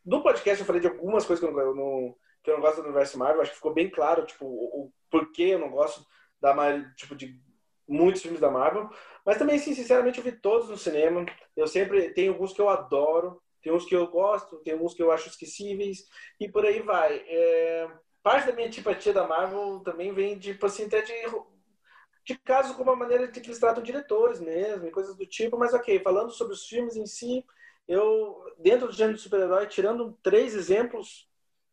No 0.05 0.23
podcast 0.23 0.61
eu 0.61 0.67
falei 0.67 0.81
de 0.81 0.89
algumas 0.89 1.27
coisas 1.27 1.45
que 1.45 1.51
eu 1.51 1.75
não, 1.75 2.17
que 2.43 2.51
eu 2.51 2.55
não 2.55 2.61
gosto 2.61 2.77
do 2.77 2.85
universo 2.85 3.19
Marvel, 3.19 3.43
acho 3.43 3.51
que 3.51 3.57
ficou 3.57 3.75
bem 3.75 3.91
claro, 3.91 4.25
tipo, 4.25 4.47
o, 4.47 4.85
o 4.87 4.93
porquê 5.11 5.55
eu 5.55 5.59
não 5.59 5.71
gosto 5.71 6.07
da 6.41 6.55
tipo, 6.95 7.17
de 7.17 7.41
muitos 7.89 8.23
filmes 8.23 8.41
da 8.41 8.51
Marvel. 8.51 8.89
Mas 9.25 9.39
também, 9.39 9.59
sim, 9.59 9.75
sinceramente, 9.75 10.19
eu 10.19 10.25
vi 10.25 10.33
todos 10.33 10.69
no 10.69 10.77
cinema. 10.77 11.25
Eu 11.57 11.67
sempre 11.67 12.11
tenho 12.11 12.33
alguns 12.33 12.53
que 12.53 12.61
eu 12.61 12.69
adoro, 12.69 13.41
tem 13.65 13.73
uns 13.73 13.87
que 13.87 13.97
eu 13.97 14.07
gosto, 14.07 14.59
tem 14.59 14.75
uns 14.75 14.93
que 14.93 15.03
eu 15.03 15.11
acho 15.11 15.29
esquecíveis, 15.29 16.07
e 16.39 16.47
por 16.49 16.67
aí 16.67 16.81
vai. 16.81 17.25
É, 17.27 17.91
parte 18.23 18.47
da 18.47 18.53
minha 18.53 18.69
antipatia 18.69 19.13
da 19.13 19.27
Marvel 19.27 19.81
também 19.81 20.13
vem 20.13 20.39
de, 20.39 20.53
tipo 20.53 20.67
assim, 20.67 20.85
até 20.85 21.01
de, 21.01 21.15
de 22.27 22.39
casos 22.39 22.77
como 22.77 22.91
a 22.91 22.97
maneira 22.97 23.27
de 23.27 23.41
que 23.41 23.49
eles 23.49 23.59
tratam 23.59 23.83
diretores 23.83 24.39
mesmo, 24.39 24.87
e 24.87 24.91
coisas 24.91 25.17
do 25.17 25.27
tipo, 25.27 25.57
mas 25.59 25.73
ok, 25.73 25.99
falando 26.01 26.31
sobre 26.31 26.53
os 26.53 26.67
filmes 26.67 26.95
em 26.95 27.07
si, 27.07 27.43
eu, 27.89 28.37
dentro 28.59 28.87
do 28.87 28.93
gênero 28.93 29.17
de 29.17 29.23
super-herói, 29.23 29.67
tirando 29.67 30.13
três 30.23 30.55
exemplos, 30.55 31.27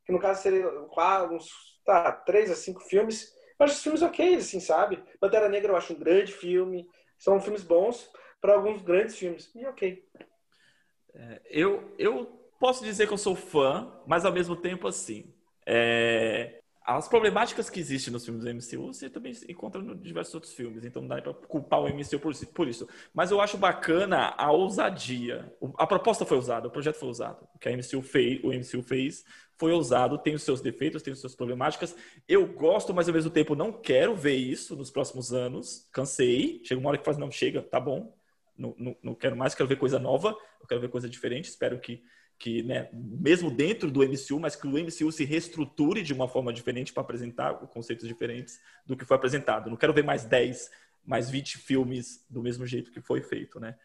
que 0.06 0.14
no 0.14 0.20
caso 0.20 0.42
seriam 0.42 0.90
uns, 1.30 1.50
tá, 1.86 2.10
três 2.12 2.50
a 2.50 2.56
cinco 2.56 2.80
filmes, 2.80 3.34
eu 3.60 3.66
acho 3.66 3.76
os 3.76 3.84
filmes 3.84 4.02
ok, 4.02 4.36
assim, 4.36 4.62
sabe? 4.62 5.04
Pantera 5.20 5.50
Negra 5.50 5.74
eu 5.74 5.78
acho 5.78 5.94
um 5.94 6.00
grande 6.00 6.32
filme, 6.32 6.88
são 7.20 7.40
filmes 7.42 7.64
bons 7.64 8.10
para 8.40 8.54
alguns 8.54 8.82
grandes 8.82 9.18
filmes, 9.18 9.54
e 9.54 9.66
ok. 9.66 10.04
É, 11.14 11.42
eu, 11.50 11.94
eu 11.98 12.26
posso 12.60 12.84
dizer 12.84 13.08
que 13.08 13.14
eu 13.14 13.18
sou 13.18 13.36
fã, 13.36 13.92
mas 14.06 14.26
ao 14.26 14.32
mesmo 14.32 14.56
tempo, 14.56 14.88
assim, 14.88 15.26
é, 15.66 16.62
as 16.84 17.08
problemáticas 17.08 17.70
que 17.70 17.80
existem 17.80 18.12
nos 18.12 18.26
filmes 18.26 18.44
do 18.44 18.50
MCU 18.50 18.94
você 18.94 19.10
também 19.10 19.34
encontra 19.48 19.82
em 19.82 19.96
diversos 19.98 20.34
outros 20.34 20.54
filmes, 20.54 20.84
então 20.84 21.02
não 21.02 21.10
dá 21.10 21.22
para 21.22 21.34
culpar 21.34 21.80
o 21.80 21.88
MCU 21.88 22.20
por, 22.20 22.36
por, 22.48 22.68
isso. 22.68 22.88
Mas 23.14 23.30
eu 23.30 23.40
acho 23.40 23.58
bacana 23.58 24.34
a 24.38 24.52
ousadia. 24.52 25.54
A 25.78 25.86
proposta 25.86 26.26
foi 26.26 26.38
usada, 26.38 26.68
o 26.68 26.72
projeto 26.72 26.98
foi 26.98 27.10
usado. 27.10 27.48
O 27.54 27.60
que 27.60 27.70
a 27.70 27.72
MCU 27.72 28.02
fez, 28.02 28.44
o 28.44 28.52
MCU 28.52 28.82
fez 28.82 29.24
foi 29.58 29.72
ousado, 29.74 30.18
tem 30.18 30.34
os 30.34 30.42
seus 30.42 30.60
defeitos, 30.60 31.04
tem 31.04 31.14
as 31.14 31.20
suas 31.20 31.36
problemáticas. 31.36 31.96
Eu 32.28 32.48
gosto, 32.48 32.96
mas 32.96 33.08
ao 33.08 33.14
mesmo 33.14 33.30
tempo 33.30 33.54
não 33.54 33.72
quero 33.72 34.16
ver 34.16 34.36
isso 34.36 34.76
nos 34.76 34.90
próximos 34.90 35.32
anos. 35.32 35.88
Cansei. 35.92 36.62
Chega 36.66 36.82
uma 36.82 36.90
hora 36.90 36.98
que 36.98 37.06
faz, 37.06 37.16
não, 37.16 37.30
chega, 37.30 37.62
tá 37.62 37.80
bom. 37.80 38.12
Não, 38.62 38.76
não, 38.78 38.96
não 39.02 39.16
quero 39.16 39.36
mais, 39.36 39.56
quero 39.56 39.68
ver 39.68 39.78
coisa 39.78 39.98
nova, 39.98 40.38
eu 40.60 40.68
quero 40.68 40.80
ver 40.80 40.90
coisa 40.90 41.10
diferente. 41.10 41.50
Espero 41.50 41.80
que, 41.80 42.04
que 42.38 42.62
né, 42.62 42.90
mesmo 42.94 43.50
dentro 43.50 43.90
do 43.90 44.04
MCU, 44.04 44.40
mas 44.40 44.56
que 44.56 44.68
o 44.68 44.78
MCU 44.78 45.12
se 45.12 45.26
reestruture 45.26 46.04
de 46.04 46.14
uma 46.14 46.28
forma 46.28 46.54
diferente 46.54 46.94
para 46.94 47.02
apresentar 47.02 47.56
conceitos 47.68 48.08
diferentes 48.08 48.60
do 48.86 48.96
que 48.96 49.04
foi 49.04 49.18
apresentado. 49.18 49.70
Não 49.70 49.78
quero 49.78 49.94
ver 49.94 50.04
mais 50.04 50.24
10, 50.26 50.70
mais 51.04 51.30
20 51.30 51.58
filmes 51.58 52.24
do 52.30 52.42
mesmo 52.42 52.66
jeito 52.66 52.92
que 52.92 53.02
foi 53.02 53.22
feito, 53.22 53.60
né? 53.60 53.76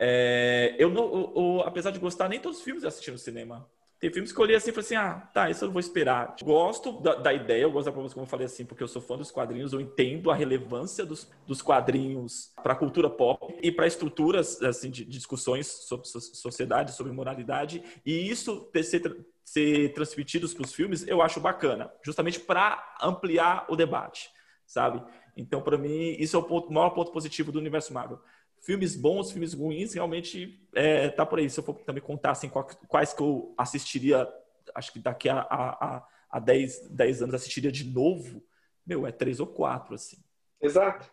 É, 0.00 0.74
eu, 0.78 0.90
não, 0.90 1.04
eu, 1.04 1.32
eu, 1.36 1.60
apesar 1.62 1.90
de 1.90 1.98
gostar, 1.98 2.28
nem 2.28 2.40
todos 2.40 2.58
os 2.58 2.64
filmes 2.64 2.82
eu 2.82 2.88
assisti 2.88 3.10
no 3.10 3.18
cinema. 3.18 3.68
Tem 4.00 4.12
filmes 4.12 4.30
que 4.30 4.38
eu 4.38 4.44
olhei 4.44 4.56
assim 4.56 4.70
e 4.70 4.72
falei 4.72 4.84
assim: 4.84 4.94
ah, 4.94 5.28
tá, 5.34 5.50
isso 5.50 5.64
eu 5.64 5.66
não 5.66 5.72
vou 5.72 5.80
esperar. 5.80 6.36
Gosto 6.42 7.00
da, 7.00 7.16
da 7.16 7.32
ideia, 7.32 7.62
eu 7.62 7.72
gosto 7.72 7.86
da 7.86 7.92
proposta, 7.92 8.14
como 8.14 8.26
eu 8.26 8.30
falei 8.30 8.46
assim, 8.46 8.64
porque 8.64 8.82
eu 8.82 8.88
sou 8.88 9.02
fã 9.02 9.16
dos 9.16 9.30
quadrinhos, 9.30 9.72
eu 9.72 9.80
entendo 9.80 10.30
a 10.30 10.34
relevância 10.34 11.04
dos, 11.04 11.28
dos 11.46 11.60
quadrinhos 11.60 12.52
para 12.62 12.74
a 12.74 12.76
cultura 12.76 13.10
pop 13.10 13.56
e 13.60 13.72
para 13.72 13.88
estruturas 13.88 14.62
assim, 14.62 14.88
de, 14.88 15.04
de, 15.04 15.10
discussões 15.10 15.66
sobre 15.66 16.06
sociedade, 16.06 16.92
sobre 16.92 17.12
moralidade. 17.12 17.82
E 18.06 18.30
isso 18.30 18.60
ter, 18.72 18.84
ser, 18.84 19.26
ser 19.44 19.92
transmitidos 19.94 20.54
para 20.54 20.64
os 20.64 20.72
filmes, 20.72 21.04
eu 21.08 21.20
acho 21.20 21.40
bacana, 21.40 21.90
justamente 22.00 22.38
para 22.38 22.96
ampliar 23.02 23.66
o 23.68 23.74
debate, 23.74 24.30
sabe? 24.64 25.02
Então, 25.36 25.60
para 25.60 25.76
mim, 25.76 26.14
isso 26.18 26.36
é 26.36 26.38
o, 26.38 26.42
ponto, 26.44 26.68
o 26.68 26.72
maior 26.72 26.90
ponto 26.90 27.10
positivo 27.10 27.50
do 27.50 27.58
universo 27.58 27.92
Marvel 27.92 28.20
filmes 28.60 28.96
bons, 28.96 29.30
filmes 29.30 29.54
ruins, 29.54 29.94
realmente 29.94 30.60
é, 30.74 31.08
tá 31.08 31.24
por 31.24 31.38
aí. 31.38 31.48
Se 31.48 31.60
eu 31.60 31.64
for 31.64 31.74
também 31.80 32.02
contar 32.02 32.32
assim, 32.32 32.50
quais 32.88 33.12
que 33.12 33.22
eu 33.22 33.54
assistiria, 33.56 34.28
acho 34.74 34.92
que 34.92 34.98
daqui 34.98 35.28
a, 35.28 35.40
a, 35.40 36.06
a 36.30 36.38
10, 36.38 36.88
10 36.90 37.22
anos 37.22 37.34
assistiria 37.34 37.72
de 37.72 37.84
novo, 37.84 38.42
meu, 38.86 39.06
é 39.06 39.12
três 39.12 39.40
ou 39.40 39.46
quatro, 39.46 39.94
assim. 39.94 40.18
Exato. 40.60 41.10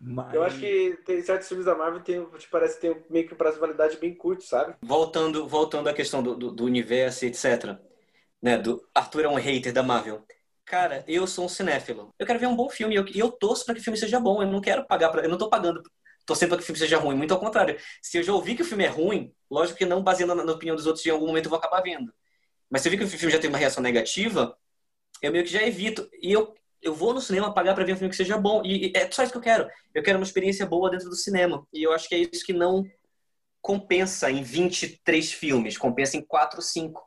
Mas... 0.00 0.32
Eu 0.32 0.42
acho 0.42 0.58
que 0.58 0.98
tem 1.04 1.20
certos 1.22 1.46
filmes 1.46 1.66
da 1.66 1.74
Marvel 1.74 2.00
tem, 2.00 2.24
te 2.38 2.48
parece 2.48 2.76
que 2.76 2.80
tem 2.80 3.04
meio 3.10 3.28
que 3.28 3.34
um 3.34 3.36
prazo 3.36 3.56
de 3.56 3.60
validade 3.60 3.98
bem 3.98 4.14
curto, 4.14 4.42
sabe? 4.44 4.74
Voltando, 4.80 5.46
voltando 5.46 5.88
à 5.88 5.92
questão 5.92 6.22
do, 6.22 6.34
do, 6.34 6.50
do 6.50 6.64
universo, 6.64 7.26
etc. 7.26 7.78
Né, 8.40 8.56
do 8.56 8.82
Arthur 8.94 9.24
é 9.24 9.28
um 9.28 9.34
hater 9.34 9.72
da 9.72 9.82
Marvel. 9.82 10.24
Cara, 10.64 11.04
eu 11.06 11.26
sou 11.26 11.44
um 11.44 11.48
cinéfilo. 11.48 12.14
Eu 12.18 12.26
quero 12.26 12.38
ver 12.38 12.46
um 12.46 12.56
bom 12.56 12.70
filme 12.70 12.94
e 12.94 12.96
eu, 12.96 13.04
eu 13.14 13.30
torço 13.30 13.64
para 13.64 13.74
que 13.74 13.80
o 13.80 13.84
filme 13.84 13.98
seja 13.98 14.18
bom. 14.18 14.40
Eu 14.40 14.48
não 14.48 14.60
quero 14.60 14.86
pagar 14.86 15.10
para, 15.10 15.22
eu 15.22 15.28
não 15.28 15.36
tô 15.36 15.50
pagando 15.50 15.82
torcendo 16.26 16.50
para 16.50 16.58
que 16.58 16.62
o 16.62 16.66
filme 16.66 16.78
seja 16.78 16.98
ruim. 16.98 17.16
Muito 17.16 17.34
ao 17.34 17.40
contrário. 17.40 17.78
Se 18.02 18.18
eu 18.18 18.22
já 18.22 18.32
ouvi 18.32 18.54
que 18.54 18.62
o 18.62 18.64
filme 18.64 18.84
é 18.84 18.88
ruim, 18.88 19.32
lógico 19.50 19.78
que 19.78 19.86
não 19.86 20.02
baseando 20.02 20.34
na, 20.34 20.44
na 20.44 20.52
opinião 20.52 20.76
dos 20.76 20.86
outros, 20.86 21.04
em 21.04 21.10
algum 21.10 21.26
momento 21.26 21.46
eu 21.46 21.50
vou 21.50 21.58
acabar 21.58 21.80
vendo. 21.80 22.12
Mas 22.70 22.82
se 22.82 22.88
eu 22.88 22.90
vi 22.90 22.98
que 22.98 23.04
o 23.04 23.08
filme 23.08 23.32
já 23.32 23.38
tem 23.38 23.50
uma 23.50 23.58
reação 23.58 23.82
negativa, 23.82 24.56
eu 25.20 25.32
meio 25.32 25.44
que 25.44 25.50
já 25.50 25.62
evito. 25.62 26.08
E 26.22 26.32
eu, 26.32 26.54
eu 26.80 26.94
vou 26.94 27.12
no 27.12 27.20
cinema 27.20 27.52
pagar 27.52 27.74
para 27.74 27.84
ver 27.84 27.94
um 27.94 27.96
filme 27.96 28.10
que 28.10 28.16
seja 28.16 28.38
bom. 28.38 28.62
E, 28.64 28.88
e 28.88 28.92
é 28.94 29.10
só 29.10 29.22
isso 29.22 29.32
que 29.32 29.38
eu 29.38 29.42
quero. 29.42 29.68
Eu 29.94 30.02
quero 30.02 30.18
uma 30.18 30.24
experiência 30.24 30.64
boa 30.64 30.90
dentro 30.90 31.08
do 31.08 31.16
cinema. 31.16 31.66
E 31.72 31.82
eu 31.82 31.92
acho 31.92 32.08
que 32.08 32.14
é 32.14 32.18
isso 32.18 32.44
que 32.44 32.52
não 32.52 32.84
compensa 33.60 34.30
em 34.30 34.42
23 34.42 35.32
filmes, 35.32 35.76
compensa 35.76 36.16
em 36.16 36.22
4 36.22 36.58
ou 36.58 36.62
5. 36.62 37.02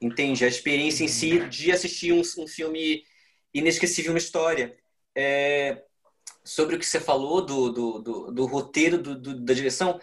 Entende? 0.00 0.44
A 0.44 0.48
experiência 0.48 1.04
em 1.04 1.08
si 1.08 1.46
de 1.48 1.70
assistir 1.70 2.12
um, 2.12 2.22
um 2.38 2.46
filme 2.46 3.04
inesquecível, 3.52 4.12
uma 4.12 4.18
história. 4.18 4.76
É, 5.14 5.84
sobre 6.44 6.76
o 6.76 6.78
que 6.78 6.86
você 6.86 7.00
falou 7.00 7.44
do, 7.44 7.70
do, 7.70 7.98
do, 7.98 8.32
do 8.32 8.46
roteiro, 8.46 8.98
do, 8.98 9.18
do, 9.18 9.40
da 9.40 9.54
direção, 9.54 10.00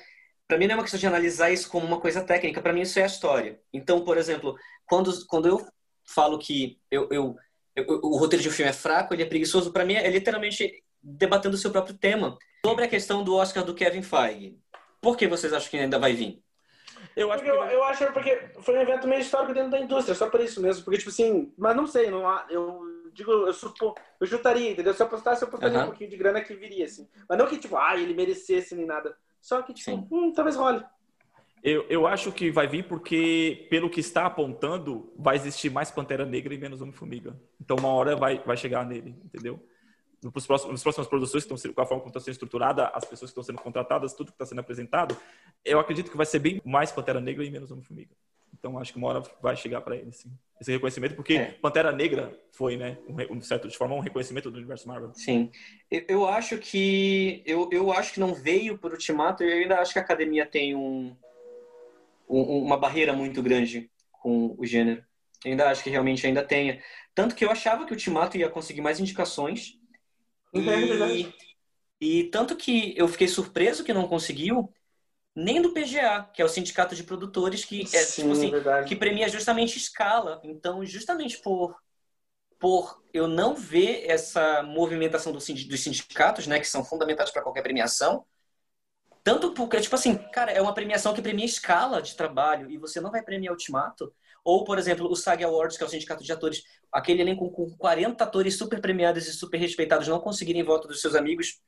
para 0.48 0.58
mim 0.58 0.66
não 0.66 0.74
é 0.74 0.76
uma 0.78 0.84
questão 0.84 1.00
de 1.00 1.08
analisar 1.08 1.52
isso 1.52 1.70
como 1.70 1.86
uma 1.86 2.00
coisa 2.00 2.24
técnica, 2.24 2.62
para 2.62 2.74
mim 2.74 2.82
isso 2.82 2.98
é 3.00 3.04
a 3.04 3.08
história. 3.08 3.60
Então, 3.74 4.02
por 4.02 4.18
exemplo, 4.18 4.56
quando, 4.86 5.26
quando 5.28 5.48
eu 5.48 5.66
falo 6.06 6.40
que 6.40 6.80
eu, 6.90 7.08
eu, 7.12 7.36
eu 7.76 7.86
o 8.02 8.18
roteiro 8.18 8.42
de 8.44 8.50
um 8.50 8.52
filme 8.52 8.70
é 8.70 8.74
fraco, 8.74 9.14
ele 9.14 9.24
é 9.24 9.28
preguiçoso, 9.28 9.72
para 9.72 9.86
mim 9.86 9.94
é 9.94 10.10
literalmente 10.10 10.84
debatendo 11.02 11.56
o 11.56 11.58
seu 11.60 11.72
próprio 11.72 11.96
tema. 11.96 12.38
Sobre 12.66 12.86
a 12.86 12.90
questão 12.90 13.24
do 13.24 13.36
Oscar 13.36 13.64
do 13.64 13.74
Kevin 13.74 14.02
Feige, 14.02 14.58
por 15.02 15.16
que 15.16 15.28
vocês 15.28 15.54
acham 15.54 15.70
que 15.70 15.78
ainda 15.78 16.00
vai 16.00 16.14
vir? 16.14 16.42
Eu 17.16 17.32
acho, 17.32 17.44
porque, 17.44 17.58
eu, 17.58 17.64
eu 17.66 17.84
acho 17.84 18.14
porque 18.14 18.50
foi 18.62 18.78
um 18.78 18.82
evento 18.82 19.08
meio 19.08 19.22
histórico 19.22 19.54
dentro 19.54 19.72
da 19.72 19.80
indústria, 19.80 20.16
só 20.16 20.30
por 20.30 20.42
isso 20.42 20.62
mesmo. 20.62 20.84
Porque, 20.84 20.98
tipo 20.98 21.10
assim, 21.10 21.54
mas 21.58 21.76
não 21.76 21.88
sei, 21.88 22.10
não 22.10 22.28
há, 22.28 22.46
eu 22.50 22.82
digo, 23.14 23.32
eu 23.32 23.54
supo, 23.54 23.96
eu 24.20 24.28
chutaria, 24.28 24.72
entendeu? 24.72 24.94
Se 24.94 25.02
eu 25.02 25.08
apostasse, 25.08 25.42
eu 25.42 25.48
apostaria 25.48 25.78
uhum. 25.78 25.84
um 25.84 25.88
pouquinho 25.88 26.10
de 26.10 26.18
grana 26.18 26.42
que 26.42 26.54
viria, 26.54 26.86
assim. 26.86 27.08
Mas 27.28 27.38
não 27.38 27.48
que, 27.48 27.58
tipo, 27.58 27.76
ah, 27.78 27.98
ele 27.98 28.14
merecesse 28.14 28.76
nem 28.76 28.86
nada. 28.86 29.16
Só 29.42 29.62
que, 29.62 29.74
tipo, 29.74 30.08
hum, 30.12 30.34
talvez 30.34 30.56
role. 30.56 30.84
Eu, 31.62 31.86
eu 31.90 32.08
acho 32.08 32.32
que 32.32 32.50
vai 32.50 32.68
vir 32.68 32.88
porque, 32.88 33.68
pelo 33.70 33.90
que 33.90 34.00
está 34.00 34.26
apontando, 34.26 35.12
vai 35.18 35.36
existir 35.36 35.70
mais 35.70 35.92
Pantera 35.92 36.26
Negra 36.26 36.54
e 36.54 36.58
menos 36.58 36.82
Homem-Formiga. 36.82 37.38
Então, 37.60 37.76
uma 37.78 37.90
hora 37.90 38.16
vai, 38.16 38.42
vai 38.46 38.56
chegar 38.56 38.86
nele, 38.86 39.16
entendeu? 39.24 39.60
Nos 40.24 40.46
próximos, 40.46 40.74
nas 40.74 40.84
próximas 40.84 41.08
produções, 41.08 41.46
que 41.46 41.54
estão, 41.54 41.74
com 41.74 41.82
a 41.82 41.86
forma 41.86 42.02
como 42.02 42.10
está 42.10 42.20
sendo 42.20 42.34
estruturada, 42.34 42.88
as 42.88 43.04
pessoas 43.04 43.32
que 43.32 43.40
estão 43.40 43.44
sendo 43.44 43.62
contratadas, 43.62 44.14
tudo 44.14 44.28
que 44.28 44.36
está 44.36 44.46
sendo 44.46 44.60
apresentado, 44.60 45.18
eu 45.66 45.80
acredito 45.80 46.12
que 46.12 46.18
vai 46.18 46.26
ser 46.26 46.40
bem 46.40 46.62
mais 46.66 46.92
Pantera 46.92 47.20
Negra 47.20 47.44
e 47.44 47.50
menos 47.50 47.72
Homem-Formiga. 47.72 48.16
Então 48.58 48.78
acho 48.78 48.92
que 48.92 48.98
uma 48.98 49.08
hora 49.08 49.24
vai 49.42 49.56
chegar 49.56 49.82
para 49.82 49.96
ele, 49.96 50.12
sim. 50.12 50.32
Esse 50.60 50.72
reconhecimento, 50.72 51.16
porque 51.16 51.36
é. 51.36 51.52
Pantera 51.62 51.92
Negra 51.92 52.38
foi, 52.52 52.76
né, 52.76 52.98
um, 53.30 53.40
certo 53.42 53.70
de 53.70 53.78
forma 53.78 53.96
um 53.96 54.02
reconhecimento 54.02 54.52
do 54.52 54.58
universo 54.58 54.88
Marvel. 54.88 55.14
Sim. 55.14 55.50
Eu, 55.90 56.04
eu 56.10 56.28
acho 56.28 56.58
que 56.58 57.42
eu, 57.46 57.70
eu 57.72 57.92
acho 57.94 58.14
que 58.14 58.20
não 58.20 58.34
veio 58.34 58.78
por 58.78 58.92
Ultimato 58.92 59.42
e 59.42 59.50
eu 59.50 59.58
ainda 59.60 59.80
acho 59.80 59.94
que 59.94 60.00
a 60.00 60.02
academia 60.02 60.46
tem 60.46 60.76
um, 60.76 61.16
um, 62.28 62.62
uma 62.62 62.78
barreira 62.78 63.14
muito 63.14 63.42
grande 63.42 63.90
com 64.12 64.54
o 64.58 64.66
gênero. 64.66 65.04
Eu 65.46 65.52
ainda 65.52 65.70
acho 65.70 65.82
que 65.82 65.90
realmente 65.90 66.28
ainda 66.28 66.44
tenha. 66.44 66.82
Tanto 67.16 67.36
que 67.36 67.46
eu 67.46 67.52
achava 67.52 67.86
que 67.86 67.92
o 67.92 67.96
Ultimato 67.96 68.38
ia 68.38 68.50
conseguir 68.50 68.82
mais 68.82 69.00
indicações. 69.00 69.80
É 70.54 70.60
e, 70.60 71.34
e 72.02 72.24
tanto 72.26 72.58
que 72.58 72.94
eu 72.98 73.08
fiquei 73.08 73.28
surpreso 73.28 73.84
que 73.84 73.94
não 73.94 74.08
conseguiu, 74.08 74.74
nem 75.40 75.62
do 75.62 75.74
PGA, 75.74 76.30
que 76.34 76.42
é 76.42 76.46
o 76.46 76.50
Sindicato 76.50 76.96
de 76.96 77.04
Produtores, 77.04 77.66
que, 77.66 77.82
é, 77.82 77.86
Sim, 77.86 78.22
tipo 78.22 78.34
assim, 78.34 78.52
verdade. 78.52 78.88
que 78.88 78.96
premia 78.96 79.30
justamente 79.30 79.78
escala. 79.78 80.42
Então, 80.44 80.86
justamente 80.86 81.38
por, 81.42 81.76
por 82.60 83.02
eu 83.14 83.28
não 83.28 83.56
ver 83.56 84.06
essa 84.06 84.62
movimentação 84.64 85.32
do 85.32 85.40
dos 85.40 85.84
sindicatos, 85.84 86.46
né, 86.46 86.60
que 86.60 86.68
são 86.68 86.84
fundamentais 86.84 87.32
para 87.32 87.42
qualquer 87.42 87.62
premiação, 87.62 88.26
tanto 89.24 89.54
porque, 89.54 89.80
tipo 89.80 89.96
assim, 89.96 90.18
cara, 90.32 90.52
é 90.52 90.62
uma 90.62 90.74
premiação 90.74 91.14
que 91.14 91.22
premia 91.22 91.46
escala 91.46 92.02
de 92.02 92.16
trabalho 92.16 92.70
e 92.70 92.78
você 92.78 93.00
não 93.00 93.12
vai 93.12 93.22
premiar 93.22 93.54
ultimato. 93.54 94.14
Ou, 94.44 94.64
por 94.64 94.80
exemplo, 94.80 95.10
o 95.10 95.16
SAG 95.16 95.44
Awards, 95.44 95.78
que 95.78 95.84
é 95.84 95.86
o 95.86 95.90
sindicato 95.90 96.24
de 96.24 96.32
atores, 96.32 96.64
aquele 96.92 97.22
elenco 97.22 97.52
com 97.52 97.70
40 97.78 98.24
atores 98.24 98.58
super 98.58 98.82
premiados 98.82 99.28
e 99.28 99.34
super 99.34 99.60
respeitados 99.60 100.08
não 100.08 100.20
conseguirem 100.20 100.64
voto 100.64 100.88
dos 100.88 101.02
seus 101.02 101.16
amigos 101.16 101.62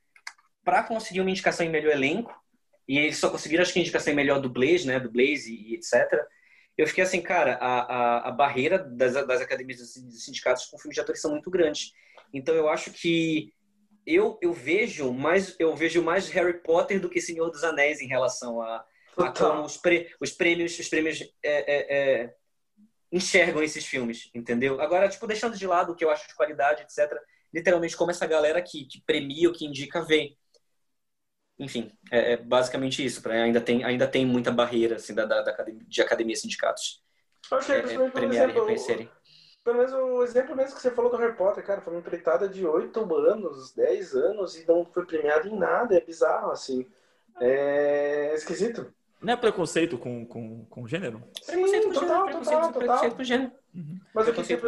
para 0.64 0.82
conseguir 0.82 1.20
uma 1.20 1.30
indicação 1.30 1.66
em 1.66 1.70
melhor 1.70 1.92
elenco. 1.92 2.34
E 2.88 2.98
eles 2.98 3.18
só 3.18 3.30
conseguiram, 3.30 3.62
acho 3.62 3.72
que, 3.72 3.80
indicação 3.80 4.12
em 4.12 4.16
melhor 4.16 4.40
dublês, 4.40 4.84
né? 4.84 4.98
Dublês 4.98 5.46
e, 5.46 5.54
e 5.54 5.74
etc. 5.74 5.92
Eu 6.76 6.86
fiquei 6.86 7.04
assim, 7.04 7.20
cara, 7.20 7.54
a, 7.60 7.80
a, 7.80 8.28
a 8.28 8.30
barreira 8.32 8.78
das, 8.78 9.14
das 9.26 9.40
academias 9.40 9.78
dos 9.78 10.24
sindicatos 10.24 10.66
com 10.66 10.78
filmes 10.78 10.94
de 10.94 11.00
atores 11.00 11.20
são 11.20 11.30
muito 11.30 11.50
grandes. 11.50 11.92
Então 12.32 12.54
eu 12.54 12.68
acho 12.68 12.90
que 12.90 13.52
eu, 14.06 14.38
eu 14.42 14.52
vejo 14.52 15.12
mais 15.12 15.54
eu 15.58 15.76
vejo 15.76 16.02
mais 16.02 16.28
Harry 16.30 16.60
Potter 16.62 16.98
do 16.98 17.08
que 17.10 17.20
Senhor 17.20 17.50
dos 17.50 17.62
Anéis 17.62 18.00
em 18.00 18.08
relação 18.08 18.60
a, 18.60 18.84
a 19.18 19.30
como 19.30 19.62
os, 19.64 19.76
pre- 19.76 20.12
os 20.20 20.32
prêmios 20.32 20.78
os 20.78 20.88
prêmios 20.88 21.20
é, 21.20 21.26
é, 21.44 21.96
é, 22.22 22.34
enxergam 23.12 23.62
esses 23.62 23.84
filmes, 23.86 24.30
entendeu? 24.34 24.80
Agora, 24.80 25.08
tipo, 25.08 25.26
deixando 25.26 25.56
de 25.56 25.66
lado 25.66 25.92
o 25.92 25.94
que 25.94 26.04
eu 26.04 26.10
acho 26.10 26.26
de 26.26 26.34
qualidade, 26.34 26.82
etc. 26.82 27.12
Literalmente 27.52 27.96
como 27.96 28.10
essa 28.10 28.26
galera 28.26 28.62
que, 28.62 28.86
que 28.86 29.02
premia 29.04 29.48
ou 29.48 29.54
que 29.54 29.66
indica 29.66 30.02
vem. 30.02 30.36
Enfim, 31.62 31.92
é, 32.10 32.32
é 32.32 32.36
basicamente 32.36 33.04
isso. 33.04 33.22
Pra, 33.22 33.34
ainda, 33.34 33.60
tem, 33.60 33.84
ainda 33.84 34.06
tem 34.08 34.26
muita 34.26 34.50
barreira 34.50 34.96
assim, 34.96 35.14
da, 35.14 35.24
da, 35.24 35.42
da 35.42 35.50
academia, 35.52 35.82
de 35.86 36.02
academia 36.02 36.34
e 36.34 36.36
sindicatos. 36.36 37.02
Achei, 37.50 37.76
É, 37.76 37.78
é, 37.78 37.82
premiarem 38.10 38.32
e 38.32 38.36
exemplo, 38.36 38.52
reconhecerem. 38.52 39.10
pelo 39.64 39.76
menos 39.76 39.92
o 39.92 40.22
exemplo 40.24 40.56
mesmo 40.56 40.74
que 40.74 40.82
você 40.82 40.90
falou 40.90 41.10
do 41.10 41.16
Harry 41.16 41.36
Potter, 41.36 41.64
cara, 41.64 41.80
foi 41.80 41.92
uma 41.92 42.00
empreitada 42.00 42.48
de 42.48 42.66
8 42.66 43.00
anos, 43.14 43.72
10 43.74 44.14
anos 44.14 44.56
e 44.56 44.66
não 44.66 44.84
foi 44.84 45.04
premiado 45.06 45.48
em 45.48 45.56
nada, 45.56 45.96
é 45.96 46.00
bizarro, 46.00 46.50
assim. 46.50 46.86
É 47.40 48.32
esquisito. 48.34 48.92
Não 49.20 49.32
é 49.34 49.36
preconceito 49.36 49.96
com, 49.98 50.26
com, 50.26 50.64
com 50.66 50.86
gênero? 50.86 51.22
Sim, 51.40 51.52
Preconceito 51.52 51.86
com 51.88 51.92
total, 51.94 52.08
gênero, 52.08 52.16
total, 52.16 52.24
preconceito, 52.26 52.60
total. 52.72 52.78
preconceito 52.80 53.16
com 53.16 53.24
gênero. 53.24 53.52
Mas 54.14 54.28
o, 54.28 54.32
que, 54.34 54.42
tipo, 54.42 54.66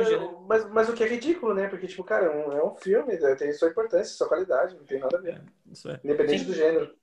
mas, 0.49 0.69
mas 0.71 0.89
o 0.89 0.95
que 0.95 1.05
é 1.05 1.07
ridículo, 1.07 1.55
né? 1.55 1.69
Porque, 1.69 1.87
tipo, 1.87 2.03
cara, 2.03 2.27
é 2.27 2.31
um, 2.31 2.53
é 2.53 2.65
um 2.65 2.75
filme, 2.75 3.19
né? 3.19 3.35
tem 3.35 3.53
sua 3.53 3.69
importância, 3.69 4.17
sua 4.17 4.29
qualidade, 4.29 4.75
não 4.77 4.85
tem 4.85 4.99
nada 4.99 5.19
a 5.19 5.21
ver. 5.21 5.43
Isso 5.71 5.91
é. 5.91 6.01
Independente 6.03 6.41
Sim. 6.41 6.47
do 6.47 6.55
gênero. 6.55 6.95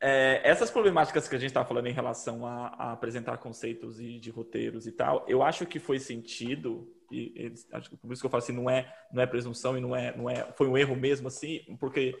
É, 0.00 0.40
essas 0.42 0.70
problemáticas 0.70 1.28
que 1.28 1.36
a 1.36 1.38
gente 1.38 1.50
está 1.50 1.62
falando 1.62 1.86
em 1.86 1.92
relação 1.92 2.46
a, 2.46 2.68
a 2.68 2.92
apresentar 2.92 3.36
conceitos 3.36 4.00
e 4.00 4.18
de 4.18 4.30
roteiros 4.30 4.86
e 4.86 4.92
tal, 4.92 5.26
eu 5.28 5.42
acho 5.42 5.66
que 5.66 5.78
foi 5.78 5.98
sentido 5.98 6.90
e 7.12 7.32
eles, 7.36 7.68
acho 7.70 7.90
que 7.90 7.96
por 7.98 8.10
isso 8.10 8.22
que 8.22 8.26
eu 8.26 8.30
falo 8.30 8.42
assim, 8.42 8.54
não 8.54 8.70
é, 8.70 8.90
não 9.12 9.22
é 9.22 9.26
presunção 9.26 9.76
e 9.76 9.80
não 9.80 9.94
é, 9.94 10.16
não 10.16 10.30
é, 10.30 10.50
foi 10.56 10.68
um 10.68 10.78
erro 10.78 10.96
mesmo 10.96 11.28
assim, 11.28 11.60
porque 11.78 12.14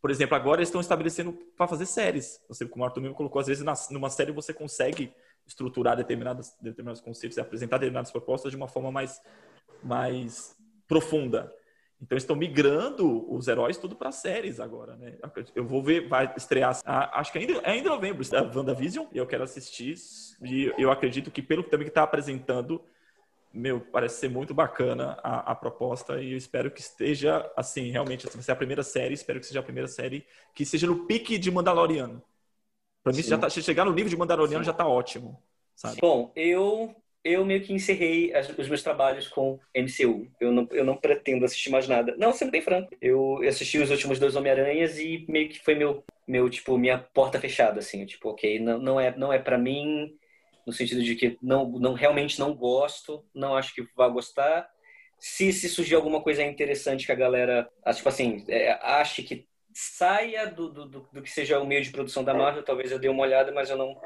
por 0.00 0.10
exemplo, 0.10 0.36
agora 0.36 0.60
eles 0.60 0.68
estão 0.68 0.80
estabelecendo 0.80 1.32
para 1.56 1.66
fazer 1.66 1.84
séries. 1.84 2.40
Você, 2.48 2.64
como 2.64 2.84
o 2.84 2.86
Arthur 2.86 3.00
mesmo 3.00 3.16
colocou, 3.16 3.40
às 3.40 3.48
vezes 3.48 3.64
na, 3.64 3.74
numa 3.90 4.08
série 4.08 4.30
você 4.30 4.54
consegue 4.54 5.12
estruturar 5.46 5.96
determinadas, 5.96 6.56
determinados 6.60 7.00
conceitos 7.00 7.36
e 7.36 7.40
apresentar 7.40 7.78
determinadas 7.78 8.10
propostas 8.10 8.50
de 8.50 8.56
uma 8.56 8.68
forma 8.68 8.90
mais, 8.90 9.20
mais 9.82 10.56
profunda. 10.88 11.52
Então 12.00 12.18
estão 12.18 12.36
migrando 12.36 13.32
os 13.32 13.48
heróis 13.48 13.78
tudo 13.78 13.96
para 13.96 14.12
séries 14.12 14.60
agora, 14.60 14.96
né? 14.96 15.16
Eu 15.54 15.64
vou 15.66 15.82
ver, 15.82 16.08
vai 16.08 16.32
estrear, 16.36 16.78
a- 16.84 17.20
acho 17.20 17.32
que 17.32 17.38
ainda 17.38 17.54
é 17.64 17.76
em 17.76 17.82
novembro, 17.82 18.28
da 18.28 18.42
WandaVision, 18.42 19.06
e 19.12 19.16
eu 19.18 19.26
quero 19.26 19.44
assistir. 19.44 19.94
E 20.42 20.72
eu 20.76 20.90
acredito 20.90 21.30
que 21.30 21.40
pelo 21.40 21.62
também 21.62 21.86
que 21.86 21.90
está 21.90 22.02
apresentando, 22.02 22.84
meu, 23.50 23.80
parece 23.80 24.20
ser 24.20 24.28
muito 24.28 24.52
bacana 24.52 25.18
a, 25.22 25.52
a 25.52 25.54
proposta 25.54 26.20
e 26.20 26.32
eu 26.32 26.36
espero 26.36 26.70
que 26.70 26.80
esteja 26.82 27.50
assim, 27.56 27.90
realmente, 27.90 28.26
essa 28.26 28.36
vai 28.36 28.44
ser 28.44 28.52
a 28.52 28.56
primeira 28.56 28.82
série, 28.82 29.14
espero 29.14 29.40
que 29.40 29.46
seja 29.46 29.60
a 29.60 29.62
primeira 29.62 29.88
série 29.88 30.26
que 30.54 30.66
seja 30.66 30.86
no 30.86 31.06
pique 31.06 31.38
de 31.38 31.50
Mandaloriano. 31.50 32.22
Para 33.06 33.12
mim, 33.12 33.22
já 33.22 33.38
tá, 33.38 33.48
chegar 33.48 33.84
no 33.84 33.92
nível 33.92 34.10
de 34.10 34.16
Mandaloriano 34.16 34.64
já 34.64 34.72
tá 34.72 34.84
ótimo, 34.86 35.40
sabe? 35.76 36.00
Bom, 36.00 36.32
eu 36.34 36.94
eu 37.24 37.44
meio 37.44 37.60
que 37.60 37.72
encerrei 37.72 38.32
as- 38.32 38.48
os 38.56 38.68
meus 38.68 38.84
trabalhos 38.84 39.26
com 39.26 39.58
MCU. 39.74 40.28
Eu 40.40 40.52
não, 40.52 40.68
eu 40.70 40.84
não 40.84 40.96
pretendo 40.96 41.44
assistir 41.44 41.70
mais 41.70 41.88
nada. 41.88 42.14
Não, 42.16 42.32
sendo 42.32 42.52
bem 42.52 42.62
franco. 42.62 42.88
Eu 43.00 43.40
eu 43.42 43.48
assisti 43.48 43.78
os 43.78 43.90
últimos 43.90 44.18
dois 44.20 44.36
Homem-Aranhas 44.36 44.96
e 44.98 45.24
meio 45.28 45.48
que 45.48 45.58
foi 45.60 45.74
meu, 45.74 46.04
meu 46.26 46.48
tipo, 46.48 46.78
minha 46.78 46.98
porta 46.98 47.40
fechada, 47.40 47.80
assim. 47.80 48.06
Tipo, 48.06 48.30
ok, 48.30 48.60
não, 48.60 48.78
não 48.78 49.00
é, 49.00 49.16
não 49.16 49.32
é 49.32 49.38
para 49.40 49.58
mim, 49.58 50.16
no 50.66 50.72
sentido 50.72 51.02
de 51.02 51.16
que 51.16 51.36
não, 51.42 51.68
não 51.68 51.94
realmente 51.94 52.38
não 52.38 52.54
gosto, 52.54 53.24
não 53.34 53.56
acho 53.56 53.74
que 53.74 53.82
vá 53.96 54.08
gostar. 54.08 54.68
Se, 55.18 55.52
se 55.52 55.68
surgir 55.68 55.94
alguma 55.96 56.22
coisa 56.22 56.44
interessante 56.44 57.06
que 57.06 57.12
a 57.12 57.14
galera, 57.16 57.68
ah, 57.84 57.92
tipo 57.92 58.08
assim, 58.08 58.44
é, 58.48 58.72
ache 58.82 59.22
que 59.22 59.46
saia 59.76 60.46
do, 60.46 60.70
do, 60.70 60.86
do, 60.86 61.08
do 61.12 61.22
que 61.22 61.30
seja 61.30 61.60
o 61.60 61.66
meio 61.66 61.82
de 61.82 61.90
produção 61.90 62.24
da 62.24 62.32
Marvel, 62.32 62.64
talvez 62.64 62.90
eu 62.90 62.98
dê 62.98 63.10
uma 63.10 63.22
olhada, 63.22 63.52
mas 63.52 63.68
eu 63.68 63.76
não, 63.76 64.00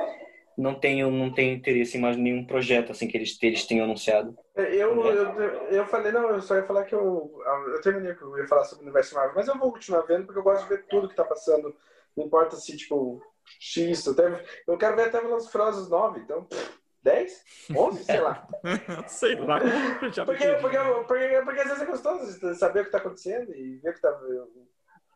não 0.59 0.75
tenho, 0.75 1.11
não 1.13 1.33
tenho 1.33 1.55
interesse 1.55 1.97
em 1.97 2.01
mais 2.01 2.17
nenhum 2.17 2.45
projeto 2.45 2.91
assim 2.91 3.07
que 3.07 3.17
eles, 3.17 3.39
eles 3.41 3.65
tenham 3.65 3.85
anunciado. 3.85 4.37
É, 4.57 4.75
Eu, 4.75 5.01
eu, 5.07 5.41
eu 5.71 5.87
falei, 5.87 6.11
não, 6.11 6.29
eu 6.31 6.43
só 6.43 6.57
ia 6.57 6.65
falar 6.65 6.85
que 6.85 6.95
eu. 6.95 7.41
Eu 7.73 7.81
terminei 7.83 8.15
que 8.15 8.23
eu 8.23 8.37
ia 8.37 8.49
falar 8.49 8.65
sobre 8.65 8.83
o 8.83 8.87
universo 8.87 9.15
Marvel, 9.15 9.35
mas 9.37 9.47
eu 9.47 9.57
vou 9.59 9.73
continuar 9.73 10.03
vendo 10.03 10.27
porque 10.27 10.41
eu 10.41 10.45
gosto 10.45 10.65
de 10.65 10.71
ver 10.71 10.87
tudo 10.89 11.09
que 11.09 11.15
tá 11.15 11.25
passando. 11.25 11.75
Não 12.17 12.27
importa 12.27 12.57
se, 12.57 12.77
tipo, 12.77 13.23
X, 13.61 14.09
até, 14.09 14.45
eu 14.67 14.77
quero 14.77 14.97
ver 14.97 15.07
até 15.07 15.21
Furiosos 15.21 15.89
9, 15.89 16.19
então. 16.19 16.45
pff, 16.45 16.81
10? 17.03 17.45
11? 17.75 18.05
Sei 18.05 18.21
lá. 18.21 18.47
Sei 19.07 19.35
lá. 19.37 19.61
Porque, 20.27 20.47
porque, 20.61 20.79
porque, 21.07 21.43
porque 21.45 21.61
às 21.61 21.69
vezes 21.69 21.83
é 21.83 21.87
gostoso 21.87 22.55
saber 22.57 22.81
o 22.81 22.85
que 22.85 22.91
tá 22.91 22.99
acontecendo 22.99 23.55
e 23.55 23.79
ver 23.79 23.91
o 23.91 23.95
que 23.95 24.01
tá. 24.01 24.21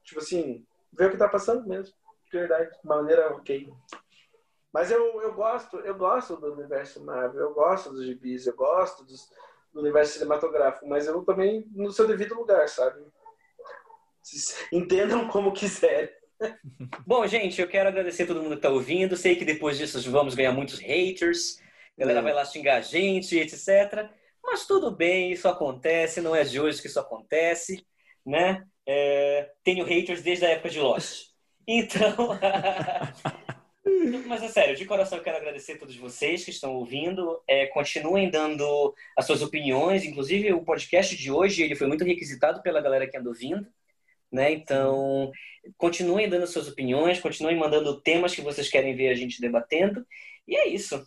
Tipo 0.05 0.20
assim, 0.20 0.64
ver 0.93 1.06
o 1.09 1.10
que 1.10 1.16
tá 1.16 1.28
passando 1.28 1.66
mesmo. 1.66 1.94
De 2.31 2.39
verdade, 2.39 2.70
de 2.70 2.86
maneira 2.86 3.35
ok. 3.35 3.68
Mas 4.72 4.90
eu, 4.90 5.22
eu 5.22 5.32
gosto, 5.35 5.78
eu 5.78 5.94
gosto 5.94 6.36
do 6.36 6.52
universo 6.52 7.02
Marvel, 7.05 7.40
eu 7.40 7.55
gosto 7.55 7.90
dos 7.93 8.05
gibis, 8.05 8.47
eu 8.47 8.56
gosto 8.56 9.05
dos, 9.05 9.31
do 9.72 9.81
universo 9.81 10.14
cinematográfico, 10.14 10.86
mas 10.89 11.06
eu 11.06 11.24
também 11.24 11.64
no 11.72 11.93
seu 11.93 12.09
devido 12.09 12.35
lugar, 12.35 12.68
sabe? 12.68 13.01
Vocês 14.20 14.66
Entendam 14.72 15.28
como 15.28 15.52
quiserem. 15.52 16.10
Bom, 17.06 17.26
gente, 17.26 17.60
eu 17.60 17.68
quero 17.68 17.89
agradecer 17.89 18.24
a 18.24 18.26
todo 18.26 18.43
mundo 18.43 18.52
que 18.52 18.56
está 18.56 18.70
ouvindo. 18.70 19.16
Sei 19.16 19.36
que 19.36 19.44
depois 19.44 19.78
disso 19.78 20.10
vamos 20.10 20.35
ganhar 20.35 20.52
muitos 20.52 20.78
haters. 20.81 21.60
A 21.97 22.01
galera 22.01 22.20
Hum. 22.20 22.24
vai 22.24 22.32
lá 22.32 22.44
xingar 22.44 22.76
a 22.78 22.81
gente, 22.81 23.39
etc. 23.39 24.10
Mas 24.43 24.66
tudo 24.66 24.90
bem, 24.90 25.31
isso 25.32 25.47
acontece. 25.47 26.20
Não 26.20 26.35
é 26.35 26.43
de 26.43 26.60
hoje 26.60 26.81
que 26.81 26.89
isso 26.89 26.98
acontece, 26.98 27.86
né? 28.26 28.66
É, 28.86 29.51
tenho 29.62 29.85
haters 29.85 30.23
desde 30.23 30.44
a 30.44 30.51
época 30.51 30.70
de 30.70 30.81
Lost. 30.81 31.32
Então, 31.66 32.28
mas 34.28 34.43
é 34.43 34.48
sério, 34.48 34.77
de 34.77 34.85
coração 34.85 35.16
eu 35.16 35.24
quero 35.24 35.39
agradecer 35.39 35.73
a 35.73 35.78
todos 35.78 35.97
vocês 35.97 36.44
que 36.44 36.51
estão 36.51 36.74
ouvindo. 36.74 37.43
É, 37.48 37.66
continuem 37.69 38.31
dando 38.31 38.94
as 39.16 39.24
suas 39.24 39.40
opiniões. 39.40 40.05
Inclusive, 40.05 40.52
o 40.52 40.62
podcast 40.62 41.16
de 41.16 41.32
hoje 41.32 41.62
ele 41.62 41.74
foi 41.74 41.86
muito 41.86 42.05
requisitado 42.05 42.61
pela 42.62 42.82
galera 42.82 43.09
que 43.09 43.16
andou 43.16 43.32
vindo. 43.32 43.66
Né? 44.31 44.52
Então, 44.52 45.32
continuem 45.78 46.28
dando 46.28 46.47
suas 46.47 46.69
opiniões, 46.69 47.20
continuem 47.20 47.56
mandando 47.56 48.01
temas 48.01 48.35
que 48.35 48.43
vocês 48.43 48.69
querem 48.69 48.94
ver 48.94 49.09
a 49.09 49.15
gente 49.15 49.40
debatendo. 49.40 50.06
E 50.47 50.56
é 50.56 50.69
isso. 50.69 51.02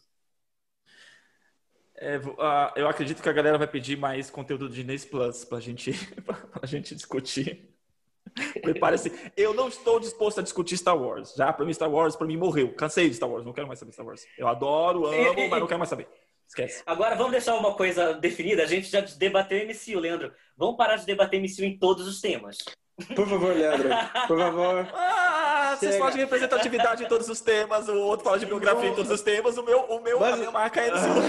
É, 2.00 2.20
ah, 2.40 2.74
eu 2.76 2.88
acredito 2.88 3.24
que 3.24 3.30
a 3.30 3.34
galera 3.34 3.58
vai 3.58 3.68
pedir 3.68 3.98
mais 3.98 4.30
conteúdo 4.30 4.70
de 4.70 4.82
Inês 4.82 5.04
Plus 5.04 5.44
pra 5.44 5.60
gente, 5.60 5.92
pra 6.24 6.68
gente 6.68 6.94
discutir. 6.94 7.74
Prepare-se. 8.62 9.12
Eu 9.36 9.54
não 9.54 9.68
estou 9.68 10.00
disposto 10.00 10.40
a 10.40 10.44
discutir 10.44 10.78
Star 10.78 10.96
Wars. 10.96 11.34
Já, 11.36 11.52
pra 11.52 11.66
mim, 11.66 11.74
Star 11.74 11.90
Wars, 11.90 12.16
pra 12.16 12.28
mim, 12.28 12.38
morreu. 12.38 12.72
Cansei 12.74 13.10
de 13.10 13.16
Star 13.16 13.30
Wars, 13.30 13.44
não 13.44 13.54
quero 13.54 13.68
mais 13.68 13.80
saber 13.80 13.94
Star 13.94 14.06
Wars. 14.06 14.26
Eu 14.38 14.48
adoro, 14.48 15.08
amo, 15.10 15.50
mas 15.50 15.60
não 15.60 15.68
quero 15.68 15.80
mais 15.80 15.90
saber. 15.90 16.08
Esquece. 16.48 16.82
Agora 16.86 17.16
vamos 17.16 17.32
deixar 17.32 17.56
uma 17.56 17.74
coisa 17.74 18.14
definida. 18.14 18.64
A 18.64 18.68
gente 18.68 18.90
já 18.90 19.02
debateu 19.02 19.66
MCU, 19.66 20.00
Leandro. 20.00 20.32
Vamos 20.56 20.78
parar 20.78 20.96
de 20.96 21.06
debater 21.06 21.42
MCU 21.42 21.66
em 21.66 21.78
todos 21.78 22.08
os 22.08 22.22
temas. 22.22 22.58
Por 23.16 23.28
favor, 23.28 23.56
Leandro. 23.56 23.90
Por 24.28 24.38
favor. 24.40 24.88
Ah, 25.78 25.80
vocês 25.80 25.98
falam 25.98 26.12
de 26.14 26.20
representatividade 26.20 27.04
em 27.04 27.08
todos 27.08 27.30
os 27.30 27.40
temas, 27.40 27.88
o 27.88 27.96
outro 27.98 28.24
fala 28.26 28.40
de 28.40 28.46
biografia 28.46 28.90
em 28.90 28.96
todos 28.96 29.12
os 29.12 29.22
temas, 29.22 29.58
o 29.58 29.64
meu, 29.64 29.80
o 29.82 30.02
meu, 30.02 30.20
Mas- 30.20 30.34
a 30.34 30.38
minha 30.38 30.52
marca 30.52 30.82
é 30.82 30.90
MCU. 30.90 31.22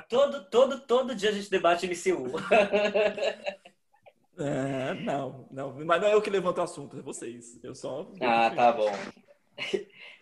todo, 0.08 0.44
todo, 0.50 0.80
todo 0.80 1.14
dia 1.14 1.30
a 1.30 1.32
gente 1.32 1.50
debate 1.50 1.86
MCU. 1.86 2.32
É, 4.42 4.94
não, 4.94 5.46
não, 5.50 5.84
mas 5.84 6.00
não 6.00 6.08
é 6.08 6.14
eu 6.14 6.22
que 6.22 6.30
levanto 6.30 6.58
o 6.58 6.62
assunto, 6.62 6.98
é 6.98 7.02
vocês. 7.02 7.60
Eu 7.62 7.74
só. 7.74 8.10
ah, 8.22 8.50
tá 8.50 8.72
bom. 8.72 8.90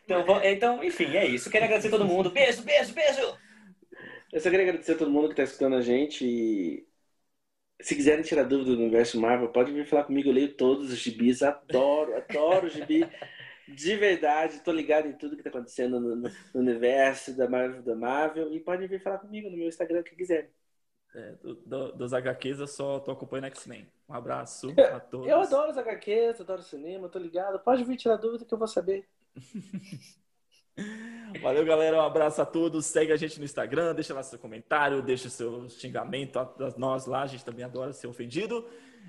Então, 0.04 0.42
então, 0.42 0.82
enfim, 0.82 1.16
é 1.16 1.24
isso. 1.24 1.48
Quero 1.48 1.66
agradecer 1.66 1.86
a 1.86 1.90
todo 1.92 2.04
mundo. 2.04 2.28
Beijo, 2.30 2.62
beijo, 2.62 2.92
beijo! 2.92 3.38
Eu 4.32 4.40
só 4.40 4.50
queria 4.50 4.66
agradecer 4.66 4.92
a 4.94 4.98
todo 4.98 5.10
mundo 5.10 5.26
que 5.28 5.34
está 5.34 5.44
escutando 5.44 5.76
a 5.76 5.80
gente. 5.82 6.24
E 6.24 6.87
se 7.80 7.94
quiserem 7.94 8.24
tirar 8.24 8.42
dúvida 8.42 8.70
do 8.70 8.76
universo 8.76 9.20
Marvel, 9.20 9.48
pode 9.48 9.72
vir 9.72 9.86
falar 9.86 10.04
comigo. 10.04 10.28
Eu 10.28 10.34
leio 10.34 10.54
todos 10.54 10.92
os 10.92 10.98
gibis, 10.98 11.42
adoro, 11.42 12.16
adoro 12.16 12.68
gibi. 12.68 13.08
De 13.68 13.96
verdade, 13.96 14.60
tô 14.60 14.72
ligado 14.72 15.06
em 15.08 15.12
tudo 15.12 15.36
que 15.36 15.42
tá 15.42 15.50
acontecendo 15.50 16.00
no, 16.00 16.16
no 16.16 16.30
universo 16.54 17.36
da 17.36 17.48
Marvel, 17.48 17.82
da 17.82 17.94
Marvel. 17.94 18.52
E 18.52 18.60
podem 18.60 18.88
vir 18.88 19.00
falar 19.00 19.18
comigo 19.18 19.50
no 19.50 19.56
meu 19.56 19.68
Instagram, 19.68 20.00
o 20.00 20.04
que 20.04 20.16
quiserem. 20.16 20.50
É, 21.14 21.32
do, 21.42 21.54
do, 21.54 21.92
dos 21.92 22.12
HQs 22.12 22.60
eu 22.60 22.66
só 22.66 22.98
tô 23.00 23.12
acompanhando 23.12 23.46
X-Men. 23.46 23.86
Um 24.08 24.14
abraço 24.14 24.74
a 24.92 25.00
todos. 25.00 25.26
Eu 25.26 25.40
adoro 25.40 25.70
os 25.70 25.78
HQs, 25.78 26.40
adoro 26.40 26.62
cinema, 26.62 27.08
tô 27.08 27.18
ligado. 27.18 27.58
Pode 27.60 27.84
vir 27.84 27.96
tirar 27.96 28.16
dúvida 28.16 28.44
que 28.44 28.52
eu 28.52 28.58
vou 28.58 28.68
saber. 28.68 29.06
Valeu, 31.42 31.64
galera. 31.64 31.96
Um 31.96 32.00
abraço 32.00 32.40
a 32.40 32.46
todos. 32.46 32.86
Segue 32.86 33.12
a 33.12 33.16
gente 33.16 33.38
no 33.38 33.44
Instagram, 33.44 33.94
deixa 33.94 34.14
lá 34.14 34.22
seu 34.22 34.38
comentário, 34.38 35.02
deixa 35.02 35.28
seu 35.28 35.68
xingamento 35.68 36.38
a 36.38 36.48
nós 36.76 37.06
lá. 37.06 37.22
A 37.22 37.26
gente 37.26 37.44
também 37.44 37.64
adora 37.64 37.92
ser 37.92 38.06
ofendido. 38.06 38.66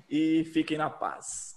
E 0.08 0.44
fiquem 0.52 0.76
na 0.76 0.90
paz. 0.90 1.56